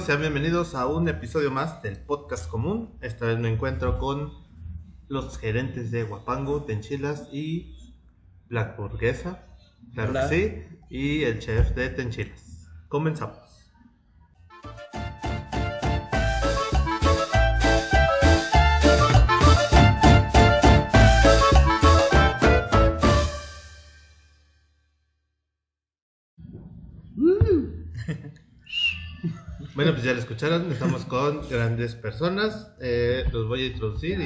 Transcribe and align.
Sean 0.00 0.20
bienvenidos 0.20 0.74
a 0.74 0.86
un 0.86 1.08
episodio 1.08 1.50
más 1.50 1.80
del 1.82 1.96
podcast 1.96 2.48
común. 2.50 2.98
Esta 3.00 3.24
vez 3.24 3.38
me 3.38 3.48
encuentro 3.48 3.98
con 3.98 4.30
los 5.08 5.38
gerentes 5.38 5.90
de 5.90 6.02
Guapango, 6.02 6.64
Tenchilas 6.64 7.28
y 7.32 7.94
Black 8.48 8.76
Burguesa. 8.76 9.46
Claro 9.94 10.10
Hola. 10.10 10.28
que 10.28 10.68
sí. 10.68 10.78
Y 10.90 11.22
el 11.22 11.38
chef 11.38 11.74
de 11.74 11.88
Tenchilas. 11.88 12.68
Comenzamos. 12.88 13.45
Bueno, 29.76 29.92
pues 29.92 30.02
ya 30.04 30.12
lo 30.14 30.18
escucharon, 30.20 30.72
estamos 30.72 31.04
con 31.04 31.48
grandes 31.48 31.94
personas. 31.94 32.70
Eh, 32.80 33.24
los 33.32 33.46
voy 33.46 33.62
a 33.62 33.66
introducir 33.66 34.18
y 34.20 34.24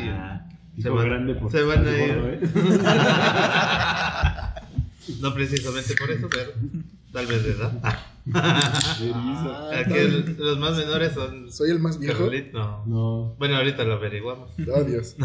se 0.80 0.88
Dijo 0.88 0.94
van, 0.94 1.06
grande 1.08 1.34
porque 1.34 1.58
se 1.58 1.64
van 1.64 1.86
a 1.86 1.90
ir. 1.98 2.14
gordo, 2.14 2.28
¿eh? 2.28 2.40
No 5.20 5.34
precisamente 5.34 5.94
por 5.96 6.08
eso, 6.10 6.28
pero 6.30 6.52
tal 7.12 7.26
vez 7.26 7.42
de 7.42 7.50
edad. 7.50 7.72
El- 9.92 10.36
los 10.38 10.58
más 10.60 10.76
menores 10.76 11.12
son. 11.14 11.50
Soy 11.52 11.70
el 11.70 11.80
más 11.80 11.98
viejo. 11.98 12.16
Carolito, 12.18 12.56
no. 12.56 12.84
No. 12.86 13.34
Bueno, 13.38 13.56
ahorita 13.56 13.82
lo 13.82 13.94
averiguamos. 13.94 14.52
Dios. 14.56 15.16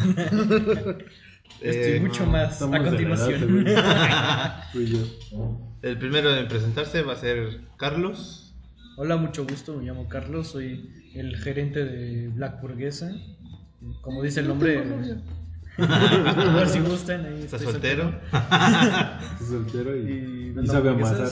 Estoy 1.62 1.94
Eh, 1.94 2.00
mucho 2.02 2.26
más 2.26 2.60
a 2.62 2.66
edad, 2.68 2.84
continuación. 2.84 3.68
el 5.84 5.98
primero 6.00 6.36
en 6.36 6.48
presentarse 6.48 7.04
va 7.04 7.14
a 7.14 7.18
ser 7.18 7.60
Carlos. 7.78 8.45
Hola, 8.98 9.18
mucho 9.18 9.46
gusto. 9.46 9.76
Me 9.76 9.84
llamo 9.84 10.08
Carlos. 10.08 10.48
Soy 10.48 10.90
el 11.14 11.36
gerente 11.38 11.84
de 11.84 12.30
Black 12.30 12.62
Burguesa. 12.62 13.12
Como 14.02 14.24
dice 14.24 14.40
el 14.40 14.48
nombre, 14.48 14.80
a 15.78 16.56
ver 16.56 16.70
si 16.70 16.80
gustan. 16.80 17.26
Ahí 17.26 17.42
¿Estás 17.44 17.62
estoy 17.62 17.74
soltero? 17.74 18.10
Estás 18.32 19.48
soltero 19.50 19.98
y, 19.98 20.00
Y 20.00 20.14
y 20.14 20.52
vendo 20.52 20.72
sabe 20.72 20.92
amasar. 20.92 21.30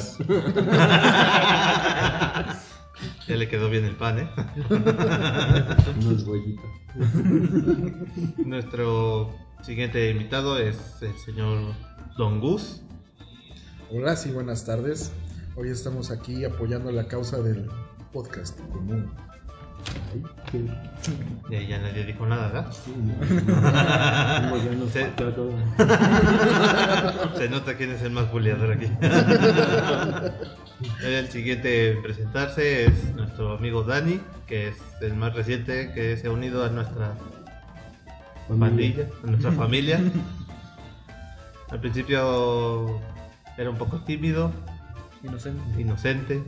Ya 3.27 3.35
le 3.37 3.47
quedó 3.47 3.69
bien 3.69 3.85
el 3.85 3.95
pan, 3.95 4.19
¿eh? 4.19 4.29
Unos 6.01 6.23
huellitos. 6.23 6.65
Nuestro 8.45 9.33
siguiente 9.61 10.09
invitado 10.09 10.57
es 10.57 11.01
el 11.01 11.17
señor 11.17 11.73
Don 12.17 12.41
Gus. 12.41 12.81
Hola, 13.89 14.17
sí, 14.17 14.31
buenas 14.31 14.65
tardes. 14.65 15.13
Hoy 15.55 15.69
estamos 15.69 16.09
aquí 16.09 16.43
apoyando 16.45 16.91
la 16.91 17.07
causa 17.07 17.37
del 17.37 17.69
podcast 18.11 18.59
común. 18.71 19.13
Y 21.47 21.55
ahí 21.55 21.67
ya 21.67 21.77
nadie 21.77 22.05
dijo 22.05 22.25
nada, 22.25 22.47
¿verdad? 22.47 22.71
todo. 25.35 25.51
Se 27.37 27.49
nota 27.49 27.77
quién 27.77 27.91
es 27.91 28.01
el 28.01 28.09
más 28.09 28.31
buleador 28.31 28.71
aquí. 28.71 28.87
el 31.03 31.29
siguiente 31.29 31.91
en 31.91 32.01
presentarse 32.01 32.85
es 32.85 33.13
nuestro 33.13 33.55
amigo 33.55 33.83
Dani, 33.83 34.19
que 34.47 34.69
es 34.69 34.77
el 35.01 35.13
más 35.13 35.35
reciente 35.35 35.91
que 35.93 36.17
se 36.17 36.25
ha 36.27 36.31
unido 36.31 36.65
a 36.65 36.69
nuestra 36.69 37.13
pandilla, 38.59 39.07
a 39.23 39.27
nuestra 39.27 39.51
familia. 39.63 40.01
Al 41.69 41.79
principio 41.79 42.99
era 43.55 43.69
un 43.69 43.77
poco 43.77 44.01
tímido, 44.01 44.51
Inocente. 45.23 45.81
inocente, 45.81 46.43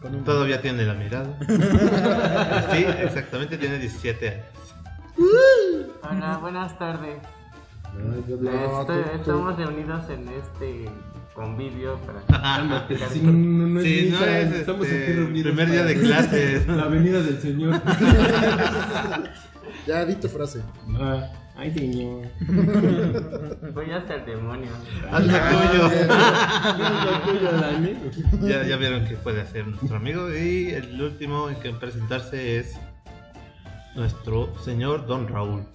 Con 0.00 0.14
un 0.14 0.24
todavía 0.24 0.60
tiene 0.60 0.84
la 0.84 0.94
mirada. 0.94 1.36
Sí, 2.72 2.84
exactamente, 3.02 3.56
tiene 3.58 3.78
17 3.78 4.28
años. 4.28 4.44
Hola, 6.02 6.38
buenas 6.38 6.78
tardes. 6.78 7.16
Este- 7.92 8.36
tú- 8.36 8.86
tú- 8.86 8.92
estamos 9.16 9.56
reunidos 9.56 10.08
en 10.10 10.28
este 10.28 10.88
convivio 11.34 11.98
para 12.00 12.20
Cálmate, 12.42 12.98
sí, 13.10 13.20
no, 13.22 13.32
no 13.32 13.80
es 13.80 13.84
Sí, 13.86 14.08
no 14.12 14.18
misa, 14.20 14.38
es 14.38 14.52
estamos 14.54 14.86
este, 14.86 15.02
aquí 15.04 15.12
reunidos 15.14 15.52
primer 15.52 15.70
día 15.70 15.80
para- 15.80 15.88
de 15.94 16.00
clases. 16.00 16.66
La 16.68 16.84
venida 16.86 17.20
del 17.22 17.40
Señor. 17.40 17.80
Ya 19.86 20.04
di 20.04 20.14
tu 20.16 20.28
frase. 20.28 20.62
Ah, 20.98 21.30
Ay, 21.60 21.70
Señor. 21.72 22.26
voy 23.74 23.90
hasta 23.90 24.14
el 24.14 24.24
demonio. 24.24 24.70
Haz 25.10 25.26
lo 25.26 25.32
tuyo. 25.32 25.90
¿Qué 25.90 26.00
es 26.00 27.04
lo 27.04 27.20
tuyo, 27.20 27.52
Dani? 27.60 28.48
Ya, 28.48 28.66
ya 28.66 28.76
vieron 28.78 29.04
que 29.04 29.16
puede 29.16 29.42
hacer 29.42 29.66
nuestro 29.66 29.94
amigo. 29.94 30.34
Y 30.34 30.70
el 30.70 31.02
último 31.02 31.50
en 31.50 31.56
que 31.56 31.70
presentarse 31.72 32.56
es 32.56 32.80
nuestro 33.94 34.58
señor 34.60 35.06
Don 35.06 35.28
Raúl. 35.28 35.66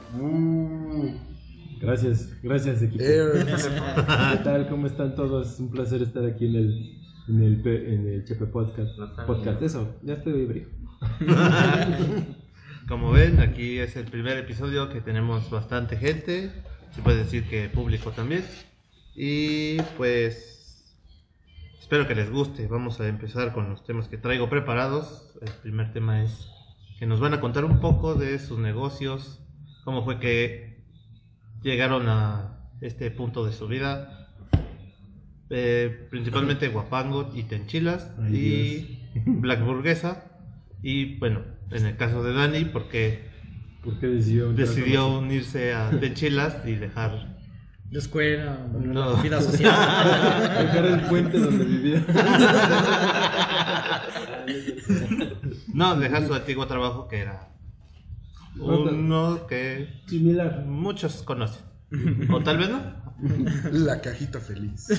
Gracias, 1.79 2.31
gracias 2.41 2.81
equipo. 2.81 3.03
Eh, 3.03 3.45
¿Qué 4.31 4.43
tal? 4.43 4.67
¿Cómo 4.67 4.87
están 4.87 5.13
todos? 5.13 5.53
Es 5.53 5.59
un 5.59 5.69
placer 5.69 6.01
estar 6.01 6.25
aquí 6.25 6.47
en 6.47 6.55
el 6.55 6.95
en 7.27 7.43
el, 7.43 7.67
en 7.67 8.07
el 8.07 8.25
Chepe 8.25 8.47
Podcast. 8.47 8.97
Podcast, 9.27 9.61
eso, 9.61 9.99
ya 10.01 10.15
estoy 10.15 10.41
ebrio. 10.41 10.67
Como 12.87 13.11
ven, 13.11 13.39
aquí 13.39 13.79
es 13.79 13.95
el 13.95 14.05
primer 14.05 14.37
episodio 14.37 14.89
que 14.89 15.01
tenemos 15.01 15.49
bastante 15.49 15.97
gente. 15.97 16.51
Se 16.91 17.01
puede 17.01 17.17
decir 17.23 17.49
que 17.49 17.67
público 17.67 18.11
también. 18.11 18.45
Y 19.15 19.81
pues 19.97 20.95
espero 21.79 22.07
que 22.07 22.13
les 22.13 22.29
guste. 22.29 22.67
Vamos 22.67 22.99
a 22.99 23.07
empezar 23.07 23.53
con 23.53 23.71
los 23.71 23.83
temas 23.83 24.07
que 24.07 24.19
traigo 24.19 24.49
preparados. 24.49 25.33
El 25.41 25.51
primer 25.63 25.93
tema 25.93 26.23
es 26.23 26.47
que 26.99 27.07
nos 27.07 27.19
van 27.19 27.33
a 27.33 27.41
contar 27.41 27.65
un 27.65 27.79
poco 27.79 28.13
de 28.13 28.37
sus 28.37 28.59
negocios, 28.59 29.41
cómo 29.83 30.03
fue 30.03 30.19
que 30.19 30.83
llegaron 31.63 32.07
a 32.07 32.69
este 32.81 33.09
punto 33.09 33.45
de 33.45 33.53
su 33.53 33.67
vida. 33.67 34.29
Eh, 35.49 36.07
principalmente 36.11 36.67
Guapango 36.67 37.31
y 37.33 37.43
Tenchilas 37.43 38.11
Ay, 38.19 39.09
y 39.15 39.19
Black 39.25 39.65
Burguesa. 39.65 40.31
Y 40.83 41.17
bueno, 41.17 41.54
en 41.71 41.85
el 41.85 41.97
caso 41.97 42.23
de 42.23 42.33
Dani, 42.33 42.65
porque 42.65 43.29
¿Por 43.83 43.99
qué 43.99 44.07
decidió? 44.07 45.17
unirse 45.17 45.73
a 45.73 45.89
Tenchilas 45.91 46.57
y 46.65 46.75
dejar. 46.75 47.35
de 47.91 47.99
escuela, 47.99 48.57
No. 48.79 49.15
vida 49.17 49.39
social. 49.41 49.73
Dejar 50.65 50.85
el 50.85 51.01
puente 51.01 51.37
donde 51.39 51.65
vivía. 51.65 52.05
No, 55.73 55.95
dejar 55.95 56.25
su 56.27 56.33
antiguo 56.33 56.65
trabajo 56.67 57.07
que 57.07 57.19
era 57.19 57.49
uno 58.57 59.45
que 59.47 60.01
Similar. 60.07 60.65
muchos 60.65 61.21
conocen. 61.23 61.63
O 62.31 62.39
tal 62.41 62.57
vez 62.57 62.69
no. 62.69 63.04
La 63.71 64.01
cajita 64.01 64.39
feliz. 64.39 64.87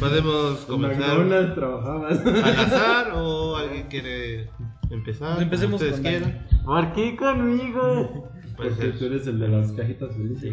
Podemos 0.00 0.60
En 0.60 0.66
comenzar 0.66 1.18
McDonald's 1.18 1.54
trabajabas. 1.54 2.26
al 2.26 2.44
azar 2.58 3.12
o 3.14 3.56
alguien 3.56 3.86
quiere 3.88 4.50
empezar. 4.90 5.40
Empecemos 5.42 5.80
ustedes 5.80 6.00
con 6.00 6.10
quieran. 6.10 6.46
¿Por 6.64 6.92
qué 6.92 7.16
conmigo? 7.16 8.28
Porque 8.56 8.88
tú 8.98 9.06
eres 9.06 9.26
el 9.26 9.38
de 9.38 9.48
las 9.48 9.72
cajitas 9.72 10.14
felices. 10.14 10.52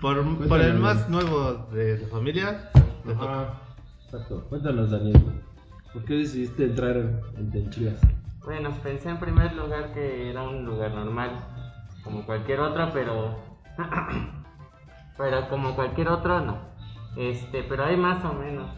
Por, 0.00 0.48
por 0.48 0.60
el 0.60 0.74
más 0.78 1.08
nuevo 1.08 1.68
de 1.72 1.98
la 1.98 2.08
familia. 2.08 2.70
Ajá. 3.08 3.60
Exacto. 4.04 4.44
Cuéntanos, 4.48 4.90
Daniel. 4.90 5.20
¿Por 5.92 6.04
qué 6.04 6.14
decidiste 6.14 6.64
entrar 6.64 6.96
en, 6.96 7.20
en 7.38 7.50
Tenchilas? 7.50 8.00
Bueno, 8.44 8.70
pensé 8.82 9.08
en 9.08 9.18
primer 9.18 9.54
lugar 9.54 9.94
que 9.94 10.28
era 10.28 10.42
un 10.42 10.66
lugar 10.66 10.92
normal, 10.92 11.30
como 12.02 12.26
cualquier 12.26 12.60
otro, 12.60 12.90
pero. 12.92 13.38
pero 15.16 15.48
como 15.48 15.74
cualquier 15.74 16.08
otro, 16.08 16.40
no. 16.40 16.58
Este, 17.16 17.62
pero 17.62 17.84
hay 17.84 17.96
más 17.96 18.22
o 18.22 18.34
menos. 18.34 18.70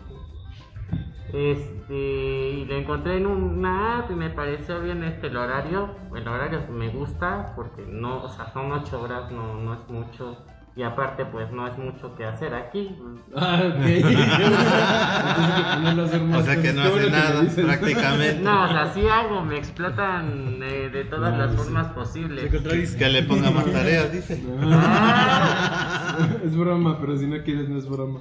Este, 1.33 1.95
y 1.95 2.65
lo 2.65 2.77
encontré 2.77 3.17
en 3.17 3.27
una 3.27 3.99
app 3.99 4.11
y 4.13 4.15
me 4.15 4.31
pareció 4.31 4.81
bien 4.81 5.03
este 5.03 5.27
el 5.27 5.37
horario. 5.37 5.91
El 6.15 6.29
horario 6.29 6.61
me 6.71 6.89
gusta 6.91 7.53
porque 7.57 7.85
no, 7.85 8.23
o 8.23 8.29
sea, 8.29 8.53
son 8.53 8.71
ocho 8.71 9.03
horas, 9.03 9.33
no, 9.33 9.55
no 9.55 9.75
es 9.75 9.89
mucho. 9.89 10.37
Y 10.77 10.83
aparte, 10.83 11.25
pues 11.25 11.51
no 11.53 11.67
es 11.67 11.79
mucho 11.79 12.15
que 12.17 12.27
hacer 12.27 12.55
aquí. 12.55 12.95
Ah, 13.35 13.63
ok. 13.67 13.77
O 16.37 16.43
sea 16.43 16.61
que 16.61 16.73
no 16.75 16.83
hace 16.83 17.11
nada, 17.11 17.43
prácticamente. 17.55 18.41
No, 18.43 18.65
o 18.65 18.69
sea, 18.69 18.93
sí 18.93 19.07
hago, 19.09 19.43
me 19.43 19.57
explotan 19.57 20.61
eh, 20.63 20.91
de 20.91 21.05
todas 21.05 21.33
No, 21.33 21.39
las 21.39 21.53
sí. 21.53 21.57
formas 21.57 21.87
posibles. 21.89 22.51
Que 22.97 23.09
le 23.09 23.23
ponga 23.23 23.51
más 23.51 23.65
tareas, 23.73 24.13
dice. 24.13 24.43
Ah, 24.61 26.19
es 26.45 26.55
broma, 26.55 26.99
pero 27.01 27.17
si 27.17 27.27
no 27.27 27.43
quieres, 27.43 27.71
no 27.71 27.79
es 27.79 27.89
broma. 27.89 28.21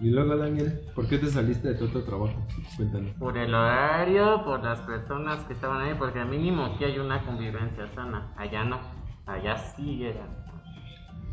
Y 0.00 0.10
luego, 0.10 0.36
Daniel, 0.36 0.80
¿por 0.94 1.08
qué 1.08 1.18
te 1.18 1.26
saliste 1.28 1.68
de 1.68 1.74
tu 1.74 1.86
otro 1.86 2.02
trabajo? 2.04 2.46
Cuéntanos. 2.76 3.12
Por 3.14 3.36
el 3.38 3.52
horario, 3.54 4.44
por 4.44 4.62
las 4.62 4.78
personas 4.80 5.38
que 5.46 5.54
estaban 5.54 5.80
ahí, 5.80 5.94
porque 5.98 6.20
al 6.20 6.28
mínimo 6.28 6.64
aquí 6.64 6.84
hay 6.84 6.98
una 6.98 7.22
convivencia 7.22 7.88
sana. 7.94 8.32
Allá 8.36 8.64
no, 8.64 8.78
allá 9.26 9.56
sí 9.56 10.04
era. 10.04 10.26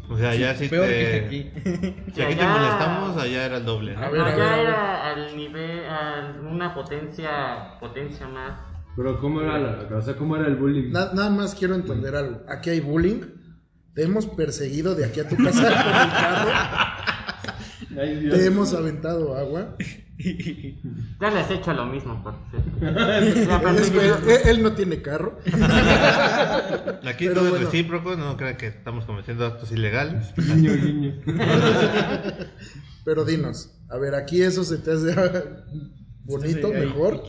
O 0.09 0.18
sea, 0.18 0.36
ya 0.36 0.53
sí 0.56 0.68
Peor 0.68 0.88
que 0.88 0.94
te. 0.94 1.25
aquí. 1.25 1.51
Si 2.13 2.21
aquí 2.21 2.36
te 2.36 2.42
Allá- 2.44 2.50
molestamos, 2.59 3.18
allá 3.18 3.45
era 3.45 3.57
el 3.57 3.65
doble. 3.65 3.94
¿no? 3.94 4.01
A 4.01 4.09
ver, 4.09 4.21
a 4.21 4.25
allá 4.27 4.36
ver, 4.36 4.45
a 4.48 4.56
ver. 4.56 4.65
era 4.65 5.12
al 6.31 6.39
una 6.45 6.74
potencia, 6.74 7.80
potencia 7.80 8.27
más. 8.27 8.59
Pero 8.98 9.19
¿cómo 9.21 9.42
era, 9.42 9.57
la, 9.57 9.88
o 9.98 10.01
sea, 10.01 10.15
¿cómo 10.18 10.36
era 10.36 10.48
el 10.48 10.57
bullying? 10.57 10.92
Na- 10.92 11.13
nada 11.13 11.30
más 11.30 11.56
quiero 11.56 11.75
entender 11.75 12.13
algo. 12.15 12.42
Aquí 12.50 12.69
hay 12.71 12.81
bullying. 12.81 13.21
Te 13.95 14.03
hemos 14.03 14.25
perseguido 14.25 14.95
de 14.95 15.06
aquí 15.06 15.19
a 15.21 15.27
tu 15.30 15.38
casa 15.38 15.62
con 15.63 15.71
el 15.71 16.12
carro. 16.12 18.01
Ay, 18.01 18.15
Dios. 18.21 18.38
Te 18.38 18.45
hemos 18.45 18.74
aventado 18.74 19.36
agua. 19.38 19.75
Ya 21.22 21.30
les 21.30 21.52
he 21.52 21.54
hecho 21.54 21.72
lo 21.74 21.86
mismo, 21.86 22.24
por 22.24 22.34
él, 22.82 24.42
él 24.44 24.64
no 24.64 24.74
tiene 24.74 25.04
carro. 25.04 25.38
Aquí 27.06 27.28
Pero 27.28 27.34
todo 27.36 27.56
es 27.56 27.62
recíproco, 27.66 28.16
no 28.16 28.36
crean 28.38 28.58
que 28.58 28.66
estamos 28.66 29.06
cometiendo 29.06 29.46
actos 29.46 29.72
ilegales. 29.72 30.34
Guiño, 30.36 30.74
guiño. 30.74 31.22
Pero 33.06 33.24
dinos, 33.24 33.72
a 33.92 33.98
ver, 34.00 34.16
aquí 34.16 34.42
eso 34.42 34.64
se 34.64 34.80
te 34.80 34.94
hace 34.94 35.14
bonito, 36.24 36.68
Sí, 36.70 36.74
ahí. 36.74 36.86
mejor. 36.86 37.24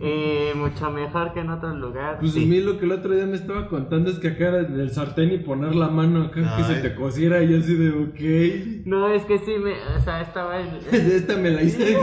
eh, 0.00 0.52
mucho 0.54 0.90
mejor 0.90 1.32
que 1.34 1.40
en 1.40 1.50
otro 1.50 1.74
lugar. 1.74 2.18
Pues 2.20 2.34
a 2.36 2.38
mí 2.40 2.60
lo 2.60 2.78
que 2.78 2.84
el 2.86 2.92
otro 2.92 3.14
día 3.14 3.26
me 3.26 3.36
estaba 3.36 3.68
contando 3.68 4.10
es 4.10 4.18
que 4.18 4.28
acá 4.28 4.48
era 4.48 4.62
del 4.62 4.90
sartén 4.90 5.32
y 5.32 5.38
poner 5.38 5.74
la 5.74 5.88
mano 5.88 6.22
acá 6.24 6.56
que 6.56 6.64
se 6.64 6.74
te 6.80 6.94
cosiera 6.94 7.42
y 7.42 7.50
yo 7.52 7.58
así 7.58 7.74
de 7.74 7.90
ok. 7.90 8.86
No, 8.86 9.08
es 9.12 9.24
que 9.24 9.38
sí, 9.38 9.52
me, 9.58 9.72
o 9.96 10.00
sea, 10.00 10.20
estaba 10.22 10.60
en... 10.60 10.68
Esta 10.92 11.36
me 11.36 11.50
la 11.50 11.62
hice. 11.62 11.98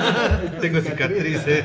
Tengo 0.60 0.80
cicatrices. 0.80 1.64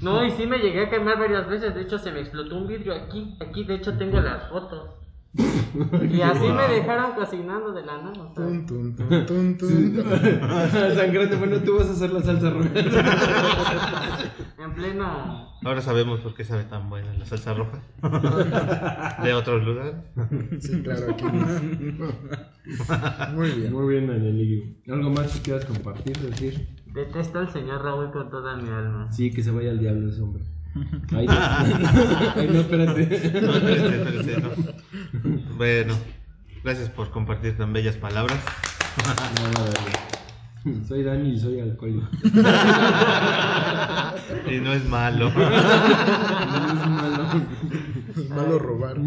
No, 0.00 0.24
y 0.24 0.30
sí 0.32 0.46
me 0.46 0.58
llegué 0.58 0.84
a 0.86 0.90
quemar 0.90 1.18
varias 1.18 1.48
veces. 1.48 1.74
De 1.74 1.82
hecho, 1.82 1.98
se 1.98 2.10
me 2.12 2.20
explotó 2.20 2.56
un 2.56 2.66
vidrio 2.66 2.94
aquí. 2.94 3.36
Aquí, 3.40 3.64
de 3.64 3.74
hecho, 3.76 3.96
tengo 3.96 4.20
las 4.20 4.48
fotos. 4.50 4.90
Y 5.34 6.20
así 6.20 6.46
me 6.46 6.68
dejaron 6.68 7.12
cocinando 7.12 7.72
de 7.72 7.86
la 7.86 7.96
nada. 8.02 8.34
tun, 8.34 8.66
tun, 8.66 8.94
tun. 8.96 10.04
Sangrante, 10.94 11.36
bueno, 11.36 11.60
tú 11.60 11.78
vas 11.78 11.88
a 11.88 11.92
hacer 11.92 12.12
la 12.12 12.20
salsa 12.20 12.50
roja. 12.50 12.68
En 14.58 14.74
pleno. 14.74 15.48
Ahora 15.64 15.80
sabemos 15.80 16.20
por 16.20 16.34
qué 16.34 16.44
sabe 16.44 16.64
tan 16.64 16.90
buena 16.90 17.14
la 17.14 17.24
salsa 17.24 17.54
roja. 17.54 17.80
De 19.22 19.32
otros 19.32 19.64
lugares. 19.64 19.94
Sí, 20.60 20.82
claro, 20.82 21.12
aquí. 21.12 21.24
Muy 23.34 23.50
bien. 23.52 23.72
Muy 23.72 23.88
bien, 23.94 24.08
Daniel. 24.08 24.76
¿Algo 24.90 25.10
más 25.10 25.32
que 25.32 25.40
quieras 25.40 25.64
compartir, 25.64 26.18
decir? 26.18 26.76
Detesto 26.92 27.38
al 27.38 27.50
señor 27.50 27.82
Raúl 27.82 28.10
con 28.12 28.28
toda 28.28 28.56
mi 28.56 28.68
alma. 28.68 29.10
Sí, 29.10 29.32
que 29.32 29.42
se 29.42 29.50
vaya 29.50 29.70
al 29.70 29.78
diablo 29.78 30.10
ese 30.10 30.20
hombre. 30.20 30.44
Ay, 31.14 31.26
no, 31.26 31.34
Ay, 32.36 32.48
no 32.50 32.60
espérate. 32.60 33.40
No, 33.42 33.54
espérense, 33.54 33.96
espérense, 33.96 34.40
no. 34.40 34.50
Bueno, 35.56 35.94
gracias 36.64 36.88
por 36.88 37.10
compartir 37.10 37.56
tan 37.56 37.72
bellas 37.72 37.96
palabras. 37.96 38.38
No. 40.64 40.82
Soy 40.86 41.02
Dani 41.02 41.30
y 41.30 41.40
soy 41.40 41.58
alcohólico. 41.60 42.08
Y 44.48 44.60
no 44.60 44.72
es 44.72 44.84
malo. 44.86 45.30
No 45.30 45.48
es 45.48 46.86
malo. 46.86 47.46
Malo 48.30 48.58
robar. 48.58 48.98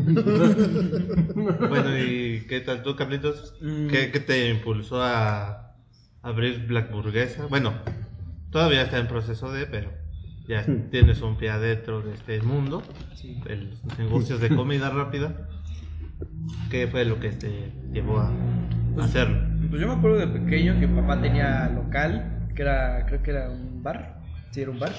Bueno, 1.69 1.97
¿y 1.97 2.45
qué 2.47 2.59
tal 2.59 2.83
tú, 2.83 2.95
Carlitos? 2.95 3.55
¿Qué, 3.61 4.11
qué 4.11 4.19
te 4.19 4.49
impulsó 4.49 5.01
a 5.01 5.75
abrir 6.21 6.67
Black 6.67 6.91
Burguesa? 6.91 7.45
Bueno, 7.45 7.73
todavía 8.51 8.81
está 8.81 8.97
en 8.97 9.07
proceso 9.07 9.51
de, 9.51 9.65
pero 9.65 10.04
ya 10.47 10.65
tienes 10.91 11.21
un 11.21 11.37
pie 11.37 11.49
adentro 11.49 12.01
de 12.01 12.13
este 12.13 12.41
mundo, 12.41 12.83
de 13.47 13.55
los 13.57 13.83
negocios 13.97 14.39
de 14.41 14.49
comida 14.49 14.89
rápida. 14.89 15.47
¿Qué 16.69 16.87
fue 16.87 17.05
lo 17.05 17.19
que 17.19 17.29
te 17.29 17.71
llevó 17.91 18.19
a 18.19 18.31
hacerlo? 19.03 19.39
Pues 19.69 19.81
yo 19.81 19.87
me 19.87 19.93
acuerdo 19.93 20.17
de 20.17 20.27
pequeño 20.27 20.79
que 20.79 20.87
papá 20.87 21.21
tenía 21.21 21.69
local, 21.69 22.47
que 22.55 22.61
era, 22.61 23.05
creo 23.07 23.21
que 23.23 23.31
era 23.31 23.49
un 23.49 23.81
bar, 23.83 24.21
sí, 24.51 24.61
era 24.61 24.71
un 24.71 24.79
bar. 24.79 24.91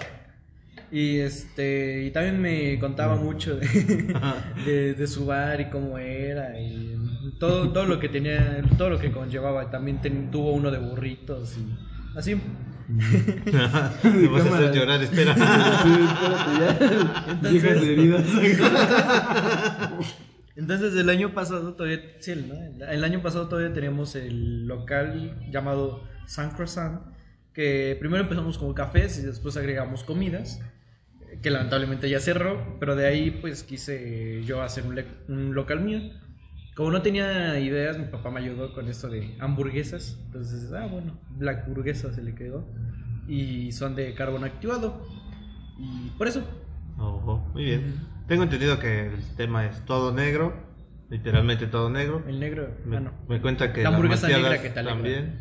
Y 0.93 1.19
este, 1.19 2.05
y 2.05 2.11
también 2.11 2.41
me 2.41 2.79
contaba 2.79 3.17
mucho 3.17 3.57
de, 3.57 3.67
de, 4.67 4.95
de 4.95 5.07
su 5.07 5.27
bar 5.27 5.61
y 5.61 5.65
cómo 5.67 5.99
era 5.99 6.59
y 6.61 6.97
todo, 7.41 7.71
todo 7.73 7.87
lo 7.87 7.99
que 7.99 8.09
tenía, 8.09 8.63
todo 8.79 8.91
lo 8.91 8.99
que 8.99 9.11
conllevaba. 9.11 9.71
También 9.71 10.01
ten- 10.01 10.31
tuvo 10.31 10.53
uno 10.53 10.71
de 10.71 10.79
burritos 10.79 11.57
y 11.59 12.19
así. 12.19 12.37
Me 12.89 14.29
vas 14.29 14.47
a 14.47 14.57
hacer 14.57 14.75
llorar, 14.75 15.03
espera. 15.03 15.35
Sí, 15.35 15.43
espérate 16.09 16.87
ya. 17.43 17.51
Viejas 17.51 17.83
heridas. 17.83 18.25
Entonces 20.57 20.97
el 20.97 21.11
año 21.11 21.35
pasado 21.35 21.75
todavía, 21.75 22.01
sí, 22.19 22.31
el, 22.31 22.49
¿no? 22.49 22.55
el 22.87 23.05
año 23.05 23.21
pasado 23.21 23.49
todavía 23.49 23.75
teníamos 23.75 24.17
el 24.17 24.67
local 24.67 25.39
llamado 25.51 26.09
San 26.27 26.53
Croissant, 26.53 27.03
que 27.53 27.95
primero 28.01 28.23
empezamos 28.23 28.57
con 28.57 28.73
cafés 28.73 29.19
y 29.19 29.23
después 29.23 29.59
agregamos 29.59 30.03
comidas, 30.03 30.63
que 31.43 31.51
lamentablemente 31.51 32.09
ya 32.09 32.21
cerró, 32.21 32.79
pero 32.81 32.97
de 32.97 33.07
ahí 33.07 33.33
pues 33.33 33.65
quise 33.65 34.43
yo 34.45 34.63
hacer 34.63 34.85
un 35.29 35.55
local 35.55 35.81
mío. 35.81 36.01
Como 36.77 36.91
no 36.91 37.01
tenía 37.01 37.59
ideas, 37.59 37.99
mi 37.99 38.05
papá 38.05 38.31
me 38.31 38.41
ayudó 38.41 38.75
con 38.75 38.87
esto 38.89 39.09
de 39.09 39.35
hamburguesas, 39.41 40.19
entonces, 40.27 40.71
ah 40.73 40.87
bueno, 40.87 41.19
Black 41.31 41.67
Burguesa 41.67 42.13
se 42.13 42.23
le 42.23 42.35
quedó 42.35 42.67
y 43.27 43.73
son 43.73 43.97
de 43.97 44.15
carbón 44.15 44.45
activado. 44.45 45.03
Y 45.79 46.11
por 46.19 46.29
eso, 46.29 46.43
Ojo, 46.99 47.39
muy 47.53 47.65
bien. 47.65 47.95
Tengo 48.27 48.43
entendido 48.43 48.79
que 48.79 49.07
el 49.07 49.37
tema 49.37 49.67
es 49.67 49.85
todo 49.85 50.13
negro, 50.13 50.55
literalmente 51.09 51.67
todo 51.67 51.89
negro. 51.91 52.23
el 52.27 52.41
negro, 52.41 52.69
Me, 52.85 52.97
ah 52.97 53.01
no. 53.01 53.13
me 53.29 53.41
cuenta 53.41 53.73
que 53.73 53.83
La 53.83 53.91
las 53.91 54.23
negra 54.23 54.61
que 54.61 54.71
también. 54.71 55.41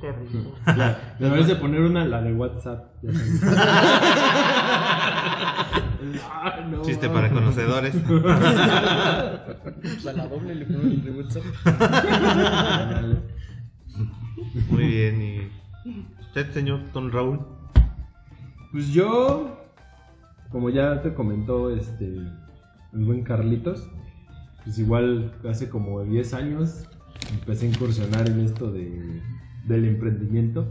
La, 0.65 1.15
deberías 1.19 1.47
de 1.47 1.55
poner 1.55 1.81
una, 1.81 2.05
la 2.05 2.21
de 2.21 2.33
WhatsApp. 2.33 2.93
Ah, 6.23 6.65
no, 6.69 6.81
Chiste 6.83 7.09
para 7.09 7.29
conocedores. 7.31 7.95
Pues 9.81 10.05
a 10.07 10.13
la 10.13 10.27
doble 10.27 10.55
le 10.55 10.65
pongo 10.65 10.81
el 10.83 11.03
de 11.03 11.11
WhatsApp. 11.11 11.43
Muy 14.69 14.83
bien. 14.87 15.21
¿Y 15.21 15.51
usted, 16.21 16.51
señor 16.51 16.91
Don 16.93 17.11
Raúl? 17.11 17.39
Pues 18.71 18.89
yo, 18.93 19.65
como 20.51 20.69
ya 20.69 21.01
te 21.01 21.13
comentó 21.13 21.69
este 21.75 22.05
el 22.05 23.03
buen 23.05 23.23
Carlitos, 23.23 23.89
pues 24.65 24.77
igual 24.79 25.31
hace 25.49 25.69
como 25.69 26.03
10 26.03 26.33
años 26.33 26.83
empecé 27.31 27.67
a 27.67 27.69
incursionar 27.69 28.27
en 28.27 28.41
esto 28.41 28.71
de, 28.71 29.21
del 29.67 29.85
emprendimiento. 29.85 30.67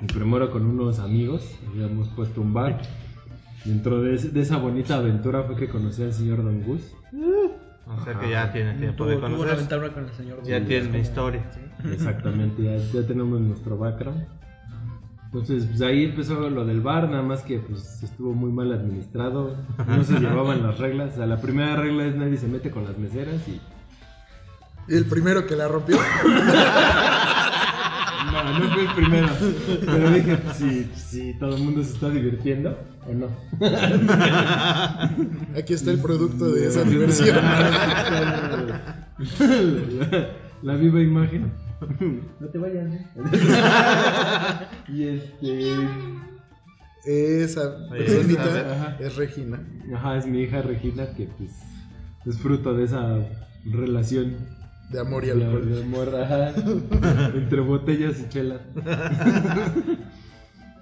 Y 0.00 0.06
primero 0.06 0.50
con 0.50 0.64
unos 0.66 0.98
amigos, 0.98 1.44
habíamos 1.68 2.08
puesto 2.10 2.40
un 2.40 2.52
bar. 2.54 2.80
Dentro 3.64 4.00
de, 4.02 4.14
ese- 4.14 4.30
de 4.30 4.40
esa 4.40 4.56
bonita 4.56 4.96
aventura 4.96 5.42
fue 5.42 5.56
que 5.56 5.68
conocí 5.68 6.02
al 6.02 6.12
señor 6.12 6.42
Don 6.44 6.62
Gus. 6.62 6.92
O 7.86 8.04
sea 8.04 8.18
que 8.20 8.30
ya 8.30 8.52
tiene 8.52 8.74
tiempo 8.74 8.96
Tuvo, 8.96 9.08
de 9.08 9.16
tuvo 9.16 9.26
una 9.26 9.36
conocer. 9.36 9.54
aventura 9.54 9.92
con 9.92 10.04
el 10.04 10.12
señor. 10.12 10.42
Ya 10.44 10.58
Don 10.58 10.68
tiene 10.68 10.98
historia. 11.00 11.50
Sí. 11.52 11.88
Exactamente, 11.92 12.62
ya, 12.62 12.76
ya 13.00 13.06
tenemos 13.06 13.40
nuestro 13.40 13.76
background. 13.78 14.24
Entonces, 15.30 15.66
pues 15.66 15.82
ahí 15.82 16.04
empezó 16.04 16.48
lo 16.48 16.64
del 16.64 16.80
bar, 16.80 17.10
nada 17.10 17.22
más 17.22 17.42
que 17.42 17.58
pues 17.58 18.02
estuvo 18.02 18.32
muy 18.32 18.50
mal 18.50 18.72
administrado, 18.72 19.56
no 19.86 20.02
se 20.02 20.18
llevaban 20.18 20.62
las 20.62 20.78
reglas. 20.78 21.12
O 21.12 21.16
sea, 21.16 21.26
la 21.26 21.38
primera 21.38 21.76
regla 21.76 22.06
es 22.06 22.16
nadie 22.16 22.38
se 22.38 22.46
mete 22.48 22.70
con 22.70 22.84
las 22.84 22.96
meseras 22.96 23.46
y... 23.46 23.60
Y 24.90 24.96
el 24.96 25.04
primero 25.04 25.46
que 25.46 25.54
la 25.54 25.68
rompió. 25.68 25.98
No, 28.32 28.58
no 28.58 28.70
fue 28.74 28.82
el 28.82 28.90
primero. 28.94 29.28
Pero 29.86 30.10
dije, 30.10 30.36
pues, 30.36 30.56
si, 30.56 30.84
si 30.94 31.38
todo 31.38 31.56
el 31.56 31.62
mundo 31.62 31.82
se 31.82 31.94
está 31.94 32.10
divirtiendo 32.10 32.78
o 33.08 33.14
no. 33.14 33.28
Aquí 35.56 35.72
está 35.72 35.90
el 35.92 35.98
producto 36.00 36.50
de 36.50 36.66
esa 36.68 36.82
diversión. 36.84 37.36
la, 39.40 40.28
la 40.62 40.74
viva 40.74 41.00
imagen. 41.00 41.50
No 42.40 42.48
te 42.48 42.58
vayas. 42.58 42.92
¿eh? 42.92 43.06
y 44.88 45.04
este... 45.04 45.74
Esa 47.06 47.88
personita 47.88 48.96
es 49.00 49.16
Regina. 49.16 49.64
Ajá, 49.94 50.18
es 50.18 50.26
mi 50.26 50.40
hija 50.42 50.60
Regina 50.62 51.06
que 51.14 51.26
pues 51.38 51.52
es 52.26 52.38
fruto 52.38 52.74
de 52.74 52.84
esa 52.84 53.18
relación 53.64 54.36
De 54.90 55.00
amor 55.00 55.24
y 55.24 55.30
alcohol. 55.30 55.70
de 55.70 55.82
amor, 55.82 56.14
ajá, 56.14 56.52
entre 57.34 57.60
botellas 57.60 58.20
y 58.20 58.28
chelas. 58.28 58.60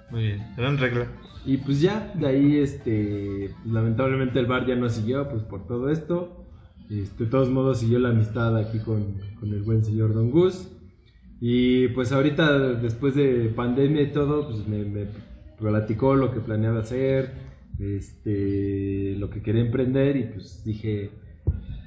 Muy 0.09 0.23
bien. 0.23 0.47
Gran 0.57 0.77
regla. 0.77 1.07
Y 1.45 1.57
pues 1.57 1.79
ya, 1.79 2.11
de 2.15 2.27
ahí 2.27 2.57
este 2.57 3.55
lamentablemente 3.65 4.39
el 4.39 4.47
bar 4.47 4.65
ya 4.65 4.75
no 4.75 4.89
siguió 4.89 5.29
pues 5.29 5.43
por 5.43 5.65
todo 5.65 5.89
esto. 5.89 6.45
Este, 6.89 7.25
de 7.25 7.29
todos 7.29 7.49
modos 7.49 7.79
siguió 7.79 7.99
la 7.99 8.09
amistad 8.09 8.57
aquí 8.57 8.79
con, 8.79 9.15
con 9.39 9.53
el 9.53 9.61
buen 9.63 9.85
señor 9.85 10.13
Don 10.13 10.31
Gus. 10.31 10.67
Y 11.39 11.89
pues 11.89 12.11
ahorita 12.11 12.57
después 12.73 13.15
de 13.15 13.51
pandemia 13.55 14.01
y 14.01 14.11
todo, 14.11 14.47
pues 14.47 14.67
me, 14.67 14.83
me 14.85 15.07
platicó 15.59 16.15
lo 16.15 16.31
que 16.31 16.39
planeaba 16.39 16.79
hacer, 16.79 17.31
este, 17.79 19.15
lo 19.17 19.29
que 19.29 19.41
quería 19.41 19.61
emprender 19.61 20.17
y 20.17 20.23
pues 20.23 20.63
dije, 20.65 21.11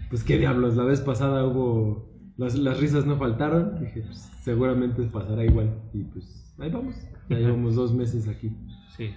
pues 0.09 0.25
qué 0.25 0.39
diablos, 0.39 0.77
la 0.77 0.85
vez 0.85 1.01
pasada 1.01 1.45
hubo 1.47 2.11
las, 2.41 2.55
las 2.55 2.81
risas 2.81 3.05
no 3.05 3.17
faltaron. 3.17 3.79
Dije, 3.79 4.01
pues, 4.01 4.19
seguramente 4.43 5.03
pasará 5.03 5.45
igual. 5.45 5.79
Y 5.93 6.05
pues 6.05 6.55
ahí 6.59 6.71
vamos. 6.71 6.97
Ya 7.29 7.39
llevamos 7.39 7.75
dos 7.75 7.93
meses 7.93 8.29
aquí. 8.29 8.51
Sí. 8.97 9.11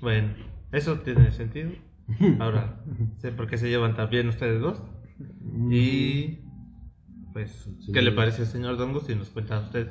Bueno, 0.00 0.30
eso 0.72 0.98
tiene 0.98 1.30
sentido. 1.30 1.70
Ahora, 2.40 2.82
sé 3.18 3.30
por 3.30 3.46
qué 3.46 3.56
se 3.56 3.68
llevan 3.68 3.94
tan 3.94 4.10
bien 4.10 4.28
ustedes 4.28 4.60
dos. 4.60 4.82
Y 5.70 6.40
pues, 7.36 7.68
Sí. 7.80 7.92
¿qué 7.92 8.00
le 8.00 8.12
parece 8.12 8.40
al 8.40 8.48
señor 8.48 8.78
Dongo 8.78 9.00
si 9.00 9.14
nos 9.14 9.28
cuenta 9.28 9.60
usted? 9.60 9.90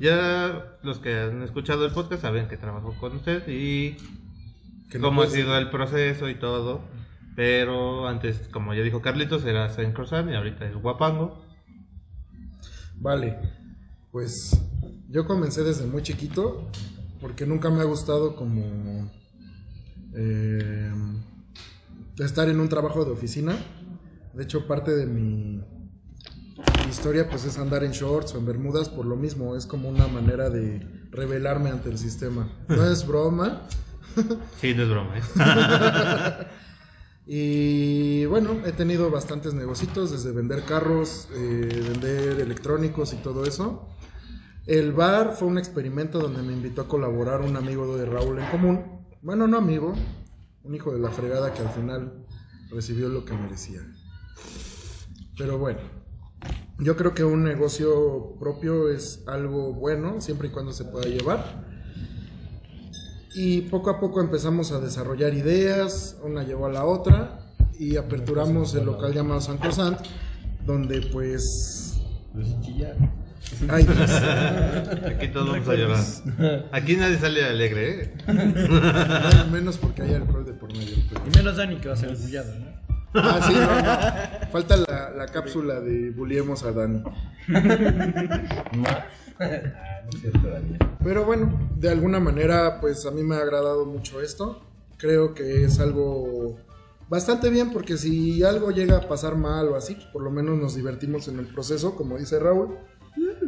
Ya 0.00 0.78
los 0.82 0.98
que 0.98 1.14
han 1.14 1.42
escuchado 1.42 1.84
el 1.84 1.92
podcast 1.92 2.22
saben 2.22 2.48
que 2.48 2.56
trabajó 2.56 2.94
con 2.94 3.16
usted 3.16 3.46
y 3.48 3.98
Que 4.90 4.98
no 4.98 5.08
cómo 5.08 5.20
ha 5.20 5.26
sido 5.26 5.58
el 5.58 5.68
proceso 5.68 6.26
y 6.30 6.36
todo. 6.36 6.80
Pero 7.36 8.08
antes, 8.08 8.48
como 8.50 8.72
ya 8.72 8.80
dijo 8.80 9.02
Carlitos, 9.02 9.44
era 9.44 9.68
Saint 9.68 9.92
Croissant 9.92 10.30
y 10.30 10.34
ahorita 10.34 10.64
es 10.64 10.74
Guapango. 10.74 11.44
Vale, 12.96 13.36
pues 14.10 14.58
yo 15.10 15.26
comencé 15.26 15.64
desde 15.64 15.84
muy 15.84 16.00
chiquito 16.02 16.70
porque 17.20 17.44
nunca 17.44 17.68
me 17.68 17.82
ha 17.82 17.84
gustado 17.84 18.36
como 18.36 19.10
eh, 20.14 20.92
estar 22.20 22.48
en 22.48 22.58
un 22.58 22.70
trabajo 22.70 23.04
de 23.04 23.10
oficina. 23.10 23.54
De 24.32 24.44
hecho, 24.44 24.66
parte 24.66 24.92
de 24.92 25.04
mi 25.04 25.60
historia 26.94 27.28
pues 27.28 27.44
es 27.44 27.58
andar 27.58 27.82
en 27.82 27.90
shorts 27.90 28.34
o 28.34 28.38
en 28.38 28.46
bermudas 28.46 28.88
por 28.88 29.04
lo 29.04 29.16
mismo. 29.16 29.56
Es 29.56 29.66
como 29.66 29.88
una 29.88 30.06
manera 30.06 30.48
de 30.48 30.86
rebelarme 31.10 31.70
ante 31.70 31.90
el 31.90 31.98
sistema. 31.98 32.48
No 32.68 32.86
es 32.86 33.06
broma. 33.08 33.62
Sí, 34.60 34.74
no 34.74 34.84
es 34.84 34.88
broma, 34.88 35.18
¿eh? 35.18 36.46
Y 37.26 38.26
bueno, 38.26 38.60
he 38.66 38.72
tenido 38.72 39.10
bastantes 39.10 39.54
negocios, 39.54 40.10
desde 40.10 40.30
vender 40.30 40.62
carros, 40.64 41.26
eh, 41.34 41.82
vender 41.88 42.38
electrónicos 42.38 43.14
y 43.14 43.16
todo 43.16 43.46
eso. 43.46 43.88
El 44.66 44.92
bar 44.92 45.32
fue 45.34 45.48
un 45.48 45.56
experimento 45.56 46.18
donde 46.18 46.42
me 46.42 46.52
invitó 46.52 46.82
a 46.82 46.88
colaborar 46.88 47.40
un 47.40 47.56
amigo 47.56 47.96
de 47.96 48.04
Raúl 48.04 48.38
en 48.38 48.50
común. 48.50 49.06
Bueno, 49.22 49.46
no 49.46 49.56
amigo, 49.56 49.94
un 50.64 50.74
hijo 50.74 50.92
de 50.92 50.98
la 50.98 51.10
fregada 51.10 51.54
que 51.54 51.62
al 51.62 51.70
final 51.70 52.26
recibió 52.70 53.08
lo 53.08 53.24
que 53.24 53.32
merecía. 53.32 53.80
Pero 55.38 55.56
bueno, 55.56 55.80
yo 56.78 56.96
creo 56.96 57.14
que 57.14 57.24
un 57.24 57.44
negocio 57.44 58.36
propio 58.40 58.88
es 58.90 59.22
algo 59.26 59.72
bueno, 59.74 60.20
siempre 60.20 60.48
y 60.48 60.50
cuando 60.50 60.72
se 60.72 60.84
pueda 60.84 61.06
llevar. 61.08 61.64
Y 63.34 63.62
poco 63.62 63.90
a 63.90 63.98
poco 64.00 64.20
empezamos 64.20 64.70
a 64.72 64.80
desarrollar 64.80 65.34
ideas, 65.34 66.16
una 66.22 66.44
llevó 66.44 66.66
a 66.66 66.72
la 66.72 66.84
otra 66.84 67.40
y 67.78 67.96
aperturamos 67.96 68.74
el 68.74 68.84
local 68.86 69.12
llamado 69.12 69.40
San 69.40 69.58
Croissant, 69.58 69.98
donde 70.66 71.00
pues... 71.12 71.94
Ay, 73.68 73.84
Dios. 73.84 74.10
Aquí 75.06 75.28
todos 75.28 75.48
vamos 75.50 75.68
a 75.68 75.74
llorar. 75.74 76.68
Aquí 76.72 76.96
nadie 76.96 77.18
sale 77.18 77.44
alegre, 77.44 78.02
¿eh? 78.02 78.14
Menos 79.52 79.78
porque 79.78 80.02
hay 80.02 80.14
alcohol 80.14 80.44
de 80.44 80.52
por 80.54 80.72
medio. 80.72 80.96
pero- 81.08 81.22
Y 81.26 81.36
menos 81.36 81.56
Dani 81.56 81.76
que 81.76 81.88
va 81.88 81.94
a 81.94 81.96
ser 81.96 82.16
bullado, 82.16 82.52
¿no? 82.58 82.63
Ah, 83.14 83.40
sí, 83.46 83.54
no, 83.54 83.82
no. 83.82 84.48
Falta 84.52 84.76
la, 84.76 85.10
la 85.10 85.26
cápsula 85.26 85.80
de 85.80 86.10
Buliemos 86.10 86.62
a 86.64 86.72
Dani. 86.72 87.02
Pero 91.02 91.24
bueno, 91.24 91.68
de 91.76 91.90
alguna 91.90 92.20
manera, 92.20 92.80
pues 92.80 93.06
a 93.06 93.10
mí 93.10 93.22
me 93.22 93.36
ha 93.36 93.40
agradado 93.40 93.86
mucho 93.86 94.20
esto. 94.20 94.62
Creo 94.96 95.34
que 95.34 95.64
es 95.64 95.80
algo 95.80 96.56
bastante 97.08 97.50
bien 97.50 97.72
porque 97.72 97.96
si 97.96 98.42
algo 98.42 98.70
llega 98.70 98.96
a 98.98 99.08
pasar 99.08 99.36
mal 99.36 99.68
o 99.68 99.76
así, 99.76 99.94
pues 99.94 100.06
por 100.06 100.22
lo 100.22 100.30
menos 100.30 100.58
nos 100.58 100.74
divertimos 100.74 101.28
en 101.28 101.38
el 101.38 101.46
proceso, 101.46 101.96
como 101.96 102.18
dice 102.18 102.38
Raúl. 102.38 102.76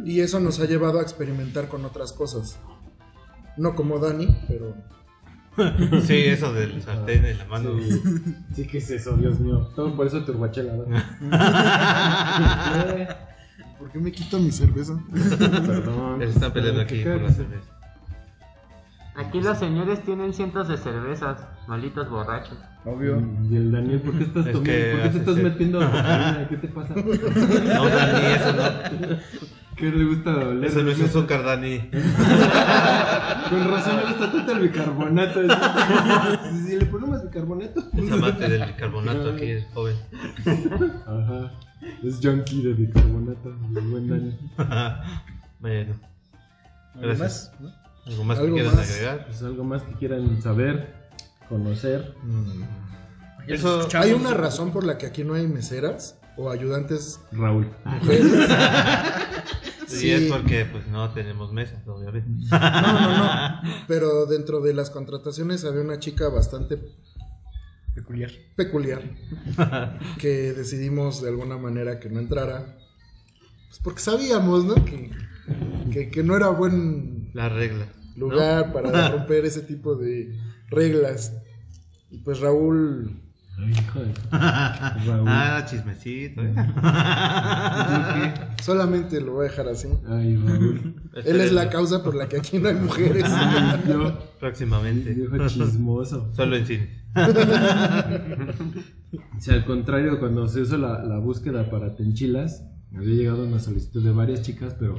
Y 0.05 0.21
eso 0.21 0.39
nos 0.39 0.59
ha 0.59 0.65
llevado 0.65 0.99
a 0.99 1.01
experimentar 1.01 1.67
con 1.67 1.83
otras 1.85 2.13
cosas. 2.13 2.57
No 3.57 3.75
como 3.75 3.99
Dani, 3.99 4.27
pero 4.47 4.75
Sí, 6.03 6.15
eso 6.25 6.53
del 6.53 6.81
sartén 6.81 7.25
en 7.25 7.37
la 7.39 7.45
mano. 7.45 7.71
Sí, 7.79 8.01
sí, 8.55 8.67
¿qué 8.67 8.77
es 8.77 8.89
eso, 8.91 9.15
Dios 9.17 9.39
mío? 9.39 9.69
Todo 9.75 9.95
por 9.95 10.07
eso 10.07 10.23
turbachela. 10.23 10.73
¿no? 10.73 10.85
¿por 13.79 13.91
qué 13.91 13.99
me 13.99 14.11
quito 14.11 14.39
mi 14.39 14.51
cerveza? 14.51 14.93
Perdón. 15.11 16.19
Se 16.19 16.25
están 16.29 16.51
peleando 16.53 16.81
aquí 16.81 17.03
por 17.03 17.21
la 17.21 17.31
cerveza. 17.31 17.71
Aquí 19.15 19.41
los 19.41 19.57
señores 19.57 20.03
tienen 20.03 20.31
cientos 20.33 20.67
de 20.67 20.77
cervezas, 20.77 21.43
malditos 21.67 22.07
borrachos. 22.09 22.57
Obvio. 22.85 23.19
Y 23.49 23.55
el 23.55 23.71
Daniel, 23.71 23.99
¿por 24.01 24.15
qué 24.15 24.23
estás 24.25 24.45
Es 24.45 24.51
tomando? 24.51 24.71
que 24.71 24.91
¿Por 24.93 25.01
qué 25.01 25.09
te 25.09 25.17
estás 25.17 25.35
sed. 25.35 25.43
metiendo 25.43 25.79
cocaína? 25.79 26.47
¿Qué 26.49 26.57
te 26.57 26.67
pasa? 26.67 26.93
No, 26.95 27.89
Dani, 27.89 28.25
eso 28.35 28.53
no. 28.53 28.61
¿Qué 29.77 29.91
le 29.91 30.05
gusta 30.05 30.31
oler? 30.35 30.65
Eso 30.69 30.81
no 30.81 30.89
es 30.91 31.01
azúcar, 31.01 31.43
Dani. 31.43 31.79
Con 33.49 33.71
razón 33.71 33.97
le 33.97 34.03
gusta 34.07 34.31
tanto 34.31 34.51
el 34.53 34.59
bicarbonato. 34.59 35.39
Si 36.65 36.79
le 36.79 36.85
ponemos 36.87 37.23
bicarbonato. 37.23 37.83
Es 37.93 38.11
amante 38.11 38.49
del 38.49 38.65
bicarbonato 38.65 39.29
aquí, 39.33 39.45
el 39.45 39.65
joven. 39.73 39.95
Ajá. 41.05 41.51
Es 42.03 42.19
junkie 42.21 42.63
de 42.63 42.73
bicarbonato. 42.73 43.49
El 43.75 43.87
buen 43.87 44.07
Dani. 44.07 44.37
bueno, 45.59 45.93
¿Algo 46.95 47.07
Gracias. 47.07 47.19
más? 47.19 47.61
¿No? 47.61 47.87
¿algo 48.07 48.23
más 48.23 48.37
que 48.39 48.43
Algo 48.45 48.55
quieran 48.55 48.75
más. 48.75 48.89
agregar? 48.91 49.25
Pues 49.27 49.43
algo 49.43 49.63
más 49.63 49.83
que 49.83 49.93
quieran 49.93 50.41
saber, 50.41 50.95
conocer. 51.49 52.15
Ya 53.47 53.53
Eso-. 53.55 53.87
Hay 53.95 54.13
una 54.13 54.33
razón 54.33 54.71
por 54.71 54.83
la 54.85 54.97
que 54.97 55.05
aquí 55.05 55.23
no 55.23 55.35
hay 55.35 55.45
meseras 55.47 56.19
o 56.37 56.49
ayudantes 56.51 57.19
Raúl. 57.31 57.67
mujeres. 57.85 58.31
Sí, 59.87 59.97
Sí. 59.99 60.11
es 60.11 60.31
porque 60.31 60.65
pues 60.65 60.85
no 60.87 61.09
tenemos 61.13 61.53
mesas, 61.53 61.87
obviamente. 61.87 62.29
No, 62.51 62.59
no, 62.59 63.17
no. 63.17 63.61
Pero 63.87 64.25
dentro 64.25 64.59
de 64.61 64.73
las 64.73 64.89
contrataciones 64.89 65.63
había 65.63 65.81
una 65.81 65.97
chica 65.99 66.27
bastante 66.29 66.77
Peculiar. 67.95 68.31
peculiar 68.55 69.01
que 70.19 70.53
decidimos 70.53 71.21
de 71.21 71.29
alguna 71.29 71.57
manera 71.57 71.99
que 71.99 72.09
no 72.09 72.19
entrara. 72.19 72.77
Pues 73.69 73.79
porque 73.81 74.01
sabíamos, 74.01 74.65
¿no? 74.65 74.75
Que, 74.85 75.09
que, 75.91 76.09
que 76.11 76.21
no 76.23 76.35
era 76.35 76.49
buen 76.49 77.31
La 77.33 77.47
regla. 77.49 77.87
¿no? 78.17 78.29
lugar 78.29 78.73
para 78.73 79.09
romper 79.11 79.45
ese 79.45 79.61
tipo 79.61 79.95
de 79.95 80.37
reglas. 80.69 81.33
Y 82.11 82.17
pues 82.19 82.39
Raúl, 82.41 83.21
Ay, 83.59 83.71
hijo 83.71 83.99
de. 83.99 84.13
Raúl. 84.31 85.27
Ah, 85.27 85.65
chismecito. 85.67 86.41
¿eh? 86.41 86.53
solamente 88.63 89.19
lo 89.21 89.33
voy 89.33 89.47
a 89.47 89.49
dejar 89.49 89.67
así. 89.69 89.87
Ay, 90.07 90.35
Raúl. 90.35 90.95
Él 91.25 91.41
es 91.41 91.51
la 91.51 91.69
causa 91.69 92.03
por 92.03 92.13
la 92.15 92.27
que 92.29 92.37
aquí 92.37 92.59
no 92.59 92.69
hay 92.69 92.75
mujeres. 92.75 93.25
Yo, 93.87 94.17
Próximamente. 94.39 95.13
viejo 95.13 95.35
chismoso. 95.47 96.31
Solo 96.35 96.55
en 96.55 96.65
cine. 96.67 96.89
O 97.15 97.19
sea, 99.39 99.55
al 99.55 99.65
contrario, 99.65 100.19
cuando 100.19 100.47
se 100.47 100.61
hizo 100.61 100.77
la, 100.77 101.03
la 101.03 101.17
búsqueda 101.17 101.69
para 101.69 101.95
Tenchilas, 101.95 102.63
había 102.95 103.15
llegado 103.15 103.45
una 103.45 103.59
solicitud 103.59 104.03
de 104.03 104.11
varias 104.11 104.41
chicas, 104.43 104.75
pero 104.79 104.97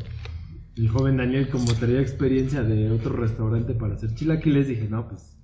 el 0.76 0.88
joven 0.88 1.16
Daniel, 1.16 1.48
como 1.48 1.72
traía 1.74 2.00
experiencia 2.00 2.62
de 2.62 2.90
otro 2.90 3.16
restaurante 3.16 3.74
para 3.74 3.94
hacer 3.94 4.14
chilaquiles, 4.14 4.68
dije, 4.68 4.88
no, 4.88 5.08
pues 5.08 5.36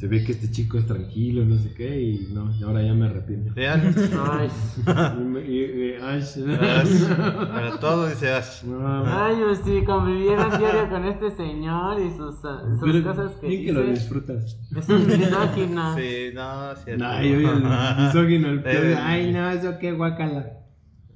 se 0.00 0.08
ve 0.08 0.24
que 0.24 0.32
este 0.32 0.50
chico 0.50 0.78
es 0.78 0.86
tranquilo, 0.86 1.44
no 1.44 1.58
sé 1.58 1.74
qué, 1.74 2.00
y 2.00 2.28
no, 2.32 2.50
y 2.56 2.62
ahora 2.62 2.80
ya 2.82 2.94
me 2.94 3.04
arrepiento. 3.04 3.52
Vean. 3.54 3.94
Ay, 4.30 4.48
Y 5.20 5.24
me- 5.24 5.40
y- 5.42 5.60
y- 5.60 5.94
ay, 6.02 6.20
Ash, 6.20 7.04
Para 7.52 7.78
todo 7.78 8.06
dice 8.08 8.30
Ash. 8.32 8.64
no, 8.64 9.04
ay, 9.06 9.36
pues 9.44 9.60
si 9.62 9.84
convivieran 9.84 10.58
diario 10.58 10.88
con 10.88 11.04
este 11.04 11.30
señor 11.36 12.00
y 12.00 12.10
sus, 12.16 12.36
sus 12.36 12.80
pero 12.80 13.04
cosas 13.04 13.32
que 13.42 13.46
bien 13.48 13.64
que 13.66 13.72
lo 13.72 13.82
disfrutas. 13.82 14.58
es 14.74 14.88
un 14.88 15.06
misógino. 15.06 15.94
Sí, 15.96 16.30
no, 16.34 16.76
cierto. 16.76 17.04
Ay, 17.06 17.34
oye, 17.34 17.48
el 17.52 18.06
misógino, 18.06 18.48
el 18.48 18.62
peor, 18.62 18.84
Eh, 18.86 18.96
Ay, 18.98 19.32
no, 19.34 19.50
eso 19.50 19.74
qué 19.78 19.92
guacala. 19.92 20.46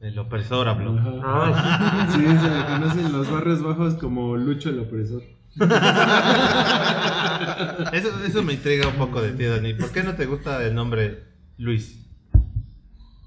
El 0.02 0.18
opresor 0.18 0.68
habló. 0.68 0.98
Ajá. 0.98 2.08
Sí, 2.10 2.20
se 2.20 2.50
le 2.50 2.64
conocen 2.66 3.12
los 3.12 3.30
barrios 3.32 3.62
bajos 3.62 3.94
como 3.94 4.36
Lucho 4.36 4.68
el 4.68 4.80
opresor. 4.80 5.22
Eso, 7.92 8.08
eso 8.24 8.42
me 8.42 8.54
intriga 8.54 8.88
un 8.88 8.96
poco 8.96 9.20
de 9.22 9.32
ti, 9.32 9.44
Dani. 9.44 9.74
¿Por 9.74 9.92
qué 9.92 10.02
no 10.02 10.14
te 10.14 10.26
gusta 10.26 10.64
el 10.64 10.74
nombre 10.74 11.24
Luis? 11.58 12.00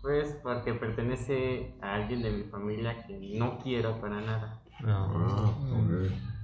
Pues 0.02 0.36
porque 0.42 0.74
pertenece 0.74 1.76
a 1.82 1.96
alguien 1.96 2.22
de 2.22 2.32
mi 2.32 2.44
familia 2.44 3.06
que 3.06 3.18
no 3.38 3.60
quiero 3.60 4.00
para 4.02 4.22
nada. 4.22 4.62
No. 4.82 5.56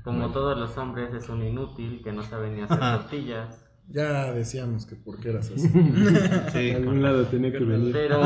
Como 0.04 0.32
todos 0.32 0.58
los 0.58 0.78
hombres 0.78 1.14
es 1.14 1.30
un 1.30 1.44
inútil 1.44 2.02
que 2.04 2.12
no 2.12 2.24
sabe 2.24 2.50
ni 2.52 2.62
hacer 2.62 2.80
tortillas. 3.02 3.60
Ya 3.90 4.32
decíamos 4.32 4.86
que 4.86 4.96
por 4.96 5.20
qué 5.20 5.30
eras 5.30 5.52
así. 5.52 5.68
Sí, 6.52 6.72
De 6.72 6.76
algún 6.76 7.02
lado 7.02 7.26
tenía 7.26 7.52
que 7.52 7.64
venir. 7.64 7.94
Pero 7.94 8.22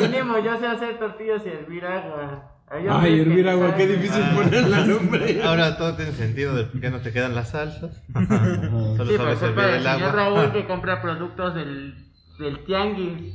mínimo 0.00 0.38
yo 0.38 0.58
sé 0.58 0.66
hacer 0.66 0.98
tortillas 0.98 1.42
y 1.46 1.50
hervir 1.50 1.84
agua. 1.84 2.57
Ay, 2.70 2.84
que 3.14 3.22
hervir 3.22 3.48
agua, 3.48 3.74
qué 3.76 3.86
difícil 3.86 4.22
Ah. 4.22 4.32
ponerle 4.34 4.76
el 4.78 4.88
nombre. 4.88 5.42
Ahora 5.44 5.76
todo 5.78 5.94
tiene 5.94 6.12
sentido 6.12 6.54
de 6.54 6.64
por 6.64 6.80
qué 6.80 6.90
no 6.90 6.98
te 7.00 7.12
quedan 7.12 7.34
las 7.34 7.50
salsas. 7.50 8.02
Solo 8.12 9.06
Sí, 9.10 9.16
sabes 9.16 9.38
servir 9.38 9.64
el 9.64 9.82
señor 9.82 9.86
agua. 10.02 10.12
Raúl 10.12 10.52
que 10.52 10.66
compra 10.66 11.00
productos 11.00 11.54
del, 11.54 11.94
del 12.38 12.64
tianguis. 12.64 13.34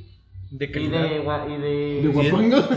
De 0.52 0.66
Y 0.66 0.70
de, 0.70 0.78
y 0.78 1.62
de, 1.62 2.02
¿De 2.04 2.08
guapango? 2.10 2.58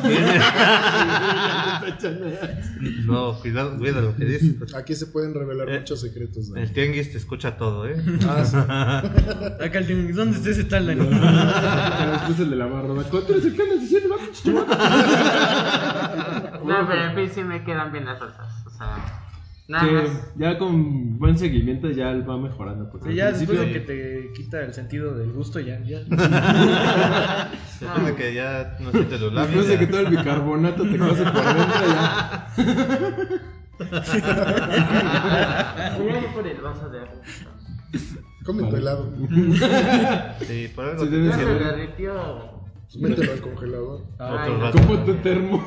No, 3.04 3.38
cuidado, 3.38 3.76
cuida 3.76 4.00
lo 4.00 4.16
que 4.16 4.24
dices. 4.24 4.54
pues. 4.58 4.74
Aquí 4.74 4.94
se 4.94 5.06
pueden 5.08 5.34
revelar 5.34 5.68
Eh, 5.68 5.78
muchos 5.80 6.00
secretos. 6.00 6.48
¿no? 6.48 6.56
El 6.56 6.72
tianguis 6.72 7.12
te 7.12 7.18
escucha 7.18 7.58
todo, 7.58 7.86
¿eh? 7.86 7.96
Ah, 8.26 8.44
sí. 8.46 8.56
Acá 9.62 9.78
el 9.80 9.86
tianguis, 9.86 10.16
¿dónde 10.16 10.38
está 10.38 10.50
ese 10.50 10.64
tal 10.64 10.86
Dani? 10.86 11.00
Después 11.06 12.40
el 12.40 12.48
de 12.50 12.56
la 12.56 12.64
barra. 12.66 12.94
¿Tú 13.10 13.18
eres 13.28 13.44
el 13.44 13.54
que 13.54 13.62
andas 13.62 13.80
diciendo? 13.80 14.16
No, 16.66 16.86
pero 16.88 17.04
en 17.04 17.14
fin 17.14 17.30
sí 17.34 17.42
me 17.44 17.62
quedan 17.64 17.92
bien 17.92 18.04
las 18.04 18.18
salsas. 18.18 18.66
O 18.66 18.70
sea, 18.70 18.96
nada 19.68 19.84
Que 19.86 19.92
más. 19.92 20.32
ya 20.36 20.58
con 20.58 21.18
buen 21.18 21.38
seguimiento 21.38 21.90
ya 21.90 22.12
va 22.14 22.36
mejorando. 22.38 22.90
Porque 22.90 23.06
Sí, 23.06 23.10
al 23.12 23.16
ya 23.32 23.32
después 23.38 23.58
de 23.58 23.72
que 23.72 23.80
te 23.80 24.32
quita 24.34 24.60
el 24.62 24.72
sentido 24.74 25.14
del 25.16 25.32
gusto, 25.32 25.60
ya. 25.60 25.78
ya. 25.80 26.00
Después 27.80 28.06
de 28.06 28.14
que 28.14 28.34
ya 28.34 28.76
no 28.80 28.90
sientes 28.90 29.20
los 29.20 29.32
labios. 29.32 29.54
Después 29.66 29.68
de 29.68 29.78
que 29.78 29.86
todo 29.92 30.00
el 30.00 30.06
bicarbonato 30.16 30.82
te 30.82 30.98
pase 30.98 31.22
por 31.24 31.44
dentro 31.44 31.86
ya. 31.88 32.46
Voy 35.98 36.08
a 36.10 36.18
ir 36.20 36.26
por 36.34 36.46
el 36.46 36.60
vaso 36.60 36.88
de 36.88 36.98
agua. 37.00 37.20
Come 38.44 38.62
tu 38.70 38.76
helado. 38.76 39.12
Sí, 40.40 40.68
por 40.74 40.84
algo. 40.84 41.04
Sí, 41.04 41.10
te- 41.10 41.16
debe 41.16 41.94
Pues 42.86 42.96
mételo 42.98 43.32
al 43.32 43.40
congelador. 43.40 44.00
Otro 44.14 44.38
Ay, 44.38 44.52
rato. 44.60 45.04
Tu 45.04 45.14
termo. 45.16 45.62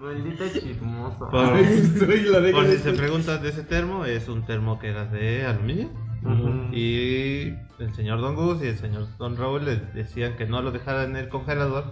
Maldito 0.00 0.44
chismoso. 0.52 1.30
Por, 1.30 1.44
Ahí 1.44 1.64
estoy, 1.64 2.22
la 2.24 2.40
dejo 2.40 2.58
por 2.58 2.66
si 2.66 2.72
de- 2.72 2.78
se 2.78 2.92
preguntan 2.92 3.42
de 3.42 3.48
ese 3.48 3.62
termo, 3.62 4.04
es 4.04 4.28
un 4.28 4.44
termo 4.44 4.78
que 4.78 4.88
era 4.90 5.06
de 5.06 5.46
aluminio. 5.46 5.90
Ujú. 6.22 6.68
Y 6.72 7.54
el 7.78 7.94
señor 7.94 8.20
Don 8.20 8.34
Gus 8.36 8.62
y 8.62 8.66
el 8.68 8.78
señor 8.78 9.06
Don 9.18 9.36
Raúl 9.36 9.64
le 9.64 9.76
decían 9.76 10.36
que 10.36 10.46
no 10.46 10.62
lo 10.62 10.70
dejaran 10.72 11.10
en 11.10 11.16
el 11.16 11.28
congelador 11.28 11.84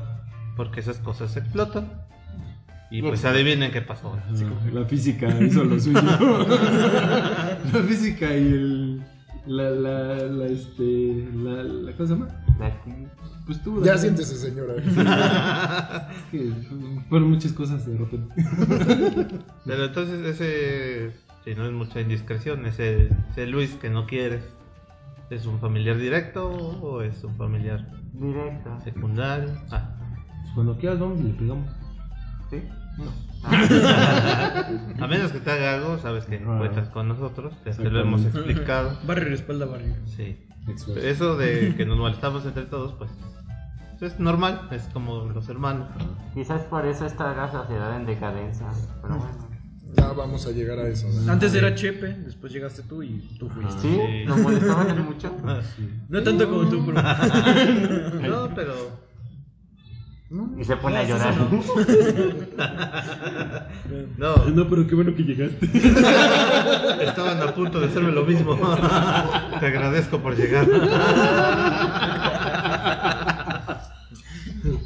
porque 0.57 0.81
esas 0.81 0.99
cosas 0.99 1.37
explotan. 1.37 1.93
Y 2.91 3.01
pues 3.01 3.25
adivinen 3.25 3.73
qué 3.73 3.81
pasó. 3.81 4.19
La 4.73 4.85
física 4.85 5.27
hizo 5.41 5.65
lo 5.65 5.81
suyo. 5.81 5.99
la 7.73 7.81
física 7.89 8.27
y 8.37 8.49
el. 8.49 8.82
La, 9.47 9.71
la, 9.71 10.15
la, 10.29 10.47
este. 10.47 11.29
La, 11.35 11.63
la, 11.65 11.93
¿Cómo 11.93 12.07
se 12.07 12.15
llama? 12.15 12.29
Aquí. 12.61 12.93
Pues 13.47 13.63
tú. 13.65 13.83
Ya 13.85 13.93
la- 13.93 13.99
siéntese, 13.99 14.37
señora. 14.37 14.75
Es 16.13 16.23
que 16.31 16.53
fueron 17.09 17.31
muchas 17.31 17.53
cosas 17.53 17.85
de 17.87 17.97
repente. 17.99 18.35
Pero 19.67 19.85
entonces 19.87 20.25
ese, 20.25 21.13
si 21.45 21.55
no 21.57 21.67
es 21.67 21.73
mucha 21.73 22.01
indiscreción, 22.01 22.67
ese, 22.67 23.09
ese 23.31 23.47
Luis 23.47 23.75
que 23.75 23.91
no 23.91 24.07
quieres, 24.07 24.45
¿es 25.31 25.45
un 25.47 25.59
familiar 25.59 25.97
directo 25.99 26.49
o 26.49 27.03
es 27.03 27.25
un 27.25 27.35
familiar 27.37 27.85
Directo. 28.13 28.79
secundario? 28.85 29.51
Ah, 29.73 29.91
Pues 30.43 30.55
cuando 30.55 30.77
quieras, 30.79 31.01
vamos 31.01 31.19
y 31.21 31.25
le 31.25 31.33
pegamos. 31.35 31.69
¿Sí? 32.51 32.63
a 33.45 35.07
menos 35.09 35.33
que 35.33 35.41
te 35.41 35.51
haga 35.51 35.75
algo, 35.75 35.99
sabes 35.99 36.25
que 36.27 36.37
Ah. 36.37 36.59
cuentas 36.59 36.89
con 36.91 37.09
nosotros, 37.09 37.53
ya 37.65 37.73
te 37.73 37.91
lo 37.91 38.01
hemos 38.01 38.25
explicado. 38.25 38.99
Barrio 39.07 39.29
respalda 39.31 39.67
barrio. 39.67 39.95
Sí. 40.07 40.39
Eso 40.97 41.37
de 41.37 41.75
que 41.77 41.85
nos 41.85 41.99
molestamos 41.99 42.45
entre 42.47 42.65
todos, 42.65 42.93
pues 42.95 43.11
es 44.01 44.19
normal, 44.19 44.69
es 44.73 44.83
como 44.93 45.27
los 45.27 45.49
hermanos. 45.49 45.89
Quizás 46.35 46.63
por 46.63 46.85
eso 46.87 47.07
está 47.07 47.35
la 47.37 47.51
sociedad 47.51 47.97
en 47.97 48.05
decadencia. 48.07 48.67
Pero 49.01 49.17
bueno. 49.17 49.49
Ya 49.95 50.11
vamos 50.13 50.47
a 50.47 50.51
llegar 50.51 50.79
a 50.79 50.89
eso. 50.89 51.07
¿no? 51.09 51.31
Antes 51.33 51.55
era 51.55 51.75
Chepe, 51.75 52.09
después 52.15 52.53
llegaste 52.53 52.83
tú 52.83 53.03
y 53.03 53.19
tú 53.39 53.49
fuiste. 53.49 53.81
¿Sí? 53.83 54.25
¿Lo 54.25 54.37
molestaban 54.39 55.05
mucho? 55.05 55.31
No 56.09 56.23
tanto 56.23 56.49
como 56.51 56.69
tú, 56.69 56.85
pero. 56.87 57.03
No, 58.29 58.55
pero 58.55 58.75
No, 60.33 60.51
Y 60.59 60.65
se 60.65 60.77
pone 60.77 60.97
a 60.97 61.03
No, 61.03 61.07
sí, 61.07 61.13
llorar. 61.13 61.35
no, 64.17 64.37
No, 64.55 64.69
pero 64.71 64.87
qué 64.87 64.95
bueno 64.95 65.15
que 65.15 65.25
llegaste. 65.25 65.67
estaban 67.05 67.43
a 67.43 67.55
punto 67.55 67.79
de 67.79 67.89
hacerme 67.89 68.13
lo 68.13 68.25
mismo. 68.25 68.55
Te 69.61 69.67
agradezco 69.67 70.19
por 70.21 70.35
llegar. 70.35 70.67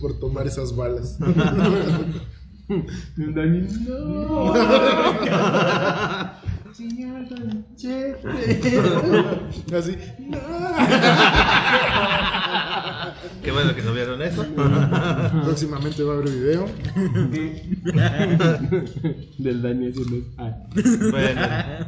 por 0.01 0.19
tomar 0.19 0.49
esas 0.49 0.75
balas. 0.75 1.17
Dani, 3.17 3.69
no. 3.87 4.53
Señor 6.73 7.29
Don. 7.29 7.65
Así. 9.79 9.97
Qué 13.43 13.51
bueno 13.53 13.75
que 13.75 13.83
no 13.83 13.93
vieron 13.93 14.21
eso. 14.23 14.45
Próximamente 15.45 16.03
va 16.03 16.15
a 16.15 16.17
haber 16.17 16.31
video. 16.31 16.67
Del 19.39 19.63
Dani 19.63 19.89
haciendo. 19.89 20.27
Ah. 20.39 20.53
Bueno, 21.11 21.41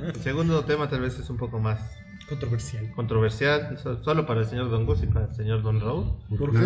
el 0.09 0.17
segundo 0.17 0.65
tema 0.65 0.89
tal 0.89 1.01
vez 1.01 1.19
es 1.19 1.29
un 1.31 1.37
poco 1.37 1.59
más 1.59 1.81
Controversial. 2.29 2.91
controversial, 2.95 3.79
so- 3.83 4.03
solo 4.03 4.27
para 4.27 4.41
el 4.41 4.47
señor 4.47 4.71
Don 4.71 4.85
Gus 4.87 5.03
y 5.03 5.07
para 5.07 5.27
el 5.27 5.35
señor 5.35 5.63
Don 5.63 5.81
Raúl. 5.81 6.13
¿Por 6.39 6.53
qué? 6.53 6.59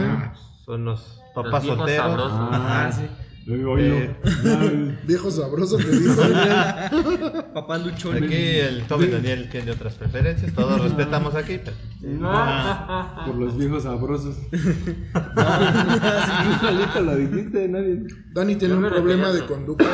Son 0.65 0.85
los 0.85 1.21
Los 1.35 1.45
papás 1.45 1.63
viejos 1.63 1.79
solteros. 1.79 2.05
sabrosos. 2.07 2.39
Ah, 2.53 2.91
sí. 2.93 3.03
Eh. 3.47 4.17
Viejo 5.07 5.31
sabroso 5.31 5.77
te 5.77 5.91
dijo. 5.91 6.15
Papá 7.55 7.79
luchón. 7.79 8.23
Aquí 8.23 8.35
el 8.35 8.83
Tommy 8.85 9.07
Daniel 9.07 9.49
tiene 9.51 9.73
otras 9.73 9.95
preferencias, 9.95 10.53
todos 10.55 10.81
respetamos 10.81 11.35
aquí, 11.35 11.59
pero 11.65 11.77
No. 12.03 12.31
Por 13.27 13.35
los 13.37 13.57
viejos 13.59 13.83
sabrosos. 13.83 14.37
Solito 16.61 17.01
lo 17.03 17.17
dijiste, 17.17 17.69
nadie. 17.69 18.05
Dani 18.33 18.57
tiene 18.57 18.75
Yo 18.75 18.79
un 18.79 18.83
me 18.85 18.91
problema 18.91 19.29
de 19.33 19.41
refiero 19.41 19.45
a 19.45 19.49
conducta. 19.57 19.85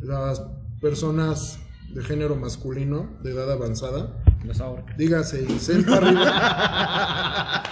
Las 0.00 0.42
personas 0.80 1.60
de 1.92 2.02
género 2.02 2.36
masculino 2.36 3.16
de 3.22 3.30
edad 3.32 3.50
avanzada, 3.50 4.22
Los 4.44 4.60
ahorca. 4.60 4.94
dígase 4.98 5.42
y 5.48 5.82
para 5.82 6.08
arriba, 6.08 7.62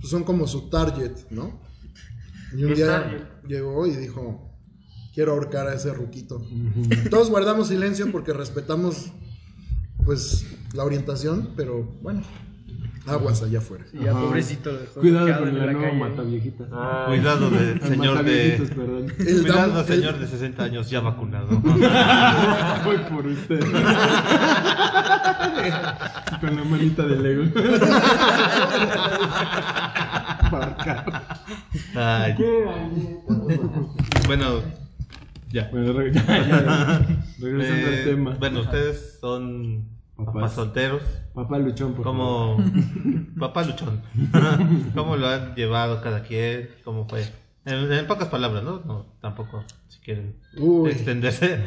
pues 0.00 0.10
son 0.10 0.24
como 0.24 0.46
su 0.46 0.68
target, 0.70 1.12
¿no? 1.30 1.67
Y 2.56 2.64
un 2.64 2.68
¿Qué 2.70 2.76
día 2.76 3.28
llegó 3.46 3.86
y 3.86 3.94
dijo, 3.96 4.50
quiero 5.14 5.32
ahorcar 5.32 5.66
a 5.68 5.74
ese 5.74 5.92
ruquito. 5.92 6.40
Todos 7.10 7.28
guardamos 7.30 7.68
silencio 7.68 8.10
porque 8.10 8.32
respetamos 8.32 9.12
pues 10.04 10.46
la 10.74 10.84
orientación, 10.84 11.50
pero 11.56 11.82
bueno, 12.00 12.22
aguas 13.06 13.42
allá 13.42 13.58
afuera. 13.58 13.84
Y 13.92 14.04
ya 14.04 14.12
pobrecito 14.12 14.70
Cuidado 14.94 15.40
con 15.40 15.58
la 15.58 15.66
la 15.66 15.72
nueva 15.72 15.92
mata 15.92 16.22
viejita. 16.22 16.64
Cuidado 17.06 17.50
del 17.50 17.82
señor 17.82 18.24
de 18.24 18.62
perdón. 18.74 19.12
El 19.18 19.40
cuidado 19.42 19.72
damo- 19.72 19.84
señor 19.86 20.14
el- 20.14 20.20
de 20.20 20.26
60 20.28 20.62
años 20.64 20.88
ya 20.88 21.00
vacunado. 21.00 21.48
Voy 22.84 22.98
por 23.10 23.26
usted. 23.26 23.60
Con 26.40 26.54
la 26.56 26.62
manita 26.64 27.02
de 27.04 27.16
Lego. 27.16 27.42
Ay, 31.94 32.34
bueno, 34.26 34.62
ya. 35.50 35.68
Bueno, 35.70 36.02
ya, 36.12 36.22
ya. 36.24 37.06
regresando 37.40 37.88
Eh, 37.88 37.98
al 37.98 38.04
tema. 38.04 38.36
Bueno, 38.38 38.60
ustedes 38.60 39.18
son 39.20 39.88
Papás. 40.16 40.34
papás 40.34 40.54
solteros. 40.54 41.02
Papá 41.34 41.58
luchón, 41.58 41.94
por 41.94 42.04
favor. 42.04 42.56
¿Cómo, 42.56 42.70
papá 43.38 43.64
luchón, 43.64 44.02
cómo 44.94 45.16
lo 45.16 45.28
han 45.28 45.54
llevado 45.54 46.00
cada 46.02 46.22
quien? 46.22 46.70
¿Cómo 46.84 47.08
fue? 47.08 47.24
En, 47.64 47.92
en 47.92 48.06
pocas 48.06 48.28
palabras, 48.28 48.64
¿no? 48.64 48.80
No, 48.84 49.06
tampoco, 49.20 49.62
si 49.88 50.00
quieren 50.00 50.36
Uy. 50.58 50.90
extenderse. 50.90 51.62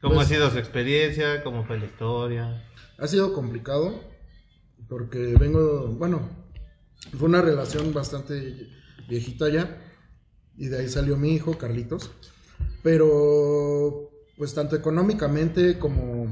¿Cómo 0.00 0.14
Pues- 0.16 0.26
ha 0.26 0.28
sido 0.30 0.50
su 0.50 0.58
experiencia? 0.58 1.42
¿Cómo 1.42 1.64
fue 1.64 1.78
la 1.78 1.86
historia? 1.86 2.64
Ha 2.98 3.06
sido 3.06 3.32
complicado 3.32 3.94
porque 4.88 5.34
vengo, 5.38 5.88
bueno, 5.98 6.28
fue 7.16 7.28
una 7.28 7.42
relación 7.42 7.92
bastante 7.92 8.68
viejita 9.08 9.48
ya 9.48 9.82
y 10.58 10.66
de 10.66 10.80
ahí 10.80 10.88
salió 10.88 11.16
mi 11.16 11.32
hijo, 11.32 11.56
Carlitos. 11.56 12.10
Pero, 12.82 14.10
pues 14.36 14.54
tanto 14.54 14.76
económicamente 14.76 15.78
como 15.78 16.26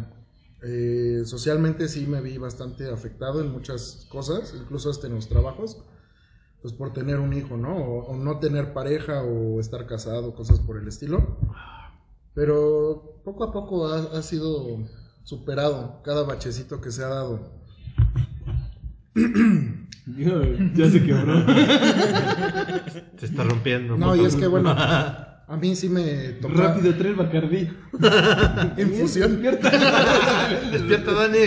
eh, 0.62 1.22
socialmente 1.24 1.88
sí 1.88 2.06
me 2.06 2.20
vi 2.20 2.36
bastante 2.36 2.90
afectado 2.90 3.40
en 3.40 3.52
muchas 3.52 4.06
cosas, 4.10 4.52
incluso 4.60 4.90
hasta 4.90 5.06
en 5.06 5.14
los 5.14 5.28
trabajos, 5.28 5.82
pues 6.60 6.74
por 6.74 6.92
tener 6.92 7.20
un 7.20 7.32
hijo, 7.34 7.56
¿no? 7.56 7.76
O, 7.76 8.16
no 8.16 8.40
tener 8.40 8.72
pareja 8.72 9.22
o 9.22 9.60
estar 9.60 9.86
casado, 9.86 10.34
cosas 10.34 10.58
por 10.58 10.76
el 10.76 10.88
estilo. 10.88 11.38
Pero 12.34 13.20
poco 13.24 13.44
a 13.44 13.52
poco 13.52 13.86
ha 13.86 14.22
sido 14.22 14.86
superado 15.22 16.02
cada 16.02 16.24
bachecito 16.24 16.80
que 16.80 16.90
se 16.90 17.04
ha 17.04 17.08
dado. 17.08 17.52
Ya 20.06 20.90
se 20.90 21.02
quebró. 21.02 21.44
Se 23.16 23.26
está 23.26 23.44
rompiendo. 23.44 23.96
No, 23.96 24.14
y 24.14 24.24
es 24.24 24.36
que 24.36 24.46
bueno, 24.46 24.74
A 25.48 25.56
mí 25.56 25.76
sí 25.76 25.88
me 25.88 26.32
tocó 26.40 26.54
Rápido, 26.54 26.92
trae 26.96 27.10
el 27.10 27.14
Bacardí. 27.14 27.68
infusión. 28.82 29.40
Despierta, 30.72 31.12
Dani. 31.12 31.38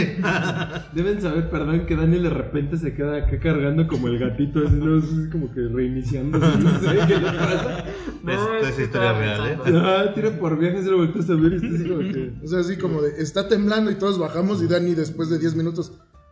Deben 0.94 1.22
saber, 1.22 1.50
perdón, 1.50 1.86
que 1.86 1.98
Dani 1.98 2.18
de 2.20 2.30
repente 2.30 2.78
se 2.78 2.94
queda 2.94 3.18
acá 3.18 3.38
cargando 3.40 3.90
como 3.90 4.08
el 4.08 4.18
gatito, 4.18 4.66
así, 4.66 4.76
¿no? 4.76 5.00
Así 5.00 5.30
como 5.30 5.54
que 5.54 5.68
reiniciando. 5.68 6.40
No 6.40 6.80
sé 6.80 6.98
qué 7.08 7.18
le 7.18 7.32
pasa. 7.32 7.84
Esto 8.26 8.68
es 8.68 8.80
historia 8.80 9.14
real, 9.14 9.48
¿eh? 9.48 9.58
Ah, 9.76 10.06
tira 10.16 10.32
por 10.32 10.58
viajes 10.58 10.86
y 10.86 10.90
lo 10.90 10.98
volteas 11.00 11.30
a 11.30 11.36
ver 11.36 11.54
y 11.54 11.56
está 11.58 11.68
así 11.68 11.90
como 11.90 12.00
que. 12.00 12.34
O 12.42 12.48
sea, 12.48 12.60
así 12.60 12.78
como 12.78 13.02
de, 13.02 13.22
está 13.22 13.50
temblando 13.50 13.92
y 13.92 13.96
todos 13.96 14.18
bajamos 14.18 14.64
y 14.64 14.68
Dani 14.68 14.96
después 14.96 15.30
de 15.30 15.40
10 15.40 15.56
minutos, 15.56 15.92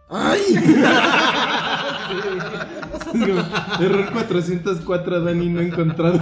¡ay! 0.09 0.39
Error 3.79 4.11
404, 4.13 5.21
Dani 5.23 5.49
no 5.49 5.61
encontrado. 5.61 6.19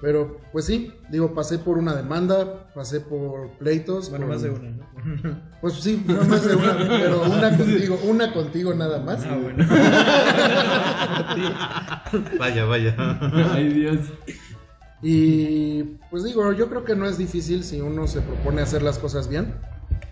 Pero, 0.00 0.40
pues 0.50 0.64
sí, 0.64 0.92
digo, 1.10 1.34
pasé 1.34 1.58
por 1.58 1.76
una 1.76 1.94
demanda, 1.94 2.72
pasé 2.74 3.00
por 3.00 3.50
pleitos. 3.58 4.08
Bueno, 4.08 4.24
por- 4.26 4.34
más 4.34 4.42
de 4.42 4.50
una, 4.50 4.70
¿no? 4.70 4.88
Pues 5.60 5.74
sí, 5.74 6.02
fue 6.06 6.24
más 6.24 6.42
de 6.42 6.56
una, 6.56 6.74
pero 6.78 7.22
una 7.24 7.54
contigo, 7.56 8.00
una 8.04 8.32
contigo 8.32 8.72
nada 8.74 8.98
más. 9.00 9.24
Ah, 9.26 9.36
bueno. 9.36 9.66
Vaya, 12.38 12.64
vaya. 12.64 12.96
Ay, 13.52 13.68
Dios. 13.68 13.98
Y 15.02 15.82
pues 16.10 16.24
digo, 16.24 16.50
yo 16.54 16.68
creo 16.68 16.84
que 16.84 16.96
no 16.96 17.04
es 17.06 17.18
difícil 17.18 17.62
si 17.62 17.80
uno 17.82 18.06
se 18.06 18.22
propone 18.22 18.62
hacer 18.62 18.82
las 18.82 18.98
cosas 18.98 19.28
bien, 19.28 19.54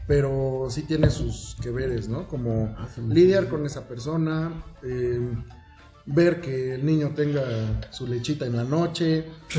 pero 0.09 0.67
sí 0.71 0.83
tiene 0.83 1.11
sus 1.11 1.55
que 1.63 1.71
veres, 1.71 2.09
¿no? 2.09 2.27
Como 2.27 2.75
lidiar 3.09 3.47
con 3.49 3.67
esa 3.67 3.87
persona, 3.87 4.51
eh, 4.83 5.21
ver 6.07 6.41
que 6.41 6.75
el 6.77 6.87
niño 6.87 7.11
tenga 7.15 7.43
su 7.91 8.07
lechita 8.07 8.47
en 8.47 8.57
la 8.57 8.65
noche, 8.65 9.27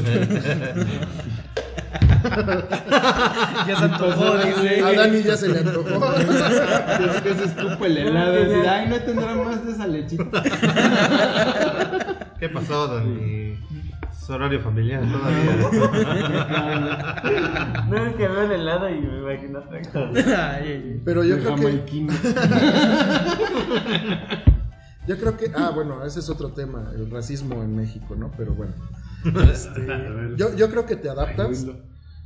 Ya 3.67 3.75
se 3.77 3.83
antojó, 3.85 4.37
dice. 4.37 4.81
a 4.83 4.93
Dani 4.93 5.23
ya 5.23 5.37
se 5.37 5.49
le 5.49 5.59
antojó. 5.59 6.11
Después 6.17 7.37
se 7.37 7.45
escupa 7.45 7.85
el 7.85 7.97
helado 7.97 8.39
y 8.39 8.45
dice, 8.45 8.67
ay, 8.67 8.89
no 8.89 8.95
tendrá 8.97 9.35
más 9.35 9.65
de 9.65 9.71
esa 9.71 9.87
lechita. 9.87 10.43
¿Qué 12.39 12.49
pasó, 12.49 12.87
Dani? 12.87 13.38
Horario 14.29 14.59
familiar 14.59 15.01
todavía. 15.01 15.55
No 17.89 18.05
es 18.05 18.15
que 18.15 18.27
veo 18.27 18.43
el 18.43 18.51
helado 18.51 18.87
y 18.89 19.01
me 19.01 19.17
imagino 19.17 19.63
Pero 21.05 21.23
yo 21.23 21.39
creo 21.39 21.55
que, 21.55 21.85
yo 25.07 25.17
creo 25.17 25.37
que, 25.37 25.51
ah, 25.55 25.71
bueno, 25.73 26.05
ese 26.05 26.19
es 26.19 26.29
otro 26.29 26.53
tema, 26.53 26.91
el 26.93 27.09
racismo 27.09 27.63
en 27.63 27.75
México, 27.75 28.15
¿no? 28.15 28.31
Pero 28.37 28.53
bueno, 28.53 28.75
este, 29.51 29.87
yo, 30.37 30.55
yo 30.55 30.69
creo 30.69 30.85
que 30.85 30.95
te 30.95 31.09
adaptas. 31.09 31.65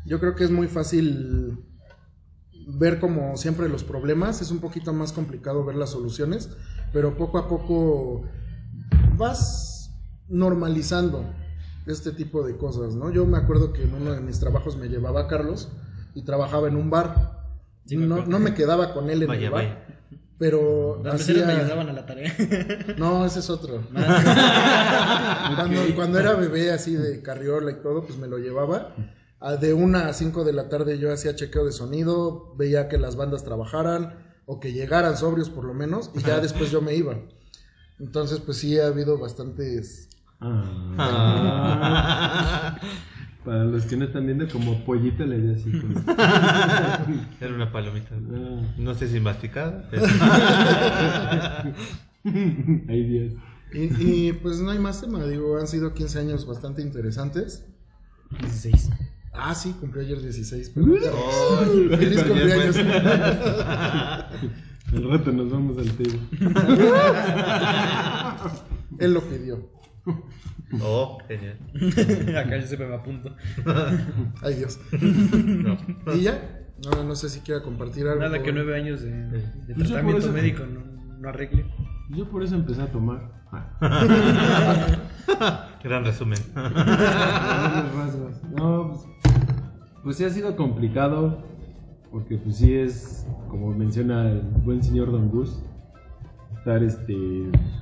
Yo 0.05 0.19
creo 0.19 0.35
que 0.35 0.43
es 0.43 0.51
muy 0.51 0.67
fácil 0.67 1.63
ver 2.67 2.99
como 2.99 3.37
siempre 3.37 3.69
los 3.69 3.85
problemas, 3.85 4.41
es 4.41 4.51
un 4.51 4.59
poquito 4.59 4.91
más 4.91 5.13
complicado 5.13 5.63
ver 5.63 5.75
las 5.75 5.91
soluciones, 5.91 6.49
pero 6.91 7.15
poco 7.15 7.37
a 7.37 7.47
poco 7.47 8.25
vas 9.17 9.93
normalizando 10.27 11.25
este 11.85 12.11
tipo 12.11 12.45
de 12.45 12.57
cosas, 12.57 12.95
¿no? 12.95 13.11
Yo 13.11 13.25
me 13.25 13.37
acuerdo 13.37 13.73
que 13.73 13.83
en 13.83 13.93
uno 13.93 14.11
de 14.13 14.21
mis 14.21 14.39
trabajos 14.39 14.77
me 14.77 14.87
llevaba 14.87 15.21
a 15.21 15.27
Carlos 15.27 15.69
y 16.13 16.23
trabajaba 16.23 16.67
en 16.67 16.75
un 16.77 16.89
bar. 16.89 17.41
Sí, 17.85 17.97
me 17.97 18.05
no, 18.07 18.25
no 18.25 18.39
me 18.39 18.53
quedaba 18.53 18.93
con 18.93 19.09
él 19.09 19.23
en 19.23 19.27
Vaya, 19.27 19.45
el 19.47 19.51
bar, 19.51 19.63
vaya. 19.63 19.85
pero 20.37 21.01
Las 21.03 21.15
hacía- 21.21 21.45
me 21.45 21.53
ayudaban 21.53 21.89
a 21.89 21.93
la 21.93 22.05
tarea. 22.05 22.33
no, 22.97 23.25
ese 23.25 23.39
es 23.39 23.49
otro. 23.49 23.81
cuando, 25.55 25.81
cuando 25.95 26.19
era 26.19 26.33
bebé 26.35 26.71
así 26.71 26.95
de 26.95 27.21
carriola 27.21 27.71
y 27.71 27.81
todo, 27.81 28.05
pues 28.05 28.17
me 28.17 28.27
lo 28.27 28.37
llevaba. 28.37 28.95
De 29.59 29.73
una 29.73 30.07
a 30.07 30.13
cinco 30.13 30.45
de 30.45 30.53
la 30.53 30.69
tarde 30.69 30.97
yo 30.99 31.11
hacía 31.11 31.35
chequeo 31.35 31.65
de 31.65 31.73
sonido, 31.73 32.55
veía 32.55 32.87
que 32.87 32.97
las 32.97 33.17
bandas 33.17 33.43
trabajaran 33.43 34.31
o 34.45 34.61
que 34.61 34.71
llegaran 34.71 35.17
sobrios 35.17 35.49
por 35.49 35.65
lo 35.65 35.73
menos 35.73 36.11
y 36.15 36.21
ya 36.21 36.39
después 36.39 36.71
yo 36.71 36.81
me 36.81 36.95
iba. 36.95 37.17
Entonces 37.99 38.39
pues 38.39 38.57
sí 38.57 38.79
ha 38.79 38.87
habido 38.87 39.17
bastantes... 39.17 40.07
Ah. 40.97 42.75
Para 43.45 43.65
los 43.65 43.83
que 43.85 43.97
no 43.97 44.05
están 44.05 44.25
viendo, 44.25 44.47
como 44.47 44.85
pollito 44.85 45.25
le 45.25 45.37
di 45.37 45.53
así. 45.53 45.69
como- 45.71 45.99
Era 47.41 47.53
una 47.53 47.71
palomita. 47.73 48.15
Ah. 48.15 48.61
No 48.77 48.93
sé 48.93 49.07
si 49.09 49.19
masticada. 49.19 49.87
pero- 49.91 50.05
Ay, 52.87 53.03
Dios. 53.05 53.33
Y, 53.73 54.27
y, 54.29 54.33
pues 54.33 54.61
no 54.61 54.69
hay 54.71 54.79
más 54.79 55.01
tema, 55.01 55.25
digo, 55.25 55.57
han 55.57 55.67
sido 55.67 55.93
15 55.93 56.19
años 56.19 56.45
bastante 56.47 56.81
interesantes. 56.81 57.65
16. 58.39 58.91
Ah, 59.33 59.53
sí, 59.55 59.73
cumplí 59.79 60.01
ayer 60.05 60.21
16. 60.21 60.71
pero- 60.73 60.85
Oh, 61.13 61.65
Feliz 61.97 62.23
cumpleaños. 62.23 62.77
Al 64.93 65.09
rato 65.09 65.31
nos 65.31 65.51
vamos 65.51 65.75
al 65.79 65.89
table. 65.91 66.19
Él 68.99 69.13
lo 69.13 69.21
pidió. 69.21 69.69
Oh, 70.81 71.19
genial. 71.27 71.57
Acá 72.37 72.57
yo 72.57 72.65
siempre 72.65 72.87
me 72.87 72.95
apunto. 72.95 73.35
Ay 74.41 74.55
Dios. 74.55 74.79
No. 74.91 75.77
¿Y 76.15 76.21
ya? 76.21 76.65
No, 76.83 77.03
no 77.03 77.15
sé 77.15 77.29
si 77.29 77.41
quiera 77.41 77.61
compartir 77.61 78.07
algo. 78.07 78.21
Nada 78.21 78.41
que 78.41 78.51
nueve 78.51 78.75
años 78.75 79.03
de, 79.03 79.11
de 79.11 79.41
yo 79.67 79.75
por 79.75 79.83
tratamiento 79.85 80.19
eso- 80.25 80.31
médico 80.33 80.63
no, 80.65 80.81
no 81.19 81.29
arregle. 81.29 81.65
Yo 82.09 82.27
por 82.27 82.41
eso 82.43 82.55
empecé 82.55 82.81
a 82.81 82.87
tomar. 82.91 83.29
Gran 85.83 86.05
resumen. 86.05 86.39
Grandes 86.53 87.93
rasgos. 87.95 88.43
No, 88.55 88.89
pues, 88.89 89.01
pues 90.03 90.17
sí 90.17 90.25
ha 90.25 90.29
sido 90.29 90.55
complicado. 90.55 91.43
Porque 92.11 92.37
pues 92.37 92.57
sí 92.57 92.73
es, 92.75 93.25
como 93.49 93.71
menciona 93.75 94.29
el 94.29 94.41
buen 94.41 94.83
señor 94.83 95.11
Don 95.11 95.29
Gus, 95.29 95.63
estar 96.57 96.83
este 96.83 97.15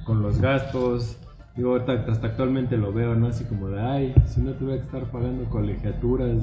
con 0.05 0.21
los 0.21 0.39
gastos. 0.39 1.17
Digo, 1.55 1.71
ahorita- 1.71 2.05
hasta 2.09 2.27
actualmente 2.27 2.77
lo 2.77 2.93
veo, 2.93 3.15
¿no? 3.15 3.27
Así 3.27 3.43
como 3.45 3.67
de, 3.69 3.81
ay, 3.81 4.13
si 4.25 4.41
no 4.41 4.51
tuviera 4.53 4.79
que 4.79 4.85
estar 4.85 5.11
pagando 5.11 5.45
colegiaturas 5.49 6.41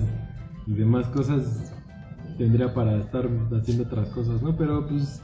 y 0.66 0.72
demás 0.72 1.06
cosas, 1.08 1.72
tendría 2.36 2.74
para 2.74 2.96
estar 2.98 3.26
haciendo 3.58 3.84
otras 3.84 4.10
cosas, 4.10 4.42
¿no? 4.42 4.54
Pero 4.56 4.86
pues 4.86 5.22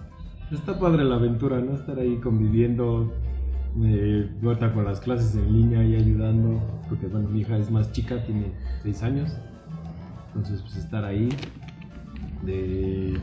está 0.51 0.79
padre 0.79 1.05
la 1.05 1.17
aventura, 1.17 1.61
¿no? 1.61 1.75
Estar 1.75 1.99
ahí 1.99 2.17
conviviendo, 2.17 3.13
eh, 3.83 4.31
ahorita 4.43 4.73
con 4.73 4.85
las 4.87 5.01
clases 5.01 5.35
en 5.37 5.53
línea 5.53 5.85
y 5.85 5.97
ayudando, 5.97 6.61
porque 6.89 7.07
bueno, 7.07 7.29
mi 7.29 7.41
hija 7.41 7.59
es 7.59 7.71
más 7.71 7.93
chica, 7.93 8.25
tiene 8.25 8.53
6 8.83 9.03
años, 9.03 9.37
entonces 10.29 10.63
pues 10.63 10.77
estar 10.77 11.05
ahí. 11.05 11.29
De, 12.43 13.15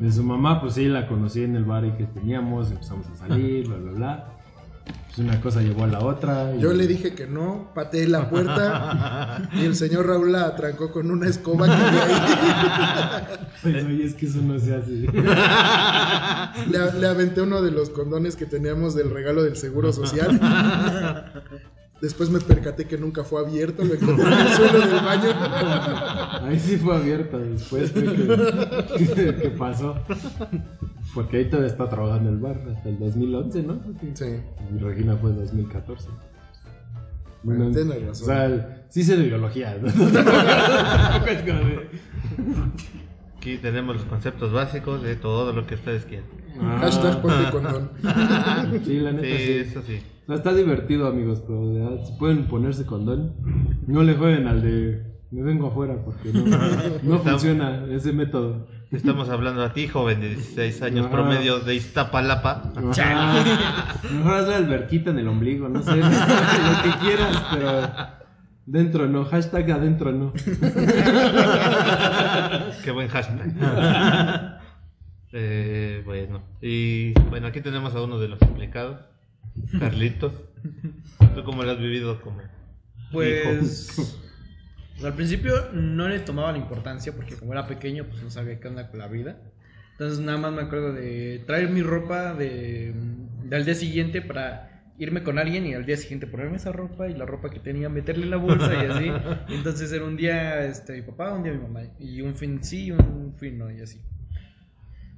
de 0.00 0.12
su 0.12 0.22
mamá, 0.22 0.60
pues 0.60 0.74
sí, 0.74 0.86
la 0.86 1.06
conocí 1.08 1.42
en 1.42 1.56
el 1.56 1.64
bar 1.64 1.96
que 1.96 2.04
teníamos, 2.04 2.70
empezamos 2.70 3.06
a 3.08 3.14
salir, 3.16 3.66
bla, 3.68 3.76
bla, 3.78 3.92
bla. 3.92 4.32
Pues 4.86 5.18
una 5.18 5.40
cosa 5.40 5.62
llevó 5.62 5.84
a 5.84 5.86
la 5.86 6.00
otra. 6.00 6.52
y- 6.54 6.60
Yo 6.60 6.72
le 6.72 6.86
dije 6.86 7.14
que 7.14 7.26
no, 7.26 7.70
pateé 7.74 8.06
la 8.06 8.28
puerta 8.28 9.48
y 9.54 9.64
el 9.64 9.74
señor 9.74 10.06
Raúl 10.06 10.32
la 10.32 10.44
atrancó 10.46 10.92
con 10.92 11.10
una 11.10 11.28
escoba 11.28 11.66
que 11.66 11.72
había 11.72 12.04
ahí. 12.04 13.38
Pues, 13.62 13.84
oye, 13.84 14.04
es 14.04 14.14
que 14.14 14.26
eso 14.26 14.40
no 14.42 14.58
se 14.60 14.74
hace. 14.76 14.90
Le, 14.90 15.08
le 17.00 17.06
aventé 17.08 17.40
uno 17.40 17.62
de 17.62 17.70
los 17.72 17.90
condones 17.90 18.36
que 18.36 18.46
teníamos 18.46 18.94
del 18.94 19.10
regalo 19.10 19.42
del 19.42 19.56
seguro 19.56 19.92
social. 19.92 20.38
Después 22.00 22.28
me 22.28 22.38
percaté 22.40 22.86
que 22.86 22.98
nunca 22.98 23.24
fue 23.24 23.40
abierto, 23.40 23.82
lo 23.82 23.94
encontré 23.94 24.26
en 24.26 24.32
el 24.38 24.48
suelo 24.48 24.80
del 24.80 25.04
baño. 25.04 25.30
Ahí 26.42 26.58
sí 26.58 26.76
fue 26.76 26.94
abierta, 26.96 27.38
después 27.38 27.90
que, 27.90 28.04
que 29.42 29.48
pasó. 29.58 29.96
Porque 31.14 31.38
ahí 31.38 31.44
todavía 31.48 31.70
está 31.72 31.88
trabajando 31.88 32.28
el 32.28 32.36
bar 32.38 32.60
hasta 32.76 32.88
el 32.90 32.98
2011, 32.98 33.62
¿no? 33.62 33.78
Porque- 33.78 34.10
Sí. 34.14 34.26
Y 34.74 34.78
Regina 34.78 35.16
fue 35.16 35.30
en 35.30 35.36
2014. 35.38 36.08
Bueno, 37.42 37.70
tienes 37.70 38.06
razón. 38.06 38.24
O 38.24 38.26
sea, 38.26 38.84
sí 38.90 39.02
sé 39.02 39.16
de 39.16 39.24
biología. 39.24 39.78
¿no? 39.80 39.88
Aquí 43.38 43.58
tenemos 43.58 43.96
los 43.96 44.04
conceptos 44.06 44.52
básicos 44.52 45.02
de 45.02 45.16
todo 45.16 45.52
lo 45.52 45.66
que 45.66 45.76
ustedes 45.76 46.04
quieran. 46.04 46.26
Hashtag 46.80 47.22
ponte 47.22 47.50
condón. 47.50 47.90
Sí, 48.84 48.98
la 49.00 49.12
neta 49.12 49.26
Sí, 49.26 49.36
sí. 49.46 49.52
eso 49.58 49.82
sí. 49.82 50.02
O 50.26 50.28
sea, 50.28 50.36
está 50.36 50.52
divertido, 50.52 51.06
amigos, 51.06 51.42
pero 51.46 51.72
verdad, 51.72 52.04
si 52.04 52.12
pueden 52.18 52.48
ponerse 52.48 52.84
condón, 52.84 53.34
no 53.86 54.02
le 54.02 54.14
jueguen 54.14 54.48
al 54.48 54.60
de 54.60 55.16
me 55.30 55.42
vengo 55.42 55.68
afuera 55.68 55.96
porque 56.04 56.30
no, 56.32 56.44
no 57.02 57.18
funciona 57.18 57.84
ese 57.90 58.12
método. 58.12 58.66
Estamos 58.90 59.28
hablando 59.28 59.62
a 59.62 59.72
ti, 59.72 59.88
joven 59.88 60.20
de 60.20 60.28
16 60.30 60.82
años, 60.82 61.06
Ajá. 61.06 61.14
promedio 61.14 61.60
de 61.60 61.74
Iztapalapa. 61.74 62.72
Ajá. 62.74 63.94
Mejor 64.12 64.32
haz 64.32 64.48
la 64.48 64.56
alberquita 64.56 65.10
en 65.10 65.18
el 65.18 65.28
ombligo, 65.28 65.68
no 65.68 65.82
sé, 65.82 65.96
lo 65.96 66.02
que 66.02 66.98
quieras, 67.00 67.44
pero 67.52 67.80
dentro 68.64 69.06
no, 69.08 69.24
hashtag 69.24 69.70
adentro 69.72 70.12
no. 70.12 70.32
Qué 72.84 72.90
buen 72.92 73.08
hashtag. 73.08 74.60
Eh, 75.32 76.02
bueno, 76.04 76.42
y 76.62 77.12
bueno, 77.28 77.48
aquí 77.48 77.60
tenemos 77.60 77.94
a 77.94 78.02
uno 78.02 78.18
de 78.18 78.28
los 78.28 78.40
implicados. 78.42 79.00
Carlitos. 79.78 80.32
¿Tú 81.34 81.44
cómo 81.44 81.62
lo 81.62 81.70
has 81.72 81.78
vivido 81.78 82.20
como 82.20 82.40
Pues. 83.12 83.92
pues, 83.96 85.04
al 85.04 85.14
principio 85.14 85.72
no 85.72 86.08
le 86.08 86.20
tomaba 86.20 86.52
la 86.52 86.58
importancia 86.58 87.14
porque 87.14 87.36
como 87.36 87.52
era 87.52 87.66
pequeño, 87.66 88.04
pues 88.04 88.22
no 88.22 88.30
sabía 88.30 88.58
qué 88.58 88.68
onda 88.68 88.88
con 88.88 88.98
la 88.98 89.08
vida. 89.08 89.38
Entonces 89.92 90.18
nada 90.20 90.38
más 90.38 90.52
me 90.52 90.62
acuerdo 90.62 90.92
de 90.92 91.42
traer 91.46 91.70
mi 91.70 91.82
ropa 91.82 92.34
de, 92.34 92.94
del 93.44 93.64
día 93.64 93.74
siguiente 93.74 94.22
para 94.22 94.92
irme 94.98 95.22
con 95.22 95.38
alguien 95.38 95.66
y 95.66 95.74
al 95.74 95.84
día 95.84 95.96
siguiente 95.96 96.26
ponerme 96.26 96.56
esa 96.56 96.72
ropa 96.72 97.08
y 97.08 97.14
la 97.14 97.26
ropa 97.26 97.50
que 97.50 97.60
tenía 97.60 97.88
meterle 97.88 98.24
en 98.24 98.30
la 98.30 98.36
bolsa 98.36 98.72
y 98.74 98.86
así. 98.86 99.10
Entonces 99.54 99.92
era 99.92 100.04
un 100.04 100.16
día 100.16 100.64
este, 100.66 100.94
mi 100.94 101.02
papá, 101.02 101.32
un 101.32 101.42
día 101.42 101.52
mi 101.52 101.60
mamá 101.60 101.82
y 101.98 102.20
un 102.20 102.34
fin 102.34 102.62
sí, 102.62 102.90
un 102.90 103.34
fin 103.38 103.58
no 103.58 103.70
y 103.70 103.80
así. 103.80 104.00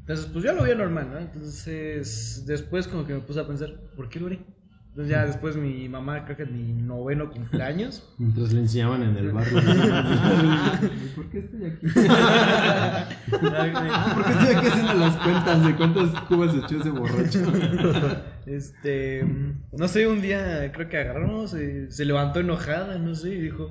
Entonces 0.08 0.30
pues 0.32 0.42
yo 0.42 0.54
lo 0.54 0.62
veía 0.62 0.74
normal, 0.74 1.10
¿no? 1.12 1.18
Entonces 1.18 2.42
después 2.46 2.88
como 2.88 3.06
que 3.06 3.12
me 3.12 3.20
puse 3.20 3.40
a 3.40 3.46
pensar, 3.46 3.74
¿por 3.94 4.08
qué 4.08 4.18
lo 4.18 4.28
haré? 4.28 4.40
Entonces 4.88 5.10
ya 5.10 5.26
después 5.26 5.54
mi 5.54 5.86
mamá, 5.86 6.24
creo 6.24 6.38
que 6.38 6.44
en 6.44 6.56
mi 6.56 6.72
noveno 6.72 7.30
cumpleaños, 7.30 8.08
Mientras 8.18 8.54
le 8.54 8.60
enseñaban 8.60 9.02
en 9.02 9.14
el 9.18 9.32
barrio. 9.32 9.60
¿Por 11.14 11.28
qué 11.28 11.40
estoy 11.40 11.66
aquí? 11.66 11.86
¿Por 13.30 14.24
qué 14.24 14.32
estoy 14.32 14.54
aquí 14.54 14.66
haciendo 14.66 14.94
las 14.94 15.16
cuentas 15.18 15.66
de 15.66 15.76
cuántas 15.76 16.20
cubas 16.22 16.54
echó 16.54 16.80
ese 16.80 16.88
borracho? 16.88 17.42
Este, 18.46 19.26
no 19.72 19.88
sé, 19.88 20.06
un 20.08 20.22
día 20.22 20.72
creo 20.72 20.88
que 20.88 20.96
agarró, 20.96 21.46
se, 21.46 21.92
se 21.92 22.06
levantó 22.06 22.40
enojada, 22.40 22.96
no 22.96 23.14
sé, 23.14 23.34
y 23.34 23.40
dijo, 23.42 23.68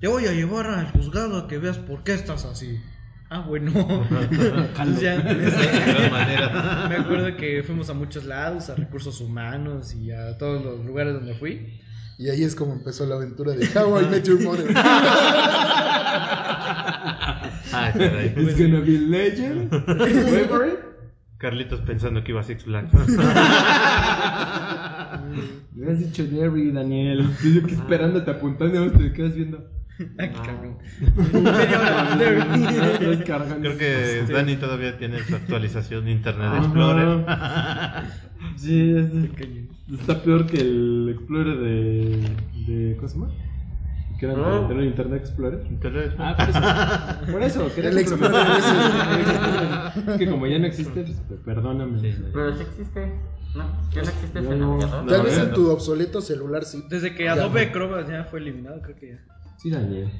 te 0.00 0.08
voy 0.08 0.26
a 0.26 0.32
llevar 0.32 0.66
al 0.66 0.90
juzgado 0.90 1.38
a 1.38 1.46
que 1.46 1.58
veas 1.58 1.78
por 1.78 2.02
qué 2.02 2.14
estás 2.14 2.44
así. 2.44 2.80
Ah, 3.28 3.40
bueno. 3.40 3.72
Entonces 4.20 5.00
ya, 5.00 5.18
de 5.18 5.34
me 6.88 6.96
acuerdo 6.96 7.36
que 7.36 7.62
fuimos 7.64 7.90
a 7.90 7.94
muchos 7.94 8.24
lados, 8.24 8.70
a 8.70 8.76
recursos 8.76 9.20
humanos 9.20 9.94
y 9.94 10.12
a 10.12 10.38
todos 10.38 10.64
los 10.64 10.84
lugares 10.84 11.14
donde 11.14 11.34
fui. 11.34 11.80
Y 12.18 12.30
ahí 12.30 12.44
es 12.44 12.54
como 12.54 12.72
empezó 12.72 13.04
la 13.04 13.16
aventura 13.16 13.52
de 13.52 13.66
How 13.78 14.00
I 14.00 14.06
Met 14.06 14.24
Your 14.24 14.42
Mother. 14.42 14.72
Ah, 17.72 17.92
caray. 17.92 18.32
It's 18.36 18.56
gonna 18.58 18.80
be 18.80 18.98
legend. 18.98 19.70
Carlitos 21.38 21.80
pensando 21.82 22.24
que 22.24 22.32
iba 22.32 22.40
a 22.40 22.44
Six 22.44 22.64
Flags. 22.64 22.90
Me 25.74 25.84
habías 25.84 25.98
dicho 25.98 26.24
Jerry, 26.30 26.72
Daniel. 26.72 27.28
Yo 27.42 27.60
aquí 27.62 27.74
esperándote 27.74 28.30
apuntando 28.30 28.86
y 28.86 28.90
te 28.90 29.12
quedas 29.12 29.34
viendo. 29.34 29.75
Ay, 30.18 30.30
cabrón. 30.30 30.76
Descargando. 33.00 33.60
Creo 33.60 33.78
que 33.78 34.24
Sí. 34.26 34.32
Dani 34.32 34.56
todavía 34.56 34.96
tiene 34.98 35.20
su 35.24 35.34
actualización 35.34 36.04
de 36.04 36.10
Internet. 36.12 36.52
Explorer. 36.58 37.24
Sí, 38.56 38.94
es- 38.96 39.98
está 39.98 40.22
peor 40.22 40.46
que 40.46 40.58
el 40.60 41.08
Explorer 41.16 41.56
de. 41.58 42.20
de 42.66 42.96
¿Cómo 42.96 43.08
se 43.08 43.14
llama? 43.18 43.30
Que 44.20 44.26
era 44.26 44.34
Ah. 44.36 44.68
tener 44.68 44.84
Internet 44.84 45.20
Explorer. 45.22 45.66
Internet 45.68 46.14
Ah, 46.18 46.36
por 46.36 46.48
eso. 46.48 47.32
Por 47.32 47.42
eso, 47.42 47.70
El 47.76 47.98
Explorer. 47.98 48.36
Es 50.08 50.16
que 50.18 50.30
como 50.30 50.46
ya 50.46 50.58
no 50.58 50.66
existe, 50.66 51.02
pues, 51.28 51.40
perdóname. 51.44 51.98
Sí, 51.98 52.14
Pero 52.32 52.54
sí 52.54 52.62
existe. 52.62 53.12
¿No? 53.54 53.64
¿Ya 53.90 54.02
no 54.02 54.08
existe 54.08 54.38
ese 54.38 54.48
no. 54.56 54.76
navegador? 54.78 55.06
Tal 55.06 55.22
vez 55.22 55.38
en 55.38 55.52
tu 55.52 55.70
obsoleto 55.70 56.20
celular 56.20 56.64
sí. 56.64 56.84
Desde 56.88 57.14
que 57.14 57.28
Adobe. 57.28 57.62
Acrobat 57.62 58.08
ya 58.08 58.24
fue 58.24 58.40
eliminado, 58.40 58.80
creo 58.82 58.96
que 58.96 59.08
ya. 59.12 59.18
Sí, 59.58 59.70
Daniel. 59.70 60.10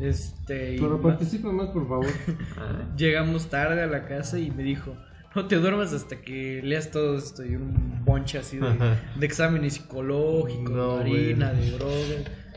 Este, 0.00 0.76
Pero 0.80 1.00
participa 1.00 1.52
más, 1.52 1.68
por 1.68 1.86
favor. 1.88 2.06
Llegamos 2.96 3.48
tarde 3.48 3.82
a 3.82 3.86
la 3.86 4.06
casa 4.06 4.38
y 4.38 4.50
me 4.50 4.62
dijo, 4.64 4.96
no 5.34 5.46
te 5.46 5.56
duermas 5.56 5.92
hasta 5.92 6.16
que 6.20 6.60
leas 6.64 6.90
todo 6.90 7.16
esto 7.18 7.44
y 7.44 7.54
un 7.56 8.04
bonche 8.04 8.38
así 8.38 8.58
de, 8.58 8.96
de 9.16 9.26
exámenes 9.26 9.74
psicológicos, 9.74 10.70
No, 10.74 10.96
de 10.96 11.00
harina, 11.02 11.52
de 11.52 11.70
drogas, 11.72 12.08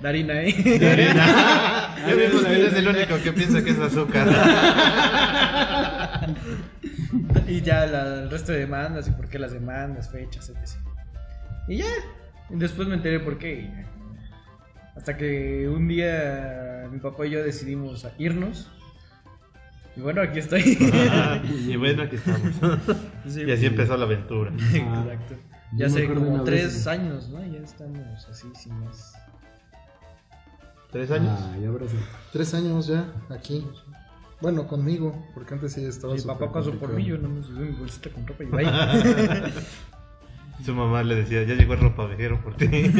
de 0.01 0.07
harina, 0.07 0.41
¿eh? 0.43 0.55
Ya 2.07 2.15
vimos 2.15 2.43
que 2.45 2.53
eres 2.59 2.73
el 2.75 2.87
único 2.87 3.15
que 3.23 3.33
piensa 3.33 3.63
que 3.63 3.71
es 3.71 3.79
azúcar. 3.79 4.27
y 7.47 7.61
ya 7.61 7.85
la- 7.85 8.23
el 8.23 8.29
resto 8.29 8.51
de 8.51 8.59
demandas 8.59 9.07
y 9.07 9.11
por 9.11 9.27
qué 9.29 9.39
las 9.39 9.51
demandas, 9.53 10.11
fechas, 10.11 10.49
etc. 10.49 10.77
Y 11.67 11.77
ya, 11.77 11.85
después 12.49 12.87
me 12.87 12.95
enteré 12.95 13.19
por 13.19 13.37
qué. 13.37 13.61
y 13.61 13.63
ya. 13.63 13.85
Hasta 14.97 15.15
que 15.15 15.67
un 15.69 15.87
día 15.87 16.87
mi 16.91 16.99
papá 16.99 17.25
y 17.27 17.31
yo 17.31 17.43
decidimos 17.43 18.05
irnos. 18.17 18.69
Y 19.95 20.01
bueno, 20.01 20.21
aquí 20.21 20.39
estoy. 20.39 20.61
y 21.67 21.75
bueno, 21.75 22.03
aquí 22.03 22.15
estamos. 22.17 22.53
Sí, 23.27 23.41
Y 23.43 23.51
así 23.51 23.65
empezó 23.65 23.97
la 23.97 24.05
aventura. 24.05 24.51
Exacto. 24.51 25.35
Ya 25.73 25.87
hace 25.87 26.07
como 26.07 26.43
tres 26.43 26.65
vez- 26.65 26.87
años, 26.87 27.29
¿no? 27.29 27.45
Ya 27.45 27.59
estamos 27.59 28.25
así, 28.29 28.47
sin 28.55 28.79
más. 28.79 29.13
¿Tres 30.91 31.11
años? 31.11 31.37
Ah, 31.41 31.57
ya 31.61 31.67
abrazo. 31.67 31.95
Tres 32.31 32.53
años 32.53 32.87
ya, 32.87 33.11
aquí. 33.29 33.67
Bueno, 34.39 34.67
conmigo, 34.67 35.27
porque 35.33 35.55
antes 35.55 35.73
sí 35.73 35.83
estaba 35.83 36.13
Mi 36.13 36.21
papá 36.21 36.51
pasó 36.53 36.71
por 36.73 36.93
mí, 36.93 37.03
yo 37.03 37.17
no 37.17 37.27
me 37.27 37.43
subí 37.43 37.65
mi 37.65 37.75
bolsita 37.75 38.09
con 38.11 38.25
ropa 38.25 38.43
y 38.43 38.47
bye. 38.47 38.65
Su 40.63 40.73
mamá 40.73 41.03
le 41.03 41.15
decía, 41.15 41.43
ya 41.43 41.55
llegó 41.55 41.73
el 41.73 41.79
ropavejero 41.79 42.39
por 42.41 42.55
ti. 42.55 42.67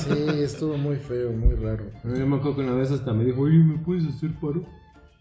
Sí, 0.00 0.42
estuvo 0.42 0.76
muy 0.78 0.96
feo, 0.96 1.32
muy 1.32 1.54
raro. 1.56 1.84
Yo 2.04 2.26
me 2.26 2.36
acuerdo 2.36 2.56
que 2.56 2.62
una 2.62 2.74
vez 2.74 2.90
hasta 2.92 3.12
me 3.12 3.24
dijo, 3.24 3.42
oye, 3.42 3.58
¿me 3.58 3.78
puedes 3.78 4.06
hacer 4.06 4.30
paro? 4.34 4.64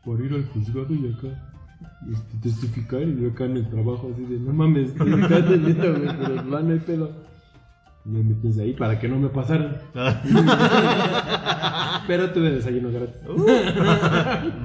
Para 0.06 0.24
ir 0.24 0.34
al 0.34 0.46
juzgado 0.50 0.94
y 0.94 1.12
acá 1.12 1.28
este, 2.12 2.38
testificar. 2.42 3.02
Y 3.02 3.22
yo 3.22 3.30
acá 3.30 3.46
en 3.46 3.58
el 3.58 3.70
trabajo 3.70 4.12
así 4.14 4.24
de, 4.26 4.40
no 4.40 4.54
mames, 4.54 4.92
acá 4.92 5.38
atendiendo, 5.38 5.94
güey, 6.00 6.18
pero 6.18 6.44
no, 6.44 6.60
no 6.62 6.74
hay 6.74 6.80
pedo. 6.80 7.12
Y 8.06 8.10
me 8.10 8.24
metes 8.24 8.58
ahí 8.60 8.74
para 8.74 9.00
que 9.00 9.08
no 9.10 9.18
me 9.18 9.30
pasaran. 9.30 9.78
Pero 12.08 12.32
tuve 12.32 12.52
desayuno 12.52 12.90
gratis. 12.90 13.22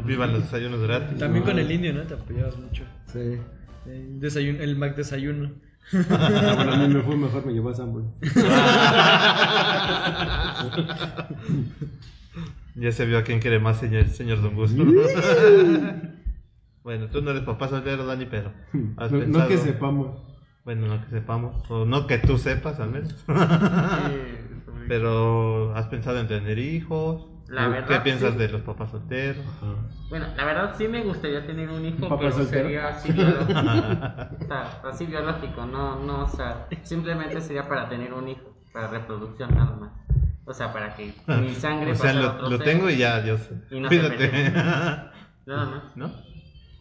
Vivan 0.07 0.33
los 0.33 0.43
desayunos 0.43 0.81
gratis. 0.83 1.19
También 1.19 1.45
con 1.45 1.59
el 1.59 1.73
indio, 1.73 1.93
¿no? 1.93 2.03
Te 2.03 2.15
apoyabas 2.15 2.57
mucho. 2.57 2.85
Sí. 3.13 3.37
El, 3.87 4.21
desayuno, 4.21 4.61
el 4.61 4.77
Mac 4.77 4.97
desayuno. 4.97 5.51
Ah, 5.93 6.53
bueno, 6.57 6.73
a 6.73 6.77
mí 6.77 6.95
me 6.95 7.03
fue 7.03 7.17
mejor, 7.17 7.45
me 7.47 7.53
llevó 7.53 7.71
a 7.71 7.75
Samuel. 7.75 8.05
Ya 12.75 12.91
se 12.91 13.05
vio 13.05 13.19
a 13.19 13.23
quién 13.23 13.39
quiere 13.41 13.59
más, 13.59 13.79
señor, 13.79 14.09
señor 14.09 14.41
Don 14.41 14.55
Gusto. 14.55 14.83
bueno, 16.83 17.07
tú 17.09 17.21
no 17.21 17.31
eres 17.33 17.43
papá 17.43 17.69
soltero, 17.69 18.07
Dani, 18.07 18.25
pero 18.27 18.51
has 18.97 19.13
No, 19.13 19.19
no 19.19 19.25
pensado- 19.25 19.49
que 19.49 19.59
sepamos. 19.59 20.23
Bueno, 20.65 20.87
no 20.87 21.05
que 21.05 21.11
sepamos, 21.11 21.71
o 21.71 21.85
no 21.85 22.07
que 22.07 22.17
tú 22.19 22.39
sepas 22.39 22.81
al 22.81 22.91
menos. 22.91 23.15
pero 24.89 25.75
has 25.77 25.87
pensado 25.89 26.19
en 26.21 26.29
tener 26.29 26.59
hijos. 26.59 27.29
La 27.53 27.85
¿Qué 27.87 28.01
piensas 28.01 28.33
sí. 28.33 28.39
de 28.39 28.49
los 28.49 28.63
papás 28.63 28.91
solteros? 28.93 29.45
Bueno, 30.09 30.27
la 30.37 30.45
verdad 30.47 30.75
sí 30.77 30.89
me 30.89 31.03
gustaría 31.05 31.47
tener 31.47 31.69
un 31.69 31.85
hijo, 31.85 31.97
¿Un 32.05 32.09
papá 32.09 32.19
pero 32.21 32.33
soltero? 32.33 32.63
sería 32.65 32.89
así 32.89 33.13
biológico. 33.13 33.53
o 34.41 34.47
sea, 34.47 34.81
así 34.91 35.07
biológico, 35.07 35.67
no, 35.67 36.03
no, 36.03 36.25
o 36.25 36.29
sea, 36.29 36.67
simplemente 36.83 37.43
sería 37.43 37.69
para 37.69 37.91
tener 37.91 38.15
un 38.15 38.27
hijo, 38.29 38.57
para 38.73 38.89
reproducción 38.89 39.55
nada 39.55 39.77
más. 39.77 39.93
O 40.47 40.55
sea, 40.55 40.73
para 40.73 40.95
que 40.97 41.13
mi 41.43 41.55
sangre 41.55 41.93
O 41.93 41.95
sea, 41.95 42.15
lo, 42.15 42.31
otro 42.33 42.49
lo 42.51 42.57
ser. 42.57 42.65
tengo 42.67 42.89
y 42.89 42.97
ya, 42.97 43.21
Dios. 43.21 43.43
Y 43.71 43.81
no 43.81 43.89
se 43.91 43.99
Cuídate. 43.99 44.29
perdió. 44.29 44.53
Nada 45.47 45.65
más. 45.67 45.83
¿No? 45.95 46.11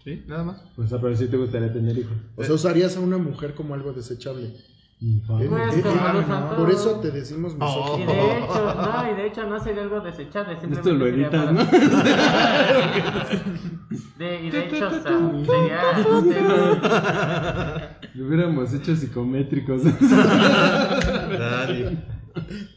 ¿Sí? 0.04 0.24
Nada 0.28 0.44
más. 0.46 0.64
O 0.78 0.88
sea, 0.88 1.00
pero 1.02 1.16
sí 1.16 1.28
te 1.28 1.36
gustaría 1.38 1.72
tener 1.72 1.98
hijos. 1.98 2.14
O 2.36 2.44
sea, 2.44 2.56
usarías 2.56 2.96
a 2.96 3.02
una 3.02 3.18
mujer 3.18 3.54
como 3.56 3.74
algo 3.76 3.92
desechable. 3.94 4.56
Infame. 5.04 5.48
Pues, 5.48 5.78
Eh, 5.78 5.82
eh, 5.84 6.54
por 6.56 6.70
eso 6.70 7.00
te 7.00 7.10
decimos 7.10 7.54
Y 7.54 7.56
misógino. 7.56 8.12
de 8.14 8.38
hecho, 8.38 8.76
no, 8.76 9.12
y 9.12 9.16
de 9.16 9.26
hecho 9.28 9.48
no 9.48 9.60
sería 9.60 9.82
algo 9.82 10.00
desechable, 10.02 10.54
Esto 10.54 10.92
lo 10.94 11.06
para- 11.32 11.52
¿no? 11.52 11.64
De, 14.18 14.42
y 14.44 14.50
de 14.52 14.66
hecho, 14.68 14.88
o 14.88 14.92
sea, 14.92 15.02
sería 15.46 15.92
este, 15.92 16.42
Lo 18.14 18.28
hubiéramos 18.28 18.74
hecho 18.74 18.96
psicométricos. 18.96 19.84
Dani. 19.84 21.98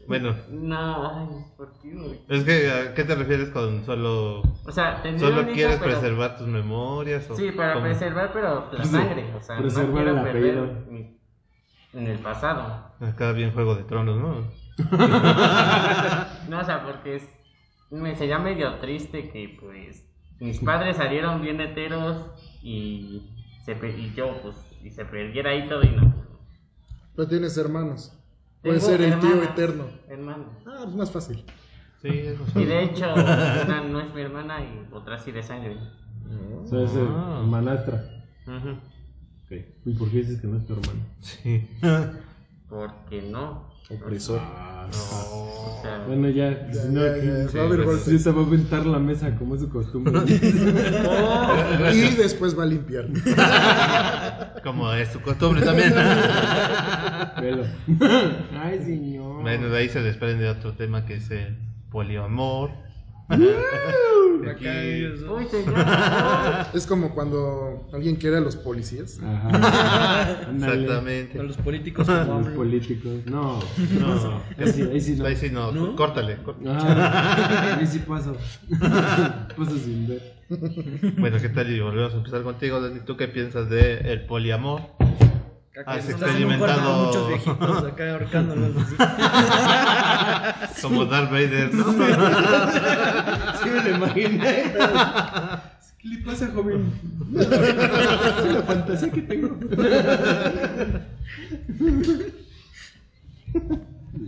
Bueno, 0.08 0.34
No, 0.50 1.16
ay, 1.16 1.28
¿por 1.56 1.72
qué, 1.80 1.92
güey? 1.94 2.20
es 2.28 2.42
que, 2.44 2.70
¿a 2.70 2.92
qué 2.94 3.04
te 3.04 3.14
refieres 3.14 3.50
con 3.50 3.84
solo... 3.84 4.40
O 4.66 4.72
sea, 4.72 5.00
¿Solo 5.18 5.40
un 5.42 5.46
hijo, 5.46 5.54
quieres 5.54 5.78
pero- 5.78 5.92
preservar 5.92 6.36
tus 6.38 6.48
memorias? 6.48 7.30
O 7.30 7.36
Sí, 7.36 7.50
para 7.52 7.74
cómo? 7.74 7.84
preservar, 7.84 8.30
pero 8.32 8.68
la 8.72 8.84
sangre. 8.84 9.32
O 9.36 9.40
sea, 9.42 9.56
no 9.56 9.62
preservar 9.62 9.94
quiero 10.04 10.16
el 10.16 10.22
perder 10.24 10.86
mi- 10.90 11.14
en 11.94 12.06
el 12.06 12.18
pasado. 12.18 12.92
Acá 13.00 13.32
bien 13.32 13.52
Juego 13.52 13.74
de 13.74 13.84
Tronos, 13.84 14.16
¿no? 14.18 14.64
No, 16.48 16.60
o 16.60 16.64
sea, 16.64 16.84
porque 16.84 17.16
es, 17.16 17.28
me 17.90 18.14
sería 18.16 18.38
medio 18.38 18.78
triste 18.78 19.30
que, 19.30 19.56
pues, 19.60 20.06
mis 20.40 20.58
padres 20.60 20.96
salieron 20.96 21.40
bien 21.42 21.60
heteros 21.60 22.18
y, 22.62 23.30
se, 23.64 23.72
y 23.88 24.12
yo, 24.14 24.40
pues, 24.42 24.56
y 24.82 24.90
se 24.90 25.04
perdiera 25.04 25.50
ahí 25.50 25.68
todo 25.68 25.82
y 25.82 25.90
no. 25.90 26.12
Pero 27.16 27.28
tienes 27.28 27.56
hermanos. 27.56 28.12
Puede 28.62 28.80
ser 28.80 29.00
el 29.02 29.18
tío 29.20 29.30
hermanas, 29.30 29.50
eterno. 29.50 29.84
Hermanos. 30.08 30.48
Ah, 30.66 30.84
es 30.88 30.94
más 30.94 31.10
fácil. 31.10 31.44
Sí, 32.00 32.08
eso 32.08 32.44
Y 32.60 32.64
de 32.64 32.82
hecho, 32.84 33.12
una 33.14 33.82
no 33.82 34.00
es 34.00 34.12
mi 34.14 34.20
hermana 34.22 34.60
y 34.60 34.86
otra 34.92 35.18
sí 35.18 35.30
de 35.32 35.42
sangre. 35.42 35.76
O 36.62 36.66
sea, 36.66 36.82
es 36.82 36.90
Ah. 36.96 37.40
el 37.42 37.46
manastra. 37.46 38.02
Ujú. 38.46 38.78
¿Y 39.84 39.94
por 39.94 40.10
qué 40.10 40.18
dices 40.18 40.40
que 40.40 40.46
no 40.46 40.56
es 40.58 40.66
tu 40.66 40.72
hermano? 40.74 41.00
Sí. 41.20 41.66
Porque 42.68 43.22
no. 43.30 43.72
Opresor. 43.90 44.40
Ah, 44.42 44.88
O 44.90 45.78
sea, 45.82 46.04
Bueno, 46.06 46.30
ya. 46.30 46.66
Ya, 46.68 46.82
si 46.82 46.88
no, 46.88 47.04
ya, 47.04 47.48
sí, 47.48 47.58
haber 47.58 47.84
pues, 47.84 48.00
sí, 48.00 48.18
se 48.18 48.30
va 48.32 48.40
a 48.42 48.44
aventar 48.46 48.86
la 48.86 48.98
mesa 48.98 49.36
como 49.36 49.54
es 49.54 49.60
su 49.60 49.68
costumbre. 49.68 50.20
Y 51.92 52.14
después 52.16 52.58
va 52.58 52.62
a 52.62 52.66
limpiar. 52.66 53.06
Como 54.62 54.90
es 54.92 55.08
su 55.10 55.20
costumbre 55.20 55.60
también. 55.62 55.92
Velo. 57.40 57.64
Ay, 58.58 58.78
señor. 58.84 59.42
bueno, 59.42 59.68
de 59.68 59.78
ahí 59.78 59.88
se 59.90 60.00
desprende 60.00 60.48
otro 60.48 60.72
tema 60.72 61.04
que 61.04 61.16
es 61.16 61.30
el 61.30 61.58
poliamor. 61.90 62.70
Uy, 65.30 65.46
señor. 65.50 65.74
Es 66.74 66.86
como 66.86 67.14
cuando 67.14 67.88
alguien 67.92 68.16
quiere 68.16 68.36
a 68.38 68.40
los 68.40 68.56
policías. 68.56 69.18
Ajá. 69.22 70.48
Exactamente. 70.54 71.38
a 71.38 71.42
los 71.42 71.56
políticos 71.56 72.06
como 72.06 72.40
Los 72.40 72.48
políticos. 72.48 73.12
No. 73.26 73.60
No, 73.98 74.42
Casi, 74.58 74.82
ahí 74.82 75.00
sí 75.00 75.16
no. 75.16 75.24
ahí 75.26 75.36
sí 75.36 75.50
no, 75.50 75.72
¿No? 75.72 75.96
córtale. 75.96 76.36
córtale. 76.42 76.70
Ah, 76.70 77.76
ahí 77.80 77.86
sí 77.86 78.00
paso. 78.00 78.36
paso 79.56 79.78
sin 79.78 80.08
ver. 80.08 80.34
Bueno, 81.18 81.38
¿qué 81.40 81.48
tal? 81.48 81.70
Y 81.70 81.80
volvemos 81.80 82.12
a 82.12 82.16
empezar 82.18 82.42
contigo, 82.42 82.80
Dani. 82.80 83.00
¿Tú 83.00 83.16
qué 83.16 83.28
piensas 83.28 83.70
de 83.70 84.12
el 84.12 84.26
poliamor? 84.26 84.82
Acá 85.80 85.92
Has 85.92 86.08
experimentado- 86.08 87.06
muchos 87.06 87.28
viejitos 87.28 87.84
acá 87.84 88.12
ahorcándolos 88.12 88.76
así. 88.76 88.94
Como 90.82 91.04
Darth 91.06 91.30
Vader, 91.30 91.74
¿no? 91.74 91.84
Sí 93.62 93.68
me 93.70 93.82
lo 93.82 93.96
imaginé. 93.96 94.72
¿Qué 95.98 96.08
le 96.08 96.18
pasa, 96.18 96.48
joven? 96.54 96.92
Es 97.40 97.48
la 98.52 98.62
fantasía 98.62 99.10
que 99.10 99.22
tengo. 99.22 99.56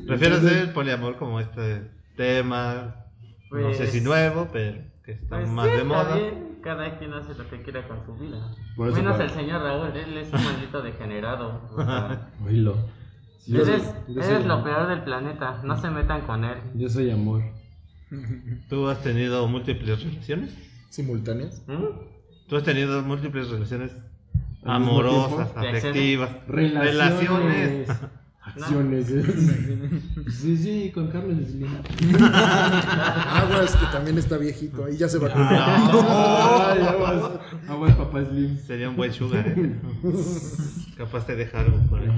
¿Prefieres 0.07 0.43
el 0.45 0.71
poliamor 0.71 1.17
como 1.17 1.41
este 1.41 1.83
tema? 2.17 2.97
no 3.51 3.73
sé 3.73 3.79
Pues- 3.79 3.91
si 3.93 4.01
nuevo, 4.01 4.49
pero 4.53 4.79
que 5.05 5.13
está 5.13 5.37
Pues 5.37 5.49
más 5.49 5.67
sí, 5.69 5.77
de 5.77 5.85
moda. 5.85 6.15
bien, 6.17 6.56
Cada 6.67 6.99
quien 6.99 7.13
hace 7.15 7.33
lo 7.35 7.49
que 7.49 7.63
quiera 7.63 7.87
con 7.87 8.05
su 8.05 8.15
vida. 8.17 8.39
Por 8.75 8.89
eso 8.89 8.97
Menos 8.97 9.13
para- 9.13 9.25
el 9.25 9.31
señor 9.31 9.63
Raúl, 9.63 9.97
él 9.97 10.17
es 10.19 10.33
un 10.33 10.45
maldito 10.45 10.83
degenerado. 10.83 11.61
o 11.73 11.77
sea, 11.85 12.29
Oílo. 12.45 12.77
Yo 13.47 13.63
eres 13.63 13.83
soy- 13.85 14.19
eres 14.19 14.45
lo 14.45 14.55
amor. 14.55 14.65
peor 14.65 14.89
del 14.89 15.03
planeta, 15.05 15.61
no 15.63 15.81
se 15.81 15.89
metan 15.91 16.23
con 16.23 16.45
él. 16.45 16.59
Yo 16.75 16.89
soy 16.89 17.11
amor. 17.11 17.43
¿Tú 18.69 18.89
has 18.89 19.01
tenido 19.01 19.47
múltiples 19.47 20.03
relaciones? 20.03 20.57
Simultáneas. 20.91 21.63
¿Mm? 21.69 21.85
¿Tú 22.49 22.57
has 22.57 22.63
tenido 22.65 23.01
múltiples 23.03 23.49
relaciones 23.49 23.93
¿Al 24.65 24.81
mismo 24.81 24.93
amorosas, 25.01 25.55
tiempo? 25.55 25.77
afectivas? 25.79 26.31
Relaciones. 26.49 27.89
Acciones. 28.57 29.07
Sí, 30.29 30.57
sí, 30.57 30.91
con 30.93 31.07
Carlos 31.09 31.37
Slim. 31.47 31.69
Aguas, 32.23 33.77
que 33.77 33.87
también 33.93 34.19
está 34.19 34.37
viejito. 34.39 34.85
Ahí 34.85 34.97
ya 34.97 35.09
se 35.09 35.19
va 35.19 35.29
a 35.29 35.33
cumplir. 35.33 35.59
Ay, 35.61 36.83
aguas. 36.87 37.31
Aguas, 37.69 37.95
papá 37.95 38.25
Slim. 38.25 38.59
Sería 38.59 38.89
un 38.91 38.97
buen 38.97 39.13
sugar, 39.13 39.47
¿eh? 39.47 39.77
Capaz 40.97 41.27
te 41.27 41.37
deja 41.37 41.61
algo 41.61 41.79
por 41.89 42.01
ahí. 42.01 42.09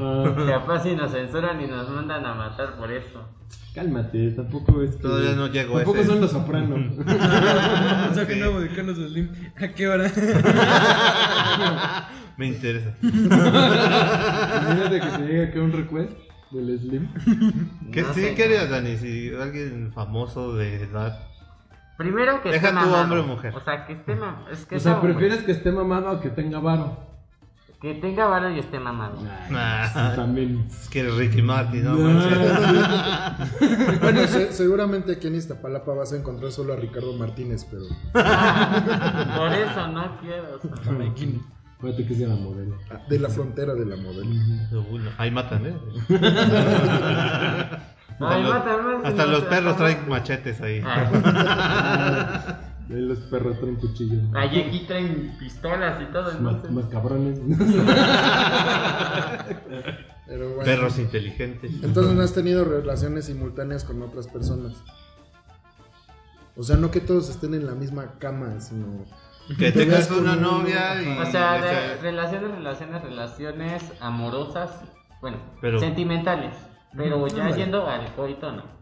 Capaz 0.48 0.82
si 0.84 0.94
nos 0.96 1.12
censuran 1.12 1.60
y 1.60 1.66
nos 1.66 1.90
mandan 1.90 2.24
a 2.24 2.34
matar 2.34 2.76
por 2.78 2.90
eso. 2.92 3.28
Cálmate, 3.74 4.30
tampoco 4.32 4.82
es. 4.82 4.96
que- 4.96 5.02
Todavía 5.02 5.34
no 5.34 5.48
llego 5.48 5.74
a 5.74 5.78
Tampoco 5.80 5.98
ese. 5.98 6.08
son 6.08 6.20
los 6.20 6.30
sopranos. 6.30 6.96
Mensaje 6.96 8.36
nuevo 8.36 8.60
de 8.60 8.68
Carlos 8.70 8.96
Slim. 8.96 9.28
¿A 9.60 9.68
qué 9.68 9.88
hora? 9.88 10.10
Me 12.38 12.46
interesa. 12.46 12.94
Imagínate 13.02 15.00
que 15.00 15.06
te 15.06 15.18
llegue 15.26 15.44
acá 15.48 15.60
un 15.60 15.72
request 15.72 16.12
del 16.50 16.78
Slim. 16.78 17.08
¿Qué 17.92 18.02
No 18.02 18.14
sí 18.14 18.20
sé. 18.34 18.66
Dani? 18.68 18.96
Si 18.96 19.32
alguien 19.34 19.92
famoso 19.92 20.54
de 20.54 20.82
edad. 20.84 21.18
Primero 21.96 22.40
que 22.42 22.50
Deja 22.50 22.68
esté 22.68 22.72
mamado. 22.80 23.02
hombre 23.02 23.18
o 23.20 23.26
mujer. 23.26 23.54
O 23.56 23.60
sea, 23.60 23.84
que 23.86 23.92
esté 23.94 24.14
mamado. 24.14 24.48
Es 24.50 24.64
que 24.66 24.76
O 24.76 24.80
sea, 24.80 24.94
no. 24.94 25.00
¿prefieres 25.00 25.42
que 25.42 25.52
esté 25.52 25.72
mamado 25.72 26.12
o 26.12 26.20
que 26.20 26.30
tenga 26.30 26.60
varo? 26.60 27.08
Que 27.80 27.94
tenga 27.94 28.26
varo 28.26 28.50
y 28.50 28.58
esté 28.58 28.80
mamado. 28.80 29.20
Nah, 29.50 30.14
También. 30.16 30.64
es 30.68 30.88
que 30.88 30.98
eres 31.00 31.14
Ricky 31.16 31.42
Martin, 31.42 31.84
¿no? 31.84 31.96
Ah, 32.00 33.36
Bueno, 34.02 34.26
se- 34.26 34.52
seguramente 34.52 35.12
aquí 35.12 35.28
en 35.28 35.36
Iztapalapa 35.36 35.92
vas 35.92 36.12
a 36.12 36.16
encontrar 36.16 36.50
solo 36.50 36.72
a 36.72 36.76
Ricardo 36.76 37.12
Martínez, 37.16 37.64
pero 37.70 37.82
Por 38.12 39.52
eso 39.52 39.86
no 39.88 40.18
quiero. 40.20 40.56
o 40.56 40.60
sea. 40.60 40.92
Fíjate 41.80 42.06
que 42.06 42.12
es 42.12 42.18
de 42.18 42.26
la 42.26 42.34
modelo. 42.34 42.76
ah, 42.90 43.00
de 43.08 43.18
la 43.20 43.28
frontera 43.28 43.74
de 43.74 43.86
la 43.86 43.96
modelo. 43.96 44.30
Ahí 45.16 45.30
matan, 45.30 45.66
¿eh? 45.66 45.74
Hasta 48.20 48.34
Ay, 48.34 48.42
los, 48.42 48.52
mátame, 48.52 49.06
hasta 49.08 49.26
los 49.26 49.44
perros 49.44 49.76
traen 49.76 50.08
machetes 50.08 50.60
ahí. 50.60 50.82
Ah, 50.84 52.58
Ahí 52.90 53.02
los 53.02 53.18
perros 53.18 53.60
traen 53.60 53.76
cuchillos. 53.76 54.22
Ahí 54.34 54.60
aquí 54.60 54.86
traen 54.86 55.36
pistolas 55.38 56.00
y 56.02 56.06
todo. 56.06 56.40
Más, 56.40 56.70
más 56.70 56.86
cabrones. 56.86 57.38
Pero 60.26 60.48
bueno. 60.48 60.64
Perros 60.64 60.98
inteligentes. 60.98 61.70
Entonces 61.82 62.14
no 62.14 62.22
has 62.22 62.32
tenido 62.34 62.64
relaciones 62.64 63.26
simultáneas 63.26 63.84
con 63.84 64.00
otras 64.02 64.26
personas. 64.26 64.82
O 66.56 66.62
sea, 66.62 66.76
no 66.76 66.90
que 66.90 67.00
todos 67.00 67.28
estén 67.28 67.54
en 67.54 67.66
la 67.66 67.74
misma 67.74 68.18
cama, 68.18 68.58
sino 68.60 69.04
Que 69.56 69.72
te 69.72 69.84
tengas 69.84 70.10
una 70.10 70.32
un- 70.32 70.42
novia 70.42 71.00
y. 71.02 71.18
O 71.18 71.26
sea, 71.30 71.58
relaciones, 72.02 72.50
relaciones, 72.52 73.02
relaciones 73.02 73.92
amorosas, 74.00 74.82
bueno, 75.20 75.38
Pero- 75.60 75.78
sentimentales. 75.78 76.54
Pero 76.96 77.26
ya 77.28 77.44
Ándale. 77.44 77.56
yendo 77.62 77.86
al 77.86 78.12
coito, 78.14 78.50
no. 78.52 78.78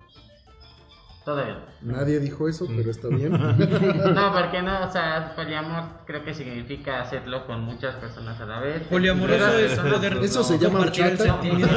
Todavía 1.25 1.59
nadie 1.83 2.21
dijo 2.21 2.49
eso, 2.49 2.67
pero 2.69 2.89
está 2.89 3.09
bien. 3.09 3.33
no. 4.15 4.33
Porque 4.33 4.63
no, 4.63 4.85
o 4.87 4.93
sea, 4.93 5.33
poliamor 5.35 5.83
creo 6.07 6.25
que 6.25 6.33
significa 6.33 7.01
hacerlo 7.01 7.45
con 7.49 7.63
muchas 7.63 7.97
personas 7.97 8.41
a 8.41 8.47
la 8.47 8.61
vez. 8.61 8.83
Poliamoroso 8.85 9.59
es 9.59 9.77
poder 9.79 10.19
Eso 10.23 10.45
se 10.45 10.57
llama 10.57 10.87
sentimiento. 10.93 11.75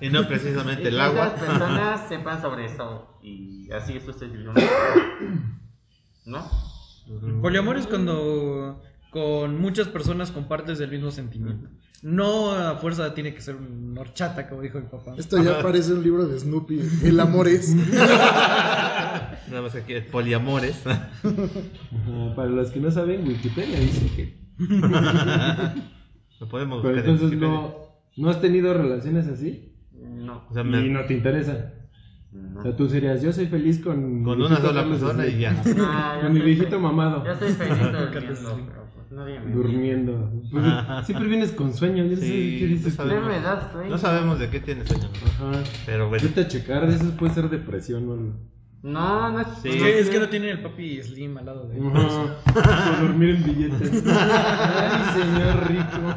Y 0.00 0.08
no 0.10 0.26
precisamente 0.26 0.82
Y 0.82 0.86
el 0.88 0.94
que 0.96 1.00
agua. 1.00 1.26
esas 1.28 1.40
personas 1.40 2.08
sepan 2.08 2.42
sobre 2.42 2.64
eso 2.66 3.18
y 3.22 3.70
así 3.70 4.00
sucesivamente. 4.00 4.68
¿No? 6.26 6.44
Poliamor 7.42 7.76
es 7.76 7.86
cuando 7.86 8.82
con 9.10 9.60
muchas 9.60 9.88
personas 9.88 10.30
compartes 10.32 10.80
el 10.80 10.90
mismo 10.90 11.10
sentimiento. 11.10 11.68
No 12.02 12.52
a 12.52 12.76
fuerza 12.76 13.14
tiene 13.14 13.32
que 13.34 13.40
ser 13.40 13.56
una 13.56 14.00
horchata, 14.02 14.48
como 14.48 14.60
dijo 14.60 14.78
mi 14.78 14.86
papá. 14.88 15.14
Esto 15.16 15.42
ya 15.42 15.62
parece 15.62 15.94
un 15.94 16.02
libro 16.02 16.26
de 16.26 16.38
Snoopy. 16.38 16.80
El 17.04 17.18
amor 17.20 17.48
es. 17.48 17.74
Nada 17.94 19.62
más 19.62 19.74
aquí, 19.74 19.94
el 19.94 20.06
poliamores. 20.06 20.86
Ajá, 20.86 21.10
Para 22.36 22.48
los 22.50 22.70
que 22.70 22.80
no 22.80 22.90
saben, 22.90 23.26
Wikipedia 23.26 23.78
dice 23.80 24.06
que. 24.14 24.44
Lo 26.40 26.48
podemos 26.48 26.82
Pero 26.82 26.94
buscar 26.94 27.10
entonces 27.10 27.38
no, 27.38 27.74
no 28.16 28.28
has 28.30 28.40
tenido 28.40 28.74
relaciones 28.74 29.26
así. 29.28 29.74
No. 29.92 30.44
O 30.50 30.54
sea, 30.54 30.64
me- 30.64 30.84
Y 30.84 30.90
no 30.90 31.04
te 31.06 31.14
interesa. 31.14 31.72
No. 32.34 32.60
O 32.60 32.62
sea, 32.62 32.76
tú 32.76 32.88
serías, 32.88 33.22
yo 33.22 33.32
soy 33.32 33.46
feliz 33.46 33.80
con. 33.80 34.24
con 34.24 34.42
una 34.42 34.56
sola 34.60 34.84
persona 34.84 35.26
y 35.26 35.38
ya. 35.38 35.62
Ah, 35.78 36.18
Con 36.22 36.32
mi 36.32 36.40
soy 36.40 36.54
viejito 36.54 36.80
mamado. 36.80 37.24
Yo 37.24 37.34
soy 37.36 37.52
feliz 37.52 37.78
durmiendo, 37.92 38.66
pero 38.66 38.86
pues 38.94 39.12
nadie 39.12 39.40
me 39.40 39.50
Durmiendo. 39.52 40.32
Pues, 40.50 41.06
siempre 41.06 41.28
vienes 41.28 41.52
con 41.52 41.72
sueño. 41.72 42.04
Yo 42.04 42.10
no 42.10 42.16
sé 42.16 42.26
Sí, 42.26 42.56
qué 42.58 42.66
dices. 42.66 42.96
das 42.96 43.72
sueño. 43.72 43.90
No 43.90 43.98
sabemos 43.98 44.38
de 44.38 44.50
qué 44.50 44.60
tiene 44.60 44.84
sueño. 44.84 45.04
¿no? 45.40 45.48
Ajá. 45.48 45.62
Pero 45.86 46.08
bueno. 46.08 46.24
Vete 46.24 46.40
a 46.42 46.48
checar, 46.48 46.86
de 46.88 46.96
eso 46.96 47.16
puede 47.16 47.32
ser 47.34 47.48
depresión 47.48 48.08
o 48.08 48.12
algo. 48.14 48.32
No, 48.82 49.30
no 49.30 49.40
es. 49.40 49.46
Sí. 49.62 49.68
Es 49.70 49.76
que, 49.76 49.98
es 50.00 50.10
que 50.10 50.18
no 50.20 50.28
tiene 50.28 50.50
el 50.50 50.60
papi 50.60 51.02
Slim 51.02 51.38
al 51.38 51.46
lado 51.46 51.68
de 51.68 51.78
él. 51.78 51.82
Ajá. 51.94 52.36
Por 52.52 53.08
dormir 53.08 53.30
en 53.36 53.44
billetes. 53.44 54.02
Ay, 54.06 55.22
señor 55.22 55.68
rico. 55.68 56.14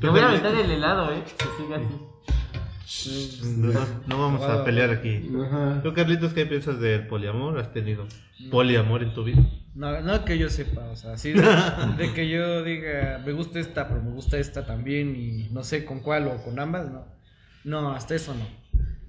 Te 0.00 0.08
voy 0.08 0.20
a 0.20 0.28
aventar 0.28 0.54
el 0.54 0.70
helado, 0.70 1.12
eh. 1.12 1.22
Que 1.24 1.44
siga 1.62 1.76
así. 1.76 2.11
No, 3.44 3.72
no 4.06 4.18
vamos 4.18 4.42
a 4.42 4.64
pelear 4.64 4.90
aquí. 4.90 5.30
Ajá. 5.44 5.80
¿Tú, 5.82 5.92
Carlitos, 5.94 6.32
qué 6.34 6.46
piensas 6.46 6.78
del 6.80 7.06
poliamor? 7.06 7.58
¿Has 7.58 7.72
tenido 7.72 8.06
poliamor 8.50 9.02
en 9.02 9.14
tu 9.14 9.24
vida? 9.24 9.42
No, 9.74 10.00
no 10.02 10.24
que 10.24 10.36
yo 10.36 10.50
sepa, 10.50 10.82
o 10.90 10.96
sea, 10.96 11.14
así 11.14 11.32
de, 11.32 11.42
de 11.98 12.12
que 12.12 12.28
yo 12.28 12.62
diga, 12.62 13.22
me 13.24 13.32
gusta 13.32 13.58
esta, 13.58 13.88
pero 13.88 14.02
me 14.02 14.10
gusta 14.10 14.38
esta 14.38 14.66
también 14.66 15.16
y 15.16 15.48
no 15.50 15.64
sé 15.64 15.84
con 15.84 16.00
cuál 16.00 16.28
o 16.28 16.42
con 16.42 16.58
ambas, 16.58 16.90
no. 16.90 17.06
No, 17.64 17.92
hasta 17.92 18.14
eso 18.14 18.34
no. 18.34 18.46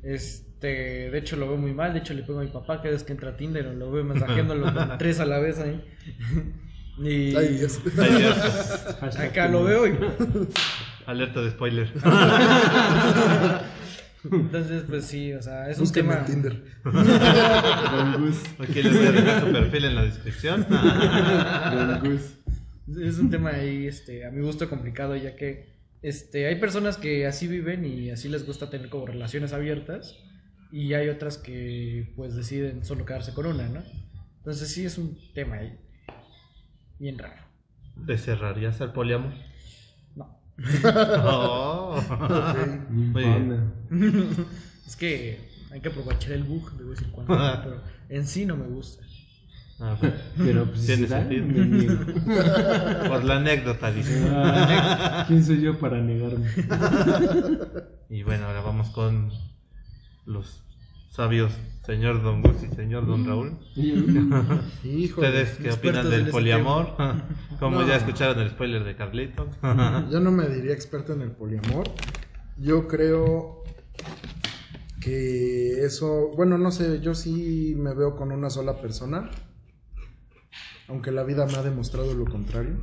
Este, 0.04 1.10
de 1.10 1.18
hecho 1.18 1.36
lo 1.36 1.48
veo 1.48 1.58
muy 1.58 1.74
mal, 1.74 1.94
de 1.94 2.00
hecho 2.00 2.14
le 2.14 2.24
pongo 2.24 2.40
a 2.40 2.44
mi 2.44 2.50
papá 2.50 2.78
cada 2.78 2.92
vez 2.92 3.04
que 3.04 3.12
entra 3.12 3.32
a 3.32 3.38
Tinder 3.38 3.68
o 3.68 3.74
lo 3.74 3.92
veo 3.92 4.04
mensajeándolo 4.04 4.74
con 4.74 4.98
tres 4.98 5.20
a 5.20 5.26
la 5.26 5.40
vez 5.40 5.60
ahí. 5.60 5.84
Y 6.96 7.36
Ay, 7.36 7.58
Dios. 7.58 7.80
Ay, 7.98 8.18
Dios. 8.18 9.18
Acá 9.20 9.48
lo 9.48 9.64
veo 9.64 9.88
y 9.88 9.98
Alerta 11.06 11.42
de 11.42 11.52
spoiler. 11.52 11.92
entonces 14.32 14.84
pues 14.88 15.06
sí, 15.06 15.34
o 15.34 15.42
sea, 15.42 15.70
es 15.70 15.80
un 15.80 15.92
tema 15.92 16.20
en 16.20 16.26
Tinder. 16.26 16.64
Aquí 18.60 18.84
les 18.84 18.98
voy 18.98 19.08
a 19.08 19.12
dejar 19.12 19.42
su 19.42 19.52
perfil 19.52 19.86
en 19.86 19.96
la 19.96 20.04
descripción. 20.04 20.66
Es 22.86 23.18
un 23.18 23.30
tema 23.30 23.52
ahí, 23.52 23.88
este, 23.88 24.26
a 24.26 24.30
mi 24.30 24.42
gusto 24.42 24.70
complicado, 24.70 25.16
ya 25.16 25.38
que 25.38 25.74
este, 26.02 26.48
hay 26.48 26.60
personas 26.60 26.98
que 26.98 27.26
así 27.26 27.48
viven 27.48 27.86
y 27.86 28.12
así 28.12 28.28
les 28.28 28.46
gusta 28.46 28.70
tener 28.70 28.90
como 28.90 29.06
relaciones 29.06 29.54
abiertas. 29.54 30.18
Y 30.70 30.94
hay 30.94 31.08
otras 31.08 31.38
que 31.38 32.12
pues 32.18 32.36
deciden 32.36 32.84
solo 32.84 33.06
quedarse 33.06 33.34
con 33.34 33.46
una, 33.46 33.70
¿no? 33.70 33.82
Entonces 34.40 34.68
sí 34.68 34.84
es 34.86 34.98
un 34.98 35.18
tema 35.34 35.58
ahí. 35.58 35.80
Bien 37.00 37.18
raro. 37.18 37.42
¿Te 38.06 38.18
cerrarías 38.18 38.82
al 38.82 38.92
poliamor? 38.92 39.34
No. 40.84 41.96
Oh. 41.96 42.00
Infame. 42.92 43.58
Es 44.86 44.96
que 44.96 45.40
hay 45.72 45.82
que 45.82 45.90
aprovechar 45.90 46.34
el 46.34 46.44
bug 46.44 46.72
de 46.78 46.84
vez 46.86 47.02
en 47.02 47.12
cuando, 47.12 47.34
pero 47.64 47.82
en 48.10 48.28
sí 48.28 48.46
no 48.46 48.56
me 48.56 48.68
gusta. 48.68 49.04
Ah. 49.80 49.98
Pero 50.38 50.66
pues 50.66 50.86
Tiene 50.86 51.04
si 51.04 51.10
sentido. 51.10 51.98
Por 53.08 53.24
la 53.24 53.38
anécdota, 53.38 53.92
dice. 53.92 54.30
Ah, 54.32 55.26
¿Quién 55.28 55.44
soy 55.44 55.62
yo 55.62 55.80
para 55.80 56.00
negarme? 56.00 56.50
Y 58.10 58.22
bueno, 58.22 58.46
ahora 58.46 58.62
vamos 58.62 58.92
con 58.92 59.32
los 60.28 60.63
sabios 61.14 61.54
señor 61.86 62.24
Don 62.24 62.42
Gus 62.42 62.64
y 62.64 62.74
señor 62.74 63.06
Don 63.06 63.26
Raúl. 63.26 63.60
Hijo. 63.76 64.12
¿Ustedes 65.22 65.58
qué 65.62 65.72
opinan 65.72 66.10
del 66.10 66.30
poliamor? 66.30 66.96
Como 67.60 67.82
No. 67.82 67.88
ya 67.88 67.98
escucharon 67.98 68.40
el 68.40 68.50
spoiler 68.50 68.84
de 68.84 68.96
Carlitos. 68.96 69.48
Yo 70.12 70.20
no 70.20 70.32
me 70.32 70.48
diría 70.48 70.74
experto 70.74 71.14
en 71.14 71.22
el 71.22 71.32
poliamor. 71.32 71.86
Yo 72.58 72.88
creo 72.88 73.64
que 75.02 75.86
eso, 75.86 76.32
bueno, 76.36 76.58
no 76.58 76.72
sé, 76.72 77.02
yo 77.02 77.14
sí 77.14 77.76
me 77.78 77.94
veo 77.94 78.16
con 78.16 78.32
una 78.32 78.50
sola 78.50 78.78
persona. 78.78 79.30
Aunque 80.88 81.12
la 81.12 81.24
vida 81.24 81.46
me 81.46 81.56
ha 81.56 81.64
demostrado 81.64 82.14
lo 82.14 82.26
contrario. 82.26 82.78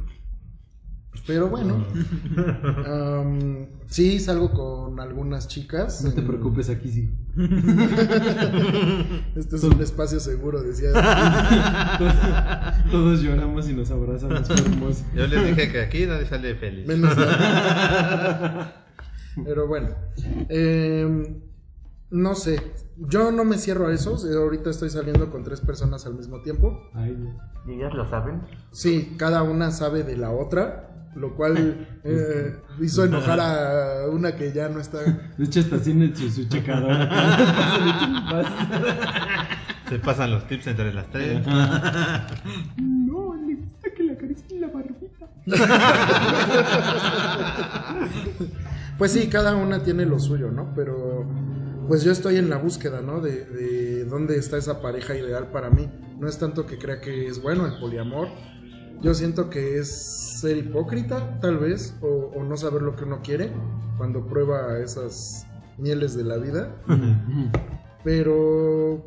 Pero 1.26 1.48
bueno, 1.48 1.84
am, 2.86 3.66
sí 3.88 4.18
salgo 4.20 4.50
con 4.52 5.00
algunas 5.00 5.48
chicas. 5.48 6.02
No 6.04 6.12
te 6.12 6.22
preocupes, 6.22 6.70
aquí 6.70 6.88
sí. 6.90 7.10
Este 9.36 9.56
es 9.56 9.62
un 9.64 9.80
espacio 9.80 10.20
seguro, 10.20 10.62
decía. 10.62 10.90
Todos 12.90 13.20
lloramos 13.22 13.68
y 13.68 13.74
nos 13.74 13.90
abrazamos, 13.90 14.48
hermoso. 14.50 15.04
Yo 15.14 15.26
les 15.26 15.46
dije 15.46 15.70
que 15.72 15.80
aquí 15.82 16.06
nadie 16.06 16.26
sale 16.26 16.54
feliz. 16.54 16.86
Menos 16.86 17.16
la- 17.16 18.72
Pero 19.44 19.66
bueno. 19.68 19.88
em, 20.48 21.40
no 22.10 22.34
sé. 22.34 22.60
Yo 22.96 23.30
no 23.32 23.44
me 23.44 23.56
cierro 23.58 23.86
a 23.88 23.92
eso. 23.94 24.16
Ahorita 24.38 24.70
estoy 24.70 24.90
saliendo 24.90 25.30
con 25.30 25.42
tres 25.44 25.60
personas 25.60 26.04
al 26.06 26.14
mismo 26.14 26.42
tiempo. 26.42 26.90
Ay, 26.94 27.14
Dios. 27.14 27.34
¿Y 27.66 27.72
ellas 27.74 27.94
lo 27.94 28.08
saben? 28.08 28.42
Sí, 28.72 29.14
cada 29.16 29.42
una 29.42 29.70
sabe 29.70 30.02
de 30.02 30.16
la 30.16 30.30
otra. 30.30 30.89
Lo 31.14 31.34
cual 31.34 31.88
eh, 32.04 32.56
hizo 32.80 33.04
enojar 33.04 33.40
a 33.40 34.08
una 34.10 34.36
que 34.36 34.52
ya 34.52 34.68
no 34.68 34.80
está. 34.80 34.98
De 35.02 35.44
hecho, 35.44 35.60
está 35.60 35.76
haciendo 35.76 36.14
su, 36.16 36.30
su 36.30 36.48
checadora. 36.48 37.08
Se 39.88 39.98
pasan 39.98 40.30
los 40.30 40.46
tips 40.46 40.68
entre 40.68 40.94
las 40.94 41.10
tres. 41.10 41.44
No, 42.76 43.34
le 43.34 43.56
gusta 43.56 43.88
que 43.96 44.04
le 44.04 44.12
acaricien 44.12 44.60
la 44.60 44.68
barbita. 44.68 45.26
Pues 48.98 49.12
sí, 49.12 49.28
cada 49.28 49.54
una 49.56 49.82
tiene 49.82 50.04
lo 50.04 50.18
suyo, 50.18 50.50
¿no? 50.50 50.74
Pero 50.74 51.26
pues 51.88 52.04
yo 52.04 52.12
estoy 52.12 52.36
en 52.36 52.50
la 52.50 52.58
búsqueda, 52.58 53.00
¿no? 53.00 53.22
De, 53.22 53.46
de 53.46 54.04
dónde 54.04 54.36
está 54.36 54.58
esa 54.58 54.82
pareja 54.82 55.14
ideal 55.14 55.50
para 55.50 55.70
mí. 55.70 55.88
No 56.18 56.28
es 56.28 56.38
tanto 56.38 56.66
que 56.66 56.76
crea 56.76 57.00
que 57.00 57.26
es 57.26 57.40
bueno 57.40 57.64
el 57.64 57.78
poliamor. 57.80 58.28
Yo 59.02 59.14
siento 59.14 59.48
que 59.50 59.78
es 59.78 60.40
ser 60.40 60.56
hipócrita, 60.58 61.38
tal 61.40 61.58
vez, 61.58 61.96
o, 62.02 62.32
o 62.36 62.44
no 62.44 62.56
saber 62.56 62.82
lo 62.82 62.96
que 62.96 63.04
uno 63.04 63.20
quiere 63.22 63.50
cuando 63.96 64.26
prueba 64.26 64.78
esas 64.78 65.46
mieles 65.78 66.14
de 66.16 66.24
la 66.24 66.36
vida. 66.36 66.74
Pero 68.04 69.04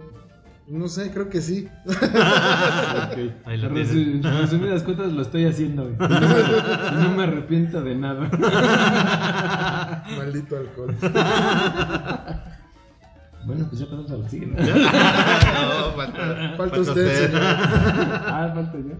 no 0.68 0.88
sé, 0.88 1.12
creo 1.12 1.30
que 1.30 1.42
sí. 1.42 1.68
Ahí 3.46 3.58
lo 3.58 3.70
resu- 3.70 4.16
en 4.16 4.24
resumidas 4.24 4.82
cuentas, 4.84 5.12
lo 5.12 5.22
estoy 5.22 5.46
haciendo. 5.46 5.84
no, 6.00 6.08
me, 6.10 6.16
y 6.16 7.04
no 7.04 7.12
me 7.16 7.24
arrepiento 7.24 7.82
de 7.84 7.96
nada. 7.96 8.30
Maldito 10.18 10.58
alcohol. 10.58 10.96
Bueno, 13.46 13.66
pues 13.70 13.80
ya 13.82 13.86
pasamos 13.88 14.10
a 14.12 14.18
la 14.18 14.30
siguiente. 14.30 14.62
No, 14.64 14.74
falta, 15.96 16.54
Falta 16.58 16.80
usted, 16.80 17.26
señor. 17.28 17.42
Ah, 17.44 18.52
falta 18.56 18.78
yo. 18.78 18.96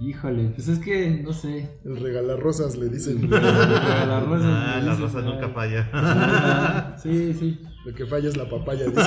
Híjole, 0.00 0.48
pues 0.54 0.66
es 0.68 0.78
que, 0.80 1.22
no 1.22 1.32
sé. 1.32 1.78
El 1.84 1.96
regalar 2.00 2.40
rosas 2.40 2.76
le 2.76 2.88
dicen. 2.88 3.30
La 3.30 4.20
rosa. 4.20 4.74
Ah, 4.74 4.80
la 4.80 4.94
rosa 4.94 5.20
nunca 5.20 5.48
falla. 5.50 5.84
falla. 5.84 6.96
Sí, 6.98 7.32
sí. 7.34 7.60
Lo 7.84 7.94
que 7.94 8.06
falla 8.06 8.28
es 8.28 8.36
la 8.36 8.48
papaya, 8.48 8.86
dicen. 8.86 9.04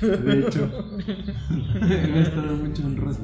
De 0.00 0.40
hecho, 0.40 0.68
he 1.82 2.12
gastado 2.18 2.56
mucho 2.56 2.82
en 2.82 2.96
rosa. 2.96 3.20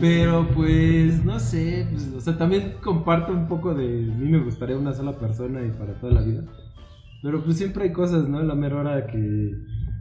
Pero 0.00 0.48
pues, 0.54 1.24
no 1.24 1.38
sé, 1.40 1.88
pues, 1.90 2.12
o 2.16 2.20
sea, 2.20 2.36
también 2.36 2.74
comparto 2.82 3.32
un 3.32 3.48
poco 3.48 3.74
de 3.74 3.86
mí 3.86 4.28
me 4.28 4.40
gustaría 4.40 4.76
una 4.76 4.92
sola 4.92 5.18
persona 5.18 5.62
y 5.64 5.70
para 5.70 5.94
toda 5.94 6.12
la 6.12 6.20
vida. 6.20 6.44
Pero 7.22 7.42
pues 7.42 7.56
siempre 7.56 7.84
hay 7.84 7.92
cosas, 7.92 8.28
¿no? 8.28 8.42
La 8.42 8.54
mera 8.54 8.76
hora 8.76 9.06
que, 9.06 9.54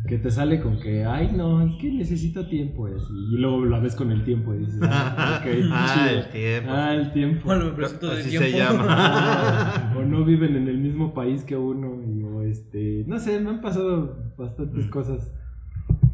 que 0.08 0.18
te 0.20 0.30
sale 0.32 0.62
con 0.62 0.80
que, 0.80 1.04
ay, 1.06 1.32
no, 1.36 1.62
es 1.66 1.74
que 1.76 1.92
necesito 1.92 2.48
tiempo 2.48 2.88
y 2.88 2.94
así. 2.94 3.12
Y 3.34 3.38
luego 3.38 3.66
la 3.66 3.80
ves 3.80 3.96
con 3.96 4.12
el 4.12 4.24
tiempo 4.24 4.54
y 4.54 4.60
dices, 4.60 4.80
ah, 4.84 5.42
ok, 5.44 5.52
Ah, 5.72 6.10
el 6.12 6.30
tiempo. 6.32 6.70
Ah, 6.72 6.94
el 6.94 7.12
tiempo. 7.14 7.42
Bueno, 7.46 7.66
me 7.66 7.72
presento 7.72 8.08
de 8.10 8.20
Así 8.22 8.30
tiempo. 8.30 8.48
se 8.50 8.58
llama. 8.58 9.94
o 9.98 10.02
no 10.04 10.24
viven 10.26 10.56
en 10.56 10.68
el 10.68 10.78
mismo 10.78 11.14
país 11.14 11.44
que 11.44 11.56
uno 11.56 12.02
y, 12.04 12.22
o 12.24 12.42
este 12.44 13.04
no 13.08 13.18
sé 13.20 13.40
me 13.40 13.50
han 13.50 13.62
pasado 13.62 14.34
bastantes 14.38 14.86
cosas 14.88 15.32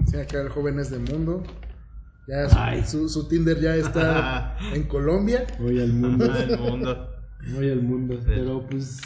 Sí, 0.05 0.17
acá 0.17 0.41
el 0.41 0.49
joven 0.49 0.79
es 0.79 0.89
de 0.89 0.99
mundo. 0.99 1.43
Ya 2.27 2.47
su, 2.49 2.57
Ay. 2.59 2.83
su, 2.83 3.09
su 3.09 3.27
Tinder 3.27 3.59
ya 3.59 3.75
está 3.75 4.55
en 4.73 4.83
Colombia. 4.83 5.45
voy 5.59 5.79
al 5.81 5.93
mundo 5.93 6.25
Ah, 6.31 6.39
el 6.43 6.59
mundo. 6.59 7.09
voy 7.55 7.69
al 7.71 7.81
mundo 7.81 8.19
pero 8.25 8.65
pues 8.69 8.99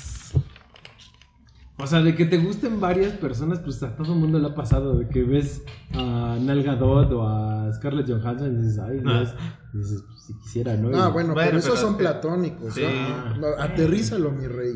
o 1.78 1.88
sea, 1.88 2.02
de 2.02 2.16
que 2.16 2.26
te 2.26 2.38
gusten 2.38 2.80
varias 2.80 3.14
personas, 3.14 3.60
pues 3.60 3.82
a 3.84 3.96
todo 3.96 4.14
el 4.14 4.20
mundo 4.20 4.40
le 4.40 4.48
ha 4.48 4.56
pasado. 4.56 4.98
De 4.98 5.10
que 5.10 5.24
ves 5.24 5.64
a 5.94 6.38
Nal 6.42 6.64
Gadot 6.64 7.12
o 7.12 7.28
a 7.28 7.72
Scarlett 7.74 8.08
Johansson 8.10 8.54
y 8.60 8.62
dices, 8.64 8.80
ay, 8.80 9.00
Dios. 9.00 9.34
Y 9.74 9.78
dices, 9.80 10.04
pues, 10.08 10.24
si 10.26 10.34
quisiera, 10.40 10.76
¿no? 10.78 10.88
Ah, 10.98 11.10
bueno, 11.10 11.34
Bueno, 11.34 11.36
pero 11.36 11.58
esos 11.58 11.72
pero 11.76 11.82
son 11.88 11.94
que- 11.98 12.04
platónicos. 12.04 12.74
Sí. 12.74 12.84
¿no? 12.84 13.38
No, 13.38 13.48
aterrízalo, 13.62 14.32
mi 14.32 14.48
rey. 14.48 14.74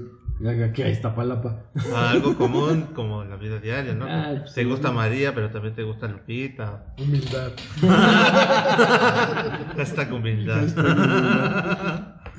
Aquí 0.70 0.84
ahí 0.84 0.94
está 0.94 1.14
Palapa. 1.14 1.66
Algo 1.94 2.34
común 2.38 2.88
como 2.96 3.26
la 3.26 3.36
vida 3.36 3.60
diaria, 3.60 3.94
¿no? 3.94 4.06
Ah, 4.08 4.36
pues, 4.40 4.54
te 4.54 4.64
sí. 4.64 4.70
gusta 4.70 4.90
María, 4.90 5.36
pero 5.36 5.50
también 5.50 5.76
te 5.76 5.84
gusta 5.84 6.08
Lupita. 6.08 6.94
Humildad. 6.98 7.52
Esta 9.78 10.04
humildad. 10.14 10.64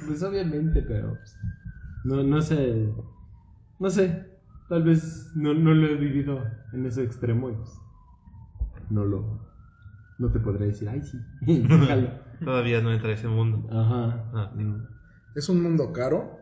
Pues 0.06 0.22
obviamente, 0.22 0.82
pero 0.82 1.10
pues, 1.14 1.36
no, 2.04 2.22
no 2.22 2.40
sé. 2.40 2.88
No 3.78 3.90
sé. 3.90 4.29
Tal 4.70 4.84
vez 4.84 5.32
no, 5.34 5.52
no 5.52 5.74
lo 5.74 5.88
he 5.88 5.96
vivido 5.96 6.44
en 6.72 6.86
ese 6.86 7.02
extremo 7.02 7.50
y 7.50 7.54
pues 7.54 7.70
no 8.88 9.04
lo. 9.04 9.50
No 10.18 10.30
te 10.30 10.38
podré 10.38 10.66
decir, 10.66 10.88
ay, 10.88 11.02
sí. 11.02 11.18
déjalo". 11.40 12.08
Todavía 12.44 12.80
no 12.80 12.92
entra 12.92 13.10
a 13.10 13.14
ese 13.14 13.26
mundo. 13.26 13.68
Ajá. 13.68 14.30
Ah. 14.32 14.52
Es 15.34 15.48
un 15.48 15.60
mundo 15.60 15.92
caro. 15.92 16.38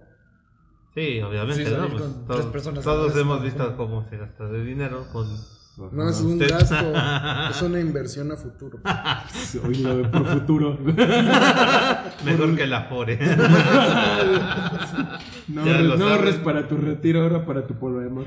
Sí, 0.94 1.22
obviamente, 1.22 1.64
Sí, 1.64 1.74
¿no? 1.74 1.88
Pues 1.88 2.02
todos 2.02 2.26
tres 2.26 2.46
personas 2.46 2.84
todos 2.84 3.12
a 3.12 3.14
la 3.14 3.20
hemos 3.22 3.42
visto 3.42 3.76
cómo 3.78 4.04
se 4.04 4.18
gasta 4.18 4.46
de 4.46 4.62
dinero 4.62 5.06
con... 5.10 5.26
No 5.92 6.08
es 6.08 6.20
un 6.20 6.32
Usted- 6.32 6.50
gasto, 6.50 6.74
es 7.50 7.62
una 7.62 7.78
inversión 7.80 8.32
a 8.32 8.36
futuro. 8.36 8.80
Hoy 9.64 9.76
lo 9.76 9.96
veo 9.96 10.10
por 10.10 10.26
futuro. 10.26 10.78
Mejor 12.24 12.56
que 12.56 12.66
la 12.66 12.82
Fore. 12.84 13.18
No, 15.48 15.64
no 15.96 16.08
ahorres 16.08 16.36
para 16.36 16.66
tu 16.68 16.76
retiro, 16.76 17.22
ahora 17.22 17.46
para 17.46 17.66
tu 17.66 17.74
polvo 17.74 18.00
de 18.00 18.06
amor. 18.06 18.26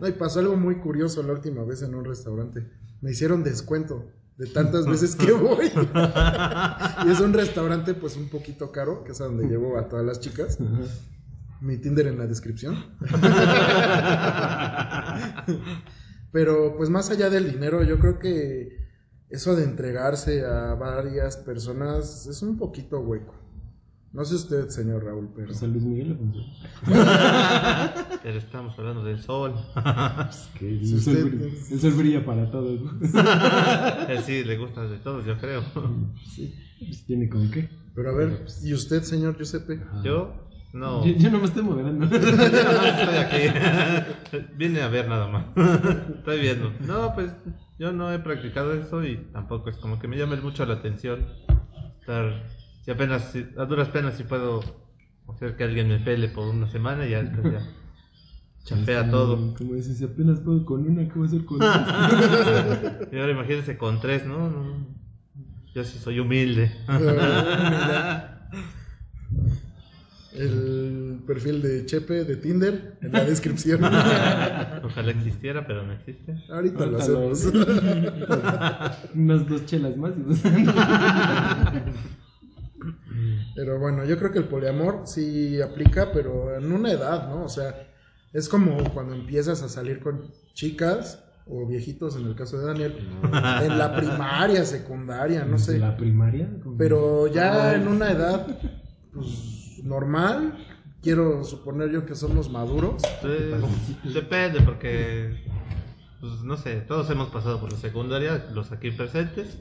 No, 0.00 0.08
y 0.08 0.12
pasó 0.12 0.40
algo 0.40 0.56
muy 0.56 0.76
curioso 0.76 1.22
la 1.22 1.32
última 1.32 1.62
vez 1.64 1.82
en 1.82 1.94
un 1.94 2.04
restaurante. 2.04 2.66
Me 3.00 3.10
hicieron 3.12 3.44
descuento 3.44 4.06
de 4.38 4.46
tantas 4.46 4.86
veces 4.86 5.14
que 5.14 5.30
voy. 5.32 5.70
y 7.06 7.10
es 7.10 7.20
un 7.20 7.32
restaurante 7.32 7.94
pues 7.94 8.16
un 8.16 8.28
poquito 8.28 8.72
caro, 8.72 9.04
que 9.04 9.12
es 9.12 9.20
a 9.20 9.24
donde 9.24 9.46
llevo 9.46 9.78
a 9.78 9.88
todas 9.88 10.04
las 10.04 10.20
chicas. 10.20 10.58
Mi 11.60 11.78
Tinder 11.78 12.06
en 12.08 12.18
la 12.18 12.26
descripción. 12.26 12.76
Pero 16.32 16.76
pues 16.76 16.90
más 16.90 17.10
allá 17.10 17.30
del 17.30 17.50
dinero, 17.52 17.82
yo 17.84 17.98
creo 17.98 18.18
que 18.18 18.76
eso 19.30 19.54
de 19.54 19.64
entregarse 19.64 20.44
a 20.44 20.74
varias 20.74 21.36
personas 21.38 22.26
es 22.26 22.42
un 22.42 22.56
poquito 22.58 23.00
hueco. 23.00 23.34
No 24.12 24.24
sé 24.24 24.36
usted, 24.36 24.68
señor 24.68 25.04
Raúl, 25.04 25.30
pero... 25.34 25.48
Pues 25.48 25.60
a 25.64 25.66
Luis 25.66 25.82
Miguel 25.82 26.10
le 26.10 26.14
funciona. 26.14 26.46
pero 28.22 28.38
estamos 28.38 28.78
hablando 28.78 29.02
del 29.02 29.20
sol. 29.20 29.54
Es 30.30 30.48
que 30.56 30.68
el, 30.70 30.86
Si 30.86 31.00
sol 31.00 31.14
usted- 31.14 31.24
brilla, 31.24 31.46
el 31.72 31.80
sol 31.80 31.92
brilla 31.94 32.24
para 32.24 32.48
todos. 32.50 32.80
¿no? 32.80 32.92
Sí 34.24 34.44
le 34.44 34.56
gusta 34.56 34.86
de 34.86 34.98
todos, 34.98 35.24
yo 35.26 35.36
creo. 35.38 35.64
Sí, 36.32 36.54
pues 36.78 37.04
tiene 37.06 37.28
con 37.28 37.50
qué. 37.50 37.68
Pero 37.96 38.10
a 38.10 38.14
ver, 38.14 38.44
¿y 38.62 38.72
usted, 38.72 39.02
señor 39.02 39.36
Giuseppe? 39.36 39.80
Yo, 40.04 40.43
no. 40.74 41.04
Yo, 41.06 41.12
yo 41.16 41.30
no 41.30 41.38
me 41.38 41.44
estoy 41.46 41.62
moderando. 41.62 42.06
Yo 42.10 42.18
no 42.20 42.26
estoy 42.26 43.16
aquí. 43.16 44.44
Vine 44.56 44.82
a 44.82 44.88
ver 44.88 45.08
nada 45.08 45.28
más. 45.28 45.46
Estoy 46.18 46.40
viendo. 46.40 46.72
No, 46.80 47.14
pues 47.14 47.30
yo 47.78 47.92
no 47.92 48.12
he 48.12 48.18
practicado 48.18 48.72
eso 48.74 49.02
y 49.04 49.16
tampoco 49.32 49.70
es 49.70 49.76
como 49.76 49.98
que 49.98 50.06
me 50.08 50.16
llame 50.18 50.36
mucho 50.36 50.66
la 50.66 50.74
atención. 50.74 51.26
Estar. 52.00 52.44
Si 52.84 52.90
apenas, 52.90 53.32
si- 53.32 53.46
a 53.56 53.64
duras 53.64 53.88
penas, 53.88 54.14
si 54.14 54.24
puedo 54.24 54.60
hacer 55.32 55.56
que 55.56 55.64
alguien 55.64 55.88
me 55.88 55.98
pele 56.00 56.28
por 56.28 56.46
una 56.48 56.68
semana 56.68 57.06
y 57.06 57.10
ya 57.10 57.22
después 57.22 57.52
ya. 57.54 57.60
Chapea 58.64 59.10
todo. 59.10 59.54
Como 59.54 59.74
dices, 59.74 59.98
si 59.98 60.04
apenas 60.04 60.40
puedo 60.40 60.64
con 60.64 60.86
una, 60.88 61.06
¿qué 61.08 61.14
voy 61.14 61.24
a 61.24 61.28
hacer 61.28 61.44
con 61.44 61.58
dos? 61.58 63.08
Y 63.12 63.18
ahora 63.18 63.32
imagínense 63.32 63.76
con 63.76 64.00
tres, 64.00 64.24
¿no? 64.26 64.38
no, 64.50 64.64
no. 64.64 64.86
Yo 65.74 65.82
sí 65.84 65.98
soy 65.98 66.20
humilde. 66.20 66.70
El 70.34 71.22
perfil 71.26 71.62
de 71.62 71.86
Chepe 71.86 72.24
de 72.24 72.36
Tinder 72.36 72.98
en 73.02 73.12
la 73.12 73.24
descripción. 73.24 73.84
Ojalá 74.84 75.10
existiera, 75.10 75.64
pero 75.66 75.84
no 75.84 75.92
existe. 75.92 76.34
Ahorita 76.50 76.86
lo 76.86 76.98
Ahorita 77.00 77.12
lo- 77.12 77.30
hacemos. 77.32 77.44
Unas 79.14 79.48
dos 79.48 79.64
chelas 79.66 79.96
más. 79.96 80.12
Pero 83.54 83.78
bueno, 83.78 84.04
yo 84.04 84.18
creo 84.18 84.32
que 84.32 84.38
el 84.40 84.48
poliamor 84.48 85.02
sí 85.06 85.60
aplica, 85.62 86.10
pero 86.12 86.56
en 86.56 86.72
una 86.72 86.90
edad, 86.90 87.28
¿no? 87.28 87.44
O 87.44 87.48
sea, 87.48 87.86
es 88.32 88.48
como 88.48 88.92
cuando 88.92 89.14
empiezas 89.14 89.62
a 89.62 89.68
salir 89.68 90.00
con 90.00 90.32
chicas 90.54 91.22
o 91.46 91.66
viejitos, 91.66 92.16
en 92.16 92.26
el 92.26 92.34
caso 92.34 92.58
de 92.58 92.66
Daniel, 92.66 92.96
en 93.62 93.78
la 93.78 93.94
primaria, 93.94 94.64
secundaria, 94.64 95.44
no 95.44 95.58
sé. 95.58 95.78
¿La 95.78 95.96
primaria? 95.96 96.50
Pero 96.76 97.28
ya 97.28 97.74
en 97.74 97.86
una 97.86 98.10
edad, 98.10 98.46
pues, 99.12 99.63
normal, 99.84 100.66
quiero 101.02 101.44
suponer 101.44 101.90
yo 101.92 102.04
que 102.06 102.14
somos 102.16 102.50
maduros. 102.50 103.02
Pues, 103.20 103.54
depende, 104.14 104.60
porque. 104.62 105.44
Pues 106.20 106.42
no 106.42 106.56
sé, 106.56 106.76
todos 106.80 107.08
hemos 107.10 107.28
pasado 107.28 107.60
por 107.60 107.70
la 107.70 107.78
secundaria, 107.78 108.46
los 108.54 108.72
aquí 108.72 108.90
presentes. 108.90 109.58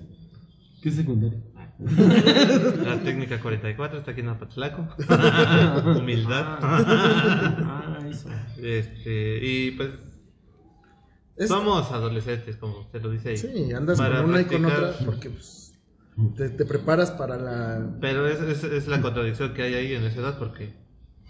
¿Qué 0.82 0.92
secundaria? 0.92 1.40
La 2.86 3.00
técnica 3.04 3.42
44 3.42 4.00
está 4.00 4.12
aquí 4.12 4.22
en 4.22 4.30
Apatlaco. 4.30 4.88
Humildad. 6.00 6.58
Ah, 6.62 7.98
eso. 8.10 8.30
Este, 8.62 9.40
y 9.46 9.72
pues 9.72 9.90
Es- 11.36 11.50
somos 11.50 11.92
adolescentes, 11.92 12.58
como 12.58 12.80
usted 12.82 13.02
lo 13.02 13.10
dice 13.12 13.30
ahí. 13.30 13.38
Sí, 13.38 13.74
andas 13.74 13.98
Para 13.98 14.22
con 14.22 14.30
una 14.30 14.42
y 14.42 14.46
con 14.46 14.66
otra 14.66 14.94
porque 15.06 15.30
pues, 15.32 15.63
te, 16.38 16.50
te 16.50 16.66
preparas 16.66 17.12
para 17.12 17.38
la... 17.38 17.98
Pero 18.02 18.28
es, 18.28 18.40
es, 18.42 18.64
es 18.64 18.88
la 18.88 19.02
contradicción 19.02 19.54
que 19.54 19.64
hay 19.64 19.74
ahí 19.74 19.94
en 19.94 20.04
esa 20.04 20.20
edad, 20.22 20.38
porque 20.40 20.74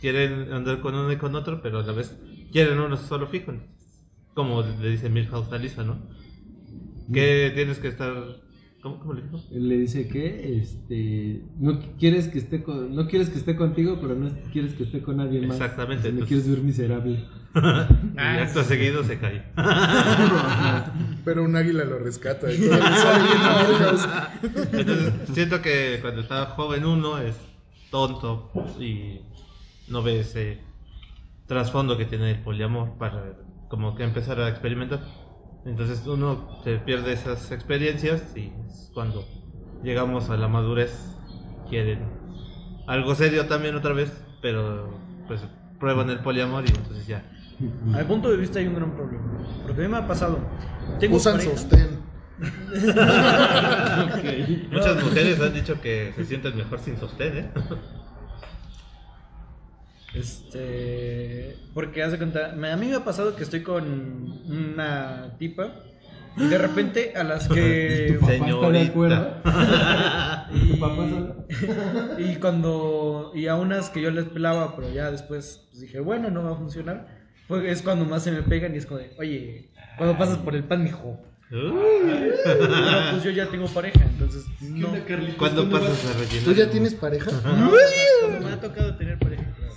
quieren 0.01 0.51
andar 0.51 0.81
con 0.81 0.95
uno 0.95 1.11
y 1.11 1.17
con 1.17 1.35
otro, 1.35 1.61
pero 1.61 1.79
a 1.79 1.83
la 1.83 1.93
vez 1.93 2.17
quieren 2.51 2.79
uno 2.79 2.97
solo 2.97 3.27
fijo. 3.27 3.53
Como 4.33 4.61
le 4.63 4.89
dice 4.89 5.09
Milhouse 5.09 5.51
a 5.53 5.57
Lisa, 5.57 5.83
¿no? 5.83 5.99
Que 7.13 7.51
tienes 7.53 7.77
que 7.79 7.87
estar. 7.89 8.13
¿Cómo, 8.81 8.99
cómo 8.99 9.13
le 9.13 9.21
dijo? 9.21 9.39
Le 9.51 9.77
dice 9.77 10.07
que 10.09 10.57
este 10.57 11.43
no 11.59 11.79
quieres 11.99 12.27
que 12.27 12.39
esté 12.39 12.63
con, 12.63 12.93
no 12.95 13.07
quieres 13.07 13.29
que 13.29 13.37
esté 13.37 13.55
contigo, 13.55 13.99
pero 14.01 14.15
no 14.15 14.29
quieres 14.51 14.73
que 14.73 14.83
esté 14.83 15.01
con 15.01 15.17
nadie 15.17 15.39
más. 15.45 15.55
Exactamente, 15.57 16.03
Me 16.11 16.19
entonces- 16.21 16.27
quieres 16.27 16.49
ver 16.49 16.65
miserable. 16.65 17.11
y 17.55 17.59
Ah, 18.17 18.39
acto 18.41 18.63
seguido 18.63 19.03
se 19.03 19.19
cae. 19.19 19.43
Pero 21.25 21.43
un 21.43 21.55
águila 21.55 21.83
lo 21.85 21.99
rescata 21.99 22.51
y 22.51 22.59
todo 22.59 22.75
le 22.75 22.81
sale 22.81 23.23
bien 23.23 23.41
a 23.41 23.67
Milhouse. 23.67 24.07
Entonces, 24.73 25.13
siento 25.33 25.61
que 25.61 25.99
cuando 26.01 26.21
está 26.21 26.45
joven 26.47 26.85
uno 26.85 27.17
es 27.19 27.35
tonto 27.89 28.51
y 28.79 29.21
no 29.87 30.01
ve 30.01 30.19
ese 30.19 30.59
trasfondo 31.47 31.97
que 31.97 32.05
tiene 32.05 32.31
el 32.31 32.39
poliamor 32.41 32.97
para 32.97 33.37
como 33.69 33.95
que 33.95 34.03
empezar 34.03 34.39
a 34.39 34.49
experimentar. 34.49 35.01
Entonces 35.65 36.05
uno 36.07 36.61
se 36.63 36.77
pierde 36.77 37.13
esas 37.13 37.51
experiencias 37.51 38.35
y 38.35 38.51
es 38.67 38.91
cuando 38.93 39.25
llegamos 39.83 40.29
a 40.29 40.37
la 40.37 40.47
madurez 40.47 40.91
quieren 41.69 41.99
algo 42.87 43.15
serio 43.15 43.47
también 43.47 43.75
otra 43.75 43.93
vez, 43.93 44.11
pero 44.41 44.99
pues 45.27 45.41
prueban 45.79 46.09
el 46.09 46.19
poliamor 46.19 46.65
y 46.65 46.69
entonces 46.69 47.07
ya. 47.07 47.23
A 47.93 47.97
mi 47.99 48.03
punto 48.05 48.29
de 48.29 48.37
vista 48.37 48.59
hay 48.59 48.67
un 48.67 48.75
gran 48.75 48.91
problema. 48.95 49.23
Porque 49.65 49.81
a 49.81 49.85
mí 49.87 49.91
me 49.91 49.97
ha 49.97 50.07
pasado. 50.07 50.39
Tengo 50.99 51.17
Usan 51.17 51.37
pareja- 51.37 51.57
sostén. 51.57 52.03
Muchas 54.71 55.03
mujeres 55.03 55.39
han 55.39 55.53
dicho 55.53 55.79
que 55.81 56.11
se 56.15 56.25
sienten 56.25 56.57
mejor 56.57 56.79
sin 56.79 56.97
sostén, 56.97 57.37
¿eh? 57.37 57.49
Este. 60.13 61.57
Porque 61.73 62.03
hace 62.03 62.17
cuenta. 62.17 62.51
A 62.51 62.77
mí 62.77 62.87
me 62.87 62.95
ha 62.95 63.03
pasado 63.03 63.35
que 63.35 63.43
estoy 63.43 63.63
con 63.63 63.83
una 64.49 65.35
tipa. 65.39 65.73
Y 66.35 66.47
de 66.47 66.57
repente 66.57 67.13
a 67.15 67.23
las 67.23 67.47
que. 67.47 68.15
¿Tu 68.15 68.19
papá 68.19 68.33
está 68.33 68.45
de 68.45 68.51
Señorita. 68.51 68.91
acuerdo? 68.91 69.35
y, 70.55 70.71
¿Tu 70.71 70.79
papá 70.79 71.09
solo? 71.09 71.45
y 72.17 72.35
cuando. 72.37 73.31
Y 73.35 73.47
a 73.47 73.55
unas 73.55 73.89
que 73.89 74.01
yo 74.01 74.09
les 74.11 74.25
pelaba, 74.25 74.75
pero 74.75 74.91
ya 74.91 75.11
después 75.11 75.67
pues, 75.69 75.81
dije, 75.81 75.99
bueno, 75.99 76.29
no 76.31 76.43
va 76.43 76.51
a 76.53 76.55
funcionar. 76.55 77.22
Fue, 77.47 77.69
es 77.69 77.81
cuando 77.81 78.05
más 78.05 78.23
se 78.23 78.31
me 78.31 78.41
pegan 78.41 78.73
y 78.73 78.77
es 78.77 78.85
como 78.85 78.99
de, 78.99 79.11
oye, 79.17 79.69
cuando 79.97 80.17
pasas 80.17 80.37
por 80.37 80.55
el 80.55 80.63
pan, 80.63 80.83
mijo. 80.83 81.19
Pero 81.49 81.71
pues 83.11 83.23
yo 83.23 83.29
ya 83.29 83.47
tengo 83.47 83.67
pareja, 83.67 84.03
entonces. 84.03 84.45
No. 84.61 84.89
¿Cuándo 85.37 85.69
pasas 85.69 86.05
a 86.05 86.13
rellenar? 86.19 86.45
¿Tú 86.45 86.53
ya 86.53 86.69
tienes 86.69 86.95
pareja? 86.95 87.31
Cuando 87.41 88.39
me 88.39 88.53
ha 88.53 88.59
tocado 88.59 88.95
tener 88.95 89.19
pareja. 89.19 89.43
claro. 89.55 89.73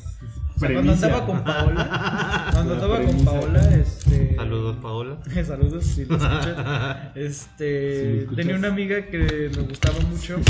O 0.57 0.59
sea, 0.59 0.73
cuando 0.73 0.93
andaba 0.93 1.27
con 1.27 1.45
Paola, 1.45 2.49
cuando 2.53 2.75
andaba 2.75 3.03
con. 3.03 3.25
Paola, 3.27 3.75
este. 3.75 4.37
Saludos, 4.37 4.77
Paola. 4.81 5.19
Saludos, 5.45 5.85
si 5.85 6.07
lo 6.07 6.17
escuchas. 6.17 6.97
Este. 7.15 8.21
escuchas. 8.21 8.37
tenía 8.37 8.57
una 8.57 8.69
amiga 8.69 9.05
que 9.07 9.51
me 9.55 9.63
gustaba 9.65 10.01
mucho. 10.01 10.41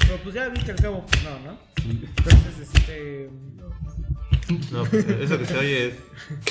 Pero 0.00 0.16
pues 0.24 0.34
ya 0.34 0.48
viste 0.48 0.72
al 0.72 0.80
cabo, 0.80 1.06
pues 1.06 1.22
no, 1.22 1.38
¿no? 1.38 1.58
Entonces, 1.84 2.68
este. 2.74 3.30
No, 4.70 4.84
pues, 4.84 5.06
eso 5.08 5.38
que 5.38 5.46
se 5.46 5.56
oye 5.56 5.86
es 5.86 5.94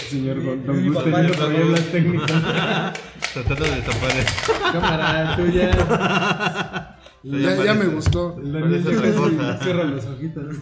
Señor 0.09 0.43
Don, 0.43 0.65
don 0.65 0.81
Mi 0.81 0.87
Gus 0.89 0.97
papá 0.97 1.11
tenía 1.11 1.29
lo 1.29 1.35
problemas 1.35 1.79
técnicos. 1.91 2.31
tratando 3.33 3.65
de 3.65 3.81
tapar 3.81 4.71
Cámara, 4.71 5.35
tú 5.35 5.47
ya. 5.47 6.89
Ya, 7.23 7.63
ya 7.63 7.73
me 7.73 7.85
gustó. 7.85 8.37
Cierra 9.61 9.85
los 9.85 10.05
ojitos. 10.05 10.55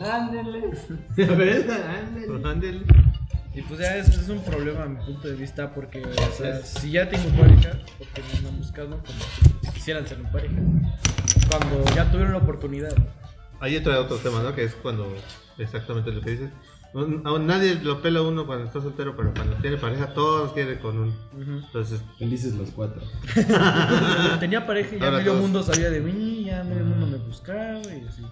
Ándele. 0.00 0.62
A 1.16 1.34
ver, 1.34 1.70
ándele. 1.70 2.48
Ándele. 2.48 2.80
Y 3.54 3.62
pues 3.62 3.80
ya 3.80 3.96
eso 3.98 4.20
es 4.20 4.28
un 4.28 4.42
problema 4.42 4.82
a 4.82 4.86
mi 4.86 4.96
punto 4.96 5.28
de 5.28 5.34
vista 5.34 5.72
porque, 5.72 6.02
o 6.02 6.32
sea, 6.36 6.60
si 6.64 6.90
ya 6.90 7.08
tengo 7.08 7.28
pareja, 7.38 7.78
porque 7.98 8.22
me 8.42 8.48
han 8.48 8.58
buscado 8.58 8.90
como 8.90 9.18
si 9.62 9.70
quisieran 9.72 10.06
ser 10.08 10.18
mi 10.18 10.30
pareja. 10.30 10.56
Cuando 11.48 11.84
ya 11.94 12.10
tuvieron 12.10 12.32
la 12.32 12.38
oportunidad. 12.38 12.94
Ahí 13.60 13.76
entra 13.76 14.00
otro 14.00 14.16
tema, 14.16 14.42
¿no? 14.42 14.54
Que 14.54 14.64
es 14.64 14.74
cuando 14.74 15.14
exactamente 15.62 16.10
lo 16.12 16.20
que 16.20 16.30
dices. 16.32 16.50
No- 16.94 17.22
Aún 17.24 17.46
nadie 17.46 17.76
lo 17.82 18.02
pela 18.02 18.18
a 18.20 18.22
uno 18.22 18.46
cuando 18.46 18.66
está 18.66 18.80
soltero, 18.82 19.16
pero 19.16 19.32
cuando 19.34 19.56
tiene 19.56 19.78
pareja, 19.78 20.12
todos 20.12 20.52
quieren 20.52 20.78
con 20.78 20.98
uno. 20.98 21.14
Entonces, 21.64 22.02
Felices 22.18 22.54
los 22.54 22.70
cuatro. 22.70 23.00
Tenía 24.40 24.66
pareja 24.66 24.96
y 24.96 24.98
ya 24.98 25.04
Ahora 25.06 25.18
medio 25.18 25.32
todos. 25.32 25.42
mundo 25.42 25.62
sabía 25.62 25.90
de 25.90 26.00
mí, 26.00 26.44
ya 26.44 26.62
medio 26.64 26.84
mundo 26.84 27.06
me 27.06 27.16
buscaba 27.18 27.80
y 27.80 28.04
así. 28.06 28.22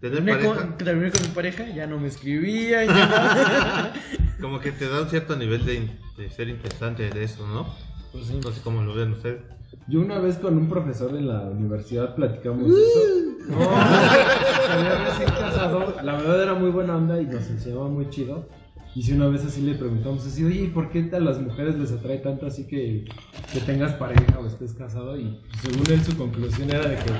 tener 0.00 0.14
Terminé 0.24 0.32
pareja, 0.36 0.54
con, 0.54 0.76
terminé 0.78 1.10
con 1.10 1.22
mi 1.22 1.28
pareja, 1.28 1.68
ya 1.70 1.86
no 1.86 1.98
me 1.98 2.08
escribía, 2.08 2.84
ya 2.84 3.92
como 4.40 4.60
que 4.60 4.70
te 4.72 4.88
da 4.88 5.02
un 5.02 5.08
cierto 5.08 5.34
nivel 5.36 5.64
de 5.66 6.30
ser 6.30 6.48
interesante 6.48 7.10
de 7.10 7.24
eso, 7.24 7.46
¿no? 7.48 7.66
Pues 8.12 8.26
sí. 8.26 8.38
No 8.42 8.52
sé 8.52 8.60
cómo 8.62 8.82
lo 8.82 8.94
ven 8.94 9.12
ustedes. 9.12 9.42
Yo 9.88 10.00
una 10.00 10.18
vez 10.18 10.36
con 10.36 10.56
un 10.56 10.68
profesor 10.68 11.16
en 11.16 11.28
la 11.28 11.42
universidad 11.42 12.14
platicamos 12.14 12.68
de 12.68 12.82
eso. 12.82 13.00
No, 13.48 13.56
se 13.56 14.72
había 14.72 15.04
recién 15.06 15.30
casado. 15.30 15.96
La 16.02 16.16
verdad 16.16 16.42
era 16.42 16.54
muy 16.54 16.68
buena 16.68 16.98
onda 16.98 17.18
y 17.18 17.24
nos 17.24 17.48
enseñaba 17.48 17.88
muy 17.88 18.10
chido. 18.10 18.46
Y 18.94 19.02
si 19.02 19.12
una 19.12 19.28
vez 19.28 19.42
así 19.44 19.62
le 19.62 19.74
preguntamos 19.74 20.26
así, 20.26 20.44
oye, 20.44 20.64
¿y 20.64 20.66
por 20.66 20.90
qué 20.90 21.08
a 21.14 21.20
las 21.20 21.40
mujeres 21.40 21.78
les 21.78 21.92
atrae 21.92 22.18
tanto 22.18 22.46
así 22.46 22.66
que, 22.66 23.06
que 23.52 23.60
tengas 23.60 23.94
pareja 23.94 24.38
o 24.38 24.46
estés 24.46 24.74
casado? 24.74 25.18
Y 25.18 25.40
según 25.62 25.90
él 25.90 26.02
su 26.02 26.16
conclusión 26.16 26.68
era 26.68 26.86
de 26.88 26.96
que 26.96 27.12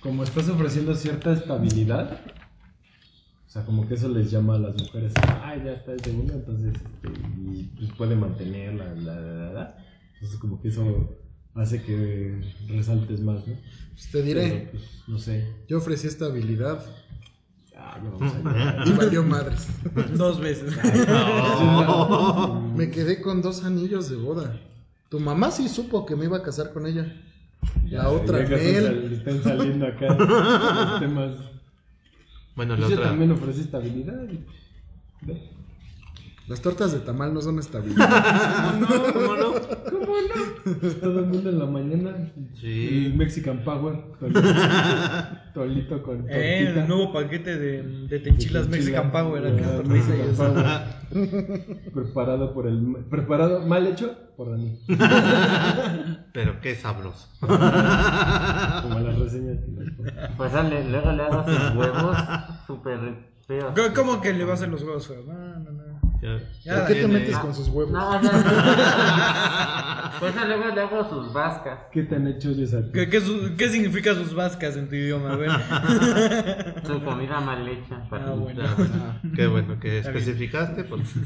como 0.00 0.24
estás 0.24 0.48
ofreciendo 0.48 0.94
cierta 0.94 1.32
estabilidad, 1.32 2.18
o 3.46 3.50
sea, 3.50 3.64
como 3.64 3.86
que 3.86 3.94
eso 3.94 4.08
les 4.08 4.30
llama 4.30 4.56
a 4.56 4.58
las 4.58 4.74
mujeres, 4.82 5.12
ay, 5.42 5.62
ya 5.64 5.72
está 5.72 5.92
el 5.92 6.00
segundo, 6.00 6.34
entonces 6.34 6.74
este, 6.74 7.08
y, 7.36 7.70
pues, 7.76 7.92
puede 7.92 8.16
mantenerla, 8.16 8.94
la, 8.94 9.20
la, 9.20 9.20
la, 9.20 9.52
la. 9.52 9.76
Entonces 10.14 10.38
como 10.38 10.60
que 10.60 10.68
eso 10.68 11.18
hace 11.58 11.82
que 11.82 12.40
resaltes 12.68 13.20
más, 13.20 13.46
¿no? 13.46 13.54
Pues 13.92 14.10
te 14.10 14.22
diré, 14.22 14.48
Pero, 14.48 14.70
pues, 14.72 14.84
no 15.08 15.18
sé. 15.18 15.46
yo 15.68 15.78
ofrecí 15.78 16.06
estabilidad. 16.06 16.84
Ah, 17.76 17.98
ya 18.02 18.10
vamos 18.10 18.34
allá. 18.34 18.84
Y 18.86 18.92
valió 18.92 19.22
madres. 19.22 19.66
Dos 20.16 20.40
veces. 20.40 20.72
Me 22.76 22.90
quedé 22.90 23.20
con 23.20 23.42
dos 23.42 23.64
anillos 23.64 24.08
de 24.10 24.16
boda. 24.16 24.60
Tu 25.08 25.18
mamá 25.20 25.50
sí 25.50 25.68
supo 25.68 26.04
que 26.06 26.14
me 26.16 26.24
iba 26.26 26.36
a 26.38 26.42
casar 26.42 26.72
con 26.72 26.86
ella. 26.86 27.12
La 27.90 28.08
otra, 28.10 28.40
Ya 28.42 28.48
que 28.48 28.54
están, 28.78 28.84
Mel. 28.84 28.84
sal- 28.84 29.12
están 29.12 29.42
saliendo 29.42 29.86
acá 29.86 30.14
los 30.18 31.00
temas. 31.00 31.34
Bueno, 32.54 32.74
la 32.74 32.78
Pues 32.80 32.90
yo 32.90 32.96
otra. 32.96 33.08
también 33.10 33.30
ofrecí 33.32 33.60
estabilidad. 33.62 34.22
Ve. 35.22 35.50
Las 36.48 36.62
tortas 36.62 36.92
de 36.92 37.00
tamal 37.00 37.34
no 37.34 37.40
son 37.42 37.58
estabilidad. 37.58 38.08
¿Cómo 39.12 39.36
no? 39.36 39.52
Todo 41.00 41.18
el 41.20 41.26
mundo 41.26 41.50
en 41.50 41.58
la 41.58 41.66
mañana. 41.66 42.32
Sí. 42.58 43.06
El 43.06 43.14
Mexican 43.14 43.58
Power. 43.64 43.96
Tolito, 44.18 44.40
tolito 45.54 46.02
con 46.02 46.16
tortita. 46.18 46.38
Eh, 46.38 46.68
el 46.70 46.88
nuevo 46.88 47.12
paquete 47.12 47.58
de, 47.58 47.82
de 47.82 48.18
tenchilas 48.20 48.66
Mexican 48.68 49.10
Power. 49.12 49.46
Acá, 49.46 49.82
y 49.84 49.88
Mexican. 49.88 50.34
Power. 50.36 51.80
preparado 51.94 52.54
por 52.54 52.66
el. 52.66 52.96
Preparado, 53.10 53.60
mal 53.66 53.86
hecho 53.86 54.16
por 54.36 54.50
Dani. 54.50 54.78
Pero 56.32 56.60
qué 56.60 56.74
sabroso. 56.76 57.28
Como 57.40 57.58
la 59.00 59.12
reseña. 59.18 59.58
Pues 60.36 60.52
dale, 60.52 60.88
luego 60.88 61.12
le 61.12 61.22
hago 61.24 61.44
sus 61.44 61.76
huevos 61.76 62.16
súper 62.66 62.98
feos. 63.46 63.72
¿Cómo- 63.74 63.94
¿Cómo 63.94 64.20
que 64.22 64.32
le 64.32 64.44
va 64.44 64.52
a 64.52 64.54
hacer 64.54 64.68
los 64.68 64.82
huevos 64.82 65.06
feos? 65.08 65.26
No, 65.26 65.34
no, 65.34 65.70
no. 65.72 65.87
Ya, 66.20 66.36
Ya, 66.64 66.74
¿Por 66.78 66.86
qué 66.88 66.94
te 66.96 67.06
metes 67.08 67.38
con 67.38 67.54
sus 67.54 67.68
huevos? 67.68 67.92
No, 67.92 68.10
o 68.10 68.20
sea, 68.22 70.12
pues 70.18 70.34
luego 70.34 70.74
le 70.74 70.80
hago 70.80 71.08
sus 71.08 71.32
vascas. 71.32 71.78
¿Qué 71.92 72.02
te 72.02 72.16
han 72.16 72.26
hecho 72.26 72.50
ellos 72.50 72.74
a 72.74 72.82
ti? 72.82 72.90
¿Qué, 72.92 73.08
qué, 73.08 73.20
su- 73.20 73.54
qué 73.56 73.68
significa 73.68 74.14
sus 74.14 74.34
vascas 74.34 74.76
en 74.76 74.88
tu 74.88 74.96
idioma? 74.96 75.34
A 75.34 75.36
ver. 75.36 75.50
Su 76.86 77.02
comida 77.04 77.40
mal 77.40 77.66
hecha. 77.68 78.02
Ah, 78.10 78.34
bueno. 78.36 78.60
Ya, 78.62 78.74
bueno. 78.74 79.20
Qué 79.36 79.46
bueno 79.46 79.78
que 79.78 79.98
Está 79.98 80.10
bien. 80.10 80.22
especificaste. 80.24 80.82
Pues. 80.84 81.08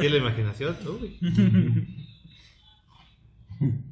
¿Qué 0.00 0.10
la 0.10 0.16
imaginación? 0.18 0.76
Uy. 1.00 1.18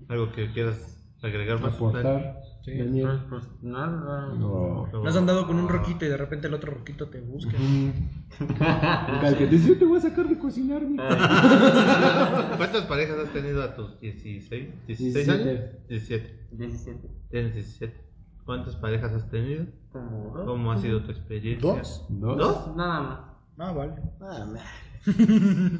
Algo 0.09 0.33
que 0.33 0.51
quieras 0.53 0.99
agregar 1.23 1.61
más. 1.61 1.75
Aportar. 1.75 2.37
Sí. 2.62 2.72
Pues, 2.72 2.86
Daniel. 2.86 3.20
pues 3.28 3.44
nada. 3.62 4.34
No. 4.34 4.86
No. 4.92 5.06
Has 5.06 5.16
andado 5.16 5.46
con 5.46 5.58
un 5.58 5.68
roquito 5.68 6.04
y 6.04 6.08
de 6.08 6.16
repente 6.16 6.46
el 6.48 6.54
otro 6.54 6.72
roquito 6.72 7.08
te 7.08 7.20
busca. 7.20 7.56
Al 9.22 9.36
que 9.36 9.46
dice, 9.46 9.68
yo 9.68 9.78
te 9.78 9.84
voy 9.84 9.98
a 9.98 10.02
sacar 10.02 10.28
de 10.28 10.38
cocinar, 10.38 10.82
mi 10.82 10.96
¿Cuántas 12.56 12.84
parejas 12.86 13.18
has 13.18 13.32
tenido 13.32 13.62
a 13.62 13.74
tus 13.74 13.98
16? 14.00 14.68
¿16 14.86 14.86
17. 14.86 15.30
años? 15.30 15.61
17. 15.88 16.48
17. 16.52 17.08
Tienes 17.30 17.54
17. 17.54 18.11
¿Cuántas 18.44 18.76
parejas 18.76 19.12
has 19.12 19.30
tenido? 19.30 19.66
Como 19.92 20.32
dos. 20.36 20.46
¿Cómo 20.46 20.72
ha 20.72 20.78
sido 20.78 21.02
tu 21.02 21.12
experiencia? 21.12 21.68
¿Dos? 21.68 22.06
¿Dos? 22.08 22.36
¿Dos? 22.36 22.76
Nada 22.76 23.00
más. 23.00 23.20
Ah, 23.58 23.72
vale. 23.72 23.94
Ah, 24.20 24.46
meh. 24.46 24.61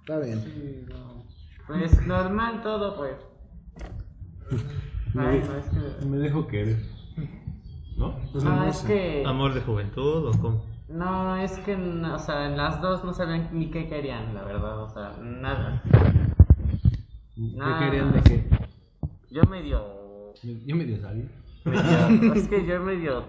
Está 0.00 0.18
bien. 0.18 0.40
Sí, 0.40 0.84
no. 0.88 1.24
Pues 1.66 2.06
normal 2.06 2.62
todo, 2.62 2.96
pues. 2.96 3.16
Me, 5.14 5.26
Ay, 5.26 5.42
no, 5.46 5.56
es 5.56 5.64
que. 5.98 6.06
me 6.06 6.16
dejo 6.18 6.46
querer. 6.46 6.78
¿No? 7.96 8.16
Pues 8.32 8.42
No, 8.44 8.56
no 8.56 8.64
es 8.64 8.80
que. 8.80 9.22
¿Amor 9.26 9.54
de 9.54 9.60
juventud 9.60 10.26
o 10.28 10.32
cómo? 10.40 10.64
No, 10.88 11.36
es 11.36 11.52
que, 11.60 11.76
no, 11.76 12.16
o 12.16 12.18
sea, 12.18 12.46
en 12.46 12.56
las 12.56 12.80
dos 12.82 13.02
no 13.04 13.14
sabían 13.14 13.48
ni 13.52 13.70
qué 13.70 13.88
querían, 13.88 14.34
la 14.34 14.44
verdad, 14.44 14.82
o 14.82 14.88
sea, 14.90 15.16
nada. 15.22 15.82
¿Qué 17.34 17.40
Nah. 17.56 17.78
querían 17.78 18.12
de 18.12 18.20
qué? 18.22 18.44
Yo 19.30 19.42
medio. 19.44 20.34
Yo 20.66 20.76
medio 20.76 21.00
sabía. 21.00 21.24
medio 21.64 22.34
es 22.34 22.48
que 22.48 22.66
yo 22.66 22.80
medio 22.82 23.24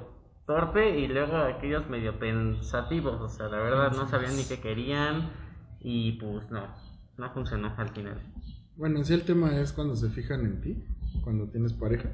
torpe 0.46 1.00
y 1.00 1.08
luego 1.08 1.38
aquellos 1.38 1.90
medio 1.90 2.20
pensativos, 2.20 3.22
o 3.22 3.30
sea, 3.30 3.48
la 3.48 3.58
verdad 3.60 3.92
no 3.94 4.08
sabían 4.10 4.36
ni 4.36 4.44
qué 4.44 4.60
querían 4.60 5.30
y 5.80 6.14
pues 6.14 6.50
no, 6.52 6.64
no 7.18 7.30
funcionó 7.32 7.74
al 7.78 7.90
final. 7.90 8.20
Bueno, 8.76 9.04
sí, 9.06 9.14
el 9.14 9.24
tema 9.24 9.56
es 9.58 9.72
cuando 9.72 9.96
se 9.96 10.10
fijan 10.10 10.42
en 10.42 10.60
ti, 10.62 10.84
cuando 11.24 11.48
tienes 11.48 11.74
pareja. 11.74 12.10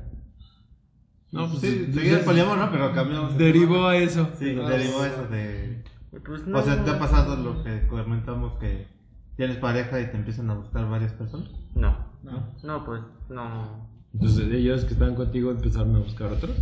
No, 1.32 1.48
pues 1.48 1.62
sí, 1.62 1.92
seguía 1.94 2.20
el 2.20 2.26
poliamor, 2.26 2.58
¿no? 2.58 2.72
Pero 2.72 2.92
cambiamos. 2.94 3.38
Derivó 3.38 3.86
a 3.88 3.96
eso. 3.98 4.30
Sí, 4.38 4.58
Ah, 4.62 4.70
derivó 4.70 5.04
sí. 5.04 5.10
eso 5.14 5.28
de. 5.28 5.84
Pues 6.26 6.48
no. 6.48 6.58
O 6.58 6.62
sea, 6.64 6.84
¿te 6.84 6.90
ha 6.90 6.98
pasado 7.00 7.36
lo 7.36 7.64
que 7.64 7.86
comentamos 7.88 8.56
que 8.58 8.88
tienes 9.36 9.58
pareja 9.58 10.00
y 10.02 10.08
te 10.10 10.18
empiezan 10.18 10.50
a 10.50 10.56
gustar 10.56 10.90
varias 10.90 11.14
personas? 11.14 11.50
No, 11.76 11.96
No. 12.24 12.48
no, 12.64 12.84
pues 12.84 13.02
no. 13.30 13.88
Entonces 14.14 14.52
ellos 14.52 14.86
que 14.86 14.94
estaban 14.94 15.14
contigo 15.14 15.52
empezaron 15.52 15.96
a 15.96 16.00
buscar 16.00 16.32
otros. 16.32 16.58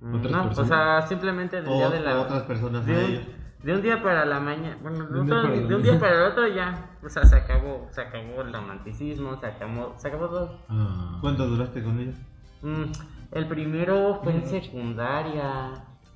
Mm, 0.00 0.14
¿Otras 0.14 0.32
No, 0.32 0.40
o 0.40 0.46
personas? 0.46 0.68
sea, 0.68 1.06
simplemente 1.08 1.56
del 1.56 1.68
O, 1.68 1.76
día 1.76 1.90
de 1.90 2.00
la. 2.00 2.18
o 2.20 2.22
otras 2.22 2.42
personas 2.44 2.86
de 2.86 2.94
a 2.96 3.02
ellos. 3.06 3.24
De 3.62 3.74
un 3.74 3.82
día 3.82 4.02
para 4.02 4.24
la 4.24 4.40
mañana, 4.40 4.78
bueno, 4.82 5.06
de 5.06 5.12
De 5.14 5.20
un, 5.20 5.26
día 5.26 5.34
para 5.36 5.48
la 5.50 5.50
de 5.50 5.74
un 5.74 5.82
día 5.82 5.92
mañana. 5.92 6.00
para 6.00 6.14
el 6.14 6.22
otro 6.32 6.48
ya, 6.48 6.90
o 7.04 7.08
sea, 7.08 7.24
se 7.24 7.36
acabó, 7.36 7.88
se 7.90 8.00
acabó 8.00 8.40
el 8.42 8.52
romanticismo, 8.52 9.38
se 9.38 9.46
acabó, 9.46 9.94
se 9.98 10.08
acabó 10.08 10.28
todo. 10.28 10.58
Ah. 10.68 11.18
¿Cuánto 11.20 11.46
duraste 11.46 11.82
con 11.82 11.98
ellos? 12.00 12.16
Mm, 12.62 12.84
el 13.32 13.46
primero 13.48 14.20
fue 14.22 14.34
en 14.34 14.46
secundaria, 14.48 15.72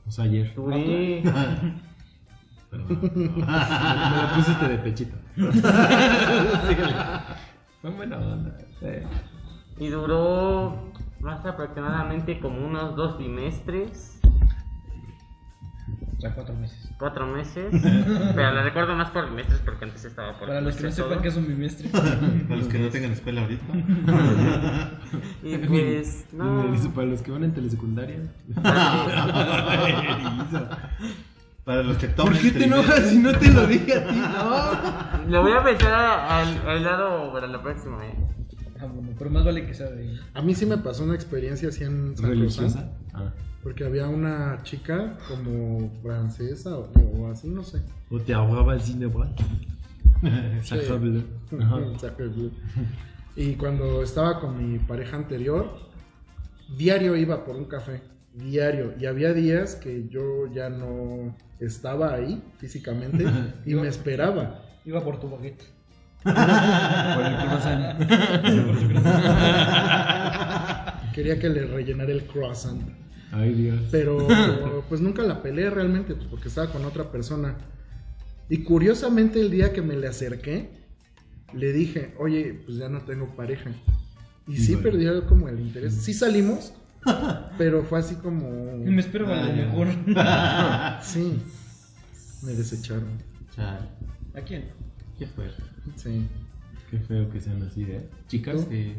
O 0.06 0.10
sea, 0.10 0.24
ayer. 0.24 0.54
duré, 0.54 1.22
Perdón. 2.70 2.98
me, 3.14 3.28
me 3.28 3.46
la 3.46 4.32
pusiste 4.34 4.68
de 4.68 4.78
pechito. 4.78 5.16
Fue 7.80 7.90
buena 7.90 8.16
onda. 8.18 8.56
Sí. 8.80 8.86
y 9.78 9.88
duró 9.88 10.90
más 11.20 11.44
aproximadamente 11.44 12.40
como 12.40 12.66
unos 12.66 12.96
dos 12.96 13.18
bimestres, 13.18 14.20
Cuatro 16.32 16.54
meses. 16.54 16.90
cuatro 16.98 17.26
meses, 17.26 17.66
pero 18.34 18.52
la 18.52 18.62
recuerdo 18.62 18.94
más 18.94 19.10
por 19.10 19.28
bimestres 19.28 19.60
porque 19.60 19.84
antes 19.84 20.04
estaba 20.04 20.38
por 20.38 20.48
Para 20.48 20.60
los 20.60 20.76
que 20.76 20.84
no 20.84 20.90
sepan 20.92 21.20
que 21.22 21.28
es 21.28 21.36
un 21.36 21.46
bimestre. 21.46 21.88
Para 21.88 22.56
los 22.56 22.68
que 22.68 22.78
no 22.78 22.88
tengan 22.88 23.12
escuela 23.12 23.42
ahorita. 23.42 23.64
Y 25.42 25.58
pues, 25.58 26.26
no. 26.32 26.74
Para 26.94 27.06
los 27.08 27.22
que 27.22 27.30
van 27.30 27.44
en 27.44 27.52
telesecundaria. 27.54 28.20
Para 31.64 31.82
los 31.82 31.96
que 31.96 32.08
tomen. 32.08 32.32
¿Por 32.34 32.42
qué 32.42 32.50
te 32.50 32.64
enojas 32.64 33.00
si 33.08 33.18
no 33.18 33.32
te 33.38 33.50
lo 33.50 33.66
dije 33.66 33.94
a 33.94 34.06
ti? 34.06 34.14
No. 34.14 35.30
Lo 35.30 35.42
voy 35.42 35.52
a 35.52 35.62
pensar 35.62 35.92
al, 35.92 36.68
al 36.68 36.84
lado 36.84 37.32
para 37.32 37.46
la 37.46 37.62
próxima, 37.62 38.04
eh. 38.06 38.14
Ah, 38.84 38.92
bueno, 38.92 39.10
pero 39.18 39.30
más 39.30 39.44
vale 39.44 39.66
que 39.66 39.74
sea 39.74 39.90
de 39.90 40.02
ahí. 40.02 40.20
A 40.34 40.42
mí 40.42 40.54
sí 40.54 40.66
me 40.66 40.78
pasó 40.78 41.04
una 41.04 41.14
experiencia 41.14 41.68
así 41.68 41.84
en 41.84 42.16
San 42.16 42.30
¿Religiosa? 42.30 42.92
Ah. 43.12 43.32
porque 43.62 43.84
había 43.84 44.08
una 44.08 44.60
chica 44.62 45.16
como 45.28 45.90
francesa 46.02 46.76
o, 46.76 46.90
o 47.16 47.30
así, 47.30 47.48
no 47.48 47.62
sé. 47.62 47.80
O 48.10 48.18
te 48.20 48.34
ahogaba 48.34 48.74
el 48.74 48.80
cine. 48.80 49.10
Sacre 50.62 50.98
bleu. 52.28 52.50
Y 53.36 53.54
cuando 53.54 54.02
estaba 54.02 54.38
con 54.38 54.56
mi 54.56 54.78
pareja 54.78 55.16
anterior, 55.16 55.68
diario 56.76 57.16
iba 57.16 57.44
por 57.44 57.56
un 57.56 57.64
café, 57.64 58.00
diario. 58.32 58.94
Y 58.98 59.06
había 59.06 59.32
días 59.32 59.74
que 59.74 60.06
yo 60.08 60.46
ya 60.52 60.70
no 60.70 61.34
estaba 61.58 62.14
ahí 62.14 62.42
físicamente 62.58 63.24
y 63.66 63.74
me 63.74 63.88
esperaba. 63.88 64.62
Iba 64.84 65.02
por 65.02 65.18
tu 65.18 65.28
baguette. 65.28 65.64
Por 66.24 67.24
el 67.26 67.36
croissant. 67.36 67.98
Quería 71.14 71.38
que 71.38 71.48
le 71.48 71.66
rellenara 71.66 72.10
el 72.10 72.24
croissant. 72.24 72.82
Ay, 73.32 73.52
Dios. 73.52 73.80
Pero 73.90 74.26
pues 74.88 75.00
nunca 75.00 75.22
la 75.22 75.42
peleé 75.42 75.70
realmente, 75.70 76.14
pues, 76.14 76.26
porque 76.28 76.48
estaba 76.48 76.70
con 76.70 76.84
otra 76.84 77.10
persona. 77.10 77.56
Y 78.48 78.58
curiosamente 78.62 79.40
el 79.40 79.50
día 79.50 79.72
que 79.72 79.82
me 79.82 79.96
le 79.96 80.06
acerqué, 80.08 80.70
le 81.52 81.72
dije, 81.72 82.14
oye, 82.18 82.62
pues 82.64 82.78
ya 82.78 82.88
no 82.88 83.02
tengo 83.02 83.34
pareja. 83.36 83.70
Y 84.46 84.56
sí 84.56 84.72
Híjole. 84.72 84.90
perdió 84.90 85.26
como 85.26 85.48
el 85.48 85.60
interés. 85.60 85.94
Sí 85.94 86.12
salimos, 86.12 86.74
pero 87.56 87.84
fue 87.84 87.98
así 88.00 88.16
como... 88.16 88.46
Y 88.84 88.90
me 88.90 89.00
espero 89.00 89.32
a 89.32 89.36
lo 89.42 89.52
mejor. 89.54 89.88
Sí, 91.02 91.40
me 92.42 92.52
desecharon. 92.52 93.18
¿A 93.56 94.40
quién? 94.46 94.64
qué 95.18 95.26
fuerte. 95.28 95.62
Sí, 95.96 96.26
Qué 96.90 96.98
feo 96.98 97.30
que 97.30 97.40
sean 97.40 97.62
así, 97.62 97.82
¿eh? 97.84 98.08
Chicas. 98.28 98.66
Sí. 98.70 98.92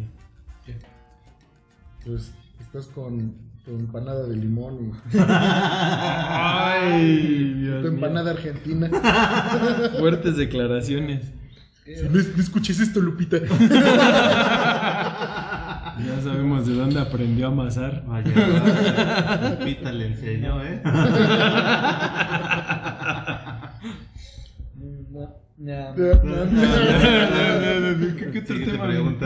pues 2.06 2.32
estás 2.60 2.88
con 2.88 3.34
tu 3.64 3.72
empanada 3.72 4.28
de 4.28 4.36
limón 4.36 4.92
Ay, 5.28 7.02
y 7.02 7.54
Dios 7.62 7.82
tu 7.84 7.88
mío. 7.88 7.96
empanada 7.96 8.32
argentina. 8.32 8.90
Fuertes 10.00 10.38
declaraciones. 10.38 11.32
¿No, 12.04 12.10
no 12.12 12.20
escuches 12.42 12.80
esto, 12.80 13.00
Lupita? 13.00 13.38
Ya 15.98 16.22
sabemos 16.22 16.68
de 16.68 16.74
dónde 16.74 17.00
aprendió 17.00 17.46
a 17.48 17.52
amasar. 17.52 18.04
Vaya, 18.06 19.58
Pita 19.64 19.94
le 19.94 20.08
enseñó, 20.08 20.62
¿eh? 20.62 20.82
No, 25.58 25.72
ya. 25.72 25.93
¿Qué, 25.95 26.03
otro 28.39 28.56
tema? 28.66 28.88
pregunta. 28.88 29.26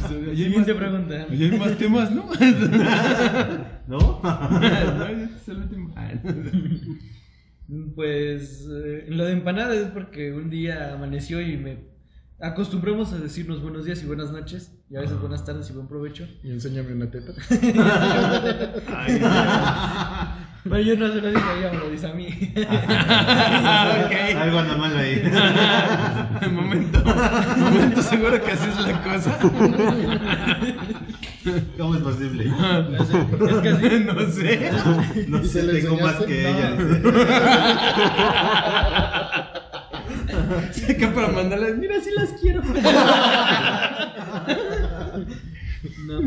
Pues, 0.00 0.12
ahí 0.12 0.28
hay 0.30 0.36
Siguiente 0.36 0.72
más- 0.74 0.82
pregunta. 0.82 1.26
ahí 1.30 1.44
hay 1.44 1.58
más 1.58 1.76
temas, 1.76 2.10
¿no? 2.10 2.24
¿No? 3.88 4.20
Ah, 5.96 6.12
Pues 7.94 8.66
eh, 8.82 9.04
lo 9.08 9.26
de 9.26 9.32
empanada 9.32 9.74
es 9.74 9.88
porque 9.88 10.32
un 10.32 10.48
día 10.48 10.94
amaneció 10.94 11.42
y 11.42 11.58
me 11.58 11.76
acostumbramos 12.40 13.12
a 13.12 13.18
decirnos 13.18 13.60
buenos 13.62 13.84
días 13.84 14.00
y 14.02 14.06
buenas 14.06 14.30
noches 14.30 14.72
y 14.90 14.96
a 14.96 15.00
veces 15.00 15.18
buenas 15.20 15.44
tardes 15.44 15.68
y 15.70 15.72
buen 15.72 15.88
provecho. 15.88 16.24
Y 16.44 16.50
enséñame 16.52 16.92
una 16.92 17.10
teta. 17.10 17.32
Pero 20.64 20.80
yo 20.80 20.96
no 20.96 21.06
se 21.08 21.20
lo 21.20 21.28
digo 21.28 21.40
a 21.40 21.58
ella, 21.58 21.70
me 21.72 21.78
lo 21.78 21.90
dice 21.90 22.06
a 22.08 22.12
mí. 22.14 22.28
Algo 24.42 24.58
anda 24.58 24.76
mal 24.76 24.96
ahí. 24.96 25.22
momento, 26.52 27.02
momento 27.56 28.02
seguro 28.02 28.42
que 28.42 28.50
así 28.52 28.68
es 28.68 28.80
la 28.86 29.02
cosa. 29.02 29.38
¿Cómo 31.78 31.94
es 31.94 32.02
posible? 32.02 32.44
Es 32.46 32.52
que 33.62 33.68
así, 33.68 34.04
No 34.04 34.20
sé. 34.30 34.70
No 35.28 35.38
¿Y 35.40 35.44
sé, 35.46 35.48
se 35.48 35.62
le 35.62 35.80
tengo 35.80 35.96
más 36.00 36.16
que 36.24 36.42
No. 36.42 36.48
ella. 36.48 36.76
que 40.98 41.06
para 41.08 41.28
mandarles, 41.28 41.76
mira, 41.78 42.00
sí 42.00 42.10
las 42.16 42.30
quiero. 42.40 42.62
no. 46.06 46.20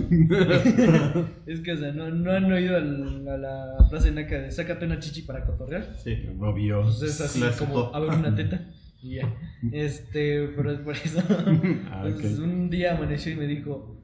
Es 1.46 1.60
que, 1.62 1.72
o 1.74 1.78
sea, 1.78 1.92
no, 1.94 2.10
no 2.10 2.32
han 2.32 2.52
oído 2.52 2.76
al- 2.78 3.28
a 3.28 3.38
la 3.38 3.88
frase 3.90 4.12
naca 4.12 4.40
de 4.40 4.52
sácate 4.52 4.86
una 4.86 5.00
chichi 5.00 5.24
para 5.24 5.46
cotorrear. 5.46 5.88
Sí. 6.04 6.18
Obvio. 6.40 6.84
Pues 6.84 7.02
es 7.04 7.22
así 7.22 7.40
Clásico. 7.40 7.66
como 7.66 7.96
a 7.96 8.00
ver 8.00 8.10
una 8.12 8.36
teta. 8.36 8.62
Y 9.02 9.16
ya. 9.16 9.34
Este, 9.72 10.48
pero 10.56 10.72
es 10.72 10.80
por 10.80 10.96
eso. 10.96 11.22
Ah, 11.92 12.06
un 12.40 12.70
día 12.70 12.96
amaneció 12.96 13.32
y 13.34 13.36
me 13.36 13.48
dijo. 13.48 13.98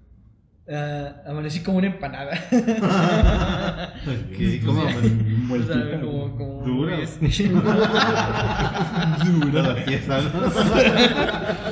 Ah, 0.71 1.21
amanecí 1.27 1.61
como 1.61 1.77
una 1.79 1.87
empanada. 1.87 2.33
Ok, 4.05 4.37
¿Cómo? 4.65 4.81
o 4.83 5.63
sea, 5.63 5.99
como, 6.01 6.37
como 6.37 6.63
Dura. 6.65 6.99
este, 6.99 7.27
Dura 9.39 9.61
la 9.73 9.75
pieza, 9.85 10.21
¿no? 10.21 10.29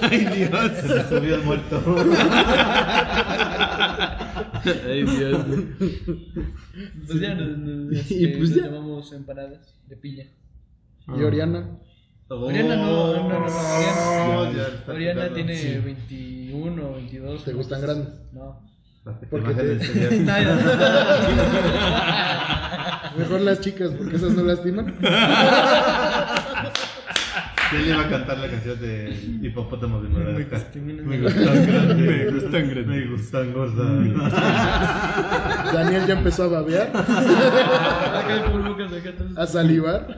Ay, 0.09 0.19
Dios. 0.25 0.71
Se 0.81 0.87
le 0.95 1.03
subió 1.03 1.35
el 1.35 1.41
muerto. 1.43 1.81
Ay, 4.87 5.03
Dios. 5.03 5.45
pues 7.07 7.19
ya 7.19 7.35
nos, 7.35 7.57
nos- 7.57 8.11
Y 8.11 8.25
este, 8.25 8.37
pues 8.37 8.49
nos 8.51 8.57
ya. 8.59 8.65
llamamos 8.65 9.11
empanadas 9.13 9.75
de 9.87 9.95
piña. 9.97 10.25
¿Y 11.07 11.23
Oriana? 11.23 11.77
Oriana 12.27 12.75
no, 12.75 13.13
no, 13.15 13.29
no, 13.29 13.39
no, 13.39 13.45
Oh, 13.45 14.39
Oriana, 14.41 14.51
ya 14.57 14.67
está 14.75 14.91
Oriana 14.93 15.29
tiene 15.33 15.55
Sí. 15.55 15.77
21 15.77 16.89
o 16.89 16.93
22. 16.95 17.43
¿Te 17.43 17.53
gustan 17.53 17.81
grandes? 17.81 18.09
No. 18.33 18.59
Te 19.05 19.27
Porque 19.27 19.53
te- 19.59 19.79
Mejor 23.17 23.41
las 23.41 23.61
chicas, 23.61 23.91
porque 23.91 24.15
esas 24.17 24.31
no 24.33 24.43
lastiman. 24.43 24.93
¿Quién 27.69 27.81
le 27.83 27.89
iba 27.89 28.01
a 28.01 28.09
cantar 28.09 28.37
la 28.39 28.47
canción 28.47 28.79
de 28.79 29.09
Hipopótamo 29.41 30.01
de 30.01 30.09
Madagascar? 30.09 30.81
Me 30.81 31.17
gustan 31.19 31.67
grandes. 31.67 31.97
Me 31.97 32.25
gustan 32.31 32.69
grandes. 32.69 32.87
Me 32.87 33.05
gustan 33.07 33.53
gordas. 33.53 33.87
Daniel 35.73 36.05
ya 36.07 36.13
empezó 36.13 36.43
a 36.43 36.47
babear, 36.47 36.91
a 39.35 39.47
salivar. 39.47 40.17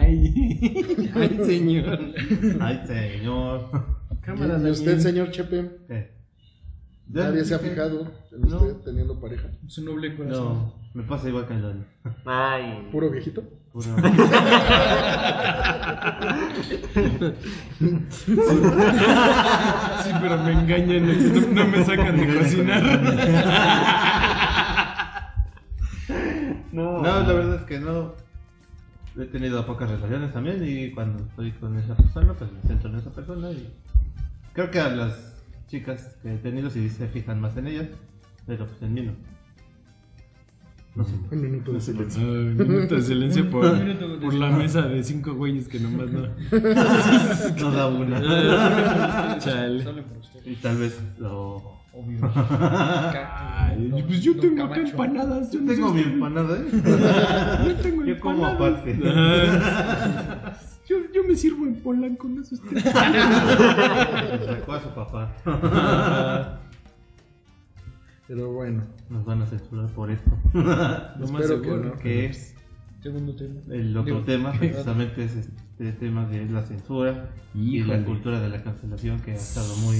Ay, 0.00 1.10
ay, 1.14 1.40
señor. 1.44 1.98
Ay, 2.60 2.80
señor. 2.86 3.70
Cámara, 4.22 4.58
¿Y 4.64 4.70
usted, 4.70 4.98
señor 4.98 5.30
Chepe? 5.30 5.70
¿Qué? 5.86 6.15
Nadie 7.08 7.44
se 7.44 7.54
ha 7.54 7.58
fijado 7.58 8.10
en 8.32 8.40
No. 8.42 8.56
usted 8.56 8.76
teniendo 8.84 9.18
pareja. 9.20 9.48
Su 9.68 9.84
noble 9.84 10.16
corazón. 10.16 10.44
No, 10.44 10.74
me 10.94 11.02
pasa 11.04 11.28
igual 11.28 11.46
que 11.46 11.54
el 11.54 11.62
Dani. 11.62 11.84
Ay. 12.24 12.88
¿Puro 12.90 13.10
viejito? 13.10 13.42
Puro- 13.72 13.84
Sí, 20.02 20.10
pero 20.20 20.38
me 20.42 20.52
engañan, 20.52 21.06
no, 21.06 21.62
no 21.62 21.66
me 21.68 21.84
sacan 21.84 22.16
de 22.16 22.38
cocinar. 22.38 22.82
No. 26.72 27.02
No, 27.02 27.20
la 27.20 27.32
verdad 27.32 27.54
es 27.56 27.62
que 27.62 27.78
no. 27.80 28.14
He 29.18 29.24
tenido 29.26 29.64
pocas 29.64 29.88
relaciones 29.90 30.32
también 30.34 30.62
y 30.62 30.90
cuando 30.92 31.24
estoy 31.24 31.50
con 31.52 31.78
esa 31.78 31.94
persona, 31.96 32.34
pues 32.34 32.52
me 32.52 32.60
centro 32.68 32.90
en 32.90 32.96
esa 32.96 33.10
persona 33.10 33.50
y 33.50 33.72
creo 34.52 34.70
que 34.70 34.78
a 34.78 34.88
las 34.90 35.35
chicas 35.68 36.16
que 36.22 36.34
he 36.34 36.38
tenido 36.38 36.70
sí 36.70 36.88
se 36.88 37.08
fijan 37.08 37.40
más 37.40 37.56
en 37.56 37.66
ellas, 37.68 37.86
pero 38.46 38.66
pues 38.66 38.80
en 38.82 38.94
mí 38.94 39.02
no. 39.02 39.12
No 40.94 41.04
sé. 41.04 41.12
Un 41.30 41.42
minuto 41.42 41.72
de 41.72 41.80
silencio. 41.80 42.22
Ay, 42.22 42.28
un 42.58 42.68
minuto 42.68 42.94
de 42.94 43.02
silencio 43.02 43.50
por, 43.50 44.20
por 44.20 44.34
la 44.34 44.50
mesa 44.50 44.82
de 44.82 45.02
cinco 45.04 45.34
güeyes 45.34 45.68
que 45.68 45.78
nomás 45.78 46.10
no. 46.10 46.22
No 47.60 47.70
da 47.70 47.88
una. 47.88 49.38
Chale. 49.38 49.84
Y 50.44 50.54
tal 50.56 50.76
vez 50.78 50.98
lo... 51.18 51.76
Obvio. 51.92 52.30
Ay, 52.34 54.04
pues 54.06 54.22
yo 54.22 54.36
tengo 54.38 54.64
acá 54.64 54.80
empanadas. 54.80 55.50
Yo 55.50 55.60
no 55.60 55.72
Tengo 55.72 55.94
mi 55.94 56.02
empanada, 56.02 56.58
¿eh? 56.58 56.66
Yo 57.66 57.74
tengo 57.76 58.04
Yo 58.04 58.20
como 58.20 58.46
empanadas. 58.48 58.80
aparte. 58.80 58.98
Me 61.26 61.34
sirvo 61.34 61.66
en 61.66 61.74
Polanco, 61.76 62.28
no 62.28 62.40
es 62.42 62.52
usted. 62.52 62.78
Sacó 64.46 64.72
a 64.72 64.80
su 64.82 64.88
papá. 64.90 66.60
Pero 68.28 68.52
bueno, 68.52 68.82
Nos 69.08 69.24
van 69.24 69.42
a 69.42 69.46
censurar 69.46 69.88
por 69.90 70.10
esto. 70.10 70.30
Lo 70.54 70.62
más 70.64 71.42
Espero 71.42 71.62
que 71.62 71.68
seguro. 71.68 71.84
no. 71.90 71.98
Que 71.98 72.26
es 72.26 72.54
Segundo 73.02 73.36
tema. 73.36 73.60
el 73.70 73.96
otro 73.96 74.14
Digo, 74.14 74.24
tema, 74.26 74.52
precisamente 74.58 75.24
es 75.24 75.36
este 75.36 75.92
tema 75.92 76.26
de 76.26 76.46
la 76.46 76.62
censura 76.62 77.30
y 77.54 77.76
Híjole. 77.78 77.98
la 78.00 78.04
cultura 78.04 78.40
de 78.40 78.48
la 78.48 78.62
cancelación 78.64 79.20
que 79.20 79.32
ha 79.32 79.34
estado 79.34 79.76
muy 79.76 79.96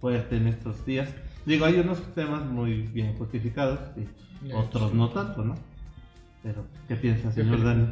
fuerte 0.00 0.36
en 0.38 0.46
estos 0.46 0.86
días. 0.86 1.10
Digo, 1.44 1.66
hay 1.66 1.78
unos 1.80 2.00
temas 2.14 2.44
muy 2.46 2.82
bien 2.82 3.14
justificados 3.18 3.80
y 3.96 4.52
otros 4.52 4.94
no 4.94 5.10
tanto, 5.10 5.44
¿no? 5.44 5.54
Pero, 6.42 6.64
¿qué 6.88 6.96
piensa, 6.96 7.30
señor 7.30 7.62
Dani, 7.62 7.88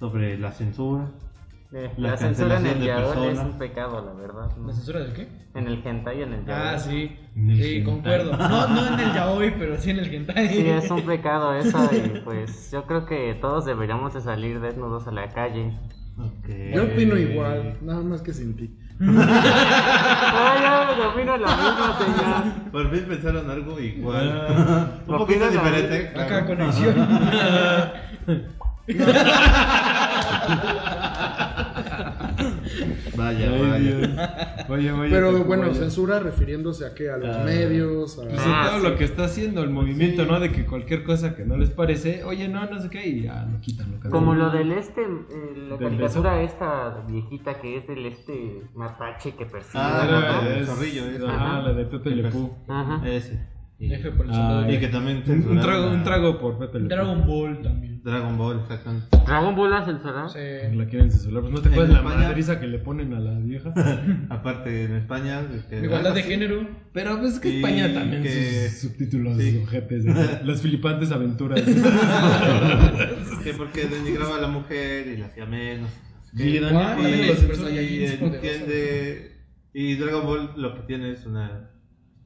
sobre 0.00 0.36
la 0.38 0.50
censura? 0.50 1.08
Eh, 1.70 1.92
La 1.98 2.10
la, 2.12 2.16
censura 2.16 2.56
en 2.58 2.66
el 2.66 2.80
yaoi 2.80 3.28
es 3.28 3.38
un 3.38 3.58
pecado, 3.58 4.02
la 4.02 4.14
verdad. 4.14 4.50
¿no? 4.56 4.68
¿La 4.68 4.72
censura 4.72 5.00
del 5.00 5.12
qué? 5.12 5.28
En 5.54 5.66
el 5.66 5.82
hentai 5.86 6.18
y 6.18 6.22
en 6.22 6.32
el 6.32 6.46
yaoi. 6.46 6.58
Ah, 6.58 6.78
sí. 6.78 7.14
Sí, 7.34 7.76
hentai. 7.76 7.84
concuerdo. 7.84 8.32
No, 8.38 8.68
no 8.68 8.86
en 8.94 9.00
el 9.00 9.12
yaoi, 9.12 9.50
pero 9.58 9.76
sí 9.78 9.90
en 9.90 9.98
el 9.98 10.14
hentai. 10.14 10.48
Sí, 10.48 10.66
es 10.66 10.90
un 10.90 11.02
pecado 11.06 11.54
eso 11.54 11.78
y 11.92 12.20
pues 12.20 12.70
yo 12.70 12.84
creo 12.86 13.04
que 13.04 13.36
todos 13.38 13.66
deberíamos 13.66 14.14
de 14.14 14.22
salir 14.22 14.60
desnudos 14.60 15.06
a 15.08 15.10
la 15.12 15.28
calle. 15.28 15.74
Ok. 16.18 16.48
yo 16.74 16.84
opino 16.84 17.16
igual, 17.16 17.76
nada 17.82 18.00
más 18.02 18.22
que 18.22 18.32
sin 18.32 18.56
ti. 18.56 18.74
Ay, 19.00 19.06
yo 20.98 21.10
opino 21.10 21.36
lo 21.36 21.46
mismo, 21.46 21.98
señor. 21.98 22.70
Por 22.72 22.90
fin 22.90 23.04
pensaron 23.08 23.48
algo 23.50 23.78
igual. 23.78 24.98
Un 25.06 25.16
poquito 25.18 25.48
diferente. 25.50 26.10
claro. 26.12 26.34
Acá 26.34 26.46
conexión. 26.46 26.96
Vaya, 33.18 33.50
Ay, 33.50 33.60
vaya. 33.62 33.78
Dios. 33.78 34.10
Oye, 34.70 34.92
oye. 34.92 35.10
Pero 35.10 35.44
bueno, 35.44 35.74
censura 35.74 36.20
refiriéndose 36.20 36.86
a 36.86 36.94
qué, 36.94 37.10
a 37.10 37.16
los 37.16 37.36
Ah. 37.36 37.42
medios, 37.44 38.18
a... 38.18 38.22
Pues 38.22 38.34
Ah, 38.38 38.68
todo 38.70 38.80
sí. 38.80 38.88
lo 38.88 38.96
que 38.96 39.04
está 39.04 39.24
haciendo 39.24 39.62
el 39.62 39.70
movimiento, 39.70 40.24
¿no? 40.26 40.38
De 40.40 40.52
que 40.52 40.64
cualquier 40.66 41.04
cosa 41.04 41.34
que 41.34 41.44
no 41.44 41.56
les 41.56 41.70
parece, 41.70 42.22
oye, 42.24 42.48
no, 42.48 42.64
no 42.66 42.80
sé 42.80 42.88
qué, 42.90 43.06
y 43.08 43.22
ya 43.22 43.44
lo 43.50 43.60
quitan, 43.60 43.98
lo 44.02 44.10
Como 44.10 44.34
lo 44.34 44.50
del 44.50 44.72
este, 44.72 45.02
eh, 45.02 45.06
la 45.56 45.76
¿Del 45.76 45.88
caricatura 45.90 46.42
esta 46.42 47.04
viejita 47.08 47.60
que 47.60 47.76
es 47.78 47.86
del 47.88 48.06
este 48.06 48.62
mapache 48.74 49.32
que 49.34 49.46
persigue. 49.46 49.82
Ah, 49.82 50.06
la 50.42 50.48
de- 50.50 50.60
es- 50.60 50.66
zorrillo. 50.68 51.28
Ajá, 51.28 51.60
la 51.62 51.72
de 51.72 51.84
Pepe. 51.86 52.30
Ajá. 52.68 53.08
Ese. 53.08 53.57
Y, 53.80 53.92
F 53.94 54.10
por 54.10 54.26
el 54.26 54.32
Ah, 54.34 54.66
y 54.68 54.76
que 54.80 54.88
también 54.88 55.22
Un, 55.28 55.60
trago, 55.60 55.90
un 55.90 56.02
trago 56.02 56.40
por 56.40 56.58
Pepe. 56.58 56.80
Dragon 56.80 57.24
Ball 57.24 57.62
también. 57.62 58.02
Dragon 58.02 58.36
Ball, 58.36 58.58
exactamente. 58.60 59.06
Dragon 59.24 59.54
Ball 59.54 59.70
la 59.70 59.84
censura. 59.84 60.28
Sí. 60.28 60.38
La 60.74 60.86
quieren 60.86 61.12
censurar. 61.12 61.42
Pues 61.42 61.52
no 61.52 61.62
te 61.62 61.68
acuerdas 61.68 61.94
la 61.94 62.02
madriza 62.02 62.58
que 62.58 62.66
le 62.66 62.80
ponen 62.80 63.14
a 63.14 63.20
la 63.20 63.38
vieja. 63.38 63.72
Aparte 64.30 64.82
en 64.84 64.96
España. 64.96 65.42
Igualdad 65.70 66.12
de 66.12 66.22
género. 66.24 66.66
Pero 66.92 67.20
pues 67.20 67.34
es 67.34 67.40
que 67.40 67.56
España 67.58 67.94
también 67.94 68.24
que- 68.24 68.68
sus 68.68 68.90
subtítulos 68.90 69.36
sí. 69.36 69.60
ojetes 69.62 70.02
de 70.04 70.12
las 70.44 70.60
filipantes 70.60 71.12
aventuras. 71.12 71.60
que 73.44 73.54
porque 73.56 73.84
denigraba 73.86 74.38
a 74.38 74.40
la 74.40 74.48
mujer 74.48 75.06
y 75.06 75.18
la 75.18 75.26
hacía 75.26 75.46
menos. 75.46 75.88
Sí, 76.36 76.42
Y- 76.42 76.58
Daniel, 76.58 77.36
y- 77.74 77.78
y. 79.74 79.78
Y 79.92 79.94
Dragon 79.96 80.24
Ball 80.26 80.50
lo 80.56 80.74
que 80.74 80.80
tiene 80.82 81.12
es 81.12 81.24
una 81.26 81.70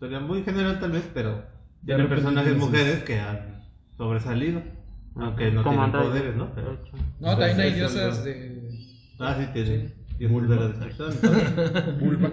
historia 0.02 0.18
muy 0.18 0.42
general 0.42 0.80
tal 0.80 0.90
vez, 0.90 1.08
pero 1.14 1.44
tiene 1.86 2.06
personajes 2.06 2.56
mujeres 2.56 3.04
que 3.04 3.20
han 3.20 3.62
sobresalido. 3.96 4.60
Aunque 5.14 5.52
no 5.52 5.62
tienen 5.62 5.92
poderes, 5.92 6.34
¿no? 6.34 6.52
Pero, 6.56 6.76
No, 7.20 7.38
también 7.38 7.60
hay 7.60 7.74
diosas 7.74 8.24
de. 8.24 8.68
Ah, 9.20 9.36
sí, 9.38 9.46
tiene. 9.52 9.94
Dioses 10.18 10.32
Bulma. 10.32 10.54
de 10.54 10.60
la 10.60 10.68
destrucción. 10.68 12.00
Bulma. 12.00 12.32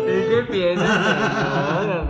¿Y 0.00 0.28
qué 0.28 0.46
piensas? 0.50 2.08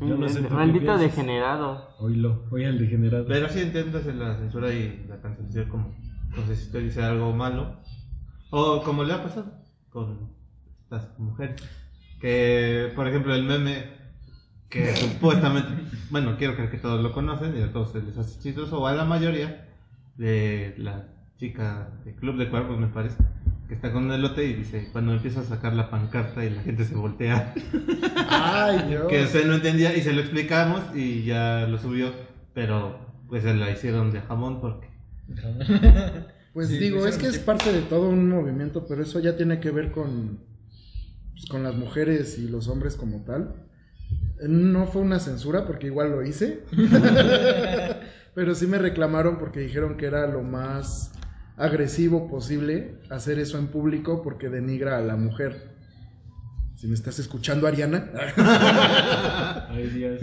Yo 0.00 0.16
no 0.16 0.28
sé 0.28 0.40
Maldito 0.40 0.96
degenerado. 0.96 1.90
Oílo, 1.98 2.44
oye 2.50 2.66
el 2.66 2.78
degenerado. 2.78 3.26
Pero 3.26 3.50
sí 3.50 3.60
entiendes 3.60 4.06
en 4.06 4.18
la 4.18 4.36
censura 4.36 4.72
y 4.72 5.04
la 5.08 5.20
cancelación 5.20 5.68
como, 5.68 5.94
no 6.36 6.46
sé 6.46 6.56
si 6.56 6.66
usted 6.66 6.82
dice 6.84 7.02
algo 7.02 7.32
malo, 7.34 7.76
o 8.50 8.82
como 8.82 9.04
le 9.04 9.12
ha 9.12 9.22
pasado 9.22 9.52
con 9.90 10.30
estas 10.84 11.18
mujeres, 11.18 11.62
que 12.22 12.90
por 12.94 13.06
ejemplo 13.08 13.34
el 13.34 13.42
meme, 13.42 13.84
que 14.70 14.94
supuestamente, 14.96 15.68
bueno, 16.10 16.36
quiero 16.38 16.54
creer 16.54 16.70
que 16.70 16.78
todos 16.78 17.02
lo 17.02 17.12
conocen 17.12 17.54
y 17.58 17.62
a 17.62 17.72
todos 17.72 17.92
se 17.92 18.00
les 18.00 18.16
hace 18.16 18.40
chistoso, 18.40 18.80
o 18.80 18.86
a 18.86 18.94
la 18.94 19.04
mayoría, 19.04 19.68
de 20.16 20.74
la 20.78 21.08
chica 21.36 21.90
de 22.04 22.14
Club 22.14 22.36
de 22.38 22.48
Cuervos 22.48 22.78
me 22.78 22.86
parece, 22.86 23.16
que 23.66 23.74
está 23.74 23.92
con 23.92 24.04
un 24.04 24.12
elote 24.12 24.44
y 24.44 24.54
dice, 24.54 24.88
cuando 24.92 25.12
empieza 25.12 25.40
a 25.40 25.44
sacar 25.44 25.74
la 25.74 25.90
pancarta 25.90 26.44
y 26.44 26.50
la 26.50 26.62
gente 26.62 26.84
se 26.84 26.94
voltea, 26.94 27.52
Ay, 28.28 28.84
Dios. 28.88 29.08
que 29.08 29.24
usted 29.24 29.44
no 29.46 29.54
entendía 29.54 29.96
y 29.96 30.02
se 30.02 30.12
lo 30.12 30.20
explicamos 30.20 30.80
y 30.94 31.24
ya 31.24 31.66
lo 31.66 31.76
subió, 31.78 32.12
pero 32.54 32.98
pues 33.28 33.42
se 33.42 33.52
la 33.54 33.70
hicieron 33.70 34.12
de 34.12 34.20
jamón 34.20 34.60
porque 34.60 34.86
Pues 36.52 36.68
Sí, 36.68 36.78
digo, 36.78 37.06
es 37.06 37.16
que 37.16 37.26
es 37.26 37.38
parte 37.38 37.72
de 37.72 37.80
todo 37.80 38.10
un 38.10 38.28
movimiento, 38.28 38.86
pero 38.86 39.02
eso 39.02 39.18
ya 39.20 39.36
tiene 39.36 39.58
que 39.58 39.70
ver 39.70 39.90
con, 39.90 40.38
pues, 41.32 41.46
con 41.46 41.62
las 41.62 41.74
mujeres 41.74 42.38
y 42.38 42.48
los 42.48 42.68
hombres 42.68 42.96
como 42.96 43.24
tal. 43.24 43.66
No 44.46 44.86
fue 44.86 45.02
una 45.02 45.20
censura 45.20 45.66
porque 45.66 45.86
igual 45.86 46.10
lo 46.10 46.24
hice, 46.24 46.64
pero 48.34 48.54
sí 48.54 48.66
me 48.66 48.78
reclamaron 48.78 49.38
porque 49.38 49.60
dijeron 49.60 49.96
que 49.96 50.06
era 50.06 50.26
lo 50.26 50.42
más 50.42 51.12
agresivo 51.56 52.28
posible 52.28 52.98
hacer 53.10 53.38
eso 53.38 53.58
en 53.58 53.68
público 53.68 54.22
porque 54.22 54.48
denigra 54.48 54.98
a 54.98 55.00
la 55.00 55.16
mujer. 55.16 55.70
Si 56.76 56.88
me 56.88 56.94
estás 56.94 57.20
escuchando, 57.20 57.68
Ariana. 57.68 58.10
Ay, 59.68 59.86
Dios. 59.88 60.20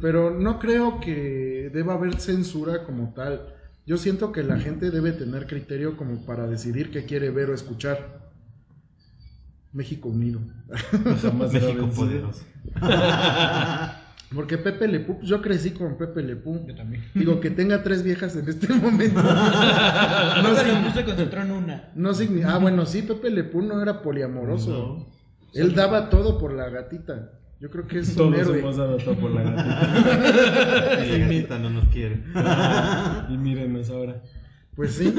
Pero 0.00 0.30
no 0.30 0.58
creo 0.58 0.98
que 1.00 1.70
deba 1.72 1.94
haber 1.94 2.18
censura 2.18 2.82
como 2.82 3.14
tal. 3.14 3.54
Yo 3.86 3.96
siento 3.96 4.32
que 4.32 4.42
la 4.42 4.58
gente 4.58 4.90
debe 4.90 5.12
tener 5.12 5.46
criterio 5.46 5.96
como 5.96 6.26
para 6.26 6.48
decidir 6.48 6.90
qué 6.90 7.04
quiere 7.04 7.30
ver 7.30 7.50
o 7.50 7.54
escuchar. 7.54 8.25
México 9.76 10.08
unido. 10.08 10.40
Jamás 11.22 11.52
lo 11.52 11.60
México 11.60 11.86
poderoso. 11.94 12.42
Porque 14.34 14.58
Pepe 14.58 14.88
Lepú, 14.88 15.18
pues 15.18 15.28
yo 15.28 15.40
crecí 15.40 15.70
con 15.70 15.96
Pepe 15.96 16.20
Lepú. 16.22 16.66
Yo 16.66 16.74
también. 16.74 17.04
Digo, 17.14 17.38
que 17.38 17.50
tenga 17.50 17.84
tres 17.84 18.02
viejas 18.02 18.34
en 18.34 18.48
este 18.48 18.72
momento. 18.74 19.22
No 20.42 20.42
no, 20.42 20.54
se, 20.56 20.92
se 20.98 21.04
concentró 21.04 21.42
en 21.42 21.50
una. 21.52 21.84
no 21.94 22.10
signi- 22.12 22.44
Ah, 22.44 22.58
bueno, 22.58 22.84
sí, 22.86 23.02
Pepe 23.02 23.30
Lepú 23.30 23.62
no 23.62 23.80
era 23.80 24.02
poliamoroso. 24.02 24.70
No. 24.70 25.06
Él 25.54 25.74
daba 25.74 26.10
todo 26.10 26.38
por 26.38 26.52
la 26.52 26.68
gatita. 26.68 27.30
Yo 27.60 27.70
creo 27.70 27.86
que 27.86 28.00
es 28.00 28.10
un 28.10 28.16
Todos 28.16 28.38
héroe. 28.38 28.58
hemos 28.58 28.76
dado 28.76 28.96
todo 28.98 29.14
por 29.14 29.30
la 29.30 29.42
gatita. 29.42 31.04
Y 31.06 31.10
la 31.10 31.18
gatita 31.18 31.58
no 31.58 31.70
nos 31.70 31.88
quiere. 31.88 32.22
y 33.30 33.36
mírenos 33.38 33.88
ahora. 33.90 34.22
Pues 34.76 34.94
sí. 34.96 35.14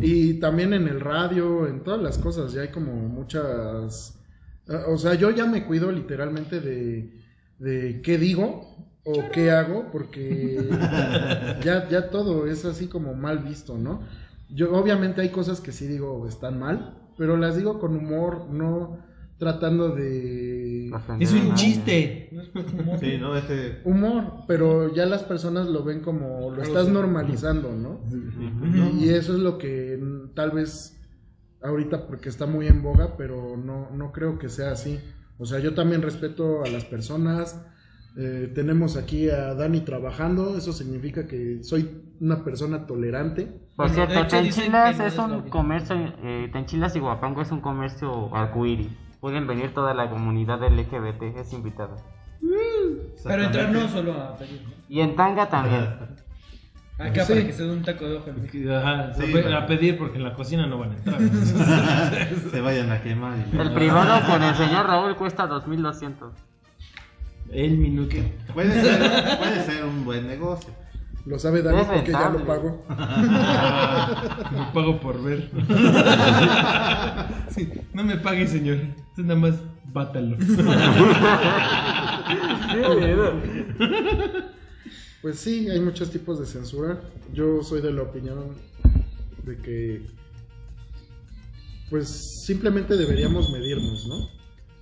Y 0.00 0.40
también 0.40 0.74
en 0.74 0.88
el 0.88 1.00
radio, 1.00 1.68
en 1.68 1.84
todas 1.84 2.02
las 2.02 2.18
cosas, 2.18 2.52
ya 2.52 2.62
hay 2.62 2.70
como 2.70 2.92
muchas... 2.94 4.20
ah, 4.68 4.84
O 4.88 4.98
sea, 4.98 5.14
yo 5.14 5.30
ya 5.30 5.46
me 5.46 5.66
cuido 5.66 5.92
literalmente 5.92 6.60
de, 6.60 7.14
de 7.58 8.02
qué 8.02 8.18
digo 8.18 8.76
o 9.04 9.30
qué 9.32 9.50
hago, 9.52 9.90
porque 9.92 10.68
ya, 11.62 11.88
ya 11.88 12.10
todo 12.10 12.46
es 12.48 12.64
así 12.66 12.88
como 12.88 13.14
mal 13.14 13.40
visto, 13.40 13.78
¿no? 13.78 14.02
Yo 14.48 14.74
obviamente 14.76 15.20
hay 15.22 15.30
cosas 15.30 15.60
que 15.60 15.72
sí 15.72 15.86
digo 15.88 16.26
están 16.28 16.58
mal, 16.58 16.98
pero 17.16 17.36
las 17.36 17.56
digo 17.56 17.80
con 17.80 17.96
humor, 17.96 18.48
no 18.50 18.98
tratando 19.38 19.90
de 19.90 20.90
Es 21.20 21.32
un 21.32 21.54
chiste. 21.54 22.30
Sí, 23.00 23.18
¿no? 23.18 23.36
Este... 23.36 23.80
humor, 23.84 24.44
pero 24.46 24.92
ya 24.92 25.06
las 25.06 25.22
personas 25.22 25.68
lo 25.68 25.84
ven 25.84 26.00
como 26.00 26.50
lo 26.50 26.62
estás 26.62 26.88
normalizando, 26.88 27.72
¿no? 27.72 28.00
Y, 28.98 29.08
eso 29.10 29.34
es 29.34 29.40
lo 29.40 29.58
que 29.58 29.98
tal 30.34 30.50
vez 30.50 30.96
ahorita 31.62 32.06
porque 32.06 32.28
está 32.28 32.46
muy 32.46 32.66
en 32.66 32.82
boga, 32.82 33.16
pero 33.16 33.56
no, 33.56 33.90
no 33.90 34.12
creo 34.12 34.38
que 34.38 34.48
sea 34.48 34.72
así. 34.72 34.98
O 35.38 35.46
sea, 35.46 35.60
yo 35.60 35.74
también 35.74 36.02
respeto 36.02 36.64
a 36.64 36.68
las 36.68 36.84
personas. 36.84 37.64
eh, 38.16 38.50
tenemos 38.52 38.96
aquí 38.96 39.30
a 39.30 39.54
Dani 39.54 39.80
trabajando, 39.80 40.56
eso 40.56 40.72
significa 40.72 41.28
que 41.28 41.62
soy 41.62 42.02
una 42.20 42.42
persona 42.44 42.86
tolerante. 42.86 43.52
Por 43.76 43.90
cierto, 43.90 44.14
no 44.14 44.86
es 45.06 45.18
un 45.18 45.48
comercio, 45.50 45.96
eh, 46.24 46.48
Tenchilas 46.52 46.96
y 46.96 46.98
Guapango 46.98 47.42
es 47.42 47.52
un 47.52 47.60
comercio 47.60 48.34
arcoíris. 48.34 48.88
Pueden 49.20 49.46
venir 49.46 49.74
toda 49.74 49.94
la 49.94 50.08
comunidad 50.10 50.62
LGBT, 50.62 51.38
es 51.40 51.52
invitada. 51.52 51.96
Pero 53.24 53.42
entrar 53.44 53.70
no 53.70 53.88
solo 53.88 54.12
a 54.14 54.36
pedir. 54.36 54.62
Y 54.88 55.00
en 55.00 55.16
Tanga 55.16 55.48
también. 55.48 55.88
Acá 56.98 57.24
Sí. 57.24 57.32
para 57.32 57.46
que 57.46 57.52
se 57.52 57.62
dé 57.64 57.70
un 57.72 57.82
taco 57.82 58.04
de 58.08 58.16
ojo. 58.16 58.30
a 59.56 59.66
pedir 59.66 59.96
porque 59.98 60.18
en 60.18 60.24
la 60.24 60.34
cocina 60.34 60.66
no 60.66 60.78
van 60.78 60.90
a 60.92 60.94
entrar. 60.96 61.20
Se 62.50 62.60
vayan 62.60 62.90
a 62.90 63.00
quemar. 63.02 63.36
y- 63.52 63.56
El 63.58 63.72
privado 63.72 64.26
con 64.26 64.42
el 64.42 64.54
señor 64.56 64.86
Raúl 64.86 65.14
cuesta 65.16 65.46
2200. 65.46 66.32
El 67.52 67.78
minuto. 67.78 68.16
Puede 68.52 68.72
ser, 68.82 69.38
puede 69.38 69.64
ser 69.64 69.84
un 69.84 70.04
buen 70.04 70.26
negocio. 70.26 70.70
Lo 71.28 71.38
sabe 71.38 71.62
Dani 71.62 71.82
Es 71.82 71.86
porque 71.86 72.10
ya 72.10 72.30
lo 72.30 72.44
pago. 72.46 72.82
Me 74.50 74.72
pago 74.72 74.98
por 74.98 75.22
ver. 75.22 75.50
Sí, 77.50 77.68
no 77.92 78.02
me 78.04 78.16
pague, 78.16 78.46
señor. 78.46 78.78
Usted 79.10 79.24
nada 79.24 79.38
más 79.38 79.54
bátalo. 79.92 80.38
Pues 85.20 85.40
sí, 85.40 85.68
hay 85.68 85.80
muchos 85.80 86.12
tipos 86.12 86.38
de 86.38 86.46
censura. 86.46 87.00
Yo 87.34 87.64
soy 87.64 87.82
de 87.82 87.92
la 87.92 88.02
opinión 88.02 88.54
de 89.42 89.56
que 89.56 90.06
pues 91.90 92.44
simplemente 92.46 92.96
deberíamos 92.96 93.50
medirnos, 93.50 94.06
¿no? 94.06 94.28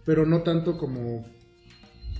Pero 0.04 0.26
no 0.26 0.42
tanto 0.42 0.76
como 0.76 1.24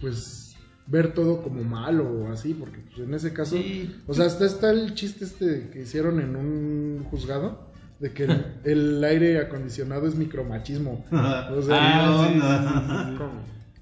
pues 0.00 0.45
ver 0.89 1.12
todo 1.14 1.43
como 1.43 1.64
malo 1.64 2.09
o 2.09 2.32
así, 2.32 2.55
porque 2.55 2.78
pues, 2.95 3.07
en 3.09 3.14
ese 3.14 3.32
caso, 3.32 3.57
Sí. 3.57 3.95
o 4.07 4.14
sea, 4.14 4.26
hasta 4.26 4.45
está 4.47 4.70
el 4.70 4.95
chiste 4.95 5.24
este 5.24 5.68
que 5.72 5.82
hicieron 5.82 6.20
en 6.20 6.37
un 6.37 7.05
juzgado 7.11 7.66
de 7.99 8.12
que 8.12 8.24
el, 8.24 8.45
el 8.64 9.05
aire 9.05 9.39
acondicionado 9.41 10.07
es 10.07 10.14
micromachismo. 10.14 11.05
O 11.11 11.62
sea, 11.62 11.76
Ah, 11.78 12.26
sí, 12.28 12.34
sí, 12.34 12.41
onda. 12.41 12.62
sí, 12.62 13.11
sí. 13.11 13.16
¿Cómo? 13.18 13.32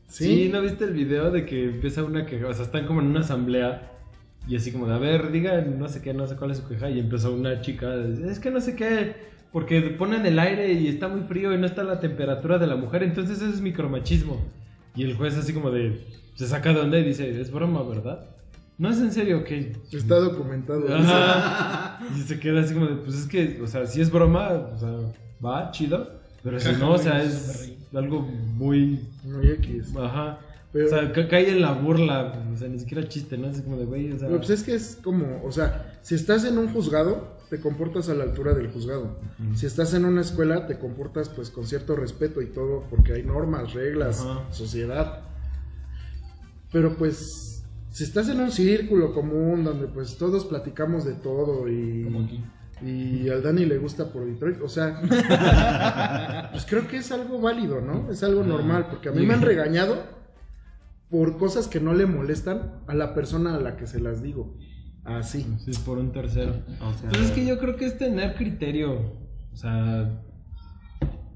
¿sí? 0.09 0.25
Sí, 0.25 0.51
¿no 0.53 0.63
viste 0.63 0.85
el 0.85 0.93
video 0.93 1.31
de 1.31 1.45
que 1.45 1.65
empieza 1.71 2.05
una 2.05 2.25
queja? 2.27 2.47
O 2.49 2.55
sea, 2.55 2.65
están 2.65 2.87
como 2.87 3.01
en 3.01 3.09
una 3.09 3.21
asamblea 3.21 3.91
y 4.47 4.57
así 4.57 4.73
como 4.73 4.87
de, 4.87 4.95
a 4.95 4.99
ver, 4.99 5.31
digan 5.33 5.79
no 5.79 5.89
sé 5.89 6.01
qué, 6.03 6.13
no 6.15 6.27
sé 6.27 6.37
cuál 6.37 6.53
es 6.53 6.59
su 6.59 6.69
queja. 6.69 6.89
Y 6.91 7.01
empezó 7.01 7.35
una 7.35 7.61
chica, 7.61 7.95
es 7.97 8.39
que 8.39 8.51
no 8.51 8.61
sé 8.61 8.77
qué, 8.77 9.15
porque 9.53 9.81
ponen 9.83 10.25
el 10.27 10.39
aire 10.39 10.73
y 10.73 10.89
está 10.89 11.09
muy 11.09 11.23
frío 11.23 11.53
y 11.55 11.59
no 11.59 11.67
está 11.67 11.83
la 11.83 11.99
temperatura 12.01 12.59
de 12.59 12.67
la 12.67 12.77
mujer, 12.77 13.03
entonces 13.03 13.39
eso 13.43 13.49
es 13.53 13.61
micromachismo. 13.61 14.41
Y 14.97 15.03
el 15.05 15.17
juez 15.17 15.37
así 15.37 15.53
como 15.53 15.71
de, 15.71 16.05
se 16.35 16.47
saca 16.47 16.73
de 16.73 16.81
onda 16.81 16.99
y 16.99 17.05
dice, 17.05 17.41
es 17.41 17.51
broma, 17.51 17.83
¿verdad? 17.83 18.27
No 18.79 18.91
es 18.91 18.99
en 18.99 19.13
serio, 19.13 19.39
ok. 19.41 19.51
Está 19.93 20.17
documentado. 20.17 20.85
Ajá. 20.95 22.01
Y 22.17 22.21
se 22.23 22.41
queda 22.41 22.61
así 22.63 22.75
como 22.75 22.87
de, 22.87 22.97
pues 22.97 23.17
es 23.17 23.27
que, 23.27 23.61
o 23.63 23.67
sea, 23.67 23.87
si 23.87 24.01
es 24.01 24.11
broma, 24.11 24.51
o 24.75 24.79
sea, 24.79 24.91
va, 25.45 25.71
chido. 25.71 26.11
Pero 26.43 26.59
si 26.61 26.73
no, 26.73 26.93
o 26.93 26.99
sea, 26.99 27.23
es 27.23 27.73
algo 27.95 28.21
muy 28.21 29.01
Muy 29.25 29.49
X. 29.51 29.95
Ajá. 29.97 30.39
Pero- 30.73 30.87
o 30.87 30.89
sea, 30.89 31.13
ca- 31.13 31.29
cae 31.29 31.51
en 31.51 31.61
la 31.63 31.71
burla, 31.73 32.43
o 32.53 32.57
sea, 32.57 32.67
ni 32.69 32.81
siquiera 32.81 33.09
chiste, 33.09 33.39
¿no? 33.39 33.47
Es 33.49 33.63
como 33.63 33.77
de, 33.77 33.85
güey, 33.85 34.11
o 34.13 34.19
sea... 34.19 34.27
Pero, 34.27 34.39
Pues 34.41 34.51
es 34.51 34.63
que 34.65 34.75
es 34.75 34.99
como, 35.05 35.41
o 35.45 35.53
sea, 35.53 35.97
si 36.03 36.17
estás 36.17 36.45
en 36.45 36.59
un 36.59 36.69
juzgado, 36.73 37.29
te 37.49 37.61
comportas 37.61 38.09
a 38.09 38.15
la 38.15 38.25
altura 38.25 38.55
del 38.55 38.69
juzgado. 38.73 39.17
Si 39.55 39.67
estás 39.67 39.95
en 39.95 40.05
una 40.05 40.21
escuela, 40.23 40.67
te 40.67 40.79
comportas 40.81 41.29
pues 41.29 41.51
con 41.51 41.65
cierto 41.67 41.95
respeto 41.95 42.43
y 42.43 42.47
todo, 42.47 42.83
porque 42.91 43.13
hay 43.13 43.23
normas, 43.23 43.73
reglas, 43.73 44.21
Ajá. 44.21 44.41
sociedad. 44.51 45.21
Pero 46.75 46.97
pues, 46.97 47.65
si 47.91 48.03
estás 48.03 48.29
en 48.29 48.41
un 48.41 48.51
círculo 48.51 49.15
común 49.15 49.63
donde 49.63 49.87
pues 49.87 50.19
todos 50.19 50.45
platicamos 50.45 51.05
de 51.05 51.13
todo 51.13 51.69
y... 51.69 52.03
Como 52.03 52.25
aquí. 52.25 52.45
Y 52.83 53.29
al 53.29 53.45
Dani 53.45 53.65
le 53.65 53.79
gusta 53.79 54.13
por 54.13 54.27
Detroit, 54.27 54.61
o 54.61 54.69
sea, 54.69 55.01
pues 56.51 56.67
creo 56.67 56.89
que 56.89 56.97
es 56.97 57.13
algo 57.13 57.41
válido, 57.41 57.81
¿no? 57.81 58.11
Es 58.11 58.25
algo 58.25 58.43
normal, 58.43 58.89
porque 58.91 59.09
a 59.09 59.13
mí 59.13 59.25
me 59.25 59.35
han 59.35 59.43
regañado 59.43 60.03
por 61.09 61.39
cosas 61.39 61.69
que 61.69 61.79
no 61.79 61.95
le 61.95 62.07
molestan 62.07 62.81
a 62.89 62.95
la 62.95 63.15
persona 63.15 63.55
a 63.55 63.61
la 63.61 63.77
que 63.77 63.87
se 63.87 64.01
las 64.01 64.21
digo. 64.21 64.59
Así. 65.05 65.47
Sí, 65.65 65.71
por 65.87 65.99
un 65.99 66.11
tercero. 66.11 66.55
O 66.81 66.93
sea, 66.93 67.09
Pues 67.09 67.23
es 67.23 67.31
que 67.31 67.47
yo 67.47 67.61
creo 67.61 67.77
que 67.77 67.87
es 67.87 67.97
tener 67.97 68.35
criterio. 68.35 69.13
O 69.53 69.57
sea, 69.57 70.25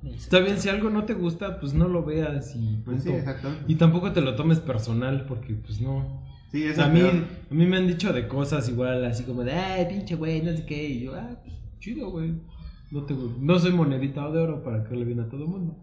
está 0.05 0.41
bien, 0.41 0.59
si 0.59 0.69
algo 0.69 0.91
no 0.91 1.05
te 1.05 1.15
gusta, 1.15 1.61
pues 1.61 1.75
no 1.75 1.89
lo 1.89 2.05
veas 2.05 2.55
y 2.55 2.81
Pues 2.85 3.03
sí. 3.03 3.13
Y 3.67 3.75
tampoco 3.77 4.13
te 4.13 4.21
lo 4.21 4.35
tomes 4.35 4.61
personal, 4.61 5.25
porque 5.27 5.55
pues 5.55 5.81
no. 5.81 6.27
Sí, 6.51 6.65
es 6.65 6.79
a 6.79 6.89
mí, 6.89 7.01
peor. 7.01 7.13
a 7.51 7.55
mí 7.55 7.67
me 7.67 7.77
han 7.77 7.87
dicho 7.87 8.13
de 8.13 8.27
cosas 8.27 8.69
igual, 8.69 9.05
así 9.05 9.25
como 9.25 9.45
de, 9.45 9.53
ay, 9.53 9.87
pinche 9.89 10.15
güey, 10.15 10.41
no 10.43 10.57
sé 10.57 10.65
qué. 10.65 10.89
Y 10.89 11.01
yo, 11.01 11.15
ah, 11.15 11.39
pues 11.43 11.55
chido, 11.79 12.11
güey. 12.11 12.35
No, 12.91 13.05
te, 13.05 13.15
no 13.15 13.59
soy 13.59 13.73
monedita 13.73 14.31
de 14.31 14.39
oro 14.39 14.63
para 14.63 14.83
que 14.85 14.97
le 14.97 15.05
bien 15.05 15.21
a 15.21 15.29
todo 15.29 15.45
el 15.45 15.49
mundo. 15.49 15.77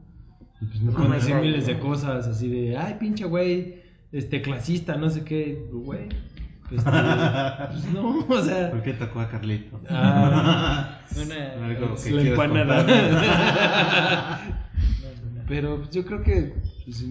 Y 0.60 0.66
pues 0.66 0.82
me 0.82 0.92
pueden 0.92 1.12
decir 1.12 1.36
miles 1.36 1.68
de 1.68 1.78
cosas, 1.78 2.28
así 2.28 2.48
de, 2.50 2.78
ay, 2.78 2.96
pinche 3.00 3.26
güey, 3.26 3.84
este, 4.12 4.42
clasista, 4.42 4.96
no 4.96 5.10
sé 5.10 5.24
qué, 5.24 5.68
güey. 5.72 6.08
Pues, 6.70 6.84
pues 7.72 7.94
no, 7.94 8.26
o 8.28 8.42
sea. 8.42 8.72
¿Por 8.72 8.82
qué 8.82 8.94
tocó 8.94 9.20
a 9.20 9.30
Carlito? 9.30 9.80
ah, 9.90 11.00
Una- 11.16 11.66
Algo 11.66 11.96
que 11.96 12.12
la 12.12 12.22
empanada. 12.22 12.78
contar. 12.86 14.66
Pero 15.48 15.78
pues, 15.78 15.90
yo 15.92 16.06
creo 16.06 16.24
que 16.24 16.56
pues, 16.86 17.04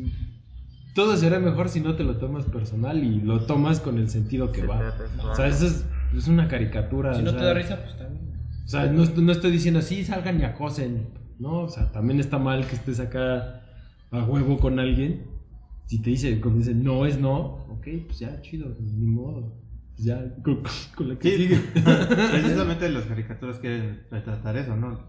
todo 0.94 1.16
será 1.16 1.38
mejor 1.38 1.68
si 1.68 1.80
no 1.80 1.94
te 1.94 2.02
lo 2.04 2.16
tomas 2.16 2.44
personal 2.46 3.02
y 3.02 3.20
lo 3.20 3.46
tomas 3.46 3.80
con 3.80 3.98
el 3.98 4.08
sentido 4.08 4.50
que 4.52 4.62
Se 4.62 4.66
va. 4.66 4.92
O 5.30 5.34
sea, 5.34 5.46
eso 5.46 5.66
es, 5.66 5.84
es 6.16 6.28
una 6.28 6.48
caricatura. 6.48 7.14
Si 7.14 7.20
o 7.20 7.24
no 7.24 7.32
te 7.32 7.38
sea, 7.38 7.46
da 7.48 7.54
risa, 7.54 7.76
pues 7.82 7.96
también. 7.96 8.24
O 8.64 8.68
sea, 8.68 8.86
no, 8.86 9.04
no 9.04 9.32
estoy 9.32 9.50
diciendo 9.52 9.80
así, 9.80 10.04
salgan 10.04 10.40
y 10.40 10.44
acosen. 10.44 11.08
No, 11.38 11.60
o 11.60 11.68
sea, 11.68 11.92
también 11.92 12.18
está 12.20 12.38
mal 12.38 12.66
que 12.66 12.74
estés 12.76 12.98
acá 13.00 13.62
a 14.10 14.22
huevo 14.24 14.58
con 14.58 14.78
alguien. 14.80 15.26
Si 15.86 16.00
te 16.00 16.10
dice, 16.10 16.40
como 16.40 16.56
dice, 16.56 16.74
no 16.74 17.04
es 17.06 17.18
no, 17.18 17.66
ok, 17.68 17.86
pues 18.06 18.18
ya, 18.18 18.40
chido, 18.40 18.74
ni 18.80 19.06
modo. 19.06 19.52
Pues 19.94 20.06
ya, 20.06 20.34
con, 20.42 20.62
con 20.96 21.08
la 21.08 21.18
que 21.18 21.30
Sí, 21.30 21.36
sigue. 21.44 21.56
precisamente 22.30 22.88
las 22.88 23.04
caricaturas 23.04 23.58
quieren 23.58 24.00
retratar 24.10 24.56
eso, 24.56 24.76
¿no? 24.76 25.00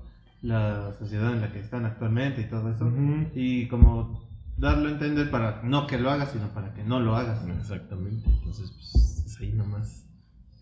La 0.42 0.94
sociedad 1.00 1.34
en 1.34 1.42
la 1.42 1.52
que 1.52 1.60
están 1.60 1.86
actualmente 1.86 2.42
y 2.42 2.46
todo 2.50 2.70
eso. 2.72 2.86
Ujú. 2.86 3.28
Y 3.34 3.68
como 3.68 4.28
darlo 4.58 4.90
a 4.90 4.92
entender 4.92 5.32
para 5.32 5.64
no 5.64 5.88
que 5.88 5.98
lo 5.98 6.10
hagas, 6.12 6.32
sino 6.32 6.48
para 6.50 6.74
que 6.74 6.84
no 6.84 7.00
lo 7.00 7.16
hagas. 7.16 7.48
Exactamente, 7.48 8.30
entonces, 8.30 8.72
pues 8.72 9.24
es 9.26 9.40
ahí 9.40 9.52
nomás 9.54 10.06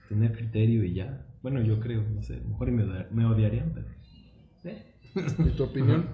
tener 0.10 0.32
criterio 0.38 0.84
y 0.84 0.94
ya. 0.94 1.26
Bueno, 1.42 1.62
yo 1.62 1.80
creo, 1.80 2.04
no 2.16 2.22
sé, 2.24 2.40
mejor 2.48 2.72
me, 2.72 2.86
me 3.12 3.26
odiarían, 3.26 3.72
pero. 3.74 3.88
¿Y 5.46 5.50
tu 5.52 5.64
opinión? 5.66 6.06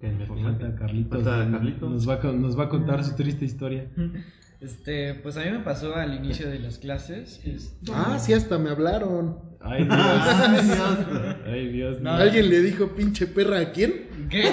Que 0.00 0.06
opinión- 0.08 0.42
falta 0.58 0.74
Carlitos. 0.76 1.22
Falta 1.24 1.50
Carlitos. 1.50 1.90
Nos 1.90 2.08
va, 2.08 2.14
a, 2.14 2.20
con- 2.20 2.40
nos 2.40 2.58
va 2.58 2.64
a 2.64 2.68
contar 2.68 3.04
su 3.04 3.14
triste 3.16 3.44
historia. 3.44 3.88
Este, 4.60 5.14
pues 5.14 5.36
a 5.36 5.44
mí 5.44 5.52
me 5.52 5.60
pasó 5.60 5.94
al 5.94 6.14
inicio 6.16 6.48
de 6.50 6.58
las 6.58 6.78
clases. 6.78 7.40
este, 7.44 7.92
Ah, 7.94 8.18
sí, 8.18 8.32
hasta 8.32 8.58
me 8.58 8.70
hablaron. 8.70 9.38
Ay, 9.60 9.84
Dios. 9.84 9.96
Ay, 10.00 10.64
Dios. 10.66 10.96
Ay, 11.46 11.68
Dios. 11.68 12.00
No. 12.00 12.10
¿Alguien 12.10 12.50
le 12.50 12.60
dijo 12.62 12.88
pinche 12.88 13.28
perra 13.28 13.60
a 13.60 13.70
quién? 13.70 14.08
¿Qué? 14.28 14.50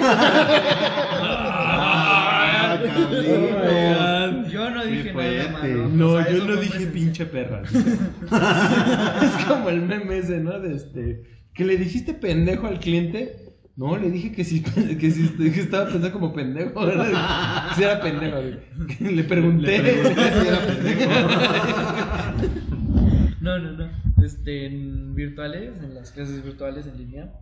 Ah, 1.78 2.78
Carlitos. 2.84 4.52
Yo 4.52 4.70
no 4.70 4.84
dije 4.84 5.12
nada 5.12 5.48
fuerte. 5.58 5.74
malo. 5.74 5.88
No, 5.88 6.08
O 6.12 6.22
sea, 6.22 6.32
yo 6.32 6.44
no 6.46 6.56
dije 6.56 6.86
pinche 6.86 7.26
perra. 7.26 7.62
es 7.62 9.44
como 9.46 9.68
el 9.70 9.82
meme 9.82 10.18
ese, 10.18 10.38
¿no? 10.40 10.58
De 10.60 10.74
este. 10.76 11.22
Que 11.54 11.64
le 11.64 11.76
dijiste 11.76 12.14
pendejo 12.14 12.66
al 12.66 12.78
cliente. 12.78 13.45
No, 13.76 13.98
le 13.98 14.10
dije 14.10 14.32
que 14.32 14.42
si, 14.42 14.62
que 14.98 15.10
si 15.10 15.28
que 15.36 15.60
estaba 15.60 15.84
pensando 15.84 16.12
como 16.12 16.32
pendejo. 16.32 16.84
¿verdad? 16.84 17.72
Si 17.74 17.82
era 17.82 18.00
pendejo. 18.00 18.38
Le 19.00 19.24
pregunté. 19.24 19.82
Le 19.82 19.92
pregunté 19.92 20.32
si 20.40 20.48
era 20.48 20.66
pendejo. 20.66 21.10
No, 23.40 23.58
no, 23.58 23.72
no. 23.72 24.24
Este, 24.24 24.66
en 24.66 25.14
virtuales, 25.14 25.74
en 25.82 25.94
las 25.94 26.10
clases 26.10 26.42
virtuales 26.42 26.86
en 26.86 26.96
línea, 26.96 27.32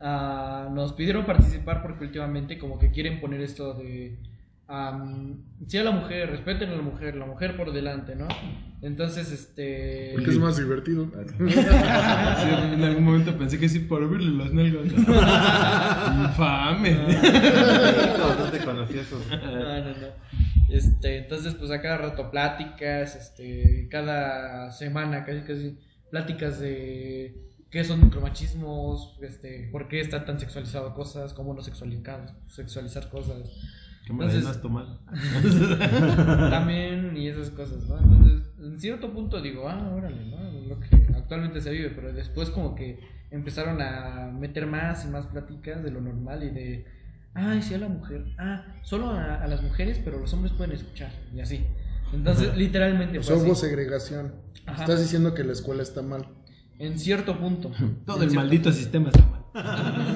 ah, 0.00 0.70
nos 0.72 0.94
pidieron 0.94 1.26
participar 1.26 1.82
porque 1.82 2.04
últimamente 2.04 2.58
como 2.58 2.78
que 2.78 2.90
quieren 2.90 3.20
poner 3.20 3.42
esto 3.42 3.74
de 3.74 4.16
am, 4.68 5.42
sí 5.66 5.78
a 5.78 5.84
la 5.84 5.90
mujer, 5.90 6.30
respeten 6.30 6.70
a 6.70 6.76
la 6.76 6.82
mujer, 6.82 7.16
la 7.16 7.26
mujer 7.26 7.56
por 7.56 7.72
delante, 7.72 8.16
¿no? 8.16 8.28
Entonces, 8.82 9.30
este 9.30 10.12
Porque 10.14 10.30
es 10.30 10.38
más 10.38 10.56
divertido. 10.56 11.08
Sí, 11.38 11.44
en 12.74 12.82
algún 12.82 13.04
momento 13.04 13.36
pensé 13.38 13.58
que 13.58 13.68
sí, 13.68 13.80
para 13.80 14.06
verle 14.06 14.44
las 14.44 14.52
nalgas. 14.52 14.86
Infame. 14.86 16.98
No 18.38 18.44
te 18.50 18.58
conocí 18.58 18.98
eso. 18.98 19.20
No, 19.30 19.50
no, 19.50 19.84
no. 19.84 19.92
Este, 20.68 21.18
entonces, 21.18 21.54
pues 21.54 21.70
a 21.70 21.80
cada 21.80 21.98
rato 21.98 22.30
pláticas, 22.30 23.14
este, 23.14 23.88
cada 23.90 24.70
semana 24.70 25.24
casi 25.24 25.42
casi 25.42 25.78
pláticas 26.10 26.58
de 26.60 27.36
qué 27.70 27.84
son 27.84 28.02
micromachismos, 28.02 29.18
este, 29.22 29.68
por 29.70 29.88
qué 29.88 30.00
está 30.00 30.24
tan 30.24 30.40
sexualizado 30.40 30.94
cosas, 30.94 31.34
cómo 31.34 31.54
no 31.54 31.62
sexualizar, 31.62 32.34
sexualizar 32.48 33.08
cosas. 33.10 33.50
¿Qué 34.06 34.12
me 34.12 34.24
Entonces- 34.24 34.60
tomado? 34.60 34.98
También 36.50 37.16
y 37.16 37.28
esas 37.28 37.50
cosas, 37.50 37.84
¿no? 37.88 37.98
Entonces, 37.98 38.50
en 38.60 38.80
cierto 38.80 39.12
punto 39.12 39.40
digo, 39.40 39.68
ah, 39.68 39.92
órale, 39.94 40.24
¿no? 40.26 40.50
Lo 40.68 40.80
que 40.80 40.96
actualmente 41.16 41.60
se 41.60 41.70
vive, 41.70 41.90
pero 41.90 42.12
después 42.12 42.50
como 42.50 42.74
que 42.74 42.98
empezaron 43.30 43.80
a 43.80 44.30
meter 44.32 44.66
más 44.66 45.04
y 45.04 45.08
más 45.08 45.26
pláticas 45.26 45.82
de 45.82 45.90
lo 45.90 46.00
normal 46.00 46.42
y 46.44 46.50
de, 46.50 46.84
ay, 47.34 47.62
sí 47.62 47.74
a 47.74 47.78
la 47.78 47.88
mujer, 47.88 48.24
ah, 48.38 48.64
solo 48.82 49.10
a, 49.10 49.36
a 49.36 49.46
las 49.46 49.62
mujeres, 49.62 50.00
pero 50.04 50.18
los 50.18 50.32
hombres 50.34 50.52
pueden 50.52 50.72
escuchar 50.72 51.10
y 51.34 51.40
así. 51.40 51.64
Entonces, 52.12 52.54
literalmente 52.56 53.18
O 53.18 53.22
sea, 53.22 53.36
hubo 53.36 53.52
así. 53.52 53.62
segregación. 53.62 54.34
Ajá. 54.66 54.82
Estás 54.82 55.00
diciendo 55.00 55.32
que 55.34 55.44
la 55.44 55.52
escuela 55.52 55.82
está 55.82 56.02
mal. 56.02 56.26
En 56.78 56.98
cierto 56.98 57.38
punto. 57.38 57.70
Todo 58.04 58.16
el 58.22 58.30
cierto- 58.30 58.34
maldito 58.34 58.70
sistema 58.72 59.08
está 59.08 59.24
mal. 59.26 59.42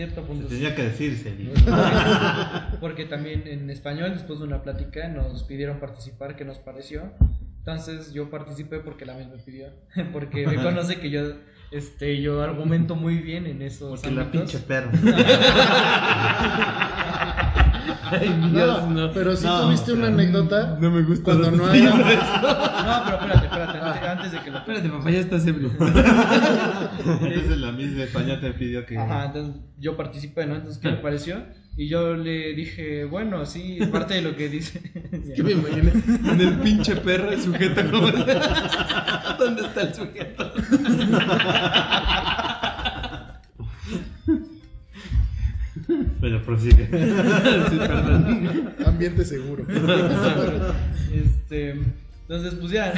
Cierto 0.00 0.22
Se 0.22 0.26
punto. 0.26 0.48
sí. 0.48 0.54
tenía 0.54 0.74
que 0.74 0.82
decirse. 0.84 1.34
Porque 2.80 3.04
también 3.04 3.42
en 3.46 3.68
español, 3.68 4.12
después 4.14 4.38
de 4.38 4.46
una 4.46 4.62
plática, 4.62 5.08
nos 5.08 5.42
pidieron 5.42 5.78
participar, 5.78 6.36
¿qué 6.36 6.46
nos 6.46 6.56
pareció? 6.58 7.12
Entonces 7.58 8.14
yo 8.14 8.30
participé 8.30 8.78
porque 8.78 9.04
la 9.04 9.12
misma 9.12 9.34
me 9.36 9.42
pidió. 9.42 9.66
Porque 10.14 10.46
me 10.46 10.54
conoce 10.56 10.96
que 10.96 11.10
yo, 11.10 11.20
este, 11.70 12.22
yo 12.22 12.40
argumento 12.42 12.96
muy 12.96 13.18
bien 13.18 13.46
en 13.46 13.60
esos 13.60 14.00
Porque 14.00 14.10
la 14.14 14.22
ámbitos. 14.22 14.50
pinche 14.52 14.66
perra. 14.66 14.90
Ay, 18.10 18.28
No, 18.40 18.48
Dios, 18.48 18.88
no. 18.88 19.12
pero 19.12 19.36
si 19.36 19.46
No, 19.46 19.62
tuviste 19.66 19.92
una 19.92 20.06
anécdota 20.08 20.76
No 20.80 20.90
me 20.90 21.02
gusta. 21.02 21.24
cuando 21.24 21.50
no 21.50 21.66
haya... 21.66 21.90
No, 21.90 23.04
pero 23.04 23.16
espérate, 23.16 23.46
espérate, 23.46 23.78
antes, 23.78 24.08
antes 24.08 24.32
de 24.32 24.40
que 24.40 24.50
lo... 24.50 24.58
Espérate, 24.58 24.88
papá, 24.88 25.10
ya 25.10 25.18
estás 25.20 25.46
ebrio. 25.46 25.70
Entonces 25.78 27.58
la 27.58 27.72
Miss 27.72 27.94
de 27.96 28.04
España 28.04 28.40
te 28.40 28.52
pidió 28.52 28.84
que. 28.86 28.98
Ajá, 28.98 29.26
entonces 29.26 29.54
yo 29.78 29.96
participé, 29.96 30.46
¿no? 30.46 30.56
Entonces, 30.56 30.78
¿qué 30.80 30.88
me 30.90 30.96
pareció? 30.96 31.44
Y 31.76 31.88
yo 31.88 32.14
le 32.16 32.52
dije, 32.54 33.04
bueno, 33.04 33.46
sí, 33.46 33.78
parte 33.92 34.14
de 34.14 34.22
lo 34.22 34.34
que 34.36 34.48
dice. 34.48 34.80
Que 35.34 35.42
me 35.42 35.52
imaginé 35.52 35.92
en 36.32 36.40
el 36.40 36.54
pinche 36.58 36.96
perro 36.96 37.30
el 37.30 37.40
sujeto 37.40 37.80
como... 37.90 38.08
¿Dónde 39.38 39.62
está 39.62 39.82
el 39.82 39.94
sujeto? 39.94 40.52
Pero 46.30 46.44
prosigue. 46.44 46.88
Sí, 47.70 47.76
perdón. 47.76 48.74
Ambiente 48.86 49.24
seguro. 49.24 49.66
Este, 51.12 51.70
entonces, 51.70 52.54
pues 52.54 52.70
ya, 52.70 52.94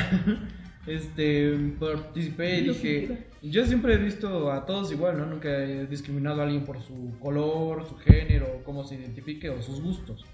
este, 0.87 1.57
participé 1.81 2.59
y 2.59 2.69
dije, 2.69 3.27
yo 3.41 3.65
siempre 3.65 3.95
he 3.95 3.97
visto 3.97 4.53
a 4.53 4.67
todos 4.67 4.93
igual, 4.93 5.17
¿no? 5.17 5.25
Nunca 5.25 5.49
he 5.49 5.87
discriminado 5.87 6.43
a 6.43 6.45
alguien 6.45 6.67
por 6.67 6.83
su 6.83 7.15
color, 7.19 7.89
su 7.89 7.97
género, 7.97 8.61
cómo 8.67 8.85
se 8.85 8.97
identifique 8.97 9.49
o 9.49 9.63
sus 9.63 9.81
gustos, 9.81 10.27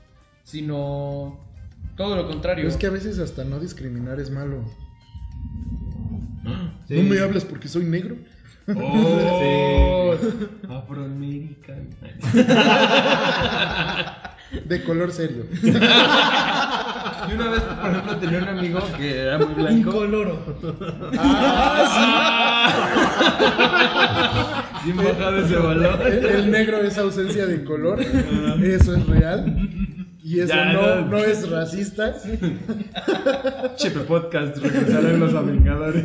sino 0.42 1.38
todo 1.96 2.16
lo 2.16 2.26
contrario. 2.26 2.64
Pero 2.64 2.74
es 2.74 2.76
que 2.76 2.88
a 2.88 2.90
veces 2.90 3.20
hasta 3.20 3.44
no 3.44 3.60
discriminar 3.60 4.18
es 4.18 4.32
malo. 4.32 4.64
Sí. 6.88 6.94
No 6.94 7.02
me 7.04 7.20
hables 7.20 7.44
porque 7.44 7.68
soy 7.68 7.84
negro. 7.84 8.16
Oh, 8.76 10.14
Afroamericano. 10.68 11.86
De 14.64 14.82
color 14.84 15.12
serio. 15.12 15.44
Y 15.62 15.68
una 17.32 17.50
vez, 17.50 17.60
por 17.62 17.90
ejemplo, 17.90 18.16
tenía 18.16 18.38
un 18.38 18.48
amigo 18.48 18.80
que 18.96 19.16
era 19.18 19.38
muy 19.38 19.54
blanco. 19.54 19.90
Incoloro. 19.90 20.38
Bien 24.84 24.96
bajado 24.96 25.38
ese 25.44 25.56
valor. 25.56 26.06
El, 26.06 26.24
el 26.24 26.50
negro 26.50 26.78
es 26.78 26.96
ausencia 26.98 27.46
de 27.46 27.64
color. 27.64 28.00
Eso 28.00 28.94
es 28.96 29.06
real. 29.06 29.56
Y 30.28 30.40
eso 30.40 30.48
Ya, 30.52 30.74
no, 30.74 30.96
no. 30.96 31.06
no 31.06 31.18
es 31.24 31.48
racista. 31.48 32.14
Chepe 33.76 34.00
Podcast, 34.00 34.58
regresarán 34.58 35.20
los 35.20 35.46
Vengadores. 35.46 36.04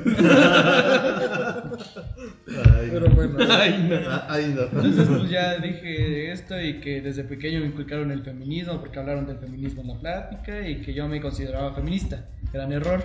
Ay, 2.47 2.87
Pero 2.89 3.09
bueno. 3.09 3.37
Ay, 3.49 3.87
no. 3.89 3.97
Ah, 4.09 4.27
Ay, 4.29 4.53
no. 4.55 4.61
Entonces, 4.61 5.09
pues 5.09 5.29
ya 5.29 5.57
dije 5.57 6.31
esto 6.31 6.57
y 6.61 6.79
que 6.79 7.01
desde 7.01 7.25
pequeño 7.25 7.59
me 7.59 7.65
inculcaron 7.65 8.11
el 8.11 8.23
feminismo 8.23 8.79
porque 8.79 8.97
hablaron 8.97 9.27
del 9.27 9.39
feminismo 9.39 9.81
en 9.81 9.89
la 9.89 9.99
plática 9.99 10.69
y 10.69 10.79
que 10.79 10.93
yo 10.93 11.05
me 11.09 11.19
consideraba 11.19 11.73
feminista. 11.73 12.23
Gran 12.53 12.71
error. 12.71 13.03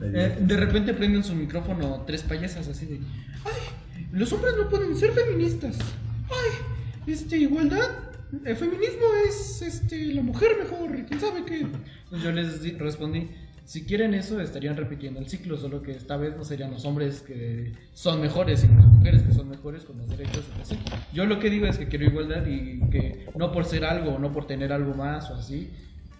Eh, 0.00 0.36
de 0.40 0.56
repente 0.56 0.94
prenden 0.94 1.24
su 1.24 1.34
micrófono 1.34 2.04
tres 2.06 2.22
payasas 2.22 2.68
así 2.68 2.86
de, 2.86 3.00
ay, 3.44 4.06
los 4.12 4.32
hombres 4.32 4.54
no 4.56 4.68
pueden 4.68 4.94
ser 4.94 5.10
feministas. 5.10 5.76
Ay, 6.30 7.12
este, 7.12 7.36
igualdad. 7.36 7.88
El 8.44 8.56
feminismo 8.56 9.06
es, 9.28 9.62
este, 9.62 10.12
la 10.14 10.22
mujer 10.22 10.50
mejor. 10.58 11.04
¿Quién 11.06 11.20
sabe 11.20 11.44
qué? 11.44 11.60
Entonces 11.60 12.22
yo 12.22 12.32
les 12.32 12.78
respondí, 12.78 13.28
si 13.64 13.84
quieren 13.84 14.14
eso 14.14 14.40
estarían 14.40 14.76
repitiendo 14.76 15.20
el 15.20 15.28
ciclo, 15.28 15.56
solo 15.56 15.80
que 15.82 15.92
esta 15.92 16.16
vez 16.16 16.36
no 16.36 16.44
serían 16.44 16.72
los 16.72 16.84
hombres 16.84 17.20
que 17.20 17.72
son 17.92 18.20
mejores, 18.20 18.60
sino 18.60 18.76
las 18.78 18.86
mujeres 18.86 19.22
que 19.22 19.32
son 19.32 19.48
mejores 19.48 19.84
con 19.84 19.98
los 19.98 20.08
derechos. 20.08 20.44
así. 20.60 20.76
Yo 21.12 21.24
lo 21.24 21.38
que 21.38 21.50
digo 21.50 21.66
es 21.66 21.78
que 21.78 21.86
quiero 21.86 22.04
igualdad 22.04 22.44
y 22.46 22.80
que 22.90 23.26
no 23.36 23.52
por 23.52 23.64
ser 23.64 23.84
algo, 23.84 24.18
no 24.18 24.32
por 24.32 24.46
tener 24.46 24.72
algo 24.72 24.94
más 24.94 25.30
o 25.30 25.36
así, 25.36 25.70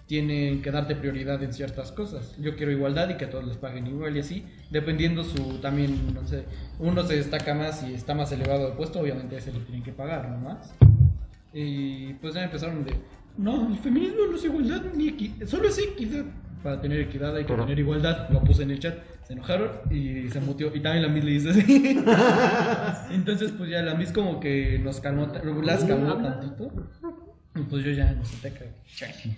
tienen 0.07 0.63
que 0.63 0.71
darte 0.71 0.97
prioridad 0.97 1.43
en 1.43 1.53
ciertas 1.53 1.93
cosas. 1.93 2.37
Yo 2.39 2.57
quiero 2.57 2.73
igualdad 2.73 3.09
y 3.11 3.17
que 3.17 3.27
todos 3.27 3.45
les 3.45 3.57
paguen 3.57 3.87
igual 3.87 4.17
y 4.17 4.21
así, 4.21 4.45
dependiendo 4.71 5.25
su 5.25 5.59
también, 5.59 6.15
no 6.15 6.27
sé, 6.27 6.45
uno 6.79 7.05
se 7.05 7.17
destaca 7.17 7.55
más 7.55 7.83
y 7.83 7.95
está 7.95 8.15
más 8.15 8.31
elevado 8.33 8.71
de 8.71 8.77
puesto, 8.77 9.01
obviamente 9.01 9.37
ese 9.37 9.53
le 9.53 9.61
tienen 9.61 9.83
que 9.83 9.93
pagar, 9.93 10.29
¿no 10.29 10.39
más? 10.39 10.75
Y 11.53 12.15
pues 12.15 12.35
ya 12.35 12.45
empezaron 12.45 12.85
de, 12.85 12.95
no, 13.37 13.69
el 13.69 13.79
feminismo 13.79 14.19
no 14.31 14.37
es 14.37 14.45
igualdad 14.45 14.83
ni 14.95 15.09
equidad, 15.09 15.47
solo 15.47 15.69
es 15.69 15.79
equidad. 15.79 16.25
Para 16.63 16.81
tener 16.81 17.01
equidad 17.01 17.35
hay 17.37 17.45
que 17.45 17.49
Pero- 17.53 17.63
tener 17.65 17.79
igualdad, 17.79 18.29
lo 18.31 18.43
puse 18.43 18.63
en 18.65 18.71
el 18.73 18.79
chat, 18.81 18.99
se 19.23 19.33
enojaron 19.33 19.71
y 19.91 20.29
se 20.29 20.41
mutió. 20.41 20.75
Y 20.75 20.81
también 20.81 21.03
la 21.05 21.09
Miss 21.09 21.25
le 21.25 21.31
dice 21.33 21.51
así. 21.51 21.99
Entonces 23.11 23.53
pues 23.57 23.71
ya 23.71 23.83
la 23.83 23.95
Miss 23.95 24.13
como 24.13 24.41
que 24.41 24.79
nos 24.79 25.01
calmó, 25.01 25.29
ta- 25.31 25.43
las 25.43 25.85
calmó 25.85 26.17
tantito. 26.19 26.71
Y 27.57 27.61
pues 27.63 27.85
yo 27.85 27.91
ya 27.93 28.13
no 28.13 28.25
sé, 28.25 28.37
te 28.49 28.57
cago. 28.57 28.71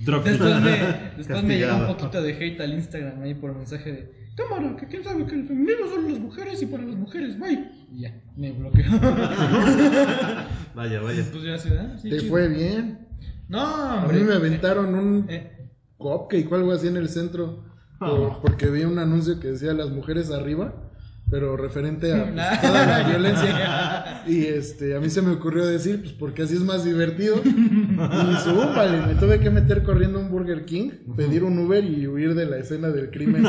Drop. 0.01 0.25
Después 0.25 0.61
me, 0.61 0.71
después 1.17 1.43
me 1.45 1.59
llegó 1.59 1.77
un 1.77 1.87
poquito 1.87 2.23
de 2.23 2.33
hate 2.35 2.61
al 2.61 2.75
Instagram 2.75 3.23
ahí 3.23 3.35
por 3.35 3.55
mensaje 3.55 3.93
de 3.93 4.22
cámara, 4.37 4.77
que 4.77 4.87
quién 4.87 5.05
sabe 5.05 5.27
que 5.27 5.35
el 5.35 5.47
feminismo 5.47 5.87
son 5.89 6.11
las 6.11 6.21
mujeres 6.21 6.63
y 6.63 6.67
para 6.67 6.83
las 6.85 6.97
mujeres, 6.97 7.39
bye. 7.39 7.71
Y 7.93 8.01
ya, 8.03 8.23
me 8.37 8.53
bloqueó. 8.53 8.85
Vaya, 10.75 11.01
vaya. 11.03 11.25
pues 11.31 11.45
ya 11.45 11.55
¿ah? 11.55 11.99
Sí, 12.01 12.09
Te 12.11 12.19
chido. 12.19 12.31
fue 12.31 12.49
bien. 12.49 13.07
No, 13.49 13.61
A 13.61 14.07
mí 14.09 14.21
me 14.21 14.35
aventaron 14.35 14.95
un 14.95 15.27
Eh, 15.29 15.69
cupcake 15.99 16.51
o 16.51 16.55
algo 16.55 16.73
así 16.73 16.89
en 16.89 16.97
el 16.97 17.09
centro. 17.09 17.65
por- 17.99 18.41
porque 18.41 18.67
vi 18.71 18.85
un 18.85 18.99
anuncio 18.99 19.39
que 19.39 19.49
decía 19.49 19.73
las 19.75 19.91
mujeres 19.91 20.31
arriba, 20.31 20.82
pero 21.33 21.57
referente 21.57 22.13
a 22.13 22.31
pues, 22.31 22.61
toda 22.61 22.87
la 22.87 23.03
violencia. 23.09 24.23
Y 24.27 24.45
este, 24.45 24.95
a 24.95 25.01
mí 25.01 25.09
se 25.09 25.23
me 25.23 25.33
ocurrió 25.33 25.65
decir, 25.65 26.03
pues 26.03 26.13
porque 26.13 26.43
así 26.43 26.57
es 26.57 26.61
más 26.61 26.85
divertido. 26.85 27.41
Y 27.43 28.77
vale, 28.77 29.01
me 29.07 29.15
tuve 29.15 29.41
que 29.41 29.49
meter 29.49 29.83
corriendo 29.83 30.19
a 30.19 30.23
un 30.23 30.31
Burger 30.31 30.67
King, 30.67 30.91
pedir 31.17 31.43
un 31.43 31.59
Uber 31.59 31.83
y 31.83 32.07
huir 32.07 32.35
de 32.35 32.45
la 32.45 32.59
escena 32.59 32.91
del 32.91 33.11
crimen. 33.11 33.47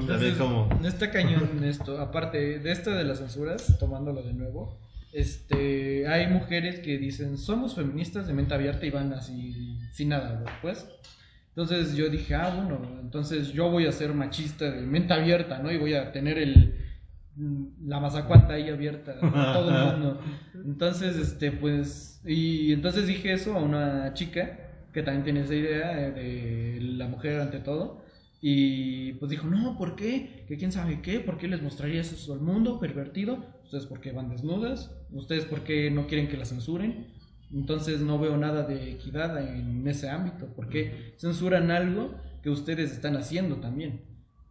Entonces, 0.00 0.36
como... 0.36 0.68
Está 0.84 1.10
cañón 1.10 1.64
esto. 1.64 2.00
Aparte 2.00 2.60
de 2.60 2.70
esto 2.70 2.92
de 2.92 3.02
las 3.02 3.18
censuras, 3.18 3.76
tomándolo 3.80 4.22
de 4.22 4.32
nuevo, 4.32 4.78
este, 5.12 6.06
hay 6.06 6.28
mujeres 6.28 6.78
que 6.78 6.98
dicen 6.98 7.36
somos 7.36 7.74
feministas 7.74 8.28
de 8.28 8.32
mente 8.32 8.54
abierta 8.54 8.86
y 8.86 8.90
van 8.90 9.12
así 9.12 9.76
sin 9.92 10.10
nada, 10.10 10.44
pues. 10.62 10.86
Entonces 11.54 11.94
yo 11.94 12.08
dije, 12.08 12.34
ah, 12.34 12.50
bueno, 12.56 12.80
entonces 13.00 13.52
yo 13.52 13.70
voy 13.70 13.86
a 13.86 13.92
ser 13.92 14.14
machista 14.14 14.70
de 14.70 14.82
mente 14.82 15.12
abierta, 15.12 15.58
¿no? 15.58 15.70
Y 15.70 15.76
voy 15.76 15.92
a 15.94 16.10
tener 16.10 16.38
el 16.38 16.74
mm, 17.36 17.88
la 17.88 18.00
mazacuata 18.00 18.54
ahí 18.54 18.70
abierta 18.70 19.16
a 19.20 19.52
todo 19.52 19.68
el 19.70 19.92
mundo. 19.92 20.20
Entonces, 20.64 21.16
este, 21.16 21.52
pues, 21.52 22.22
y 22.24 22.72
entonces 22.72 23.06
dije 23.06 23.32
eso 23.32 23.54
a 23.56 23.62
una 23.62 24.14
chica 24.14 24.58
que 24.92 25.02
también 25.02 25.24
tiene 25.24 25.40
esa 25.40 25.54
idea 25.54 26.08
eh, 26.08 26.12
de 26.12 26.78
la 26.80 27.08
mujer 27.08 27.40
ante 27.40 27.58
todo. 27.58 28.02
Y 28.40 29.12
pues 29.14 29.30
dijo, 29.30 29.46
no, 29.46 29.78
¿por 29.78 29.94
qué? 29.94 30.44
Que 30.48 30.56
quién 30.56 30.72
sabe 30.72 31.00
qué, 31.00 31.20
¿por 31.20 31.38
qué 31.38 31.48
les 31.48 31.62
mostrarías 31.62 32.12
eso 32.12 32.34
al 32.34 32.40
mundo 32.40 32.80
pervertido? 32.80 33.44
Ustedes 33.62 33.86
por 33.86 34.00
qué 34.00 34.10
van 34.10 34.30
desnudas, 34.30 34.90
ustedes 35.12 35.44
por 35.44 35.62
qué 35.62 35.90
no 35.90 36.06
quieren 36.06 36.28
que 36.28 36.36
la 36.36 36.44
censuren. 36.44 37.06
Entonces 37.52 38.00
no 38.00 38.18
veo 38.18 38.36
nada 38.36 38.62
de 38.62 38.92
equidad 38.92 39.38
en 39.42 39.86
ese 39.86 40.08
ámbito. 40.08 40.46
¿Por 40.46 40.68
qué 40.68 41.14
censuran 41.18 41.70
algo 41.70 42.14
que 42.42 42.50
ustedes 42.50 42.92
están 42.92 43.16
haciendo 43.16 43.56
también? 43.56 44.00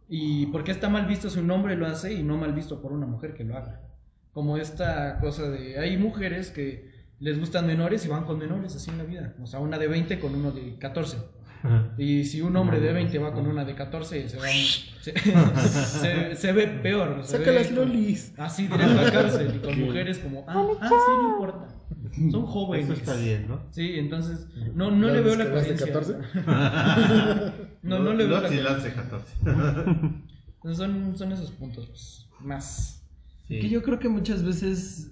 ¿Y 0.08 0.46
por 0.46 0.62
qué 0.62 0.72
está 0.72 0.88
mal 0.88 1.06
visto 1.06 1.30
si 1.30 1.40
un 1.40 1.50
hombre 1.50 1.76
lo 1.76 1.86
hace 1.86 2.12
y 2.12 2.22
no 2.22 2.36
mal 2.36 2.52
visto 2.52 2.80
por 2.80 2.92
una 2.92 3.06
mujer 3.06 3.34
que 3.34 3.44
lo 3.44 3.56
haga? 3.56 3.80
Como 4.32 4.56
esta 4.56 5.18
cosa 5.20 5.50
de... 5.50 5.78
Hay 5.78 5.96
mujeres 5.96 6.50
que 6.50 6.90
les 7.18 7.38
gustan 7.38 7.66
menores 7.66 8.04
y 8.04 8.08
van 8.08 8.24
con 8.24 8.38
menores 8.38 8.76
así 8.76 8.90
en 8.90 8.98
la 8.98 9.04
vida. 9.04 9.34
O 9.42 9.46
sea, 9.46 9.60
una 9.60 9.78
de 9.78 9.88
20 9.88 10.18
con 10.20 10.34
uno 10.34 10.50
de 10.50 10.76
14. 10.78 11.18
Y 11.98 12.24
si 12.24 12.40
un 12.40 12.56
hombre 12.56 12.80
de 12.80 12.92
20 12.92 13.18
va 13.18 13.32
con 13.32 13.46
una 13.46 13.64
de 13.64 13.74
14, 13.74 14.28
se, 14.28 14.36
va, 14.36 14.44
se, 15.00 15.12
se- 15.20 16.34
se 16.36 16.52
ve 16.52 16.66
peor. 16.66 17.20
se 17.24 17.38
Saca 17.38 17.50
ve 17.50 17.56
las 17.60 17.70
lolis. 17.70 18.34
Así, 18.36 18.66
directo 18.66 19.00
a 19.00 19.10
cárcel. 19.10 19.54
Y 19.56 19.58
con 19.60 19.80
mujeres 19.80 20.18
como, 20.18 20.44
ah, 20.48 20.66
ah, 20.80 20.88
sí, 20.88 20.94
no 21.22 21.28
importa. 21.30 21.68
Son 22.30 22.44
jóvenes. 22.46 22.86
Eso 22.90 22.94
está 22.94 23.14
bien, 23.14 23.46
¿no? 23.48 23.60
Sí, 23.70 23.94
entonces, 23.98 24.46
no, 24.74 24.90
no 24.90 25.06
¿Las 25.06 25.16
le 25.16 25.22
veo 25.22 25.36
la 25.36 25.44
descargas 25.44 26.08
de 26.08 26.16
coherencia. 26.16 26.42
14? 26.44 27.72
No, 27.82 27.98
no 27.98 28.12
le 28.12 28.26
veo 28.26 28.40
la 28.40 28.48
coherencia. 28.48 28.70
las 28.72 28.84
de 28.84 28.92
14. 28.92 29.34
Entonces, 29.42 30.76
Son, 30.76 31.16
son 31.16 31.32
esos 31.32 31.50
puntos, 31.52 31.86
pues, 31.86 32.28
más. 32.40 33.04
Sí. 33.48 33.58
Que 33.60 33.68
yo 33.68 33.82
creo 33.82 33.98
que 33.98 34.08
muchas 34.08 34.42
veces 34.44 35.10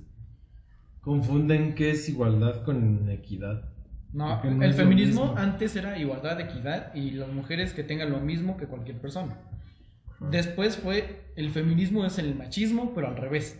confunden 1.01 1.75
qué 1.75 1.91
es 1.93 2.09
igualdad 2.09 2.63
con 2.65 3.09
equidad. 3.11 3.70
No, 4.13 4.43
el 4.43 4.75
feminismo 4.75 5.35
antes 5.37 5.77
era 5.77 5.97
igualdad, 5.99 6.41
equidad 6.41 6.95
y 6.95 7.13
las 7.13 7.29
mujeres 7.29 7.73
que 7.73 7.85
tengan 7.85 8.11
lo 8.11 8.21
mismo 8.21 8.57
que 8.57 8.67
cualquier 8.67 8.99
persona. 8.99 9.39
Después 10.31 10.77
fue 10.77 11.33
el 11.37 11.51
feminismo 11.51 12.05
es 12.05 12.19
el 12.19 12.35
machismo, 12.35 12.93
pero 12.95 13.09
al 13.09 13.17
revés. 13.17 13.59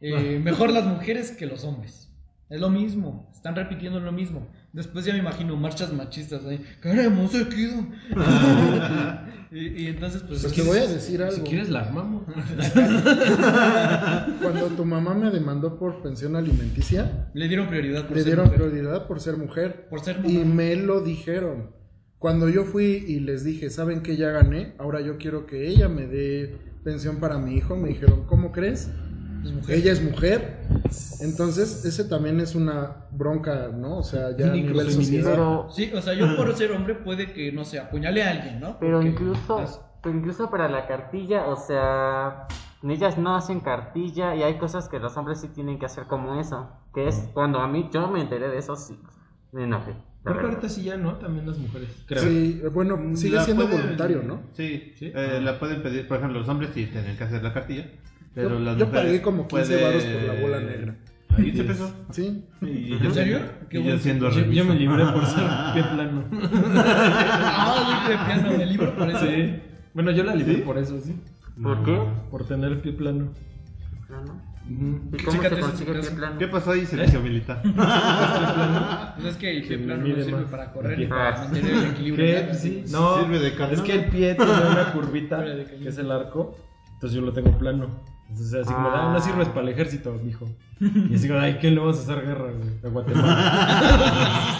Eh, 0.00 0.38
mejor 0.44 0.70
las 0.70 0.84
mujeres 0.84 1.30
que 1.30 1.46
los 1.46 1.64
hombres. 1.64 2.10
Es 2.50 2.60
lo 2.60 2.68
mismo, 2.68 3.30
están 3.34 3.56
repitiendo 3.56 4.00
lo 4.00 4.12
mismo. 4.12 4.48
Después 4.72 5.04
ya 5.04 5.12
me 5.14 5.20
imagino 5.20 5.56
marchas 5.56 5.92
machistas 5.92 6.44
ahí. 6.44 6.62
Queremos 6.82 7.34
equidad. 7.34 7.84
y, 9.50 9.84
y 9.84 9.86
entonces, 9.86 10.22
pues. 10.26 10.40
Pues 10.42 10.52
aquí- 10.52 10.60
te 10.62 10.66
voy 10.68 10.78
a 10.78 10.86
decir 10.86 11.16
Si 11.18 11.22
algo. 11.22 11.44
quieres 11.44 11.70
la 11.70 11.80
armamos. 11.80 12.24
Cuando 14.42 14.66
tu 14.76 14.84
mamá 14.84 15.14
me 15.14 15.30
demandó 15.30 15.78
por 15.78 16.02
pensión 16.02 16.36
alimenticia, 16.36 17.28
Le 17.34 17.48
dieron 17.48 17.68
prioridad 17.68 18.02
por 18.06 18.16
le 18.16 18.22
ser 18.22 18.26
dieron 18.26 18.44
mujer. 18.46 18.60
prioridad 18.60 19.06
por 19.06 19.20
ser 19.20 19.36
mujer. 19.36 19.86
Por 19.88 20.00
ser 20.00 20.18
Y 20.24 20.32
mujer. 20.38 20.46
me 20.46 20.76
lo 20.76 21.00
dijeron. 21.00 21.70
Cuando 22.18 22.48
yo 22.48 22.64
fui 22.64 23.04
y 23.06 23.20
les 23.20 23.44
dije, 23.44 23.68
¿saben 23.70 24.02
que 24.02 24.16
ya 24.16 24.30
gané? 24.30 24.74
Ahora 24.78 25.00
yo 25.02 25.18
quiero 25.18 25.46
que 25.46 25.68
ella 25.68 25.88
me 25.88 26.06
dé 26.06 26.56
pensión 26.82 27.16
para 27.20 27.38
mi 27.38 27.54
hijo. 27.56 27.76
Me 27.76 27.88
dijeron, 27.90 28.24
¿cómo 28.26 28.50
crees? 28.52 28.90
Es 29.44 29.52
mujer. 29.52 29.76
Ella 29.76 29.92
es 29.92 30.02
mujer. 30.02 30.58
Entonces, 31.20 31.84
ese 31.84 32.04
también 32.04 32.40
es 32.40 32.54
una 32.54 33.06
bronca, 33.12 33.68
¿no? 33.68 33.98
O 33.98 34.02
sea, 34.02 34.36
ya 34.36 34.46
a 34.48 34.50
nivel 34.50 34.90
sociedad. 34.90 35.30
Pero, 35.30 35.66
Sí, 35.70 35.90
o 35.94 36.00
sea, 36.02 36.14
yo 36.14 36.36
por 36.36 36.52
ser 36.56 36.72
hombre 36.72 36.94
puede 36.94 37.32
que, 37.32 37.52
no 37.52 37.64
sé, 37.64 37.78
apuñale 37.78 38.22
a 38.22 38.30
alguien, 38.30 38.60
¿no? 38.60 38.78
pero 38.78 38.98
Porque 38.98 39.08
incluso, 39.10 39.82
pero 40.02 40.16
incluso 40.16 40.50
para 40.50 40.68
la 40.68 40.86
cartilla, 40.86 41.46
o 41.46 41.56
sea, 41.56 42.46
ellas 42.82 43.16
no 43.18 43.36
hacen 43.36 43.60
cartilla 43.60 44.34
y 44.34 44.42
hay 44.42 44.58
cosas 44.58 44.88
que 44.88 44.98
los 44.98 45.16
hombres 45.16 45.40
sí 45.40 45.48
tienen 45.48 45.78
que 45.78 45.86
hacer 45.86 46.04
como 46.04 46.38
eso. 46.40 46.70
Que 46.94 47.08
es 47.08 47.28
cuando 47.32 47.60
a 47.60 47.68
mí, 47.68 47.88
yo 47.92 48.08
me 48.08 48.20
enteré 48.20 48.48
de 48.48 48.58
eso, 48.58 48.76
sí, 48.76 48.98
me 49.52 49.64
enojé. 49.64 49.94
Creo 50.22 50.38
que 50.38 50.44
ahorita 50.46 50.68
sí 50.70 50.84
ya, 50.84 50.96
¿no? 50.96 51.16
También 51.16 51.46
las 51.46 51.58
mujeres. 51.58 51.88
Creo. 52.06 52.22
Sí, 52.22 52.62
bueno, 52.72 52.98
sigue 53.14 53.36
La 53.36 53.44
siendo 53.44 53.64
pueden- 53.64 53.82
voluntario, 53.82 54.22
¿no? 54.22 54.40
Sí, 54.52 54.94
Sí. 54.96 55.12
eh, 55.14 55.38
la 55.42 55.58
pueden 55.58 55.82
pedir, 55.82 56.08
por 56.08 56.16
ejemplo, 56.16 56.38
los 56.38 56.48
hombres 56.48 56.70
sí 56.72 56.86
tienen 56.86 57.14
que 57.18 57.24
hacer 57.24 57.42
la 57.42 57.52
cartilla, 57.52 57.86
pero 58.34 58.58
Yo- 58.58 58.76
yo 58.76 58.90
pagué 58.90 59.22
como 59.22 59.46
15 59.48 59.76
pueden- 59.76 59.84
varos 59.84 60.04
por 60.04 60.22
la 60.34 60.40
bola 60.40 60.60
negra. 60.60 60.96
15 61.36 61.64
pesos. 61.64 61.92
Sí. 62.10 62.44
Y 62.62 62.92
¿En 62.92 63.12
serio? 63.14 63.40
Qué 63.68 63.80
Y 63.80 63.84
yo 63.84 63.98
siendo 63.98 64.30
Yo, 64.30 64.44
yo 64.46 64.64
me 64.64 64.74
libré 64.76 65.04
por 65.04 65.26
ser 65.26 65.44
pie 65.74 65.82
plano. 65.82 66.24
Ah, 66.86 68.40
yo 68.44 68.58
me 68.58 68.66
libro 68.66 68.94
por 68.94 69.08
eso. 69.10 69.26
Sí. 69.26 69.56
Bueno, 69.94 70.10
yo 70.12 70.24
la 70.24 70.34
libré 70.34 70.58
por 70.58 70.78
eso, 70.78 71.00
sí. 71.00 71.16
¿Por 71.60 71.84
qué? 71.84 71.98
Por 72.30 72.46
tener 72.46 72.80
pie 72.80 72.92
plano. 72.92 73.32
Plano. 74.06 74.42
¿Y 74.66 75.22
cómo 75.24 75.42
se 75.42 75.60
consigue 75.60 75.92
pie 75.94 76.10
plano? 76.12 76.38
¿Qué 76.38 76.48
pasó 76.48 76.70
ahí, 76.72 76.86
servicio 76.86 77.20
militar? 77.20 77.62
Pues 79.16 79.26
es 79.28 79.36
que 79.36 79.50
el 79.58 79.62
pie 79.66 79.78
plano 79.78 80.06
no 80.06 80.14
sirve 80.16 80.32
más. 80.32 80.50
para 80.50 80.72
correr 80.72 81.00
y 81.00 81.06
para 81.06 81.38
mantener 81.38 81.72
el 81.74 81.84
equilibrio. 81.86 82.26
¿Qué? 82.26 82.46
la- 82.48 82.54
Sí, 82.54 82.84
no. 82.90 83.18
Sirve 83.20 83.38
de. 83.38 83.48
Es 83.72 83.80
que 83.82 83.92
el 83.94 84.04
pie 84.06 84.34
tiene 84.34 84.52
una 84.52 84.92
curvita, 84.92 85.44
que 85.44 85.88
es 85.88 85.98
el 85.98 86.10
arco. 86.10 86.56
Entonces 86.94 87.16
yo 87.18 87.24
lo 87.24 87.32
tengo 87.32 87.56
plano. 87.58 88.13
Entonces 88.30 88.54
así 88.54 88.72
como, 88.72 88.88
ah, 88.88 89.12
no 89.12 89.20
sirves 89.20 89.48
para 89.48 89.62
el 89.62 89.68
ejército, 89.68 90.12
mijo. 90.22 90.48
Y 90.80 91.14
así 91.14 91.28
como, 91.28 91.40
ay, 91.40 91.58
¿qué 91.60 91.70
le 91.70 91.78
vamos 91.78 91.98
a 91.98 92.02
hacer 92.02 92.26
guerra, 92.26 92.50
güey? 92.52 92.70
A 92.84 92.88
Guatemala. 92.88 94.54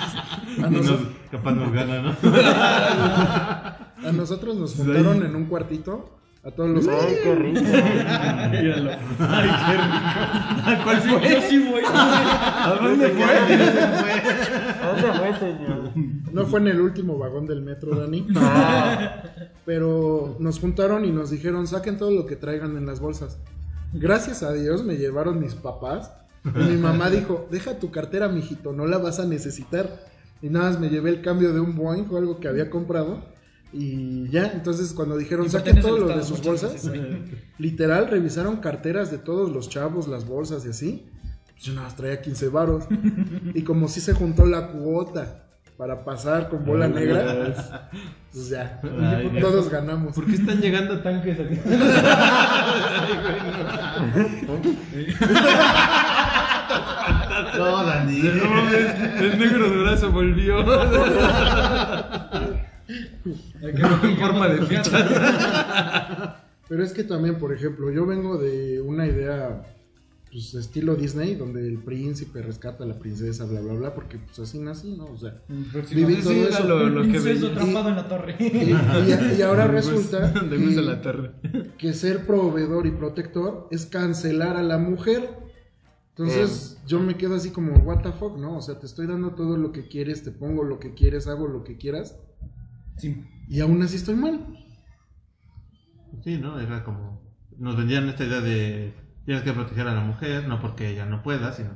A, 0.62 0.70
nos, 0.70 1.00
capaz 1.30 1.52
nos 1.52 1.72
gana, 1.72 2.02
¿no? 2.02 2.10
a 4.08 4.12
nosotros 4.12 4.56
nos 4.56 4.74
juntaron 4.74 5.24
en 5.24 5.34
un 5.34 5.46
cuartito 5.46 6.18
a 6.44 6.50
todos 6.50 6.70
los... 6.70 6.88
Ay, 6.88 7.16
qué 7.22 7.34
rico. 7.34 7.60
Míralo. 8.50 8.90
Ay, 9.18 9.50
qué 9.66 9.72
rico. 9.72 10.70
¿A 10.70 10.80
cuál 10.84 11.00
fue? 11.00 11.30
Yo 11.30 11.40
sí 11.40 11.58
voy. 11.70 11.82
¿A 11.86 12.78
dónde 12.82 13.08
fue? 13.08 13.24
¿A 13.24 14.88
dónde 14.88 15.18
fue, 15.18 15.38
señor? 15.38 15.90
No 16.32 16.46
fue 16.46 16.60
en 16.60 16.68
el 16.68 16.80
último 16.80 17.16
vagón 17.16 17.46
del 17.46 17.62
metro, 17.62 17.96
Dani. 17.96 18.26
Ah, 18.36 19.22
Pero 19.64 20.36
nos 20.38 20.60
juntaron 20.60 21.04
y 21.04 21.12
nos 21.12 21.30
dijeron, 21.30 21.66
saquen 21.66 21.96
todo 21.96 22.10
lo 22.10 22.26
que 22.26 22.36
traigan 22.36 22.76
en 22.76 22.84
las 22.84 23.00
bolsas. 23.00 23.38
Gracias 23.94 24.42
a 24.42 24.52
Dios 24.52 24.84
me 24.84 24.96
llevaron 24.96 25.40
mis 25.40 25.54
papás. 25.54 26.12
Y 26.44 26.58
mi 26.58 26.76
mamá 26.76 27.08
dijo, 27.08 27.48
deja 27.50 27.78
tu 27.78 27.90
cartera, 27.90 28.28
mijito, 28.28 28.74
no 28.74 28.86
la 28.86 28.98
vas 28.98 29.18
a 29.18 29.24
necesitar. 29.24 29.88
Y 30.42 30.50
nada 30.50 30.68
más 30.70 30.78
me 30.78 30.90
llevé 30.90 31.08
el 31.08 31.22
cambio 31.22 31.54
de 31.54 31.60
un 31.60 31.74
Boeing 31.74 32.06
o 32.10 32.18
algo 32.18 32.38
que 32.38 32.48
había 32.48 32.68
comprado. 32.68 33.22
Y 33.76 34.28
ya, 34.30 34.52
entonces 34.54 34.92
cuando 34.92 35.16
dijeron, 35.16 35.50
saquen 35.50 35.74
pertenece 35.74 35.88
todo 35.88 35.96
al 35.96 36.02
lo 36.12 36.16
de 36.16 36.22
sus 36.24 36.40
bolsas, 36.42 36.88
literal 37.58 38.06
revisaron 38.08 38.58
carteras 38.58 39.10
de 39.10 39.18
todos 39.18 39.50
los 39.50 39.68
chavos, 39.68 40.06
las 40.06 40.28
bolsas 40.28 40.64
y 40.64 40.68
así. 40.68 41.06
Pues 41.50 41.64
yo 41.64 41.72
nada 41.74 41.88
más 41.88 41.96
traía 41.96 42.22
15 42.22 42.48
varos. 42.50 42.84
Y 43.52 43.62
como 43.62 43.88
si 43.88 44.00
se 44.00 44.12
juntó 44.12 44.46
la 44.46 44.68
cuota. 44.68 45.40
para 45.76 46.04
pasar 46.04 46.48
con 46.48 46.64
bola 46.64 46.86
negra, 46.86 47.90
pues 48.32 48.48
ya, 48.48 48.80
Ay, 49.00 49.38
todos 49.40 49.68
ganamos. 49.68 50.14
¿Por 50.14 50.24
qué 50.26 50.34
están 50.34 50.60
llegando 50.60 51.00
tanques 51.00 51.36
aquí? 51.40 51.58
No, 57.56 57.84
Dani. 57.84 58.18
No 58.18 58.50
mames, 58.50 59.20
el 59.20 59.38
negro 59.38 59.68
durazo 59.68 60.10
volvió. 60.10 60.56
En 62.88 64.16
forma 64.18 64.48
de 64.48 64.62
ficha. 64.66 66.40
Pero 66.68 66.82
es 66.82 66.92
que 66.92 67.04
también, 67.04 67.38
por 67.38 67.52
ejemplo, 67.52 67.90
yo 67.90 68.06
vengo 68.06 68.38
de 68.38 68.80
una 68.80 69.06
idea 69.06 69.66
pues 70.32 70.52
estilo 70.54 70.96
Disney, 70.96 71.36
donde 71.36 71.64
el 71.64 71.78
príncipe 71.78 72.42
rescata 72.42 72.82
a 72.82 72.86
la 72.88 72.98
princesa, 72.98 73.44
bla, 73.44 73.60
bla, 73.60 73.74
bla, 73.74 73.94
porque 73.94 74.18
pues 74.18 74.36
así 74.40 74.58
nací, 74.58 74.96
¿no? 74.96 75.04
O 75.04 75.16
sea, 75.16 75.40
viví 75.92 76.16
Sí, 76.16 76.22
todo 76.22 76.32
era 76.32 76.48
eso. 76.48 76.64
lo, 76.66 76.88
lo 76.88 77.02
que 77.02 77.18
atrapado 77.18 77.88
en 77.90 77.94
la 77.96 78.08
torre. 78.08 78.34
Y, 78.40 78.44
y- 78.46 79.38
y 79.38 79.42
ahora 79.42 79.68
resulta 79.68 80.32
la 80.42 80.96
que, 80.96 81.02
torre. 81.02 81.30
que 81.78 81.92
ser 81.92 82.26
proveedor 82.26 82.86
y 82.86 82.90
protector 82.90 83.68
es 83.70 83.86
cancelar 83.86 84.56
a 84.56 84.64
la 84.64 84.78
mujer. 84.78 85.28
Entonces 86.16 86.78
yo 86.86 86.98
me 86.98 87.16
quedo 87.16 87.36
así 87.36 87.50
como, 87.50 87.74
what 87.84 88.02
the 88.02 88.10
fuck, 88.12 88.36
¿no? 88.36 88.56
O 88.56 88.60
sea, 88.60 88.78
te 88.80 88.86
estoy 88.86 89.06
dando 89.06 89.34
todo 89.36 89.56
lo 89.56 89.70
que 89.70 89.86
quieres, 89.86 90.24
te 90.24 90.32
pongo 90.32 90.64
lo 90.64 90.80
que 90.80 90.94
quieres, 90.94 91.28
hago 91.28 91.46
lo 91.46 91.62
que 91.62 91.76
quieras, 91.76 92.16
Sí. 92.96 93.24
y 93.48 93.60
aún 93.60 93.82
así 93.82 93.96
estoy 93.96 94.14
mal. 94.14 94.40
Sí, 96.22 96.38
¿no? 96.38 96.58
Era 96.58 96.84
como. 96.84 97.22
Nos 97.58 97.76
vendían 97.76 98.08
esta 98.08 98.24
idea 98.24 98.40
de. 98.40 98.94
Tienes 99.24 99.42
que 99.42 99.52
proteger 99.52 99.88
a 99.88 99.94
la 99.94 100.00
mujer, 100.02 100.48
no 100.48 100.60
porque 100.60 100.90
ella 100.90 101.06
no 101.06 101.22
pueda, 101.22 101.52
sino. 101.52 101.70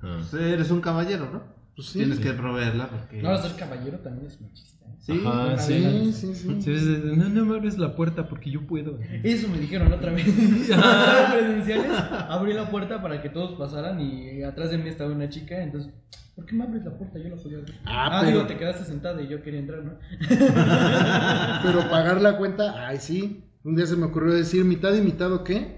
Pues, 0.00 0.34
eres 0.34 0.70
un 0.70 0.80
caballero, 0.80 1.30
¿no? 1.30 1.55
Pues 1.76 1.88
sí. 1.88 1.98
Tienes 1.98 2.18
que 2.20 2.32
proveerla 2.32 2.88
porque. 2.88 3.20
No, 3.22 3.36
ser 3.36 3.52
caballero 3.54 3.98
también 3.98 4.26
es 4.26 4.40
machista. 4.40 4.86
¿eh? 4.86 4.94
Sí, 4.98 5.22
Ajá, 5.24 5.58
Sí, 5.58 6.12
sí, 6.12 6.34
sí. 6.34 6.60
Sí, 6.60 6.78
sí, 6.78 6.78
sí. 6.80 7.00
No, 7.16 7.28
no 7.28 7.44
me 7.44 7.56
abres 7.56 7.76
la 7.78 7.94
puerta 7.94 8.28
porque 8.28 8.50
yo 8.50 8.66
puedo. 8.66 8.98
Eso 9.22 9.46
me 9.48 9.58
dijeron 9.58 9.92
otra 9.92 10.10
vez. 10.12 10.26
Las 10.70 11.32
credenciales, 11.34 11.90
abrí 12.28 12.54
la 12.54 12.70
puerta 12.70 13.02
para 13.02 13.20
que 13.20 13.28
todos 13.28 13.58
pasaran 13.58 14.00
y 14.00 14.42
atrás 14.42 14.70
de 14.70 14.78
mí 14.78 14.88
estaba 14.88 15.12
una 15.12 15.28
chica, 15.28 15.62
entonces, 15.62 15.92
¿por 16.34 16.46
qué 16.46 16.54
me 16.56 16.64
abres 16.64 16.82
la 16.84 16.96
puerta? 16.96 17.18
Yo 17.18 17.28
la 17.28 17.36
podía 17.36 17.58
abrir. 17.58 17.74
Ah, 17.84 18.08
Ah, 18.10 18.20
pero- 18.22 18.32
digo, 18.38 18.46
te 18.46 18.56
quedaste 18.56 18.84
sentada 18.84 19.20
y 19.20 19.28
yo 19.28 19.42
quería 19.42 19.60
entrar, 19.60 19.84
¿no? 19.84 19.92
Pero 21.62 21.90
pagar 21.90 22.20
la 22.22 22.36
cuenta, 22.38 22.86
ay, 22.88 22.98
sí. 23.00 23.44
Un 23.64 23.74
día 23.76 23.86
se 23.86 23.96
me 23.96 24.06
ocurrió 24.06 24.32
decir 24.34 24.64
mitad 24.64 24.94
y 24.94 25.00
mitad 25.02 25.32
o 25.32 25.42
qué. 25.44 25.76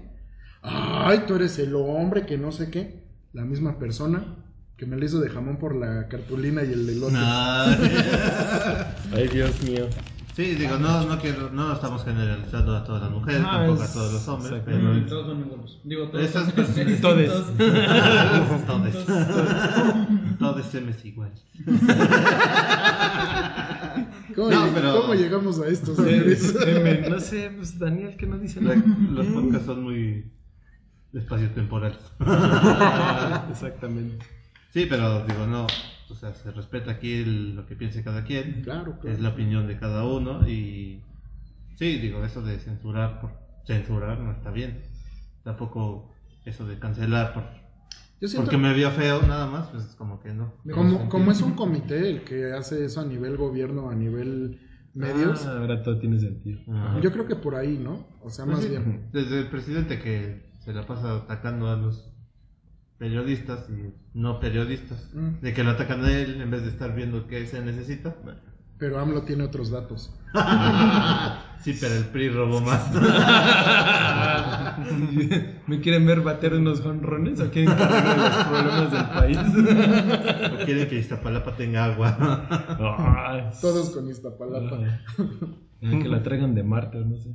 Ay, 0.61 1.23
tú 1.27 1.35
eres 1.35 1.57
el 1.59 1.75
hombre 1.75 2.25
que 2.25 2.37
no 2.37 2.51
sé 2.51 2.69
qué. 2.69 3.03
La 3.33 3.43
misma 3.45 3.77
persona 3.79 4.37
que 4.79 4.85
me 4.85 4.95
la 4.97 5.03
hizo 5.05 5.19
de 5.19 5.29
jamón 5.29 5.57
por 5.57 5.75
la 5.75 6.07
cartulina 6.07 6.63
y 6.63 6.71
el 6.71 6.87
elote. 6.89 7.17
Ay, 9.13 9.27
Dios 9.31 9.61
mío. 9.63 9.85
Sí, 10.35 10.55
digo, 10.55 10.77
no, 10.77 11.03
no 11.03 11.19
quiero, 11.19 11.49
no 11.49 11.73
estamos 11.73 12.05
generalizando 12.05 12.73
a 12.77 12.85
todas 12.85 13.01
las 13.01 13.11
mujeres, 13.11 13.41
Ah, 13.45 13.57
tampoco 13.65 13.83
a 13.83 13.87
todos 13.91 14.13
los 14.13 14.25
hombres, 14.29 14.53
exacto. 14.53 14.71
pero 14.81 15.05
Todos 15.05 15.27
son 15.27 15.39
iguales. 15.41 15.77
Digo, 15.83 16.07
todos 16.09 16.23
Esas 16.23 16.43
son 16.45 16.51
personas- 16.53 16.87
distintos. 16.87 17.55
todos, 18.65 19.05
todos 20.39 20.65
somos 20.65 21.05
iguales. 21.05 21.41
¿Cómo, 24.35 24.49
No, 24.51 24.65
lleg- 24.67 24.71
pero- 24.73 25.01
cómo 25.01 25.13
llegamos 25.15 25.59
a 25.59 25.67
esto, 25.67 25.93
señores? 25.95 26.55
no 27.09 27.19
sé, 27.19 27.51
pues 27.57 27.77
Daniel, 27.77 28.15
que 28.15 28.25
no 28.25 28.37
dice 28.37 28.61
La-. 28.61 28.75
Los 28.75 29.25
podcasts 29.27 29.65
son 29.65 29.83
muy 29.83 30.31
espacio-temporales. 31.13 31.99
Exactamente. 33.51 34.25
Sí, 34.69 34.85
pero 34.89 35.25
digo, 35.25 35.45
no, 35.47 35.65
o 36.09 36.15
sea, 36.15 36.33
se 36.33 36.51
respeta 36.51 36.91
aquí 36.91 37.13
el- 37.21 37.55
lo 37.55 37.65
que 37.65 37.75
piense 37.75 38.03
cada 38.03 38.23
quien, 38.23 38.61
Claro, 38.63 38.99
claro. 38.99 39.09
es 39.15 39.19
la 39.19 39.29
opinión 39.29 39.67
de 39.67 39.77
cada 39.77 40.05
uno 40.05 40.47
y 40.47 41.01
sí, 41.75 41.97
digo, 41.99 42.23
eso 42.23 42.41
de 42.41 42.59
censurar 42.59 43.19
por 43.21 43.31
censurar 43.65 44.19
no 44.19 44.31
está 44.31 44.51
bien. 44.51 44.81
Tampoco 45.43 46.11
eso 46.45 46.67
de 46.67 46.77
cancelar 46.79 47.33
por, 47.33 47.43
Yo 48.21 48.27
siento 48.27 48.45
porque 48.45 48.57
me 48.57 48.73
vio 48.73 48.91
feo 48.91 49.21
nada 49.23 49.47
más, 49.47 49.67
pues 49.67 49.95
como 49.95 50.19
que 50.19 50.33
no. 50.33 50.53
como, 50.73 51.09
como 51.09 51.31
es 51.31 51.41
un 51.41 51.53
comité 51.53 52.09
el 52.09 52.23
que 52.23 52.51
hace 52.53 52.85
eso 52.85 53.01
a 53.01 53.05
nivel 53.05 53.37
gobierno, 53.37 53.89
a 53.89 53.95
nivel 53.95 54.59
medios, 54.93 55.45
Ah, 55.45 55.57
ahora 55.59 55.81
todo 55.81 55.97
tiene 55.99 56.19
sentido. 56.19 56.59
Ajá. 56.73 56.99
yo 56.99 57.11
creo 57.11 57.25
que 57.25 57.35
por 57.35 57.55
ahí, 57.55 57.77
¿no? 57.77 58.05
O 58.21 58.29
sea, 58.29 58.45
Pues 58.45 58.57
más 58.57 58.63
sí, 58.65 58.69
bien. 58.71 59.09
Desde 59.13 59.39
el 59.39 59.47
presidente 59.49 59.99
que 59.99 60.51
se 60.59 60.73
la 60.73 60.85
pasa 60.85 61.15
atacando 61.15 61.69
a 61.69 61.75
los 61.77 62.11
periodistas 62.99 63.67
y 63.69 63.91
no 64.13 64.39
periodistas, 64.39 65.09
Mm. 65.13 65.39
de 65.41 65.53
que 65.53 65.63
lo 65.63 65.71
atacan 65.71 66.03
a 66.05 66.11
él 66.11 66.39
en 66.41 66.51
vez 66.51 66.61
de 66.63 66.69
estar 66.69 66.93
viendo 66.93 67.25
qué 67.27 67.47
se 67.47 67.61
necesita. 67.63 68.15
Pero 68.77 68.99
AMLO 68.99 69.23
tiene 69.23 69.43
otros 69.43 69.71
datos. 69.71 70.13
Sí, 71.59 71.75
pero 71.77 71.93
el 71.95 72.05
PRI 72.05 72.29
robó 72.29 72.61
más. 72.61 72.89
¿Me 75.67 75.81
quieren 75.81 76.05
ver 76.05 76.21
bater 76.21 76.53
unos 76.53 76.79
jonrones 76.79 77.37
o 77.41 77.51
quieren 77.51 77.75
que 77.75 77.83
arregle 77.83 78.15
los 78.15 78.45
problemas 78.45 78.91
del 78.93 79.05
país? 79.09 79.37
¿O 80.53 80.57
quieren 80.65 80.87
que 80.87 80.99
Iztapalapa 80.99 81.57
tenga 81.57 81.83
agua? 81.83 83.51
Todos 83.59 83.89
con 83.89 84.09
Iztapalapa. 84.09 84.77
Que 85.81 86.07
la 86.07 86.23
traigan 86.23 86.55
de 86.55 86.63
Marte, 86.63 86.99
o 86.99 87.03
no 87.05 87.17
sé. 87.17 87.33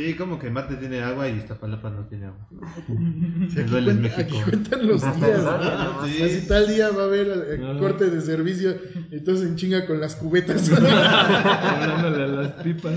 Sí, 0.00 0.14
como 0.14 0.38
que 0.38 0.48
Marte 0.50 0.76
tiene 0.76 1.02
agua 1.02 1.28
y 1.28 1.36
Iztapalapa 1.36 1.90
no 1.90 2.06
tiene 2.06 2.26
agua. 2.26 2.48
Sí, 3.50 3.60
aquí, 3.60 3.70
duele 3.70 3.90
en 3.92 3.98
cuenta- 4.00 4.16
México. 4.18 4.38
aquí 4.40 4.50
cuentan 4.50 4.86
los 4.86 5.02
días. 5.02 5.42
¿no? 5.42 6.06
Sí. 6.06 6.22
Así 6.22 6.46
tal 6.48 6.68
día 6.68 6.88
va 6.90 7.02
a 7.02 7.04
haber 7.06 7.26
eh, 7.50 7.78
corte 7.78 8.08
de 8.10 8.20
servicio 8.22 8.74
entonces 9.10 9.46
en 9.48 9.56
chinga 9.56 9.86
con 9.86 10.00
las 10.00 10.16
cubetas. 10.16 10.70
Hablándole 10.70 12.22
a 12.24 12.26
las 12.28 12.52
pipas. 12.62 12.94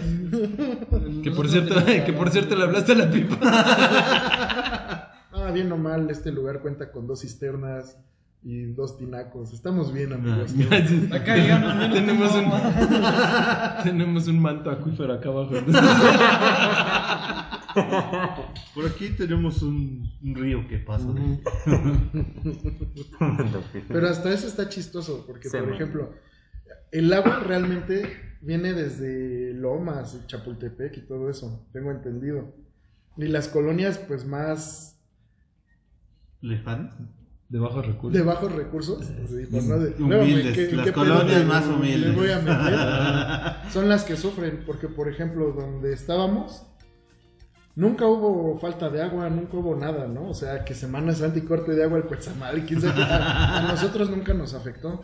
Que 1.23 1.31
por 1.31 1.49
cierto, 1.49 1.75
que 2.05 2.13
por 2.13 2.29
cierto 2.29 2.55
le 2.55 2.63
hablaste 2.63 2.91
a 2.93 2.95
la 2.95 3.09
pipa. 3.11 3.37
ah, 5.33 5.51
bien 5.53 5.71
o 5.71 5.77
mal, 5.77 6.09
este 6.09 6.31
lugar 6.31 6.61
cuenta 6.61 6.91
con 6.91 7.05
dos 7.07 7.21
cisternas 7.21 7.97
y 8.43 8.73
dos 8.73 8.97
tinacos. 8.97 9.53
Estamos 9.53 9.93
bien, 9.93 10.11
amigos. 10.13 10.53
Acá 11.11 11.35
llegamos 11.37 11.75
menos 11.75 11.93
tenemos 11.93 12.35
un 12.35 12.51
tenemos 13.83 14.27
un 14.27 14.39
manto 14.41 14.69
acuífero 14.69 15.13
acá 15.13 15.29
abajo. 15.29 15.53
Por 18.75 18.85
aquí 18.85 19.09
tenemos 19.17 19.63
un, 19.63 20.07
un 20.23 20.35
río 20.35 20.67
que 20.67 20.77
pasa. 20.77 21.07
de- 21.11 21.39
Pero 23.87 24.07
hasta 24.09 24.31
eso 24.31 24.47
está 24.47 24.69
chistoso, 24.69 25.23
porque 25.25 25.49
Se 25.49 25.57
por 25.59 25.69
me- 25.69 25.75
ejemplo, 25.75 26.13
el 26.91 27.11
agua 27.13 27.39
realmente 27.39 28.11
viene 28.41 28.73
desde 28.73 29.53
Lomas, 29.53 30.25
Chapultepec 30.27 30.97
y 30.97 31.01
todo 31.07 31.29
eso, 31.29 31.67
tengo 31.73 31.91
entendido. 31.91 32.53
Y 33.17 33.27
las 33.27 33.47
colonias, 33.47 33.97
pues 33.99 34.25
más 34.25 34.99
¿Lejanos? 36.41 36.93
De 37.53 37.59
bajos 37.59 37.85
recursos. 37.85 38.13
de 38.19 38.23
bajos 38.25 38.51
recursos, 38.51 39.05
sí, 39.05 39.47
no 39.51 39.77
de- 39.79 39.91
Humildes, 39.91 39.99
luego 39.99 40.23
me- 40.25 40.53
¿qué- 40.53 40.71
las 40.75 40.85
qué 40.87 40.91
colonias 40.91 41.45
más 41.45 41.67
humildes. 41.67 42.15
voy 42.15 42.31
a 42.31 42.39
meter? 42.39 43.69
Son 43.71 43.87
las 43.87 44.03
que 44.05 44.15
sufren, 44.17 44.63
porque 44.65 44.87
por 44.87 45.07
ejemplo, 45.07 45.51
donde 45.51 45.93
estábamos, 45.93 46.63
nunca 47.75 48.07
hubo 48.07 48.57
falta 48.59 48.89
de 48.89 49.03
agua, 49.03 49.29
nunca 49.29 49.57
hubo 49.57 49.75
nada, 49.75 50.07
¿no? 50.07 50.29
O 50.29 50.33
sea, 50.33 50.65
que 50.65 50.73
Semana 50.73 51.13
Santa 51.13 51.37
y 51.37 51.43
corte 51.43 51.73
de 51.73 51.83
agua 51.83 51.99
el 51.99 52.05
Cuetzamal, 52.05 52.57
y 52.57 52.61
quién 52.63 52.81
sabe 52.81 52.95
qué. 52.95 53.01
a, 53.03 53.59
a 53.59 53.61
nosotros 53.71 54.09
nunca 54.09 54.33
nos 54.33 54.55
afectó. 54.55 55.03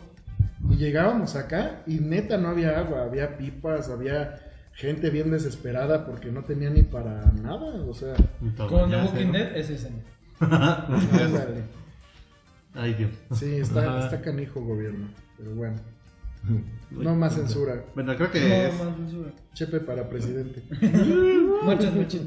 Y 0.68 0.74
llegábamos 0.76 1.36
acá 1.36 1.82
y 1.86 2.00
neta 2.00 2.36
no 2.36 2.48
había 2.48 2.80
agua, 2.80 3.04
había 3.04 3.38
pipas, 3.38 3.88
había 3.90 4.40
gente 4.72 5.10
bien 5.10 5.30
desesperada 5.30 6.04
porque 6.04 6.32
no 6.32 6.42
tenía 6.42 6.70
ni 6.70 6.82
para 6.82 7.30
nada, 7.42 7.80
o 7.88 7.94
sea, 7.94 8.14
Con 8.68 8.90
The 8.90 8.96
Walking 8.96 9.30
Dead 9.32 9.56
es 9.56 9.70
ese. 9.70 9.90
ándale. 10.40 11.78
Ay, 12.74 12.94
Dios. 12.94 13.10
Sí, 13.32 13.56
está, 13.56 13.80
Ajá. 13.80 14.04
está 14.04 14.22
canijo 14.22 14.60
gobierno, 14.62 15.08
pero 15.36 15.54
bueno. 15.54 15.76
No 16.90 17.14
más 17.14 17.34
censura. 17.34 17.84
Bueno, 17.94 18.16
creo 18.16 18.30
que 18.30 18.40
No, 18.40 18.46
es- 18.54 18.78
más 18.84 18.96
censura. 18.96 19.30
Chepe 19.52 19.80
para 19.80 20.08
presidente. 20.08 20.62
Muchas, 21.62 21.92
muchas. 21.94 22.22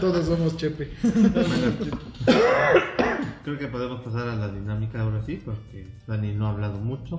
Todos 0.00 0.26
somos 0.26 0.56
Chepe. 0.56 0.90
creo 3.44 3.58
que 3.58 3.66
podemos 3.68 4.00
pasar 4.02 4.28
a 4.28 4.36
la 4.36 4.48
dinámica 4.48 5.00
ahora 5.00 5.20
sí, 5.22 5.40
porque 5.44 5.88
Dani 6.06 6.34
no 6.34 6.46
ha 6.46 6.50
hablado 6.50 6.78
mucho. 6.78 7.18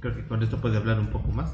Creo 0.00 0.14
que 0.16 0.26
con 0.26 0.42
esto 0.42 0.58
puede 0.60 0.76
hablar 0.78 0.98
un 1.00 1.08
poco 1.08 1.28
más. 1.32 1.52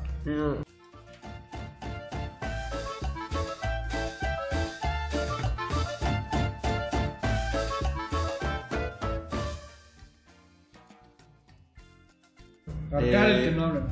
No 13.63 13.79
habla. 13.79 13.83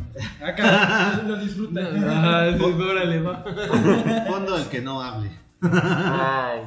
Acá 0.47 1.23
lo 1.27 1.37
disfruta. 1.37 1.81
Ah, 2.07 2.49
órale, 2.61 3.21
va. 3.23 3.45
Fondo 4.29 4.57
el 4.57 4.65
que 4.69 4.81
no 4.81 5.01
hable. 5.03 5.31
Ay, 5.63 6.63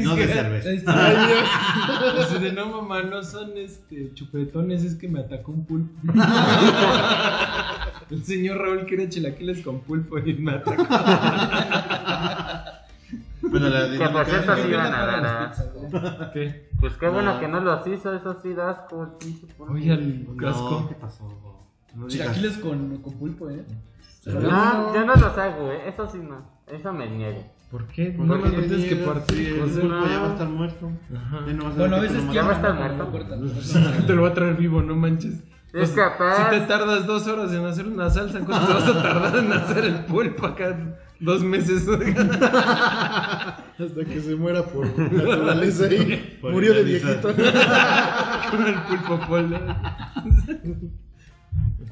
No 0.00 0.16
de 0.16 0.26
cerveza. 0.26 0.70
Ay, 0.88 1.16
Dios. 1.28 2.52
No 2.54 2.66
mamá, 2.66 3.02
no 3.02 3.22
son 3.22 3.52
este 3.56 4.12
chupetones, 4.14 4.82
es 4.84 4.96
que 4.96 5.06
me 5.08 5.20
atacó 5.20 5.52
un 5.52 5.64
pulpo. 5.64 5.90
El 8.10 8.24
señor 8.24 8.58
Raúl 8.58 8.84
quiere 8.86 9.08
chilaquiles 9.08 9.62
con 9.62 9.80
pulpo 9.80 10.18
y 10.18 10.34
me 10.34 10.52
atacó. 10.52 10.74
Bueno, 13.42 13.68
la 13.68 13.80
que 13.90 13.98
por 13.98 14.08
dinámica 14.08 14.24
cierto 14.24 14.52
es 14.54 14.62
sí 14.62 14.68
que- 14.68 14.76
van 14.76 14.94
a 14.94 15.06
dar. 15.06 15.26
a- 15.26 16.30
¿Qué? 16.32 16.70
Pues 16.80 16.94
qué 16.94 17.08
bueno 17.08 17.34
No. 17.34 17.40
que 17.40 17.48
no 17.48 17.60
los 17.60 17.86
hizo, 17.86 18.12
eso 18.14 18.36
sí 18.42 18.54
da 18.54 18.70
asco. 18.70 19.18
el. 19.20 19.38
Oye, 19.68 20.26
casco. 20.38 20.88
¿qué 20.88 20.94
pasó? 20.94 21.28
No 21.94 22.08
Chilaquiles 22.08 22.58
con, 22.58 22.96
con 22.98 23.18
pulpo, 23.18 23.48
eh. 23.50 23.64
No, 24.26 24.94
yo 24.94 25.04
no 25.04 25.14
los 25.16 25.36
hago, 25.38 25.72
eh. 25.72 25.88
Eso 25.88 26.08
sí 26.08 26.18
no. 26.18 26.44
Eso 26.66 26.92
me 26.92 27.08
niego. 27.10 27.42
¿Por 27.70 27.86
qué? 27.88 28.10
¿Por 28.10 28.26
No 28.26 28.36
lo 28.36 28.50
tienes 28.50 28.86
que 28.88 28.96
partir 28.96 29.48
el 29.54 29.60
cocer. 29.60 29.80
pulpo 29.82 30.06
ya 30.06 30.18
va 30.20 30.28
a 30.28 30.32
estar 30.32 30.48
muerto. 30.48 30.92
Ajá. 31.14 31.40
Ya 31.46 31.52
no 31.54 31.64
vas 31.64 31.74
a 31.74 31.78
Bueno, 31.78 31.96
a 31.96 32.00
que 32.00 32.06
veces 32.06 32.24
no 32.24 32.32
Ya 32.32 32.42
va 32.44 32.50
a 32.50 32.54
estar 32.54 32.74
muerto. 32.74 33.08
Te 34.06 34.14
lo 34.14 34.20
voy 34.22 34.30
a 34.30 34.34
traer 34.34 34.54
vivo, 34.56 34.82
no 34.82 34.94
manches. 34.94 35.34
Es 35.34 35.42
Pues, 35.72 35.90
capaz. 35.92 36.36
Si 36.36 36.44
te 36.50 36.60
tardas 36.66 37.06
dos 37.06 37.26
horas 37.26 37.50
en 37.52 37.64
hacer 37.64 37.86
una 37.86 38.10
salsa, 38.10 38.40
¿cuánto 38.40 38.66
te 38.66 38.74
vas 38.74 38.88
a 38.88 39.02
tardar 39.02 39.36
en 39.42 39.52
hacer 39.52 39.84
el 39.86 40.04
pulpo 40.04 40.46
acá? 40.46 40.76
Dos 41.18 41.42
meses. 41.42 41.88
Hasta 43.78 44.04
que 44.04 44.20
se 44.20 44.36
muera 44.36 44.62
por 44.64 44.86
naturaleza 44.98 45.86
y 45.92 46.38
murió 46.42 46.74
de 46.74 46.82
viejito. 46.84 47.34
Con 48.50 48.66
el 48.66 48.74
pulpo 48.82 49.18
polo. 49.26 49.58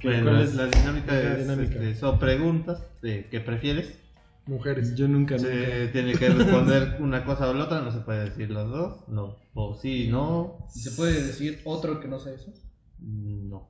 Bueno, 0.02 0.30
¿cuál 0.30 0.42
es 0.42 0.54
la 0.54 0.66
dinámica 0.66 1.12
la 1.12 1.34
dinámica? 1.34 1.74
este, 1.74 1.94
son 1.94 2.18
preguntas 2.18 2.90
de 3.02 3.26
qué 3.30 3.40
prefieres. 3.40 3.98
Mujeres. 4.46 4.96
Yo 4.96 5.06
nunca, 5.06 5.36
nunca. 5.36 5.48
Se 5.48 5.88
tiene 5.88 6.14
que 6.14 6.28
responder 6.28 6.96
una 7.00 7.24
cosa 7.24 7.48
o 7.48 7.54
la 7.54 7.64
otra, 7.64 7.82
no 7.82 7.90
se 7.90 8.00
puede 8.00 8.24
decir 8.24 8.50
las 8.50 8.68
dos. 8.68 9.08
No. 9.08 9.36
O 9.54 9.74
sí, 9.74 10.08
no. 10.10 10.66
¿Se 10.68 10.90
puede 10.92 11.22
decir 11.22 11.60
otro 11.64 12.00
que 12.00 12.08
no 12.08 12.18
sea 12.18 12.34
eso? 12.34 12.52
No. 12.98 13.68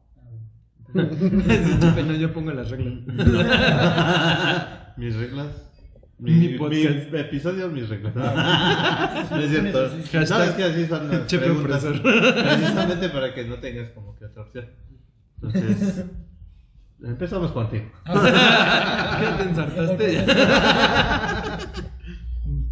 Chupe, 0.92 2.02
no, 2.02 2.14
yo 2.18 2.32
pongo 2.32 2.52
las 2.52 2.70
reglas. 2.70 2.94
Mis 4.96 5.14
reglas. 5.16 5.48
Mi 6.18 6.58
podcast. 6.58 7.10
mi 7.10 7.18
episodio, 7.18 7.68
mis 7.68 7.88
reglas. 7.88 8.14
no 8.14 9.40
es 9.40 9.50
cierto. 9.50 9.88
No, 9.88 10.42
es 10.42 10.50
que 10.50 10.64
así 10.64 10.86
son 10.86 11.10
las 11.10 11.32
preguntas. 11.32 11.82
Precisamente 11.82 13.08
para 13.08 13.32
que 13.32 13.44
no 13.44 13.56
tengas 13.56 13.90
como 13.90 14.14
que 14.16 14.26
otra 14.26 14.42
opción. 14.42 14.66
Entonces, 15.42 16.04
empezamos 17.02 17.52
contigo. 17.52 17.86
¿Qué 18.06 19.42
te 19.42 19.48
ensartaste? 19.48 20.26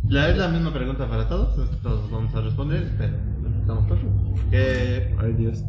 La, 0.08 0.30
es 0.30 0.38
la 0.38 0.48
misma 0.48 0.72
pregunta 0.72 1.08
para 1.08 1.28
todos. 1.28 1.80
Todos 1.82 2.10
vamos 2.10 2.34
a 2.34 2.40
responder, 2.40 2.90
pero 2.96 3.16
empezamos 3.44 3.86
contigo. 3.86 4.34
¿Qué, 4.50 5.14
Ay, 5.18 5.32
Dios. 5.34 5.64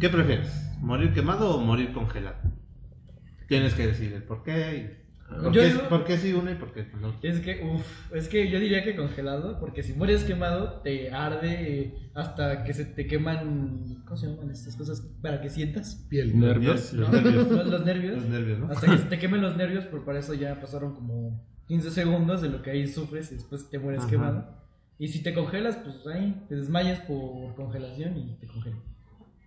¿Qué 0.00 0.08
prefieres? 0.08 0.76
¿Morir 0.80 1.12
quemado 1.12 1.56
o 1.56 1.60
morir 1.60 1.92
congelado? 1.92 2.36
Tienes 3.48 3.74
que 3.74 3.86
decidir 3.86 4.26
por 4.26 4.42
qué. 4.44 5.07
¿Por, 5.28 5.52
Yo 5.52 5.60
qué, 5.60 5.66
digo- 5.68 5.88
por 5.90 6.04
qué 6.04 6.16
sí 6.16 6.32
una 6.32 6.52
y 6.52 6.54
por 6.54 6.72
qué 6.72 6.86
no? 7.00 7.14
Es 7.22 7.40
que, 7.40 7.62
uff, 7.62 8.14
es 8.14 8.28
que 8.28 8.48
yo 8.50 8.58
diría 8.58 8.82
que 8.82 8.96
congelado, 8.96 9.60
porque 9.60 9.82
si 9.82 9.92
mueres 9.92 10.24
quemado, 10.24 10.80
te 10.80 11.10
arde 11.10 11.94
hasta 12.14 12.64
que 12.64 12.72
se 12.72 12.86
te 12.86 13.06
queman. 13.06 14.02
¿Cómo 14.06 14.16
se 14.16 14.26
llaman 14.26 14.50
estas 14.50 14.74
cosas? 14.74 15.02
Para 15.20 15.40
que 15.42 15.50
sientas. 15.50 16.06
Piel. 16.08 16.38
Nervios. 16.38 16.92
Los 16.94 17.10
¿no? 17.10 17.20
nervios. 17.20 17.48
Los, 17.50 17.66
los 17.66 17.84
nervios. 17.84 18.14
Los 18.16 18.24
nervios, 18.26 18.58
¿no? 18.58 18.70
Hasta 18.72 18.86
que 18.90 18.98
se 18.98 19.04
te 19.04 19.18
quemen 19.18 19.42
los 19.42 19.56
nervios, 19.56 19.84
pero 19.90 20.02
para 20.04 20.18
eso 20.18 20.32
ya 20.34 20.58
pasaron 20.60 20.94
como 20.94 21.44
15 21.66 21.90
segundos 21.90 22.40
de 22.40 22.48
lo 22.48 22.62
que 22.62 22.70
ahí 22.70 22.86
sufres 22.88 23.30
y 23.30 23.34
después 23.34 23.68
te 23.68 23.78
mueres 23.78 24.00
Ajá. 24.02 24.10
quemado. 24.10 24.58
Y 24.98 25.08
si 25.08 25.22
te 25.22 25.34
congelas, 25.34 25.76
pues 25.76 26.06
ahí 26.06 26.42
te 26.48 26.56
desmayas 26.56 27.00
por 27.00 27.54
congelación 27.54 28.16
y 28.16 28.34
te 28.40 28.46
congelan. 28.46 28.80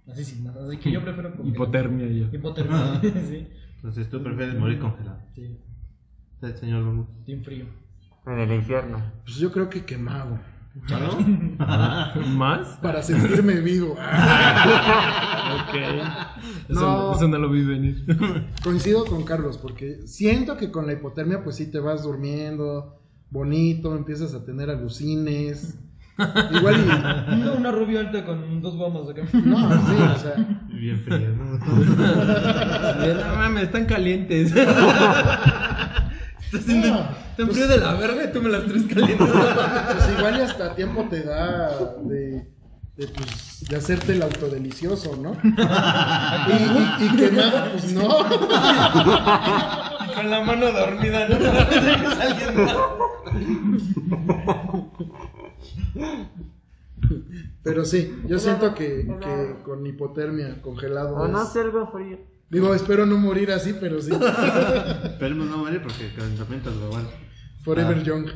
Así 0.08 0.24
sin 0.26 0.44
nada. 0.44 0.66
Así 0.68 0.78
que 0.78 0.91
yo 0.91 1.02
prefiero 1.03 1.32
congelar. 1.32 1.56
Hipotermia 1.56 2.08
yo. 2.08 2.26
Hipotermia, 2.32 3.02
sí. 3.28 3.48
Entonces 3.78 4.10
tú 4.12 4.22
prefieres 4.22 4.53
morir 4.56 4.78
congelado. 4.80 5.18
Sí, 5.34 5.58
El 6.42 6.58
señor 6.58 6.84
Lumus. 6.84 7.08
bien 7.26 7.44
frío. 7.44 7.66
En 8.26 8.40
el 8.40 8.52
infierno. 8.54 9.02
Pues 9.26 9.38
yo 9.38 9.52
creo 9.52 9.70
que 9.70 9.84
quemado. 9.86 10.40
¿Más? 12.28 12.78
Para 12.82 13.02
sentirme 13.04 13.56
vivo. 13.62 13.96
Ok. 15.52 15.76
Eso 16.70 16.80
No. 16.80 17.14
eso 17.14 17.28
no 17.28 17.38
lo 17.38 17.50
vi 17.50 17.66
venir. 17.66 18.06
Coincido 18.64 19.04
con 19.06 19.24
Carlos, 19.24 19.58
porque 19.58 20.08
siento 20.08 20.56
que 20.56 20.72
con 20.72 20.88
la 20.88 20.94
hipotermia, 20.94 21.44
pues 21.44 21.58
sí 21.58 21.70
te 21.70 21.80
vas 21.80 22.04
durmiendo 22.04 23.02
bonito, 23.30 23.96
empiezas 23.96 24.34
a 24.34 24.46
tener 24.46 24.70
alucines. 24.70 25.78
Igual 26.52 26.76
y. 26.80 26.84
Una, 26.84 27.52
una 27.58 27.72
rubia 27.72 28.00
alta 28.00 28.26
con 28.26 28.62
dos 28.62 28.78
bombas 28.78 29.10
acá. 29.10 29.24
No, 29.34 29.72
sí, 29.88 29.96
o 29.96 30.18
sea. 30.18 30.36
Bien 30.70 31.00
frío, 31.02 31.36
¿no? 31.36 31.58
no 31.58 33.36
mames, 33.36 33.64
están 33.64 33.86
calientes. 33.86 34.54
Está 36.52 36.57
haciendo 36.57 36.88
No, 36.90 36.99
tan 37.38 37.45
pues- 37.48 37.52
frío 37.53 37.68
de 37.68 37.78
la 37.78 37.94
verga 37.94 38.23
y 38.26 38.32
tú 38.34 38.41
me 38.41 38.49
las 38.49 38.65
traes 38.65 38.84
calientes. 38.84 39.28
Pues 39.91 40.10
igual 40.18 40.38
y 40.38 40.41
hasta 40.41 40.76
tiempo 40.76 41.06
te 41.10 41.23
da 41.23 41.69
de, 42.03 42.45
de, 42.98 43.07
pues, 43.07 43.65
de 43.69 43.76
hacerte 43.78 44.11
el 44.14 44.22
autodelicioso, 44.23 45.15
¿no? 45.15 45.32
Y, 45.44 47.03
y, 47.03 47.06
y 47.06 47.15
quemado, 47.15 47.72
pues 47.72 47.94
no. 47.94 48.07
Con 50.14 50.30
la 50.30 50.41
mano 50.44 50.72
dormida, 50.73 51.28
¿no? 51.30 51.38
Pero 57.64 57.86
sí, 57.86 58.22
yo 58.28 58.40
siento 58.40 58.73
que, 58.73 59.06
que 59.22 59.56
con 59.64 59.86
hipotermia, 59.86 60.61
congelado. 60.61 61.15
O 61.15 61.28
no 61.28 61.44
es- 61.44 61.49
sé 61.49 61.61
algo 61.61 61.88
frío. 61.91 62.18
Digo, 62.52 62.76
espero 62.76 63.06
no 63.06 63.18
morir 63.18 63.52
así, 63.52 63.73
pero 63.80 64.02
sí. 64.02 64.11
Esperemos 65.06 65.48
no 65.48 65.57
morir 65.60 65.82
porque 65.82 66.07
el 66.07 66.14
calentamiento 66.15 66.72
global 66.78 67.07
Forever 67.64 67.98
Ah. 67.98 68.03
young. 68.03 68.28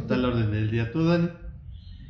está 0.00 0.14
al 0.14 0.24
orden 0.24 0.50
del 0.50 0.70
día. 0.70 0.90
Tú, 0.90 1.04
Dani. 1.04 1.28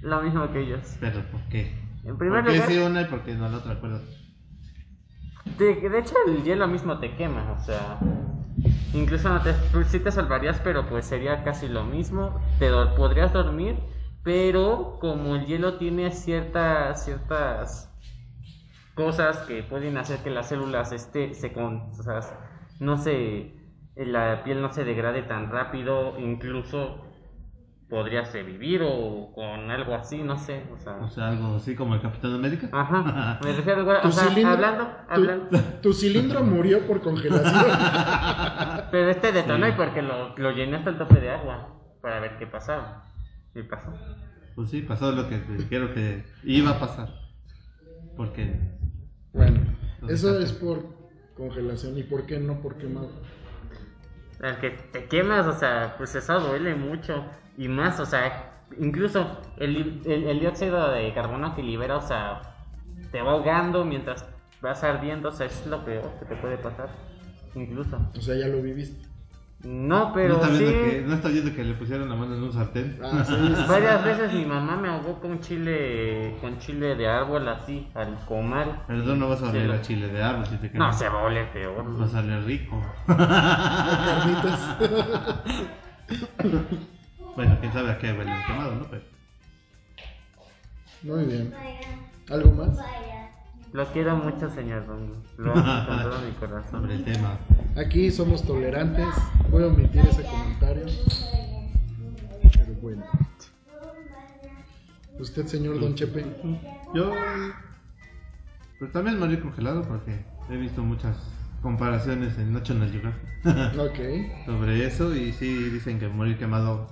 Lo 0.03 0.23
mismo 0.23 0.51
que 0.53 0.61
ellos. 0.61 0.97
Pero 1.01 1.21
¿por 1.31 1.41
qué? 1.49 1.75
En 2.05 2.17
primer 2.17 2.45
¿Por 2.45 2.53
qué 2.53 2.59
lugar, 2.59 2.71
sí 2.73 2.79
una 2.79 3.03
y 3.03 3.05
por 3.07 3.23
qué 3.25 3.35
no 3.35 3.49
la 3.49 3.57
otra? 3.59 3.73
Acuérdate. 3.73 4.07
de, 5.59 5.75
de 5.89 5.99
hecho 5.99 6.15
el 6.29 6.45
hielo 6.45 6.69
mismo 6.69 6.99
te 7.01 7.17
quema, 7.17 7.53
o 7.53 7.59
sea, 7.65 7.99
incluso 8.95 9.29
no 9.29 9.41
te, 9.43 9.53
pues, 9.73 9.89
sí 9.89 9.99
te 9.99 10.13
salvarías, 10.13 10.61
pero 10.63 10.89
pues 10.89 11.07
sería 11.07 11.43
casi 11.43 11.69
lo 11.69 11.85
mismo. 11.85 12.41
Te 12.61 12.69
do- 12.69 12.95
podrías 12.95 13.33
dormir, 13.33 13.77
pero 14.23 14.99
como 15.01 15.35
el 15.37 15.47
hielo 15.47 15.79
tiene 15.79 16.13
ciertas 16.13 17.05
ciertas 17.05 17.91
cosas 18.99 19.39
que 19.47 19.63
pueden 19.63 19.97
hacer 19.97 20.19
que 20.25 20.31
las 20.31 20.49
células 20.49 20.91
este 20.93 21.33
se 21.33 21.53
con, 21.53 21.91
o 21.99 22.03
sea, 22.03 22.19
no 22.81 22.99
se 22.99 23.55
la 23.97 24.43
piel 24.45 24.61
no 24.61 24.71
se 24.73 24.85
degrade 24.85 25.23
tan 25.23 25.51
rápido, 25.51 26.19
incluso 26.19 27.05
podrías 27.89 28.33
revivir 28.33 28.83
o 28.85 29.33
con 29.35 29.71
algo 29.71 29.95
así, 29.95 30.19
no 30.19 30.37
sé, 30.37 30.65
o 30.73 30.79
sea, 30.79 30.97
O 30.97 31.09
sea, 31.09 31.29
algo 31.29 31.57
así 31.57 31.75
como 31.75 31.95
el 31.95 32.03
Capitán 32.03 32.35
América. 32.35 32.69
Ajá, 32.73 33.39
me 33.45 33.53
refiero 33.53 33.91
a 33.91 34.03
Tu 34.03 34.09
o 34.09 34.13
sea, 34.13 34.29
cilindro- 34.29 34.53
hablando, 34.53 34.85
tu- 34.85 35.15
hablando, 35.15 35.59
Tu, 35.83 35.93
cilindro 35.93 36.43
murió 36.43 36.87
por 36.87 37.01
congelación. 37.01 37.65
pero 38.91 39.11
este 39.11 39.33
detonó 39.33 39.67
y 39.69 39.73
porque 39.73 40.03
lo, 40.03 40.37
lo 40.37 40.51
llené 40.51 40.77
hasta 40.77 40.91
el 40.91 40.99
tope 40.99 41.21
de 41.21 41.31
agua 41.31 41.69
para 42.03 42.21
ver 42.21 42.37
qué 42.39 42.47
pasaba. 42.47 43.05
Y 43.55 43.63
pasó. 43.63 43.91
Pues 44.55 44.71
sí, 44.71 44.83
pasó 44.83 45.13
lo 45.13 45.29
que 45.29 45.39
dijeron 45.57 45.95
que 45.95 46.25
iba 46.45 46.71
a 46.73 46.79
pasar. 46.81 47.09
Porque 48.17 48.78
Bueno, 49.39 49.61
eso 50.09 50.39
es 50.41 50.53
por 50.53 50.85
congelación. 51.37 51.97
¿Y 51.97 52.03
por 52.03 52.27
qué 52.27 52.41
no 52.41 52.61
por 52.61 52.77
quemado? 52.77 53.09
El 54.43 54.57
que 54.59 54.71
te 54.71 55.07
quemas, 55.07 55.47
o 55.47 55.53
sea, 55.53 55.95
pues 55.97 56.15
eso 56.17 56.41
duele 56.41 56.75
mucho. 56.75 57.25
Y 57.57 57.69
más, 57.69 58.01
o 58.01 58.07
sea, 58.07 58.65
incluso 58.79 59.41
el, 59.57 60.03
el, 60.05 60.25
el 60.25 60.41
dióxido 60.41 60.91
de 60.91 61.15
carbono 61.15 61.55
que 61.55 61.63
libera, 61.63 61.97
o 61.97 62.03
sea, 62.03 62.57
te 63.13 63.23
va 63.23 63.33
ahogando 63.33 63.85
mientras 63.85 64.27
vas 64.61 64.83
ardiendo, 64.83 65.29
o 65.29 65.33
sea, 65.33 65.47
es 65.47 65.67
lo 65.67 65.85
peor 65.85 66.11
que 66.19 66.27
te 66.27 66.37
puede 66.37 66.59
pasar. 66.59 66.91
Incluso. 67.55 67.97
O 68.17 68.21
sea, 68.21 68.37
ya 68.37 68.49
lo 68.49 68.61
viviste. 68.61 69.08
No, 69.65 70.07
no, 70.07 70.13
pero 70.13 70.35
está 70.35 70.49
sí. 70.55 70.59
que, 70.65 71.03
no 71.05 71.15
está 71.15 71.29
viendo 71.31 71.53
que 71.53 71.65
le 71.65 71.75
pusieron 71.75 72.09
la 72.09 72.15
mano 72.15 72.35
en 72.37 72.43
un 72.45 72.53
sartén. 72.53 72.97
Ah, 73.03 73.25
sí, 73.27 73.35
sí, 73.35 73.55
sí. 73.57 73.65
Varias 73.69 74.05
veces 74.05 74.33
mi 74.33 74.45
mamá 74.45 74.77
me 74.77 74.87
ahogó 74.89 75.19
con 75.21 75.41
chile, 75.41 76.37
con 76.41 76.59
chile 76.61 76.95
de 76.95 77.09
árbol 77.09 77.49
así, 77.49 77.89
al 77.95 78.17
comal. 78.27 78.85
Perdón, 78.87 79.19
no 79.19 79.29
vas 79.29 79.43
a 79.43 79.51
oler 79.51 79.69
Sí. 79.71 79.77
a 79.77 79.81
chile 79.83 80.09
de 80.09 80.23
árbol 80.23 80.47
si 80.47 80.57
te 80.59 80.67
No, 80.69 80.73
quemas. 80.73 80.99
se 80.99 81.09
va 81.09 81.21
a 81.21 81.25
oler 81.25 81.53
peor. 81.53 82.01
Va 82.01 82.05
a 82.05 82.09
salir 82.09 82.45
rico. 82.45 82.81
Carnitas. 83.09 84.77
Bueno, 87.35 87.57
quién 87.61 87.73
sabe 87.73 87.91
a 87.91 87.99
qué 87.99 88.13
huele 88.13 88.33
el 88.33 88.45
quemado, 88.47 88.75
¿no? 88.77 88.87
Pero 88.91 89.03
Muy 91.03 91.25
bien. 91.25 91.53
¿Algo 92.31 92.53
más? 92.53 92.79
Lo 93.73 93.87
quiero 93.93 94.17
mucho, 94.17 94.49
señor 94.51 94.87
Don. 94.87 95.13
Lo 95.37 95.53
amo 95.53 95.87
con 95.87 96.03
todo 96.03 96.19
mi 96.23 96.33
corazón. 96.33 96.83
Sobre 96.83 96.95
el 96.95 97.05
tema. 97.05 97.39
Aquí 97.77 98.11
somos 98.11 98.43
tolerantes. 98.45 99.07
Voy 99.51 99.63
a 99.65 99.67
omitir 99.67 100.01
ese 100.01 100.23
comentario. 100.25 100.85
Pero 102.41 102.73
bueno. 102.81 103.05
Usted, 105.19 105.47
señor 105.47 105.81
Don 105.81 105.95
Chepe. 105.95 106.25
Yo. 106.95 107.13
Pues 108.79 108.93
también 108.93 109.19
morir 109.19 109.43
congelado 109.43 109.83
porque 109.83 110.25
he 110.51 110.57
visto 110.57 110.83
muchas 110.83 111.17
comparaciones 111.63 112.39
en 112.39 112.53
National 112.53 112.91
Geographic 112.93 113.79
Ok. 113.79 114.47
sobre 114.47 114.87
eso 114.87 115.15
y 115.15 115.33
sí 115.33 115.53
dicen 115.71 115.99
que 115.99 116.09
morir 116.09 116.39
quemado. 116.39 116.89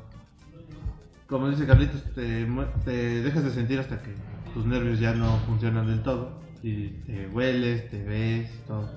Como 1.28 1.48
dice 1.48 1.66
Carlitos, 1.66 2.02
te, 2.14 2.46
te 2.84 3.22
dejas 3.22 3.44
de 3.44 3.50
sentir 3.50 3.78
hasta 3.80 4.00
que 4.02 4.10
tus 4.52 4.66
nervios 4.66 5.00
ya 5.00 5.14
no 5.14 5.38
funcionan 5.46 5.86
del 5.86 6.02
todo 6.02 6.45
y 6.66 6.88
te 7.06 7.28
hueles, 7.28 7.88
te 7.90 8.02
ves, 8.02 8.50
todo. 8.66 8.90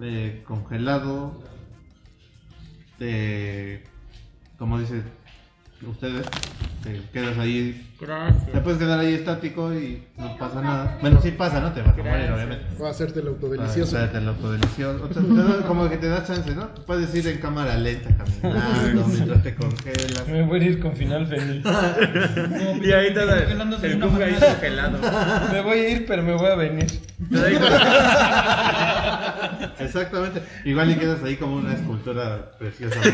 Eh, 0.00 0.42
congelado, 0.46 1.42
te. 2.98 3.82
Como 4.58 4.78
dice 4.78 5.02
ustedes, 5.86 6.26
te 6.82 7.00
quedas 7.12 7.36
ahí 7.38 7.86
te 8.52 8.60
puedes 8.62 8.78
quedar 8.78 8.98
ahí 9.00 9.12
estático 9.12 9.74
y 9.74 10.02
no 10.16 10.34
pasa 10.38 10.62
nada. 10.62 10.96
Bueno, 11.02 11.20
sí 11.20 11.32
pasa, 11.32 11.60
¿no? 11.60 11.70
Te 11.72 11.82
vas 11.82 11.92
a 11.92 11.96
morir, 12.02 12.30
obviamente. 12.34 12.64
Va 12.82 12.88
a 12.88 12.90
hacerte 12.92 13.20
el 13.20 13.28
autodelicioso. 13.28 13.94
hacerte 13.98 14.16
el 14.16 14.28
autodelicioso. 14.28 15.04
O 15.04 15.12
sea, 15.12 15.22
te 15.22 15.34
da- 15.34 15.66
como 15.66 15.86
que 15.90 15.98
te 15.98 16.08
da 16.08 16.24
chance, 16.24 16.54
¿no? 16.54 16.68
Puedes 16.86 17.14
ir 17.14 17.28
en 17.28 17.36
cámara 17.38 17.76
lenta 17.76 18.08
caminando 18.16 19.06
mientras 19.08 19.42
te 19.42 19.54
congelas. 19.54 20.26
Me 20.28 20.42
voy 20.44 20.60
a 20.60 20.64
ir 20.64 20.80
con 20.80 20.96
final 20.96 21.26
feliz. 21.26 21.62
Y 22.82 22.90
ahí 22.92 23.12
Congelándose 23.12 23.86
de 23.86 23.92
el 23.92 23.96
una 23.98 24.06
Kung 24.06 24.22
ahí 24.22 24.32
manera. 24.32 24.52
congelado. 24.54 24.98
Me 25.52 25.60
voy 25.60 25.78
a 25.78 25.88
ir, 25.90 26.06
pero 26.06 26.22
me 26.22 26.32
voy 26.32 26.46
a 26.46 26.54
venir. 26.54 26.86
Exactamente. 29.78 30.42
Igual 30.64 30.90
y 30.90 30.94
quedas 30.96 31.22
ahí 31.22 31.36
como 31.36 31.56
una 31.56 31.74
escultura 31.74 32.52
preciosa. 32.58 32.98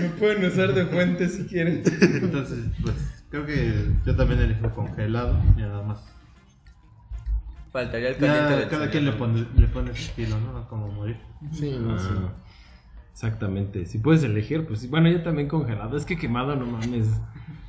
Me 0.00 0.08
pueden 0.18 0.44
usar 0.44 0.74
de 0.74 0.86
fuente 0.86 1.28
si 1.28 1.44
quieren. 1.46 1.82
Entonces, 2.00 2.58
pues 2.82 3.24
creo 3.30 3.46
que 3.46 3.90
yo 4.04 4.16
también 4.16 4.40
elijo 4.40 4.70
congelado. 4.74 5.38
Y 5.56 5.60
nada 5.60 5.82
más. 5.82 6.14
Faltaría 7.72 8.10
el 8.10 8.16
caliente 8.16 8.50
Ya 8.50 8.56
del 8.56 8.68
cada 8.68 8.84
señor. 8.86 8.90
quien 8.90 9.04
le 9.06 9.12
pone, 9.12 9.46
le 9.56 9.66
pone 9.68 9.94
su 9.94 10.02
estilo, 10.02 10.38
¿no? 10.40 10.68
Como 10.68 10.88
morir. 10.92 11.16
Sí, 11.52 11.74
no, 11.80 11.98
sí. 11.98 12.08
Ah, 12.10 12.32
exactamente. 13.12 13.86
Si 13.86 13.98
puedes 13.98 14.22
elegir, 14.24 14.66
pues 14.66 14.80
sí. 14.80 14.88
bueno, 14.88 15.08
yo 15.08 15.22
también 15.22 15.48
congelado. 15.48 15.96
Es 15.96 16.04
que 16.04 16.18
quemado, 16.18 16.54
no 16.56 16.66
mames. 16.66 17.08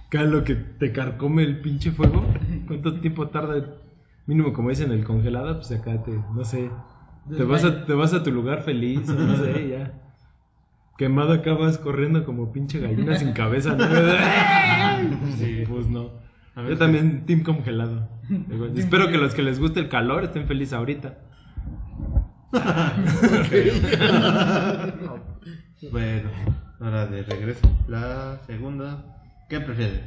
Cada 0.09 0.25
lo 0.25 0.43
que 0.43 0.55
te 0.55 0.91
carcome 0.91 1.43
el 1.43 1.61
pinche 1.61 1.91
fuego. 1.91 2.25
¿Cuánto 2.67 2.99
tiempo 2.99 3.29
tarda? 3.29 3.63
Mínimo, 4.25 4.53
como 4.53 4.69
dicen, 4.69 4.91
el 4.91 5.03
congelado, 5.05 5.55
pues 5.57 5.71
acá 5.71 6.01
te, 6.03 6.11
no 6.11 6.43
sé. 6.43 6.69
Te 7.29 7.43
vas, 7.43 7.63
a, 7.63 7.85
te 7.85 7.93
vas 7.93 8.13
a 8.13 8.21
tu 8.23 8.31
lugar 8.31 8.63
feliz, 8.63 9.07
o 9.09 9.13
no 9.13 9.37
sé, 9.37 9.69
ya. 9.69 9.93
Quemado 10.97 11.33
acabas 11.33 11.77
corriendo 11.77 12.23
como 12.25 12.51
pinche 12.51 12.79
gallina 12.79 13.15
sin 13.19 13.33
cabeza, 13.33 13.75
¿no? 13.75 13.85
Sí, 15.37 15.63
pues 15.67 15.87
no. 15.87 16.11
Yo 16.55 16.63
veces- 16.63 16.79
también, 16.79 17.25
team 17.25 17.43
congelado. 17.43 18.07
Digo, 18.29 18.67
Espero 18.75 19.09
que 19.09 19.17
los 19.17 19.33
que 19.33 19.41
les 19.41 19.59
guste 19.59 19.79
el 19.79 19.89
calor 19.89 20.23
estén 20.23 20.45
felices 20.47 20.73
ahorita. 20.73 21.17
Bueno, 25.91 26.29
ahora 26.79 27.07
de 27.07 27.23
regreso. 27.23 27.67
La 27.87 28.39
segunda. 28.45 29.03
¿Qué 29.49 29.59
prefieres? 29.59 30.01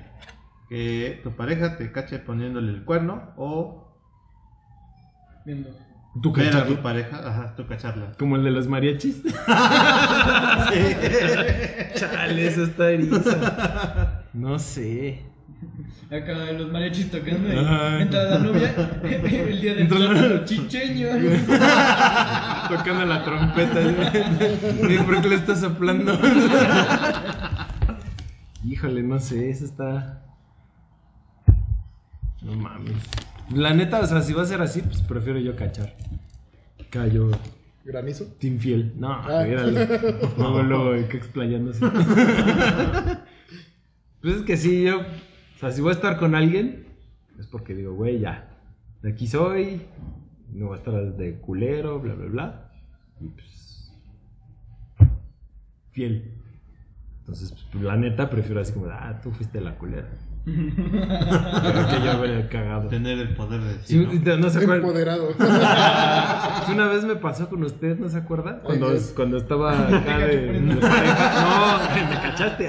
¿Que 0.68 1.20
tu 1.22 1.32
pareja 1.32 1.76
te 1.76 1.93
cache 1.93 2.18
poniéndole 2.18 2.72
el 2.72 2.84
cuerno 2.84 3.32
o 3.36 3.82
Viendo. 5.44 5.68
¿Tú 6.22 6.32
ver 6.32 6.56
a 6.56 6.66
tu 6.66 6.76
pareja? 6.82 7.16
Ajá, 7.28 7.55
tú 7.56 7.66
cacharla. 7.66 8.12
Como 8.18 8.36
el 8.36 8.44
de 8.44 8.51
los 8.51 8.66
mariachis. 8.68 9.22
Chale, 11.94 12.47
eso 12.47 12.64
está 12.64 12.90
eriza. 12.90 14.22
No 14.32 14.59
sé. 14.59 15.22
Acá 16.10 16.52
los 16.56 16.70
mariachis 16.70 17.10
tocando 17.10 17.48
y 17.52 17.56
entra 18.02 18.22
la 18.24 18.38
novia 18.38 18.72
el 19.02 19.60
día 19.60 19.72
del 19.74 19.82
Entra 19.82 19.98
la- 19.98 20.10
plátano 20.10 20.44
chicheño. 20.44 21.09
Tocando 22.68 23.05
la 23.06 23.24
trompeta. 23.24 23.80
¿Y 24.88 24.98
¿Por 24.98 25.20
qué 25.22 25.28
le 25.28 25.34
estás 25.36 25.60
soplando? 25.60 26.18
Híjole, 28.64 29.02
no 29.02 29.18
sé, 29.18 29.51
eso 29.51 29.64
está. 29.64 30.22
No 32.43 32.52
mames. 32.55 32.94
La 33.55 33.73
neta, 33.74 34.01
o 34.01 34.06
sea, 34.06 34.23
si 34.23 34.32
va 34.32 34.43
a 34.43 34.47
ser 34.47 34.60
así, 34.60 34.82
pues 34.82 35.02
prefiero 35.02 35.39
yo 35.39 35.55
cachar. 35.56 35.94
Callo, 36.90 37.31
¿Granizo? 37.85 38.24
Team 38.40 38.59
Fiel. 38.59 38.93
No, 38.98 39.12
Ah. 39.12 39.44
míralo. 39.47 39.70
Luego, 40.36 40.62
luego, 40.62 41.09
que 41.09 41.16
explayándose. 41.16 41.86
pues 44.20 44.36
es 44.36 44.43
que 44.43 44.56
sí, 44.56 44.82
yo. 44.85 45.01
O 45.01 45.59
sea, 45.60 45.70
si 45.70 45.81
voy 45.81 45.90
a 45.90 45.94
estar 45.94 46.18
con 46.18 46.35
alguien, 46.35 46.86
es 47.39 47.47
porque 47.47 47.74
digo, 47.74 47.94
güey, 47.94 48.18
ya. 48.18 48.48
De 49.02 49.12
aquí 49.12 49.27
soy. 49.28 49.82
No 50.52 50.66
voy 50.66 50.74
a 50.74 50.78
estar 50.78 50.94
de 51.16 51.36
culero, 51.39 52.01
bla, 52.01 52.14
bla, 52.14 52.27
bla. 52.27 52.73
Y 53.20 53.28
pues. 53.28 53.93
Fiel. 55.93 56.32
Entonces, 57.20 57.55
pues, 57.73 57.85
la 57.85 57.97
neta, 57.97 58.28
prefiero 58.31 58.60
así 58.60 58.73
como, 58.73 58.86
ah, 58.86 59.20
tú 59.23 59.31
fuiste 59.31 59.60
la 59.60 59.77
culera. 59.78 60.09
Pero 60.47 61.89
que 61.89 62.05
yo 62.05 62.10
habría 62.12 62.48
cagado. 62.48 62.89
Tener 62.89 63.18
el 63.18 63.35
poder 63.35 63.60
de 63.60 63.73
Sí, 63.82 63.98
decir. 63.98 64.23
¿no? 64.24 64.36
no 64.36 64.51
se 64.51 64.59
acuerdan. 64.59 64.77
Empoderado. 64.86 65.28
Una 66.73 66.86
vez 66.86 67.05
me 67.05 67.16
pasó 67.16 67.48
con 67.48 67.64
usted, 67.64 67.98
¿no 67.98 68.09
se 68.09 68.18
acuerda? 68.18 68.60
Cuando, 68.62 68.93
cuando 69.16 69.39
estaba 69.39 69.73
acá 69.89 70.18
de. 70.18 70.60
No, 70.60 70.74
me 72.10 72.20
cachaste. 72.23 72.68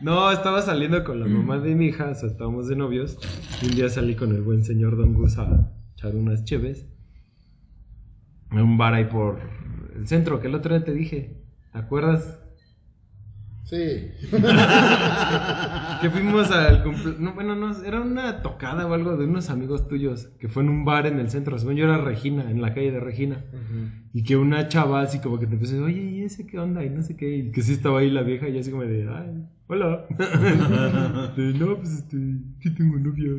No, 0.00 0.30
estaba 0.30 0.62
saliendo 0.62 1.02
con 1.02 1.18
la 1.18 1.26
mamá 1.26 1.58
de 1.58 1.74
mi 1.74 1.86
hija, 1.86 2.10
o 2.10 2.14
sea, 2.14 2.28
estábamos 2.28 2.68
de 2.68 2.76
novios. 2.76 3.18
Y 3.62 3.66
un 3.66 3.74
día 3.74 3.88
salí 3.88 4.14
con 4.14 4.30
el 4.32 4.42
buen 4.42 4.62
señor 4.62 4.96
Don 4.96 5.12
Gus 5.12 5.38
a 5.38 5.72
echar 5.94 6.14
unas 6.14 6.44
cheves. 6.44 6.86
En 8.52 8.60
un 8.60 8.78
bar 8.78 8.94
ahí 8.94 9.06
por 9.06 9.40
el 9.96 10.06
centro, 10.06 10.38
que 10.40 10.46
el 10.46 10.54
otro 10.54 10.72
día 10.76 10.84
te 10.84 10.92
dije. 10.92 11.42
¿Te 11.72 11.78
acuerdas? 11.78 12.38
Sí. 13.68 14.10
Que 16.00 16.10
fuimos 16.10 16.50
al 16.50 16.84
cumple- 16.84 17.16
no, 17.18 17.32
bueno, 17.34 17.56
no, 17.56 17.82
era 17.82 18.00
una 18.00 18.42
tocada 18.42 18.86
o 18.86 18.92
algo 18.94 19.16
de 19.16 19.24
unos 19.24 19.48
amigos 19.50 19.88
tuyos 19.88 20.28
que 20.38 20.46
fue 20.48 20.62
en 20.62 20.68
un 20.68 20.84
bar 20.84 21.06
en 21.06 21.18
el 21.18 21.30
centro. 21.30 21.58
Según 21.58 21.74
yo 21.76 21.84
era 21.84 21.98
Regina, 21.98 22.50
en 22.50 22.60
la 22.60 22.74
calle 22.74 22.92
de 22.92 23.00
Regina. 23.00 23.42
Y 24.12 24.22
que 24.22 24.36
una 24.36 24.68
chava 24.68 25.00
así 25.02 25.18
como 25.20 25.38
que 25.38 25.46
te 25.46 25.54
empezó, 25.54 25.82
oye, 25.82 26.00
¿y 26.02 26.22
ese 26.22 26.46
qué 26.46 26.58
onda? 26.58 26.84
Y 26.84 26.90
no 26.90 27.02
sé 27.02 27.16
qué. 27.16 27.36
Y 27.36 27.50
que 27.50 27.62
sí 27.62 27.72
estaba 27.72 28.00
ahí 28.00 28.10
la 28.10 28.22
vieja 28.22 28.48
y 28.48 28.58
así 28.58 28.70
como 28.70 28.82
de, 28.84 29.08
ay, 29.08 29.44
hola. 29.66 30.04
De, 31.36 31.52
no, 31.58 31.76
pues 31.76 31.90
este, 31.92 32.16
sí 32.60 32.70
tengo 32.74 32.98
novia. 32.98 33.32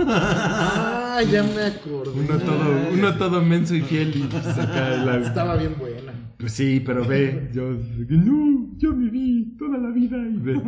Ah, 0.00 1.20
ya 1.30 1.42
me 1.42 1.62
acordé. 1.62 2.10
Uno 2.10 2.38
todo, 2.38 2.74
uno 2.92 3.14
todo 3.16 3.42
menso 3.42 3.74
y 3.74 3.80
fiel. 3.80 4.12
Y 4.16 4.22
pues 4.24 4.46
acá 4.58 4.96
la- 5.04 5.18
Estaba 5.18 5.56
bien 5.56 5.74
buena. 5.78 6.11
Pues 6.42 6.54
sí, 6.54 6.82
pero 6.84 7.04
ve, 7.04 7.50
yo, 7.52 7.78
no, 8.08 8.68
yo 8.76 8.92
viví 8.94 9.54
toda 9.56 9.78
la 9.78 9.90
vida 9.90 10.16
y 10.18 10.36
ve. 10.38 10.54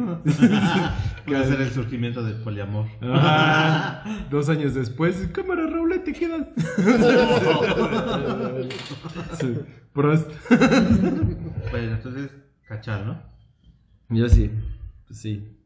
Puede 1.26 1.46
ser 1.46 1.60
el 1.62 1.70
surgimiento 1.70 2.22
del 2.22 2.36
poliamor. 2.42 2.86
Ah, 3.02 4.24
dos 4.30 4.48
años 4.48 4.74
después, 4.74 5.28
cámara 5.32 5.66
Raúl, 5.66 6.00
te 6.04 6.12
quedas. 6.12 6.46
Sí, 9.40 9.58
Prost. 9.92 10.30
Bueno, 10.48 11.94
entonces, 11.96 12.30
cachar, 12.68 13.04
¿no? 13.04 13.20
Yo 14.10 14.28
sí, 14.28 14.52
pues 15.08 15.18
sí. 15.18 15.58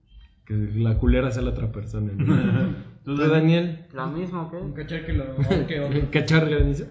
Que 0.46 0.54
la 0.54 0.96
culera 0.96 1.30
sea 1.30 1.42
la 1.42 1.50
otra 1.50 1.70
persona. 1.70 2.12
¿no? 2.16 2.74
¿Tú, 3.04 3.14
¿Tú, 3.14 3.28
Daniel? 3.28 3.84
Lo 3.92 4.06
mismo 4.06 4.50
Un 4.50 4.72
que. 4.72 4.82
cachar 4.82 5.04
que 5.04 5.12
lo. 5.12 5.36
que. 5.66 6.08
Cachar 6.10 6.48
granizo. 6.48 6.86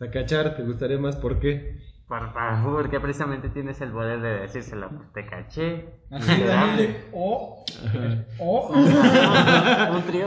O 0.00 0.02
sea, 0.02 0.10
cachar, 0.10 0.56
¿te 0.56 0.62
gustaría 0.62 0.98
más? 0.98 1.14
¿Por 1.16 1.38
qué? 1.38 1.78
Por 2.08 2.32
favor, 2.32 2.84
porque 2.84 2.98
precisamente 3.00 3.50
tienes 3.50 3.82
el 3.82 3.90
poder 3.90 4.22
de 4.22 4.40
decírselo. 4.40 4.88
Pues 4.88 5.12
te 5.12 5.26
caché. 5.26 5.90
Así. 6.10 6.42
Oh. 7.12 7.62
Oh. 8.38 8.72
Un 9.94 10.02
trío. 10.04 10.24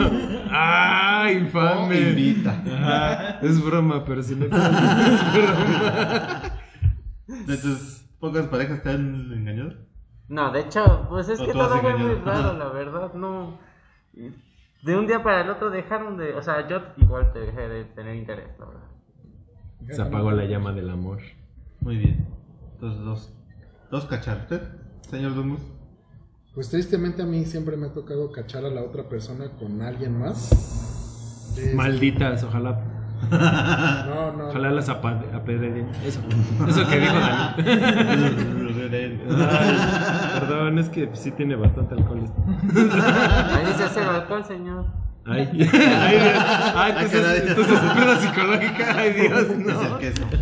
¡Ah, 0.51 1.27
infame! 1.31 2.01
invita. 2.01 2.51
Ajá, 2.51 3.39
Es 3.41 3.65
broma, 3.65 4.05
pero 4.05 4.21
si 4.21 4.35
no 4.35 4.45
es 4.45 4.51
broma. 4.51 6.41
¿De 7.25 7.57
tus 7.57 8.05
pocas 8.19 8.45
parejas 8.45 8.83
te 8.83 8.91
han 8.91 9.33
engañado? 9.33 9.73
No, 10.27 10.51
de 10.51 10.59
hecho, 10.59 11.07
pues 11.09 11.29
es 11.29 11.39
O 11.39 11.45
que 11.47 11.51
todo 11.51 11.79
fue 11.79 11.97
muy 11.97 12.13
raro, 12.23 12.53
la 12.53 12.69
verdad, 12.69 13.11
no. 13.15 13.57
De 14.83 14.95
un 14.95 15.07
día 15.07 15.23
para 15.23 15.41
el 15.41 15.49
otro 15.49 15.71
dejaron 15.71 16.15
de. 16.17 16.35
O 16.35 16.43
sea, 16.43 16.67
yo 16.67 16.79
igual 16.97 17.33
te 17.33 17.39
dejé 17.39 17.67
de 17.67 17.85
tener 17.85 18.15
interés, 18.15 18.49
la 18.59 18.65
verdad. 18.67 18.92
Se 19.89 20.01
apagó 20.01 20.31
la 20.31 20.45
llama 20.45 20.71
del 20.73 20.89
amor. 20.89 21.19
Muy 21.81 21.97
bien. 21.97 22.25
Entonces, 22.75 23.01
dos. 23.03 23.33
Dos 23.91 24.05
cachar. 24.05 24.37
¿Usted, 24.41 24.61
señor 25.09 25.35
Dungus? 25.35 25.61
Pues 26.55 26.69
tristemente 26.69 27.21
a 27.23 27.25
mí 27.25 27.45
siempre 27.45 27.75
me 27.77 27.87
ha 27.87 27.93
tocado 27.93 28.31
cachar 28.31 28.63
a 28.65 28.69
la 28.69 28.81
otra 28.83 29.09
persona 29.09 29.49
con 29.59 29.81
alguien 29.81 30.17
más. 30.19 30.51
Es- 31.57 31.73
Malditas, 31.75 32.43
ojalá. 32.43 32.79
No, 33.23 34.33
no. 34.33 34.49
Ojalá 34.49 34.71
las 34.71 34.89
apedreen. 34.89 35.87
Eso. 36.05 36.19
Eso 36.67 36.85
que 36.89 36.99
dijo 36.99 37.13
Dani. 37.13 37.63
Perdón, 40.39 40.79
es 40.79 40.89
que 40.89 41.09
sí 41.13 41.31
tiene 41.31 41.55
bastante 41.55 41.95
alcohol 41.95 42.21
esto. 42.23 42.43
Ahí 42.45 43.65
dice 43.65 43.85
cero 43.93 44.11
alcohol, 44.11 44.43
señor. 44.45 44.85
Ay, 45.25 45.47
ay, 45.71 46.17
ay, 46.75 46.91
entonces, 46.97 47.43
entonces 47.47 47.73
es 47.81 47.91
pedo 47.93 48.19
psicológica. 48.21 48.97
Ay, 48.97 49.13
Dios, 49.21 49.41
Es 49.41 49.49
el 49.51 49.65
no. 49.65 49.97
queso. 49.99 50.23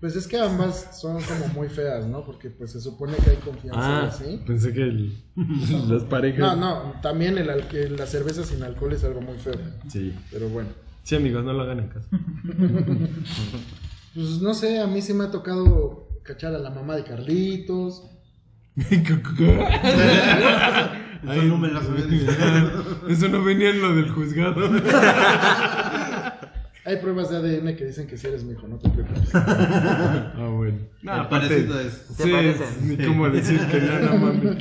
Pues 0.00 0.16
es 0.16 0.26
que 0.28 0.38
ambas 0.38 0.98
son 1.00 1.22
como 1.22 1.46
muy 1.54 1.68
feas, 1.68 2.06
¿no? 2.06 2.24
Porque 2.24 2.50
pues 2.50 2.72
se 2.72 2.80
supone 2.80 3.14
que 3.16 3.30
hay 3.30 3.36
confianza 3.36 4.02
Ah, 4.02 4.06
así. 4.08 4.40
pensé 4.46 4.72
que 4.72 4.82
el- 4.82 5.22
las 5.88 6.02
parejas. 6.04 6.38
No, 6.40 6.56
no, 6.56 7.00
también 7.00 7.38
el, 7.38 7.48
al- 7.50 7.66
el- 7.74 7.96
la 7.96 8.06
cerveza 8.06 8.44
sin 8.44 8.62
alcohol 8.62 8.92
es 8.92 9.02
algo 9.04 9.20
muy 9.22 9.36
feo. 9.38 9.54
Sí. 9.88 10.14
Pero 10.30 10.48
bueno. 10.50 10.68
Sí, 11.02 11.16
amigos, 11.16 11.42
no 11.44 11.52
lo 11.54 11.62
hagan 11.62 11.80
en 11.80 11.88
casa. 11.88 12.08
Pues 14.14 14.40
no 14.40 14.54
sé, 14.54 14.78
a 14.80 14.86
mí 14.86 15.02
sí 15.02 15.12
me 15.12 15.24
ha 15.24 15.30
tocado 15.32 16.06
cachar 16.22 16.54
a 16.54 16.58
la 16.58 16.70
mamá 16.70 16.94
de 16.94 17.02
Carlitos. 17.02 18.04
Eso 21.32 21.42
no 21.44 21.58
me. 21.58 21.68
Eso 23.12 23.28
no 23.28 23.42
venía 23.44 23.70
en 23.70 23.80
lo 23.80 23.94
del 23.94 24.10
juzgado. 24.10 24.70
Hay 26.86 26.96
pruebas 26.98 27.30
de 27.30 27.38
ADN 27.38 27.76
que 27.76 27.86
dicen 27.86 28.06
que 28.06 28.18
sí 28.18 28.26
eres 28.26 28.44
mi 28.44 28.52
hijo, 28.52 28.68
no 28.68 28.76
te 28.78 28.90
preocupes. 28.90 29.28
Ah, 29.34 30.50
bueno. 30.54 30.80
No, 31.02 31.14
El 31.14 31.20
aparte, 31.20 31.48
parecido 31.48 31.80
es. 31.80 32.06
Sí, 32.18 32.30
es 32.34 32.82
ni 32.82 32.96
cómo 33.06 33.30
decir 33.30 33.58
que 33.70 33.80
no, 33.80 34.00
no 34.00 34.18
mames. 34.18 34.56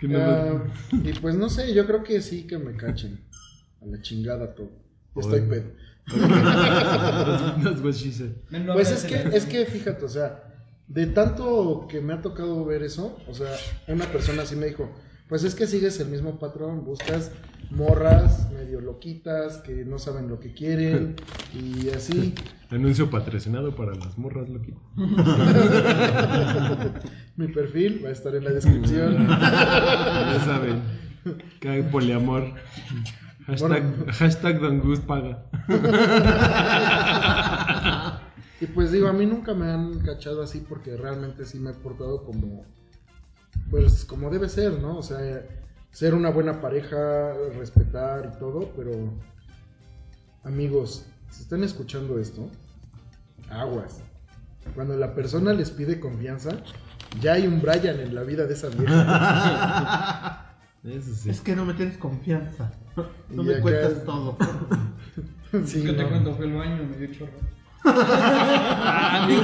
Que 0.00 0.08
no, 0.08 0.18
Ah, 0.18 0.64
y 0.92 1.12
pues 1.14 1.34
no 1.34 1.48
sé, 1.50 1.74
yo 1.74 1.86
creo 1.86 2.02
que 2.02 2.22
sí 2.22 2.46
que 2.46 2.56
me 2.58 2.74
cachen. 2.76 3.20
A 3.82 3.86
la 3.86 4.00
chingada 4.00 4.54
todo. 4.54 4.70
Estoy 5.14 5.40
Oye. 5.40 5.48
pedo. 5.48 5.64
That's 7.62 7.80
what 7.82 7.92
she 7.92 8.12
said. 8.12 8.30
No 8.50 8.72
Pues 8.74 8.90
es 8.90 9.04
que, 9.04 9.36
es 9.36 9.44
que 9.44 9.66
fíjate, 9.66 10.04
o 10.04 10.08
sea, 10.08 10.42
de 10.88 11.06
tanto 11.06 11.86
que 11.90 12.00
me 12.00 12.14
ha 12.14 12.22
tocado 12.22 12.64
ver 12.64 12.82
eso, 12.82 13.18
o 13.28 13.34
sea, 13.34 13.50
una 13.88 14.06
persona 14.06 14.42
así 14.42 14.56
me 14.56 14.66
dijo, 14.66 14.90
pues 15.28 15.44
es 15.44 15.54
que 15.54 15.66
sigues 15.66 15.98
el 16.00 16.08
mismo 16.08 16.38
patrón, 16.38 16.84
buscas 16.84 17.32
morras 17.70 18.50
medio 18.52 18.80
loquitas 18.80 19.58
que 19.58 19.84
no 19.84 19.98
saben 19.98 20.28
lo 20.28 20.38
que 20.38 20.52
quieren 20.54 21.16
y 21.52 21.90
así. 21.90 22.34
Anuncio 22.70 23.10
patrocinado 23.10 23.74
para 23.76 23.94
las 23.94 24.18
morras, 24.18 24.48
loquito. 24.48 24.80
Mi 27.36 27.48
perfil 27.48 28.04
va 28.04 28.08
a 28.08 28.12
estar 28.12 28.34
en 28.34 28.44
la 28.44 28.50
descripción. 28.50 29.28
Ya 29.38 30.40
saben. 30.44 30.82
Hay 31.68 31.82
poliamor. 31.82 32.54
Hashtag, 33.46 34.10
hashtag 34.12 34.60
Don 34.60 34.80
Gus 34.80 35.00
paga. 35.00 35.46
Y 38.60 38.66
pues 38.66 38.90
digo, 38.90 39.08
a 39.08 39.12
mí 39.12 39.26
nunca 39.26 39.54
me 39.54 39.70
han 39.70 40.00
cachado 40.00 40.42
así 40.42 40.64
porque 40.66 40.96
realmente 40.96 41.44
sí 41.44 41.58
me 41.58 41.70
he 41.70 41.74
portado 41.74 42.24
como, 42.24 42.64
pues 43.70 44.04
como 44.04 44.30
debe 44.30 44.48
ser, 44.48 44.80
¿no? 44.80 44.98
O 44.98 45.02
sea, 45.02 45.18
ser 45.90 46.14
una 46.14 46.30
buena 46.30 46.60
pareja, 46.60 47.32
respetar 47.58 48.32
y 48.34 48.38
todo, 48.38 48.70
pero 48.76 48.92
amigos, 50.44 51.06
si 51.30 51.42
están 51.42 51.64
escuchando 51.64 52.18
esto, 52.18 52.48
aguas. 53.50 54.00
Cuando 54.74 54.96
la 54.96 55.14
persona 55.14 55.52
les 55.52 55.70
pide 55.70 56.00
confianza, 56.00 56.50
ya 57.20 57.34
hay 57.34 57.46
un 57.46 57.60
Brian 57.60 58.00
en 58.00 58.14
la 58.14 58.22
vida 58.24 58.46
de 58.46 58.54
esa 58.54 58.68
vieja. 58.68 60.42
Eso 60.84 61.14
sí. 61.14 61.30
Es 61.30 61.40
que 61.40 61.56
no 61.56 61.64
me 61.64 61.74
tienes 61.74 61.98
confianza. 61.98 62.72
No 63.28 63.42
Y 63.42 63.46
me 63.46 63.52
acá- 63.54 63.62
cuentas 63.62 64.04
todo. 64.04 64.36
Sí, 65.64 65.78
Es 65.78 65.84
que 65.84 65.92
te 65.92 66.02
no. 66.02 66.08
cuando 66.08 66.34
fue 66.34 66.46
el 66.46 66.54
baño 66.54 66.82
me 66.84 66.96
dio 66.96 67.12
chorro. 67.12 67.32
A 67.86 69.26
mí, 69.28 69.34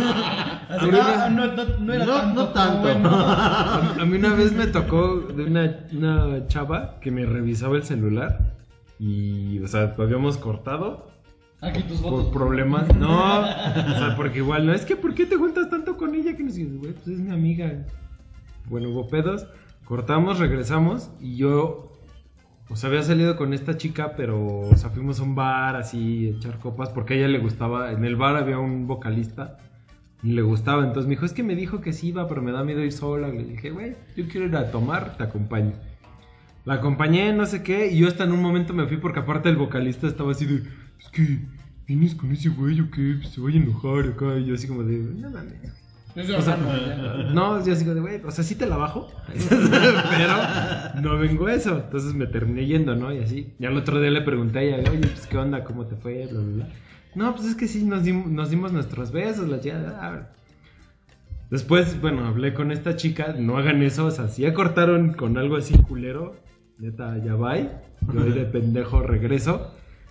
Así, 0.69 0.89
ah, 0.95 1.29
no, 1.31 1.47
no, 1.53 1.65
no 1.81 1.93
era 1.93 2.05
No, 2.07 2.13
tanto. 2.15 2.35
no 2.35 2.53
pero 2.53 2.53
tanto. 2.53 2.81
bueno. 2.81 3.09
a 3.11 4.05
mí 4.07 4.17
una 4.17 4.35
vez 4.35 4.53
me 4.53 4.67
tocó 4.67 5.17
de 5.21 5.45
una, 5.45 5.77
una 5.93 6.47
chava 6.47 6.99
que 7.01 7.11
me 7.11 7.27
revisaba 7.27 7.77
el 7.77 7.85
celular. 7.85 8.55
Y, 8.99 9.59
o 9.61 9.69
sea, 9.69 9.95
habíamos 9.99 10.39
cortado. 10.39 11.11
Aquí 11.61 11.83
tus 11.83 12.01
por 12.01 12.33
problemas. 12.33 12.93
No, 12.97 13.41
o 13.41 13.45
sea, 13.45 14.15
porque 14.17 14.39
igual 14.39 14.67
no 14.67 14.73
es 14.73 14.85
que 14.85 14.97
¿por 14.97 15.15
qué 15.15 15.27
te 15.27 15.37
juntas 15.37 15.69
tanto 15.71 15.97
con 15.97 16.15
ella? 16.15 16.37
Que 16.37 16.43
nos 16.43 16.55
dices, 16.55 16.77
güey, 16.79 16.93
pues 16.93 17.07
es 17.09 17.21
mi 17.21 17.31
amiga. 17.33 17.85
Bueno, 18.67 18.89
hubo 18.91 19.09
pedos, 19.09 19.47
cortamos, 19.85 20.39
regresamos 20.39 21.11
y 21.21 21.37
yo, 21.37 21.92
o 22.69 22.77
sea, 22.77 22.89
había 22.89 23.03
salido 23.03 23.37
con 23.37 23.53
esta 23.53 23.77
chica, 23.77 24.15
pero, 24.17 24.61
o 24.61 24.77
sea, 24.77 24.91
fuimos 24.91 25.21
a 25.21 25.25
un 25.25 25.35
bar 25.35 25.77
así, 25.77 26.29
echar 26.29 26.59
copas, 26.59 26.89
porque 26.89 27.15
a 27.15 27.17
ella 27.19 27.29
le 27.29 27.39
gustaba, 27.39 27.93
en 27.93 28.05
el 28.05 28.17
bar 28.17 28.37
había 28.37 28.59
un 28.59 28.87
vocalista 28.87 29.59
y 30.23 30.33
le 30.33 30.43
gustaba, 30.43 30.85
entonces 30.85 31.07
me 31.07 31.17
dijo, 31.17 31.27
es 31.27 31.33
que 31.33 31.43
me 31.43 31.57
dijo 31.57 31.81
que 31.81 31.93
sí 31.93 32.09
iba, 32.09 32.29
pero 32.29 32.43
me 32.43 32.53
da 32.53 32.63
miedo 32.63 32.83
ir 32.85 32.93
sola. 32.93 33.29
Le 33.29 33.45
dije, 33.45 33.71
güey, 33.71 33.97
yo 34.17 34.27
quiero 34.29 34.47
ir 34.47 34.57
a 34.57 34.71
tomar, 34.71 35.17
te 35.17 35.25
acompaño. 35.25 35.73
La 36.65 36.75
acompañé, 36.75 37.33
no 37.33 37.45
sé 37.45 37.65
qué, 37.65 37.91
y 37.91 37.99
yo 37.99 38.09
hasta 38.09 38.25
en 38.25 38.33
un 38.33 38.41
momento 38.41 38.73
me 38.73 38.87
fui 38.87 38.99
porque 38.99 39.19
aparte 39.19 39.49
el 39.49 39.57
vocalista 39.57 40.07
estaba 40.07 40.31
así 40.31 40.47
de, 40.47 40.63
es 41.01 41.09
que 41.11 41.41
vienes 41.89 42.15
con 42.15 42.31
ese 42.31 42.51
güey 42.51 42.81
o 42.81 42.91
qué, 42.91 43.19
se 43.29 43.41
vaya 43.41 43.59
a 43.59 43.63
enojar 43.65 44.07
acá, 44.07 44.39
y 44.39 44.47
yo 44.47 44.55
así 44.55 44.69
como 44.69 44.85
de, 44.85 44.99
no 44.99 45.29
mames. 45.29 45.82
Eso 46.15 46.37
O 46.39 46.43
sea, 46.43 46.57
no, 47.33 47.65
yo 47.65 47.73
así 47.73 47.85
como 47.85 47.95
de, 47.95 48.01
güey, 48.03 48.21
o 48.25 48.31
sea, 48.31 48.45
sí 48.45 48.55
te 48.55 48.67
la 48.67 48.77
bajo, 48.77 49.11
pero 49.49 51.01
no 51.03 51.19
vengo 51.19 51.47
a 51.47 51.55
eso. 51.55 51.77
Entonces 51.85 52.15
me 52.15 52.27
terminé 52.27 52.67
yendo, 52.67 52.95
¿no? 52.95 53.13
Y 53.13 53.19
así. 53.19 53.55
Y 53.59 53.65
al 53.67 53.77
otro 53.77 54.01
día 54.01 54.11
le 54.11 54.21
pregunté 54.23 54.59
a 54.59 54.63
ella, 54.63 54.91
oye, 54.91 54.99
pues, 55.01 55.27
¿qué 55.27 55.39
onda? 55.39 55.65
¿Cómo 55.65 55.87
te 55.87 55.97
fue? 55.97 56.27
Bla, 56.27 56.41
bla, 56.41 56.55
bla. 56.65 56.69
No, 57.15 57.35
pues 57.35 57.47
es 57.49 57.55
que 57.55 57.67
sí, 57.69 57.85
nos, 57.85 58.05
dim- 58.05 58.27
nos 58.33 58.51
dimos 58.51 58.73
nuestros 58.73 59.11
besos, 59.13 59.49
la 59.49 59.61
chica. 59.61 59.99
ah. 60.01 60.29
Después, 61.51 62.01
bueno, 62.01 62.27
hablé 62.27 62.55
con 62.55 62.73
esta 62.73 62.97
chica, 62.97 63.35
no 63.39 63.59
hagan 63.59 63.83
eso, 63.83 64.07
o 64.07 64.11
sea, 64.11 64.29
si 64.29 64.43
ya 64.43 64.55
cortaron 64.55 65.13
con 65.13 65.37
algo 65.37 65.57
así 65.57 65.77
culero, 65.77 66.37
neta, 66.79 67.19
ya 67.19 67.35
bye. 67.35 67.69
Yo 68.13 68.23
ahí 68.23 68.33
de 68.33 68.45
pendejo 68.47 69.03
regreso. 69.03 69.71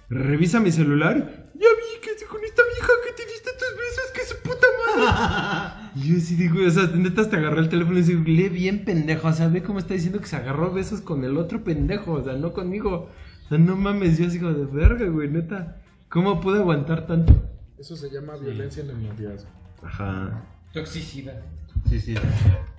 Revisa 0.10 0.60
mi 0.60 0.72
celular. 0.72 1.50
Ya 1.56 1.68
vi 1.68 2.00
que 2.02 2.26
con 2.28 2.44
esta 2.44 2.62
vieja 2.64 2.94
que 3.06 3.14
te 3.14 3.30
diste 3.32 3.50
tus 3.58 3.78
besos, 3.78 4.12
que 4.14 4.22
su 4.26 4.36
puta 4.44 4.68
madre. 4.86 5.81
Y 5.96 6.10
yo 6.10 6.18
así 6.18 6.36
digo, 6.36 6.66
o 6.66 6.70
sea, 6.70 6.88
neta 6.88 7.30
te 7.30 7.36
agarré 7.36 7.60
el 7.60 7.70
teléfono 7.70 8.00
y 8.00 8.04
digo, 8.04 8.24
lee 8.26 8.50
bien 8.50 8.86
pendejo, 8.86 9.28
o 9.28 9.34
sea, 9.34 9.48
ve 9.50 9.62
cómo 9.62 9.80
está 9.80 9.94
diciendo 9.94 10.20
que 10.20 10.28
se 10.28 10.38
agarró 10.38 10.72
besos 10.72 11.02
con 11.02 11.24
el 11.24 11.38
otro 11.38 11.64
pendejo, 11.64 12.14
o 12.14 12.24
sea, 12.24 12.34
no 12.34 12.54
conmigo. 12.54 13.10
O 13.46 13.50
sea, 13.50 13.58
no 13.58 13.76
mames, 13.76 14.18
yo 14.18 14.28
así 14.28 14.40
como 14.40 14.54
de 14.54 14.66
verga, 14.66 15.08
güey, 15.08 15.30
neta. 15.30 15.82
¿Cómo 16.10 16.40
pude 16.40 16.60
aguantar 16.60 17.08
tanto? 17.08 17.34
Eso 17.78 17.96
se 17.96 18.10
llama 18.10 18.36
violencia 18.38 18.84
en 18.84 18.92
el 18.92 19.04
noviazgo. 19.04 19.50
Ajá. 19.84 20.46
Toxicidad. 20.74 21.42
Sí, 21.90 22.00
sí. 22.00 22.16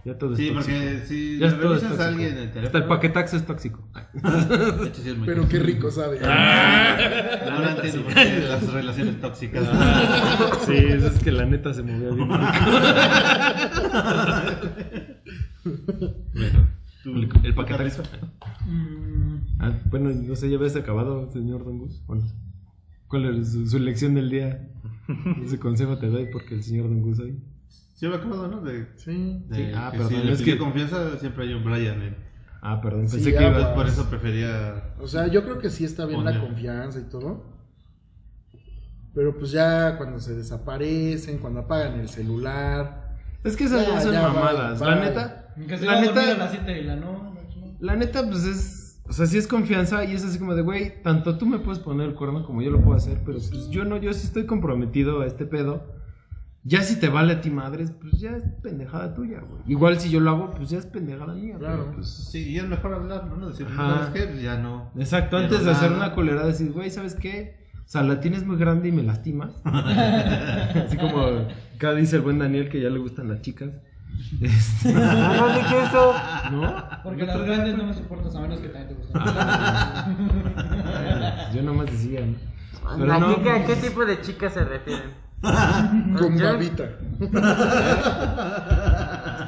Ya 0.05 0.19
todo 0.19 0.33
es 0.33 0.39
Sí, 0.39 0.49
tóxico. 0.51 0.75
porque 0.77 1.03
si 1.07 1.39
Ya 1.39 1.47
le 1.47 1.47
es 1.47 1.53
es 1.53 1.59
revisas 1.61 2.01
a 2.01 2.09
alguien 2.09 2.29
en 2.33 2.37
el 2.39 2.43
Hasta 2.49 2.55
teléfono. 2.61 2.83
el 2.83 2.89
paquetaxo 2.89 3.37
es 3.37 3.47
tóxico. 3.47 3.89
es 4.15 5.17
Pero 5.25 5.49
qué 5.49 5.59
rico 5.61 5.91
sabe. 5.93 6.19
Ahora 6.25 7.75
entiendo 7.77 8.03
por 8.05 8.15
qué 8.15 8.41
las 8.49 8.73
relaciones 8.73 9.21
tóxicas. 9.21 9.65
Sí, 10.67 10.75
eso 10.75 11.07
es 11.07 11.19
que 11.23 11.31
la 11.31 11.45
neta 11.47 11.73
se 11.73 11.83
movió 11.85 12.15
bien. 12.17 12.29
el, 17.05 17.29
el 17.45 17.55
paquetaxo. 17.55 18.03
Mm, 18.67 19.23
Ah, 19.61 19.73
bueno, 19.91 20.11
no 20.11 20.35
sé, 20.35 20.51
ya 20.51 20.57
habías 20.57 20.75
acabado, 20.77 21.31
señor 21.31 21.65
Don 21.65 21.79
Gus. 21.79 22.03
¿o 22.09 22.17
no? 22.17 22.23
¿Cuál 23.07 23.39
es 23.39 23.53
su, 23.53 23.67
su 23.69 23.79
lección 23.79 24.15
del 24.15 24.31
día? 24.31 24.69
Ese 25.45 25.59
consejo 25.61 25.99
te 25.99 26.09
doy 26.09 26.27
porque 26.33 26.57
el 26.57 26.63
señor 26.65 26.89
Don 26.89 27.01
Gus 27.03 27.21
ahí. 27.21 27.39
Sí, 28.03 28.09
me 28.09 28.17
acuerdo, 28.17 28.49
¿no? 28.49 28.61
De, 28.63 28.89
Sí. 28.97 29.45
de 29.49 29.55
Sí, 29.57 29.73
ah, 29.77 29.91
que 29.93 29.99
perdón, 29.99 30.13
si 30.21 30.27
le 30.27 30.33
es 30.33 30.43
que- 30.43 30.59
confianza, 30.59 31.19
siempre 31.21 31.45
hay 31.45 31.55
un 31.55 31.63
Brian. 31.63 32.03
¿eh? 32.03 32.17
Ah, 32.61 32.81
perdón, 32.81 33.09
Sí, 33.09 33.15
pensé 33.19 33.31
que 33.31 33.39
ah, 33.39 33.49
iba. 33.49 33.55
pues. 33.59 33.67
Por 33.77 33.87
eso 33.87 34.11
prefería. 34.11 34.95
O 34.99 35.07
sea, 35.07 35.29
yo 35.29 35.45
creo 35.45 35.61
que 35.61 35.71
sí 35.71 35.85
está 35.85 36.05
bien 36.07 36.25
la 36.25 36.41
confianza 36.41 36.99
y 36.99 37.05
todo. 37.09 37.45
Pero 39.15 39.39
pues 39.39 39.53
ya 39.53 39.97
cuando 39.99 40.19
se 40.19 40.35
desaparecen, 40.35 41.39
cuando 41.39 41.61
apagan 41.61 42.01
el 42.01 42.09
celular. 42.09 43.19
Es 43.45 43.57
que 43.57 43.65
esas 43.65 43.87
Ya, 43.87 44.01
son 44.01 44.13
ya, 44.15 44.23
mamadas. 44.23 44.81
bye, 44.81 44.89
La 44.89 44.97
bye. 44.97 45.05
neta, 45.05 45.55
que 45.69 45.79
se 45.79 45.85
la 45.87 45.99
a 45.99 46.01
neta, 46.01 46.35
las 46.39 46.51
7 46.51 46.73
de 46.73 46.83
la 46.83 46.97
noche. 46.97 47.77
la 47.79 47.95
neta, 47.95 48.27
pues 48.27 48.45
es. 48.47 49.01
O 49.09 49.13
sea, 49.13 49.27
sí 49.27 49.39
es 49.39 49.47
confianza 49.47 50.05
y 50.05 50.13
es 50.15 50.25
así 50.25 50.41
como 50.41 50.57
de, 50.57 50.63
güey, 50.63 51.03
tanto 51.05 51.39
tú 51.39 51.47
me 51.47 51.61
puedes 51.61 51.79
poner 51.79 52.09
el 52.09 52.15
cuerno 52.17 52.45
como 52.45 52.63
yo 52.63 52.71
lo 52.73 52.81
puedo 52.83 52.97
hacer, 52.97 53.19
pero 53.25 53.39
pues 53.39 53.69
yo 53.71 53.85
no, 53.85 53.97
yo 53.99 54.13
sí 54.13 54.27
estoy 54.27 54.45
comprometido 54.47 55.21
a 55.21 55.27
este 55.27 55.45
pedo. 55.47 56.02
Ya 56.65 56.83
si 56.83 57.01
te 57.01 57.09
vale 57.09 57.33
a 57.35 57.41
ti 57.41 57.51
madres, 57.51 57.91
pues 58.01 58.21
ya 58.21 58.37
es 58.37 58.45
pendejada 58.63 59.15
tuya, 59.15 59.41
güey. 59.41 59.63
Igual 59.67 59.99
si 59.99 60.11
yo 60.11 60.21
lo 60.21 60.31
hago, 60.31 60.51
pues 60.53 60.71
ya 60.71 60.79
es 60.79 60.87
pendejada 60.87 61.35
mía, 61.35 61.57
Claro. 61.59 61.85
pero 61.87 61.97
pues. 61.97 62.09
Sí, 62.09 62.51
y 62.51 62.59
es 62.59 62.67
mejor 62.69 62.95
hablar, 62.95 63.27
¿no? 63.27 63.49
Decir, 63.49 63.67
Ajá. 63.69 63.89
no, 63.89 64.03
es 64.05 64.11
que 64.11 64.43
ya 64.43 64.57
no. 64.59 64.91
Exacto, 64.97 65.39
Ya 65.39 65.45
antes 65.45 65.59
no 65.61 65.65
de 65.67 65.71
hacer 65.73 65.93
una 65.93 66.15
culera, 66.15 66.47
decir, 66.47 66.71
güey, 66.71 66.91
¿sabes 66.91 67.17
qué? 67.17 67.61
O 67.85 67.89
sea, 67.93 68.03
la 68.05 68.21
tienes 68.21 68.47
muy 68.47 68.57
grande 68.57 68.89
y 68.89 68.93
me 68.93 69.03
lastimas. 69.03 69.61
Así 69.65 70.97
como 70.97 71.27
acá 71.75 71.95
dice 71.95 72.17
el 72.17 72.23
buen 72.23 72.39
Daniel 72.39 72.69
que 72.69 72.81
ya 72.81 72.91
le 72.91 72.99
gustan 73.01 73.29
las 73.29 73.43
chicas. 73.43 73.71
Este, 74.41 74.93
No, 74.93 75.37
no 75.37 75.49
dije 75.57 75.83
eso. 75.83 76.15
¿No? 76.53 76.85
Porque 77.03 77.27
las 77.27 77.43
grandes 77.43 77.77
no 77.77 77.87
me 77.87 77.95
soportas 77.95 78.37
a 78.37 78.41
menos 78.41 78.61
que 78.61 78.69
también 78.69 78.89
te 78.89 78.95
gusten. 78.95 79.21
Ah. 79.25 80.15
Yo 81.55 81.63
nomás 81.63 81.87
decía, 81.87 82.21
¿no? 82.25 82.37
Pero 82.99 83.13
¿A 83.13 83.19
no, 83.19 83.43
qué, 83.43 83.51
a 83.51 83.65
qué 83.67 83.77
tipo 83.77 84.05
de 84.05 84.21
chicas 84.21 84.55
se 84.55 84.65
refieren? 84.65 85.11
Con 86.19 86.39
babita. 86.39 86.85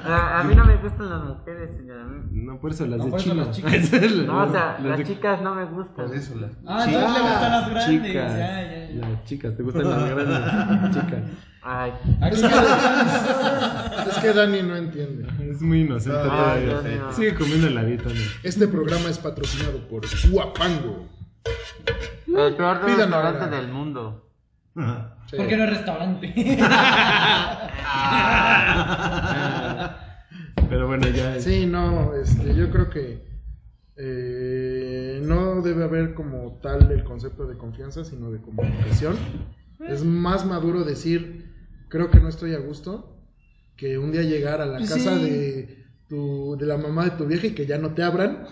A, 0.06 0.40
a 0.40 0.44
mí 0.44 0.54
no 0.54 0.64
me 0.66 0.76
gustan 0.76 1.08
las 1.08 1.22
mujeres, 1.24 1.70
señora. 1.78 2.04
No, 2.30 2.60
por 2.60 2.72
eso 2.72 2.84
las 2.86 2.98
No, 2.98 3.04
de 3.06 3.10
por 3.10 3.20
eso 3.20 3.30
China. 3.30 3.44
las 3.46 3.56
chicas. 3.56 3.92
No, 4.26 4.42
o 4.42 4.50
sea, 4.52 4.72
Las 4.78 4.82
las 4.84 4.98
de- 4.98 5.04
chicas 5.04 5.40
no 5.42 5.54
me 5.54 5.64
gustan. 5.64 6.06
Por 6.06 6.14
eso 6.14 6.34
las. 6.36 6.50
Ah, 6.66 6.84
entonces 6.86 7.10
le 7.14 7.20
gustan 7.20 7.50
las 7.52 7.70
grandes. 7.70 7.86
Chicas. 8.06 8.32
Ya, 8.36 8.62
ya, 8.62 8.88
ya. 8.90 9.08
Las 9.08 9.24
chicas, 9.24 9.56
¿te 9.56 9.62
gustan 9.62 9.88
las 9.90 10.10
grandes? 10.10 10.90
Chicas. 10.94 11.22
Ay, 11.62 11.92
Es 14.06 14.18
que 14.18 14.32
Dani 14.34 14.62
no 14.62 14.76
entiende. 14.76 15.26
Es 15.50 15.62
muy 15.62 15.80
inocente. 15.82 16.18
Sigue 17.12 17.34
comiendo 17.34 17.68
heladito, 17.68 18.10
¿no? 18.10 18.20
Este 18.42 18.68
programa 18.68 19.08
es 19.08 19.18
patrocinado 19.18 19.88
por 19.88 20.02
Guapango. 20.30 21.08
el 22.26 22.54
peor 22.56 22.82
restaurante 22.84 23.56
del 23.56 23.68
mundo. 23.68 24.23
Sí. 24.74 25.36
¿Por 25.36 25.46
qué 25.46 25.56
no 25.56 25.64
es 25.64 25.70
restaurante? 25.70 26.34
Pero 30.68 30.86
bueno, 30.88 31.08
ya. 31.08 31.40
Sí, 31.40 31.66
no, 31.66 32.14
este, 32.14 32.54
yo 32.54 32.70
creo 32.70 32.90
que 32.90 33.24
eh, 33.96 35.20
no 35.22 35.62
debe 35.62 35.84
haber 35.84 36.14
como 36.14 36.58
tal 36.60 36.90
el 36.90 37.04
concepto 37.04 37.46
de 37.46 37.56
confianza, 37.56 38.04
sino 38.04 38.30
de 38.30 38.40
comunicación. 38.40 39.16
Es 39.88 40.04
más 40.04 40.44
maduro 40.44 40.84
decir, 40.84 41.52
creo 41.88 42.10
que 42.10 42.18
no 42.18 42.28
estoy 42.28 42.54
a 42.54 42.58
gusto, 42.58 43.24
que 43.76 43.98
un 43.98 44.10
día 44.10 44.22
llegar 44.22 44.60
a 44.60 44.66
la 44.66 44.78
Pues 44.78 44.90
casa 44.90 45.16
de 45.16 45.84
tu, 46.08 46.56
de 46.58 46.66
la 46.66 46.76
mamá 46.78 47.04
de 47.04 47.10
tu 47.12 47.26
vieja 47.26 47.46
y 47.46 47.54
que 47.54 47.66
ya 47.66 47.78
no 47.78 47.94
te 47.94 48.02
abran. 48.02 48.46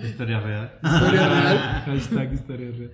Historia 0.00 0.40
real. 0.40 0.78
Historia 0.82 1.28
real. 1.28 1.58
Hashtag 1.84 2.32
historia 2.32 2.70
real. 2.70 2.92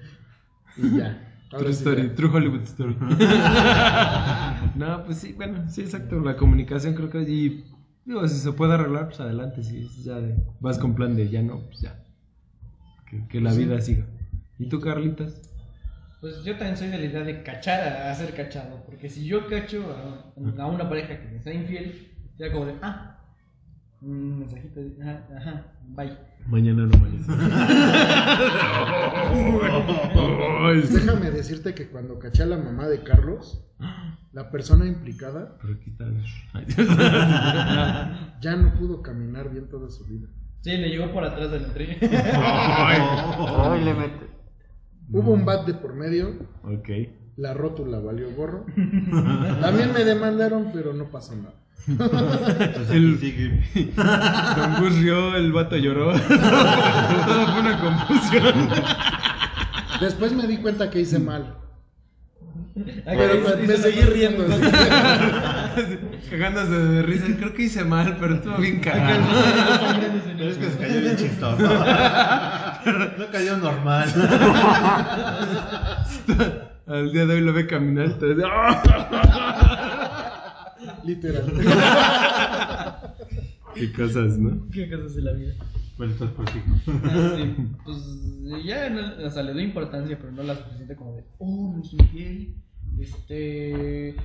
Y 0.77 0.99
ya. 0.99 1.26
Ahora 1.53 1.65
True 1.65 1.73
sí 1.73 1.79
story, 1.79 2.03
ya. 2.09 2.15
True 2.15 2.31
Hollywood 2.31 2.63
Story. 2.63 2.97
no, 4.75 5.05
pues 5.05 5.19
sí, 5.19 5.33
bueno, 5.33 5.69
sí, 5.69 5.83
exacto. 5.83 6.21
La 6.21 6.37
comunicación 6.37 6.95
creo 6.95 7.09
que 7.11 7.23
y 7.23 7.65
digo, 8.05 8.27
si 8.29 8.39
se 8.39 8.53
puede 8.53 8.75
arreglar, 8.75 9.07
pues 9.09 9.21
adelante. 9.21 9.63
Si 9.63 9.85
es 9.85 10.05
ya 10.05 10.17
de, 10.17 10.37
vas 10.61 10.79
con 10.79 10.95
plan 10.95 11.15
de 11.15 11.29
ya 11.29 11.43
no, 11.43 11.61
pues 11.67 11.81
ya. 11.81 12.05
Que, 13.09 13.27
que 13.29 13.41
la 13.41 13.53
vida 13.53 13.81
siga. 13.81 14.07
¿Y 14.59 14.69
tú, 14.69 14.81
Carlitas? 14.81 15.41
Pues 16.21 16.43
yo 16.45 16.57
también 16.57 16.77
soy 16.77 16.89
de 16.89 16.99
la 16.99 17.05
idea 17.05 17.23
de 17.23 17.43
cachar 17.43 17.81
a, 17.81 18.11
a 18.11 18.15
ser 18.15 18.35
cachado. 18.35 18.83
Porque 18.85 19.09
si 19.09 19.25
yo 19.25 19.47
cacho 19.47 19.85
a, 19.93 20.63
a 20.63 20.67
una 20.67 20.89
pareja 20.89 21.21
que 21.21 21.29
me 21.29 21.37
está 21.37 21.53
infiel, 21.53 22.09
ya 22.39 22.51
como 22.53 22.67
de, 22.67 22.75
ah, 22.83 23.16
un 24.07 24.39
mensajito 24.39 24.81
de, 24.81 24.97
ajá, 25.03 25.27
ajá, 25.37 25.67
bye. 25.89 26.17
Mañana 26.47 26.87
no 26.87 26.93
sí. 30.87 30.95
Déjame 30.95 31.31
decirte 31.33 31.75
que 31.75 31.89
cuando 31.89 32.19
caché 32.19 32.45
a 32.45 32.47
la 32.47 32.57
mamá 32.57 32.87
de 32.87 33.03
Carlos, 33.03 33.67
la 34.33 34.51
persona 34.51 34.87
implicada 34.87 35.59
ya 38.41 38.57
no 38.57 38.75
pudo 38.75 39.03
caminar 39.03 39.51
bien 39.51 39.69
toda 39.69 39.91
su 39.91 40.05
vida. 40.05 40.29
Sí, 40.61 40.77
le 40.77 40.89
llegó 40.89 41.13
por 41.13 41.25
atrás 41.25 41.51
del 41.51 41.67
tren. 41.73 41.97
Ay, 42.01 43.85
le 43.85 43.95
mete. 43.95 44.27
Hubo 45.11 45.33
un 45.33 45.45
bat 45.45 45.67
de 45.67 45.75
por 45.75 45.95
medio, 45.95 46.35
ok. 46.65 46.89
la 47.37 47.55
rótula 47.55 48.01
valió 48.01 48.29
gorro. 48.35 48.67
También 49.61 49.93
me 49.93 50.05
demandaron, 50.05 50.71
pero 50.73 50.93
no 50.93 51.11
pasó 51.11 51.37
nada. 51.37 51.55
El-. 52.91 53.17
Don 54.57 54.75
Gus 54.81 54.99
rió, 54.99 55.37
el 55.37 55.53
vato 55.53 55.77
lloró. 55.77 56.13
Todo 56.19 57.47
fue 57.47 57.61
una 57.61 57.79
confusión. 57.79 58.69
Después 60.01 60.33
me 60.33 60.47
di 60.47 60.59
cuenta 60.59 60.91
que 60.91 61.01
hice 61.01 61.19
mal. 61.19 61.55
Pero 63.05 63.37
y 63.37 63.67
me, 63.67 63.77
seguí 63.77 64.03
riendo. 64.03 64.45
Cagándose 66.31 66.73
de 66.73 67.03
risa. 67.03 67.25
Creo 67.39 67.55
que 67.55 67.63
hice 67.63 67.85
mal, 67.85 68.17
pero 68.21 68.35
estuvo 68.35 68.57
bien 68.59 68.81
cagado. 68.81 69.25
Pero 70.37 70.51
es 70.51 70.59
que 70.59 70.71
se 70.71 70.79
cayó 70.79 71.01
bien 71.01 71.17
chistoso. 71.17 71.63
no 73.19 73.31
cayó 73.33 73.57
normal. 73.57 74.13
Al 76.87 77.13
día 77.13 77.27
de 77.27 77.35
hoy 77.35 77.41
lo 77.41 77.53
ve 77.55 77.67
caminar. 77.67 78.19
Literal. 81.07 81.47
Qué 83.75 83.93
cosas, 83.93 84.39
¿no? 84.39 84.69
¿Qué 84.71 84.91
cosas 84.91 85.15
de 85.15 85.23
la 85.23 85.33
vida? 85.33 85.55
Bueno, 85.99 86.13
entonces 86.13 86.37
prosigo. 86.37 86.65
Ah, 87.05 87.37
sí. 87.37 87.55
Pues 87.85 88.65
ya, 88.65 88.91
no, 88.91 89.27
o 89.27 89.31
sea, 89.31 89.43
le 89.43 89.53
doy 89.53 89.65
importancia, 89.65 90.19
pero 90.19 90.33
no 90.33 90.43
la 90.43 90.57
suficiente 90.57 90.97
como 90.97 91.15
de, 91.15 91.25
oh, 91.39 91.73
me 91.73 91.83
infiel. 91.87 92.55
Este. 92.99 94.17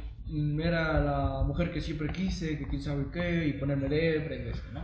Era 0.63 1.01
la 1.01 1.43
mujer 1.45 1.71
que 1.73 1.81
siempre 1.81 2.09
quise, 2.09 2.57
que 2.57 2.67
quién 2.67 2.81
sabe 2.81 3.07
qué, 3.11 3.47
y 3.47 3.53
ponerme 3.53 3.89
depre 3.89 4.45
y 4.45 4.49
eso, 4.49 4.63
¿no? 4.73 4.81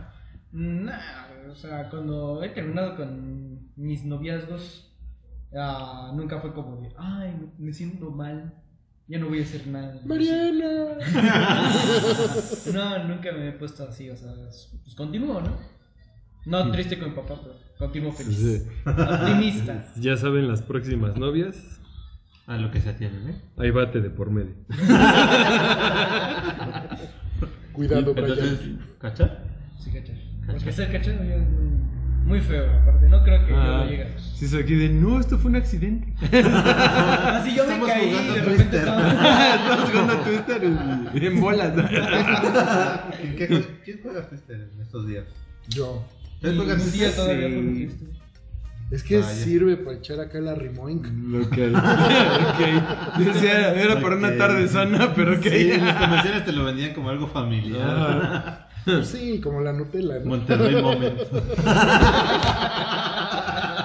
Nah, 0.52 1.50
o 1.50 1.54
sea, 1.54 1.88
cuando 1.88 2.42
he 2.42 2.50
terminado 2.50 2.96
con 2.96 3.72
mis 3.76 4.04
noviazgos, 4.04 4.94
ah, 5.54 6.12
nunca 6.14 6.38
fue 6.40 6.52
como 6.52 6.82
de, 6.82 6.92
ay, 6.98 7.34
me 7.58 7.72
siento 7.72 8.10
mal, 8.10 8.52
ya 9.08 9.18
no 9.18 9.28
voy 9.28 9.40
a 9.40 9.42
hacer 9.42 9.66
nada. 9.66 10.00
Mariana. 10.04 10.98
No, 12.72 13.04
nunca 13.04 13.32
me 13.32 13.48
he 13.48 13.52
puesto 13.52 13.84
así, 13.88 14.10
o 14.10 14.16
sea, 14.16 14.32
pues 14.34 14.94
continúo, 14.94 15.40
¿no? 15.40 15.56
No 16.44 16.70
triste 16.70 16.98
con 16.98 17.10
mi 17.10 17.14
papá, 17.16 17.40
pero 17.42 17.54
continúo 17.78 18.12
feliz. 18.12 18.36
Sí. 18.36 18.62
Optimista. 18.86 19.86
Ya 19.96 20.16
saben 20.16 20.46
las 20.48 20.62
próximas 20.62 21.16
novias. 21.16 21.80
A 22.46 22.56
lo 22.56 22.70
que 22.70 22.80
se 22.80 22.88
atienden, 22.90 23.28
¿eh? 23.28 23.42
Hay 23.58 23.70
bate 23.70 24.00
de 24.00 24.08
por 24.10 24.30
medio. 24.30 24.54
Cuidado, 27.72 28.14
Brian. 28.14 28.80
¿cachar? 28.98 29.44
Sí, 29.78 29.90
cachar. 29.90 30.16
Porque 30.46 30.72
ser 30.72 30.90
cachado 30.90 31.24
ya 31.24 31.36
es 31.36 31.46
muy, 32.28 32.40
feo, 32.40 32.64
aparte. 32.82 33.08
No 33.08 33.22
creo 33.24 33.44
que 33.46 33.50
yo 33.52 33.58
Ah, 33.60 33.84
lo 33.84 33.90
llegue. 33.90 34.06
sí, 34.34 34.44
es 34.44 34.54
aquí 34.54 34.74
de 34.74 34.88
no, 34.90 35.18
esto 35.18 35.38
fue 35.38 35.50
un 35.50 35.56
accidente. 35.56 36.12
Así 36.38 37.54
yo 37.54 37.64
me 37.66 37.86
caí 37.86 38.10
jugando 38.10 38.34
de 38.34 38.40
repente 38.40 38.64
Twister. 38.64 38.80
estaba... 38.80 39.54
Estamos 39.54 39.90
jugando 39.90 40.12
a 40.12 40.24
Twister 40.24 40.62
y- 41.22 41.26
en 41.26 41.40
bolas. 41.40 41.72
¿Quién, 43.20 43.36
qué- 43.36 43.64
quién 43.84 44.00
juega 44.02 44.28
Twister 44.28 44.68
en 44.74 44.80
estos 44.82 45.06
días? 45.08 45.24
Yo. 45.68 46.04
¿Ustedes 46.34 46.56
juegan 46.56 46.80
Un 46.80 46.92
día 46.92 47.04
Twister? 47.06 47.14
todavía 47.16 47.48
Sí. 47.48 47.90
Es 48.90 49.02
que 49.02 49.18
Vaya. 49.18 49.28
sirve 49.28 49.76
para 49.76 49.98
echar 49.98 50.18
acá 50.18 50.38
la 50.40 50.54
rimoink. 50.54 51.06
Lo 51.28 51.50
que. 51.50 51.66
ok. 51.66 53.18
Yo 53.18 53.24
decía, 53.34 53.74
era 53.74 54.00
para 54.00 54.16
una 54.16 54.34
tarde 54.38 54.66
sana, 54.66 55.12
pero 55.14 55.32
ok. 55.34 55.42
Sí, 55.42 55.72
en 55.72 55.84
los 55.84 55.94
comerciales 55.94 56.44
te 56.46 56.52
lo 56.52 56.64
vendían 56.64 56.94
como 56.94 57.10
algo 57.10 57.26
familiar. 57.26 58.67
Sí, 59.04 59.40
como 59.42 59.60
la 59.60 59.72
Nutella, 59.72 60.18
¿no? 60.20 60.26
Monterrey 60.26 60.80
Moment. 60.82 61.20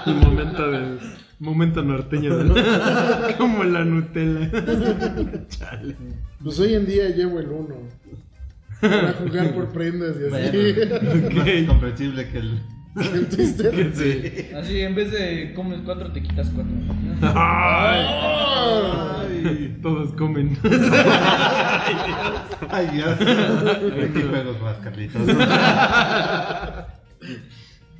un 0.05 0.19
momento 0.19 0.71
de. 0.71 0.97
Momento 1.39 1.81
norteño. 1.83 2.37
de- 2.37 3.35
como 3.37 3.63
la 3.63 3.83
Nutella. 3.83 4.49
Chale. 5.49 5.95
Pues 6.41 6.59
hoy 6.59 6.75
en 6.75 6.85
día 6.85 7.09
llevo 7.09 7.39
el 7.39 7.49
uno. 7.49 7.75
Para 8.79 9.13
jugar 9.13 9.53
por 9.53 9.69
prendas 9.71 10.15
y 10.21 10.33
así. 10.33 10.75
Más 11.35 11.67
comprensible 11.67 12.29
que 12.29 12.37
el. 12.39 12.59
El 12.95 13.27
Twister. 13.27 13.91
Sí. 13.95 14.49
Así, 14.55 14.81
en 14.81 14.93
vez 14.93 15.11
de 15.11 15.53
comes 15.55 15.79
cuatro, 15.83 16.11
te 16.11 16.21
quitas 16.21 16.51
cuatro. 16.53 16.71
Ay, 17.21 18.05
Ay, 18.07 19.32
todos 19.81 20.11
comen. 20.13 20.57
ay 22.69 22.87
Dios. 22.93 23.19
¿De 23.19 24.11
qué 24.13 24.21
juegos 24.23 24.61
vas, 24.61 24.77
Carlitos? 24.77 25.21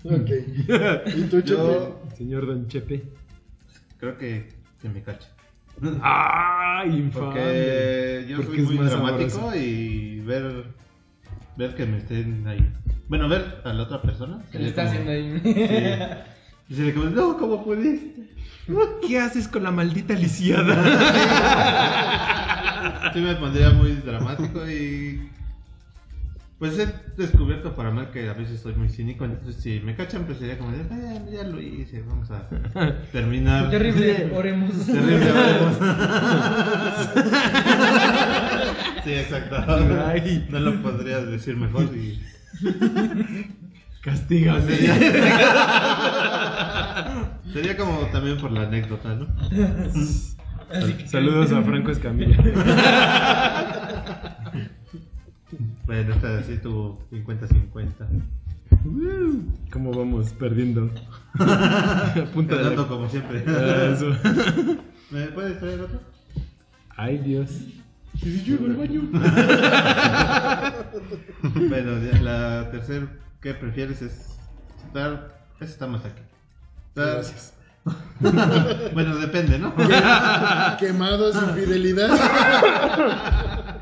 Ok. 0.06 0.30
¿Y 1.16 1.22
tú, 1.24 1.42
Chepe? 1.42 1.46
Yo 1.56 2.02
Señor 2.18 2.46
Don 2.46 2.68
Chepe. 2.68 3.04
creo 3.98 4.18
que, 4.18 4.50
que 4.82 4.90
me 4.90 5.02
cacha. 5.02 5.30
¡Ay, 6.02 6.98
infame! 6.98 7.26
Porque 7.26 8.26
yo 8.30 8.38
Porque 8.38 8.52
soy 8.52 8.60
es 8.60 8.66
muy 8.66 8.78
más 8.80 8.92
dramático 8.92 9.30
sabroso. 9.30 9.56
y 9.58 10.20
ver 10.22 10.66
ver 11.58 11.76
que 11.76 11.86
me 11.86 11.98
estén 11.98 12.48
ahí. 12.48 12.68
Bueno, 13.08 13.28
ver 13.30 13.62
a 13.64 13.74
la 13.74 13.84
otra 13.84 14.02
persona. 14.02 14.42
¿Qué 14.52 14.60
le 14.60 14.68
está 14.70 14.84
como- 14.86 15.00
haciendo 15.00 15.12
ahí? 15.12 15.40
Sí. 15.44 16.33
Y 16.70 16.76
se 16.76 16.82
le 16.84 16.94
como, 16.94 17.10
no, 17.10 17.38
¿cómo 17.38 17.64
pudiste? 17.64 18.30
¿Qué 19.08 19.20
haces 19.20 19.48
con 19.48 19.64
la 19.64 19.72
maldita 19.72 20.14
lisiada? 20.14 20.76
Sí 23.14 23.20
me 23.22 23.36
pondría 23.36 23.70
muy 23.70 23.92
dramático 23.94 24.68
y... 24.68 25.30
Pues 26.60 26.78
he 26.80 26.88
descubierto 27.18 27.76
para 27.76 27.92
mal 27.92 28.10
que 28.12 28.28
a 28.30 28.34
veces 28.34 28.60
soy 28.62 28.74
muy 28.76 28.90
cínico, 28.90 29.24
entonces 29.26 29.62
si 29.62 29.80
me 29.82 29.96
cachan 29.96 30.24
pues 30.26 30.38
sería 30.40 30.58
como 30.58 30.72
de, 30.72 30.80
"Ah, 30.90 31.20
ya 31.32 31.44
lo 31.44 31.62
hice, 31.62 32.02
vamos 32.02 32.32
a 32.32 32.48
terminar. 33.12 33.70
Terrible, 33.70 34.32
oremos. 34.34 34.72
Terrible, 34.86 35.32
vamos. 35.32 35.78
Sí, 39.04 39.12
exacto. 39.14 39.58
Ay. 40.08 40.48
No 40.50 40.60
lo 40.60 40.82
podrías 40.82 41.28
decir 41.28 41.56
mejor 41.58 41.84
y... 41.96 42.20
Castígame. 44.02 44.74
Sería... 47.54 47.78
Como 47.78 48.00
también 48.08 48.38
por 48.38 48.52
la 48.52 48.64
anécdota, 48.64 49.16
¿no? 49.16 49.28
Saludos 51.08 51.52
a 51.52 51.62
Franco 51.62 51.92
Escamilla. 51.92 52.38
Bueno, 55.86 56.14
esta 56.14 56.42
sí 56.44 56.58
tu 56.58 56.98
50-50. 57.12 57.92
¿Cómo 59.72 59.92
vamos 59.92 60.32
perdiendo? 60.34 60.90
Punta 62.34 62.56
de 62.56 62.76
la... 62.76 62.88
como 62.88 63.08
siempre. 63.10 63.44
Ah, 63.46 63.92
eso. 63.94 64.08
¿Me 65.12 65.28
puedes 65.28 65.60
traer 65.60 65.82
otro? 65.82 66.00
Ay, 66.96 67.20
Dios. 67.20 67.52
¿Y 68.16 68.20
si 68.20 68.44
yo 68.44 68.58
al 68.66 68.76
baño? 68.76 69.02
Bueno, 71.70 71.92
la 72.22 72.72
tercera 72.72 73.08
que 73.42 73.54
prefieres 73.54 74.02
es 74.02 74.40
estar. 74.86 75.46
Esa 75.60 75.72
está 75.72 75.86
más 75.86 76.04
aquí. 76.06 76.22
Estar- 76.96 77.14
Gracias. 77.16 77.54
bueno, 78.94 79.16
depende, 79.18 79.60
¿no? 79.60 79.74
Quemado 80.80 81.34
sin 81.34 81.50
fidelidad. 81.56 82.10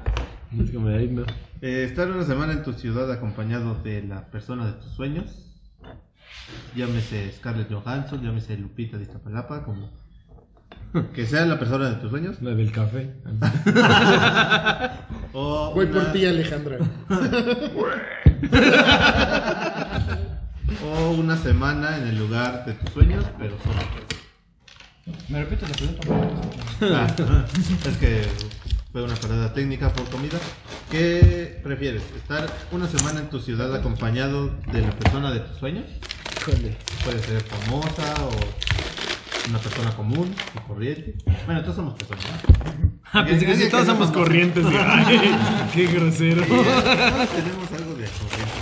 Es 0.59 0.73
himno. 0.73 1.23
Eh, 1.61 1.85
estar 1.89 2.11
una 2.11 2.25
semana 2.25 2.51
en 2.51 2.61
tu 2.63 2.73
ciudad 2.73 3.09
acompañado 3.09 3.75
de 3.83 4.03
la 4.03 4.25
persona 4.29 4.65
de 4.65 4.73
tus 4.73 4.91
sueños. 4.91 5.55
Llámese 6.75 7.31
Scarlett 7.31 7.71
Johansson, 7.71 8.21
llámese 8.21 8.57
Lupita 8.57 8.97
de 8.97 9.03
Iztapalapa, 9.03 9.63
como. 9.63 9.89
Que 11.13 11.25
sea 11.25 11.45
la 11.45 11.57
persona 11.57 11.89
de 11.89 11.95
tus 11.95 12.09
sueños. 12.09 12.41
La 12.41 12.51
del 12.53 12.71
café. 12.73 13.13
O 15.31 15.71
Voy 15.73 15.85
una- 15.85 15.93
por 16.03 16.11
ti, 16.11 16.25
Alejandra. 16.25 16.79
O 20.85 21.11
una 21.11 21.37
semana 21.37 21.97
en 21.97 22.07
el 22.07 22.17
lugar 22.17 22.65
de 22.65 22.73
tus 22.73 22.89
sueños, 22.93 23.25
pero 23.37 23.57
solo. 23.63 23.79
¿Me 25.29 25.39
repites 25.43 25.69
la 25.69 25.75
pregunta? 25.75 26.07
Ah, 26.81 27.45
es 27.89 27.97
que 27.97 28.25
fue 28.91 29.03
una 29.03 29.15
parada 29.15 29.53
técnica 29.53 29.91
por 29.93 30.09
comida. 30.09 30.37
¿Qué 30.89 31.59
prefieres? 31.63 32.03
¿Estar 32.15 32.49
una 32.71 32.87
semana 32.87 33.19
en 33.21 33.29
tu 33.29 33.39
ciudad 33.39 33.73
acompañado 33.75 34.47
de 34.71 34.81
la 34.81 34.91
persona 34.91 35.31
de 35.31 35.39
tus 35.41 35.57
sueños? 35.57 35.85
Puede 37.03 37.19
ser 37.19 37.41
famosa 37.43 38.13
o 38.25 39.49
una 39.49 39.59
persona 39.59 39.91
común 39.95 40.33
o 40.57 40.67
corriente. 40.67 41.15
Bueno, 41.45 41.61
todos 41.61 41.75
somos 41.75 41.93
personas. 41.95 42.25
¿no? 42.81 42.91
Ah, 43.13 43.25
pensé 43.25 43.45
que 43.45 43.55
sí, 43.57 43.69
todos 43.69 43.85
somos 43.85 44.09
corrientes. 44.11 44.65
y- 44.65 44.75
Ay, 44.75 45.19
qué 45.73 45.87
grosero. 45.87 46.43
Todos 46.45 46.65
tenemos 46.65 47.71
algo 47.73 47.93
de 47.95 48.05
corriente. 48.07 48.61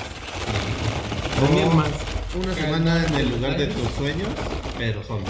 Más. 1.40 1.90
Una 2.36 2.54
semana 2.54 3.06
en 3.08 3.14
el 3.16 3.30
lugar 3.30 3.58
de 3.58 3.68
tus 3.68 3.90
sueños, 3.92 4.28
pero 4.78 5.02
solo. 5.04 5.24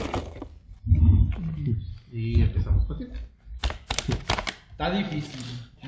Y 2.11 2.41
empezamos 2.41 2.85
contigo. 2.85 3.11
Está 4.71 4.91
difícil. 4.91 5.39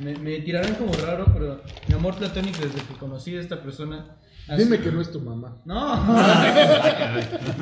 Me, 0.01 0.15
me 0.17 0.39
tirarán 0.39 0.75
como 0.75 0.93
raro, 0.93 1.25
pero 1.33 1.61
mi 1.87 1.95
amor 1.95 2.15
platónico 2.15 2.59
desde 2.61 2.81
que 2.81 2.93
conocí 2.99 3.35
a 3.35 3.41
esta 3.41 3.61
persona. 3.61 4.15
ha 4.47 4.55
Dime 4.55 4.77
sido- 4.77 4.83
que 4.83 4.91
no 4.95 5.01
es 5.01 5.11
tu 5.11 5.19
mamá. 5.21 5.57
No. 5.65 5.95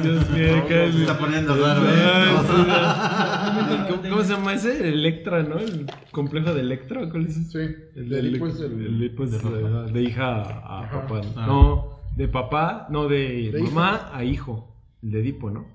Dios 0.03 0.29
mío, 0.29 0.65
qué 0.67 0.91
Se 0.91 1.01
está 1.01 1.17
poniendo 1.17 1.55
raro 1.55 1.81
Ah. 1.87 3.87
¿Cómo, 3.89 4.01
cómo 4.01 4.23
se 4.23 4.33
llama 4.33 4.53
ese? 4.53 4.89
Electra, 4.89 5.43
¿no? 5.43 5.57
El 5.59 5.85
complejo 6.11 6.53
de 6.53 6.61
Electra. 6.61 7.09
¿Cuál 7.09 7.25
es 7.27 7.37
ese? 7.37 7.67
Sí. 7.67 7.75
El 7.95 8.09
de 8.09 8.21
de, 8.21 8.29
Edipo 8.29 8.47
es 8.47 8.59
el- 8.59 8.85
el 8.85 9.03
es 9.23 9.31
de, 9.43 9.91
de 9.93 10.01
hija 10.03 10.41
a, 10.41 10.89
papá. 10.91 11.21
Ah. 11.35 11.45
No, 11.47 11.98
de 12.19 12.27
papá, 12.27 12.85
no, 12.89 13.07
de, 13.07 13.49
De 13.53 13.61
mamá 13.63 14.09
a 14.13 14.23
hijo. 14.25 14.75
El 15.01 15.11
de 15.11 15.19
Edipo, 15.21 15.49
¿no? 15.49 15.65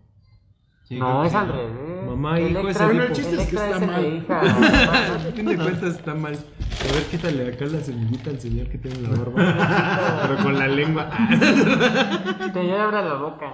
Sí, 0.87 0.99
No, 0.99 1.25
es 1.25 1.31
sí. 1.31 1.37
al 1.39 1.49
revés. 1.49 2.07
Mamá, 2.07 2.39
hijo, 2.39 2.49
Electra- 2.61 2.71
ese 2.71 2.85
Bueno, 2.85 3.03
el 3.05 3.13
chiste 3.13 3.35
es 3.43 3.49
que 3.49 3.57
está 3.57 3.79
mal. 3.81 4.27
A 4.29 5.19
fin 5.35 5.47
de 5.47 5.57
cuentas 5.57 5.95
está 5.97 6.15
mal. 6.15 6.35
A 6.35 6.93
ver, 6.93 7.03
quítale 7.11 7.49
acá 7.49 7.65
la 7.65 7.81
semillita 7.81 8.29
al 8.29 8.39
señor 8.41 8.69
que 8.69 8.77
tiene 8.77 9.01
la 9.01 9.09
barba. 9.09 10.21
Pero 10.29 10.43
con 10.43 10.59
la 10.59 10.69
lengua. 10.69 11.09
Que 12.53 12.69
ya 12.69 12.85
abra 12.85 13.03
la 13.03 13.15
boca. 13.15 13.51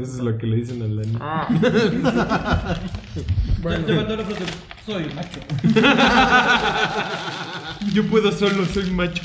Eso 0.00 0.16
es 0.16 0.18
lo 0.18 0.36
que 0.36 0.46
le 0.48 0.56
dicen 0.56 0.82
a 0.82 0.86
la 0.88 1.02
niña. 1.02 1.18
Ah, 1.22 1.46
Bueno, 3.62 3.86
faltó 3.86 4.16
la 4.16 4.24
frase. 4.24 4.44
Soy 4.84 5.04
macho. 5.14 5.40
Yo 7.94 8.04
puedo 8.08 8.32
solo, 8.32 8.64
soy 8.64 8.90
macho. 8.90 9.22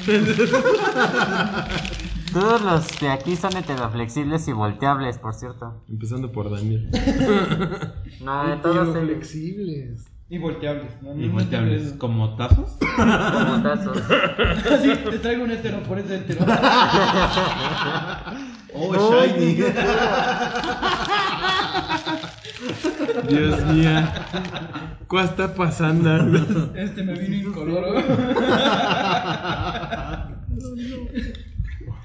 Todos 2.34 2.62
los 2.62 3.00
de 3.00 3.10
aquí 3.10 3.36
son 3.36 3.56
heteroflexibles 3.56 4.48
y 4.48 4.52
volteables, 4.54 5.18
por 5.20 5.34
cierto. 5.36 5.84
Empezando 5.90 6.32
por 6.32 6.50
Daniel. 6.52 6.90
No, 8.22 8.60
todos 8.62 8.98
flexibles. 8.98 10.06
Y 10.30 10.38
volteables. 10.38 11.02
¿no? 11.02 11.14
¿Y 11.16 11.28
No 11.28 11.34
volteables 11.34 11.92
te- 11.94 11.98
como 12.00 12.36
tazos? 12.38 12.78
Como 12.80 13.62
tazos. 13.64 13.98
Sí, 14.82 14.92
te 15.10 15.20
traigo 15.20 15.44
un 15.44 15.52
hetero, 15.52 15.82
por 15.84 16.00
ese 16.00 16.18
hetero. 16.18 16.46
Oh, 18.74 18.94
No, 18.94 19.26
shiny. 19.26 19.64
Dios 23.30 23.66
mío. 23.68 23.90
¿Qué 25.10 25.20
está 25.22 25.54
pasando? 25.54 26.16
Este 26.76 27.04
me 27.04 27.14
vino 27.14 27.50
incoloro. 27.50 28.02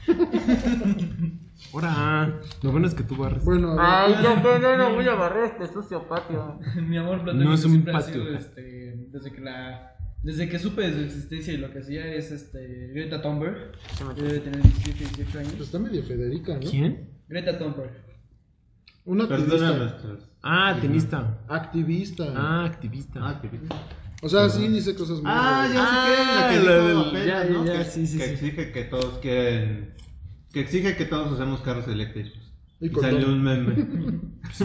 Ahora, 1.72 2.40
lo 2.62 2.70
bueno 2.72 2.86
es 2.86 2.94
que 2.94 3.02
tú 3.02 3.16
barres. 3.16 3.44
Bueno, 3.44 3.76
Ay, 3.78 4.14
ya 4.22 4.40
que 4.42 4.58
no, 4.60 4.76
no 4.76 4.94
voy 4.94 5.06
a 5.08 5.14
barrer 5.16 5.44
este 5.52 5.66
sucio 5.72 6.06
patio. 6.08 6.58
Mi 6.76 6.96
amor 6.96 7.22
platónico 7.22 7.48
No 7.48 7.54
es 7.54 7.64
un 7.64 7.72
siempre 7.72 7.92
ha 7.94 7.98
patio. 7.98 8.14
sido, 8.14 8.34
este, 8.36 8.94
desde 9.10 9.32
que 9.32 9.40
la 9.40 9.94
desde 10.22 10.48
que 10.48 10.58
supe 10.58 10.82
de 10.82 10.92
su 10.94 11.00
existencia 11.00 11.52
y 11.52 11.58
lo 11.58 11.70
que 11.70 11.78
hacía 11.78 12.04
es 12.06 12.30
este 12.32 12.88
Greta 12.92 13.22
Thunberg. 13.22 13.72
que 14.16 14.22
Debe 14.22 14.38
tener 14.40 14.62
17, 14.62 14.98
18 15.16 15.38
años. 15.38 15.52
pues 15.52 15.66
está 15.68 15.78
medio 15.78 16.02
Federica, 16.02 16.54
¿no? 16.54 16.60
¿Quién? 16.70 17.10
Greta 17.28 17.56
Thunberg. 17.58 17.92
Una 19.04 19.26
Perdona 19.28 19.68
activista. 19.86 20.28
Ah, 20.42 20.76
tenista. 20.80 21.38
Activista. 21.48 22.24
Ah, 22.36 22.64
activista. 22.64 23.20
Ah, 23.22 23.40
bien. 23.42 23.62
O 24.20 24.28
sea, 24.28 24.48
sí 24.48 24.66
dice 24.68 24.94
cosas 24.96 25.18
muy. 25.22 25.26
Ah, 25.32 25.68
ya 25.72 25.80
sé 25.86 25.96
qué, 26.08 26.16
la 26.34 26.48
que 26.48 26.56
Ah, 26.56 26.62
la 26.80 26.88
dijo 26.88 27.00
apenas, 27.00 27.26
ya, 27.26 27.44
¿no? 27.44 27.64
ya, 27.64 27.78
que, 27.78 27.84
sí, 27.84 28.06
sí, 28.06 28.18
que 28.18 28.24
sí. 28.24 28.30
exige 28.32 28.72
que 28.72 28.84
todos 28.84 29.18
quieren, 29.20 29.94
que 30.52 30.60
exige 30.60 30.96
que 30.96 31.04
todos 31.04 31.30
usemos 31.32 31.60
carros 31.60 31.86
eléctricos. 31.88 32.32
Y 32.80 32.86
Y 32.86 32.90
salió 32.94 33.20
todo. 33.20 33.32
un 33.32 33.42
meme. 33.42 33.74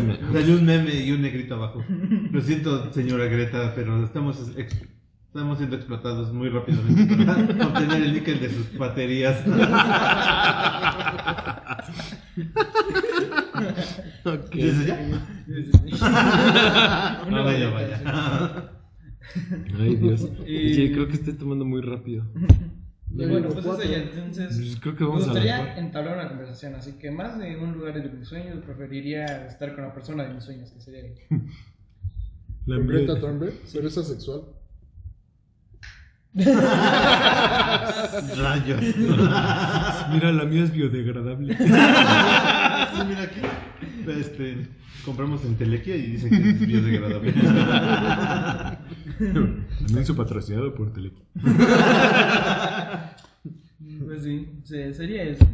Me- 0.06 0.18
salió 0.40 0.56
un 0.56 0.66
meme 0.66 0.96
y 0.96 1.12
un 1.12 1.22
negrito 1.22 1.56
abajo. 1.56 1.84
Lo 2.32 2.42
siento, 2.42 2.92
señora 2.94 3.26
Greta, 3.26 3.74
pero 3.76 4.04
estamos 4.04 4.38
ex- 4.58 4.82
estamos 5.28 5.58
siendo 5.58 5.76
explotados 5.76 6.32
muy 6.34 6.50
rápidamente 6.50 7.16
para 7.26 7.34
obtener 7.68 8.04
el 8.04 8.14
níquel 8.14 8.40
de 8.40 8.50
sus 8.50 8.76
baterías. 8.78 9.44
Ok. 14.26 14.50
¿Dices 14.52 14.86
ya? 14.88 14.98
Vaya. 17.30 18.72
Ay, 19.80 19.96
Dios. 19.96 20.28
Y- 20.46 20.74
Oye, 20.74 20.92
creo 20.94 21.08
que 21.08 21.14
estoy 21.14 21.34
tomando 21.34 21.66
muy 21.66 21.82
rápido. 21.82 22.26
Y 23.16 23.26
bueno, 23.28 23.50
pues 23.50 23.66
eso 23.66 23.84
ya, 23.84 23.98
entonces. 23.98 24.56
Pues 24.56 24.78
creo 24.80 24.96
que 24.96 25.04
me 25.04 25.10
vamos 25.10 25.26
gustaría 25.26 25.78
entablar 25.78 26.18
una 26.18 26.28
conversación, 26.30 26.74
así 26.76 26.94
que 26.94 27.12
más 27.12 27.38
de 27.38 27.58
un 27.58 27.74
lugar 27.74 27.94
de 28.02 28.10
mis 28.10 28.28
sueños, 28.28 28.64
preferiría 28.66 29.46
estar 29.46 29.76
con 29.76 29.84
la 29.84 29.94
persona 29.94 30.24
de 30.24 30.34
mis 30.34 30.44
sueños, 30.44 30.72
que 30.72 30.80
sería. 30.82 31.04
La 32.66 32.78
Greta 32.78 33.20
Thunberg, 33.20 33.54
pero 33.74 33.88
es 33.90 33.98
asexual. 33.98 34.42
Rayos. 38.38 38.82
Mira, 40.12 40.32
la 40.32 40.46
mía 40.46 40.64
es 40.64 40.72
biodegradable. 40.72 41.56
Sí, 41.58 41.64
mira 43.08 43.24
aquí. 43.24 43.42
Este, 44.08 44.68
compramos 45.06 45.44
en 45.46 45.56
Telequia 45.56 45.96
y 45.96 46.12
dice 46.14 46.30
que 46.30 46.36
es 46.50 46.60
biodegradable. 46.68 47.34
Anuncio 49.90 50.16
patrocinado 50.16 50.74
por 50.76 50.92
Tele. 50.94 51.12
Pues 54.06 54.24
sí, 54.24 54.50
se- 54.64 54.94
sería 54.94 55.24
eso. 55.24 55.46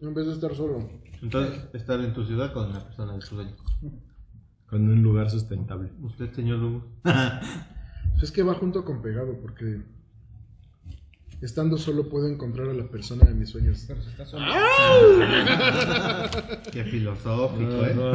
En 0.00 0.14
vez 0.14 0.26
de 0.26 0.32
estar 0.32 0.54
solo. 0.54 0.88
Entonces, 1.22 1.64
estar 1.72 2.00
en 2.00 2.12
tu 2.12 2.24
ciudad 2.24 2.52
con 2.52 2.72
la 2.72 2.84
persona 2.84 3.14
de 3.14 3.18
tu 3.20 3.26
sueño. 3.26 3.52
Con 4.66 4.88
un 4.88 5.02
lugar 5.02 5.30
sustentable. 5.30 5.90
Usted, 6.02 6.32
señor 6.32 6.58
Lugo. 6.58 6.86
Es 8.22 8.30
que 8.30 8.42
va 8.42 8.54
junto 8.54 8.84
con 8.84 9.02
pegado, 9.02 9.38
porque 9.40 9.82
Estando 11.44 11.76
solo 11.76 12.08
puedo 12.08 12.26
encontrar 12.26 12.68
a 12.70 12.72
la 12.72 12.84
persona 12.88 13.24
de 13.26 13.34
mis 13.34 13.50
sueños. 13.50 13.84
Pero 13.86 14.00
si 14.02 14.08
estás 14.08 14.30
solo. 14.30 14.46
Qué 16.72 16.84
filosófico, 16.84 17.70
No, 17.70 17.86
¿eh? 17.86 17.94
no, 17.94 18.12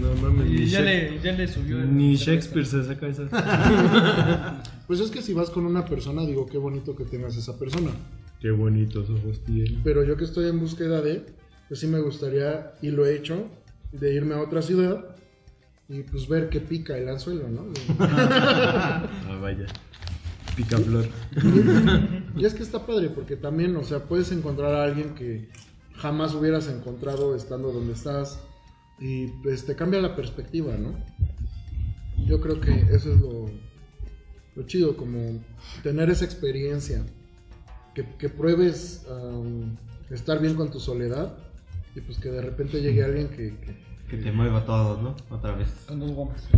no 0.00 0.14
mames. 0.22 0.50
Y 0.50 0.66
ya 0.66 0.80
le, 0.80 1.20
ya 1.22 1.32
le 1.32 1.46
subió. 1.46 1.78
el- 1.80 1.94
ni 1.94 2.16
Shakespeare 2.16 2.64
se 2.66 2.84
saca 2.84 3.06
esas. 3.06 3.30
Pues 4.86 5.00
es 5.00 5.10
que 5.10 5.22
si 5.22 5.32
vas 5.32 5.48
con 5.50 5.64
una 5.64 5.84
persona, 5.86 6.26
digo, 6.26 6.46
qué 6.46 6.58
bonito 6.58 6.94
que 6.94 7.04
tengas 7.04 7.36
esa 7.36 7.58
persona. 7.58 7.90
Qué 8.40 8.50
bonitos 8.50 9.08
ojos 9.10 9.40
tiene. 9.44 9.78
Pero 9.82 10.04
yo 10.04 10.16
que 10.16 10.24
estoy 10.24 10.46
en 10.48 10.60
búsqueda 10.60 11.00
de, 11.00 11.24
pues 11.68 11.80
sí 11.80 11.86
me 11.86 12.00
gustaría, 12.00 12.72
y 12.82 12.90
lo 12.90 13.06
he 13.06 13.16
hecho, 13.16 13.48
de 13.92 14.12
irme 14.14 14.34
a 14.34 14.40
otra 14.42 14.60
ciudad 14.60 15.16
y 15.88 16.02
pues 16.02 16.28
ver 16.28 16.48
qué 16.50 16.60
pica 16.60 16.96
el 16.98 17.08
anzuelo, 17.08 17.48
¿no? 17.48 17.64
Ah, 17.98 19.38
vaya. 19.40 19.66
Picaflor. 20.56 21.06
Y 22.36 22.44
es 22.44 22.54
que 22.54 22.62
está 22.62 22.86
padre, 22.86 23.10
porque 23.10 23.36
también, 23.36 23.76
o 23.76 23.84
sea, 23.84 24.04
puedes 24.04 24.32
encontrar 24.32 24.74
a 24.74 24.84
alguien 24.84 25.14
que 25.14 25.48
jamás 25.96 26.34
hubieras 26.34 26.68
encontrado 26.68 27.34
estando 27.36 27.72
donde 27.72 27.92
estás 27.92 28.40
y 29.00 29.28
pues 29.42 29.64
te 29.64 29.74
cambia 29.76 30.00
la 30.00 30.16
perspectiva, 30.16 30.76
¿no? 30.76 30.94
Yo 32.26 32.40
creo 32.40 32.60
que 32.60 32.72
eso 32.90 33.12
es 33.12 33.20
lo, 33.20 33.50
lo 34.56 34.62
chido, 34.66 34.96
como 34.96 35.40
tener 35.82 36.10
esa 36.10 36.24
experiencia, 36.24 37.04
que, 37.94 38.28
pruebes 38.28 39.06
estar 40.10 40.40
bien 40.40 40.54
con 40.54 40.70
tu 40.70 40.80
soledad 40.80 41.36
y 41.94 42.00
pues 42.00 42.18
que 42.18 42.30
de 42.30 42.42
repente 42.42 42.80
llegue 42.80 43.04
alguien 43.04 43.28
que- 43.28 43.83
Que 44.08 44.16
te 44.18 44.30
mueva 44.32 44.64
todo, 44.64 45.00
¿no? 45.00 45.14
Otra 45.34 45.52
vez. 45.52 45.68
Con 45.88 45.98
dos 46.00 46.12
gomas. 46.12 46.48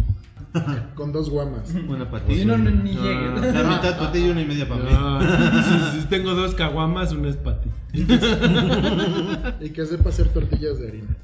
con 0.95 1.13
dos 1.13 1.31
guamas. 1.31 1.73
Una 1.89 2.11
patilla. 2.11 2.43
Y 2.43 2.45
no, 2.45 2.59
no, 2.59 2.71
ni 2.71 2.97
Ah, 2.97 3.03
llegue. 3.03 3.53
La 3.53 3.63
mitad 3.65 3.99
patilla 3.99 4.27
y 4.27 4.31
una 4.31 4.41
y 4.43 4.47
media 4.47 4.69
para 4.69 4.83
mí. 4.83 4.91
No, 4.93 5.93
si, 5.93 6.01
si 6.01 6.07
tengo 6.09 6.35
dos 6.35 6.55
caguamas, 6.55 7.13
una 7.13 7.29
es 7.29 7.37
para 7.37 7.61
ti. 7.61 7.71
Y 9.61 9.71
que 9.71 9.87
sepa 9.87 10.09
hacer 10.11 10.29
tortillas 10.29 10.79
de 10.79 10.89
harina, 10.89 11.17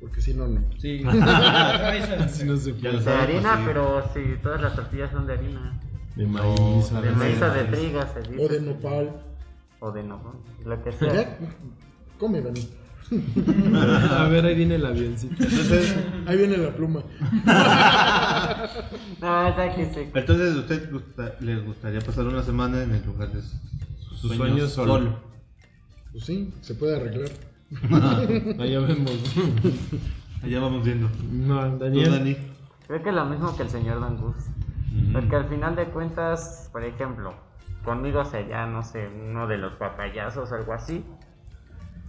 porque 0.00 0.20
si 0.20 0.34
no, 0.34 0.46
no. 0.48 0.60
Sí. 0.78 1.02
Si 2.28 2.44
no 2.44 2.56
se 2.56 2.74
puede. 2.74 3.00
De 3.00 3.10
harina, 3.10 3.52
pues, 3.54 3.58
sí. 3.58 3.64
pero 3.66 4.02
si 4.14 4.42
todas 4.42 4.60
las 4.60 4.74
tortillas 4.76 5.10
son 5.10 5.26
de 5.26 5.32
harina. 5.34 5.80
De 6.16 6.26
maíz. 6.26 6.92
No, 6.92 7.00
De 7.00 7.10
Sí, 7.10 7.16
maíz 7.16 7.42
o 7.42 7.50
de 7.50 7.60
sí. 7.64 7.70
trigo, 7.72 8.00
se 8.12 8.20
dice. 8.30 8.44
O 8.44 8.48
de 8.48 8.60
nopal. 8.60 9.12
O 9.80 9.92
de 9.92 10.02
no, 10.02 10.20
lo 10.64 10.82
que 10.82 10.92
sea. 10.92 11.38
Come, 12.18 12.40
Dani. 12.42 12.68
A 14.18 14.28
ver, 14.28 14.44
ahí 14.46 14.54
viene 14.54 14.74
el 14.76 14.84
avioncito. 14.86 15.34
Entonces, 15.42 15.96
Ahí 16.26 16.36
viene 16.36 16.56
la 16.58 16.70
pluma. 16.74 17.02
No, 19.20 19.48
entonces 19.48 20.56
¿a 20.56 20.60
usted 20.60 20.90
gusta- 20.92 21.34
le 21.40 21.56
gustaría 21.60 22.00
pasar 22.00 22.26
una 22.26 22.42
semana 22.42 22.82
en 22.82 22.94
el 22.94 23.04
lugar 23.04 23.32
de 23.32 23.40
sus, 23.42 24.20
Sus 24.20 24.36
sueños 24.36 24.72
solo. 24.72 25.18
Pues 26.12 26.24
sí, 26.24 26.52
se 26.60 26.74
puede 26.74 26.96
arreglar. 26.96 27.30
Allá 28.60 28.80
vemos. 28.80 29.34
Allá 30.42 30.60
vamos 30.60 30.84
viendo. 30.84 31.08
No, 31.30 31.70
¿Tú, 31.72 31.78
Daniel. 31.84 32.10
Dani? 32.10 32.36
Creo 32.86 33.02
que 33.02 33.12
lo 33.12 33.24
mismo 33.26 33.56
que 33.56 33.62
el 33.64 33.70
señor 33.70 34.00
Dangus. 34.00 34.36
Porque 35.12 35.36
al 35.36 35.48
final 35.48 35.76
de 35.76 35.86
cuentas, 35.86 36.68
por 36.72 36.82
ejemplo, 36.84 37.34
conmigo 37.84 38.24
sería, 38.24 38.66
no 38.66 38.82
sé, 38.82 39.08
uno 39.08 39.46
de 39.46 39.58
los 39.58 39.74
papayazos 39.74 40.50
o 40.50 40.54
algo 40.54 40.72
así. 40.72 41.04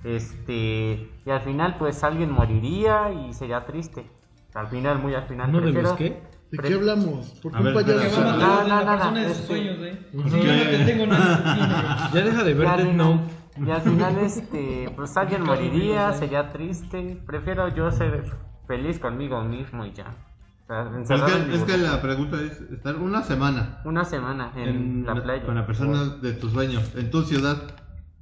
Este, 0.04 1.12
y 1.26 1.30
al 1.30 1.42
final, 1.42 1.76
pues 1.78 2.04
alguien 2.04 2.32
moriría 2.32 3.12
y 3.12 3.34
sería 3.34 3.66
triste. 3.66 4.10
Al 4.54 4.68
final, 4.68 5.00
muy 5.00 5.14
al 5.14 5.24
final. 5.28 5.50
¿Uno 5.50 5.58
de 5.60 5.64
prefiero- 5.66 5.90
los 5.90 5.98
qué? 5.98 6.24
¿De 6.52 6.58
qué 6.58 6.74
hablamos? 6.74 7.28
¿Por 7.44 7.56
A 7.56 7.62
qué 7.62 7.68
un 7.68 7.74
payaso? 7.76 8.22
No, 8.22 8.64
no, 8.68 8.84
no, 8.84 9.12
no, 9.12 9.14
de 9.20 9.28
sus 9.30 9.32
este- 9.38 9.48
sueños, 9.48 9.78
eh. 9.82 10.08
Que- 10.12 10.78
no 10.80 10.86
tengo 10.86 11.06
nada. 11.06 12.10
Ya 12.12 12.22
deja 12.24 12.44
de 12.44 12.54
ver 12.56 12.68
Ya, 12.68 12.78
Death 12.78 12.94
Note. 12.96 13.34
Y 13.66 13.70
al 13.72 13.82
final, 13.82 14.18
este, 14.20 14.94
pues 14.96 15.16
alguien 15.18 15.44
moriría, 15.44 16.14
sería 16.14 16.50
triste. 16.50 17.22
Prefiero 17.28 17.68
yo 17.76 17.92
ser 17.92 18.24
feliz 18.68 18.98
conmigo 19.00 19.44
mismo 19.44 19.86
y 19.86 19.92
ya. 19.92 20.16
O 20.64 20.68
sea, 20.68 20.90
es, 21.02 21.08
que, 21.08 21.56
es 21.56 21.64
que 21.64 21.72
burbuja. 21.74 21.78
la 21.96 22.02
pregunta 22.02 22.38
es 22.42 22.62
estar 22.72 22.96
una 22.96 23.24
semana 23.24 23.82
Una 23.86 24.06
semana 24.06 24.52
en, 24.56 24.68
en 24.70 25.06
la 25.06 25.16
playa. 25.22 25.44
con 25.44 25.56
la 25.56 25.66
persona 25.66 26.04
de 26.22 26.34
tus 26.34 26.52
sueños 26.52 26.94
en 26.96 27.10
tu 27.10 27.24
ciudad 27.24 27.58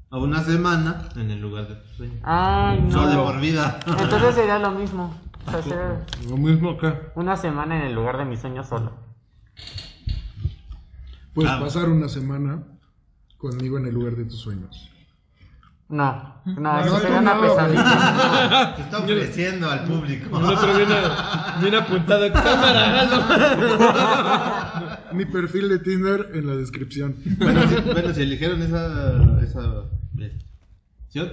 a 0.10 0.18
una 0.18 0.42
semana 0.42 1.10
en 1.16 1.32
el 1.32 1.42
lugar 1.42 1.68
de 1.68 1.76
tus 1.76 1.92
sueños. 1.98 2.20
Ay, 2.24 2.82
no. 2.82 2.92
Solo 2.92 3.08
de 3.10 3.16
por 3.18 3.40
vida. 3.42 3.80
Entonces 3.88 4.36
sería 4.36 4.58
lo 4.60 4.72
mismo. 4.72 5.14
O 5.46 5.52
sea, 5.52 5.62
ser 5.62 6.06
Lo 6.30 6.38
mismo 6.38 6.72
acá. 6.72 7.00
una 7.16 7.36
semana 7.38 7.78
en 7.80 7.84
el 7.88 7.94
lugar 7.94 8.18
de 8.18 8.26
mis 8.26 8.40
sueños 8.42 8.68
solo. 8.68 8.92
Pues 11.34 11.48
Ah. 11.50 11.60
pasar 11.60 11.90
una 11.90 12.10
semana 12.10 12.64
conmigo 13.38 13.78
en 13.78 13.86
el 13.86 13.94
lugar 13.94 14.16
de 14.16 14.26
tus 14.26 14.40
sueños. 14.40 14.90
No, 15.90 16.36
no, 16.46 16.80
eso 16.82 16.90
no, 16.96 17.00
sería 17.00 17.20
una 17.20 17.36
no, 17.36 17.42
pesadilla. 17.44 18.74
Se 18.76 18.82
está 18.82 18.98
ofreciendo 19.00 19.70
al 19.72 19.86
público. 19.86 20.38
El 20.38 20.46
otro 20.46 20.76
viene, 20.76 20.96
viene 21.62 21.78
apuntado. 21.78 22.34
Cámara, 22.34 23.08
Mi 25.14 25.24
perfil 25.26 25.70
de 25.70 25.80
Tinder 25.80 26.30
en 26.34 26.46
la 26.48 26.56
descripción. 26.58 27.16
bueno, 27.38 27.62
si, 27.70 27.76
bueno, 27.76 28.14
si 28.14 28.22
eligieron 28.24 28.62
esa. 28.62 29.14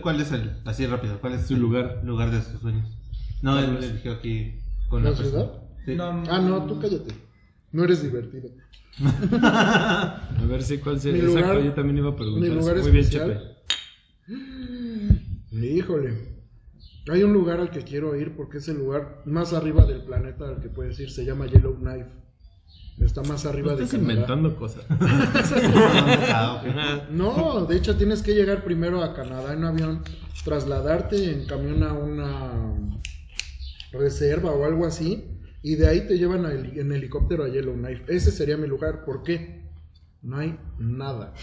¿Cuál 0.03 0.21
es 0.21 0.33
el, 0.33 0.53
así 0.65 0.87
rápido, 0.87 1.21
cuál 1.21 1.35
es 1.35 1.47
Su 1.47 1.57
lugar. 1.57 2.01
lugar 2.05 2.31
de 2.31 2.41
sus 2.43 2.61
sueños? 2.61 2.89
No, 3.43 3.59
él 3.59 3.77
eligió 3.83 4.13
aquí 4.13 4.55
con 4.89 5.03
¿La 5.05 5.11
la 5.11 5.17
persona. 5.17 5.43
ciudad? 5.43 5.63
Sí. 5.85 5.95
No, 5.97 6.05
Ah, 6.31 6.39
no, 6.41 6.65
tú 6.67 6.81
cállate. 6.81 7.13
No 7.73 7.85
eres 7.85 8.03
divertido. 8.03 8.49
A 9.43 10.29
ver 10.49 10.63
si 10.63 10.79
cuál 10.79 10.95
Mi 10.97 11.01
sería. 11.01 11.25
lugar- 11.25 11.43
Exacto, 11.45 11.65
yo 11.65 11.73
también 11.75 11.99
iba 11.99 12.11
a 12.11 12.17
preguntar. 12.17 12.49
mi 12.49 12.55
lugar 12.55 12.77
Muy 12.79 12.91
bien, 12.91 13.05
especial. 13.05 13.57
Chepe. 15.51 15.67
Híjole. 15.77 16.35
Hay 17.11 17.23
un 17.23 17.33
lugar 17.35 17.61
al 17.61 17.71
que 17.71 17.83
quiero 17.83 18.17
ir 18.17 18.35
porque 18.35 18.59
es 18.59 18.69
el 18.69 18.79
lugar 18.79 19.23
más 19.27 19.53
arriba 19.53 19.85
del 19.85 20.03
planeta 20.05 20.49
al 20.49 20.61
que 20.63 20.69
puedes 20.71 20.99
ir. 21.01 21.11
Se 21.11 21.25
llama 21.25 21.47
Yellowknife. 21.47 22.09
Está 22.99 23.23
más 23.23 23.45
arriba 23.45 23.75
de 23.75 23.85
Estás 23.85 24.01
Canadá. 24.01 24.13
inventando 24.13 24.57
cosas. 24.57 24.85
No, 27.11 27.67
de 27.67 27.77
hecho 27.77 27.97
tienes 27.97 28.23
que 28.23 28.35
llegar 28.35 28.65
primero 28.65 29.03
a 29.03 29.15
Canadá 29.15 29.53
en 29.53 29.65
avión, 29.65 30.03
trasladarte 30.45 31.33
en 31.33 31.47
camión 31.47 31.83
a 31.83 31.93
una 31.93 32.91
reserva 33.93 34.51
o 34.53 34.65
algo 34.65 34.87
así, 34.87 35.25
y 35.63 35.77
de 35.77 35.89
ahí 35.89 36.07
te 36.07 36.19
llevan 36.19 36.45
en 36.47 36.93
helicóptero 36.93 37.45
a 37.45 37.49
Yellowknife. 37.49 38.05
Ese 38.09 38.31
sería 38.31 38.57
mi 38.57 38.67
lugar. 38.67 39.05
¿Por 39.05 39.23
qué? 39.23 39.65
No 40.21 40.39
hay 40.39 40.59
nada. 40.79 41.35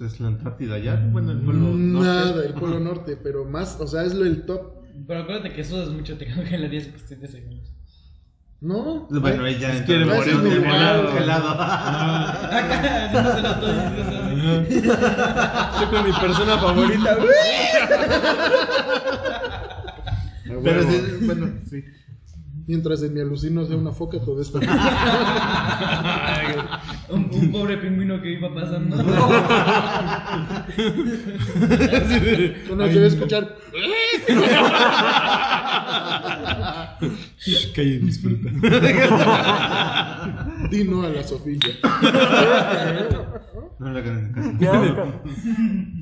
Es 0.00 0.20
la 0.20 0.28
Antártida 0.28 0.78
ya. 0.78 0.96
Bueno, 1.12 1.32
el 1.32 1.40
polo 1.40 1.58
norte. 1.58 2.08
Nada, 2.08 2.44
el 2.44 2.54
Polo 2.54 2.80
Norte, 2.80 3.16
pero 3.16 3.44
más, 3.44 3.80
o 3.80 3.86
sea, 3.86 4.04
es 4.04 4.14
lo 4.14 4.24
el 4.24 4.44
top. 4.44 4.74
Pero 5.06 5.20
acuérdate 5.20 5.52
que 5.52 5.64
sudas 5.64 5.88
mucho, 5.90 6.16
te 6.16 6.26
que 6.26 6.58
la 6.58 6.68
10 6.68 6.86
que 7.08 7.16
10 7.16 7.30
segundos. 7.30 7.72
No. 8.64 9.06
Bueno, 9.10 9.44
Ay, 9.44 9.56
ella 9.56 9.84
quiere 9.84 10.02
entró 10.04 10.16
morir 10.16 10.32
en 10.32 10.46
el 10.46 10.62
congelado. 10.62 11.04
congelado. 11.10 11.48
Acá, 11.50 13.04
haciéndoselo 13.04 13.54
todo 13.56 13.70
y 13.70 13.78
haciéndose 13.78 14.16
así. 14.60 14.76
Estoy 15.74 15.86
con 15.90 16.02
mi 16.06 16.12
persona 16.12 16.56
favorita. 16.58 17.16
Pero 20.64 20.82
sí, 20.82 20.96
bueno, 21.26 21.46
sí. 21.68 21.84
Mientras 22.66 23.02
en 23.02 23.12
mi 23.12 23.20
alucino 23.20 23.66
sea 23.66 23.76
una 23.76 23.92
foca, 23.92 24.18
todo 24.20 24.40
esto. 24.40 24.58
Un, 27.10 27.28
un 27.32 27.52
pobre 27.52 27.76
pingüino 27.76 28.22
que 28.22 28.32
iba 28.32 28.52
pasando. 28.54 28.96
Uno 32.70 32.86
se 32.86 32.98
va 32.98 33.04
a 33.04 33.06
escuchar. 33.06 33.56
Y 37.76 37.98
disfruta. 37.98 38.48
Dino 40.70 41.02
a 41.02 41.08
la 41.10 41.22
Sofía. 41.22 41.58
No 43.78 43.92
caso. 43.92 44.10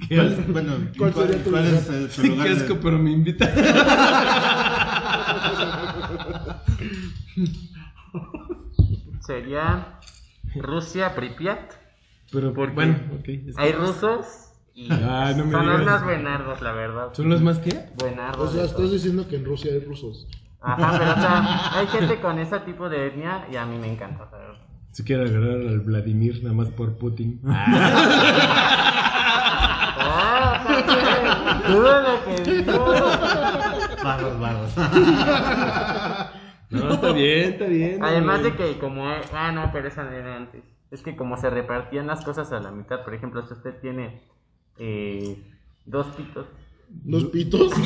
Qué 0.09 0.20
asco. 0.20 0.43
¿Cuál, 0.52 0.52
bueno, 0.52 0.72
¿Cuál 0.97 1.12
¿cuál, 1.12 1.26
sería 1.28 1.43
tu 1.44 1.51
cuál 1.51 1.66
es 1.66 1.89
eh, 1.89 2.09
tu 2.14 2.22
lugar? 2.28 2.47
Qué 2.47 2.55
de- 2.55 2.60
asco, 2.60 2.78
pero 2.80 2.98
me 2.98 3.10
invita. 3.10 3.51
Sería 9.20 9.98
Rusia, 10.56 11.14
Pripyat. 11.14 11.72
Pero 12.32 12.52
¿Por 12.55 12.68
qué? 12.70 12.74
bueno, 12.74 12.97
está- 13.24 13.62
Hay 13.62 13.72
rusos 13.72 14.26
y 14.74 14.89
Ah, 15.02 15.32
no 15.36 15.44
me 15.47 15.52
son 15.52 15.62
digas. 15.62 15.80
unos 15.82 16.05
buenardos, 16.05 16.60
la 16.62 16.72
verdad. 16.72 17.09
¿Son 17.12 17.28
los 17.28 17.40
más 17.43 17.59
qué? 17.59 17.76
O 17.76 17.82
Buenardos. 18.01 18.52
sea, 18.52 18.62
de 18.62 18.66
estás 18.68 18.90
diciendo 18.90 19.28
que 19.28 19.36
en 19.36 19.44
Rusia 19.44 19.70
hay 19.72 19.80
rusos. 19.80 20.26
Ajá, 20.60 20.98
pero 20.98 21.12
o 21.12 21.16
sea, 21.16 21.70
hay 21.78 21.86
gente 21.89 22.20
con 22.20 22.39
ese 22.39 22.59
tipo 22.60 22.89
de 22.89 23.09
etnia 23.09 23.47
y 23.52 23.56
a 23.56 23.66
mí 23.66 23.76
me 23.78 23.93
encanta. 23.93 24.24
o 24.24 24.30
sea, 24.30 24.39
Se 24.93 25.05
quiere 25.05 25.24
agarrar 25.28 25.59
al 25.68 25.80
Vladimir 25.80 26.40
nada 26.43 26.55
más 26.55 26.68
por 26.68 26.97
Putin. 26.97 27.40
Ah, 30.05 30.64
lo 32.02 32.14
que 32.24 32.34
digo. 32.51 32.84
Barros, 34.02 34.40
barros. 34.40 34.72
No, 36.73 36.94
está 36.94 37.12
bien, 37.12 37.53
está 37.53 37.66
bien. 37.66 38.03
Además 38.03 38.43
de 38.43 38.55
que 38.55 38.78
como... 38.78 39.07
Ah, 39.32 39.53
no, 39.53 39.70
pero 39.73 39.89
esa 39.89 40.05
no 40.05 40.12
era 40.12 40.36
antes. 40.36 40.62
Es 40.90 41.03
que 41.03 41.16
como 41.16 41.36
se 41.36 41.51
repartían 41.51 42.07
las 42.07 42.24
cosas 42.24 42.51
a 42.53 42.61
la 42.61 42.70
mitad, 42.70 43.05
por 43.05 43.15
ejemplo, 43.15 43.47
si 43.47 43.53
usted 43.55 43.74
tiene 43.81 44.23
eh, 44.78 45.36
dos 45.85 46.07
pitos. 46.09 46.47
Los 47.05 47.24
pitos. 47.27 47.73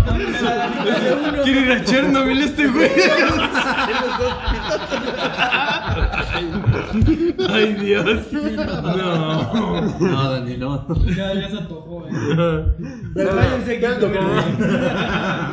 Quiere 1.44 1.60
ir 1.60 1.72
a 1.72 1.84
Chernobyl 1.84 2.42
este 2.42 2.68
güey. 2.68 2.90
Ay, 7.48 7.74
Dios. 7.74 8.32
No. 8.32 9.80
No, 10.00 10.30
Dani, 10.30 10.56
no. 10.56 10.86
Ya, 11.06 11.34
ya 11.34 11.50
se 11.50 11.58
antojó, 11.58 12.06
eh. 12.08 12.12
Váyanse, 13.14 13.80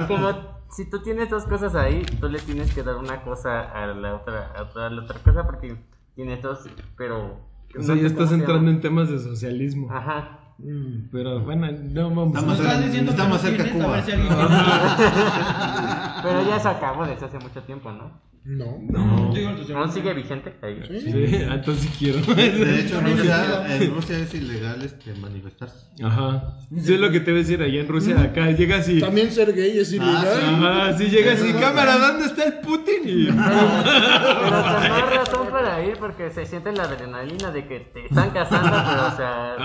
Como 0.08 0.57
si 0.78 0.86
tú 0.86 1.02
tienes 1.02 1.30
dos 1.32 1.46
cosas 1.46 1.74
ahí, 1.74 2.06
tú 2.20 2.30
le 2.30 2.38
tienes 2.38 2.72
que 2.72 2.84
dar 2.84 2.98
una 2.98 3.24
cosa 3.24 3.62
a 3.62 3.88
la 3.88 4.14
otra, 4.14 4.54
a 4.56 4.70
toda 4.70 4.92
la 4.92 5.02
otra 5.02 5.18
cosa 5.24 5.44
porque 5.44 5.76
tienes 6.14 6.40
dos, 6.44 6.70
pero... 6.96 7.40
O 7.76 7.82
sea, 7.82 7.96
ya 7.96 8.06
estás 8.06 8.32
entrando 8.32 8.70
en 8.70 8.80
temas 8.80 9.10
de 9.10 9.18
socialismo. 9.18 9.92
Ajá. 9.92 10.54
Mm, 10.60 11.10
Pero 11.12 11.40
bueno, 11.40 11.68
no 11.72 12.10
vamos 12.10 12.28
Estamos 12.28 12.60
a... 12.60 12.80
Diciendo 12.80 13.12
que 13.12 13.18
estamos 13.18 13.44
no 13.44 13.50
cerca 13.50 13.64
a 13.64 13.72
Cuba. 13.72 14.04
si 14.04 14.12
Pero 16.28 16.48
ya 16.48 16.60
se 16.60 16.68
acabó 16.68 17.08
desde 17.08 17.26
hace 17.26 17.40
mucho 17.40 17.64
tiempo, 17.64 17.92
¿no? 17.92 18.12
No. 18.44 18.78
No. 18.90 19.36
Entonces, 19.36 19.76
¿Aún 19.76 19.92
sigue 19.92 20.14
vigente? 20.14 20.54
Ahí. 20.62 20.80
Sí, 20.88 21.12
entonces 21.14 21.84
sí 21.84 21.90
quiero. 22.00 22.20
De 22.34 22.80
hecho, 22.80 23.00
en 23.06 23.18
Rusia, 23.18 23.76
en 23.76 23.94
Rusia 23.94 24.18
es 24.20 24.34
ilegal 24.34 24.82
este, 24.84 25.14
manifestarse. 25.16 25.88
Ajá. 26.04 26.58
Sí, 26.82 26.94
es 26.94 27.00
lo 27.00 27.12
que 27.12 27.20
te 27.20 27.32
voy 27.32 27.42
a 27.42 27.44
decir 27.44 27.62
allá 27.62 27.82
en 27.82 27.88
Rusia. 27.88 28.22
Acá 28.22 28.50
llegas 28.52 28.88
y. 28.88 29.00
También 29.02 29.32
ser 29.32 29.54
gay 29.54 29.78
es 29.78 29.92
ilegal. 29.92 30.26
Ajá, 30.44 30.98
sí 30.98 31.06
llegas 31.10 31.44
y 31.44 31.52
cámara, 31.54 31.98
¿dónde 31.98 32.26
está 32.26 32.46
el 32.46 32.54
Putin? 32.60 33.02
Y- 33.06 33.26
Pero 33.26 33.36
más 33.36 35.16
razón 35.16 35.48
para 35.52 35.84
ir 35.84 35.98
porque 35.98 36.30
se 36.32 36.46
siente 36.46 36.72
la 36.72 36.84
adrenalina 36.84 37.52
de 37.52 37.68
que 37.68 37.80
te 37.80 38.06
están 38.06 38.30
cazando, 38.32 38.72
pero 38.72 39.08
o 39.08 39.16
sea... 39.18 39.56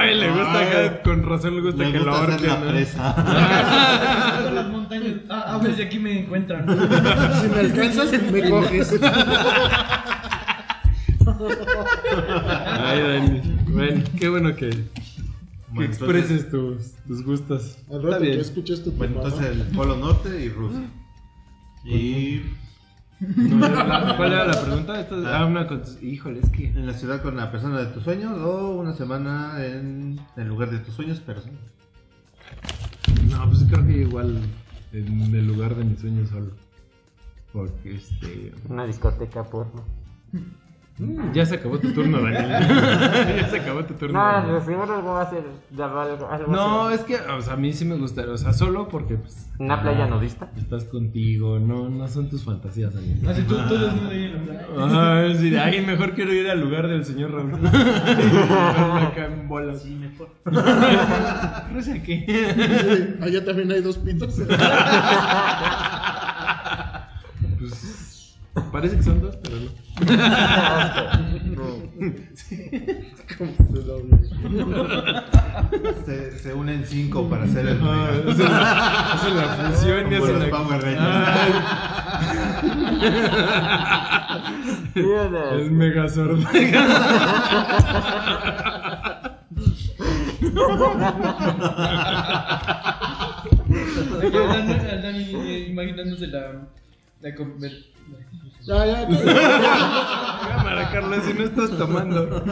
Ay, 0.00 0.14
le 0.18 0.30
gusta 0.30 0.60
acá, 0.60 1.02
con 1.02 1.22
razón 1.24 1.56
le 1.56 1.62
gusta 1.62 1.84
que 1.90 1.98
lo 1.98 2.04
gusta 2.12 2.34
hacer 2.34 2.50
ahorquen. 2.50 2.66
la 2.66 2.72
presa. 2.72 4.50
Las 4.52 4.68
montañas. 4.68 5.14
Ah, 5.30 5.54
a 5.54 5.58
ver 5.58 5.74
si 5.74 5.82
aquí 5.82 5.98
me 5.98 6.20
encuentran. 6.20 6.66
Si 7.40 7.48
me 7.48 7.60
alcanzas, 8.02 8.32
me 8.32 8.50
coges. 8.50 9.00
Ay, 12.66 13.00
Dani. 13.00 13.40
Bueno, 13.68 14.04
qué 14.18 14.28
bueno 14.28 14.54
que, 14.56 14.70
que 14.70 14.84
Bueno, 15.70 15.88
expreses 15.90 16.50
tus, 16.50 16.92
tus 17.06 17.24
gustos. 17.24 17.78
Al 17.90 18.02
rato 18.02 18.20
bien. 18.20 18.34
que 18.34 18.40
escuches 18.40 18.82
tu 18.84 18.92
Bueno, 18.92 19.16
papá. 19.16 19.28
entonces 19.28 19.56
el 19.56 19.62
Polo 19.76 19.96
Norte 19.96 20.44
y 20.44 20.48
Rusia. 20.48 20.82
Y 21.84 22.42
No, 23.20 23.68
la- 23.68 24.14
¿Cuál 24.16 24.32
era 24.32 24.46
la 24.46 24.62
pregunta? 24.62 25.00
Esto- 25.00 25.22
ah, 25.26 25.46
una 25.46 25.66
con... 25.66 25.82
Híjole, 26.02 26.40
es 26.40 26.50
que... 26.50 26.66
en 26.68 26.86
la 26.86 26.92
ciudad 26.92 27.22
con 27.22 27.36
la 27.36 27.50
persona 27.50 27.78
de 27.80 27.86
tus 27.86 28.02
sueños 28.04 28.32
o 28.38 28.72
una 28.76 28.92
semana 28.94 29.64
en 29.64 30.20
el 30.36 30.48
lugar 30.48 30.70
de 30.70 30.78
tus 30.78 30.94
sueños, 30.94 31.22
pero. 31.24 31.40
No, 33.30 33.48
pues 33.48 33.64
creo 33.70 33.86
que 33.86 33.92
igual 33.98 34.38
en 34.92 35.34
el 35.34 35.46
lugar 35.46 35.74
de 35.76 35.84
mis 35.84 36.00
sueños 36.00 36.28
solo. 36.30 36.50
Porque 37.52 37.96
este... 37.96 38.52
Una 38.68 38.86
discoteca 38.86 39.44
porno. 39.44 39.84
Ya 41.32 41.46
se 41.46 41.54
acabó 41.56 41.78
tu 41.78 41.92
turno, 41.92 42.20
Daniel. 42.20 42.48
ya 43.36 43.48
se 43.48 43.60
acabó 43.60 43.84
tu 43.84 43.94
turno. 43.94 44.42
No, 44.42 44.60
seguro 44.60 44.94
algo 44.94 45.12
va 45.14 45.22
a 45.22 45.30
ser 45.30 45.42
ya 45.74 45.86
va 45.86 46.02
algo, 46.02 46.28
algo 46.28 46.52
No, 46.52 46.90
es 46.90 47.00
que 47.00 47.16
o 47.16 47.40
sea, 47.40 47.54
a 47.54 47.56
mí 47.56 47.72
sí 47.72 47.86
me 47.86 47.96
gustaría, 47.96 48.30
o 48.32 48.36
sea, 48.36 48.52
solo 48.52 48.88
porque 48.88 49.16
pues, 49.16 49.50
Una 49.58 49.80
playa 49.80 50.06
nudista. 50.06 50.50
estás 50.56 50.84
contigo, 50.84 51.58
no, 51.58 51.88
no 51.88 52.06
son 52.08 52.28
tus 52.28 52.44
fantasías, 52.44 52.94
Daniel. 52.94 53.26
Así 53.26 53.42
tú, 53.42 53.56
tú 53.68 53.78
desnudo 53.78 54.10
ahí 54.10 54.24
en 54.24 54.32
la 54.32 54.42
playa. 54.42 54.66
Ay, 55.22 55.36
sí, 55.36 55.56
ay, 55.56 55.84
mejor 55.84 56.14
quiero 56.14 56.34
ir 56.34 56.48
al 56.50 56.60
lugar 56.60 56.86
del 56.86 57.04
señor 57.04 57.32
Raúl. 57.32 57.54
Acá 57.66 59.26
en 59.26 59.48
bolas. 59.48 59.82
Sí, 59.82 59.94
mejor. 59.94 60.28
No 61.72 61.80
sé 61.80 62.02
qué. 62.02 63.16
Allá 63.20 63.44
también 63.44 63.72
hay 63.72 63.80
dos 63.80 63.96
pitos. 63.98 64.38
Parece 68.72 68.96
que 68.96 69.02
son 69.02 69.20
dos, 69.20 69.36
pero 69.42 69.56
no. 69.58 69.68
Como 73.38 73.52
se 73.70 73.80
dobla. 73.82 74.18
Se, 76.06 76.38
se 76.38 76.54
unen 76.54 76.84
cinco 76.86 77.28
para 77.28 77.44
hacer 77.44 77.66
el 77.68 77.78
Ah, 77.82 78.08
mega. 78.12 78.32
hacen 78.32 78.48
la, 78.48 79.12
hacen 79.12 79.36
la 79.36 79.44
fusión 79.72 80.10
y 80.12 80.14
hacen 80.16 80.32
los 80.32 80.42
la. 80.48 80.50
Power 80.50 80.80
Rangers. 80.82 81.56
Sí, 84.94 85.00
es 85.00 85.30
al 94.92 95.02
Dani, 95.02 95.24
eh, 95.34 95.66
imaginándose 95.70 96.26
la. 96.28 96.40
La. 97.20 97.28
el- 97.28 97.86
Ya, 98.64 98.86
ya. 98.86 99.08
Cámara, 99.08 100.90
Carla, 100.92 101.20
si 101.22 101.34
no 101.34 101.44
estás 101.44 101.76
tomando. 101.76 102.44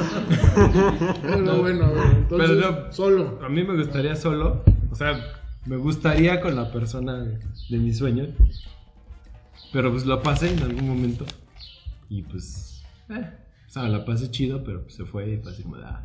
Bueno, 1.22 1.58
bueno, 1.58 1.84
a 1.84 1.90
ver. 1.90 2.06
Entonces, 2.16 2.50
Pero 2.50 2.70
no. 2.86 2.92
solo. 2.92 3.38
A 3.44 3.48
mí 3.48 3.62
me 3.62 3.76
gustaría 3.76 4.16
solo. 4.16 4.64
O 4.90 4.94
sea, 4.94 5.12
me 5.66 5.76
gustaría 5.76 6.40
con 6.40 6.56
la 6.56 6.70
persona 6.72 7.18
de, 7.22 7.38
de 7.68 7.78
mis 7.78 7.98
sueños. 7.98 8.28
Pero 9.72 9.92
pues 9.92 10.04
lo 10.04 10.20
pasé 10.22 10.52
en 10.52 10.62
algún 10.62 10.88
momento. 10.88 11.24
Y 12.08 12.22
pues. 12.22 12.82
eh, 13.08 13.30
o 13.68 13.70
sea, 13.70 13.88
la 13.88 14.04
pasé 14.04 14.30
chido, 14.30 14.64
pero 14.64 14.82
pues 14.82 14.94
se 14.94 15.04
fue 15.04 15.30
y 15.30 15.36
fue 15.38 15.52
así 15.52 15.62
como 15.62 15.76
ah, 15.76 16.02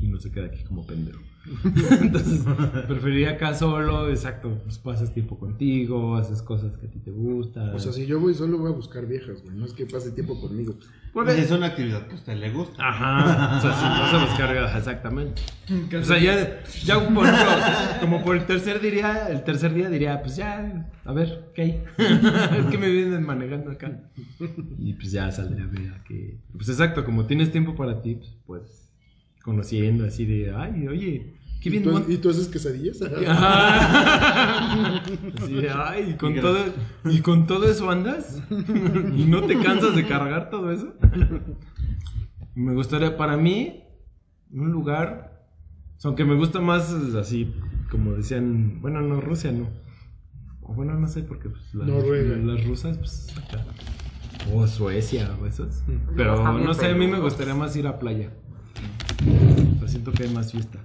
Y 0.00 0.08
no 0.08 0.18
se 0.18 0.32
queda 0.32 0.46
aquí 0.46 0.64
como 0.64 0.84
pendejo. 0.84 1.20
Entonces, 2.00 2.44
preferiría 2.86 3.30
acá 3.30 3.54
solo, 3.54 4.08
exacto. 4.10 4.60
Pues 4.64 4.78
pasas 4.78 5.12
tiempo 5.12 5.38
contigo, 5.38 6.16
haces 6.16 6.42
cosas 6.42 6.76
que 6.76 6.86
a 6.86 6.90
ti 6.90 6.98
te 6.98 7.10
gustan. 7.10 7.74
O 7.74 7.78
sea, 7.78 7.92
si 7.92 8.06
yo 8.06 8.20
voy 8.20 8.34
solo 8.34 8.58
voy 8.58 8.72
a 8.72 8.74
buscar 8.74 9.06
viejas, 9.06 9.42
güey. 9.42 9.56
No 9.56 9.64
es 9.64 9.72
que 9.72 9.86
pase 9.86 10.10
tiempo 10.10 10.38
conmigo. 10.40 10.74
Porque 11.12 11.40
es 11.40 11.50
una 11.50 11.66
actividad 11.66 12.06
que 12.06 12.12
a 12.12 12.14
usted 12.16 12.36
le 12.36 12.50
gusta. 12.50 12.88
Ajá, 12.88 13.56
o 13.58 13.60
sea, 13.60 13.72
si 13.72 13.84
vas 13.84 14.14
a 14.14 14.26
buscar, 14.26 14.56
ajá, 14.56 14.78
exactamente. 14.78 15.42
O 15.98 16.04
sea, 16.04 16.18
ya, 16.18 16.62
ya 16.84 17.08
por 17.08 17.26
ejemplo, 17.26 17.54
como 18.00 18.22
por 18.22 18.36
el 18.36 18.44
tercer 18.44 18.80
día, 18.80 19.28
el 19.28 19.42
tercer 19.42 19.72
día 19.74 19.88
diría, 19.88 20.20
pues 20.22 20.36
ya, 20.36 20.92
a 21.04 21.12
ver, 21.12 21.50
¿qué 21.54 21.62
hay? 21.62 21.84
¿Qué 22.70 22.78
me 22.78 22.90
vienen 22.90 23.24
manejando 23.24 23.70
acá? 23.70 24.10
Y 24.78 24.92
pues 24.94 25.10
ya 25.10 25.30
saldría 25.32 25.64
a 25.64 25.68
ver 25.68 25.94
a 25.94 26.04
qué. 26.04 26.38
Pues 26.52 26.68
exacto, 26.68 27.04
como 27.04 27.26
tienes 27.26 27.50
tiempo 27.50 27.74
para 27.74 28.02
ti, 28.02 28.16
pues, 28.16 28.36
pues 28.46 28.89
conociendo 29.42 30.04
así 30.04 30.24
de, 30.24 30.52
ay, 30.54 30.86
oye, 30.88 31.34
qué 31.62 31.68
¿Y 31.68 31.72
bien. 31.72 31.84
tú, 31.84 32.04
¿Y 32.08 32.16
tú 32.18 32.30
haces 32.30 32.48
quesadillas? 32.48 33.00
Ajá. 33.02 35.02
Así 35.42 35.54
de, 35.54 35.70
ay, 35.70 36.10
y 36.10 36.14
con 36.14 36.34
todo, 36.40 36.58
y 37.04 37.20
con 37.20 37.46
todo 37.46 37.70
eso 37.70 37.90
andas 37.90 38.42
y 38.50 39.24
no 39.24 39.42
te 39.42 39.58
cansas 39.58 39.94
de 39.94 40.06
cargar 40.06 40.50
todo 40.50 40.70
eso. 40.72 40.94
Me 42.54 42.74
gustaría 42.74 43.16
para 43.16 43.36
mí 43.36 43.84
un 44.52 44.70
lugar, 44.70 45.46
aunque 46.04 46.24
me 46.24 46.34
gusta 46.34 46.60
más 46.60 46.92
así, 46.92 47.54
como 47.90 48.12
decían, 48.12 48.80
bueno, 48.80 49.00
no 49.00 49.20
Rusia 49.20 49.52
no, 49.52 49.68
o 50.62 50.74
bueno 50.74 50.94
no 50.94 51.08
sé 51.08 51.22
porque 51.22 51.48
pues, 51.48 51.74
las, 51.74 52.66
rusas 52.66 52.98
pues 52.98 53.34
acá. 53.38 53.64
o 54.52 54.66
Suecia 54.66 55.30
o 55.40 55.46
esos, 55.46 55.82
pero 56.16 56.42
También 56.42 56.66
no 56.66 56.74
sé, 56.74 56.86
a 56.86 56.94
mí 56.94 57.06
me 57.06 57.20
gustaría 57.20 57.54
más 57.54 57.76
ir 57.76 57.86
a 57.86 57.98
playa. 57.98 58.30
Siento 59.90 60.12
que 60.12 60.22
hay 60.22 60.32
más 60.32 60.52
fiesta. 60.52 60.78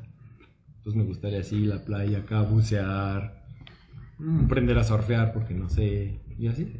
Entonces 0.78 0.96
me 0.96 1.04
gustaría 1.04 1.40
así 1.40 1.64
la 1.64 1.86
playa 1.86 2.20
acá, 2.20 2.42
bucear, 2.42 3.46
aprender 4.44 4.78
a 4.78 4.84
surfear 4.84 5.32
porque 5.32 5.54
no 5.54 5.70
sé, 5.70 6.20
y 6.38 6.48
así. 6.48 6.80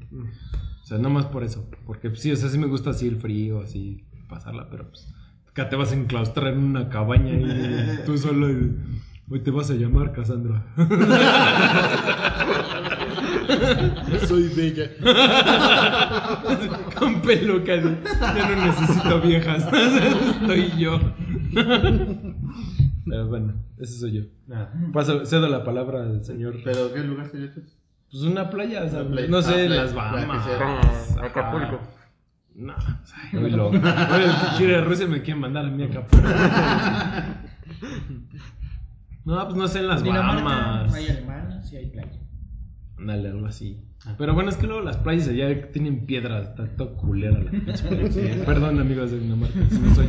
O 0.82 0.86
sea, 0.86 0.98
no 0.98 1.10
más 1.10 1.28
por 1.28 1.44
eso, 1.44 1.70
porque 1.86 2.10
pues, 2.10 2.22
sí, 2.22 2.32
o 2.32 2.36
sea, 2.36 2.50
sí 2.50 2.58
me 2.58 2.68
gusta 2.68 2.90
así 2.90 3.08
el 3.08 3.18
frío, 3.18 3.62
así 3.62 4.04
pasarla, 4.28 4.70
pero 4.70 4.90
pues 4.90 5.08
acá 5.48 5.70
te 5.70 5.76
vas 5.76 5.92
a 5.92 5.96
enclaustrar 5.96 6.54
en 6.54 6.60
una 6.60 6.90
cabaña 6.90 7.34
y 7.34 8.00
tú 8.06 8.18
solo 8.18 8.52
y, 8.52 8.76
hoy 9.30 9.40
te 9.42 9.52
vas 9.52 9.70
a 9.72 9.74
llamar 9.74 10.12
Cassandra. 10.12 10.64
Soy 14.28 14.50
bella. 14.56 14.90
Con 16.98 17.22
peluca, 17.22 17.76
ya 17.76 18.56
no 18.56 18.66
necesito 18.66 19.22
viejas, 19.22 19.68
estoy 20.42 20.72
yo. 20.78 21.00
Pero 23.06 23.28
bueno, 23.28 23.54
ese 23.78 24.00
soy 24.00 24.12
yo. 24.14 24.22
Ah, 24.54 24.70
Paso, 24.94 25.26
cedo 25.26 25.48
la 25.48 25.64
palabra 25.64 26.04
al 26.04 26.24
señor. 26.26 26.56
¿Pero 26.64 26.92
qué 26.94 27.00
lugar 27.02 27.28
sería 27.28 27.48
este? 27.48 27.62
Pues 28.10 28.24
una 28.24 28.50
playa, 28.50 28.84
o 28.84 28.90
sea, 28.90 29.02
Una 29.02 29.12
playa. 29.12 29.28
no 29.30 29.42
sé, 29.42 29.66
Ah, 29.66 29.70
las 29.70 29.94
Bahamas. 29.94 30.44
sea. 30.46 30.58
Ah, 30.62 31.26
Acapulco. 31.26 31.80
No, 32.56 32.74
ay, 32.78 33.40
muy 33.40 33.52
loco. 33.52 33.78
Oye, 33.78 34.26
el 34.26 34.32
que 34.32 34.58
quiere 34.58 34.82
Rusia 34.82 35.08
me 35.08 35.22
quiere 35.22 35.40
mandar 35.40 35.66
a 35.66 35.70
mí 35.70 35.84
a 35.84 35.86
Acapulco. 35.88 36.28
No, 39.26 39.44
pues 39.46 39.56
no 39.56 39.68
sé, 39.68 39.80
en 39.80 39.88
las 39.88 40.04
Dinamarca, 40.04 40.44
Bahamas. 40.44 40.94
hay 40.94 41.08
alemanes 41.08 41.74
y 41.74 41.76
hay 41.78 41.88
playa. 41.88 42.20
Dale, 42.98 43.30
algo 43.30 43.48
así. 43.48 43.82
Pero 44.18 44.36
bueno, 44.36 44.52
es 44.52 44.58
que 44.58 44.68
luego 44.68 44.82
las 44.82 44.98
playas 44.98 45.28
allá 45.28 45.72
tienen 45.72 46.06
piedras, 46.06 46.50
está 46.50 46.68
todo 46.76 46.96
culera 46.96 47.40
la. 47.40 47.52
Perdón, 48.46 48.80
amigos 48.80 49.10
de 49.12 49.20
Dinamarca, 49.20 49.60
si 49.70 49.80
no 49.80 49.96
soy. 49.96 50.08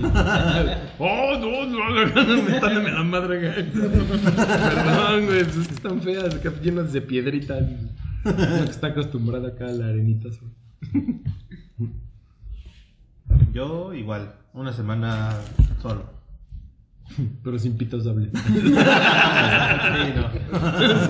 ¡Oh, 0.98 1.38
no, 1.40 1.66
no! 1.66 1.94
Me 2.42 2.54
están 2.54 2.74
dando 2.74 2.90
la 2.90 3.02
madre, 3.02 3.40
güey. 3.40 3.72
Perdón, 3.72 5.26
güey, 5.26 5.44
pues 5.44 5.56
es 5.56 5.68
que 5.68 5.74
están 5.74 6.02
feas, 6.02 6.34
acá 6.34 6.52
llenas 6.62 6.92
de 6.92 7.00
piedritas. 7.00 7.64
Uno 8.24 8.64
que 8.64 8.70
está 8.70 8.88
acostumbrado 8.88 9.46
acá 9.46 9.66
a 9.66 9.72
la 9.72 9.86
arenita. 9.86 10.28
¿sí? 10.30 11.22
Yo 13.52 13.94
igual, 13.94 14.34
una 14.52 14.72
semana 14.72 15.30
solo. 15.80 16.15
Pero 17.44 17.58
sin 17.58 17.76
pitos 17.76 18.04
doble. 18.04 18.30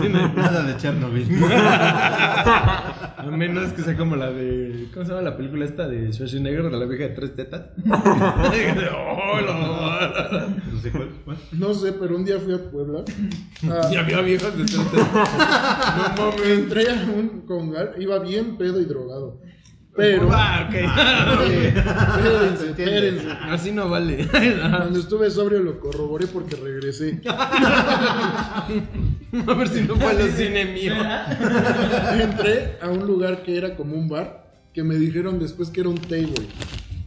Sí, 0.01 0.09
no. 0.09 0.29
Nada 0.35 0.63
de 0.63 0.77
Chernobyl. 0.77 1.27
A 1.45 3.25
menos 3.31 3.73
que 3.73 3.83
sea 3.83 3.97
como 3.97 4.17
la 4.17 4.31
de. 4.31 4.89
¿Cómo 4.93 5.05
se 5.05 5.11
llama 5.13 5.23
la 5.23 5.37
película 5.37 5.65
esta 5.65 5.89
de 5.89 6.13
Schwarzenegger, 6.13 6.65
de 6.65 6.71
la 6.79 6.85
vieja 6.87 7.05
de 7.05 7.11
tres 7.11 7.35
tetas? 7.35 7.63
¡Oh, 7.89 9.41
la 9.41 10.49
No 10.73 10.81
sé 10.81 10.91
cuál. 10.91 11.09
cuál. 11.25 11.37
No 11.53 11.75
sé, 11.75 11.93
pero 11.93 12.17
un 12.17 12.25
día 12.25 12.39
fui 12.39 12.55
a 12.55 12.71
Puebla. 12.71 13.01
Ah, 13.65 13.89
Y 13.93 13.97
había 13.97 14.21
viejas 14.21 14.57
de 14.57 14.65
tres 14.65 14.91
tetas. 14.91 16.19
No 16.19 16.27
mames. 16.31 16.47
entré 16.51 16.91
a 16.91 16.95
un 17.05 17.43
congal, 17.47 17.93
iba 17.99 18.19
bien 18.21 18.57
pedo 18.57 18.81
y 18.81 18.85
drogado. 18.85 19.41
Pero, 19.97 20.29
Ah, 20.33 20.69
ok. 20.69 20.75
espérense, 21.47 22.67
espérense. 22.71 23.27
Así 23.31 23.73
no 23.73 23.89
vale. 23.89 24.29
Cuando 24.31 24.99
estuve 24.99 25.31
sobrio 25.31 25.61
lo 25.63 25.81
corroboré 25.81 26.27
porque 26.27 26.57
regresé. 26.57 27.21
A 27.27 28.67
ver 29.57 29.69
si 29.69 29.83
no 29.83 29.97
fue 29.97 30.11
al 30.11 30.31
cine 30.33 30.65
mío. 30.67 30.93
Entré 32.21 32.79
a 32.83 32.89
un 32.89 33.07
lugar 33.07 33.43
que 33.43 33.57
era 33.57 33.75
como 33.77 33.97
un 33.97 34.09
bar, 34.09 34.47
que 34.73 34.83
me 34.83 34.95
dijeron 34.97 35.39
después 35.39 35.71
que 35.71 35.81
era 35.81 35.89
un 35.89 35.99
table. 35.99 36.35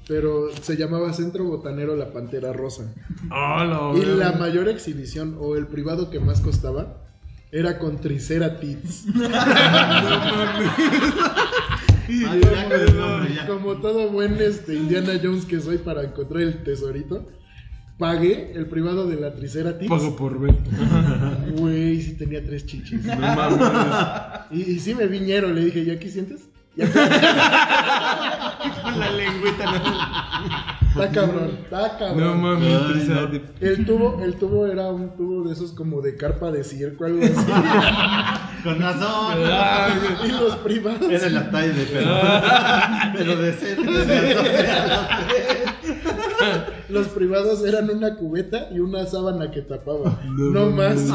Pero 0.08 0.50
se 0.62 0.76
llamaba 0.76 1.14
Centro 1.14 1.44
Botanero 1.44 1.96
La 1.96 2.12
Pantera 2.12 2.52
Rosa. 2.52 2.92
Oh, 3.32 3.94
Y 3.96 4.04
la 4.06 4.32
mayor 4.34 4.68
exhibición, 4.68 5.38
o 5.40 5.56
el 5.56 5.68
privado 5.68 6.10
que 6.10 6.20
más 6.20 6.42
costaba, 6.42 6.98
era 7.52 7.78
con 7.78 8.00
Triceratops. 8.02 9.06
Y 12.10 12.22
ya 12.22 12.30
con 12.68 12.80
el 12.80 12.98
nombre, 12.98 13.34
ya. 13.36 13.48
como 13.48 13.76
todo 13.76 14.10
buen 14.10 14.42
este, 14.42 14.76
Indiana 14.76 15.14
Jones 15.22 15.46
que 15.46 15.60
soy 15.60 15.78
para 15.78 16.04
encontrar 16.04 16.42
el 16.42 16.64
tesorito, 16.64 17.28
pagué 17.98 18.52
el 18.56 18.66
privado 18.68 19.08
de 19.08 19.16
la 19.20 19.34
Triceratops. 19.36 19.88
Pago 19.88 20.16
por 20.16 20.40
ver. 20.40 20.56
Güey, 21.58 22.02
sí 22.02 22.14
tenía 22.14 22.44
tres 22.44 22.66
chichis. 22.66 23.04
No. 23.06 23.16
Y, 24.52 24.62
y 24.62 24.80
sí 24.80 24.96
me 24.96 25.08
viñero, 25.08 25.54
le 25.54 25.66
dije, 25.66 25.86
¿ya 25.86 25.94
aquí 25.94 26.10
sientes? 26.10 26.50
Con 26.76 26.90
la 29.00 29.12
lengüita. 29.12 30.79
Está 30.90 31.10
cabrón, 31.12 31.52
está 31.64 31.98
cabrón. 31.98 32.20
No 32.20 32.36
mames. 32.36 33.10
Ay. 33.10 33.44
El 33.62 33.86
tubo, 33.86 34.22
el 34.24 34.36
tubo 34.36 34.68
era 34.68 34.88
un 34.90 35.16
tubo 35.16 35.48
de 35.48 35.54
esos 35.54 35.72
como 35.72 36.02
de 36.02 36.16
carpa 36.16 36.52
de 36.52 36.64
circo, 36.64 37.06
algo 37.06 37.24
así. 37.24 37.34
Con 38.64 38.80
razón. 38.80 39.38
y 40.26 40.32
los 40.32 40.56
privados. 40.58 41.10
Era 41.10 41.30
la 41.30 41.52
talla 41.52 41.74
de 41.74 41.86
pero. 41.86 42.10
Pero 43.18 43.36
de 43.42 43.54
ser. 43.54 43.78
Los 46.90 47.08
privados 47.08 47.66
eran 47.66 47.90
una 47.90 48.16
cubeta 48.16 48.68
y 48.72 48.80
una 48.80 49.06
sábana 49.06 49.52
que 49.52 49.62
tapaba. 49.62 50.20
No 50.26 50.52
No, 50.52 50.70
más. 50.72 51.10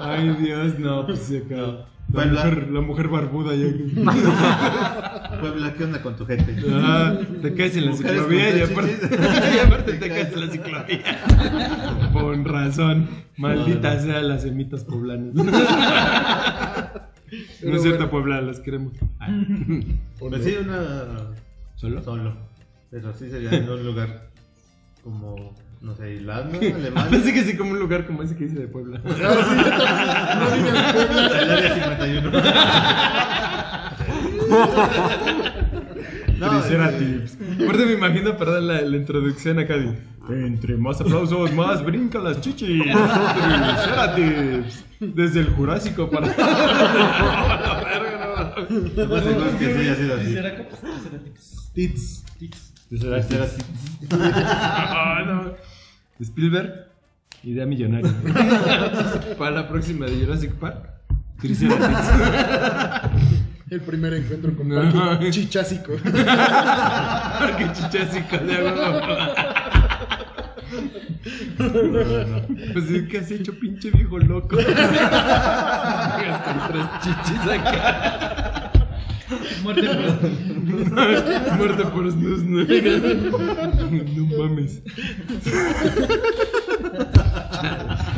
Ay, 0.00 0.36
Dios, 0.40 0.78
no, 0.78 1.06
pues 1.06 1.20
sí, 1.20 1.42
La 2.10 2.22
Puebla. 2.22 2.44
mujer, 2.44 2.70
la 2.70 2.80
mujer 2.80 3.08
barbuda 3.08 3.54
ya. 3.54 3.66
Puebla, 5.40 5.74
¿qué 5.74 5.84
onda 5.84 6.00
con 6.02 6.16
tu 6.16 6.24
gente? 6.24 6.56
Ah, 6.72 7.18
te 7.42 7.54
caes 7.54 7.76
en 7.76 7.84
la 7.84 7.90
Mujeres 7.90 8.12
ciclovía 8.12 8.56
y 8.56 8.60
aparte, 8.62 8.98
y 9.56 9.58
aparte 9.58 9.92
te 9.94 10.08
caes 10.08 10.32
en 10.32 10.40
la 10.40 10.48
ciclovía. 10.50 12.10
Con 12.12 12.44
razón. 12.46 13.08
Maldita 13.36 14.00
sea 14.00 14.22
las 14.22 14.42
semitas 14.42 14.84
poblanas. 14.84 15.34
No 17.62 17.76
es 17.76 17.82
cierto, 17.82 17.98
bueno. 18.08 18.10
Puebla, 18.10 18.40
las 18.40 18.58
queremos. 18.60 18.94
¿O 20.18 20.30
Pues 20.30 20.32
no? 20.32 20.38
sí, 20.38 20.56
una. 20.58 20.80
¿Solo? 21.74 22.02
Solo. 22.02 22.34
Pero 22.90 23.12
sí 23.12 23.28
sería 23.28 23.50
en 23.52 23.68
un 23.68 23.84
lugar 23.84 24.30
como, 25.04 25.54
no 25.80 25.94
sé, 25.94 26.14
Irlanda, 26.14 26.58
Alemania. 26.58 27.10
Pensé 27.10 27.32
que 27.32 27.44
sí, 27.44 27.56
como 27.56 27.70
un 27.72 27.78
lugar 27.78 28.06
como 28.06 28.22
ese 28.22 28.36
que 28.36 28.44
dice 28.44 28.58
de 28.58 28.68
Puebla. 28.68 29.00
Ah, 29.04 29.10
sí. 29.48 29.60
No 30.38 30.50
digas 30.56 30.92
Puebla. 30.92 31.42
El 31.42 31.50
área 31.50 31.74
51. 31.74 32.30
No, 36.38 36.60
Triceratops. 36.60 37.36
Aparte 37.62 37.86
me 37.86 37.92
imagino, 37.92 38.36
perdón, 38.36 38.68
la, 38.68 38.80
la 38.82 38.96
introducción 38.96 39.58
acá 39.58 39.76
de 39.76 39.98
Entre 40.30 40.76
más 40.76 41.00
aplausos, 41.00 41.52
más 41.52 41.84
brincan 41.84 42.22
las 42.24 42.40
chichis 42.40 42.82
Desde 45.00 45.40
el 45.40 45.48
Jurásico 45.50 46.08
para... 46.10 46.28
La 46.28 47.80
verga, 47.84 48.18
no. 48.20 48.76
Lo 48.96 49.08
más 49.08 49.24
seguro 49.24 49.46
es 49.46 49.54
que 49.56 49.74
sí 49.74 49.80
haya 49.80 49.94
sido 49.96 50.14
así. 50.14 50.24
Triceratops, 50.24 50.80
Triceratops. 50.80 51.70
Tits. 51.74 52.24
Triceratops. 52.38 52.68
Ah, 52.68 52.74
no. 52.74 52.77
Spielberg, 56.20 56.86
idea 57.44 57.66
millonaria. 57.66 58.10
Para 59.38 59.50
la 59.50 59.68
próxima 59.68 60.06
de 60.06 60.24
Jurassic 60.24 60.52
Park, 60.54 60.88
Triceratops. 61.40 62.08
El 63.70 63.82
primer 63.82 64.14
encuentro 64.14 64.56
con 64.56 64.68
No. 64.68 64.90
Parque 64.92 65.30
Chichásico. 65.30 65.92
Parque 66.02 67.70
Chichásico 67.74 68.38
de 68.38 68.64
huevo. 68.64 69.00
Pues 72.72 72.84
¿qué 73.10 73.18
has 73.18 73.30
hecho, 73.30 73.52
pinche 73.58 73.90
viejo 73.90 74.18
loco? 74.18 74.56
Con 74.56 74.64
tres 76.68 76.86
chichis 77.02 77.40
acá. 77.50 78.47
Muerte 79.62 79.88
por- 79.88 81.56
Muerte 81.56 81.84
por 81.84 82.10
snus, 82.10 82.42
no. 82.44 82.64
No 84.16 84.24
mames. 84.38 84.82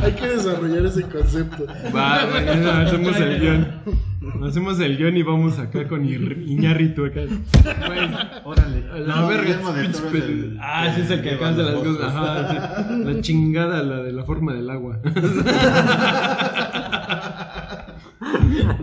Hay 0.02 0.12
que 0.12 0.26
desarrollar 0.28 0.86
ese 0.86 1.02
concepto. 1.02 1.66
Va, 1.94 2.26
mañana 2.32 2.80
hacemos 2.82 3.16
el 3.16 3.40
guion. 3.40 3.66
Hacemos 4.46 4.80
el 4.80 4.96
guion 4.96 5.16
y 5.16 5.22
vamos 5.22 5.58
acá 5.58 5.86
con 5.88 6.04
Iñárritu 6.04 7.04
acá. 7.06 7.20
Güey, 7.22 8.08
Órale. 8.44 8.84
la 9.06 9.16
No, 9.16 9.28
verga. 9.28 9.58
Pe- 10.12 10.18
el- 10.18 10.58
Ah, 10.60 10.92
sí, 10.94 11.00
es 11.02 11.10
el 11.10 11.22
que 11.22 11.30
alcanza 11.30 11.62
las 11.62 11.74
cosas. 11.74 11.92
bosques. 11.92 12.06
Ajá, 12.06 12.86
sí. 12.88 13.04
La 13.04 13.20
chingada, 13.20 13.82
la 13.82 14.02
de 14.02 14.12
la 14.12 14.24
forma 14.24 14.52
del 14.54 14.70
agua. 14.70 14.98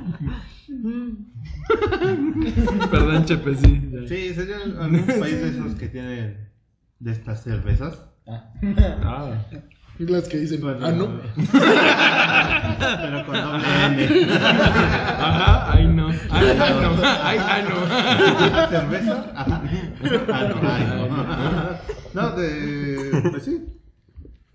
Perdón, 2.91 3.25
Chepe, 3.25 3.55
sí. 3.55 3.89
ya. 3.91 4.07
Sí, 4.07 4.33
sería 4.33 4.57
algún 4.57 5.05
país 5.19 5.41
de 5.41 5.49
esos 5.49 5.75
que 5.75 5.87
tienen 5.89 6.49
de 6.99 7.11
estas 7.11 7.43
cervezas. 7.43 8.03
Ah. 8.27 9.43
Y 9.99 10.05
las 10.05 10.27
que 10.27 10.37
dicen, 10.37 10.61
Bueno, 10.61 10.85
ah, 10.85 10.91
no. 10.91 11.07
Pero 13.01 13.25
con 13.25 13.35
doble 13.35 13.65
N. 13.85 14.27
Ajá, 14.31 15.71
ay 15.73 15.87
no. 15.87 16.07
Ay, 16.29 16.47
ay 16.59 16.73
no. 16.81 17.03
Ay, 17.23 17.39
ay 17.39 17.63
no. 17.67 18.67
¿Cerveza? 18.69 19.31
Ajá. 19.35 19.63
Ah, 20.33 20.43
no, 20.49 20.69
ay, 20.69 20.83
no. 22.13 22.21
No, 22.21 22.31
de. 22.35 23.21
Pues 23.31 23.43
sí. 23.43 23.65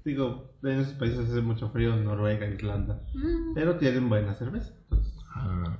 Digo, 0.04 0.54
en 0.62 0.80
esos 0.80 0.94
países 0.94 1.28
hace 1.28 1.40
mucho 1.40 1.70
frío, 1.70 1.96
Noruega, 1.96 2.46
Irlanda. 2.46 3.02
Pero 3.54 3.76
tienen 3.76 4.08
buena 4.08 4.34
cerveza. 4.34 4.72
Entonces, 4.82 5.14
Ah. 5.34 5.78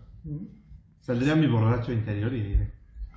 Saldría 1.02 1.34
mi 1.36 1.46
borracho 1.46 1.92
interior 1.92 2.32
y. 2.34 2.56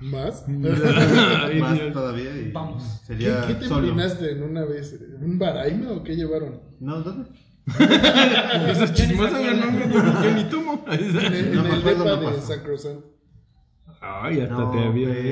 ¿Más? 0.00 0.46
Más 1.60 1.92
todavía 1.92 2.36
y. 2.36 2.52
Vamos. 2.52 3.00
¿Qué, 3.00 3.14
Sería 3.14 3.44
qué 3.46 3.54
te 3.54 3.64
solo. 3.66 3.88
en 4.28 4.42
una 4.42 4.64
vez? 4.66 5.00
¿Un 5.20 5.38
baraima 5.38 5.92
o 5.92 6.02
qué 6.02 6.14
llevaron? 6.14 6.60
No, 6.80 7.00
¿dónde? 7.00 7.30
Eso 8.70 8.84
es 8.84 8.92
chismoso, 8.94 9.40
yo 9.42 9.54
no, 9.54 10.22
yo 10.22 10.34
ni 10.36 10.44
tomo. 10.44 10.84
En 10.88 11.00
el, 11.34 11.54
No 11.54 11.62
en 11.62 11.68
me 11.68 11.74
el 11.74 11.78
acuerdo, 11.80 12.04
depa 12.04 12.16
no 12.16 12.20
de 12.30 12.36
pasó. 12.36 12.46
San 12.46 12.60
Cruzán. 12.60 13.00
Ay, 14.00 14.40
hasta 14.40 14.54
No, 14.54 14.70
te 14.70 14.78
había 14.84 15.08
fue- 15.08 15.22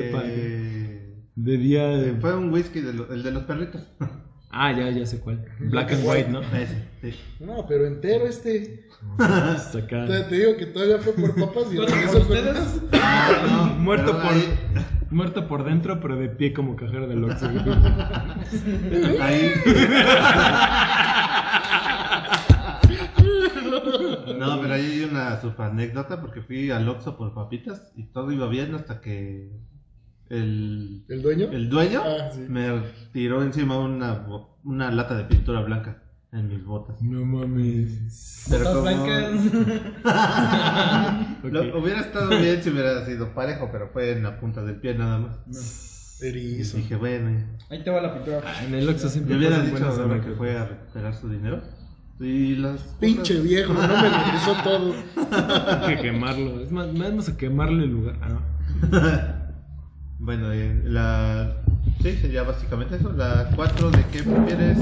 de, 1.35 1.57
día 1.57 1.87
de... 1.87 2.13
Fue 2.15 2.35
un 2.35 2.51
whisky, 2.51 2.81
de 2.81 2.93
lo- 2.93 3.13
el 3.13 3.23
de 3.23 3.31
los 3.31 3.43
perritos. 3.43 3.83
Ah, 4.49 4.71
ya, 4.77 4.89
ya 4.89 5.05
sé 5.05 5.19
cuál. 5.19 5.45
Black 5.59 5.91
and 5.93 6.05
white, 6.05 6.29
¿no? 6.29 6.41
Ese, 6.41 6.87
sí. 7.01 7.13
No, 7.39 7.65
pero 7.67 7.85
entero 7.85 8.25
este. 8.25 8.84
Te, 9.71 9.81
te 10.29 10.35
digo 10.35 10.57
que 10.57 10.65
todavía 10.67 10.97
fue 10.99 11.13
por 11.13 11.33
papas 11.35 11.71
y 11.71 11.77
¿Con 11.77 11.87
regresó 11.87 12.17
ustedes? 12.19 12.57
unas- 12.91 13.77
Muerto 13.79 14.11
Pero 14.11 14.21
por, 14.23 14.33
ahí- 14.33 14.59
muerto 15.09 15.47
por 15.47 15.63
dentro, 15.63 15.99
pero 16.01 16.15
de 16.17 16.27
pie 16.29 16.53
como 16.53 16.75
cajero 16.75 17.07
del 17.07 17.23
Oxxo. 17.23 17.47
Ahí. 19.21 19.53
No, 24.37 24.61
pero 24.61 24.73
ahí 24.73 24.85
hay 24.85 25.03
una 25.03 25.15
una 25.15 25.41
super 25.41 25.67
anécdota 25.67 26.19
porque 26.21 26.41
fui 26.41 26.69
al 26.71 26.87
Oxxo 26.89 27.17
por 27.17 27.33
papitas 27.33 27.91
y 27.95 28.03
todo 28.07 28.31
iba 28.31 28.47
bien 28.47 28.75
hasta 28.75 28.99
que 29.01 29.49
el, 30.29 31.05
¿El 31.07 31.21
dueño? 31.21 31.45
el 31.51 31.69
dueño 31.69 32.01
Ah, 32.03 32.29
sí. 32.33 32.41
me 32.49 32.81
tiró 33.13 33.41
encima 33.43 33.77
una, 33.77 34.25
una 34.63 34.91
lata 34.91 35.15
de 35.15 35.23
pintura 35.25 35.61
blanca 35.61 36.01
en 36.35 36.47
mis 36.49 36.63
botas. 36.65 37.01
No 37.01 37.25
mames. 37.25 38.45
Pero 38.49 38.63
Botas 38.73 38.93
como- 38.95 39.05
blancas. 39.05 39.41
Lo- 41.43 41.79
hubiera 41.79 42.01
estado 42.01 42.29
bien 42.29 42.61
si 42.61 42.69
hubiera 42.69 43.05
sido 43.05 43.33
parejo, 43.33 43.69
pero 43.71 43.89
fue 43.91 44.11
en 44.11 44.23
la 44.23 44.39
punta 44.39 44.63
del 44.63 44.75
pie 44.75 44.95
nada 44.95 45.17
más. 45.19 46.19
Y 46.21 46.27
Erizo. 46.27 46.77
dije, 46.77 46.95
bueno. 46.95 47.37
Ahí 47.69 47.83
te 47.83 47.89
va 47.89 48.01
la 48.01 48.13
pintura. 48.13 48.41
Ah, 48.45 48.63
En 48.65 48.73
el 48.75 48.87
Oxxo 48.89 49.05
me 49.05 49.11
siempre 49.11 49.37
hubiera 49.37 49.57
pasan 49.57 49.73
dicho 49.73 49.85
ahora 50.03 50.21
que 50.21 50.31
fue 50.31 50.57
a 50.57 50.65
recuperar 50.65 51.13
su 51.15 51.29
dinero. 51.29 51.61
Y 52.19 52.55
las 52.55 52.79
Pinche 52.99 53.41
viejo, 53.41 53.73
no 53.73 53.81
me 53.81 53.87
regresó 53.87 54.55
todo. 54.63 54.93
Hay 55.85 55.95
que 55.97 56.01
quemarlo. 56.03 56.61
Es 56.61 56.71
más, 56.71 56.87
vamos 56.97 57.27
a 57.27 57.35
quemarle 57.35 57.83
el 57.83 57.91
lugar. 57.91 58.15
Ah, 58.21 59.41
Bueno, 60.19 60.51
eh, 60.53 60.81
la. 60.85 61.57
Sí, 62.01 62.15
sería 62.17 62.43
básicamente 62.43 62.95
eso. 62.95 63.11
La 63.11 63.49
4 63.55 63.91
de 63.91 64.03
qué 64.11 64.23
prefieres. 64.23 64.77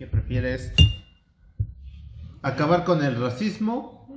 ¿Qué 0.00 0.06
prefieres? 0.06 0.72
¿Acabar 2.40 2.84
con 2.84 3.04
el 3.04 3.20
racismo 3.20 4.08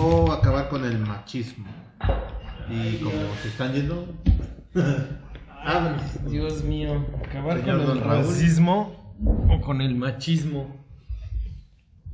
o 0.00 0.32
acabar 0.32 0.70
con 0.70 0.86
el 0.86 0.98
machismo? 0.98 1.66
Y 2.70 2.96
como 2.96 3.18
se 3.42 3.48
están 3.48 3.74
yendo. 3.74 4.08
ah, 5.50 5.80
bueno. 5.82 6.30
Dios 6.30 6.64
mío. 6.64 7.04
Acabar 7.22 7.60
Señor 7.60 7.84
con 7.84 7.98
el 7.98 8.04
Raúl. 8.04 8.24
racismo 8.24 9.14
o 9.50 9.60
con 9.60 9.82
el 9.82 9.96
machismo. 9.96 10.82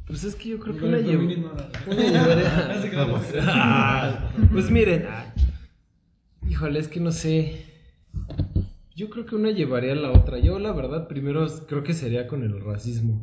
Pues 0.08 0.24
es 0.24 0.34
que 0.34 0.48
yo 0.48 0.58
creo 0.58 0.76
que 0.76 0.84
una 0.84 0.98
llevaría-. 0.98 1.52
Ah, 3.46 4.28
pues 4.50 4.68
miren. 4.72 5.06
ah, 5.08 5.32
Híjole, 6.48 6.80
es 6.80 6.88
que 6.88 6.98
no 6.98 7.12
sé. 7.12 7.64
Yo 9.02 9.10
creo 9.10 9.26
que 9.26 9.34
una 9.34 9.50
llevaría 9.50 9.94
a 9.94 9.96
la 9.96 10.12
otra. 10.12 10.38
Yo, 10.38 10.60
la 10.60 10.70
verdad, 10.70 11.08
primero 11.08 11.44
creo 11.66 11.82
que 11.82 11.92
sería 11.92 12.28
con 12.28 12.44
el 12.44 12.60
racismo. 12.60 13.20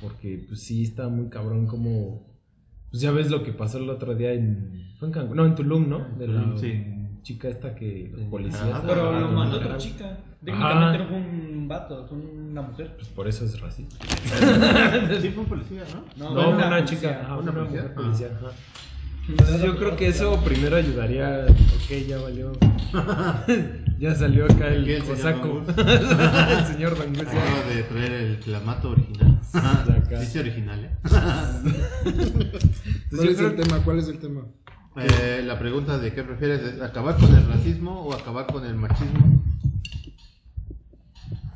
Porque, 0.00 0.42
pues 0.48 0.62
sí, 0.62 0.84
está 0.84 1.08
muy 1.08 1.28
cabrón 1.28 1.66
como. 1.66 2.26
Pues 2.90 3.02
ya 3.02 3.10
ves 3.10 3.30
lo 3.30 3.42
que 3.42 3.52
pasó 3.52 3.76
el 3.76 3.90
otro 3.90 4.14
día 4.14 4.32
en. 4.32 4.94
Fue 4.98 5.08
en 5.08 5.12
Cancún. 5.12 5.36
No, 5.36 5.44
en 5.44 5.54
Tulum, 5.54 5.86
¿no? 5.86 6.06
De 6.18 6.28
la 6.28 6.56
sí. 6.56 6.82
chica 7.20 7.48
esta 7.48 7.74
que 7.74 8.10
los 8.10 8.22
policías. 8.28 8.64
Nicaragua. 8.64 8.88
Pero 8.88 9.10
Ah, 9.10 9.20
lo 9.20 9.28
mandó 9.32 9.58
otra 9.58 9.76
chica. 9.76 10.18
Técnicamente 10.42 10.98
no 10.98 11.08
fue 11.08 11.16
un 11.18 11.68
vato, 11.68 12.06
fue 12.08 12.16
una 12.16 12.62
mujer. 12.62 12.94
Pues 12.96 13.08
por 13.08 13.28
eso 13.28 13.44
es 13.44 13.60
racista. 13.60 13.96
Sí, 15.20 15.28
fue 15.28 15.42
un 15.42 15.48
policía, 15.50 15.82
¿no? 16.16 16.30
No, 16.32 16.32
una 16.32 16.48
una 16.56 16.68
policía. 16.70 16.84
chica. 16.96 17.20
ajá, 17.22 17.36
¿Una 17.36 17.52
policía? 17.52 17.82
mujer 17.82 17.94
policía. 17.94 18.28
ajá. 18.34 18.50
Entonces 19.28 19.62
yo 19.62 19.76
creo 19.76 19.94
que 19.96 20.06
eso 20.08 20.42
primero 20.42 20.76
ayudaría. 20.76 21.44
Ok, 21.50 22.06
ya 22.08 22.18
valió. 22.18 22.52
ya 23.98 24.14
salió 24.14 24.44
acá 24.44 24.68
el 24.68 24.88
el 24.88 25.02
señor 25.02 25.16
cosaco. 25.16 25.62
El 25.76 26.66
señor 26.66 26.98
Dangus. 26.98 27.18
ya. 27.18 27.22
Acabo 27.30 27.68
de 27.74 27.82
traer 27.84 28.12
el 28.12 28.38
clamato 28.40 28.90
original. 28.90 29.40
Dice 30.20 30.40
original, 30.40 30.84
¿eh? 30.84 30.90
Entonces, 32.04 33.10
¿Cuál 33.10 33.26
yo 33.26 33.30
es 33.30 33.38
el 33.40 33.56
tema? 33.56 33.78
¿Cuál 33.84 33.98
es 33.98 34.08
el 34.08 34.18
tema? 34.18 34.42
Eh, 34.96 35.42
la 35.44 35.58
pregunta 35.58 35.98
de 35.98 36.12
qué 36.14 36.22
prefieres 36.22 36.60
es 36.62 36.80
acabar 36.80 37.16
con 37.16 37.34
el 37.34 37.46
racismo 37.46 38.00
o 38.02 38.14
acabar 38.14 38.46
con 38.46 38.64
el 38.64 38.74
machismo. 38.76 39.42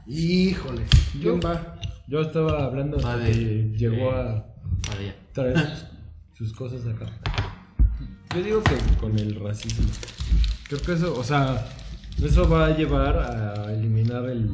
Híjole. 0.07 0.83
¿Quién 1.21 1.41
va? 1.41 1.77
Yo 2.09 2.21
estaba 2.23 2.65
hablando 2.65 2.97
hasta 2.97 3.17
Vale. 3.17 3.33
que 3.33 3.73
llegó 3.79 4.11
Eh. 4.13 4.19
a 4.19 4.45
traer 5.33 5.59
sus, 5.59 6.49
sus 6.49 6.53
cosas 6.57 6.81
acá. 6.87 7.07
Yo 8.35 8.43
digo 8.43 8.63
que 8.63 8.77
con 9.01 9.19
el 9.19 9.39
racismo. 9.41 9.87
Creo 10.69 10.81
que 10.83 10.93
eso, 10.95 11.15
o 11.19 11.23
sea, 11.25 11.65
eso 12.23 12.49
va 12.49 12.67
a 12.67 12.77
llevar 12.77 13.17
a 13.19 13.73
eliminar 13.73 14.25
el 14.27 14.51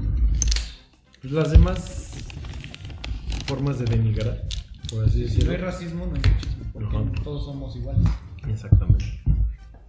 pues, 1.20 1.32
las 1.32 1.50
demás 1.50 2.12
formas 3.46 3.78
de 3.78 3.84
denigrar, 3.86 4.42
por 4.90 5.04
así 5.04 5.12
Si 5.12 5.20
no 5.20 5.26
decirlo. 5.26 5.50
hay 5.52 5.56
racismo, 5.58 6.06
no 6.06 6.14
hay 6.14 6.20
machismo. 6.32 6.64
Porque 6.72 6.96
Ajá. 6.96 7.06
todos 7.24 7.44
somos 7.44 7.76
iguales. 7.76 8.04
Exactamente. 8.48 9.04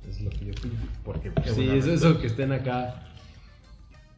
Es 0.09 0.21
lo 0.21 0.29
que 0.29 0.45
yo 0.45 0.53
pienso. 0.53 0.79
Porque 1.03 1.31
pues, 1.31 1.53
sí, 1.53 1.65
buena 1.67 1.93
eso, 1.93 2.19
que 2.19 2.27
estén 2.27 2.51
acá. 2.51 3.03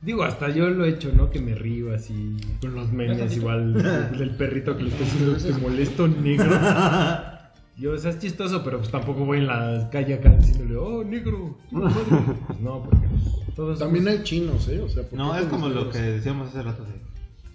Digo, 0.01 0.23
hasta 0.23 0.49
yo 0.49 0.69
lo 0.69 0.85
he 0.85 0.89
hecho, 0.89 1.11
¿no? 1.13 1.29
Que 1.29 1.41
me 1.41 1.55
río 1.55 1.93
así 1.93 2.37
con 2.61 2.73
los 2.73 2.91
memes, 2.91 3.35
igual 3.35 3.73
del 4.17 4.31
perrito 4.35 4.77
que 4.77 4.83
le 4.83 4.89
está 4.89 5.03
haciendo 5.03 5.35
te 5.35 5.51
molesto 5.53 6.07
negro. 6.07 6.49
Yo, 7.79 7.93
o 7.93 7.97
sea, 7.97 8.11
es 8.11 8.19
chistoso, 8.19 8.63
pero 8.63 8.79
pues 8.79 8.91
tampoco 8.91 9.25
voy 9.25 9.37
en 9.39 9.47
la 9.47 9.89
calle 9.91 10.15
acá 10.15 10.29
diciéndole, 10.31 10.75
oh, 10.75 11.03
negro. 11.03 11.57
tu 11.69 11.75
madre". 11.77 11.95
Pues 12.47 12.59
no, 12.59 12.83
porque 12.83 13.07
pues, 13.07 13.55
todos 13.55 13.79
También 13.79 14.03
somos- 14.05 14.17
hay 14.19 14.23
chinos, 14.23 14.67
¿eh? 14.67 14.81
O 14.81 14.89
sea, 14.89 15.03
¿por 15.03 15.17
No, 15.17 15.35
es 15.35 15.45
como 15.47 15.69
lo 15.69 15.89
que 15.89 15.99
decíamos 15.99 16.49
hace 16.49 16.61
rato. 16.63 16.83
de- 16.83 16.99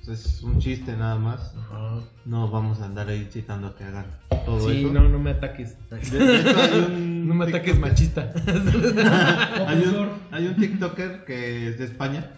pues, 0.04 0.24
es 0.26 0.42
un 0.42 0.58
chiste 0.58 0.92
nada 0.96 1.16
más. 1.16 1.54
Ajá. 1.56 2.00
No 2.26 2.50
vamos 2.50 2.80
a 2.80 2.84
andar 2.86 3.08
ahí 3.08 3.26
citando 3.30 3.68
a 3.68 3.76
que 3.76 3.84
hagan 3.84 4.06
todo 4.44 4.68
Sí, 4.70 4.84
eso. 4.84 4.92
no, 4.92 5.08
no 5.08 5.18
me 5.18 5.30
ataques. 5.30 5.76
De, 5.90 5.96
de 6.18 6.40
hecho, 6.40 6.58
hay 6.60 6.80
un 6.80 7.28
No 7.28 7.34
me 7.34 7.44
ataques 7.46 7.76
TikToker- 7.76 7.80
machista. 7.80 8.32
Hay 9.66 9.82
un, 9.82 10.08
hay 10.30 10.46
un 10.46 10.56
TikToker 10.56 11.24
que 11.24 11.68
es 11.68 11.78
de 11.78 11.84
España 11.86 12.30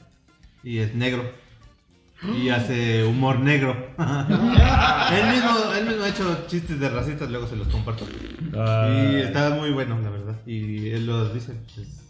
y 0.62 0.78
es 0.78 0.94
negro. 0.94 1.24
Y 2.36 2.48
hace 2.48 3.04
humor 3.04 3.38
negro. 3.40 3.72
él, 3.98 5.32
mismo, 5.32 5.50
él 5.78 5.86
mismo 5.86 6.02
ha 6.04 6.08
hecho 6.08 6.44
chistes 6.46 6.80
de 6.80 6.88
racistas, 6.88 7.30
luego 7.30 7.46
se 7.46 7.56
los 7.56 7.68
comparto. 7.68 8.04
Ah, 8.54 8.88
Y 9.12 9.16
está 9.16 9.50
muy 9.50 9.70
bueno, 9.70 9.98
la 10.00 10.10
verdad. 10.10 10.40
Y 10.46 10.88
él 10.90 11.06
lo 11.06 11.28
dice. 11.32 11.54
pues, 11.74 12.02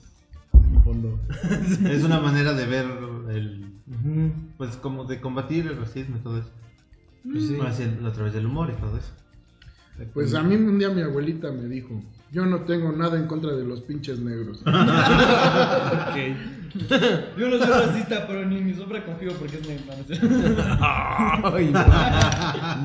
fondo. 0.85 1.19
es 1.91 2.05
una 2.05 2.21
manera 2.21 2.53
de 2.53 2.67
ver 2.67 2.87
el. 3.31 3.73
Pues 4.57 4.77
como 4.77 5.05
de 5.05 5.21
combatir 5.21 5.67
el 5.67 5.77
racismo 5.77 6.17
y 6.17 6.21
todo 6.21 6.39
eso. 6.39 6.51
Pues 7.25 7.49
sí. 7.49 7.59
Haciendo- 7.61 8.09
a 8.09 8.13
través 8.13 8.33
del 8.33 8.47
humor 8.47 8.73
y 8.77 8.81
todo 8.81 8.97
eso. 8.97 9.13
Pues 10.15 10.35
a 10.35 10.43
mí 10.43 10.55
un 10.57 10.79
día 10.79 10.91
mi 10.91 11.01
abuelita 11.03 11.51
me 11.51 11.67
dijo, 11.69 12.01
yo 12.31 12.45
no 12.47 12.61
tengo 12.61 12.93
nada 12.93 13.19
en 13.19 13.27
contra 13.27 13.53
de 13.53 13.65
los 13.65 13.81
pinches 13.81 14.21
negros. 14.21 14.63
Ok. 14.67 16.17
Yo 17.39 17.49
no 17.49 17.59
soy 17.59 17.87
racista, 17.87 18.27
pero 18.27 18.45
ni 18.45 18.61
mi 18.61 18.75
sombra 18.75 19.05
confío 19.05 19.33
porque 19.35 19.57
es 19.57 19.69
negro. 19.69 19.95
Ay, 21.55 21.71
no. 21.71 21.81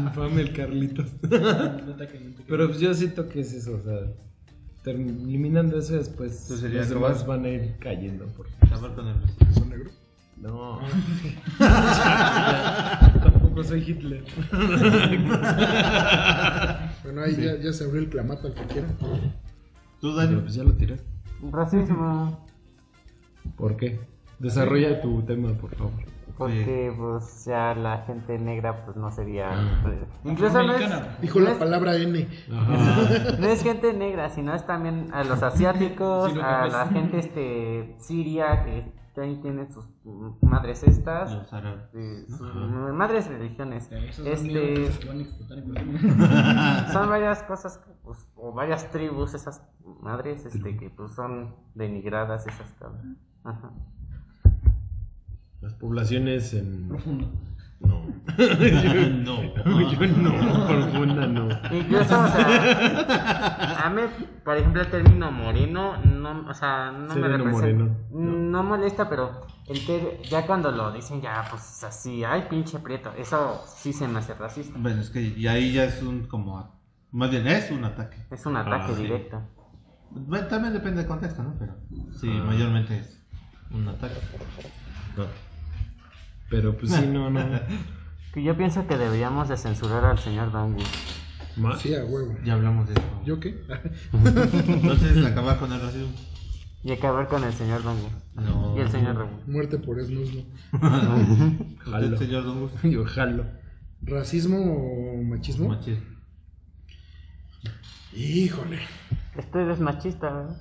Infame 0.04 0.42
el 0.42 0.54
Carlitos. 0.54 1.12
No 1.22 1.30
te 1.30 1.36
ataquen, 1.38 1.80
no 1.80 1.86
te 1.86 1.92
ataquen. 1.92 2.36
Pero 2.48 2.68
pues 2.68 2.80
yo 2.80 2.94
siento 2.94 3.28
que 3.30 3.42
es 3.42 3.54
eso, 3.54 3.76
o 3.76 3.82
sea, 3.82 4.00
eliminando 4.86 5.78
eso 5.78 5.94
después 5.94 6.32
Entonces 6.44 6.60
sería 6.60 6.80
los 6.82 6.90
demás 6.90 7.26
van 7.26 7.46
a 7.46 7.50
ir 7.50 7.76
cayendo. 7.80 8.28
Porque... 8.36 8.54
Acabar 8.62 8.94
con 8.96 9.08
el 9.08 9.22
racismo. 9.22 9.54
¿Son 9.54 9.70
negros? 9.70 9.94
No. 10.38 10.80
Tampoco 13.24 13.64
soy 13.64 13.84
Hitler. 13.88 14.24
Bueno, 17.04 17.22
ahí 17.22 17.36
ya, 17.36 17.58
ya 17.58 17.74
se 17.74 17.84
abrió 17.84 18.02
el 18.02 18.10
clamato 18.10 18.48
al 18.48 18.54
que 18.56 18.64
quiera. 18.64 18.88
Tú, 20.00 20.16
Dani. 20.16 20.38
pues 20.42 20.56
ya 20.56 20.64
lo 20.64 20.74
tiré. 20.74 20.98
Racismo. 21.52 22.51
¿Por 23.58 23.78
qué? 23.78 24.00
Desarrolla 24.40 25.02
tu 25.02 25.22
tema, 25.24 25.50
por 25.54 25.76
favor. 25.76 25.92
Porque 26.38 26.92
pues 26.98 27.46
ya 27.46 27.76
la 27.76 28.00
gente 28.00 28.40
negra 28.40 28.84
pues 28.86 28.98
no 28.98 29.12
sería... 29.12 29.52
pues, 29.84 29.96
incluso 30.24 30.64
no 30.64 30.74
es. 30.74 31.22
Dijo 31.22 31.40
la 31.40 31.54
palabra 31.60 31.96
N. 31.98 32.28
Ajá. 32.52 33.36
no 33.40 33.46
es 33.48 33.62
gente 33.62 33.94
negra, 33.94 34.30
sino 34.32 34.56
es 34.56 34.66
también 34.66 35.10
a 35.14 35.24
los 35.24 35.44
asiáticos, 35.44 36.32
Sí, 36.32 36.38
lo 36.38 36.44
a 36.44 36.68
la 36.68 36.88
gente 36.88 37.20
este 37.20 37.96
siria 38.00 38.64
que 38.64 38.92
también 39.14 39.42
tienen 39.42 39.72
sus 39.72 39.86
madres 40.42 40.82
estas. 40.84 41.32
Los 41.32 41.54
árabes. 41.54 41.84
eh, 41.94 42.24
sus 42.28 42.42
Ajá. 42.50 42.60
madres 42.94 43.28
religiones. 43.28 43.92
Esos 43.92 44.16
son 44.16 44.28
Este, 44.28 44.92
son 46.94 47.10
varias 47.10 47.44
cosas, 47.44 47.78
que, 47.78 47.92
pues, 48.04 48.18
o 48.36 48.52
varias 48.54 48.90
tribus, 48.90 49.36
esas 49.36 49.62
madres, 50.02 50.44
este, 50.46 50.76
que 50.78 50.90
pues 50.90 51.12
son 51.14 51.54
denigradas, 51.76 52.48
esas 52.48 52.72
cabras. 52.80 53.04
Ajá. 53.44 53.72
Las 55.62 55.74
poblaciones 55.74 56.54
en. 56.54 56.88
profundo. 56.90 57.32
No. 57.80 58.06
no. 58.38 59.42
Yo 59.52 60.08
no, 60.08 60.68
profunda 60.68 61.28
no. 61.28 61.50
Incluso, 61.76 62.22
o 62.24 62.28
sea, 62.28 63.86
a 63.86 63.90
mí, 63.90 64.02
por 64.44 64.58
ejemplo, 64.58 64.82
el 64.82 64.90
término 64.90 65.32
moreno, 65.32 65.98
no, 65.98 66.48
o 66.48 66.54
sea, 66.54 66.92
no 66.92 67.16
me 67.16 67.28
representa. 67.28 67.84
moreno, 67.84 67.96
No. 68.12 68.64
molesta, 68.64 69.10
pero 69.10 69.42
el 69.68 69.86
ter- 69.86 70.22
ya 70.24 70.46
cuando 70.46 70.72
lo 70.72 70.92
dicen, 70.92 71.22
ya, 71.22 71.44
pues 71.50 71.84
así, 71.84 72.24
ay, 72.24 72.46
pinche 72.50 72.78
prieto, 72.80 73.12
eso 73.18 73.64
sí 73.68 73.94
se 73.94 74.08
me 74.08 74.20
hace 74.20 74.34
racista. 74.36 74.78
Bueno, 74.80 75.02
es 75.02 75.10
que 75.10 75.22
y 75.22 75.48
ahí 75.48 75.72
ya 75.74 75.86
es 75.86 76.02
un 76.04 76.28
como. 76.28 76.80
Más 77.12 77.30
bien 77.30 77.46
es 77.48 77.70
un 77.72 77.84
ataque. 77.84 78.18
Es 78.32 78.46
un 78.46 78.56
ataque 78.58 78.86
Ah, 78.92 78.96
sí. 78.96 79.02
directo. 79.04 79.42
Bueno, 80.12 80.48
también 80.48 80.74
depende 80.74 81.00
del 81.00 81.08
contexto, 81.08 81.44
¿no? 81.44 81.56
Pero 81.60 81.74
sí, 82.12 82.30
Ah. 82.32 82.44
mayormente 82.46 83.00
es 83.00 83.21
un 83.74 83.88
ataque. 83.88 84.16
No. 85.18 85.26
Pero 86.50 86.78
pues 86.78 86.92
sí, 86.92 87.08
no, 87.08 87.30
no. 87.30 87.40
Que 88.34 88.42
yo 88.44 88.56
pienso 88.56 88.88
que 88.88 88.98
deberíamos 88.98 89.50
de 89.50 89.58
censurar 89.58 90.06
al 90.06 90.18
señor 90.18 90.54
Dangus. 90.54 90.86
¿Más? 91.58 91.82
Sí, 91.82 91.94
a 91.94 92.06
huevo. 92.06 92.38
Ya 92.46 92.54
hablamos 92.54 92.88
de 92.88 92.94
eso. 92.94 93.22
¿Yo 93.26 93.42
qué? 93.42 93.62
Entonces, 94.14 95.26
acabar 95.26 95.60
con 95.60 95.74
el 95.74 95.82
racismo. 95.82 96.14
Y 96.84 96.92
acabar 96.94 97.28
con 97.28 97.44
el 97.44 97.54
señor 97.54 97.84
Dongo. 97.84 98.10
No. 98.36 98.76
Y 98.78 98.80
el 98.80 98.90
señor 98.90 99.18
Ramón. 99.18 99.42
Muerte 99.48 99.78
por 99.78 100.00
esnuslo. 100.00 100.42
¿Usted, 100.72 101.66
Jalo. 101.80 102.18
señor 102.18 102.44
Don 102.46 102.62
Gus? 102.62 102.72
Yo 102.84 103.04
jalo. 103.06 103.46
¿Racismo 104.02 104.58
o 104.58 105.22
machismo? 105.24 105.68
Machismo. 105.70 106.06
Híjole. 108.14 108.80
Usted 109.38 109.70
es 109.70 109.80
machista, 109.80 110.32
¿verdad? 110.32 110.58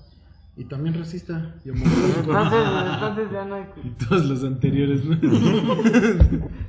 Y 0.57 0.65
también 0.65 0.95
racista. 0.95 1.55
Y 1.65 1.71
homofóbico. 1.71 2.21
Entonces, 2.21 2.59
entonces 2.93 3.29
ya 3.33 3.45
no 3.45 3.55
hay. 3.55 3.65
Y 3.85 3.91
todos 3.91 4.25
los 4.27 4.45
anteriores, 4.45 5.05
¿no? 5.05 5.17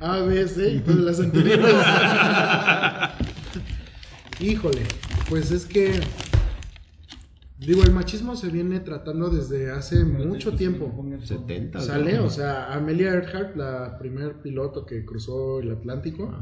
A, 0.00 0.18
B, 0.20 0.48
C 0.48 0.74
y 0.74 0.78
todas 0.80 1.00
las 1.00 1.20
anteriores. 1.20 1.74
Híjole, 4.40 4.82
pues 5.28 5.50
es 5.50 5.66
que. 5.66 6.00
Digo, 7.58 7.84
el 7.84 7.92
machismo 7.92 8.34
se 8.34 8.48
viene 8.48 8.80
tratando 8.80 9.30
desde 9.30 9.70
hace 9.70 10.04
mucho 10.04 10.54
tiempo. 10.54 10.92
70. 11.22 11.80
Sale, 11.80 12.18
o 12.18 12.28
sea, 12.28 12.74
Amelia 12.74 13.12
Earhart, 13.12 13.56
la 13.56 13.98
primer 13.98 14.42
piloto 14.42 14.84
que 14.84 15.04
cruzó 15.04 15.60
el 15.60 15.70
Atlántico. 15.70 16.34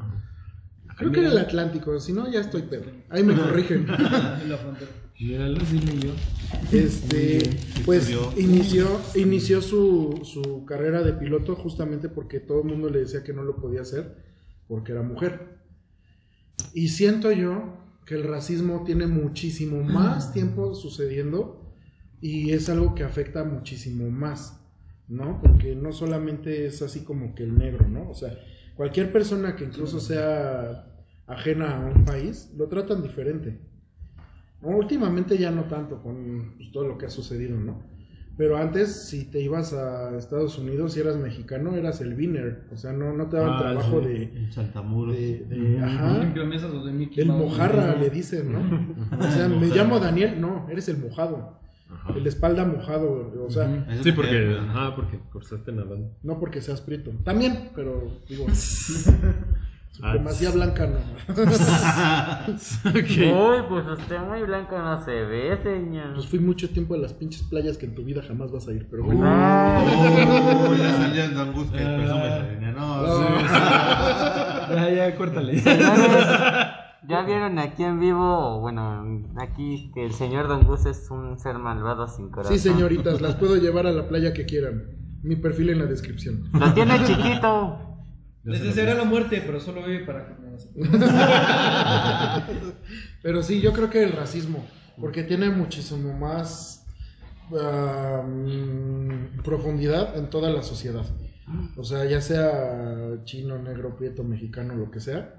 Creo 0.96 1.12
que 1.12 1.20
era 1.20 1.30
el 1.30 1.38
Atlántico, 1.38 1.98
si 2.00 2.12
no, 2.12 2.30
ya 2.30 2.40
estoy 2.40 2.62
pedo. 2.62 2.84
Ahí 3.10 3.22
me 3.22 3.34
corrigen. 3.36 3.86
La 3.86 4.56
frontera. 4.56 4.90
Míralo, 5.20 5.60
sí 5.66 5.78
leyó. 5.80 6.12
Este, 6.72 7.38
pues 7.84 8.08
Estudió. 8.08 8.32
inició, 8.40 9.00
inició 9.14 9.60
su, 9.60 10.20
su 10.24 10.64
carrera 10.64 11.02
de 11.02 11.12
piloto 11.12 11.56
justamente 11.56 12.08
porque 12.08 12.40
todo 12.40 12.62
el 12.62 12.68
mundo 12.68 12.88
le 12.88 13.00
decía 13.00 13.22
que 13.22 13.32
no 13.34 13.42
lo 13.42 13.56
podía 13.56 13.82
hacer 13.82 14.16
porque 14.66 14.92
era 14.92 15.02
mujer. 15.02 15.58
Y 16.72 16.88
siento 16.88 17.32
yo 17.32 17.76
que 18.06 18.14
el 18.14 18.24
racismo 18.24 18.82
tiene 18.84 19.06
muchísimo 19.06 19.82
más 19.82 20.32
tiempo 20.32 20.74
sucediendo 20.74 21.74
y 22.20 22.52
es 22.52 22.68
algo 22.68 22.94
que 22.94 23.04
afecta 23.04 23.44
muchísimo 23.44 24.10
más, 24.10 24.60
¿no? 25.08 25.40
Porque 25.42 25.74
no 25.74 25.92
solamente 25.92 26.66
es 26.66 26.82
así 26.82 27.04
como 27.04 27.34
que 27.34 27.44
el 27.44 27.58
negro, 27.58 27.88
¿no? 27.88 28.10
O 28.10 28.14
sea, 28.14 28.38
cualquier 28.74 29.12
persona 29.12 29.54
que 29.54 29.64
incluso 29.64 30.00
sea 30.00 30.86
ajena 31.26 31.76
a 31.76 31.86
un 31.86 32.04
país, 32.04 32.50
lo 32.56 32.68
tratan 32.68 33.02
diferente. 33.02 33.69
Últimamente 34.62 35.38
ya 35.38 35.50
no 35.50 35.64
tanto 35.64 36.02
con 36.02 36.54
pues, 36.56 36.70
todo 36.72 36.86
lo 36.86 36.98
que 36.98 37.06
ha 37.06 37.10
sucedido, 37.10 37.58
¿no? 37.58 37.82
Pero 38.36 38.56
antes, 38.56 39.08
si 39.08 39.24
te 39.30 39.40
ibas 39.42 39.74
a 39.74 40.16
Estados 40.16 40.56
Unidos 40.58 40.96
y 40.96 41.00
eras 41.00 41.16
mexicano, 41.16 41.74
eras 41.76 42.00
el 42.00 42.14
winner. 42.14 42.64
O 42.72 42.76
sea, 42.78 42.92
no, 42.92 43.12
no 43.12 43.28
te 43.28 43.36
daban 43.36 43.52
Ah, 43.54 43.58
trabajo 43.58 44.00
sí. 44.00 44.06
de, 44.08 44.22
En 44.22 44.52
Saltamuros. 44.52 45.14
de, 45.14 45.44
de- 45.46 45.78
ajá, 45.84 46.22
el 47.16 47.26
mojarra 47.26 47.96
le 47.96 48.08
dicen, 48.08 48.52
¿no? 48.52 49.18
O 49.18 49.30
sea, 49.30 49.46
me 49.48 49.66
llamo 49.66 49.98
Daniel, 49.98 50.40
no, 50.40 50.66
eres 50.70 50.88
el 50.88 50.96
mojado. 50.98 51.58
Ajá. 51.92 52.14
El 52.16 52.26
espalda 52.26 52.64
mojado, 52.64 53.30
o 53.46 53.50
sea, 53.50 53.84
Sí, 54.02 54.12
porque, 54.12 54.56
ajá, 54.58 54.94
porque 54.94 55.18
cursaste 55.32 55.72
nadando. 55.72 56.10
no 56.22 56.38
porque 56.38 56.62
seas 56.62 56.80
prieto. 56.80 57.10
También, 57.24 57.70
pero 57.74 58.20
digo, 58.28 58.46
supremacía 59.92 60.50
blanca 60.50 60.86
no. 60.86 60.98
Uy, 62.50 63.62
pues 63.68 63.86
usted 63.86 64.18
muy 64.20 64.42
blanco 64.42 64.78
no 64.78 65.04
se 65.04 65.10
ve, 65.10 65.58
señor. 65.62 66.14
Pues 66.14 66.26
fui 66.26 66.38
mucho 66.38 66.70
tiempo 66.70 66.94
a 66.94 66.98
las 66.98 67.12
pinches 67.12 67.42
playas 67.42 67.76
que 67.76 67.86
en 67.86 67.94
tu 67.94 68.04
vida 68.04 68.22
jamás 68.26 68.50
vas 68.50 68.68
a 68.68 68.72
ir, 68.72 68.86
pero 68.90 69.04
bueno. 69.04 69.22
Ah, 69.24 69.82
Uy, 70.70 70.78
ya 70.78 70.92
salió 70.96 71.24
el 71.24 71.34
Don 71.34 71.52
Gus 71.52 71.66
que 71.70 71.78
presume 71.78 72.26
esa 72.26 72.42
línea. 72.50 72.72
No, 72.72 73.04
sí. 73.04 73.24
Ya, 74.70 74.88
ya, 74.88 75.16
córtale. 75.16 75.60
ya 77.08 77.22
vieron 77.26 77.58
aquí 77.58 77.82
en 77.82 77.98
vivo, 77.98 78.60
bueno, 78.60 79.24
aquí 79.36 79.90
que 79.92 80.06
el 80.06 80.12
señor 80.12 80.46
Don 80.46 80.62
Gus 80.62 80.86
es 80.86 81.10
un 81.10 81.38
ser 81.40 81.58
malvado 81.58 82.06
sin 82.06 82.30
corazón. 82.30 82.56
Sí, 82.56 82.68
señoritas, 82.68 83.20
las 83.20 83.34
puedo 83.34 83.56
llevar 83.56 83.88
a 83.88 83.92
la 83.92 84.06
playa 84.08 84.32
que 84.32 84.46
quieran. 84.46 84.84
Mi 85.22 85.34
perfil 85.36 85.70
en 85.70 85.80
la 85.80 85.86
descripción. 85.86 86.48
Lo 86.52 86.72
tiene 86.72 87.04
chiquito. 87.04 87.89
Les 88.44 88.62
desearé 88.62 88.94
la 88.94 89.04
muerte, 89.04 89.42
pero 89.44 89.60
solo 89.60 89.84
vive 89.84 90.04
para 90.04 90.26
que 90.26 90.34
Pero 93.22 93.42
sí, 93.42 93.60
yo 93.60 93.72
creo 93.72 93.90
que 93.90 94.02
el 94.02 94.12
racismo, 94.12 94.66
porque 94.98 95.24
tiene 95.24 95.50
muchísimo 95.50 96.14
más 96.14 96.86
mm, 97.50 99.42
profundidad 99.44 100.16
en 100.16 100.30
toda 100.30 100.50
la 100.50 100.62
sociedad. 100.62 101.04
O 101.76 101.84
sea, 101.84 102.04
ya 102.04 102.20
sea 102.20 103.24
chino, 103.24 103.58
negro, 103.58 103.96
prieto, 103.96 104.24
mexicano, 104.24 104.74
lo 104.74 104.90
que 104.90 105.00
sea, 105.00 105.34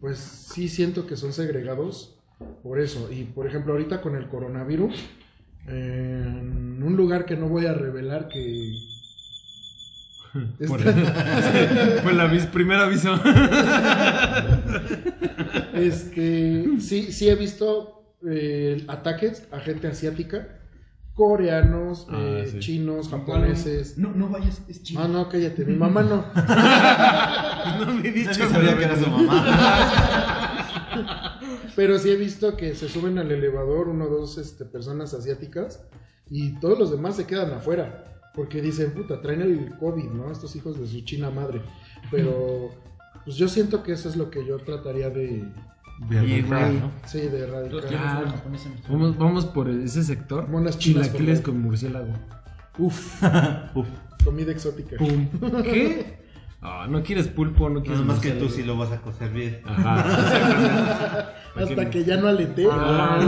pues 0.00 0.18
sí 0.18 0.68
siento 0.68 1.06
que 1.06 1.16
son 1.16 1.32
segregados 1.32 2.18
por 2.62 2.80
eso. 2.80 3.12
Y 3.12 3.24
por 3.24 3.46
ejemplo, 3.46 3.72
ahorita 3.74 4.00
con 4.00 4.16
el 4.16 4.28
coronavirus, 4.28 4.94
en 5.66 6.82
un 6.82 6.96
lugar 6.96 7.24
que 7.24 7.36
no 7.36 7.48
voy 7.48 7.66
a 7.66 7.74
revelar 7.74 8.28
que... 8.28 8.72
Por- 10.66 10.80
está- 10.80 10.92
Fue 12.02 12.12
la 12.12 12.26
vis- 12.26 12.46
primer 12.46 12.78
aviso. 12.80 13.14
Este, 15.74 16.64
sí, 16.80 17.12
sí 17.12 17.28
he 17.28 17.34
visto 17.34 18.04
eh, 18.26 18.84
ataques 18.88 19.46
a 19.50 19.58
gente 19.60 19.88
asiática, 19.88 20.60
coreanos, 21.14 22.06
Ah, 22.10 22.18
eh, 22.20 22.48
sí. 22.50 22.58
chinos, 22.60 23.08
japoneses. 23.08 23.98
No, 23.98 24.12
no 24.12 24.28
vayas, 24.28 24.62
es 24.68 24.82
chido. 24.82 25.02
Ah, 25.02 25.08
no, 25.08 25.28
cállate, 25.28 25.64
mi 25.64 25.74
mamá 25.76 26.02
no. 26.02 26.24
No 27.86 27.92
me 27.94 28.08
he 28.08 28.12
dicho. 28.12 28.30
Nadie 28.30 28.48
sabía 28.48 28.78
que 28.78 28.84
era 28.84 28.96
su 28.96 29.10
mamá. 29.10 29.44
Pero 31.74 31.98
sí 31.98 32.10
he 32.10 32.16
visto 32.16 32.56
que 32.56 32.74
se 32.74 32.88
suben 32.88 33.18
al 33.18 33.30
elevador 33.32 33.88
uno 33.88 34.04
o 34.04 34.08
dos 34.08 34.38
este, 34.38 34.64
personas 34.64 35.12
asiáticas 35.12 35.82
y 36.30 36.58
todos 36.60 36.78
los 36.78 36.90
demás 36.92 37.16
se 37.16 37.26
quedan 37.26 37.52
afuera. 37.52 38.13
Porque 38.34 38.60
dicen, 38.60 38.92
puta, 38.92 39.20
traen 39.20 39.42
el 39.42 39.76
COVID, 39.78 40.10
¿no? 40.10 40.30
Estos 40.30 40.56
hijos 40.56 40.78
de 40.78 40.86
su 40.86 41.00
china 41.02 41.30
madre. 41.30 41.62
Pero, 42.10 42.70
pues 43.24 43.36
yo 43.36 43.48
siento 43.48 43.82
que 43.82 43.92
eso 43.92 44.08
es 44.08 44.16
lo 44.16 44.30
que 44.30 44.44
yo 44.44 44.58
trataría 44.58 45.08
de, 45.10 45.44
De 46.08 46.16
erradicar, 46.16 46.72
¿no? 46.72 46.90
sí, 47.06 47.20
de 47.20 47.40
erradicar. 47.40 48.26
japoneses. 48.30 48.72
Vamos, 48.88 49.16
vamos 49.16 49.46
por 49.46 49.68
ese 49.68 50.02
sector. 50.02 50.48
Monas 50.48 50.78
chinas, 50.78 51.06
Chilaquiles 51.06 51.40
con 51.40 51.60
murciélago. 51.60 52.12
Uf, 52.78 53.22
Uf. 53.74 53.86
comida 54.24 54.50
exótica. 54.50 54.96
¿Qué? 55.62 56.23
Ah, 56.66 56.86
no 56.88 57.02
quieres 57.02 57.28
pulpo, 57.28 57.68
no 57.68 57.80
quieres 57.82 58.00
Nada 58.00 58.12
más 58.14 58.20
que 58.22 58.30
tú 58.30 58.48
sí 58.48 58.62
lo 58.62 58.76
vas 58.78 58.90
a 58.90 58.96
coser 59.02 59.28
bien. 59.28 59.60
Ajá. 59.66 60.02
Hasta 61.56 61.90
que 61.90 62.04
ya 62.04 62.16
no 62.16 62.26
alete. 62.28 62.64
Para 62.66 63.18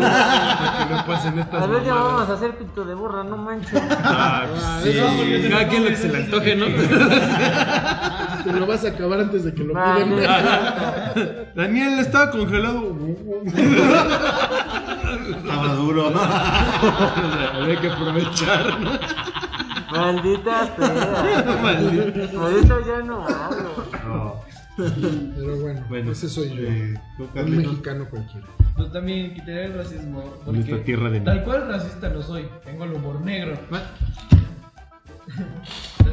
que 0.88 0.94
no 0.94 1.06
pasen 1.06 1.38
estas 1.38 1.62
A 1.62 1.66
ver, 1.66 1.84
ya 1.84 1.94
mamadas. 1.94 2.12
vamos 2.14 2.30
a 2.30 2.32
hacer 2.32 2.56
pito 2.56 2.84
de 2.86 2.94
burra, 2.94 3.22
no 3.24 3.36
manches. 3.36 3.80
Ah, 4.02 4.44
sí. 4.82 4.94
Cada 5.50 5.68
quien 5.68 5.84
lo 5.84 5.90
que 5.90 5.96
se 5.96 6.08
le 6.08 6.16
antoje, 6.24 6.56
¿no? 6.56 6.66
Te 8.44 8.52
lo 8.52 8.66
vas 8.66 8.84
a 8.84 8.88
acabar 8.88 9.20
antes 9.20 9.44
de 9.44 9.52
que 9.54 9.64
lo 9.64 9.74
Ah, 9.76 9.94
piden. 9.96 10.10
no. 10.16 10.22
Daniel 11.54 11.98
estaba 11.98 12.30
congelado. 12.30 12.96
Estaba 15.36 15.68
duro. 15.74 16.12
Había 17.54 17.80
que 17.80 17.88
aprovechar. 17.90 18.78
Maldita 19.90 20.76
sea. 20.76 22.30
Por 22.32 22.52
eso 22.52 22.86
ya 22.86 23.02
no 23.04 23.26
hablo. 23.26 23.84
No. 24.06 24.46
Pero 24.76 25.56
bueno, 25.60 25.84
Bueno, 25.88 26.12
ese 26.12 26.28
soy 26.28 26.50
yo. 26.50 26.68
eh, 26.68 26.94
Un 27.34 27.56
mexicano 27.56 28.06
cualquiera. 28.10 28.46
Yo 28.76 28.86
también 28.90 29.32
quitaría 29.32 29.64
el 29.66 29.74
racismo. 29.74 30.22
En 30.46 30.56
esta 30.56 30.76
tierra 30.84 31.08
de 31.10 31.20
Tal 31.20 31.42
cual 31.44 31.68
racista 31.68 32.08
no 32.10 32.20
soy, 32.22 32.46
tengo 32.64 32.84
el 32.84 32.92
humor 32.92 33.20
negro. 33.22 33.56
Tal 33.70 33.82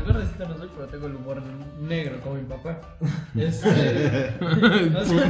cual 0.05 0.15
racista 0.15 0.45
no 0.45 0.57
soy, 0.57 0.69
pero 0.75 0.87
tengo 0.87 1.07
el 1.07 1.15
humor 1.15 1.41
negro 1.81 2.19
como 2.21 2.35
mi 2.35 2.43
papá. 2.43 2.79
Este. 3.35 4.33
no 4.39 5.05
sé. 5.05 5.21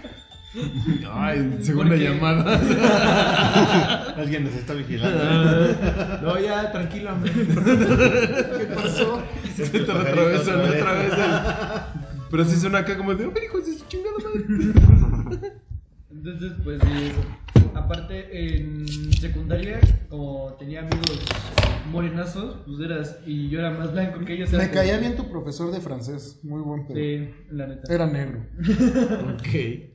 Ay, 1.13 1.57
segunda 1.61 1.95
llamada. 1.95 2.59
Alguien 4.17 4.43
nos 4.43 4.53
está 4.53 4.73
vigilando. 4.73 5.23
No, 6.21 6.39
ya, 6.39 6.71
tranquilo, 6.71 7.13
hombre. 7.13 7.31
¿Qué 7.33 8.65
pasó? 8.75 9.23
Se 9.55 9.67
te 9.69 9.81
otra 9.81 10.03
vez. 10.13 10.47
el- 10.47 10.83
Pero 12.29 12.45
sí 12.45 12.57
suena 12.59 12.79
acá 12.79 12.97
como 12.97 13.13
de, 13.15 13.25
"Oh, 13.27 13.33
hijo 13.43 13.59
su 13.61 13.85
chingada 13.87 14.15
madre. 14.17 15.41
Entonces, 16.11 16.51
pues 16.63 16.79
sí, 16.81 16.87
eso. 17.07 17.21
Aparte, 17.73 18.55
en 18.57 18.85
secundaria, 19.13 19.79
como 20.09 20.53
tenía 20.59 20.79
amigos 20.81 21.19
morenazos, 21.89 22.57
pues 22.65 22.79
eras. 22.81 23.17
Y 23.25 23.49
yo 23.49 23.59
era 23.59 23.71
más 23.71 23.91
blanco 23.93 24.19
que 24.25 24.33
ellos. 24.33 24.49
era 24.49 24.59
Me 24.63 24.69
como- 24.69 24.81
caía 24.81 24.97
bien 24.97 25.15
tu 25.15 25.29
profesor 25.29 25.71
de 25.71 25.79
francés. 25.81 26.39
Muy 26.43 26.61
buen 26.61 26.85
pedo. 26.87 26.95
Sí, 26.97 27.29
la 27.51 27.67
neta. 27.67 27.93
Era 27.93 28.07
negro. 28.07 28.45
Ok. 29.33 29.47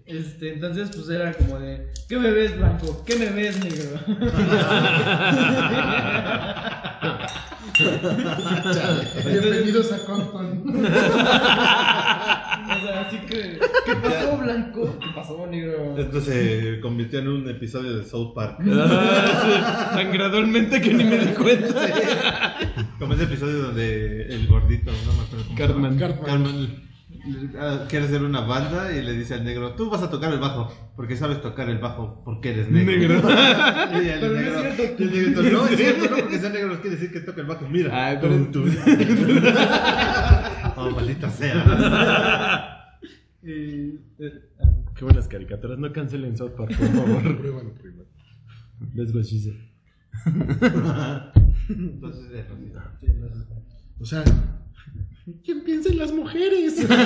Este, 0.06 0.52
entonces, 0.54 0.90
pues 0.94 1.08
era 1.10 1.32
como 1.34 1.58
de, 1.58 1.88
¿qué 2.08 2.16
me 2.18 2.30
ves 2.30 2.56
blanco? 2.56 3.02
¿Qué 3.04 3.16
me 3.16 3.30
ves 3.30 3.58
negro? 3.62 3.98
Bienvenidos 9.26 9.92
a 9.92 9.98
Compton. 10.06 10.62
O 12.68 12.80
sea, 12.86 13.00
así 13.02 13.18
que. 13.18 13.58
¿Qué 13.84 13.94
pasó, 14.02 14.36
blanco? 14.38 14.98
¿Qué 15.00 15.06
pasó, 15.14 15.46
negro? 15.46 15.96
Esto 15.98 16.20
se 16.20 16.80
convirtió 16.80 17.20
en 17.20 17.28
un 17.28 17.48
episodio 17.48 17.96
de 17.96 18.04
South 18.04 18.32
Park. 18.34 18.58
Ah, 18.68 19.92
sí, 19.92 19.96
Tan 19.96 20.12
gradualmente 20.12 20.80
que 20.80 20.92
ni 20.94 21.04
me 21.04 21.18
di 21.18 21.32
cuenta. 21.34 22.56
Como 22.98 23.14
ese 23.14 23.24
episodio 23.24 23.58
donde 23.64 24.22
el 24.26 24.46
gordito, 24.48 24.90
no 25.06 25.12
me 25.14 25.22
acuerdo 25.22 25.44
cómo. 25.46 25.56
Cartman. 25.58 25.98
Cartman. 25.98 26.24
Cartman 26.26 26.86
ah, 27.58 27.84
quiere 27.88 28.06
hacer 28.06 28.22
una 28.22 28.40
banda 28.40 28.92
y 28.92 29.02
le 29.02 29.12
dice 29.12 29.34
al 29.34 29.44
negro, 29.44 29.72
tú 29.74 29.90
vas 29.90 30.02
a 30.02 30.10
tocar 30.10 30.32
el 30.32 30.38
bajo, 30.38 30.72
porque 30.96 31.16
sabes 31.16 31.40
tocar 31.42 31.68
el 31.68 31.78
bajo, 31.78 32.22
porque 32.24 32.50
eres 32.50 32.70
negro. 32.70 32.96
Negro. 32.96 33.28
Y 34.02 34.08
el 34.08 34.20
Pero 34.20 34.32
no 34.34 34.40
es 34.40 34.44
negro, 34.46 34.74
cierto. 34.76 35.02
el 35.02 35.10
negro, 35.10 35.42
no 35.42 35.66
es 35.68 35.76
cierto, 35.76 36.10
no, 36.10 36.16
porque 36.16 36.38
sea 36.38 36.50
negro 36.50 36.68
no 36.68 36.80
quiere 36.80 36.96
decir 36.96 37.12
que 37.12 37.20
toque 37.20 37.40
el 37.40 37.46
bajo. 37.46 37.68
Mira, 37.68 37.90
Ah, 37.92 38.18
pero- 38.20 38.36
tú, 38.52 38.64
tú. 38.64 38.70
Maldita 40.90 41.30
sea. 41.30 42.98
Eh, 43.42 43.98
eh, 44.18 44.32
Qué 44.96 45.04
buenas 45.04 45.28
caricaturas. 45.28 45.78
No 45.78 45.92
cancelen 45.92 46.36
South 46.36 46.52
Park, 46.56 46.76
por 46.76 46.88
favor. 46.88 47.22
Pruébalo, 47.38 47.74
pruébalo. 47.74 48.08
That's 48.94 49.14
what 49.14 49.24
she 49.24 49.38
said. 49.38 49.54
Entonces, 51.68 52.46
O 54.00 54.04
sea, 54.04 54.24
¿quién 55.44 55.64
piensa 55.64 55.90
en 55.90 55.98
las 55.98 56.12
mujeres? 56.12 56.86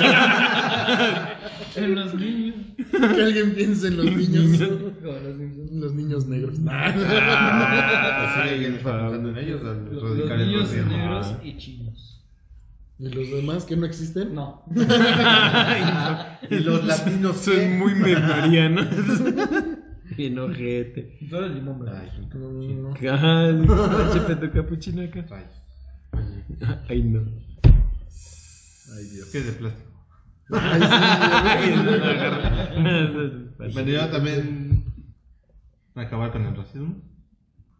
En 1.73 1.95
los 1.95 2.13
niños. 2.15 2.55
que 2.75 3.21
alguien 3.21 3.53
piense 3.55 3.87
en 3.87 3.97
los 3.97 4.05
niños. 4.05 4.59
Los 4.59 5.37
niños. 5.37 5.71
Los 5.71 5.93
niños 5.93 6.27
negros. 6.27 6.57
Ah, 6.67 8.33
¿Sigue 8.43 8.55
alguien 8.55 8.73
pensando 8.73 9.29
en 9.29 9.37
ellos 9.37 9.63
al 9.63 9.93
Los, 9.93 10.17
niños 10.17 10.71
negros 10.73 11.35
y 11.43 11.57
chinos. 11.57 12.10
¿Y 13.01 13.09
los 13.09 13.31
demás 13.31 13.65
que 13.65 13.75
no 13.75 13.87
existen? 13.87 14.35
No. 14.35 14.63
Y 16.51 16.59
los 16.59 16.85
latinos 16.85 17.41
¿qué? 17.43 17.67
muy 17.67 17.95
memoriano. 17.95 18.81
Bien 20.17 20.37
ojete. 20.37 21.17
Solo 21.27 21.47
el 21.47 21.55
limón, 21.55 21.79
¿verdad? 21.79 22.03
Ay, 22.03 23.53
No, 23.65 24.13
chepe 24.13 24.35
tu 24.35 24.51
capuchino 24.51 25.01
acá. 25.01 25.25
Ay, 26.89 27.01
no. 27.03 27.21
Ay, 27.63 29.05
Dios. 29.13 29.29
¿Qué 29.31 29.37
es 29.39 29.45
de 29.47 29.51
plástico? 29.53 29.89
Ay, 30.51 30.81
sí, 31.63 31.71
Bueno, 33.73 33.89
yo 33.89 34.09
también 34.09 34.83
acabar 35.95 36.31
con 36.31 36.45
el 36.45 36.55
racismo 36.55 37.01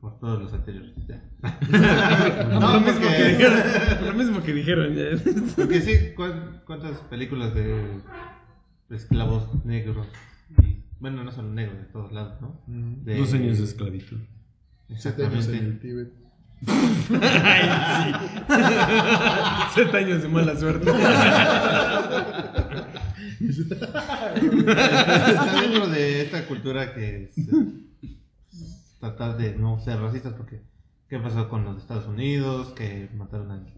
por 0.01 0.19
todos 0.19 0.41
los 0.41 0.53
anteriores. 0.53 0.91
ya. 1.07 1.23
Lo 2.49 2.59
no, 2.59 2.81
mismo 2.81 2.99
que 3.09 3.23
dijeron. 3.29 3.59
Lo 4.05 4.13
mismo 4.13 4.43
que 4.43 4.53
dijeron. 4.53 4.95
ya. 4.99 5.03
porque 5.55 5.81
sí, 5.81 6.13
¿cuán- 6.15 6.61
¿cuántas 6.65 6.97
películas 7.01 7.53
de 7.53 8.01
esclavos 8.89 9.63
negros? 9.63 10.07
Y, 10.63 10.83
bueno, 10.99 11.23
no 11.23 11.31
solo 11.31 11.49
negros, 11.53 11.77
de 11.77 11.85
todos 11.85 12.11
lados, 12.11 12.41
¿no? 12.41 12.61
De- 12.67 13.17
Dos 13.17 13.33
años 13.33 13.59
de 13.59 13.63
esclavitud. 13.63 14.17
Siete 14.97 15.25
años 15.25 15.47
en 15.47 15.55
Exactamente. 15.55 15.57
el 15.57 15.79
Tíbet. 15.79 16.11
Siete 19.73 19.97
años 19.97 20.21
de 20.21 20.27
mala 20.27 20.55
suerte. 20.59 20.91
Está 23.41 24.33
dentro 25.61 25.87
de 25.87 26.21
esta 26.21 26.45
cultura 26.45 26.93
que 26.93 27.23
es 27.23 27.31
tratar 29.01 29.35
de 29.37 29.55
no 29.55 29.79
ser 29.79 29.99
racistas 29.99 30.33
porque 30.33 30.61
¿qué 31.09 31.19
pasó 31.19 31.49
con 31.49 31.65
los 31.65 31.75
de 31.75 31.81
Estados 31.81 32.07
Unidos? 32.07 32.69
Que 32.69 33.09
mataron 33.13 33.51
al, 33.51 33.73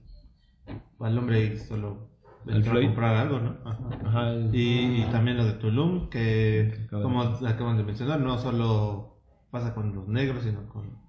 al 1.00 1.18
hombre 1.18 1.45
y 1.45 1.58
solo 1.58 2.10
¿Al 2.48 2.58
entró 2.58 2.78
a 2.78 2.82
comprar 2.82 3.16
algo, 3.16 3.40
¿no? 3.40 3.58
Ajá. 3.66 3.90
Ajá. 4.06 4.34
Y, 4.52 5.02
y 5.02 5.08
también 5.12 5.38
lo 5.38 5.45
de 5.45 5.54
Tulum, 5.54 6.10
que 6.10 6.88
como 6.91 7.22
acaban 7.24 7.78
de 7.78 7.84
mencionar, 7.84 8.20
no 8.20 8.38
solo 8.38 9.18
pasa 9.50 9.74
con 9.74 9.95
los 9.95 10.08
negros, 10.08 10.44
sino 10.44 10.68
con 10.68 11.02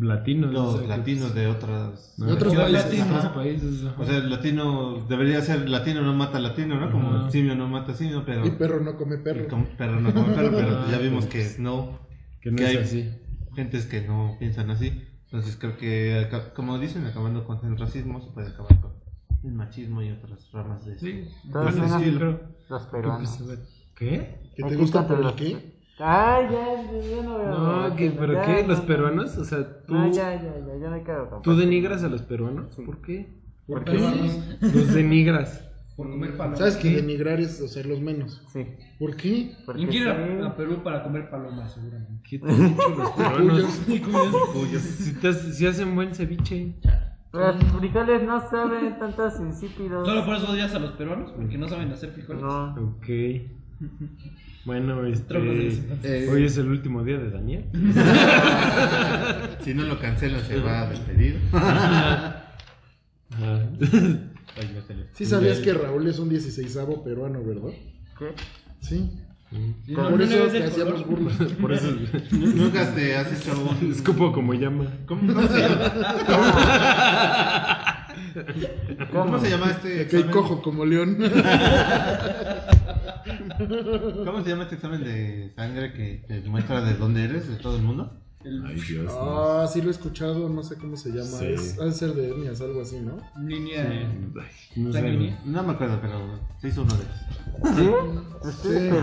Latinos. 0.00 0.50
los 0.52 0.74
o 0.76 0.78
sea, 0.78 0.96
latinos 0.96 1.34
de 1.34 1.46
otras... 1.48 2.14
De 2.16 2.32
otros 2.32 2.54
países, 2.54 2.90
de 2.90 3.02
otros 3.02 3.24
ajá. 3.26 3.34
países. 3.34 3.84
ajá. 3.84 4.00
O 4.00 4.04
sea, 4.06 4.16
el 4.16 4.30
latino 4.30 5.04
debería 5.06 5.42
ser 5.42 5.68
latino 5.68 6.00
no 6.00 6.14
mata 6.14 6.40
latino, 6.40 6.80
¿no? 6.80 6.90
Como 6.90 7.08
Ajá. 7.14 7.30
simio 7.30 7.54
no 7.54 7.68
mata 7.68 7.92
simio, 7.92 8.24
pero... 8.24 8.46
Y 8.46 8.52
perro 8.52 8.80
no 8.80 8.96
come 8.96 9.18
perro. 9.18 9.42
y 9.42 9.76
perro 9.76 10.00
no 10.00 10.14
come 10.14 10.34
perro, 10.34 10.50
pero 10.56 10.90
ya 10.90 10.96
vimos 10.98 11.26
pues, 11.26 11.56
que 11.56 11.62
no, 11.62 11.98
que 12.40 12.50
no 12.50 12.56
que 12.56 12.64
es 12.64 12.70
hay- 12.70 12.76
así. 12.78 13.10
Gentes 13.54 13.86
que 13.86 14.02
no 14.02 14.36
piensan 14.38 14.70
así. 14.70 15.02
Entonces 15.24 15.56
creo 15.56 15.76
que, 15.76 16.28
como 16.54 16.78
dicen, 16.78 17.06
acabando 17.06 17.44
con 17.44 17.58
el 17.64 17.78
racismo 17.78 18.20
se 18.20 18.30
puede 18.30 18.48
acabar 18.48 18.80
con 18.80 18.92
el 19.44 19.52
machismo 19.52 20.02
y 20.02 20.10
otras 20.10 20.50
ramas 20.52 20.84
de 20.84 20.92
eso. 20.92 21.06
Sí. 21.06 21.28
Todos 21.50 21.72
Pues, 21.72 21.76
menos 21.76 22.02
sí, 22.02 22.14
creo. 22.16 22.40
los 22.68 22.82
que, 22.86 22.90
peruanos. 22.90 23.38
¿Qué? 23.96 24.40
¿Que 24.56 24.62
te 24.62 24.66
Aquí 24.68 24.76
gusta 24.76 25.06
por 25.08 25.18
los- 25.20 25.32
qué? 25.32 25.72
Ay, 25.98 26.46
ya, 26.50 26.82
ya, 26.90 26.98
ya 27.16 27.22
no 27.22 27.38
veo. 27.38 27.48
No, 27.90 27.96
¿qué? 27.96 28.10
¿pero 28.10 28.32
Ya, 28.34 28.42
qué? 28.44 28.66
¿Los 28.66 28.80
no. 28.80 28.86
peruanos? 28.86 29.36
O 29.38 29.44
sea, 29.44 29.84
tú, 29.86 29.94
No, 29.94 30.10
ya, 30.12 30.34
ya, 30.34 30.54
ya, 30.58 30.76
ya 30.80 30.90
me 30.90 31.02
quedo 31.04 31.30
con 31.30 31.42
¿tú 31.42 31.54
denigras 31.56 32.02
a 32.02 32.08
los 32.08 32.22
peruanos? 32.22 32.74
¿Por 32.84 33.00
qué? 33.02 33.32
¿Por 33.66 33.84
qué? 33.84 33.96
vamos, 33.98 34.40
Los 34.60 34.94
denigras. 34.94 35.68
Por 35.96 36.10
comer 36.10 36.36
palomas. 36.36 36.58
¿Sabes 36.58 36.76
que 36.76 36.90
denigrar 36.90 37.38
es 37.40 37.60
hacerlos 37.60 38.00
menos? 38.00 38.42
Sí. 38.52 38.66
¿Por 38.98 39.14
qué? 39.16 39.52
Porque 39.66 39.80
¿Quién 39.80 39.90
quiere 39.90 40.38
ir 40.38 40.42
a, 40.42 40.56
Perú 40.56 40.82
para 40.82 41.02
comer 41.02 41.28
palomas, 41.28 41.74
seguramente? 41.74 42.22
¿Qué 42.28 42.38
te 42.38 42.50
han 42.50 42.68
dicho 42.68 42.88
los 42.96 43.10
peruanos? 43.10 43.82
Si, 44.80 45.12
te 45.14 45.32
si 45.32 45.66
hacen 45.66 45.94
buen 45.94 46.14
ceviche. 46.14 46.74
Los 47.32 47.56
frijoles 47.78 48.22
no 48.24 48.40
saben 48.50 48.98
tantos 48.98 49.40
insípidos. 49.40 50.06
Solo 50.06 50.24
por 50.24 50.36
eso 50.36 50.50
odias 50.50 50.74
a 50.74 50.78
los 50.78 50.92
peruanos, 50.92 51.32
porque 51.32 51.58
no 51.58 51.68
saben 51.68 51.90
hacer 51.90 52.10
frijoles. 52.10 52.42
No. 52.42 52.74
Ok. 52.74 53.06
Bueno, 54.64 55.04
este. 55.06 55.68
Eh, 56.04 56.28
Hoy 56.30 56.44
es 56.44 56.56
el 56.58 56.68
último 56.68 57.02
día 57.02 57.18
de 57.18 57.30
Daniel. 57.30 57.64
Si 59.60 59.74
no 59.74 59.84
lo 59.84 59.98
cancelan 59.98 60.42
se 60.42 60.58
va 60.60 60.82
a 60.82 60.90
despedir. 60.90 61.40
Ay, 64.56 64.68
Sí 65.14 65.24
sabías 65.26 65.58
que 65.58 65.72
Raúl 65.72 66.06
es 66.08 66.18
un 66.18 66.28
16 66.28 66.78
peruano, 67.04 67.42
¿verdad? 67.44 67.70
¿Qué? 68.18 68.32
Sí. 68.80 69.10
Por 69.94 70.04
no- 70.10 70.16
no 70.16 70.24
eso 70.24 70.46
te 70.46 70.64
hacíamos 70.64 71.06
burlas. 71.06 71.36
Por 71.60 71.72
eso 71.72 71.88
Nunca 72.30 72.94
te 72.94 73.14
has 73.16 73.32
hecho 73.32 73.52
un... 73.82 73.92
escupo 73.92 74.32
como 74.32 74.54
llama. 74.54 74.86
¿Cómo, 75.06 75.32
cómo 75.34 75.46
se 75.48 75.58
llama? 75.60 75.92
¿Cómo 79.12 79.38
se 79.38 79.50
llama 79.50 79.70
este 79.72 79.88
Que 79.88 80.02
examen? 80.02 80.30
cojo 80.30 80.62
como 80.62 80.84
león. 80.86 81.18
¿Cómo 84.24 84.42
se 84.42 84.50
llama 84.50 84.62
este 84.64 84.74
examen 84.76 85.04
de 85.04 85.52
sangre 85.54 85.92
que 85.92 86.24
te 86.26 86.40
muestra 86.48 86.80
de 86.82 86.94
dónde 86.94 87.24
eres, 87.24 87.48
de 87.48 87.56
todo 87.56 87.76
el 87.76 87.82
mundo? 87.82 88.18
Ay, 88.44 88.80
Dios. 88.88 89.12
Ah, 89.14 89.66
sí 89.72 89.80
lo 89.82 89.88
he 89.88 89.90
escuchado, 89.90 90.48
no 90.48 90.62
sé 90.62 90.76
cómo 90.76 90.96
se 90.96 91.10
llama. 91.10 91.38
Sí. 91.38 91.46
Es, 91.46 91.78
ha 91.78 91.84
de 91.84 91.92
ser 91.92 92.12
de 92.14 92.30
etnias, 92.30 92.60
algo 92.60 92.82
así, 92.82 93.00
¿no? 93.00 93.18
Línea. 93.40 94.10
No 94.76 94.92
sé. 94.92 95.36
No 95.44 95.62
me 95.62 95.72
acuerdo, 95.72 95.98
pero 96.00 96.38
se 96.60 96.68
hizo 96.68 96.84
de 96.84 96.94
esos. 96.94 97.76
¿Sí? 97.76 98.48
¿Usted 98.48 98.90
Sí. 98.90 98.96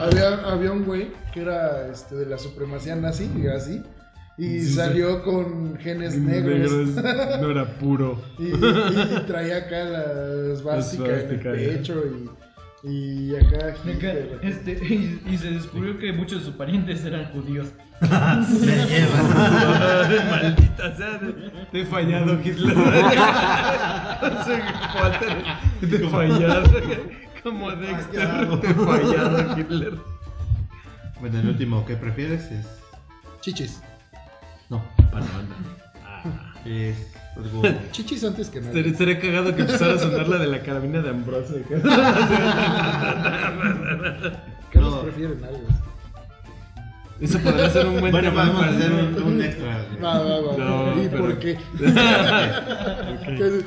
Había, 0.00 0.50
había 0.50 0.72
un 0.72 0.84
güey 0.84 1.10
que 1.32 1.42
era 1.42 1.88
este, 1.88 2.14
de 2.14 2.26
la 2.26 2.38
supremacía 2.38 2.96
nazi, 2.96 3.30
y 3.36 3.46
así, 3.46 3.82
y 4.38 4.60
Sí, 4.60 4.74
salió 4.74 5.22
con 5.24 5.76
genes 5.78 6.16
negros. 6.16 6.70
Negros, 6.70 7.40
no 7.40 7.50
era 7.50 7.78
puro. 7.78 8.22
Y, 8.38 8.46
y 8.54 9.20
traía 9.26 9.56
acá 9.58 9.84
la 9.84 10.52
esvástica 10.52 11.20
en 11.20 11.30
el 11.30 11.40
pecho 11.40 12.04
y, 12.84 12.88
y 12.88 13.36
acá. 13.36 13.74
Hitler. 13.84 14.38
Este, 14.42 14.72
y, 14.88 15.20
y 15.28 15.36
se 15.38 15.50
descubrió 15.50 15.98
que 15.98 16.12
muchos 16.12 16.38
de 16.38 16.44
sus 16.46 16.54
parientes 16.54 17.04
eran 17.04 17.32
judíos. 17.32 17.68
Me 18.00 18.76
llevan. 18.86 20.30
Maldita 20.30 20.96
sea, 20.96 21.20
te, 21.72 21.80
he 21.80 21.84
fallado, 21.84 22.38
Hitler. 22.44 22.74
Te 25.80 25.96
he 25.96 26.08
fallado. 26.08 26.70
Como 27.42 27.70
Dexter, 27.72 28.60
te 28.60 28.66
he 28.68 28.74
fallado, 28.86 29.58
Hitler. 29.58 29.94
Bueno, 31.20 31.40
el 31.40 31.48
último 31.48 31.84
que 31.86 31.96
prefieres 31.96 32.44
es. 32.52 32.66
Chichis. 33.40 33.82
No, 34.68 34.80
Panona. 35.10 35.56
es 36.64 36.96
algo. 37.36 37.62
Chichis 37.92 38.22
antes 38.24 38.48
que 38.50 38.60
nada. 38.60 38.70
Estaría, 38.70 38.92
estaría 38.92 39.20
cagado 39.20 39.54
que 39.56 39.62
empezara 39.62 39.94
a 39.94 39.98
sonar 39.98 40.28
la 40.28 40.36
de 40.38 40.46
la 40.46 40.62
carabina 40.62 41.00
de 41.00 41.10
Ambrosio. 41.10 41.56
Carlos 44.72 44.94
No. 44.94 45.00
prefieren 45.02 45.42
algo. 45.44 45.66
Eso 47.20 47.38
podría 47.40 47.68
ser 47.70 47.86
un 47.86 47.98
buen 48.00 48.12
Bueno, 48.12 48.30
tema. 48.30 48.42
podemos 48.42 48.60
para- 48.66 48.76
hacer 48.78 48.92
un, 48.92 49.22
un 49.22 49.42
extra. 49.42 49.84
Va, 50.04 50.18
va, 50.20 50.40
va. 50.40 50.56
No, 50.56 51.02
¿Y 51.02 51.08
pero- 51.08 51.24
por 51.24 51.38
qué? 51.40 51.58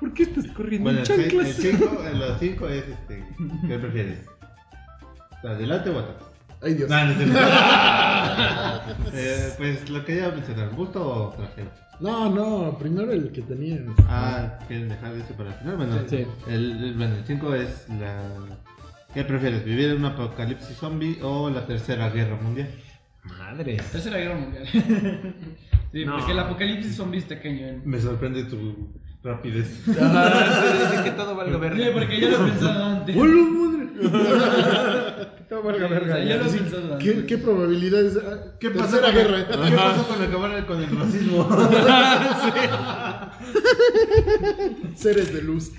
¿Por 0.00 0.12
qué 0.12 0.24
estás 0.24 0.46
corriendo 0.48 0.90
Bueno, 0.90 1.04
en 1.06 1.20
el 1.20 1.20
ci- 1.20 1.24
el 1.24 1.30
chanclas? 1.30 1.56
5 1.56 2.02
los 2.18 2.38
5 2.38 2.68
es 2.68 2.84
este. 2.88 3.24
¿Qué 3.68 3.78
prefieres? 3.78 4.18
¿Adelante 5.44 5.90
o 5.90 5.98
atrás? 5.98 6.16
Ay, 6.62 6.74
Dios. 6.74 6.88
No, 6.90 7.04
no. 7.04 7.14
Eh, 9.16 9.52
pues 9.56 9.88
lo 9.90 10.04
que 10.04 10.16
ya 10.16 10.28
mencionaron, 10.30 10.74
¿gusto 10.74 11.06
o 11.06 11.30
tragedia? 11.30 11.70
No, 12.00 12.28
no, 12.30 12.76
primero 12.78 13.12
el 13.12 13.30
que 13.30 13.42
tenía. 13.42 13.78
Ah, 14.08 14.58
¿quieren 14.66 14.88
dejar 14.88 15.14
ese 15.14 15.32
para 15.34 15.50
el 15.50 15.54
final? 15.56 15.76
Bueno, 15.76 15.96
Sí. 16.08 16.26
El, 16.48 16.82
el, 16.84 16.94
bueno, 16.94 17.14
el 17.14 17.24
5 17.24 17.54
es 17.54 17.86
la... 18.00 18.28
¿Qué 19.14 19.22
prefieres, 19.22 19.64
vivir 19.64 19.90
en 19.90 19.98
un 19.98 20.06
apocalipsis 20.06 20.76
zombie 20.76 21.20
o 21.22 21.48
la 21.48 21.64
tercera 21.64 22.10
guerra 22.10 22.34
mundial? 22.34 22.68
Madre. 23.22 23.76
Tercera 23.92 24.18
guerra 24.18 24.34
mundial. 24.34 24.66
sí, 25.92 26.04
No. 26.04 26.16
porque 26.16 26.32
el 26.32 26.38
apocalipsis 26.40 26.96
zombie 26.96 27.20
está 27.20 27.40
cañón. 27.40 27.82
Me 27.84 28.00
sorprende 28.00 28.42
tu 28.44 28.92
rapidez. 29.22 29.82
que 31.04 31.10
todo 31.12 31.36
valga 31.36 31.76
Sí, 31.76 31.82
porque 31.92 32.20
ya 32.20 32.28
lo 32.28 32.34
he 32.34 32.50
pensado 32.50 32.84
antes. 32.84 33.16
Todo 35.48 35.62
valga 35.62 35.88
sea, 35.88 36.24
ya 36.24 36.36
lo 36.36 36.46
he 36.46 36.48
pensado 36.52 36.94
antes. 36.94 37.14
¿Qué, 37.14 37.26
qué 37.26 37.38
probabilidades? 37.38 38.18
Ah, 38.18 38.56
¿Qué 38.58 38.70
pasó, 38.70 39.00
con, 39.00 39.14
guerra. 39.14 39.46
¿Qué 39.46 39.76
pasó 39.76 40.08
con 40.08 40.22
acabar 40.22 40.66
con 40.66 40.82
el 40.82 40.98
racismo? 40.98 41.48
Seres 44.96 45.32
de 45.32 45.42
luz. 45.42 45.70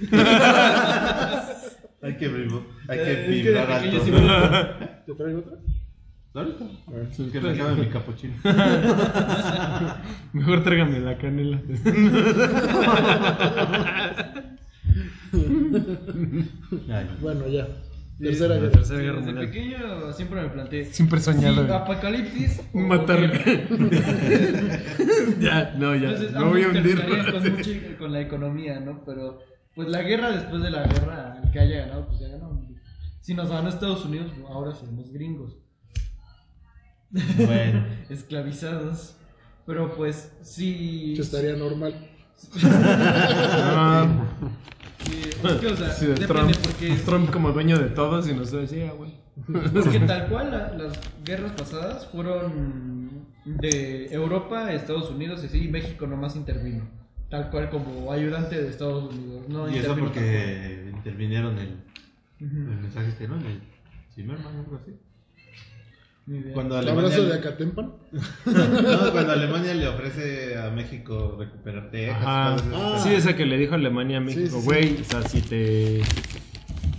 Hay 2.15 2.19
que, 2.19 2.29
vibrar- 2.29 2.63
hay 2.87 2.97
que 2.97 3.11
Es 3.11 3.17
que 3.17 3.21
de 3.23 3.41
vibrar 3.41 3.71
alto. 3.71 3.99
sí 4.05 4.11
¿Te 5.05 5.13
traigo 5.15 5.39
otra? 5.39 5.57
Ahorita. 6.33 6.65
Que 7.31 7.39
me 7.39 7.75
mi 7.75 7.85
capuchino. 7.87 8.33
Mejor 10.33 10.63
tráigame 10.65 10.99
la 10.99 11.17
canela. 11.17 11.61
Bueno, 17.21 17.47
ya. 17.47 17.67
Tercera 18.17 18.55
guerra. 18.55 18.71
tercera 18.71 18.99
guerra 19.01 19.17
Desde 19.17 19.33
mundial. 19.33 19.51
pequeño 19.51 20.13
siempre 20.13 20.41
me 20.41 20.47
planteé. 20.49 20.85
Siempre 20.85 21.19
he 21.19 21.21
soñado 21.21 21.55
Sí, 21.55 21.59
en 21.61 21.71
apocalipsis 21.71 22.61
matar. 22.73 23.19
ya, 25.41 25.73
no, 25.77 25.93
ya. 25.95 26.09
Entonces, 26.11 26.31
No 26.31 26.49
voy 26.49 26.63
a 26.63 26.67
hundir. 26.69 27.01
con, 27.05 27.51
mucho- 27.51 27.71
con 27.99 28.13
la 28.13 28.21
economía, 28.21 28.79
¿no? 28.79 29.03
Pero, 29.05 29.39
pues 29.75 29.87
la 29.89 30.01
guerra 30.01 30.31
después 30.31 30.61
de 30.63 30.69
la 30.71 30.83
guerra, 30.87 31.39
el 31.43 31.51
que 31.51 31.59
haya 31.59 31.85
ganado, 31.85 32.07
pues 32.07 32.19
ya 32.19 32.27
ganó. 32.29 32.61
Si 33.21 33.33
nos 33.33 33.49
ganó 33.49 33.69
Estados 33.69 34.05
Unidos, 34.05 34.31
ahora 34.47 34.73
somos 34.73 35.11
gringos, 35.11 35.57
Bueno. 37.11 37.85
esclavizados. 38.09 39.15
Pero 39.65 39.95
pues 39.95 40.31
sí. 40.43 41.13
Eso 41.13 41.23
estaría 41.23 41.55
normal. 41.55 42.07
Ah, 42.63 44.07
sí, 45.05 45.21
es 45.43 45.53
que, 45.53 45.67
o 45.67 45.75
sea, 45.75 45.89
sí, 45.89 46.05
de 46.05 46.13
depende 46.15 46.53
Trump. 46.53 46.55
porque, 46.63 46.89
Trump 47.05 47.31
como 47.31 47.51
dueño 47.51 47.77
de 47.79 47.89
todos 47.89 48.27
y 48.29 48.33
nos 48.33 48.51
decía, 48.51 48.91
güey. 48.91 49.13
porque 49.73 49.99
tal 50.01 50.27
cual 50.29 50.51
la- 50.51 50.71
las 50.77 50.99
guerras 51.23 51.51
pasadas 51.53 52.05
fueron 52.07 53.25
de 53.45 54.05
Europa, 54.13 54.71
Estados 54.71 55.09
Unidos 55.09 55.41
y 55.43 55.47
así, 55.47 55.65
y 55.65 55.67
México 55.67 56.05
nomás 56.07 56.35
intervino. 56.35 56.87
Tal 57.29 57.49
cual 57.49 57.69
como 57.69 58.11
ayudante 58.11 58.61
de 58.61 58.69
Estados 58.69 59.13
Unidos. 59.13 59.49
No 59.49 59.69
Y 59.69 59.77
eso 59.77 59.95
porque 59.95 60.91
intervinieron 60.93 61.57
el, 61.57 61.77
el 62.39 62.47
mensaje 62.47 63.09
este, 63.09 63.27
¿no? 63.27 63.37
En 63.37 63.45
el 63.45 63.61
Zimmerman 64.13 64.55
o 64.55 64.59
algo 64.59 64.75
así. 64.75 64.91
Cuando 66.53 66.79
El 66.79 66.87
Alemania, 66.87 67.07
abrazo 67.07 67.25
de 67.27 67.33
Acatempan. 67.35 67.93
no, 68.45 69.11
cuando 69.11 69.31
Alemania 69.31 69.75
le 69.75 69.87
ofrece 69.87 70.57
a 70.57 70.71
México 70.71 71.35
recuperar 71.37 71.91
Texas. 71.91 72.17
Ajá. 72.19 72.55
todo 72.55 72.67
eso. 72.67 72.95
Ah. 72.95 72.99
Sí, 73.03 73.13
esa 73.13 73.35
que 73.35 73.45
le 73.45 73.57
dijo 73.59 73.75
Alemania 73.75 74.17
a 74.17 74.21
México, 74.21 74.55
sí, 74.55 74.61
sí. 74.61 74.65
güey, 74.65 75.01
o 75.01 75.03
sea, 75.03 75.21
si 75.21 75.41
te... 75.41 76.01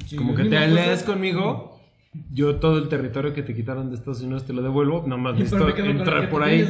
Sí, 0.06 0.14
como 0.14 0.36
que 0.36 0.44
te 0.44 0.56
alias 0.56 1.02
conmigo, 1.02 1.75
yo 2.32 2.56
todo 2.56 2.78
el 2.78 2.88
territorio 2.88 3.32
que 3.34 3.42
te 3.42 3.54
quitaron 3.54 3.88
de 3.90 3.96
Estados 3.96 4.20
Unidos 4.22 4.44
te 4.44 4.52
lo 4.52 4.62
devuelvo, 4.62 5.04
nomás 5.06 5.34
necesito 5.38 5.66
entrar 6.00 6.30
por 6.30 6.42
ahí. 6.42 6.60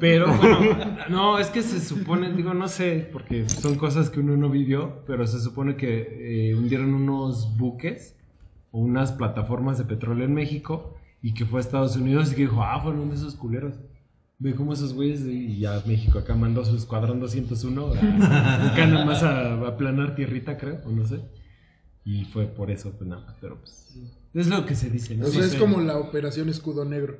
Pero 0.00 0.26
bueno, 0.36 0.68
no, 1.08 1.38
es 1.38 1.48
que 1.48 1.62
se 1.62 1.80
supone, 1.80 2.32
digo, 2.32 2.54
no 2.54 2.68
sé, 2.68 3.08
porque 3.12 3.48
son 3.48 3.76
cosas 3.76 4.10
que 4.10 4.20
uno 4.20 4.36
no 4.36 4.50
vivió, 4.50 5.02
pero 5.06 5.26
se 5.26 5.40
supone 5.40 5.76
que 5.76 6.50
eh, 6.50 6.54
hundieron 6.54 6.94
unos 6.94 7.56
buques 7.56 8.16
o 8.70 8.80
unas 8.80 9.12
plataformas 9.12 9.78
de 9.78 9.84
petróleo 9.84 10.24
en 10.24 10.34
México 10.34 10.94
y 11.22 11.34
que 11.34 11.44
fue 11.46 11.58
a 11.58 11.62
Estados 11.62 11.96
Unidos 11.96 12.32
y 12.32 12.34
que 12.36 12.42
dijo, 12.42 12.62
ah, 12.62 12.80
fueron 12.82 13.08
de 13.08 13.14
esos 13.16 13.34
culeros. 13.34 13.74
Ve 14.40 14.54
cómo 14.54 14.72
esos 14.72 14.94
güeyes 14.94 15.22
y 15.26 15.58
ya 15.58 15.82
México 15.84 16.20
acá 16.20 16.34
mandó 16.36 16.64
su 16.64 16.76
escuadrón 16.76 17.18
201 17.18 17.92
a- 17.92 18.68
acá 18.72 18.86
nada 18.86 19.04
más 19.04 19.22
a, 19.24 19.54
a 19.54 19.68
aplanar 19.68 20.14
tierrita, 20.14 20.56
creo, 20.56 20.78
o 20.84 20.90
no 20.90 21.04
sé. 21.04 21.18
Y 22.04 22.24
fue 22.26 22.46
por 22.46 22.70
eso, 22.70 22.92
pues 22.96 23.10
nada 23.10 23.24
más, 23.26 23.34
pero 23.40 23.56
pues 23.58 23.98
es 24.34 24.48
lo 24.48 24.66
que 24.66 24.74
se 24.74 24.90
dice, 24.90 25.16
¿no? 25.16 25.26
O 25.26 25.30
sea, 25.30 25.44
es 25.44 25.54
como 25.54 25.80
la 25.80 25.98
operación 25.98 26.48
escudo 26.48 26.84
negro. 26.84 27.18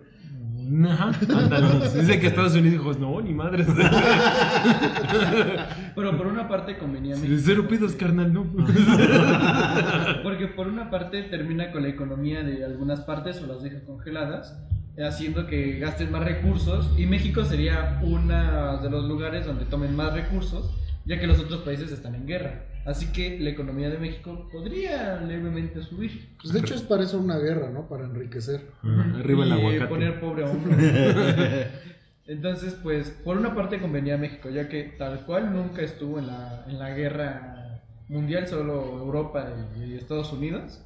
Ajá, 0.86 1.12
ándale. 1.28 1.90
Dice 2.01 2.20
que 2.20 2.26
Estados 2.26 2.55
Unidos 2.55 2.72
dijo, 2.72 2.93
no, 2.94 3.20
ni 3.20 3.32
madres. 3.32 3.66
Pero 5.94 6.16
por 6.16 6.26
una 6.26 6.48
parte 6.48 6.76
convenía 6.76 7.14
a 7.14 7.18
México. 7.18 7.40
Cero 7.43 7.66
pidos, 7.68 7.94
carnal, 7.94 8.32
no. 8.32 8.44
Porque 10.22 10.48
por 10.48 10.68
una 10.68 10.90
parte 10.90 11.22
termina 11.22 11.72
con 11.72 11.82
la 11.82 11.89
economía 11.89 12.43
de 12.43 12.64
algunas 12.64 13.01
partes 13.01 13.40
o 13.43 13.47
las 13.47 13.62
deja 13.62 13.80
congeladas, 13.86 14.59
haciendo 14.98 15.47
que 15.47 15.78
gasten 15.78 16.12
más 16.12 16.24
recursos. 16.24 16.90
Y 16.98 17.06
México 17.06 17.44
sería 17.44 18.01
uno 18.02 18.82
de 18.82 18.90
los 18.90 19.09
lugares 19.09 19.47
donde 19.47 19.64
tomen 19.64 19.97
más 19.97 20.12
recursos, 20.12 20.70
ya 21.09 21.18
que 21.18 21.26
los 21.26 21.39
otros 21.39 21.62
países 21.62 21.90
están 21.90 22.14
en 22.14 22.26
guerra. 22.26 22.66
Así 22.85 23.06
que 23.06 23.39
la 23.40 23.51
economía 23.51 23.89
de 23.89 23.98
México 23.98 24.47
podría 24.52 25.20
levemente 25.22 25.82
subir. 25.82 26.36
Pues 26.40 26.52
de 26.52 26.60
hecho 26.60 26.74
es 26.74 26.82
para 26.82 27.05
eso 27.05 27.18
una 27.18 27.39
guerra, 27.39 27.70
¿no? 27.70 27.89
Para 27.89 28.05
enriquecer. 28.05 28.66
Arriba 29.14 29.44
el 29.44 29.51
y 29.51 29.52
aguacate. 29.52 29.86
poner 29.86 30.20
pobre 30.20 30.44
a 30.44 30.51
uno. 30.51 30.76
Entonces, 32.26 32.76
pues, 32.82 33.09
por 33.24 33.39
una 33.39 33.55
parte 33.55 33.80
convenía 33.80 34.16
a 34.16 34.18
México, 34.18 34.51
ya 34.51 34.68
que 34.68 34.85
tal 34.98 35.24
cual 35.24 35.51
nunca 35.51 35.80
estuvo 35.80 36.18
en 36.18 36.26
la, 36.26 36.66
en 36.68 36.78
la 36.78 36.90
guerra 36.90 37.80
mundial, 38.09 38.47
solo 38.47 38.98
Europa 38.98 39.48
y, 39.78 39.85
y 39.85 39.94
Estados 39.94 40.30
Unidos. 40.35 40.78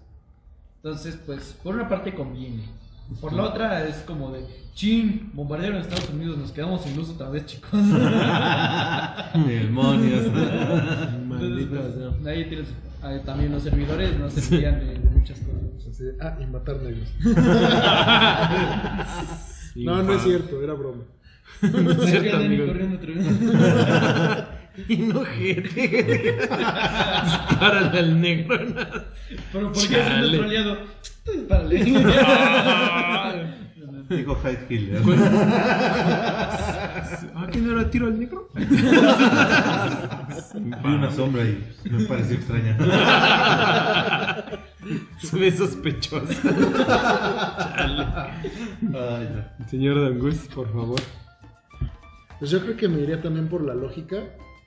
Entonces, 0.77 1.19
pues, 1.27 1.59
por 1.65 1.74
una 1.74 1.89
parte 1.89 2.15
conviene. 2.15 2.62
Por 3.21 3.33
la 3.33 3.45
otra 3.45 3.87
es 3.87 3.97
como 3.99 4.33
de, 4.33 4.45
chin, 4.75 5.31
bombardearon 5.35 5.79
a 5.79 5.81
Estados 5.81 6.11
Unidos, 6.11 6.37
nos 6.39 6.53
quedamos 6.53 6.83
sin 6.83 6.97
luz 6.97 7.11
otra 7.11 7.29
vez, 7.31 7.47
chicos. 7.47 7.71
Demonios. 9.47 10.33
Maldita 10.33 11.21
Entonces, 11.27 11.67
pues, 11.69 11.95
sea. 12.23 12.33
ahí 12.33 12.45
tienes, 12.49 12.69
ahí 13.03 13.21
también 13.25 13.53
los 13.53 13.63
servidores 13.63 14.19
no 14.19 14.31
servían 14.31 14.81
de, 14.81 14.99
muchas 15.11 15.39
cosas. 15.41 15.89
Así 15.91 16.05
de, 16.05 16.17
ah, 16.21 16.39
y 16.41 16.47
matar 16.47 16.77
negros. 16.83 17.09
No, 19.75 20.03
no 20.03 20.13
es 20.13 20.23
cierto, 20.23 20.63
era 20.63 20.75
broma. 20.75 21.03
No 21.63 21.91
es 21.93 21.99
Ahí 22.01 22.09
cierto, 22.21 22.67
corriendo 22.67 22.97
otra 22.97 23.15
vez. 23.15 24.45
Inojete. 24.89 26.39
Dispárale 27.24 27.99
al 27.99 28.20
negro. 28.20 28.59
Pero 29.53 29.73
¿por 29.73 29.89
qué 29.89 30.01
es 30.01 30.19
nuestro 30.19 30.44
aliado? 30.44 30.77
Dispárale. 31.27 31.78
Dijo 34.09 34.35
Hyde 34.43 34.66
Hill. 34.69 34.97
¿Ah, 37.35 37.47
quién 37.51 37.70
era 37.70 37.90
tiro 37.90 38.07
al 38.07 38.19
negro? 38.19 38.49
Vi 38.55 38.65
una 40.85 41.11
sombra 41.11 41.43
y 41.44 41.65
me 41.90 42.05
pareció 42.05 42.36
extraña. 42.36 42.77
Se 45.19 45.39
ve 45.39 45.51
sospechoso. 45.53 46.27
Ay, 47.77 47.97
no. 48.90 48.99
Señor 49.69 50.01
Dangus, 50.03 50.36
por 50.55 50.70
favor. 50.73 51.01
Pues 52.39 52.51
yo 52.51 52.61
creo 52.61 52.77
que 52.77 52.89
me 52.89 53.01
iría 53.01 53.20
también 53.23 53.49
por 53.49 53.62
la 53.62 53.74
lógica. 53.74 54.16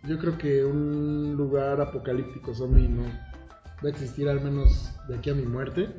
Yo 0.07 0.19
creo 0.19 0.37
que 0.37 0.63
un 0.63 1.35
lugar 1.35 1.81
apocalíptico 1.81 2.53
zombie 2.53 2.87
no 2.87 3.03
va 3.03 3.87
a 3.87 3.89
existir 3.89 4.29
al 4.29 4.41
menos 4.41 4.91
de 5.07 5.15
aquí 5.17 5.29
a 5.29 5.33
mi 5.33 5.45
muerte. 5.45 5.89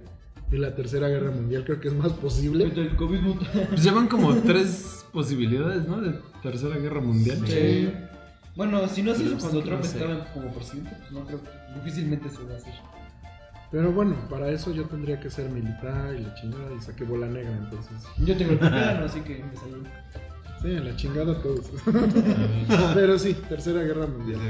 Y 0.51 0.59
la 0.59 0.77
tercera 0.77 1.09
guerra 1.09 1.33
mundial 1.33 1.65
creo 1.65 1.81
que 1.81 1.89
es 1.89 1.95
más 1.95 2.13
posible. 2.13 2.65
El 2.65 2.95
COVID 2.95 3.21
muta. 3.21 3.47
Pues 3.69 3.83
llevan 3.83 4.07
como 4.07 4.33
tres 4.37 5.05
posibilidades, 5.13 5.89
¿no? 5.89 6.01
De 6.01 6.21
tercera 6.43 6.77
guerra 6.77 7.01
mundial. 7.01 7.43
Sí. 7.47 7.93
Bueno, 8.55 8.87
si 8.89 9.03
no 9.03 9.15
se 9.15 9.25
hizo 9.25 9.33
Pues, 9.33 9.43
cuando 9.43 9.61
no 9.61 9.67
Trump 9.67 9.85
estaba 9.85 10.33
como 10.33 10.55
presidente, 10.55 10.91
pues 10.99 11.11
no 11.11 11.27
creo 11.27 11.43
que 11.43 11.51
difícilmente 11.75 12.31
se 12.31 12.43
va 12.45 12.55
a 12.55 12.57
hacer. 12.57 12.75
Pero 13.71 13.93
bueno, 13.93 14.15
para 14.31 14.49
eso 14.51 14.73
yo 14.73 14.85
tendría 14.85 15.19
que 15.19 15.29
ser 15.29 15.51
militar 15.51 16.15
y 16.15 16.23
la 16.23 16.35
chingada 16.37 16.73
y 16.73 16.81
saqué 16.81 17.05
bola 17.05 17.27
negra, 17.27 17.53
entonces. 17.53 17.93
Yo 18.19 18.37
tengo 18.37 18.53
el 18.53 18.59
plano, 18.61 19.05
así 19.05 19.21
que 19.21 19.45
me 19.45 19.57
salió. 19.57 19.79
Sí, 20.63 20.69
en 20.75 20.85
la 20.87 20.97
chingada 20.97 21.35
todos. 21.43 21.71
Pero 22.95 23.19
sí, 23.19 23.35
tercera 23.49 23.83
guerra 23.83 24.07
mundial. 24.07 24.41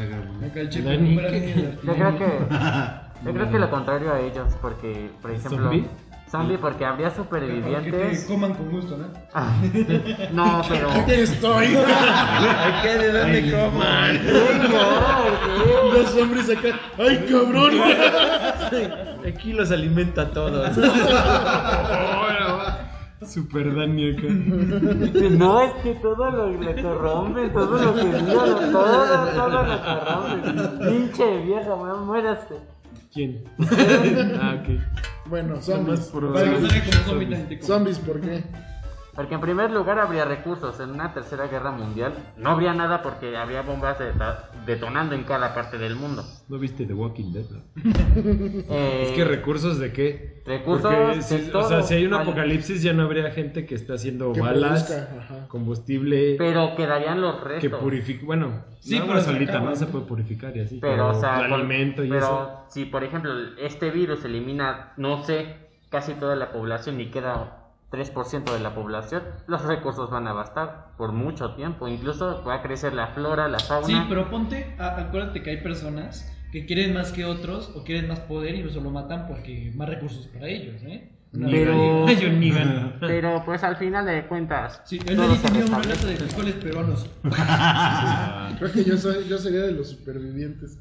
Acá 0.45 0.61
el 0.61 0.69
checo 0.71 0.89
Dani, 0.89 1.17
recupera 1.17 1.31
¿qué? 1.33 1.41
niños 1.41 1.57
de 1.57 1.87
Yo 1.87 1.95
creo 1.95 2.19
que. 2.19 2.39
Yo 3.25 3.33
creo 3.33 3.51
que 3.51 3.59
lo 3.59 3.71
contrario 3.77 4.13
a 4.13 4.21
ellos, 4.21 4.53
porque, 4.63 5.11
por 5.21 5.31
ejemplo. 5.33 5.59
¿Zombie? 5.59 5.87
Zombie, 6.31 6.59
porque 6.59 6.85
habría 6.85 7.09
Para 7.09 7.23
que 7.23 7.39
te 7.39 7.39
supervivientes. 7.47 8.25
coman 8.25 8.55
con 8.55 8.69
gusto, 8.71 8.97
¿no? 8.97 9.07
Ah, 9.33 9.55
no, 10.33 10.63
pero. 10.69 10.91
Aquí 10.91 11.13
estoy. 11.13 11.69
¿Qué? 12.83 12.99
¿De 12.99 13.13
dónde 13.13 13.51
coman? 13.53 14.21
Los 15.93 16.15
hombres 16.17 16.51
acá. 16.51 16.81
¡Ay, 16.99 17.27
cabrón! 17.31 17.75
Aquí 19.27 19.53
los 19.53 19.71
alimenta 19.71 20.23
a 20.23 20.31
todos. 20.31 20.77
Super 23.25 23.75
Dani 23.75 24.11
acá. 24.11 24.27
No, 25.31 25.61
es 25.61 25.73
que 25.83 25.95
todo 25.95 26.31
lo 26.31 26.51
le 26.51 26.83
corrompe, 26.83 27.49
todo 27.49 27.79
lo 27.79 27.95
que 27.95 28.05
diga, 28.05 28.71
todo, 28.73 29.27
todo 29.35 29.63
lo 29.63 29.83
corrompe. 29.83 30.91
Pinche 30.91 31.43
vieja, 31.43 31.77
me 31.77 31.95
muérase. 32.05 32.55
¿Quién? 33.13 33.45
ah, 34.41 34.57
ok. 34.61 34.81
Bueno, 35.29 35.61
zombies. 35.63 36.01
por. 36.09 36.35
Zombies, 37.63 37.99
¿por 38.01 38.21
qué? 38.21 38.45
Porque 39.17 39.35
en 39.35 39.41
primer 39.41 39.71
lugar 39.71 39.99
habría 39.99 40.25
recursos. 40.27 40.79
En 40.79 40.91
una 40.91 41.15
tercera 41.15 41.47
guerra 41.49 41.71
mundial 41.73 42.13
no 42.37 42.51
habría 42.51 42.75
nada 42.75 43.03
porque 43.03 43.37
habría 43.37 43.63
bombas 43.63 43.97
detonando 44.67 45.15
en 45.15 45.25
cada 45.25 45.55
parte 45.55 45.79
del 45.79 45.97
mundo. 45.97 46.23
¿No 46.49 46.59
viste 46.59 46.85
The 46.85 46.93
Walking 46.95 47.33
Dead? 47.33 47.45
no? 47.51 47.63
Eh, 48.69 49.05
Es 49.09 49.11
que 49.13 49.25
recursos 49.25 49.79
de 49.79 49.93
qué? 49.93 50.43
Recursos 50.45 50.93
Porque 50.93 51.17
de 51.17 51.23
si, 51.23 51.49
o 51.49 51.53
todo. 51.53 51.69
sea, 51.69 51.83
si 51.83 51.95
hay 51.95 52.05
un 52.05 52.11
Vale. 52.13 52.23
apocalipsis 52.25 52.83
ya 52.83 52.93
no 52.93 53.03
habría 53.05 53.31
gente 53.31 53.65
que 53.67 53.75
esté 53.75 53.95
haciendo 53.95 54.33
Que 54.33 54.41
balas, 54.41 55.09
combustible, 55.49 56.37
Pero 56.39 56.75
quedarían 56.77 57.21
los 57.21 57.37
que 57.37 57.49
restos. 57.49 57.81
purifique. 57.81 58.25
Bueno, 58.25 58.65
Sí, 58.81 58.97
sí, 58.99 59.03
pero 59.07 59.21
solita 59.21 59.59
no 59.61 59.71
¿no? 59.71 59.77
se 59.77 59.87
puede 59.87 60.05
purificar 60.05 60.57
y 60.57 60.61
así. 60.61 60.79
Pero, 60.81 61.09
o 61.09 61.15
sea, 61.15 61.41
el 61.41 61.49
por- 61.49 61.59
alimento 61.59 62.05
y 62.05 62.09
pero 62.09 62.19
eso. 62.27 62.65
si 62.69 62.85
por 62.85 63.03
ejemplo 63.03 63.33
este 63.61 63.91
virus 63.91 64.25
elimina, 64.25 64.93
no 64.97 65.25
sé, 65.25 65.57
casi 65.91 66.13
toda 66.15 66.37
la 66.37 66.53
población 66.53 67.01
y 67.01 67.07
queda 67.11 67.66
3% 67.97 68.53
de 68.53 68.61
la 68.61 68.75
población, 68.75 69.23
los 69.47 69.63
recursos 69.65 70.11
van 70.11 70.27
a 70.29 70.33
bastar 70.33 70.89
por 70.99 71.13
mucho 71.13 71.55
tiempo. 71.55 71.89
Incluso 71.89 72.43
va 72.47 72.57
a 72.57 72.63
crecer 72.63 72.93
la 72.93 73.09
flora, 73.09 73.49
la 73.49 73.59
fauna. 73.59 73.87
Sí, 73.87 73.97
pero 74.09 74.29
ponte, 74.31 74.75
a- 74.79 75.01
acuérdate 75.01 75.43
que 75.43 75.51
hay 75.51 75.57
personas 75.63 76.31
que 76.53 76.67
quieren 76.67 76.93
más 76.95 77.13
que 77.13 77.25
otros 77.25 77.71
o 77.75 77.83
quieren 77.85 78.09
más 78.09 78.21
poder 78.21 78.55
y 78.55 78.61
eso 78.61 78.81
lo 78.81 78.91
matan 78.91 79.27
porque 79.27 79.73
más 79.75 79.89
recursos 79.89 80.27
para 80.29 80.47
ellos, 80.49 80.83
¿eh? 80.83 81.13
Una 81.33 81.49
Pero- 81.51 82.07
Negan. 82.07 82.97
Pero 83.01 83.43
pues 83.45 83.63
al 83.65 83.77
final 83.77 84.07
de 84.07 84.27
cuentas, 84.27 84.81
Sí, 84.85 84.99
tenía 84.99 85.27
lata 85.27 85.51
de 86.07 86.17
frijoles 86.17 86.55
peruanos. 86.55 87.07
Creo 88.59 88.73
que 88.73 88.85
yo, 88.85 88.97
soy, 88.97 89.27
yo 89.29 89.37
sería 89.39 89.63
de 89.63 89.73
los 89.73 89.89
supervivientes. 89.91 90.79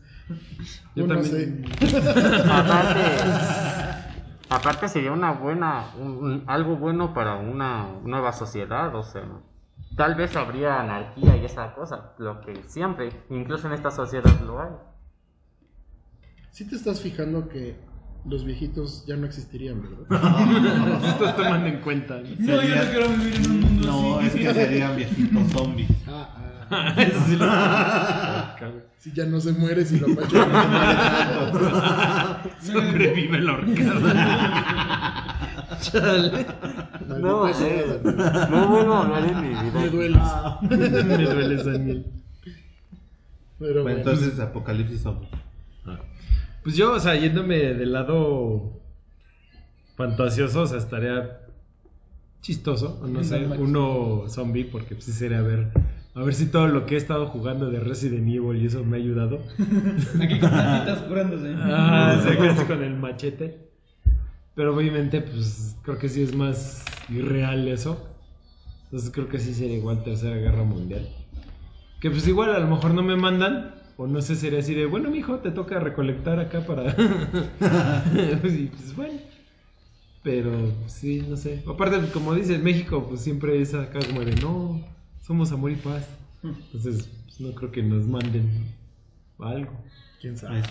Yo 0.96 1.06
No, 1.08 1.16
no 1.16 1.22
también. 1.22 1.66
Aparte, 2.50 3.02
aparte 4.50 4.88
sería 4.90 5.12
una 5.12 5.32
buena, 5.32 5.86
un- 6.00 6.18
un- 6.24 6.44
algo 6.48 6.76
bueno 6.78 7.14
para 7.14 7.36
una 7.36 7.88
nueva 8.04 8.32
sociedad, 8.34 8.94
o 8.96 9.04
sea, 9.04 9.24
tal 9.96 10.16
vez 10.16 10.36
habría 10.36 10.80
anarquía 10.80 11.36
y 11.38 11.46
esa 11.46 11.74
cosa, 11.74 12.14
lo 12.18 12.42
que 12.42 12.64
siempre, 12.64 13.10
incluso 13.30 13.68
en 13.68 13.74
esta 13.74 13.92
sociedad 13.92 14.40
lo 14.46 14.62
hay. 14.62 14.72
Sí 16.52 16.68
te 16.68 16.76
estás 16.76 17.02
fijando 17.02 17.50
que 17.50 17.76
los 18.26 18.44
viejitos 18.46 19.06
ya 19.06 19.16
no 19.18 19.26
existirían, 19.26 19.82
¿verdad? 19.82 20.08
Sí 21.02 21.08
estás 21.08 21.36
tomando 21.36 21.68
en 21.68 21.82
cuenta. 21.82 22.16
¿no? 22.18 22.30
No, 22.40 22.62
yo 22.62 22.76
no 22.76 22.92
quiero 22.92 23.10
vivir 23.10 23.36
en 23.36 23.52
un 23.52 23.62
mundo 23.62 23.88
No, 23.88 24.18
así. 24.20 24.28
es 24.28 24.34
que 24.36 24.54
serían 24.54 24.96
viejitos 24.96 25.48
zombies. 25.52 25.90
Ah, 26.08 26.30
ah. 26.38 26.45
Eso 26.98 27.20
sí 27.28 27.36
lo. 27.38 27.46
Si 28.98 29.12
ya 29.14 29.26
no 29.26 29.40
se 29.40 29.52
muere, 29.54 29.86
si 29.86 30.00
lo 30.00 30.08
apachan. 30.12 30.50
Sobrevive 32.62 33.40
la 33.42 33.54
horcada. 33.54 35.22
No, 37.20 37.40
Maldita 37.42 37.60
sea, 37.60 37.68
eh, 37.68 38.00
Daniel. 38.04 38.50
no 38.52 38.68
vuelvo 38.68 38.94
a 38.94 39.02
hablar 39.04 39.24
en 39.30 39.42
mi 39.42 39.50
Me 39.56 39.64
vida. 39.64 39.88
dueles. 39.90 40.22
Me 40.62 41.24
duele 41.26 41.56
Daniel. 41.64 42.06
Pero 43.60 43.84
Bueno, 43.84 43.84
bueno. 43.84 43.98
entonces 44.00 44.40
apocalipsis 44.40 45.02
zombies. 45.02 45.32
Pues 46.64 46.76
yo, 46.76 46.94
o 46.94 47.00
sea, 47.00 47.16
yéndome 47.16 47.58
del 47.76 47.92
lado 47.94 48.82
fantasioso, 49.96 50.62
o 50.64 50.66
sea, 50.68 50.80
estaría 50.80 51.42
chistoso, 52.42 53.00
o 53.04 53.08
no 53.08 53.24
sé, 53.24 53.46
uno 53.46 54.24
zombie, 54.30 54.66
porque 54.66 54.96
pues 54.96 55.06
sí 55.06 55.12
sería 55.14 55.42
ver, 55.42 55.72
a 56.16 56.24
ver 56.24 56.34
si 56.34 56.46
todo 56.46 56.68
lo 56.68 56.86
que 56.86 56.96
he 56.96 56.98
estado 56.98 57.28
jugando 57.28 57.70
de 57.70 57.82
Resident 57.82 58.28
Evil 58.30 58.62
y 58.62 58.68
eso 58.68 58.86
me 58.86 58.96
ha 58.96 59.00
ayudado. 59.02 59.42
Aquí 60.22 60.40
con 60.40 60.50
plantitas 60.50 61.00
curándose. 61.00 61.54
Ah, 61.58 62.18
casi 62.24 62.66
con 62.66 62.84
el 62.84 62.96
machete. 62.96 63.70
Pero 64.56 64.74
obviamente, 64.74 65.20
pues 65.20 65.76
creo 65.84 65.98
que 65.98 66.08
sí 66.08 66.24
es 66.24 66.34
más 66.34 66.86
irreal 67.10 67.68
eso. 67.68 68.02
Entonces 68.86 69.12
creo 69.12 69.28
que 69.28 69.40
sí 69.40 69.54
sería 69.54 69.76
igual 69.76 70.04
Tercera 70.04 70.38
Guerra 70.38 70.64
Mundial. 70.64 71.10
Que 72.00 72.10
pues 72.10 72.26
igual 72.30 72.56
a 72.56 72.60
lo 72.60 72.68
mejor 72.68 72.94
no 72.94 73.04
me 73.04 73.18
mandan. 73.18 73.76
O 73.98 74.08
no 74.08 74.22
sé, 74.22 74.36
sería 74.38 74.60
así 74.60 74.74
de, 74.74 74.86
bueno, 74.86 75.10
mijo, 75.10 75.40
te 75.40 75.52
toca 75.52 75.80
recolectar 75.80 76.40
acá 76.40 76.66
para... 76.66 76.96
pues, 78.42 78.54
y, 78.54 78.68
pues 78.68 78.96
bueno. 78.96 79.20
Pero 80.24 80.52
sí, 80.88 81.26
no 81.30 81.36
sé. 81.36 81.62
Aparte, 81.68 81.98
como 82.14 82.34
dices, 82.34 82.62
México 82.64 83.06
pues 83.08 83.20
siempre 83.22 83.62
es 83.62 83.74
acá 83.74 84.00
como 84.00 84.22
de, 84.22 84.36
no, 84.36 84.95
somos 85.26 85.52
amor 85.52 85.72
y 85.72 85.76
paz. 85.76 86.08
Entonces, 86.44 87.10
pues, 87.26 87.40
no 87.42 87.54
creo 87.56 87.72
que 87.72 87.82
nos 87.84 88.06
manden 88.08 88.50
algo. 89.40 89.72
¿Quién 90.22 90.38
sabe? 90.38 90.62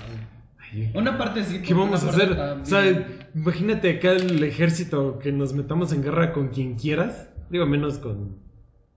Ay, 0.72 0.90
Una 0.94 1.18
parte 1.18 1.44
sí. 1.44 1.60
¿Qué 1.62 1.74
vamos 1.74 2.04
a 2.04 2.10
hacer? 2.10 2.36
también. 2.36 2.62
O 2.62 2.64
sea, 2.66 3.06
imagínate 3.34 3.90
acá 3.98 4.12
el 4.12 4.42
ejército 4.42 5.18
que 5.18 5.32
nos 5.32 5.52
metamos 5.52 5.92
en 5.92 6.02
guerra 6.02 6.32
con 6.32 6.48
quien 6.48 6.76
quieras. 6.76 7.28
Digo, 7.50 7.66
menos 7.66 7.98
con. 7.98 8.38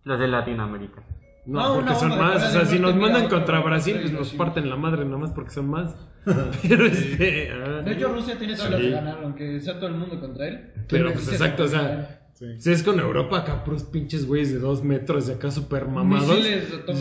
Los 0.04 0.20
de 0.20 0.28
Latinoamérica. 0.28 1.04
No, 1.46 1.60
No, 1.70 1.76
porque 1.76 1.96
son 2.00 2.10
más. 2.18 2.44
O 2.46 2.50
sea, 2.52 2.66
si 2.66 2.80
nos 2.80 2.96
mandan 2.96 3.28
contra 3.30 3.60
Brasil, 3.62 3.98
pues 4.02 4.14
nos 4.14 4.34
parten 4.34 4.70
la 4.70 4.76
madre 4.76 5.04
nada 5.06 5.18
más 5.18 5.32
porque 5.32 5.52
son 5.52 5.70
más. 5.70 5.96
Pero 6.68 6.86
este. 6.86 7.52
ah, 7.52 7.82
De 7.82 7.94
hecho, 7.94 8.10
Rusia 8.14 8.38
tiene 8.38 8.56
todas 8.56 8.72
las 8.72 8.80
Sí. 8.80 8.86
de 8.88 8.92
ganar, 8.94 9.20
aunque 9.24 9.60
sea 9.60 9.76
todo 9.80 9.88
el 9.90 9.96
mundo 9.96 10.20
contra 10.20 10.48
él. 10.48 10.72
Pero 10.88 11.12
pues 11.14 11.28
exacto, 11.30 11.64
o 11.64 11.68
sea. 11.68 12.27
Sí. 12.38 12.46
Si 12.60 12.72
es 12.72 12.84
con 12.84 13.00
Europa, 13.00 13.40
acá 13.40 13.64
puros 13.64 13.84
pinches 13.84 14.28
güeyes 14.28 14.52
de 14.54 14.60
dos 14.60 14.84
metros 14.84 15.28
y 15.28 15.32
acá 15.32 15.50
super 15.50 15.88
mamados. 15.88 16.38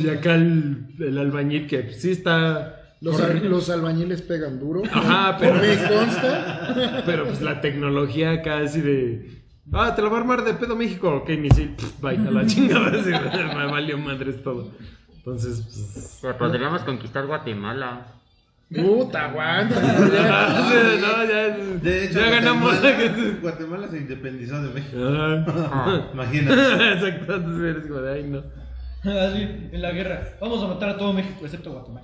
Y 0.01 0.09
acá 0.09 0.35
el, 0.35 0.87
el 0.99 1.19
albañil 1.19 1.67
que 1.67 1.81
pues, 1.81 2.01
sí 2.01 2.11
está. 2.11 2.95
Los, 3.03 3.21
al- 3.21 3.47
los 3.51 3.69
albañiles 3.69 4.23
pegan 4.23 4.59
duro. 4.59 4.83
Ajá, 4.91 5.37
pero. 5.41 5.57
Me 5.57 5.77
consta. 5.77 7.03
Pero 7.07 7.25
pues 7.27 7.43
la 7.43 7.61
tecnología 7.61 8.33
acá 8.33 8.59
así 8.61 8.81
de. 8.81 9.43
Ah, 9.73 9.95
te 9.95 10.01
lo 10.01 10.11
va 10.11 10.17
a 10.17 10.21
armar 10.21 10.43
de 10.45 10.55
pedo 10.55 10.75
México. 10.77 11.11
Ok, 11.17 11.29
misil. 11.39 11.75
Vaya 12.01 12.27
a 12.29 12.31
la 12.31 12.47
chingada. 12.47 12.99
así, 12.99 13.11
me 13.11 13.67
valió 13.67 13.99
madres 13.99 14.43
todo. 14.43 14.73
Entonces, 15.17 16.19
pues. 16.23 16.35
Podríamos 16.39 16.81
conquistar 16.83 17.27
Guatemala. 17.27 18.07
Puta, 18.75 19.27
aguanta. 19.27 19.81
no, 19.81 21.25
ya, 21.29 21.57
De 21.57 22.05
hecho, 22.05 22.19
ya 22.19 22.31
ganamos. 22.31 22.81
Guatemala, 22.81 23.39
Guatemala 23.43 23.89
se 23.89 23.99
independizó 23.99 24.61
de 24.61 24.75
México. 24.75 24.99
Imagínate. 26.13 26.93
Exacto, 26.95 27.35
entonces 27.37 27.77
eres 27.77 27.87
como 27.87 28.01
de 28.01 28.13
ay, 28.13 28.25
no. 28.25 28.43
Así, 29.09 29.43
en 29.71 29.83
la 29.83 29.93
guerra. 29.93 30.21
Vamos 30.41 30.65
a 30.65 30.67
matar 30.67 30.89
a 30.91 30.97
todo 30.97 31.13
México, 31.13 31.39
excepto 31.45 31.71
Guatemala. 31.73 32.03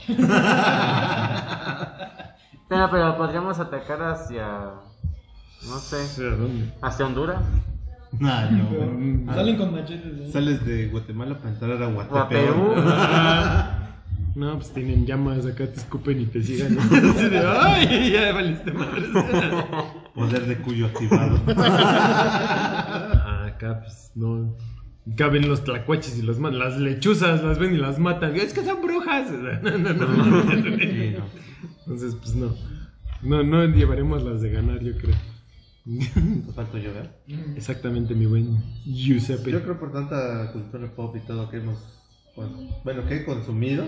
Pero, 2.69 2.91
pero 2.91 3.17
podríamos 3.17 3.59
atacar 3.59 4.01
hacia, 4.03 4.47
no 5.69 5.79
sé, 5.79 5.97
¿A 5.97 6.31
dónde? 6.37 6.73
hacia 6.81 7.07
Honduras. 7.07 7.43
Ah, 8.23 8.49
no. 8.51 9.35
Salen 9.35 9.57
con 9.57 9.73
machetes. 9.73 10.13
¿no? 10.13 10.33
Sales 10.33 10.65
de 10.65 10.87
Guatemala 10.89 11.39
para 11.39 11.51
entrar 11.51 11.83
a. 11.83 12.29
Perú. 12.29 12.75
No, 14.35 14.57
pues 14.57 14.73
tienen 14.73 15.07
llamas 15.07 15.45
acá, 15.45 15.67
te 15.67 15.79
escupen 15.79 16.21
y 16.21 16.27
te 16.27 16.43
sigan. 16.43 16.79
Así 16.81 17.29
de, 17.29 17.39
ay, 17.39 18.13
ya 18.13 18.33
valiste 18.33 18.73
madres. 18.73 19.09
Poder 20.15 20.47
de 20.47 20.57
cuyo 20.59 20.87
activado. 20.87 21.41
Ah, 21.57 23.45
acá, 23.55 23.81
pues 23.83 24.11
no. 24.15 24.57
Caben 25.17 25.49
los 25.49 25.65
tlacuaches 25.65 26.19
y 26.19 26.23
los 26.23 26.39
matan. 26.39 26.59
Las 26.59 26.79
lechuzas 26.79 27.43
las 27.43 27.59
ven 27.59 27.75
y 27.75 27.79
las 27.79 27.99
matan. 27.99 28.37
Es 28.37 28.53
que 28.53 28.65
son 28.65 28.81
brujas. 28.83 29.31
No, 29.31 29.79
no, 29.79 29.93
no. 29.93 30.07
No. 30.07 30.43
Entonces, 31.81 32.15
pues 32.15 32.35
no. 32.35 32.55
No, 33.23 33.43
no 33.43 33.65
llevaremos 33.67 34.23
las 34.23 34.41
de 34.43 34.51
ganar, 34.51 34.81
yo 34.81 34.97
creo. 34.97 35.17
Te 35.85 36.53
falta 36.53 36.79
llover. 36.79 37.11
Exactamente, 37.57 38.15
mi 38.15 38.27
buen 38.27 38.63
Giuseppe. 38.85 39.51
Yo 39.51 39.63
creo 39.63 39.79
por 39.79 39.93
tanta 39.93 40.53
cultura 40.53 40.95
pop 40.95 41.17
y 41.17 41.21
todo 41.21 41.51
que 41.51 41.57
hemos. 41.57 41.79
Bueno, 42.37 42.81
bueno, 42.85 43.07
que 43.07 43.17
he 43.17 43.25
consumido, 43.25 43.85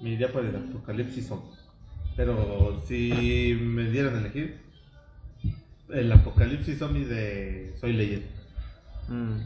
me 0.00 0.10
iría 0.10 0.32
por 0.32 0.44
el 0.44 0.54
apocalipsis 0.56 1.26
zombie. 1.28 1.50
Pero 2.16 2.82
si 2.86 3.58
me 3.60 3.90
dieran 3.90 4.16
a 4.16 4.20
elegir, 4.20 4.58
el 5.92 6.12
apocalipsis 6.12 6.78
zombie 6.78 7.04
de 7.04 7.74
Soy 7.80 7.92
Leyenda. 7.92 8.26
Mm. 9.08 9.38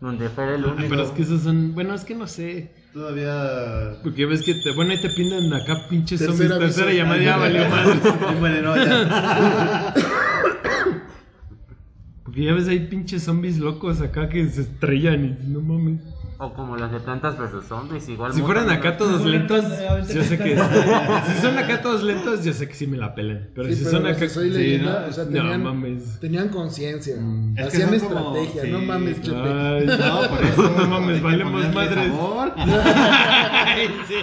Donde 0.00 0.28
fuera 0.28 0.54
el 0.54 0.64
Ah, 0.64 0.68
único. 0.68 0.88
Pero 0.90 1.02
es 1.02 1.10
que 1.10 1.22
esos 1.22 1.42
son. 1.42 1.74
Bueno, 1.74 1.94
es 1.94 2.04
que 2.04 2.14
no 2.14 2.26
sé. 2.28 2.72
Todavía. 2.92 3.98
Porque 4.02 4.26
ves 4.26 4.42
que 4.42 4.54
te. 4.54 4.72
Bueno, 4.72 4.92
ahí 4.92 5.00
te 5.00 5.10
pintan 5.10 5.52
acá 5.52 5.88
pinches 5.90 6.24
zombies. 6.24 6.48
Tercera 6.56 6.92
llamada, 6.92 7.20
ya 7.22 7.36
valió 7.36 7.68
madre. 7.68 7.98
bueno, 8.38 8.62
no, 8.62 8.76
ya. 8.76 9.94
Porque 12.24 12.44
ya 12.44 12.52
ves 12.54 12.68
ahí 12.68 12.80
pinches 12.86 13.24
zombies 13.24 13.58
locos 13.58 14.00
acá 14.00 14.28
que 14.28 14.46
se 14.48 14.60
estrellan 14.62 15.24
y 15.42 15.48
no 15.48 15.60
mames. 15.60 16.00
O 16.40 16.54
como 16.54 16.76
los 16.76 16.92
de 16.92 17.00
plantas 17.00 17.36
versus 17.36 17.64
zombies, 17.64 18.08
igual. 18.08 18.32
Si 18.32 18.40
fueran 18.42 18.70
acá 18.70 18.96
todos 18.96 19.24
lentos, 19.26 19.64
yo 20.14 20.22
sé 20.22 20.38
que. 20.38 20.56
Si 20.56 21.40
son 21.42 21.58
acá 21.58 21.82
todos 21.82 22.04
lentos, 22.04 22.44
yo 22.44 22.52
sé 22.52 22.68
que 22.68 22.74
sí 22.74 22.86
me 22.86 22.96
la 22.96 23.12
pelan. 23.12 23.48
Pero 23.56 23.68
Sí, 23.68 23.74
si 23.74 23.84
pero 23.84 23.96
son 23.98 24.06
acá. 24.06 24.28
Soy 24.28 24.48
sí, 24.50 24.54
Leyenda, 24.56 25.00
¿no? 25.00 25.06
o 25.08 25.12
sea, 25.12 25.24
No, 25.24 25.30
tenían- 25.32 25.62
mames. 25.64 26.20
Tenían 26.20 26.48
conciencia. 26.50 27.14
Es 27.14 27.20
que 27.56 27.82
Hacían 27.82 27.98
como- 27.98 28.36
estrategia. 28.36 28.62
sí, 28.62 28.70
no 28.70 28.78
mames, 28.78 29.20
Chepe. 29.20 29.36
Ay, 29.36 29.86
No, 29.86 30.28
por 30.28 30.44
eso. 30.44 30.74
No 30.78 30.86
mames, 30.86 31.20
ponerle 31.22 31.44
madres. 31.44 32.12
Ay, 32.56 33.88
sí. 34.06 34.14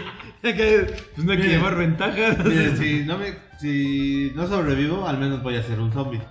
Pues 0.42 1.26
no 1.26 1.32
hay 1.34 1.38
que 1.42 1.48
llevar 1.50 1.76
ventaja. 1.76 2.38
Mire, 2.46 2.78
si 2.78 3.04
no 3.06 3.18
me, 3.18 3.34
si 3.60 4.32
no 4.36 4.48
sobrevivo, 4.48 5.06
al 5.08 5.18
menos 5.18 5.44
voy 5.44 5.56
a 5.56 5.64
ser 5.64 5.80
un 5.80 5.92
zombie. 5.92 6.22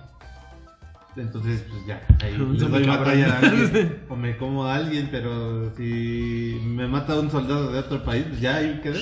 Entonces, 1.17 1.63
pues 1.69 1.85
ya, 1.85 2.05
ahí 2.21 2.37
le 2.37 2.67
doy 2.67 2.85
batalla 2.85 3.35
a 3.35 3.39
alguien, 3.39 4.03
o 4.09 4.15
me 4.15 4.35
como 4.37 4.65
a 4.65 4.75
alguien, 4.75 5.07
pero 5.11 5.73
si 5.77 6.59
me 6.65 6.87
mata 6.87 7.17
un 7.19 7.31
soldado 7.31 7.71
de 7.71 7.79
otro 7.79 8.03
país, 8.03 8.25
pues 8.27 8.41
ya 8.41 8.57
ahí 8.57 8.79
quedé. 8.83 8.99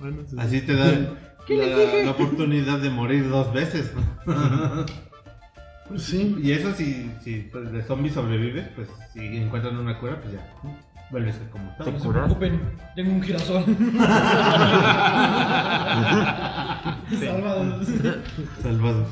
Bueno, 0.00 0.22
sí, 0.22 0.30
sí. 0.30 0.36
Así 0.38 0.60
te 0.62 0.74
dan 0.74 1.16
la, 1.48 2.04
la 2.04 2.10
oportunidad 2.10 2.78
de 2.78 2.90
morir 2.90 3.28
dos 3.28 3.52
veces. 3.52 3.92
Pues 5.90 6.04
sí. 6.04 6.36
Y 6.40 6.52
eso 6.52 6.72
si, 6.72 7.10
si 7.20 7.48
pues, 7.50 7.72
de 7.72 7.82
zombie 7.82 8.12
sobrevives, 8.12 8.68
pues 8.76 8.88
si 9.12 9.38
encuentran 9.38 9.76
una 9.76 9.98
cura, 9.98 10.20
pues 10.20 10.34
ya, 10.34 10.54
vuelves 11.10 11.34
a 11.34 11.50
como 11.50 11.68
estaba. 11.68 11.90
No 11.90 11.98
se 11.98 12.08
preocupen, 12.08 12.60
tengo 12.94 13.12
un 13.12 13.22
girasol. 13.22 13.64
Salvados. 17.20 17.88
Salvados 18.62 19.08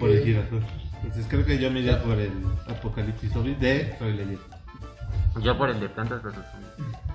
por 0.00 0.10
el 0.10 0.24
girasol. 0.24 0.62
Entonces 1.02 1.26
creo 1.28 1.44
que 1.44 1.58
yo 1.58 1.70
me 1.70 1.80
iría 1.80 2.02
por 2.02 2.18
el 2.18 2.32
apocalipsis 2.68 3.32
zombie 3.32 3.54
de 3.54 3.94
Soy 3.98 4.12
Leyenda. 4.12 4.40
Yo 5.42 5.56
por 5.56 5.70
el 5.70 5.80
de 5.80 5.88
plantas 5.88 6.22
zombies. 6.22 6.44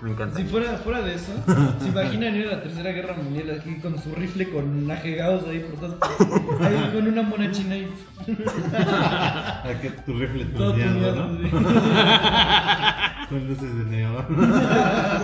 Me 0.01 0.11
encanta. 0.11 0.37
Si 0.37 0.43
fuera, 0.45 0.77
fuera 0.77 1.01
de 1.01 1.15
eso, 1.15 1.31
se 1.81 1.87
imaginan 1.89 2.35
ir 2.35 2.47
a 2.47 2.51
la 2.57 2.63
tercera 2.63 2.91
guerra 2.91 3.15
mundial 3.15 3.59
aquí 3.59 3.75
con 3.79 4.01
su 4.01 4.15
rifle 4.15 4.49
con 4.49 4.89
ajegados 4.89 5.43
ahí 5.47 5.59
por 5.59 5.79
todas 5.79 5.95
partes, 5.95 6.27
ahí 6.61 6.91
con 6.93 7.07
una 7.07 7.21
mona 7.21 7.51
china 7.51 7.77
y 7.77 7.87
A 8.73 9.73
que 9.81 9.89
tu 10.05 10.13
rifle 10.17 10.45
tuneado, 10.45 11.27
¿no? 11.27 11.51
Con 13.29 13.47
luces 13.47 13.75
de 13.77 13.85
neón. 13.85 14.25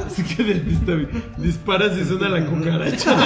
Así 0.08 0.24
que 0.24 0.44
dentista, 0.44 0.94
disparas 1.38 1.98
y 1.98 2.06
suena 2.06 2.30
la 2.30 2.45
cucaracha. 2.45 3.18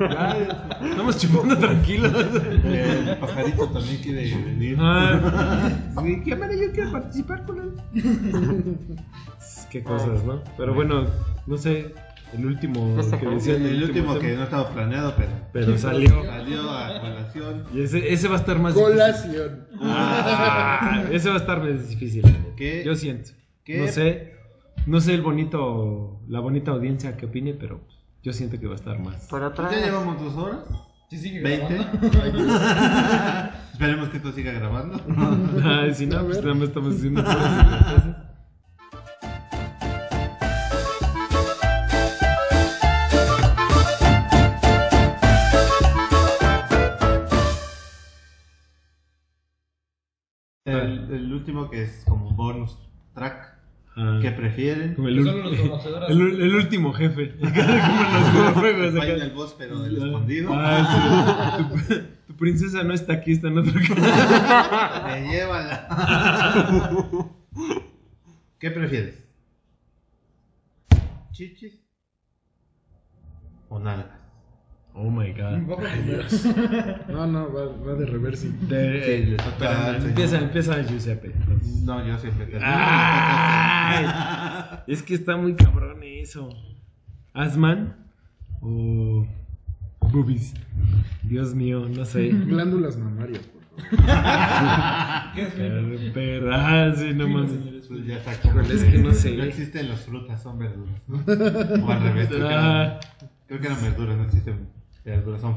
Ya, 0.00 0.66
estamos 0.82 1.18
chupando 1.18 1.58
tranquilos. 1.58 2.12
El 2.64 3.16
pajarito 3.18 3.68
también 3.68 3.96
quiere 3.98 4.34
venir. 4.34 4.76
Ah, 4.80 5.70
sí, 6.02 6.22
qué 6.24 6.36
manera 6.36 6.66
yo 6.66 6.72
quiero 6.72 6.92
participar 6.92 7.44
con 7.44 7.60
él. 7.60 8.76
Qué 9.70 9.82
cosas, 9.84 10.24
¿no? 10.24 10.42
Pero 10.56 10.74
bueno, 10.74 11.06
no 11.46 11.56
sé, 11.56 11.94
el 12.32 12.46
último 12.46 12.96
que 13.18 13.26
el 13.54 13.82
último 13.82 14.18
que 14.18 14.34
no 14.36 14.44
estaba 14.44 14.70
planeado, 14.70 15.14
pero 15.16 15.30
pero 15.52 15.78
salió. 15.78 16.24
salió 16.24 16.70
a 16.70 17.00
colación. 17.00 17.64
Y 17.74 17.82
ese, 17.82 18.12
ese 18.12 18.28
va 18.28 18.36
a 18.36 18.38
estar 18.38 18.58
más 18.58 18.74
difícil. 18.74 18.92
Colación. 18.92 19.66
Ah, 19.80 21.04
ese 21.10 21.28
va 21.28 21.34
a 21.36 21.38
estar 21.38 21.60
más 21.60 21.88
difícil. 21.88 22.22
¿Qué? 22.56 22.82
Yo 22.84 22.94
siento. 22.94 23.30
¿Qué? 23.64 23.78
No 23.78 23.88
sé, 23.88 24.34
no 24.86 25.00
sé 25.00 25.14
el 25.14 25.22
bonito, 25.22 26.20
la 26.28 26.40
bonita 26.40 26.70
audiencia 26.70 27.16
que 27.16 27.26
opine, 27.26 27.54
pero 27.54 27.80
yo 28.22 28.32
siento 28.32 28.58
que 28.60 28.66
va 28.66 28.74
a 28.74 28.76
estar 28.76 28.98
más. 28.98 29.26
Por 29.28 29.42
otra. 29.42 29.70
Ya 29.70 29.78
llevamos 29.86 30.20
dos 30.20 30.36
horas. 30.36 30.60
Sí, 31.08 31.18
sigue 31.18 31.40
20. 31.40 31.74
grabando. 31.74 32.54
Esperemos 33.72 34.08
que 34.10 34.16
esto 34.18 34.32
siga 34.32 34.52
grabando. 34.52 35.00
Ay, 35.64 35.94
si 35.94 36.06
no, 36.06 36.24
pues 36.24 36.38
nada 36.42 36.54
más 36.54 36.68
estamos 36.68 36.94
haciendo 36.96 37.20
idioteces. 37.22 38.14
El, 50.64 51.10
el 51.12 51.32
último 51.32 51.70
que 51.70 51.82
es 51.82 52.04
como 52.06 52.28
un 52.28 52.36
bonus 52.36 52.78
track. 53.14 53.49
Ah, 53.96 54.18
¿Qué 54.22 54.30
prefieren? 54.30 54.94
como 54.94 55.08
el, 55.08 55.24
Que 55.24 55.30
el, 56.12 56.40
el 56.42 56.54
último 56.54 56.92
jefe. 56.92 57.34
como 57.38 57.48
en 57.50 57.54
los 57.56 58.32
videojuegos 58.32 58.94
El 58.94 58.98
acá. 59.00 59.12
Final 59.14 59.30
boss, 59.32 59.54
pero 59.58 59.84
el 59.84 59.96
escondido. 59.96 60.50
Ah, 60.54 61.66
sí. 61.88 61.94
Tu, 61.94 62.00
tu 62.28 62.34
princesa 62.36 62.82
no 62.84 62.94
está 62.94 63.14
aquí, 63.14 63.32
está 63.32 63.48
en 63.48 63.58
otro 63.58 63.72
canal. 63.88 65.04
Me 65.22 65.28
llévala. 65.32 65.88
¿Qué 68.58 68.70
prefieres? 68.70 69.28
¿Chichis 71.32 71.80
o 73.68 73.78
nalgas? 73.78 74.19
Oh 74.94 75.08
my 75.10 75.32
god. 75.32 75.60
No, 77.08 77.26
no, 77.26 77.52
va, 77.52 77.66
va 77.86 77.94
de 77.94 78.06
reverse. 78.06 78.48
De- 78.68 79.24
Sí, 79.26 79.34
Espera, 79.34 79.86
al 79.86 79.94
señor. 79.96 80.08
empieza, 80.08 80.38
empieza 80.38 80.82
Giuseppe. 80.82 81.32
No, 81.84 82.06
yo 82.06 82.18
siempre 82.18 82.46
te 82.46 82.58
Ay, 82.62 84.06
es 84.86 85.02
que 85.02 85.14
está 85.14 85.36
muy 85.36 85.54
cabrón 85.54 86.02
eso. 86.02 86.48
¿Asman? 87.32 87.96
O. 88.60 89.26
Boobies. 90.12 90.54
Dios 91.22 91.54
mío, 91.54 91.86
no 91.88 92.04
sé. 92.04 92.28
Glándulas 92.30 92.96
mamarias, 92.98 93.42
por 93.46 93.62
favor. 93.62 94.10
Ah, 96.52 96.92
sí, 96.96 97.12
no 97.14 97.28
mames. 97.28 97.52
Pues 97.88 98.06
ya 98.06 98.16
está 98.16 98.32
es 98.32 98.38
que 98.84 98.98
no 98.98 99.12
sé. 99.12 99.36
No 99.36 99.44
existen 99.44 99.88
las 99.88 100.00
frutas, 100.00 100.42
son 100.42 100.58
verduras. 100.58 101.00
¿no? 101.08 101.18
O 101.86 101.90
al 101.90 102.02
revés, 102.02 102.28
creo 102.28 102.48
que, 102.48 102.54
Ah. 102.54 102.82
eran, 102.82 102.98
creo 103.46 103.60
que 103.60 103.66
eran 103.66 103.82
verduras, 103.82 104.16
no 104.16 104.24
existen 104.24 104.68
verduras, 105.04 105.40
son. 105.40 105.56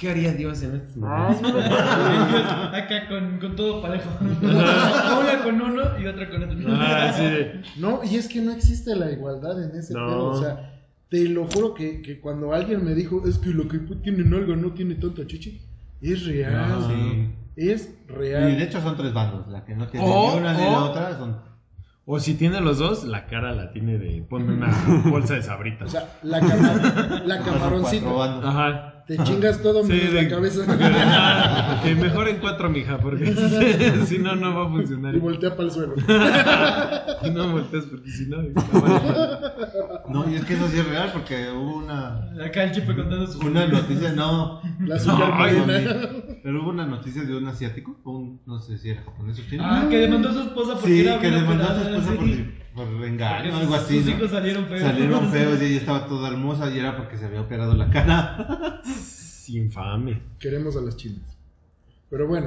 ¿Qué 0.00 0.08
haría 0.10 0.32
Dios 0.32 0.62
en 0.62 0.76
estos 0.76 0.96
momentos? 0.96 1.42
Acá 1.64 3.08
con, 3.08 3.38
con 3.40 3.56
todo 3.56 3.82
parejo. 3.82 4.08
Una 4.20 5.42
con 5.42 5.60
uno 5.60 5.98
y 5.98 6.06
otra 6.06 6.30
con 6.30 6.44
otro. 6.44 6.56
Ah, 6.70 7.12
sí. 7.16 7.24
de- 7.24 7.62
No, 7.78 8.00
y 8.04 8.14
es 8.16 8.28
que 8.28 8.40
no 8.40 8.52
existe 8.52 8.94
la 8.94 9.10
igualdad 9.10 9.60
en 9.62 9.76
ese 9.76 9.94
No. 9.94 10.06
pedo. 10.06 10.24
O 10.26 10.40
sea, 10.40 10.74
te 11.08 11.28
lo 11.28 11.46
juro 11.46 11.74
que, 11.74 12.00
que 12.00 12.20
cuando 12.20 12.52
alguien 12.54 12.84
me 12.84 12.94
dijo, 12.94 13.26
es 13.26 13.38
que 13.38 13.50
lo 13.50 13.66
que 13.66 13.78
tiene 13.78 14.22
nalga 14.22 14.54
no 14.54 14.70
tiene 14.72 14.94
tanta 14.94 15.26
chichi, 15.26 15.60
es 16.00 16.24
real. 16.26 16.54
Ah, 16.54 16.88
Sí. 16.88 17.30
Es 17.56 17.88
Y 18.08 18.12
de 18.12 18.14
real. 18.14 18.62
hecho 18.62 18.80
son 18.80 18.96
tres 18.96 19.12
bandos, 19.12 19.48
la 19.48 19.64
que 19.64 19.74
no 19.74 19.88
tiene 19.88 20.06
O- 20.06 20.30
ni 20.34 20.38
una 20.38 20.52
ni 20.52 20.62
la 20.62 20.78
o- 20.84 20.90
otra 20.90 21.18
son... 21.18 21.40
O 22.10 22.18
si 22.20 22.34
tiene 22.34 22.62
los 22.62 22.78
dos, 22.78 23.04
la 23.04 23.26
cara 23.26 23.52
la 23.52 23.70
tiene 23.70 23.98
de. 23.98 24.22
Ponme 24.26 24.54
una 24.54 24.68
bolsa 25.10 25.34
de 25.34 25.42
sabritas. 25.42 25.88
O 25.88 25.90
sea, 25.90 26.08
la, 26.22 26.40
cama- 26.40 27.22
la 27.26 27.38
camaroncita. 27.42 28.06
Ajá. 28.48 28.97
Te 29.08 29.16
chingas 29.24 29.62
todo 29.62 29.82
Sí, 29.84 29.92
menos 29.92 30.12
de- 30.12 30.22
la 30.22 30.28
cabeza. 30.28 31.80
Que 31.82 31.94
mejor 31.94 32.28
en 32.28 32.36
cuatro, 32.38 32.68
mija, 32.68 32.98
porque 32.98 33.26
si 34.06 34.18
no, 34.18 34.36
no 34.36 34.54
va 34.54 34.66
a 34.66 34.68
funcionar. 34.68 35.14
y 35.14 35.18
voltea 35.18 35.50
para 35.56 35.64
el 35.64 35.70
suelo. 35.70 35.94
Y 37.24 37.30
no 37.30 37.48
volteas 37.50 37.84
porque 37.86 38.10
si 38.10 38.26
no. 38.26 38.36
no. 38.42 40.24
No, 40.24 40.30
y 40.30 40.36
es 40.36 40.44
que 40.44 40.54
eso 40.54 40.68
sí 40.68 40.78
es 40.78 40.86
real 40.88 41.10
porque 41.12 41.48
hubo 41.50 41.78
una, 41.78 42.28
Acá 42.44 42.64
el 42.64 42.72
chipe 42.72 42.94
contando 42.94 43.26
su. 43.26 43.40
una 43.46 43.66
noticia, 43.66 44.12
no, 44.12 44.60
La 44.80 44.98
super 44.98 45.28
morena. 45.34 46.08
pero 46.42 46.62
hubo 46.62 46.70
una 46.70 46.86
noticia 46.86 47.22
de 47.22 47.36
un 47.36 47.46
asiático, 47.48 47.98
un, 48.04 48.40
no 48.46 48.60
sé 48.60 48.78
si 48.78 48.90
era 48.90 49.02
japonés 49.02 49.38
o 49.40 49.42
chino. 49.50 49.62
Ah, 49.66 49.86
que 49.90 49.98
demandó 49.98 50.28
a 50.28 50.32
su 50.34 50.40
esposa 50.40 50.74
porque 50.74 50.88
sí, 50.88 51.00
era 51.00 51.18
que 51.18 51.28
bien 51.30 51.42
le 51.42 51.48
mandó 51.48 51.64
a 51.64 51.74
su 51.74 51.80
esposa 51.88 52.12
sí. 52.22 52.50
Por, 52.84 52.92
Porque 52.92 53.06
engaño, 53.08 53.50
sus- 53.52 53.60
algo 53.60 53.74
así. 53.74 53.96
Sus 53.98 54.06
¿no? 54.06 54.16
hijos 54.16 54.30
salieron 54.30 54.66
feos. 54.66 54.80
Salieron 54.80 55.28
feos 55.32 55.62
y 55.62 55.64
ella 55.66 55.76
estaba 55.76 56.06
toda 56.06 56.28
hermosa 56.30 56.70
y 56.70 56.78
era 56.78 56.96
porque 56.96 57.16
se 57.18 57.26
había 57.26 57.40
operado 57.42 57.74
la 57.74 57.90
cara. 57.90 58.80
Infame. 59.48 60.20
Queremos 60.38 60.76
a 60.76 60.80
las 60.82 60.96
chinas. 60.96 61.36
Pero 62.10 62.26
bueno, 62.28 62.46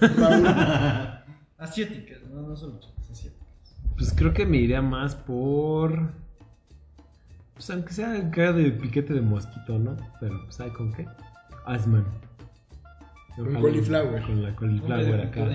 Raúl, 0.00 0.46
Asiáticas, 1.58 2.18
no, 2.30 2.42
no 2.42 2.56
solo 2.56 2.78
chicas, 2.80 3.10
asiáticas. 3.10 3.76
Pues 3.96 4.12
creo 4.16 4.32
que 4.32 4.46
me 4.46 4.56
iría 4.58 4.80
más 4.82 5.14
por. 5.14 6.12
Pues 7.54 7.68
aunque 7.70 7.92
sea 7.92 8.30
cara 8.30 8.52
de 8.52 8.70
piquete 8.70 9.12
de 9.12 9.20
mosquito, 9.20 9.78
¿no? 9.78 9.96
Pero, 10.20 10.40
pues, 10.44 10.56
¿sabe 10.56 10.72
con 10.72 10.92
qué? 10.92 11.06
Asman. 11.66 12.06
Con 13.36 13.52
cauliflower. 13.52 14.22
Con 14.22 14.42
la 14.42 14.54
cauliflower 14.56 15.20
acá. 15.26 15.48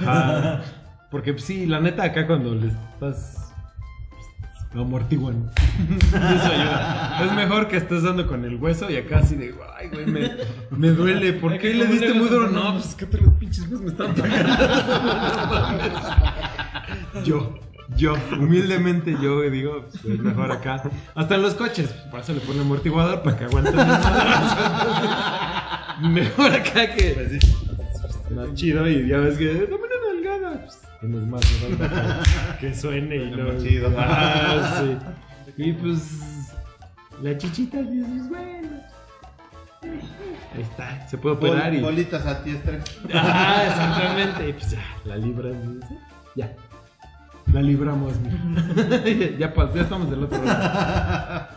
Ajá. 0.00 0.62
Porque, 1.10 1.32
pues, 1.32 1.44
sí, 1.44 1.66
la 1.66 1.80
neta, 1.80 2.02
acá 2.04 2.26
cuando 2.26 2.54
le 2.54 2.68
estás. 2.68 3.43
Lo 4.74 4.82
amortiguan. 4.82 5.50
Eso 6.08 6.18
ayuda. 6.18 7.20
Es 7.24 7.32
mejor 7.32 7.68
que 7.68 7.76
estés 7.76 8.02
dando 8.02 8.26
con 8.26 8.44
el 8.44 8.56
hueso 8.56 8.90
y 8.90 8.96
acá 8.96 9.18
así 9.18 9.36
de, 9.36 9.54
ay, 9.78 9.88
güey, 9.88 10.06
me, 10.06 10.32
me 10.70 10.88
duele. 10.88 11.32
¿Por 11.34 11.56
qué 11.58 11.74
le 11.74 11.86
diste 11.86 12.12
muy 12.12 12.28
duro? 12.28 12.50
No, 12.50 12.72
pues 12.72 12.86
es 12.86 12.94
que 12.96 13.06
te 13.06 13.18
los 13.18 13.32
pinches 13.34 13.62
huesos 13.64 13.82
me 13.82 13.90
están 13.90 14.14
pegando. 14.14 14.56
yo, 17.24 17.56
yo, 17.96 18.14
humildemente 18.32 19.16
yo 19.22 19.42
digo, 19.42 19.86
pues, 19.90 20.04
es 20.04 20.18
mejor 20.18 20.50
acá. 20.50 20.82
Hasta 21.14 21.36
en 21.36 21.42
los 21.42 21.54
coches, 21.54 21.90
por 22.10 22.18
eso 22.20 22.32
le 22.32 22.40
ponen 22.40 22.62
amortiguador 22.62 23.22
para 23.22 23.36
que 23.36 23.44
aguanten. 23.44 23.76
Mejor 26.12 26.52
acá 26.52 26.92
que. 26.92 27.38
Más 28.34 28.52
chido 28.54 28.88
y 28.88 29.06
ya 29.06 29.18
ves 29.18 29.38
que. 29.38 29.68
Que 32.60 32.74
suene 32.74 33.16
y 33.16 33.30
no. 33.30 33.58
chido. 33.62 33.92
Ah, 33.96 34.80
sí. 34.80 34.96
Y 35.62 35.72
pues. 35.72 36.20
La 37.22 37.36
chichita 37.38 37.80
dices, 37.82 38.28
bueno. 38.28 38.68
Ahí 40.54 40.62
está, 40.62 41.06
se 41.08 41.18
puede 41.18 41.36
operar 41.36 41.70
Bol- 41.72 41.78
y. 41.78 41.80
Bolitas 41.82 42.26
antiestres. 42.26 42.82
Ah, 43.14 43.64
exactamente. 43.68 44.48
Y 44.48 44.52
pues 44.54 44.70
ya, 44.70 44.82
la 45.04 45.16
libras. 45.16 45.54
Ya. 46.34 46.52
La 47.52 47.62
libramos. 47.62 48.14
ya, 49.38 49.54
pas- 49.54 49.72
ya 49.74 49.82
estamos 49.82 50.10
del 50.10 50.24
otro 50.24 50.42
lado. 50.42 51.48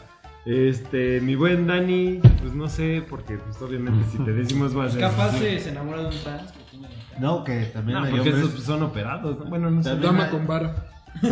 Este, 0.46 1.20
mi 1.22 1.36
buen 1.36 1.68
Dani, 1.68 2.20
pues 2.42 2.54
no 2.54 2.70
sé, 2.70 3.04
porque 3.10 3.38
pues 3.38 3.62
obviamente 3.62 4.06
si 4.12 4.18
te 4.20 4.32
decimos 4.32 4.78
va 4.78 4.86
a 4.86 4.90
ser. 4.90 5.02
Capaz 5.02 5.32
se, 5.38 5.70
enamora 5.70 6.02
de 6.04 6.08
un 6.08 6.24
trans. 6.24 6.54
No, 7.20 7.44
que 7.44 7.66
también 7.66 7.98
No, 8.00 8.06
hay 8.06 8.12
porque 8.12 8.30
hombres. 8.32 8.50
esos 8.50 8.64
son 8.64 8.84
operados, 8.84 9.40
¿no? 9.40 9.46
Bueno, 9.46 9.70
no 9.72 9.82
sé. 9.84 9.96
Dama 9.98 10.26
hay- 10.26 10.30
con 10.32 10.46
vara. 10.48 10.76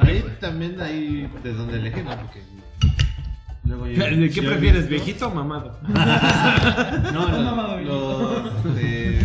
Ahí 0.00 0.24
también 0.40 0.80
hay 0.80 1.30
de 1.42 1.52
donde 1.52 1.78
elegí, 1.78 2.02
¿no? 2.02 2.10
Porque. 2.16 2.42
Luego 3.64 3.86
yo- 3.86 4.02
¿De 4.04 4.30
qué 4.30 4.40
yo 4.40 4.48
prefieres, 4.50 4.88
visto- 4.88 5.04
viejito 5.04 5.28
o 5.28 5.34
mamado? 5.34 5.78
No, 7.12 7.28
los, 7.28 7.44
mamado 7.44 7.78
los, 7.80 8.46
este, 8.76 9.20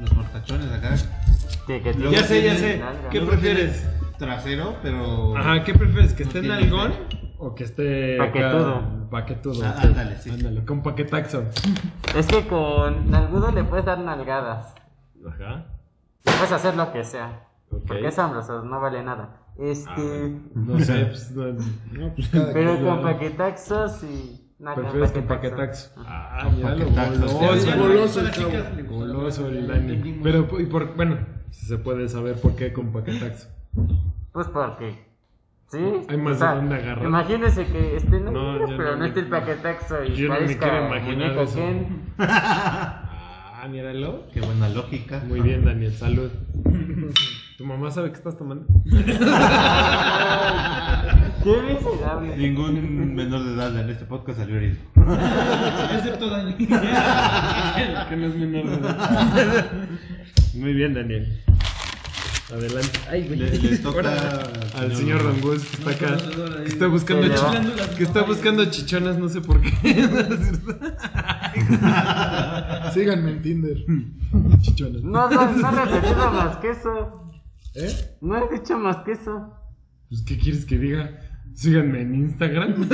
los 0.00 0.12
mortachones 0.14 0.70
acá. 0.70 0.94
Que 1.66 1.82
Ya 2.12 2.22
sé, 2.24 2.42
ya 2.44 2.56
sé. 2.56 2.82
¿Qué 3.10 3.20
prefieres? 3.22 3.86
Trasero, 4.18 4.76
pero. 4.82 5.36
Ajá, 5.36 5.64
¿qué 5.64 5.72
prefieres? 5.74 6.12
¿Que 6.12 6.24
No 6.24 6.28
esté 6.28 6.38
en 6.40 6.50
algón 6.50 6.92
fe. 6.92 6.98
O 7.38 7.54
que 7.54 7.64
esté 7.64 8.20
acá- 8.20 8.32
Paquetudo. 8.32 9.08
Paquetudo. 9.10 9.64
Ah, 9.66 9.74
ándale, 9.82 10.16
sí. 10.18 10.30
Ándale, 10.30 10.64
con 10.64 10.82
paquetaxo. 10.82 11.44
Es 12.16 12.26
que 12.26 12.46
con 12.46 13.10
nalgudo 13.10 13.50
le 13.52 13.64
puedes 13.64 13.84
dar 13.84 13.98
nalgadas. 13.98 14.74
Ajá. 15.26 15.66
Puedes 16.24 16.52
hacer 16.52 16.74
lo 16.76 16.92
que 16.92 17.04
sea. 17.04 17.48
Porque 17.70 18.06
es 18.08 18.18
hambre, 18.18 18.38
o 18.40 18.42
sea, 18.42 18.56
no 18.56 18.80
vale 18.80 19.02
nada. 19.02 19.40
Este. 19.58 20.36
No 20.54 20.78
sé, 20.80 21.04
pues 21.06 21.30
no. 21.32 21.52
No, 21.92 22.14
pues 22.14 22.28
cada 22.28 22.52
pero 22.52 22.78
con 22.80 23.02
paquetaxos 23.02 24.02
y. 24.04 24.50
nada, 24.58 24.76
Prefieres 24.76 25.12
con 25.12 25.24
paquetaxo. 25.26 25.90
paquetaxo. 25.94 26.08
Ah, 26.08 26.40
Con 26.44 26.56
mira 26.56 26.70
lo 26.76 26.86
paquetaxo. 26.86 27.38
goloso. 27.38 27.78
Goloso 27.78 28.20
el 28.20 28.76
le 28.76 28.82
Goloso. 28.84 29.48
Pero, 30.22 30.60
y 30.60 30.66
por, 30.66 30.94
bueno, 30.96 31.18
si 31.50 31.66
se 31.66 31.78
puede 31.78 32.08
saber 32.08 32.40
por 32.40 32.54
qué 32.56 32.72
con 32.72 32.92
paquetaxo. 32.92 33.48
Pues 34.32 34.48
porque. 34.48 35.13
¿Sí? 35.74 36.06
Hay 36.08 36.16
más 36.16 36.38
de 36.40 36.46
dónde 36.46 36.74
agarrar. 36.76 37.04
Imagínese 37.04 37.66
que 37.66 37.96
esté 37.96 38.16
en 38.16 38.24
No, 38.32 38.58
yo 38.60 38.66
pero 38.76 38.90
no 38.90 38.92
no, 38.92 38.98
me- 38.98 39.06
esté 39.08 39.20
el 39.20 39.26
paquetaxo 39.26 40.04
y 40.04 40.14
yo 40.14 40.28
no 40.28 40.34
me 40.34 40.40
parezca 40.40 40.70
quiero 40.70 40.86
imaginar 40.86 41.16
muñeco 41.34 41.42
eso. 41.42 41.56
Ken. 41.56 42.02
Ah, 43.56 43.66
míralo. 43.68 44.24
Qué 44.34 44.42
buena 44.42 44.68
lógica. 44.68 45.22
Muy 45.26 45.40
bien, 45.40 45.64
Daniel, 45.64 45.94
salud. 45.94 46.30
¿Tu 47.56 47.64
mamá 47.64 47.90
sabe 47.90 48.10
que 48.10 48.16
estás 48.16 48.36
tomando? 48.36 48.66
Qué 51.42 51.62
miserable. 51.62 52.36
Ningún 52.36 53.14
menor 53.14 53.42
de 53.44 53.54
edad 53.54 53.78
en 53.80 53.88
este 53.88 54.04
podcast 54.04 54.38
salió 54.40 54.56
herido. 54.56 54.76
Excepto 55.94 56.28
Dani. 56.28 56.54
que 56.56 56.66
no 58.16 58.26
es 58.26 58.34
menor 58.36 58.66
de 58.66 58.74
edad. 58.76 59.72
Muy 60.54 60.74
bien, 60.74 60.92
Daniel. 60.92 61.42
Adelante. 62.52 62.98
Ay, 63.10 63.26
güey. 63.26 63.38
Le, 63.38 63.58
le 63.58 63.78
toca 63.78 64.00
Al 64.74 64.94
señor 64.94 65.22
Don 65.22 65.40
Gus 65.40 65.64
que 65.64 65.76
está 65.76 65.90
acá. 65.90 66.16
Que 66.62 66.68
está 66.68 66.86
buscando 66.88 67.26
chichonas. 67.28 67.88
Que 67.96 68.04
está 68.04 68.22
buscando 68.22 68.64
chichonas, 68.66 69.16
no 69.18 69.28
sé 69.28 69.40
por 69.40 69.60
qué. 69.62 69.70
Síganme 72.92 73.30
en 73.32 73.42
Tinder. 73.42 73.84
chichonas. 74.60 75.02
No, 75.02 75.28
no, 75.30 75.50
no 75.52 75.68
he 75.68 75.84
repetido 75.84 76.30
más 76.32 76.56
que 76.58 76.70
eso. 76.70 77.30
¿Eh? 77.74 78.16
No 78.20 78.36
he 78.36 78.48
dicho 78.58 78.78
más 78.78 78.98
que 78.98 79.12
eso. 79.12 79.52
Pues, 80.08 80.22
¿qué 80.22 80.36
quieres 80.38 80.64
que 80.66 80.78
diga? 80.78 81.18
Síganme 81.54 82.02
en 82.02 82.14
Instagram. 82.14 82.74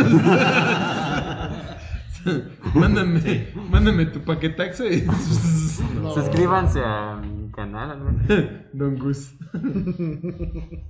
mándame, 2.74 3.48
mándame 3.68 4.06
tu 4.06 4.20
paquetaxo 4.20 4.86
y. 4.86 5.02
No. 5.02 5.12
Suscríbanse 6.14 6.80
a 6.80 7.20
mi 7.50 7.52
canal. 7.52 7.90
al 7.90 8.00
menos. 8.00 8.26
Don 8.72 8.98
Gus. 8.98 9.34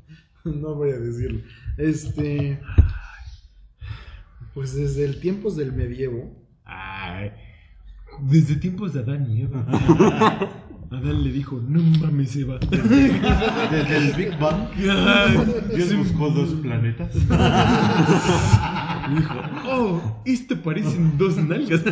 No 0.42 0.74
voy 0.74 0.88
a 0.88 0.98
decirlo. 0.98 1.42
Este. 1.76 2.58
Pues 4.54 4.74
desde 4.74 5.04
el 5.04 5.20
tiempos 5.20 5.54
del 5.54 5.74
medievo. 5.74 6.34
Ay. 6.64 7.32
Desde 8.22 8.56
tiempos 8.56 8.94
de 8.94 9.00
Adán 9.00 9.30
y 9.30 9.42
Eva. 9.42 9.66
Adán 10.90 11.22
le 11.22 11.30
dijo, 11.30 11.60
no 11.68 11.82
mames, 12.00 12.34
Eva. 12.36 12.58
Desde 12.70 13.96
el 13.98 14.14
Big 14.14 14.38
Bang, 14.38 14.70
Dios 14.74 15.94
buscó 15.94 16.30
dos 16.30 16.54
planetas. 16.54 17.14
Y 17.14 17.20
dijo, 19.14 19.34
oh, 19.68 20.22
esto 20.24 20.56
parecen 20.62 21.18
dos 21.18 21.36
nalgas. 21.36 21.82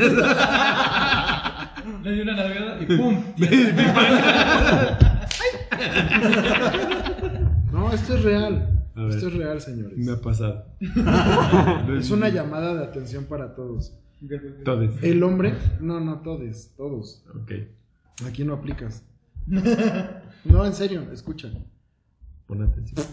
Le 2.02 2.12
dio 2.12 2.22
una 2.22 2.36
nalgada 2.36 2.82
y 2.82 2.86
¡pum! 2.96 3.22
No, 7.72 7.92
esto 7.92 8.14
es 8.16 8.22
real. 8.24 8.84
Esto 9.08 9.28
es 9.28 9.34
real, 9.34 9.60
señores. 9.60 9.96
Me 9.98 10.12
ha 10.12 10.20
pasado. 10.20 10.66
Es 11.98 12.10
una 12.10 12.28
llamada 12.28 12.74
de 12.74 12.84
atención 12.84 13.24
para 13.26 13.54
todos. 13.54 13.94
Todos. 14.64 15.02
El 15.02 15.22
hombre. 15.22 15.54
No, 15.80 16.00
no, 16.00 16.20
todos. 16.20 16.70
Todos. 16.76 17.24
Ok. 17.40 17.52
Aquí 18.26 18.44
no 18.44 18.54
aplicas. 18.54 19.04
No, 19.46 20.64
en 20.66 20.74
serio, 20.74 21.06
escucha. 21.12 21.48
Pon 22.46 22.62
atención. 22.62 23.06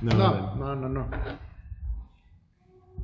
No, 0.00 0.56
no, 0.56 0.76
no, 0.76 0.88
no. 0.88 1.08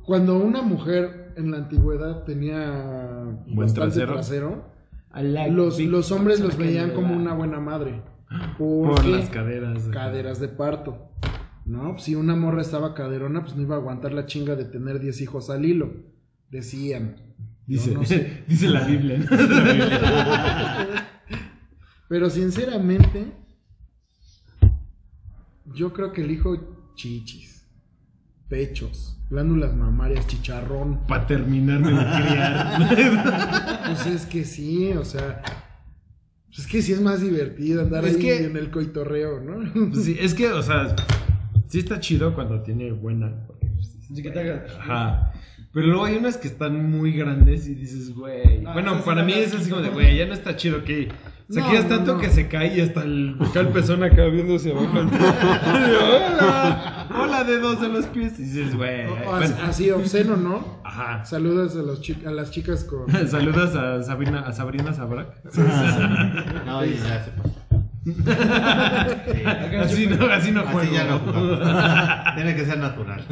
Cuando 0.03 0.37
una 0.39 0.61
mujer 0.61 1.20
en 1.37 1.51
la 1.51 1.57
antigüedad 1.57 2.23
tenía 2.23 3.23
Buen 3.45 3.55
bastante 3.55 4.05
trasero. 4.05 4.13
trasero, 4.13 4.65
los, 5.51 5.79
los 5.79 6.11
hombres 6.11 6.39
los 6.39 6.57
veían 6.57 6.91
como 6.91 7.15
una 7.15 7.33
buena 7.33 7.59
madre. 7.59 8.01
Por 8.57 9.05
las 9.05 9.29
caderas. 9.29 9.87
caderas 9.89 10.39
de 10.39 10.47
parto. 10.47 11.09
¿No? 11.65 11.97
Si 11.99 12.15
una 12.15 12.35
morra 12.35 12.61
estaba 12.61 12.93
caderona, 12.93 13.41
pues 13.43 13.55
no 13.55 13.61
iba 13.61 13.75
a 13.75 13.79
aguantar 13.79 14.13
la 14.13 14.25
chinga 14.25 14.55
de 14.55 14.65
tener 14.65 14.99
10 14.99 15.21
hijos 15.21 15.49
al 15.49 15.65
hilo. 15.65 15.93
Decían. 16.49 17.35
Dice, 17.67 17.93
no 17.93 18.03
sé. 18.03 18.43
dice 18.47 18.67
la 18.67 18.85
Biblia. 18.85 19.19
¿no? 19.19 19.25
Pero 22.09 22.29
sinceramente, 22.29 23.31
yo 25.73 25.93
creo 25.93 26.11
que 26.11 26.23
elijo 26.23 26.93
chichis, 26.95 27.50
pechos, 28.51 29.17
glándulas 29.29 29.73
mamarias, 29.73 30.27
chicharrón. 30.27 31.07
Para 31.07 31.25
terminarme 31.25 31.91
de 31.91 31.97
criar. 31.97 33.81
Pues 33.87 34.05
es 34.05 34.25
que 34.25 34.43
sí, 34.43 34.91
o 34.91 35.05
sea. 35.05 35.41
pues 36.47 36.59
es 36.59 36.67
que 36.67 36.81
sí 36.81 36.91
es 36.93 37.01
más 37.01 37.21
divertido 37.21 37.81
andar 37.81 38.03
Es 38.05 38.15
ahí 38.15 38.21
que- 38.21 38.43
en 38.45 38.57
el 38.57 38.69
coitorreo, 38.69 39.39
¿no? 39.39 39.95
Sí, 39.95 40.17
es 40.19 40.33
que, 40.33 40.51
o 40.51 40.61
sea, 40.61 40.95
sí 41.67 41.79
está 41.79 41.99
chido 42.01 42.35
cuando 42.35 42.61
tiene 42.61 42.91
buena. 42.91 43.47
pues, 43.47 43.95
Así 44.11 44.21
que 44.21 44.31
te 44.31 44.39
hagas. 44.41 44.69
Ajá. 44.79 45.31
Pero 45.73 45.87
luego 45.87 46.03
hay 46.03 46.17
unas 46.17 46.35
que 46.35 46.49
están 46.49 46.89
muy 46.91 47.13
grandes 47.13 47.65
y 47.67 47.75
dices, 47.75 48.13
güey. 48.13 48.65
Ah, 48.65 48.73
bueno, 48.73 48.91
sí, 48.91 48.97
sí, 48.97 49.03
para 49.05 49.23
mí 49.23 49.31
es 49.33 49.51
sí, 49.51 49.57
así 49.61 49.69
como 49.69 49.81
de, 49.81 49.87
sí. 49.87 49.93
güey, 49.93 50.17
ya 50.17 50.25
no 50.25 50.33
está 50.33 50.57
chido 50.57 50.83
que. 50.83 51.07
O 51.51 51.53
sea, 51.53 51.63
No, 51.65 51.73
no, 51.73 51.85
tanto 51.89 52.13
no. 52.15 52.19
que 52.21 52.29
se 52.29 52.47
cae 52.47 52.77
y 52.77 52.79
hasta 52.79 53.03
el, 53.03 53.35
acá 53.41 53.59
el 53.59 53.67
pezón 53.69 54.03
acá 54.03 54.23
viéndose 54.27 54.71
abajo. 54.71 54.87
hola, 55.99 57.07
hola, 57.19 57.43
dedos 57.43 57.83
en 57.83 57.91
los 57.93 58.05
pies. 58.07 58.39
Y 58.39 58.43
dices, 58.43 58.75
güey. 58.75 59.05
Bueno, 59.07 59.55
así, 59.63 59.91
obsceno, 59.91 60.37
¿no? 60.37 60.79
Ajá. 60.85 61.25
Saludas 61.25 61.75
a, 61.75 61.79
los 61.81 62.01
chi- 62.01 62.23
a 62.25 62.31
las 62.31 62.51
chicas 62.51 62.85
con. 62.85 63.09
Saludas 63.27 63.75
a 63.75 64.01
Sabrina, 64.01 64.41
a 64.47 64.53
Sabrina 64.53 64.93
Sabrac. 64.93 65.27
No, 66.65 66.85
y 66.85 66.93
ya 66.93 67.25
se 67.25 67.31
pasó. 67.31 67.51
así 69.81 70.07
no, 70.07 70.25
así 70.31 70.51
no 70.51 70.63
juego. 70.63 70.79
Así 70.79 70.91
ya 70.93 71.03
no 71.05 71.19
jugamos. 71.19 72.35
Tiene 72.35 72.55
que 72.55 72.65
ser 72.65 72.77
natural. 72.79 73.25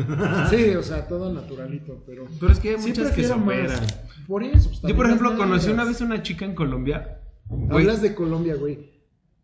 Sí, 0.50 0.76
o 0.76 0.84
sea, 0.84 1.08
todo 1.08 1.32
naturalito, 1.34 2.04
pero. 2.06 2.26
Pero 2.40 2.52
es 2.52 2.60
que 2.60 2.70
hay 2.72 2.80
Sí 2.80 2.90
muchas 2.90 3.12
que 3.12 3.24
se 3.24 3.34
operan. 3.34 3.80
Por 4.28 4.44
eso. 4.44 4.70
pues, 4.70 4.82
Yo, 4.84 4.96
por 4.96 5.06
ejemplo, 5.06 5.36
conocí 5.38 5.70
una 5.72 5.86
vez 5.86 6.02
una 6.02 6.22
chica 6.22 6.46
en 6.46 6.54
Colombia. 6.56 7.20
Güey, 7.50 7.84
Hablas 7.86 8.02
de 8.02 8.14
Colombia, 8.16 8.56
güey. 8.56 8.92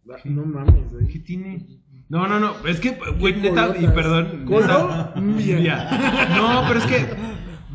Ah, 0.09 0.17
No 0.25 0.45
mames, 0.45 0.93
güey. 0.93 1.07
¿Qué 1.07 1.19
tiene? 1.19 1.65
No, 2.07 2.27
no, 2.27 2.39
no, 2.39 2.53
es 2.67 2.79
que, 2.79 2.95
güey, 3.19 3.35
neta, 3.41 3.75
y 3.79 3.87
perdón. 3.87 4.45
Colombia. 4.45 5.57
neta, 5.59 6.35
No, 6.37 6.63
pero 6.67 6.79
es 6.79 6.85
que, 6.85 7.07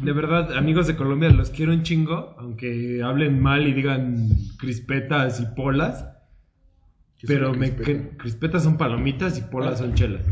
de 0.05 0.13
verdad, 0.13 0.57
amigos 0.57 0.87
de 0.87 0.95
Colombia, 0.95 1.31
los 1.31 1.51
quiero 1.51 1.73
un 1.73 1.83
chingo, 1.83 2.37
aunque 2.39 3.03
hablen 3.03 3.41
mal 3.43 3.67
y 3.67 3.73
digan 3.73 4.29
crispetas 4.59 5.41
y 5.41 5.47
polas. 5.57 6.07
¿Qué 7.19 7.27
es 7.27 7.33
Pero 7.33 7.53
me 7.53 7.75
crispeta? 7.75 8.17
crispetas 8.17 8.63
son 8.63 8.79
palomitas 8.79 9.37
y 9.37 9.43
polas 9.43 9.79
son 9.81 9.93
chelas. 9.95 10.25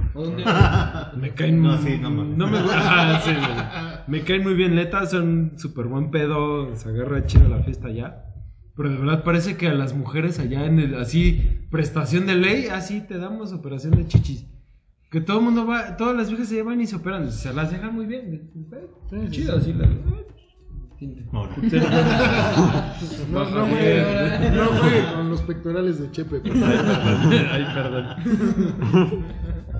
Me 1.17 1.35
caen 1.35 1.61
No, 1.61 1.77
sí, 1.83 1.99
no 2.01 2.11
mames. 2.11 2.37
me 4.07 4.21
sí, 4.21 4.25
caen 4.25 4.43
muy 4.45 4.55
bien 4.55 4.75
netas, 4.77 5.11
son 5.11 5.53
súper 5.57 5.87
buen 5.87 6.11
pedo, 6.11 6.75
se 6.77 6.89
agarra 6.89 7.27
chido 7.27 7.49
la 7.49 7.63
fiesta 7.63 7.89
allá. 7.89 8.25
Pero 8.79 8.91
de 8.91 8.97
verdad 8.97 9.25
parece 9.25 9.57
que 9.57 9.67
a 9.67 9.75
las 9.75 9.93
mujeres 9.93 10.39
allá 10.39 10.65
en 10.65 10.79
el, 10.79 10.95
así, 10.95 11.43
prestación 11.69 12.27
de 12.27 12.37
ley, 12.37 12.67
así 12.67 13.01
te 13.01 13.19
damos 13.19 13.53
operación 13.53 13.97
de 13.97 14.07
chichis. 14.07 14.47
Que 15.11 15.21
todo 15.21 15.41
el 15.41 15.45
mundo 15.47 15.67
va, 15.67 15.97
todas 15.97 16.17
las 16.17 16.29
viejas 16.29 16.49
se 16.49 16.55
llevan 16.55 16.81
y 16.81 16.87
se 16.87 16.95
operan, 16.95 17.33
se 17.33 17.53
las 17.53 17.73
dejan 17.73 17.93
muy 17.93 18.07
bien. 18.07 18.53
Sí, 19.11 19.17
Chido, 19.31 19.57
así 19.57 19.73
las. 19.73 19.89
No, 19.89 21.45
no. 21.45 21.49
No, 23.33 23.51
no, 23.51 23.67
juegue, 23.67 24.51
no 24.53 24.67
juegue 24.67 25.13
con 25.13 25.29
los 25.29 25.43
pectorales 25.43 26.01
de 26.01 26.13
Chepe. 26.13 26.41
Ay, 27.51 27.67
perdón. 27.75 29.27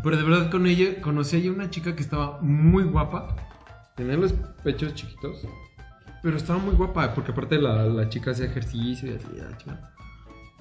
Pero 0.03 0.17
de 0.17 0.23
verdad 0.25 0.51
con 0.51 0.67
ella, 0.67 1.01
conocí 1.01 1.37
a 1.37 1.39
ella 1.39 1.53
una 1.53 1.71
chica 1.71 1.95
que 1.95 2.03
estaba 2.03 2.41
muy 2.43 2.83
guapa. 2.83 3.37
Tenía 3.95 4.17
los 4.17 4.33
pechos 4.65 4.93
chiquitos. 4.95 5.47
Pero 6.23 6.37
estaba 6.37 6.59
muy 6.59 6.75
guapa, 6.75 7.15
porque 7.15 7.33
aparte 7.33 7.59
la, 7.59 7.85
la 7.85 8.09
chica 8.09 8.33
hacía 8.33 8.47
ejercicio 8.47 9.11
y 9.11 9.15
así, 9.15 9.27
la. 9.67 9.93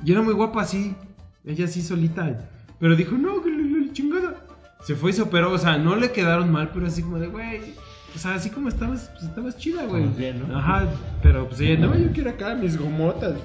Y 0.03 0.11
era 0.11 0.21
muy 0.21 0.33
guapa 0.33 0.61
así, 0.61 0.95
ella 1.43 1.65
así 1.65 1.81
solita. 1.81 2.49
Pero 2.79 2.95
dijo, 2.95 3.15
no, 3.15 3.41
que 3.41 3.49
la, 3.49 3.93
chingada. 3.93 4.43
Se 4.81 4.95
fue 4.95 5.09
y 5.09 5.13
se 5.13 5.23
operó, 5.23 5.51
o 5.51 5.57
sea, 5.57 5.77
no 5.77 5.95
le 5.95 6.11
quedaron 6.11 6.51
mal, 6.51 6.69
pero 6.71 6.85
así 6.85 7.01
como 7.01 7.17
de, 7.17 7.27
güey. 7.27 7.73
O 8.15 8.19
sea, 8.19 8.35
así 8.35 8.49
como 8.49 8.69
estabas, 8.69 9.09
pues 9.13 9.23
estabas 9.23 9.57
chida, 9.57 9.85
güey. 9.85 10.07
Bien, 10.09 10.47
¿no? 10.47 10.57
Ajá, 10.57 10.87
pero 11.21 11.47
pues 11.47 11.59
ella, 11.61 11.87
no, 11.87 11.97
yo 11.97 12.11
quiero 12.11 12.29
acá 12.29 12.53
mis 12.55 12.77
gomotas. 12.77 13.39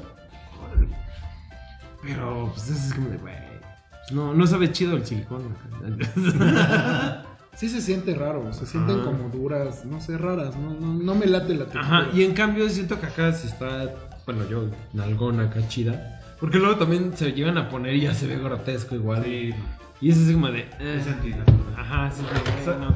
Pero, 2.02 2.50
pues 2.52 2.68
eso 2.68 2.86
es 2.88 2.94
como 2.94 3.08
de, 3.08 3.16
güey. 3.16 3.34
pues, 3.34 4.12
no, 4.12 4.34
no 4.34 4.46
sabe 4.46 4.70
chido 4.70 4.96
el 4.96 5.06
silicón. 5.06 5.54
Sí 7.54 7.68
se 7.68 7.80
siente 7.82 8.14
raro, 8.14 8.52
se 8.52 8.66
sienten 8.66 8.96
Ajá. 9.00 9.04
como 9.04 9.28
duras, 9.28 9.84
no 9.84 10.00
sé, 10.00 10.16
raras, 10.16 10.56
no, 10.56 10.72
no, 10.74 10.94
no 10.94 11.14
me 11.14 11.26
late 11.26 11.54
la 11.54 11.64
textura. 11.64 11.84
Ajá, 11.84 12.08
y 12.14 12.22
en 12.24 12.32
cambio 12.32 12.68
siento 12.68 12.98
que 12.98 13.06
acá 13.06 13.32
se 13.32 13.46
está, 13.48 13.92
bueno, 14.24 14.48
yo, 14.48 14.64
nalgona 14.94 15.44
acá 15.44 15.66
chida. 15.68 16.20
Porque 16.40 16.58
luego 16.58 16.76
también 16.76 17.16
se 17.16 17.32
llegan 17.32 17.58
a 17.58 17.68
poner 17.68 17.94
y 17.94 18.00
ya 18.00 18.14
se 18.14 18.26
ve 18.26 18.36
grotesco 18.38 18.94
igual. 18.96 19.22
Sí, 19.24 19.54
Y 20.00 20.10
eso 20.10 20.22
es 20.22 20.32
como 20.32 20.48
de. 20.50 20.60
eh. 20.80 20.98
es 21.00 21.06
antinatural. 21.06 21.58
Ajá, 21.76 22.10
sí, 22.10 22.22
O 22.60 22.64
sea, 22.64 22.74
no. 22.78 22.94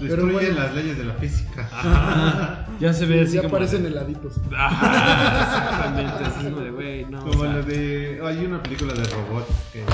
Destruye 0.00 0.32
bueno. 0.32 0.54
las 0.60 0.74
leyes 0.74 0.98
de 0.98 1.04
la 1.04 1.14
física. 1.14 1.68
Ajá, 1.72 2.66
ya 2.80 2.92
se 2.92 3.06
ve 3.06 3.22
así 3.22 3.34
ya 3.34 3.42
como. 3.42 3.52
parecen 3.52 3.86
heladitos. 3.86 4.34
Ajá, 4.54 5.42
exactamente. 5.42 6.24
Así 6.24 6.44
como 6.44 6.60
de, 6.60 6.70
güey, 6.70 7.04
no. 7.04 7.18
Como 7.20 7.40
o 7.42 7.44
sea, 7.44 7.52
la 7.54 7.62
de. 7.62 8.20
Hay 8.24 8.44
una 8.44 8.62
película 8.62 8.94
de 8.94 9.04
robots 9.04 9.46
que. 9.72 9.84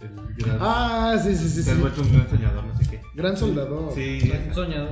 El 0.00 0.34
gran. 0.36 0.58
Ah, 0.60 1.16
sí, 1.22 1.34
sí, 1.34 1.48
sí, 1.48 1.62
se 1.62 1.70
ha 1.70 1.74
sí. 1.74 1.80
vuelto 1.80 2.02
un 2.02 2.12
gran 2.12 2.28
soñador, 2.30 2.64
no 2.64 2.78
sé 2.78 2.90
qué. 2.90 3.00
Gran 3.14 3.36
soldador. 3.36 3.92
Sí. 3.94 4.32
Soñador. 4.52 4.90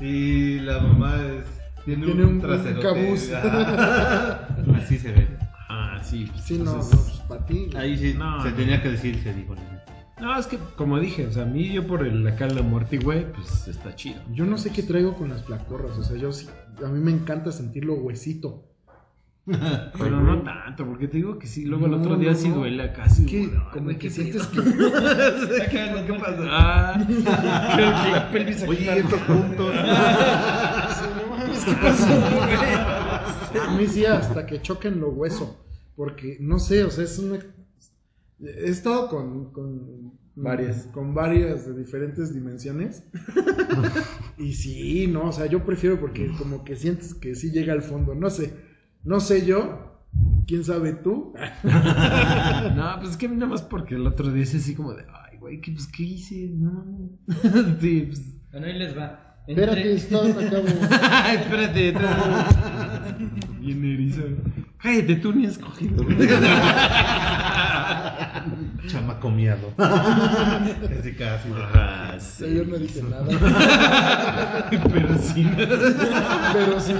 Y 0.00 0.60
la 0.60 0.78
mamá 0.80 1.16
es, 1.16 1.44
tiene, 1.84 2.06
Tiene 2.06 2.22
un, 2.24 2.28
un- 2.28 2.34
un 2.36 2.40
trasero. 2.40 2.80
cabuz. 2.80 3.30
Así 4.76 4.98
se 4.98 5.12
ve. 5.12 5.28
Ah, 5.68 6.00
sí. 6.02 6.30
Sí, 6.44 6.58
no, 6.58 6.64
no, 6.64 6.70
entonces- 6.72 6.98
pues 7.00 7.20
para 7.28 7.46
ti. 7.46 7.70
Ahí 7.76 7.96
sí 7.98 8.14
No, 8.16 8.42
se 8.42 8.50
no. 8.50 8.56
tenía 8.56 8.82
que 8.82 8.90
decir, 8.90 9.20
se 9.22 9.34
dijo. 9.34 9.54
¿no? 9.54 9.62
No, 10.20 10.38
es 10.38 10.46
que, 10.46 10.58
como 10.76 10.98
dije, 10.98 11.26
o 11.26 11.32
sea, 11.32 11.44
a 11.44 11.46
mí 11.46 11.72
yo 11.72 11.86
por 11.86 12.04
el 12.06 12.26
acá 12.26 12.46
la 12.48 12.62
muerte, 12.62 12.98
güey, 12.98 13.30
pues 13.32 13.68
está 13.68 13.94
chido. 13.94 14.20
Yo 14.32 14.46
no 14.46 14.58
sé 14.58 14.70
qué 14.70 14.82
traigo 14.82 15.14
con 15.14 15.28
las 15.28 15.44
flacorras, 15.44 15.96
o 15.96 16.02
sea, 16.02 16.16
yo 16.16 16.32
sí, 16.32 16.48
a 16.84 16.88
mí 16.88 16.98
me 17.00 17.12
encanta 17.12 17.52
sentirlo 17.52 17.94
huesito. 17.94 18.67
Pero 19.98 20.20
no 20.20 20.42
tanto, 20.42 20.86
porque 20.86 21.08
te 21.08 21.16
digo 21.16 21.38
que 21.38 21.46
sí, 21.46 21.64
luego 21.64 21.86
el 21.86 21.94
otro 21.94 22.16
día 22.16 22.32
no, 22.32 22.36
sí 22.36 22.50
duele 22.50 22.82
acá. 22.82 23.06
Es 23.06 23.20
que 23.20 23.50
como 23.72 23.88
que 23.88 23.98
qué 23.98 24.10
sientes 24.10 24.46
que 24.48 24.62
¿Qué 24.62 26.14
pasa? 26.18 26.38
Ah, 26.42 27.04
que 27.08 28.10
la 28.12 28.30
pelvis 28.30 28.62
aquí 28.62 28.70
Oye, 28.70 28.98
estos 28.98 29.20
puntos. 29.22 29.74
a 33.66 33.76
mí 33.76 33.86
sí 33.86 34.04
hasta 34.04 34.46
que 34.46 34.60
choquen 34.60 35.00
lo 35.00 35.10
hueso, 35.10 35.64
porque 35.96 36.36
no 36.40 36.58
sé, 36.58 36.84
o 36.84 36.90
sea, 36.90 37.04
es 37.04 37.18
una 37.18 37.38
he 38.40 38.68
estado 38.68 39.08
con 39.08 39.52
con 39.52 40.18
Varias. 40.40 40.84
con 40.92 41.14
varias 41.14 41.66
de 41.66 41.74
diferentes 41.74 42.32
dimensiones. 42.32 43.02
y 44.38 44.52
sí, 44.52 45.08
no, 45.08 45.24
o 45.24 45.32
sea, 45.32 45.46
yo 45.46 45.64
prefiero 45.64 45.98
porque 45.98 46.30
como 46.38 46.64
que 46.64 46.76
sientes 46.76 47.12
que 47.14 47.34
sí 47.34 47.50
llega 47.50 47.72
al 47.72 47.82
fondo, 47.82 48.14
no 48.14 48.30
sé. 48.30 48.67
No 49.04 49.20
sé 49.20 49.46
yo, 49.46 50.02
quién 50.46 50.64
sabe 50.64 50.92
tú. 50.92 51.34
No, 51.64 52.96
pues 52.98 53.10
es 53.10 53.16
que 53.16 53.26
a 53.26 53.28
mí 53.28 53.36
nada 53.36 53.50
más 53.50 53.62
porque 53.62 53.94
el 53.96 54.06
otro 54.06 54.30
día 54.30 54.42
es 54.44 54.54
así 54.54 54.74
como 54.74 54.92
de, 54.94 55.04
ay, 55.30 55.38
güey, 55.38 55.60
¿qué, 55.60 55.72
pues, 55.72 55.86
¿qué 55.88 56.02
hice? 56.04 56.50
No. 56.52 56.84
sí, 57.80 58.02
pues. 58.08 58.50
Bueno, 58.52 58.66
ahí 58.66 58.78
les 58.78 58.96
va. 58.96 59.24
Espérate, 59.46 59.94
está 59.94 60.18
acabo. 60.18 60.64
Ay, 61.00 61.36
espérate. 61.40 61.94
Bien 63.60 63.84
erizo. 63.84 64.22
Cállate, 64.78 65.16
tú 65.16 65.32
ni 65.32 65.46
has 65.46 65.56
cogido. 65.58 66.04
Chamaco 68.88 69.30
miado. 69.30 69.74
Casi 69.76 71.14
casi. 71.14 71.48
Sea, 72.20 72.48
yo 72.48 72.64
no 72.64 72.76
dije 72.76 73.02
nada, 73.02 73.26
Pero 74.70 75.18
sí. 75.18 75.50
pero 75.56 76.80
sí. 76.80 76.92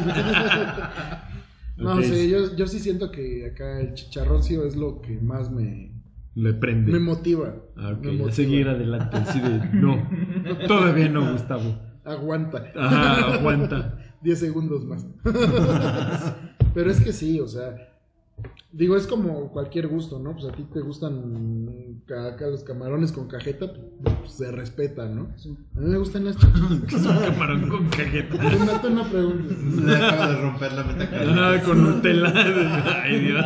No 1.79 1.95
Ok. 1.95 2.03
sé, 2.03 2.29
yo, 2.29 2.55
yo 2.57 2.67
sí 2.67 2.79
siento 2.81 3.11
que 3.11 3.47
acá 3.47 3.81
el 3.81 3.95
chicharroncio 3.95 4.65
es 4.67 4.77
lo 4.77 5.01
que 5.01 5.19
más 5.21 5.51
me, 5.51 5.93
Le 6.35 6.53
prende. 6.55 6.93
me 6.93 6.99
motiva. 6.99 7.55
Ah, 7.77 7.97
me 8.01 8.25
a 8.29 8.33
seguir 8.33 8.69
adelante. 8.69 9.17
Así 9.17 9.41
de, 9.41 9.61
no. 9.75 10.09
Todavía 10.67 11.09
no, 11.09 11.33
Gustavo. 11.33 11.79
Aguanta. 12.05 12.73
Ajá, 12.77 13.35
aguanta. 13.35 13.99
10 14.23 14.39
segundos 14.39 14.85
más. 14.85 15.07
Pero 16.75 16.91
es 16.91 17.01
que 17.01 17.13
sí, 17.13 17.41
o 17.41 17.47
sea, 17.47 17.77
digo, 18.73 18.97
es 18.97 19.07
como 19.07 19.51
cualquier 19.51 19.89
gusto, 19.89 20.19
¿no? 20.19 20.33
Pues 20.33 20.45
a 20.47 20.53
ti 20.53 20.65
te 20.73 20.81
gustan 20.81 22.03
acá 22.09 22.47
los 22.47 22.65
camarones 22.65 23.13
con 23.13 23.29
cajeta, 23.29 23.73
pues 24.03 24.33
se 24.33 24.51
respeta, 24.53 25.07
¿no? 25.07 25.23
A 25.77 25.81
mí 25.81 25.87
me 25.87 25.99
gustan 25.99 26.25
las 26.25 26.37
chiquitas. 26.37 26.81
Que 26.89 26.97
es 26.97 27.07
un 27.07 27.19
camarón 27.19 27.69
con 27.69 27.89
cajeta. 27.89 28.39
Tú 28.39 28.65
no, 28.65 28.81
tú 28.81 28.91
no 28.91 29.05
preguntes. 29.05 29.59
Le 29.59 29.97
acaba 29.97 30.29
de 30.29 30.41
romper 30.41 30.73
la 30.73 30.85
meta 30.85 31.25
Nada 31.25 31.63
con 31.63 31.83
Nutella. 31.83 32.33
Ay, 33.03 33.21
Dios. 33.21 33.45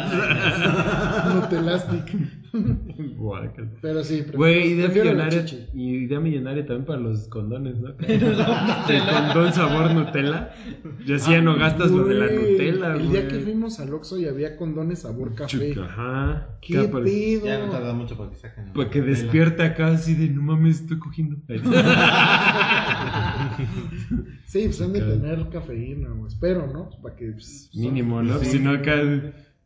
Nutelastic. 1.34 2.41
Pero 3.80 4.04
sí, 4.04 4.16
prefiero- 4.18 4.38
Güey, 4.38 4.72
idea 4.72 4.88
millonaria. 4.88 5.44
Y 5.72 5.90
idea 6.04 6.20
millonaria 6.20 6.66
también 6.66 6.84
para 6.86 7.00
los 7.00 7.26
condones, 7.28 7.80
¿no? 7.80 7.90
El 7.98 8.20
condón 8.20 9.52
sabor 9.52 9.94
Nutella. 9.94 10.50
Ya 11.06 11.18
si 11.18 11.30
ya 11.32 11.40
no 11.40 11.56
gastas 11.56 11.90
lo 11.90 12.04
de 12.04 12.14
la 12.14 12.26
Güey, 12.26 12.52
Nutella, 12.52 12.94
El 12.96 13.10
día 13.10 13.28
que 13.28 13.38
fuimos 13.40 13.80
al 13.80 13.92
Oxxo 13.94 14.18
y 14.18 14.26
había 14.26 14.56
condones 14.56 15.00
sabor 15.00 15.34
café. 15.34 15.74
Ajá. 15.80 16.58
¿Qué 16.60 16.78
pedo? 16.88 17.04
Ya 17.44 17.58
no 17.64 17.70
tarda 17.70 17.94
mucho 17.94 18.16
para 18.18 18.30
que 18.30 18.36
saquen. 18.36 18.72
Para 18.72 18.90
que 18.90 18.98
Nutella. 19.00 19.16
despierte 19.18 19.62
acá 19.62 19.86
así 19.88 20.14
de 20.14 20.28
no 20.28 20.42
mames, 20.42 20.80
estoy 20.82 20.98
cogiendo. 20.98 21.36
Sí, 24.46 24.62
pues 24.66 24.80
han 24.82 24.92
de 24.92 25.00
tener 25.00 25.48
cafeína, 25.48 26.12
o 26.12 26.26
espero, 26.26 26.66
¿no? 26.72 26.90
Para 27.02 27.16
que. 27.16 27.32
pues, 27.32 27.70
Mínimo, 27.74 28.22
¿no? 28.22 28.38
Sí. 28.38 28.46
Si 28.46 28.58
no 28.58 28.72
acá. 28.72 28.94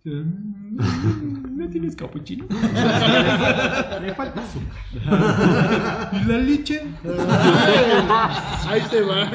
¿No 0.07 1.68
tienes 1.68 1.97
capuchino? 1.97 2.47
Me 2.51 4.15
falta 4.15 4.41
azúcar. 4.41 6.12
¿Y 6.12 6.25
la 6.26 6.39
leche? 6.39 6.83
Ahí 8.68 8.83
te 8.91 9.02
va. 9.02 9.28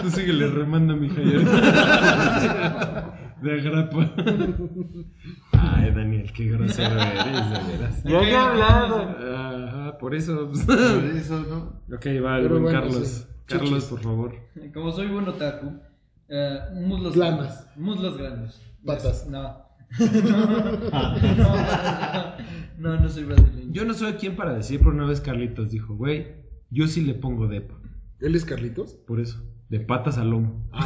Tú 0.00 0.10
síguele 0.10 0.46
remando, 0.48 0.96
mija. 0.96 1.20
De 3.42 3.52
agrapa. 3.52 4.10
Ay, 5.52 5.90
Daniel, 5.94 6.32
qué 6.32 6.46
grosero 6.46 6.98
eres, 6.98 7.50
de 7.50 7.72
veras. 7.76 8.04
Ya 8.04 8.20
he 8.22 8.34
hablado. 8.36 9.02
Ajá, 9.36 9.98
por 9.98 10.14
eso. 10.14 10.50
Por 10.66 11.04
eso, 11.14 11.40
¿no? 11.40 11.94
Ok, 11.94 12.06
va, 12.24 12.38
el 12.38 12.42
Pero 12.44 12.60
buen 12.60 12.62
bueno, 12.62 12.80
Carlos. 12.80 13.06
sí. 13.06 13.24
Carlos, 13.46 13.84
por 13.84 14.00
favor. 14.00 14.34
Como 14.72 14.90
soy 14.92 15.08
buen 15.08 15.28
otaku, 15.28 15.78
eh, 16.28 16.58
muslos 16.86 17.12
Planas. 17.12 17.36
grandes. 17.38 17.66
Muslos 17.76 18.16
grandes. 18.16 18.60
Patas. 18.86 19.26
No. 19.28 19.63
no, 21.36 21.54
no, 22.78 22.96
no 23.00 23.08
soy 23.08 23.24
brasileño. 23.24 23.72
Yo 23.72 23.84
no 23.84 23.94
soy 23.94 24.14
quien 24.14 24.36
para 24.36 24.52
decir, 24.54 24.78
pero 24.80 24.90
una 24.92 25.06
vez 25.06 25.20
Carlitos 25.20 25.70
dijo, 25.70 25.94
güey, 25.94 26.26
yo 26.70 26.86
sí 26.86 27.00
le 27.02 27.14
pongo 27.14 27.46
depa. 27.48 27.74
¿Él 28.20 28.34
es 28.34 28.44
Carlitos? 28.44 28.94
Por 29.06 29.20
eso, 29.20 29.42
de 29.68 29.80
patas 29.80 30.18
al 30.18 30.30
lomo. 30.30 30.68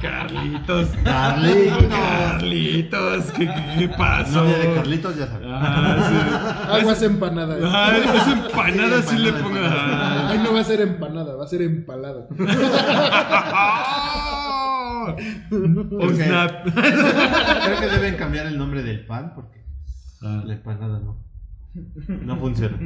Carlitos. 0.00 0.88
Carlitos. 1.02 1.84
Carlitos, 1.88 3.24
¿qué, 3.32 3.46
qué, 3.46 3.64
qué 3.78 3.88
pasó? 3.88 4.44
No, 4.44 4.50
ya 4.50 4.58
de 4.58 4.74
Carlitos 4.74 5.16
ya 5.16 5.26
sabes. 5.26 5.48
Ah, 5.50 6.68
Aguas 6.72 7.02
empanadas. 7.02 7.58
sí. 7.58 7.64
Ay, 7.72 8.02
esa 8.16 8.32
empanada 8.32 9.02
Sí, 9.02 9.16
sí 9.16 9.22
le 9.22 9.28
empanada, 9.30 9.42
pongo. 9.42 9.56
empanada. 9.64 10.30
Ay, 10.30 10.38
no 10.44 10.52
va 10.52 10.60
a 10.60 10.64
ser 10.64 10.80
empanada, 10.82 11.34
va 11.36 11.44
a 11.44 11.48
ser 11.48 11.62
empalada. 11.62 12.26
Creo 15.14 16.08
que- 16.16 16.24
snap. 16.24 16.64
Creo 16.74 17.80
que 17.80 17.86
deben 17.86 18.16
cambiar 18.16 18.46
el 18.46 18.58
nombre 18.58 18.82
del 18.82 19.06
pan 19.06 19.32
porque 19.34 19.56
Ah. 20.22 20.42
la 20.44 20.54
empanada 20.54 20.98
no. 20.98 21.24
No 22.22 22.36
funciona. 22.38 22.76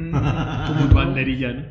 Como 0.67 0.93
banderilla, 0.93 1.53
¿no? 1.53 1.61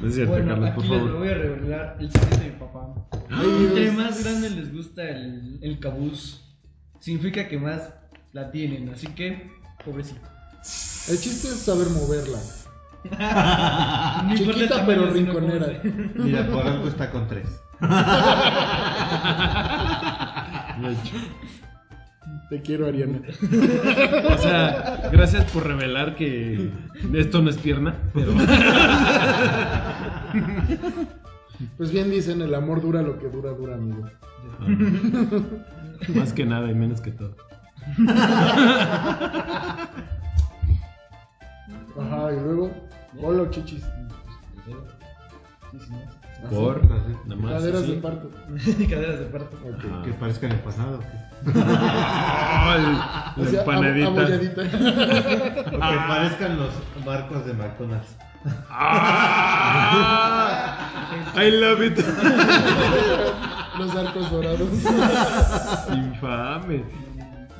No 0.00 0.08
es 0.08 0.14
cierto, 0.14 0.32
Bueno, 0.32 0.48
Carlos, 0.48 0.70
por 0.70 0.84
aquí 0.84 0.88
les 0.92 0.98
favor. 1.00 1.18
voy 1.18 1.28
a 1.28 1.34
revelar 1.34 1.96
el 1.98 2.10
secreto 2.12 2.36
de 2.38 2.44
mi 2.44 2.56
papá. 2.56 2.94
Ay, 3.30 3.48
Entre 3.66 3.82
Dios. 3.82 3.94
más 3.94 4.22
grande 4.24 4.50
les 4.50 4.72
gusta 4.72 5.02
el, 5.08 5.58
el 5.62 5.78
cabuz, 5.80 6.42
significa 7.00 7.48
que 7.48 7.58
más 7.58 7.92
la 8.32 8.50
tienen. 8.52 8.88
Así 8.90 9.08
que, 9.08 9.50
pobrecito. 9.84 10.20
El 11.10 11.18
chiste 11.18 11.48
es 11.48 11.56
saber 11.60 11.88
moverla. 11.90 12.38
No 13.10 14.36
Chiquita 14.36 14.84
pero 14.86 15.10
rinconera. 15.10 15.80
Mira, 16.14 16.46
por 16.46 16.66
algo 16.66 16.88
está 16.88 17.10
con 17.10 17.28
tres. 17.28 17.62
Te 22.50 22.60
quiero, 22.62 22.86
Ariana. 22.86 23.20
O 24.28 24.38
sea, 24.38 25.08
gracias 25.12 25.44
por 25.52 25.66
revelar 25.66 26.16
que 26.16 26.70
esto 27.14 27.42
no 27.42 27.50
es 27.50 27.58
pierna, 27.58 27.94
pero. 28.12 28.32
Pues 31.76 31.92
bien 31.92 32.10
dicen, 32.10 32.42
el 32.42 32.54
amor 32.54 32.80
dura 32.80 33.02
lo 33.02 33.18
que 33.18 33.28
dura, 33.28 33.50
dura, 33.52 33.74
amigo. 33.74 34.08
Más 36.14 36.32
que 36.32 36.44
nada 36.44 36.70
y 36.70 36.74
menos 36.74 37.00
que 37.00 37.12
todo. 37.12 37.36
Ajá, 42.00 42.32
y 42.32 42.40
luego, 42.40 42.70
hola, 43.22 43.50
chichis. 43.50 43.84
Por. 46.48 46.80
Nada 47.26 47.40
más. 47.40 47.52
Caderas 47.52 47.82
así. 47.82 47.92
de 47.94 48.00
parto. 48.00 48.30
Caderas 48.90 49.18
de 49.20 49.26
parto. 49.26 49.56
Ok. 49.62 49.84
Ah. 49.92 50.02
Que 50.04 50.12
parezcan. 50.14 50.52
¿o 50.52 50.54
el- 50.54 50.60
O 53.36 53.42
la 53.44 53.50
sea. 53.50 53.62
O 53.62 53.64
que 55.90 55.96
parezcan 56.08 56.56
los 56.58 56.70
barcos 57.04 57.44
de 57.46 57.52
McDonald's. 57.52 58.16
Ah, 58.70 60.78
I 61.36 61.50
love 61.50 61.82
it. 61.84 61.98
Los 63.78 63.94
arcos 63.96 64.30
dorados. 64.30 64.68
Infame. 65.94 66.84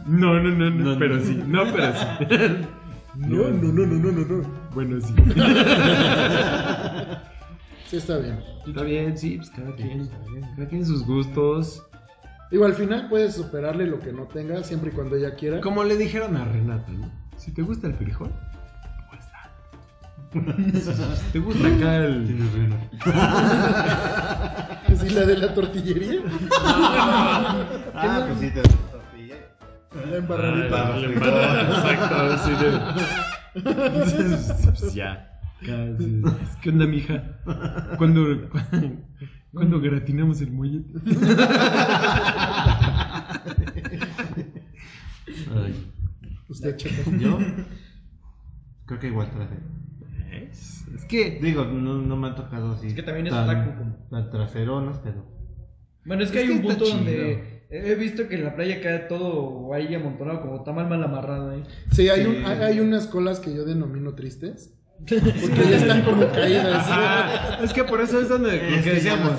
No, 0.07 0.41
no, 0.41 0.51
no, 0.51 0.51
no, 0.51 0.71
No, 0.71 0.93
no. 0.95 0.99
pero 0.99 1.21
sí. 1.21 1.43
No, 1.47 1.65
pero 1.71 1.93
sí. 1.93 2.07
No, 3.21 3.51
no, 3.51 3.73
no, 3.73 3.87
no, 3.87 3.97
no, 3.97 4.13
no, 4.13 4.25
no. 4.25 4.43
Bueno, 4.75 5.01
sí. 5.01 5.15
Sí, 7.91 7.97
está 7.97 8.19
bien. 8.19 8.39
Está 8.65 8.83
bien, 8.85 9.19
sí, 9.19 9.37
pues 9.37 9.51
cada 9.51 9.75
quien. 9.75 10.09
Cada 10.55 10.69
quien 10.69 10.87
sus 10.87 11.05
gustos. 11.05 11.85
Digo, 12.53 12.65
al 12.65 12.75
final 12.75 13.09
puedes 13.09 13.35
superarle 13.35 13.85
lo 13.85 13.99
que 13.99 14.13
no 14.13 14.29
tenga, 14.29 14.63
siempre 14.63 14.91
y 14.91 14.93
cuando 14.93 15.17
ella 15.17 15.35
quiera. 15.35 15.61
Como 15.61 15.83
le 15.83 15.97
dijeron 15.97 16.37
a 16.37 16.45
Renata, 16.45 16.93
¿no? 16.93 17.11
Si 17.37 17.51
te 17.51 17.63
gusta 17.63 17.89
el 17.89 17.95
frijol, 17.95 18.33
pues 19.11 19.25
te 21.33 21.41
gusta 21.41 21.67
acá 21.67 21.97
el. 21.97 22.29
Sí, 24.97 25.09
la 25.11 25.23
de 25.23 25.37
la 25.37 25.53
tortillería. 25.53 26.21
Ah, 27.95 28.27
pues 28.29 28.39
sí, 28.39 28.55
te 28.55 28.63
tortilla. 28.63 28.90
La 29.93 30.17
embarradita. 30.17 30.89
Ah, 30.89 30.97
la 30.99 31.07
empanada, 31.07 31.63
exacto, 31.63 32.15
así 32.35 32.51
de- 32.53 32.81
Pues 34.65 34.95
ya. 34.95 35.27
¿Qué 36.63 36.71
onda, 36.71 36.87
mija? 36.87 37.23
¿Cuándo, 37.99 38.49
cuándo 39.53 39.81
gratinamos 39.81 40.41
el 40.41 40.53
mollete? 40.53 40.95
Ay. 45.55 45.93
Usted, 46.49 46.77
checa. 46.77 47.03
Yo 47.19 47.39
creo 48.87 48.99
que 49.01 49.07
igual 49.09 49.31
traje. 49.31 49.59
Es, 50.51 50.87
es 50.89 51.05
que. 51.05 51.39
Digo, 51.43 51.65
no, 51.65 51.99
no 51.99 52.17
me 52.17 52.29
han 52.29 52.37
tocado 52.37 52.73
así. 52.73 52.89
Es 52.89 52.95
que 52.95 53.03
también 53.03 53.27
es 53.27 53.33
tan, 53.33 53.49
otaku, 53.49 53.79
como- 53.79 53.97
Tan 54.11 54.31
traseronas, 54.31 54.99
pero. 55.03 55.25
Bueno, 56.05 56.23
es 56.23 56.31
que 56.31 56.39
Es 56.39 56.43
hay 56.45 56.49
que 56.51 56.57
un 56.57 56.63
punto 56.63 56.85
chido. 56.85 56.97
donde 56.97 57.60
he 57.71 57.95
visto 57.95 58.27
que 58.29 58.35
en 58.37 58.45
la 58.45 58.55
playa 58.57 58.81
cae 58.83 58.99
todo 59.01 59.73
ahí 59.73 59.95
amontonado, 59.95 60.41
como 60.43 60.63
tamal 60.65 60.89
mal 60.89 61.03
amarrado 61.05 61.51
ahí. 61.51 61.63
Sí, 61.93 62.09
hay, 62.09 62.23
Sí. 62.23 62.27
un- 62.29 62.45
hay, 62.45 62.59
hay 62.61 62.81
unas 62.81 63.07
colas 63.07 63.39
que 63.41 63.55
yo 63.55 63.65
denomino 63.65 64.15
tristes. 64.15 64.75
Porque 65.01 65.71
ya 65.71 65.77
están 65.79 66.03
como 66.03 66.29
caídas. 66.31 66.85
Ah, 66.89 67.59
es 67.63 67.73
que 67.73 67.85
por 67.85 68.01
eso 68.03 68.21
es 68.21 68.29
donde 68.29 68.57
lo 68.59 68.77
Es 68.77 68.85
que 68.85 68.95
decíamos. 68.95 69.33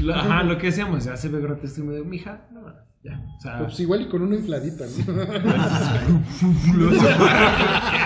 Lo- 0.00 0.14
Ajá, 0.14 0.42
lo 0.42 0.58
que 0.58 0.66
decíamos, 0.66 1.04
ya 1.04 1.16
se 1.16 1.28
ve 1.30 1.40
grotesco 1.40 1.80
y 1.80 1.84
me 1.84 1.94
digo, 1.94 2.04
mija, 2.04 2.48
no, 2.52 2.60
ya. 3.02 3.18
O 3.38 3.40
sea, 3.40 3.58
Pues 3.60 3.80
igual 3.80 4.02
y 4.02 4.08
con 4.08 4.20
una 4.22 4.36
infladita, 4.36 4.84
¿no? 4.84 5.22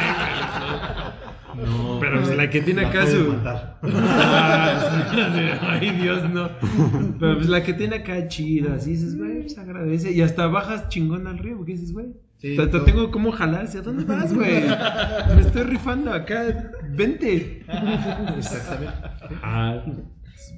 No, 1.65 1.99
Pero 2.01 2.21
pues 2.23 2.37
la 2.37 2.51
que 2.51 2.61
tiene 2.61 2.83
la 2.83 2.89
acá 2.89 3.07
su. 3.07 3.35
Ay, 5.61 5.91
Dios, 6.01 6.29
no. 6.31 6.51
Pero 7.19 7.37
pues 7.37 7.49
la 7.49 7.63
que 7.63 7.73
tiene 7.75 7.97
acá 7.97 8.29
chida, 8.29 8.75
así 8.75 8.91
dices, 8.93 9.17
güey, 9.17 9.43
pues 9.43 9.59
agradece. 9.59 10.13
Y 10.13 10.23
hasta 10.23 10.47
bajas 10.47 10.89
chingón 10.89 11.27
al 11.27 11.39
río, 11.39 11.57
porque 11.57 11.73
dices, 11.73 11.93
güey. 11.93 12.07
Sí, 12.39 12.57
todo. 12.57 12.85
tengo 12.85 13.11
cómo 13.11 13.33
jalar, 13.33 13.65
¿hacia 13.65 13.83
dónde 13.83 14.05
vas, 14.05 14.33
güey? 14.33 14.63
Me 15.35 15.41
estoy 15.41 15.65
rifando 15.65 16.13
acá, 16.13 16.73
vente. 16.91 17.65
Exactamente. 18.37 18.95
Ah, 19.43 19.83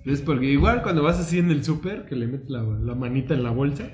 es 0.05 0.21
porque 0.21 0.47
igual 0.47 0.83
cuando 0.83 1.03
vas 1.03 1.19
así 1.19 1.39
en 1.39 1.51
el 1.51 1.65
súper, 1.65 2.05
que 2.05 2.17
le 2.17 2.27
metes 2.27 2.51
la, 2.51 2.63
la 2.63 2.95
manita 2.95 3.33
en 3.33 3.43
la 3.43 3.51
bolsa. 3.51 3.85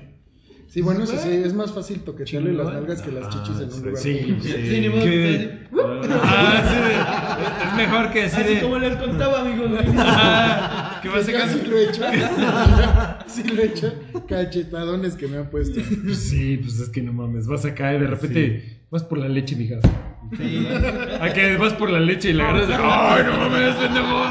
Sí, 0.67 0.81
bueno, 0.81 1.03
eso 1.05 1.17
sí, 1.17 1.29
es 1.29 1.53
más 1.53 1.71
fácil 1.73 2.01
toquetearle 2.01 2.51
las 2.53 2.67
nalgas 2.73 3.01
que 3.01 3.11
las 3.11 3.29
chichis 3.29 3.59
en 3.61 3.73
un 3.73 3.81
lugar. 3.83 3.97
Sí, 4.01 4.37
sí. 4.41 4.53
Sí, 4.69 4.81
ni 4.81 4.89
modo 4.89 5.01
que 5.01 5.09
Que- 5.09 5.67
Ah, 6.21 6.61
sí, 6.69 6.75
es 7.67 7.73
mejor 7.77 8.11
que 8.11 8.21
decir 8.23 8.43
Así 8.45 8.55
como 8.57 8.77
les 8.77 8.95
contaba, 8.97 9.39
amigos. 9.41 9.71
Ah, 9.97 10.99
que 11.01 11.09
vas 11.09 11.27
a 11.27 11.31
casi 11.31 11.61
lo 11.65 11.77
he 11.77 11.83
hecho. 11.85 12.03
sí 13.27 13.43
lo 13.43 13.61
he 13.61 13.65
hecho. 13.65 13.93
Cachetadones 14.27 15.15
que 15.15 15.27
me 15.27 15.37
han 15.37 15.49
puesto. 15.49 15.79
Sí, 16.13 16.57
pues 16.57 16.79
es 16.79 16.89
que 16.89 17.01
no 17.01 17.13
mames, 17.13 17.47
vas 17.47 17.63
acá 17.65 17.93
y 17.95 17.99
de 17.99 18.07
repente 18.07 18.79
vas 18.91 19.03
por 19.03 19.17
la 19.19 19.29
leche, 19.29 19.55
mija. 19.55 19.75
Sí. 20.37 20.67
A 21.21 21.31
que 21.31 21.55
vas 21.55 21.71
por 21.73 21.89
la 21.89 22.01
leche 22.01 22.31
y 22.31 22.33
la 22.33 22.49
agarras 22.49 22.67
de. 22.67 22.73
¡Ay, 22.77 23.23
no 23.25 23.37
mames, 23.37 23.75
pendejos! 23.75 24.27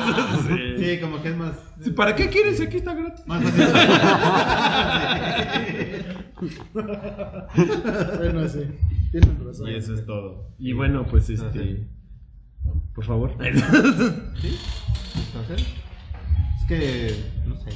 Sí. 0.49 0.85
Sí, 0.85 0.99
como 1.01 1.23
que 1.23 1.29
es 1.31 1.37
más. 1.37 1.53
¿Para 1.95 2.15
qué 2.15 2.29
quieres? 2.29 2.61
Aquí 2.61 2.77
está 2.77 2.93
gratis. 2.95 3.27
Más 3.27 3.43
fácil. 3.43 3.65
Bueno, 8.19 8.49
sí. 8.49 8.61
Tienen 9.11 9.47
razón. 9.47 9.69
Y 9.69 9.75
eso 9.75 9.95
es 9.95 10.05
todo. 10.05 10.51
Y 10.59 10.73
bueno, 10.73 11.07
pues 11.07 11.31
este. 11.31 11.53
sí. 11.53 11.87
Por 12.95 13.05
favor. 13.05 13.31
Entonces, 13.41 14.07
es 16.61 16.67
que, 16.69 17.15
no 17.47 17.57
sé. 17.57 17.71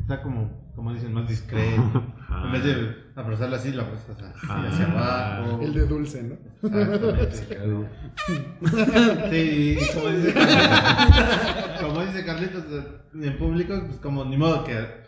Está 0.00 0.22
como, 0.22 0.50
como 0.74 0.92
dicen, 0.92 1.12
más 1.12 1.28
discreto. 1.28 2.02
En 2.28 2.52
vez 2.52 2.64
de 2.64 2.94
abrazarla 3.14 3.56
así, 3.56 3.72
la 3.72 3.84
abrazas 3.84 4.10
así 4.20 4.48
hacia 4.48 4.86
abajo. 4.90 5.60
El 5.62 5.72
de 5.72 5.86
dulce, 5.86 6.22
¿no? 6.22 6.34
Exactamente. 6.68 7.86
Sí, 9.30 9.78
y 9.80 9.94
como 9.94 10.08
dice, 10.10 10.34
como 11.80 12.02
dice 12.02 12.24
Carlitos 12.26 12.64
en 13.14 13.38
público, 13.38 13.80
pues 13.86 13.98
como 14.00 14.24
ni 14.24 14.36
modo 14.36 14.64
que 14.64 15.05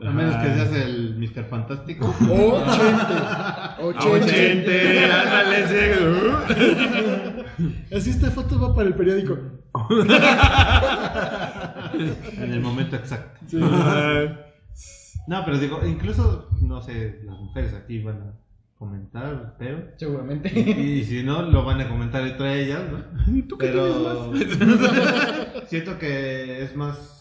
a 0.00 0.10
menos 0.10 0.36
que 0.36 0.54
seas 0.54 0.72
el 0.72 1.16
Mr. 1.16 1.44
Fantástico. 1.44 2.06
O 2.06 2.64
chente. 2.64 3.14
O 3.80 3.92
chente. 3.92 4.24
Ochente, 4.24 5.04
ándale, 5.04 5.68
sí. 5.68 5.76
Así 7.96 8.10
esta 8.10 8.30
foto 8.30 8.60
va 8.60 8.74
para 8.74 8.88
el 8.88 8.94
periódico. 8.94 9.38
En 12.38 12.52
el 12.52 12.60
momento 12.60 12.96
exacto. 12.96 13.40
Sí. 13.46 13.58
No, 15.26 15.44
pero 15.44 15.58
digo, 15.58 15.80
incluso, 15.84 16.48
no 16.62 16.80
sé, 16.80 17.20
las 17.24 17.38
mujeres 17.38 17.74
aquí 17.74 18.02
van 18.02 18.16
a 18.16 18.32
comentar, 18.78 19.56
pero. 19.58 19.90
Seguramente. 19.96 20.48
Y, 20.58 21.04
si 21.04 21.22
no, 21.22 21.42
lo 21.42 21.64
van 21.64 21.80
a 21.80 21.88
comentar 21.88 22.26
entre 22.26 22.64
ellas, 22.64 22.82
¿no? 22.90 23.36
¿Y 23.36 23.42
tú 23.42 23.58
qué 23.58 23.66
Pero 23.66 24.32
siento 25.66 25.98
que 25.98 26.62
es 26.62 26.76
más 26.76 27.17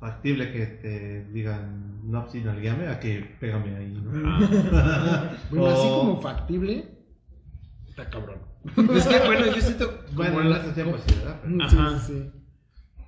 factible 0.00 0.50
que 0.52 0.66
te 0.66 1.24
digan 1.32 2.00
no, 2.10 2.26
sin 2.28 2.44
nalgueame 2.46 2.88
a 2.88 2.98
que 2.98 3.36
pégame 3.38 3.76
ahí, 3.76 3.92
¿no? 4.02 4.10
Bueno, 5.50 5.66
así 5.66 5.86
O- 5.88 5.98
como 6.00 6.20
factible. 6.20 6.88
Está 7.88 8.08
cabrón. 8.10 8.38
Es 8.94 9.06
que 9.06 9.18
bueno, 9.26 9.46
yo 9.46 9.60
siento. 9.60 10.00
Bueno, 10.12 10.32
como 10.32 10.42
en 10.44 10.50
la- 10.50 10.56
esos 10.58 10.74
tiempos 10.74 11.02
sí, 11.06 11.14
¿verdad? 11.18 11.40
Pero, 11.42 11.64
Ajá. 11.64 11.98
Sí, 11.98 12.12
sí. 12.14 12.30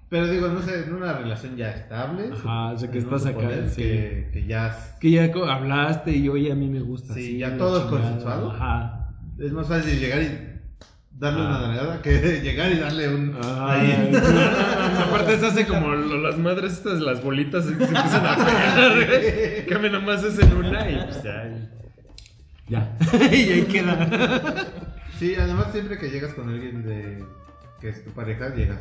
pero 0.09 0.29
digo, 0.29 0.49
no 0.49 0.61
sé, 0.63 0.85
en 0.85 0.93
una 0.95 1.13
relación 1.15 1.57
ya 1.57 1.71
estable. 1.71 2.31
Ajá, 2.33 2.73
o 2.73 2.79
sea, 2.79 2.91
que 2.91 3.01
no 3.01 3.17
estás 3.17 3.27
acá, 3.35 3.49
sí. 3.69 3.83
Que, 3.83 4.31
que 4.33 4.47
ya 4.47 4.97
Que 5.01 5.11
ya 5.11 5.31
hablaste 5.49 6.13
y 6.17 6.29
oye, 6.29 6.53
a 6.53 6.55
mí 6.55 6.69
me 6.69 6.81
gusta. 6.81 7.15
Sí, 7.15 7.21
así, 7.21 7.39
ya 7.39 7.57
todo 7.57 7.79
es 7.79 7.85
consensuado. 7.87 8.51
Ajá. 8.53 9.15
es 9.39 9.53
más 9.53 9.67
fácil 9.67 9.99
llegar 9.99 10.23
y 10.23 10.52
darle 11.23 11.41
una 11.41 11.61
nalgada 11.61 12.03
que 12.03 12.41
llegar 12.43 12.71
y 12.73 12.79
darle 12.79 13.09
un. 13.15 13.37
Ah, 13.43 13.79
ahí. 13.81 14.13
Aparte 15.09 15.39
se 15.39 15.47
hace 15.47 15.67
como 15.67 15.89
lo- 15.95 16.19
las 16.19 16.37
madres 16.37 16.73
estas, 16.75 17.01
las 17.01 17.23
bolitas 17.23 17.65
que 17.65 17.75
se 17.87 17.95
empiezan 17.95 18.27
a 18.27 18.37
pegar, 18.37 18.95
güey. 19.07 19.67
Que 19.67 19.79
nada 19.81 20.01
más 20.01 20.23
es 20.25 20.39
en 20.39 20.53
una 20.57 20.91
y 20.91 20.97
pues 21.05 21.23
ya. 21.23 21.49
Ya. 22.69 22.93
y 23.33 23.53
ahí 23.53 23.63
queda. 23.71 24.67
Sí, 25.19 25.35
además 25.39 25.67
siempre 25.73 25.97
que 25.99 26.11
llegas 26.11 26.35
con 26.35 26.49
alguien 26.49 26.83
de 26.85 27.25
que 27.81 27.89
es 27.91 28.05
tu 28.05 28.11
pareja, 28.11 28.55
llegas 28.55 28.81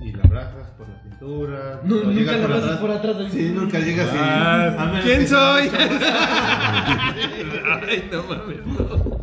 y 0.00 0.12
la 0.12 0.22
abrazas 0.24 0.68
por 0.76 0.88
la 0.88 1.00
cintura. 1.02 1.80
No, 1.84 1.96
nunca 1.96 2.10
llegas 2.12 2.36
la 2.36 2.46
por 2.46 2.52
abrazas 2.56 2.78
por 2.78 2.90
atrás 2.92 3.18
del- 3.18 3.30
Sí, 3.32 3.50
nunca 3.54 3.78
llegas 3.80 4.08
y. 4.14 4.16
Ah, 4.18 5.00
¿Quién 5.02 5.26
soy? 5.26 5.70
Ay, 7.88 8.08
no 8.12 8.22
mames. 8.24 8.66
no. 8.66 9.16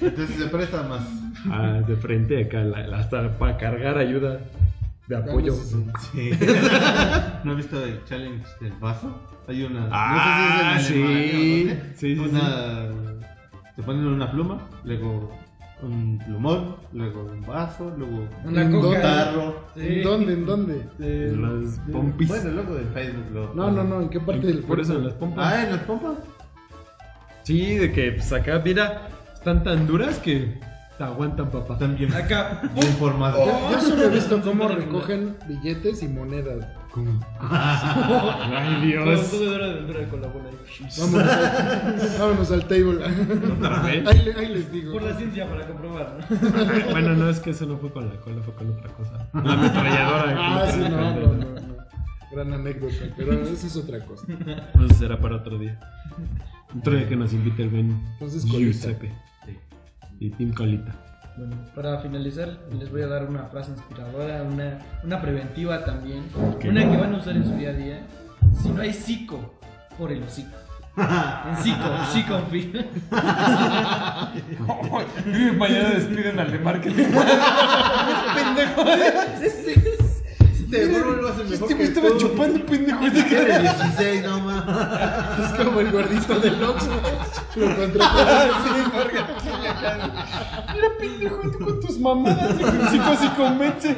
Entonces 0.00 0.36
se 0.36 0.46
presta 0.48 0.82
más. 0.84 1.02
Ah, 1.50 1.80
de 1.86 1.96
frente 1.96 2.42
acá, 2.42 2.60
la, 2.62 2.86
la- 2.86 2.98
hasta 2.98 3.36
para 3.38 3.56
cargar 3.56 3.98
ayuda 3.98 4.40
de 5.08 5.16
apoyo. 5.16 5.54
Sí. 5.54 6.30
¿No 7.44 7.50
has 7.52 7.56
visto 7.56 7.82
el 7.84 8.02
challenge 8.04 8.44
del 8.60 8.72
vaso? 8.80 9.20
Hay 9.48 9.62
una. 9.62 9.88
Ah, 9.92 10.72
no 10.74 10.80
sé 10.80 10.86
si 10.86 10.92
es 10.94 10.98
en 11.00 11.06
Alemania 11.06 11.82
sí. 11.94 12.14
Sí, 12.14 12.16
sí, 12.16 12.18
Una. 12.20 12.86
Te 13.76 13.82
ponen 13.82 14.06
una 14.06 14.30
pluma, 14.30 14.66
luego 14.84 15.30
un 15.82 16.18
plumón, 16.24 16.76
luego 16.94 17.24
un 17.30 17.42
vaso, 17.46 17.94
luego 17.98 18.26
Una 18.44 18.62
¿En 18.62 18.72
coca. 18.72 18.88
un 18.88 18.94
tarro. 19.02 19.66
¿En 19.76 20.02
dónde? 20.02 20.32
¿En 20.32 20.46
dónde? 20.46 20.82
Eh, 20.98 21.36
Las 21.36 21.78
pompis. 21.92 22.28
Bueno, 22.28 22.50
luego 22.52 22.74
de 22.76 22.84
Facebook. 22.86 23.24
Lo 23.34 23.54
No, 23.54 23.70
no, 23.70 23.84
no. 23.84 24.00
¿En 24.00 24.08
qué 24.08 24.18
parte 24.18 24.46
del 24.46 24.60
Por 24.60 24.80
eso 24.80 24.94
en 24.94 25.04
las 25.04 25.12
pompas. 25.12 25.52
Ah, 25.52 25.62
en 25.64 25.70
las 25.72 25.80
pompas. 25.82 26.14
Sí, 27.42 27.76
de 27.76 27.92
que 27.92 28.12
pues 28.12 28.32
acá, 28.32 28.60
mira, 28.64 29.08
están 29.34 29.62
tan 29.62 29.86
duras 29.86 30.18
que 30.18 30.58
te 30.98 31.04
aguantan, 31.04 31.50
papá. 31.50 31.78
También 31.78 32.12
Acá. 32.14 32.62
bien 32.74 32.92
formadas. 32.94 33.36
Yo, 33.38 33.70
yo 33.72 33.80
solo 33.80 34.02
he 34.04 34.08
visto 34.08 34.40
cómo 34.44 34.68
recogen 34.68 35.36
billetes 35.48 36.02
y 36.02 36.08
monedas. 36.08 36.66
Ay, 37.40 38.70
Con 38.72 38.82
Dios. 38.82 39.30
Vámonos, 40.98 41.30
al, 41.30 42.18
vámonos 42.18 42.50
al 42.52 42.64
table. 42.66 43.04
Ahí, 43.84 44.22
le- 44.24 44.34
ahí 44.34 44.48
les 44.54 44.72
digo. 44.72 44.92
Por 44.92 45.02
la 45.02 45.14
ciencia 45.16 45.46
para 45.48 45.66
comprobar, 45.66 46.18
¿no? 46.30 46.90
Bueno, 46.92 47.14
no, 47.14 47.28
es 47.28 47.40
que 47.40 47.50
eso 47.50 47.66
no 47.66 47.76
fue 47.78 47.90
con 47.92 48.08
la 48.08 48.16
cola, 48.20 48.40
fue 48.42 48.54
con 48.54 48.70
otra 48.70 48.90
cosa. 48.92 49.28
La 49.34 49.52
ametralladora. 49.52 50.34
Ah, 50.38 50.66
sí, 50.70 50.80
no, 50.80 50.88
no, 50.88 51.20
no, 51.20 51.34
no. 51.34 51.76
Gran 52.32 52.52
anécdota, 52.52 52.94
pero 53.16 53.32
eso 53.44 53.66
es 53.66 53.76
otra 53.76 54.00
cosa. 54.04 54.26
Eso 54.84 54.94
será 54.94 55.18
para 55.20 55.36
otro 55.36 55.58
día. 55.58 55.78
Otro 56.78 56.94
día 56.94 57.08
que 57.08 57.16
nos 57.16 57.32
invite 57.32 57.62
el 57.62 57.68
Ben 57.70 58.02
Entonces, 58.14 58.44
colita. 58.50 58.88
Y 60.18 60.30
Team 60.30 60.52
Colita. 60.52 60.92
Bueno, 61.36 61.54
para 61.74 61.98
finalizar, 61.98 62.58
les 62.78 62.90
voy 62.90 63.02
a 63.02 63.08
dar 63.08 63.26
una 63.26 63.42
frase 63.44 63.72
inspiradora, 63.72 64.42
una, 64.42 64.78
una 65.04 65.20
preventiva 65.20 65.84
también, 65.84 66.24
una 66.34 66.90
que 66.90 66.96
van 66.96 67.14
a 67.14 67.18
usar 67.18 67.36
en 67.36 67.44
su 67.44 67.54
día 67.56 67.68
a 67.70 67.74
día. 67.74 68.06
Si 68.62 68.70
no 68.70 68.80
hay 68.80 68.94
psico, 68.94 69.58
por 69.98 70.12
el 70.12 70.22
hocico. 70.22 70.56
En 70.96 71.56
psico, 71.58 71.84
sí 72.10 72.22
confío. 72.22 72.82
Mañana 75.58 75.90
despiden 75.90 76.40
al 76.40 76.52
de 76.52 76.58
marketing. 76.58 77.04
Este 80.66 80.86
güey 80.88 81.16
lo 81.22 81.28
hace 81.28 81.44
mejor 81.44 81.52
Este 81.54 81.66
que 81.68 81.74
güey 81.74 81.88
estaba 81.88 82.08
tú. 82.08 82.18
chupando, 82.18 82.66
pendejo. 82.66 82.98
Tiene 83.00 83.58
16, 83.60 84.22
no 84.24 84.40
más. 84.40 85.52
Es 85.52 85.64
como 85.64 85.80
el 85.80 85.92
gordito 85.92 86.40
del 86.40 86.62
Oxxo. 86.64 86.90
Lo 87.56 87.76
contrataron 87.76 88.56
Mira, 90.74 90.88
pendejo, 90.98 91.50
tú 91.50 91.64
con 91.64 91.80
tus 91.80 91.98
mamadas. 92.00 92.56
Si 92.90 92.98
casi 92.98 93.28
convence. 93.30 93.96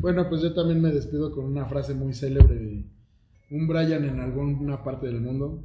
Bueno, 0.00 0.28
pues 0.28 0.42
yo 0.42 0.54
también 0.54 0.80
me 0.80 0.90
despido 0.90 1.32
con 1.34 1.44
una 1.46 1.64
frase 1.66 1.94
muy 1.94 2.14
célebre 2.14 2.54
de 2.54 2.84
un 3.50 3.66
Brian 3.66 4.04
en 4.04 4.20
alguna 4.20 4.84
parte 4.84 5.06
del 5.06 5.20
mundo. 5.20 5.62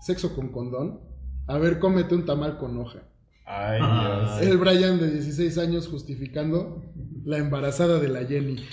Sexo 0.00 0.34
con 0.34 0.48
condón. 0.50 1.00
A 1.46 1.58
ver, 1.58 1.78
cómete 1.78 2.14
un 2.14 2.24
tamal 2.26 2.58
con 2.58 2.76
hoja. 2.78 3.00
Ay, 3.44 3.80
Dios. 3.80 4.40
El 4.42 4.58
Brian 4.58 4.98
de 4.98 5.10
16 5.10 5.58
años 5.58 5.88
justificando 5.88 6.82
la 7.24 7.38
embarazada 7.38 7.98
de 7.98 8.08
la 8.08 8.24
Jenny. 8.24 8.56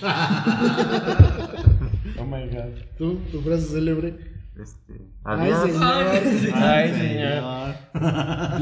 Oh 2.18 2.24
my 2.26 2.46
god. 2.48 2.74
¿Tú? 2.98 3.18
¿Tu 3.32 3.40
frase 3.40 3.62
célebre? 3.66 4.14
Este, 4.60 5.00
Ay, 5.24 5.50
adiós. 5.50 5.70
señor. 5.70 6.54
Ay, 6.54 6.90
señor. 6.92 7.74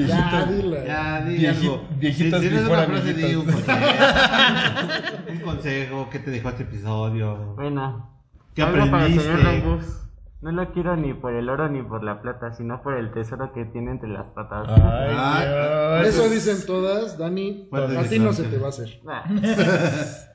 Ya, 0.06 0.46
dila. 0.46 0.84
Ya, 0.86 1.24
di 1.24 1.46
algo. 1.46 1.88
viejitos 1.98 2.40
si, 2.40 2.48
si 2.48 2.54
una 2.54 2.84
frase, 2.84 3.14
di 3.14 3.34
un 3.34 3.44
consejo. 3.46 3.78
un 5.32 5.38
consejo, 5.40 6.08
¿qué 6.10 6.18
te 6.20 6.30
dejó 6.30 6.48
este 6.50 6.62
episodio? 6.64 7.54
Bueno, 7.56 8.10
¿Qué 8.54 8.62
algo 8.62 8.90
para 8.90 9.06
el 9.06 9.18
señor 9.20 9.40
aprendiste? 9.40 9.60
Rambus. 9.66 10.07
No 10.40 10.52
lo 10.52 10.72
quiero 10.72 10.96
ni 10.96 11.14
por 11.14 11.34
el 11.34 11.48
oro 11.48 11.68
ni 11.68 11.82
por 11.82 12.04
la 12.04 12.22
plata, 12.22 12.52
sino 12.52 12.80
por 12.80 12.94
el 12.94 13.10
tesoro 13.12 13.52
que 13.52 13.64
tiene 13.64 13.90
entre 13.90 14.08
las 14.08 14.26
patas. 14.26 14.68
Ah, 14.70 16.00
Dios. 16.02 16.14
Eso 16.14 16.28
dicen 16.30 16.64
todas, 16.64 17.18
Dani. 17.18 17.68
A 17.72 18.04
ti 18.04 18.20
no 18.20 18.32
se 18.32 18.44
te 18.44 18.56
va 18.58 18.66
a 18.66 18.68
hacer. 18.68 19.00
Nah. 19.04 19.24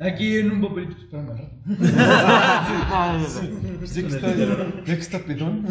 Aquí 0.00 0.38
en 0.38 0.50
un 0.50 0.60
papelito. 0.60 1.22
Nah, 1.22 1.36
Ya 3.84 4.02
que 4.02 4.08
está, 4.08 4.34
ya 4.84 4.94
que 4.96 5.00
está 5.00 5.18
pedón. 5.20 5.64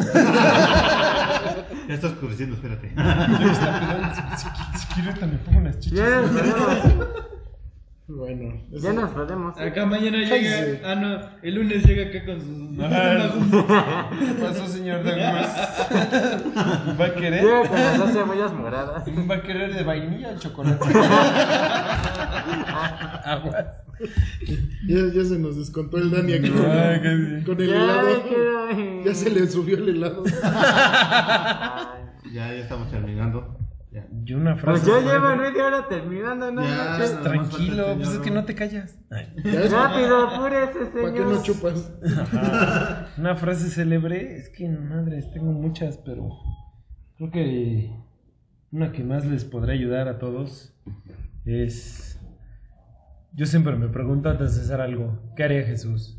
Ya 1.89 1.95
está 1.95 2.07
oscureciendo, 2.07 2.55
espérate. 2.55 2.93
Ya 2.95 3.39
que 3.39 3.51
está 3.51 3.79
pedón. 3.79 4.15
Si, 4.15 4.21
si, 4.37 4.47
si 4.79 4.93
quiere, 4.93 5.19
también 5.19 5.41
pongo 5.43 5.59
unas 5.59 5.79
chichas. 5.79 6.29
Podemos. 6.29 7.30
Bueno, 8.17 8.53
eso- 8.71 8.83
Ya 8.83 8.93
nos 8.93 9.09
podemos. 9.11 9.57
Acá 9.57 9.85
mañana 9.85 10.17
llega. 10.19 10.79
Ah, 10.83 10.95
no. 10.95 11.19
El 11.41 11.55
lunes 11.55 11.83
llega 11.85 12.09
acá 12.09 12.25
con 12.25 12.39
sus. 12.41 12.71
¿Qué 14.19 14.33
pasó, 14.41 14.67
señor 14.67 15.03
Douglas? 15.03 15.79
¿Va 16.99 17.05
a 17.05 17.13
querer? 17.15 17.43
Llega 17.43 17.67
con 17.67 17.77
las 17.79 17.97
dos 17.97 18.11
cebollas 18.11 18.53
moradas. 18.53 19.03
¿Va 19.29 19.35
a 19.35 19.41
querer 19.41 19.73
de 19.73 19.83
vainilla 19.83 20.29
o 20.35 20.39
chocolate? 20.39 20.85
Aguas. 23.25 23.65
ya, 24.87 24.97
ya 25.13 25.23
se 25.25 25.37
nos 25.39 25.57
descontó 25.57 25.97
el 25.97 26.11
Dani 26.11 26.33
aquí 26.33 26.49
con, 26.49 26.65
Ah, 26.65 26.93
el 26.95 27.43
Ya, 27.45 27.63
helado. 27.63 28.07
Ya 29.05 29.13
se 29.15 29.29
le 29.29 29.47
subió 29.47 29.77
el 29.77 29.89
helado. 29.89 30.23
Ay. 30.43 32.31
Ya, 32.33 32.47
ya 32.47 32.61
estamos 32.61 32.89
terminando. 32.89 33.57
Ya. 33.91 34.07
Y 34.25 34.33
una 34.33 34.55
Pues 34.55 34.85
ya 34.85 34.99
llevan 35.01 35.37
media 35.37 35.65
hora 35.65 35.87
terminando, 35.89 36.49
¿no? 36.49 36.63
Ya, 36.63 36.97
no. 36.97 37.21
Tranquilo, 37.23 37.95
pues 37.97 38.09
es 38.09 38.19
que 38.19 38.31
no 38.31 38.45
te 38.45 38.55
callas. 38.55 38.97
Rápido, 39.09 40.29
apúrese, 40.29 40.85
¿Para 41.01 41.13
qué 41.13 41.19
no 41.19 41.41
señor. 41.41 41.43
chupas? 41.43 41.93
Una 43.17 43.35
frase 43.35 43.69
célebre, 43.69 44.37
es 44.37 44.47
que 44.49 44.69
madres, 44.69 45.29
tengo 45.33 45.51
muchas, 45.51 45.97
pero 45.97 46.29
creo 47.17 47.31
que 47.31 47.91
una 48.71 48.93
que 48.93 49.03
más 49.03 49.25
les 49.25 49.43
podrá 49.43 49.73
ayudar 49.73 50.07
a 50.07 50.19
todos 50.19 50.73
es... 51.43 52.17
Yo 53.33 53.45
siempre 53.45 53.75
me 53.75 53.87
pregunto 53.89 54.29
antes 54.29 54.55
de 54.55 54.61
hacer 54.61 54.79
algo, 54.81 55.19
¿qué 55.35 55.43
haría 55.43 55.63
Jesús? 55.63 56.17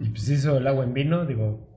Y 0.00 0.08
pues 0.10 0.28
hizo 0.28 0.56
el 0.58 0.66
agua 0.68 0.84
en 0.84 0.92
vino, 0.94 1.24
digo, 1.26 1.71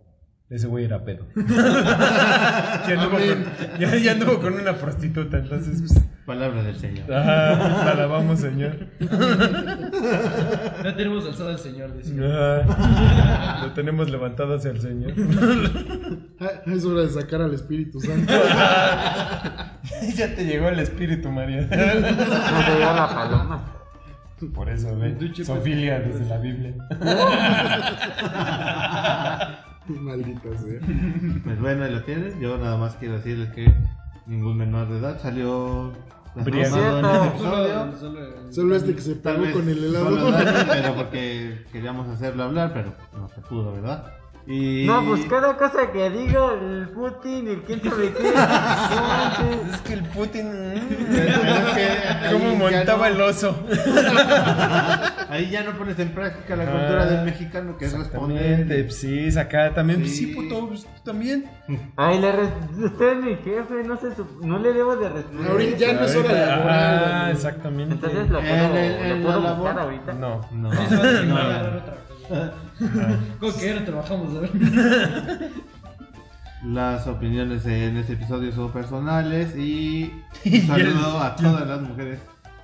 ese 0.49 0.67
güey 0.67 0.85
era 0.85 1.03
pedo. 1.03 1.25
ya, 1.35 2.85
anduvo 2.87 3.17
con, 3.17 3.79
ya, 3.79 3.95
ya 3.95 4.11
anduvo 4.11 4.39
con 4.39 4.53
una 4.53 4.73
prostituta, 4.77 5.37
entonces... 5.37 5.81
Pues, 5.81 6.05
Palabra 6.25 6.63
del 6.63 6.75
Señor. 6.75 7.05
ah, 7.13 7.91
alabamos, 7.91 8.39
Señor. 8.39 8.87
Ya 8.99 10.95
tenemos 10.95 11.23
alzada 11.25 11.51
al 11.51 11.59
Señor. 11.59 11.95
dice. 11.95 12.15
Ah, 12.23 13.61
lo 13.63 13.73
tenemos 13.73 14.09
levantado 14.09 14.55
hacia 14.55 14.71
el 14.71 14.81
Señor. 14.81 15.13
Ah, 16.39 16.63
Es 16.65 16.83
hora 16.83 17.01
de 17.01 17.09
sacar 17.11 17.43
al 17.43 17.53
Espíritu 17.53 17.99
Santo. 17.99 18.33
ya 20.15 20.35
te 20.35 20.45
llegó 20.45 20.69
el 20.69 20.79
espíritu, 20.79 21.29
María. 21.31 21.61
No 21.61 21.67
te 21.69 22.75
dio 22.75 22.93
la 22.95 23.07
paloma. 23.07 23.71
Por 24.53 24.69
eso, 24.69 24.97
ve. 24.97 25.15
Sofilia 25.43 25.99
desde 25.99 26.25
la 26.25 26.37
Biblia. 26.39 26.73
Maldita 29.87 30.57
sea. 30.57 30.79
Pues 31.43 31.59
bueno, 31.61 31.83
ahí 31.83 31.91
lo 31.93 32.03
tienes. 32.03 32.39
Yo 32.39 32.57
nada 32.57 32.77
más 32.77 32.95
quiero 32.95 33.15
decirles 33.15 33.49
que 33.53 33.71
ningún 34.25 34.57
menor 34.57 34.89
de 34.89 34.99
edad 34.99 35.19
salió 35.21 35.93
lastimado 36.35 36.99
en 36.99 37.05
este 37.05 37.27
episodio. 37.27 37.73
Solo, 37.73 37.97
solo, 37.99 38.51
Solo 38.51 38.75
este 38.75 38.95
que 38.95 39.01
se 39.01 39.15
pegó 39.15 39.51
con 39.53 39.69
el 39.69 39.83
helado. 39.83 40.05
solo 40.09 40.31
Dani, 40.31 40.69
pero 40.69 40.95
porque 40.95 41.65
queríamos 41.71 42.07
hacerlo 42.09 42.43
hablar, 42.43 42.71
pero 42.73 42.93
no 43.17 43.27
se 43.29 43.41
pudo, 43.41 43.73
¿verdad? 43.73 44.05
Y... 44.47 44.85
No, 44.85 45.03
pues 45.05 45.25
cada 45.25 45.57
cosa 45.57 45.91
que 45.91 46.07
diga 46.11 46.53
el 46.53 46.87
Putin 46.89 47.47
y 47.47 47.49
el 47.51 47.63
quién 47.63 47.81
sabe 47.81 48.13
qué. 48.13 48.31
Es 49.73 49.81
que 49.81 49.93
el 49.93 50.03
Putin. 50.03 50.47
Ahí 50.53 52.31
¿Cómo 52.31 52.55
montaba 52.55 53.09
no- 53.09 53.15
el 53.15 53.21
oso? 53.21 53.57
Ahí 55.29 55.49
ya 55.49 55.63
no 55.63 55.71
pones 55.71 55.97
en 55.99 56.09
práctica 56.13 56.55
la 56.55 56.65
cultura 56.65 57.01
Ah, 57.01 57.05
del 57.07 57.25
mexicano 57.25 57.75
que 57.77 57.85
es 57.85 57.93
pues 58.83 58.95
sí, 58.97 59.39
acá 59.39 59.73
también. 59.73 60.01
pues 60.01 60.11
Sí. 60.15 60.25
Sí, 60.27 60.35
puto, 60.35 60.67
pues 60.67 60.83
tú 60.83 60.89
también. 61.03 61.45
Ay, 61.95 62.19
le 62.21 62.31
res- 62.31 62.49
usted 62.77 63.11
es 63.17 63.23
mi 63.23 63.35
jefe, 63.37 63.83
no, 63.83 63.97
se 63.97 64.09
sup- 64.15 64.41
no 64.41 64.59
le 64.59 64.73
debo 64.73 64.95
de 64.95 65.09
responder. 65.09 65.51
Ahorita 65.51 65.77
ya 65.77 65.93
no 65.93 66.01
es 66.05 66.15
hora 66.15 66.31
laboral. 66.31 67.03
Ah, 67.07 67.29
exactamente. 67.31 67.95
Entonces 67.95 68.29
lo 68.29 68.39
puedo, 68.39 68.77
el- 68.77 68.77
en 68.77 69.23
lo 69.23 69.27
puedo 69.27 69.41
la 69.41 69.53
buscar 69.53 69.75
labor- 69.75 69.81
ahorita. 69.81 70.13
No, 70.13 70.41
no. 70.51 70.69
tener 72.79 73.17
que. 73.17 73.37
¿Con 73.39 73.53
qué 73.53 73.73
no 73.73 73.83
trabajamos? 73.83 74.35
A 74.35 74.39
ver. 74.41 74.51
Las 76.65 77.05
opiniones 77.05 77.65
en 77.67 77.97
este 77.97 78.13
episodio 78.13 78.51
son 78.51 78.71
personales 78.71 79.55
y 79.55 80.11
un 80.45 80.61
saludo 80.61 81.19
a 81.21 81.35
todas 81.35 81.67
las 81.67 81.81
mujeres 81.81 82.19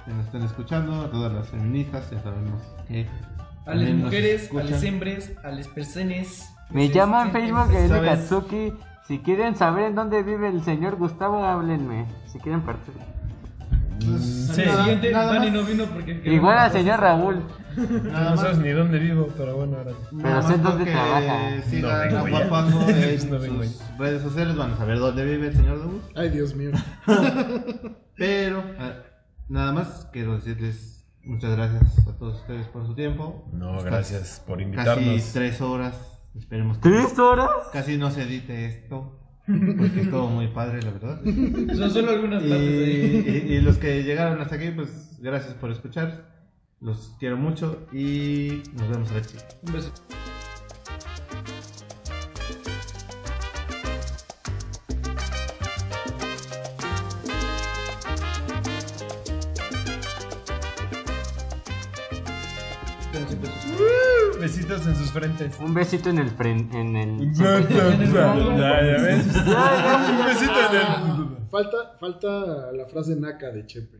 que 0.06 0.12
nos 0.12 0.26
están 0.26 0.42
escuchando, 0.42 1.02
a 1.02 1.12
todas 1.12 1.32
las 1.32 1.48
feministas, 1.50 2.10
ya 2.10 2.20
sabemos 2.24 2.64
que 2.88 3.06
A 3.68 3.76
las 3.76 3.94
mujeres, 3.94 4.50
a 4.52 4.64
las 4.64 4.84
hembres, 4.84 5.34
a 5.44 5.52
las 5.52 5.68
personas. 5.68 6.52
Me 6.72 6.90
llama 6.90 7.24
en 7.24 7.32
Facebook 7.32 7.76
el 7.76 7.90
¿Sabes? 7.90 8.10
Katsuki. 8.10 8.74
Si 9.08 9.20
quieren 9.20 9.56
saber 9.56 9.86
en 9.86 9.96
dónde 9.96 10.24
vive 10.24 10.48
el 10.48 10.64
señor 10.64 10.96
Gustavo, 10.96 11.44
háblenme. 11.44 12.08
Si 12.32 12.40
quieren 12.40 12.64
participar. 14.06 14.56
Sí. 14.56 14.62
Al 14.64 14.78
siguiente, 14.78 15.12
nada 15.12 15.34
Dani 15.34 15.52
más. 15.52 15.56
no 15.56 15.64
vino 15.64 15.86
porque. 15.86 16.22
Igual 16.26 16.58
al 16.58 16.72
señor 16.72 17.00
Raúl. 17.00 17.44
Nada 18.04 18.32
No 18.32 18.38
sabes 18.38 18.58
ni 18.58 18.70
dónde 18.72 19.00
vivo, 19.00 19.28
pero 19.38 19.56
bueno, 19.56 19.78
ahora. 19.78 19.92
Pero 20.10 20.24
nada 20.24 20.42
sé 20.42 20.58
dónde 20.58 20.86
que 20.86 20.92
trabaja. 20.92 21.62
sigan 21.70 22.12
No 22.14 22.18
a. 22.18 22.30
Guapango 22.30 22.82
en 22.90 23.30
No 23.32 23.40
vengo 23.40 23.64
sus 23.64 23.98
redes 23.98 24.22
sociales, 24.24 24.58
van 24.58 24.72
a 24.74 24.78
saber 24.78 25.00
dónde 25.00 25.24
vive 25.26 25.48
el 25.48 25.56
señor 25.56 25.80
Debus. 25.80 26.04
Ay, 26.16 26.30
Dios 26.30 26.54
mío. 26.56 26.72
Pero 28.18 28.64
nada 29.48 29.72
más 29.72 30.08
quiero 30.12 30.36
decirles 30.36 31.06
muchas 31.24 31.52
gracias 31.56 32.08
a 32.08 32.18
todos 32.18 32.40
ustedes 32.42 32.68
por 32.68 32.86
su 32.86 32.94
tiempo. 32.94 33.48
No, 33.54 33.82
gracias 33.84 34.42
por 34.46 34.58
Casi 34.58 34.64
invitarnos. 34.66 35.32
tres 35.34 35.62
horas. 35.62 35.96
Esperemos 36.38 36.78
que 36.78 36.90
¿Tres 36.90 37.20
horas? 37.20 37.50
casi 37.74 37.98
no 37.98 38.10
se 38.12 38.24
edite 38.24 38.66
esto. 38.66 39.18
Porque 39.46 40.02
estuvo 40.02 40.28
muy 40.30 40.48
padre, 40.48 40.82
la 40.82 40.92
verdad. 40.92 41.22
Son 41.76 41.92
solo 41.92 42.12
algunas 42.12 42.44
Y, 42.44 42.50
partes 42.50 42.68
ahí. 42.70 43.46
y- 43.48 43.54
y 43.56 43.62
los 43.62 43.78
que 43.78 44.04
llegaron 44.04 44.40
hasta 44.42 44.56
aquí, 44.56 44.70
pues 44.76 45.18
gracias 45.20 45.54
por 45.56 45.72
escuchar. 45.72 46.30
Los 46.80 47.16
quiero 47.20 47.38
mucho 47.38 47.86
y 47.94 48.64
nos 48.78 48.90
vemos 48.90 49.12
a 49.12 49.16
la. 49.16 49.40
Un 49.68 49.74
beso. 49.74 49.92
Besitos 64.72 64.88
en 64.88 64.96
sus 64.96 65.12
frentes. 65.12 65.60
Un 65.60 65.74
besito 65.74 66.10
en 66.10 66.20
el 66.20 66.30
frente. 66.30 66.80
En 66.80 66.96
el. 66.96 67.34
Ya, 67.34 67.60
ya 67.60 67.84
ves. 69.02 69.26
Un 69.26 70.26
besito 70.26 70.54
en 70.70 70.76
el. 70.78 70.86
Falta, 71.50 71.78
falta 72.00 72.72
la 72.72 72.86
frase 72.86 73.18
naca 73.18 73.50
de 73.50 73.66
Chepe. 73.66 73.98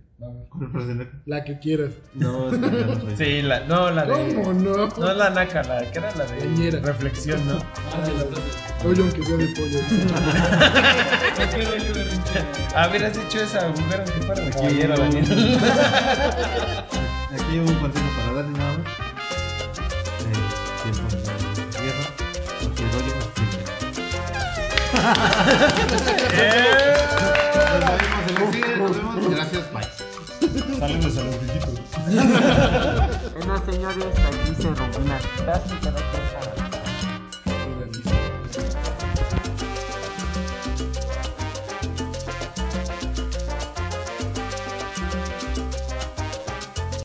La 1.26 1.44
que 1.44 1.60
quieras. 1.60 1.92
No, 2.14 2.48
es 2.50 2.58
que 2.58 2.62
ya 2.62 2.70
no 2.86 3.02
soy. 3.02 3.16
Sí, 3.18 3.42
la, 3.42 3.66
no, 3.66 3.92
la 3.92 4.06
de. 4.06 4.34
¿Cómo 4.36 4.54
no? 4.54 4.88
No 4.88 5.14
la 5.14 5.30
naca, 5.32 5.62
la 5.64 5.82
que 5.92 6.00
era 6.00 6.16
la 6.16 6.24
de 6.26 6.40
Leñera. 6.40 6.80
reflexión, 6.80 7.46
¿no? 7.48 7.58
Ah. 7.58 8.86
Oye, 8.88 9.02
aunque 9.02 9.24
sea 9.24 9.36
de 9.36 9.48
pollo. 9.48 9.80
Dicho 13.22 13.40
esa 13.42 13.68
mujer 13.68 14.06
aunque 14.06 14.22
fuera 14.26 14.42
de 14.42 14.50
caballero, 14.52 14.96
Daniel. 14.98 15.26
Aquí 17.34 17.60
un 17.60 17.76
consejo 17.76 18.08
para 18.16 18.34
darle 18.42 18.58
nada 18.58 18.78
más. 18.78 19.11
Nos 25.02 25.10
vemos 25.78 26.02
en 28.28 28.64
el 28.64 28.78
nos 28.78 28.96
vemos. 28.96 29.32
Gracias, 29.32 29.64
bye. 29.74 29.84
Saludos 30.80 31.18
a 31.18 31.24
los 31.24 31.42
viejitos. 31.42 31.80
Bueno, 33.34 33.56
señores, 33.66 34.06
aquí 34.06 34.56
se 34.62 34.76
rompió 34.76 35.00
una 35.02 35.18
clásica. 35.18 35.92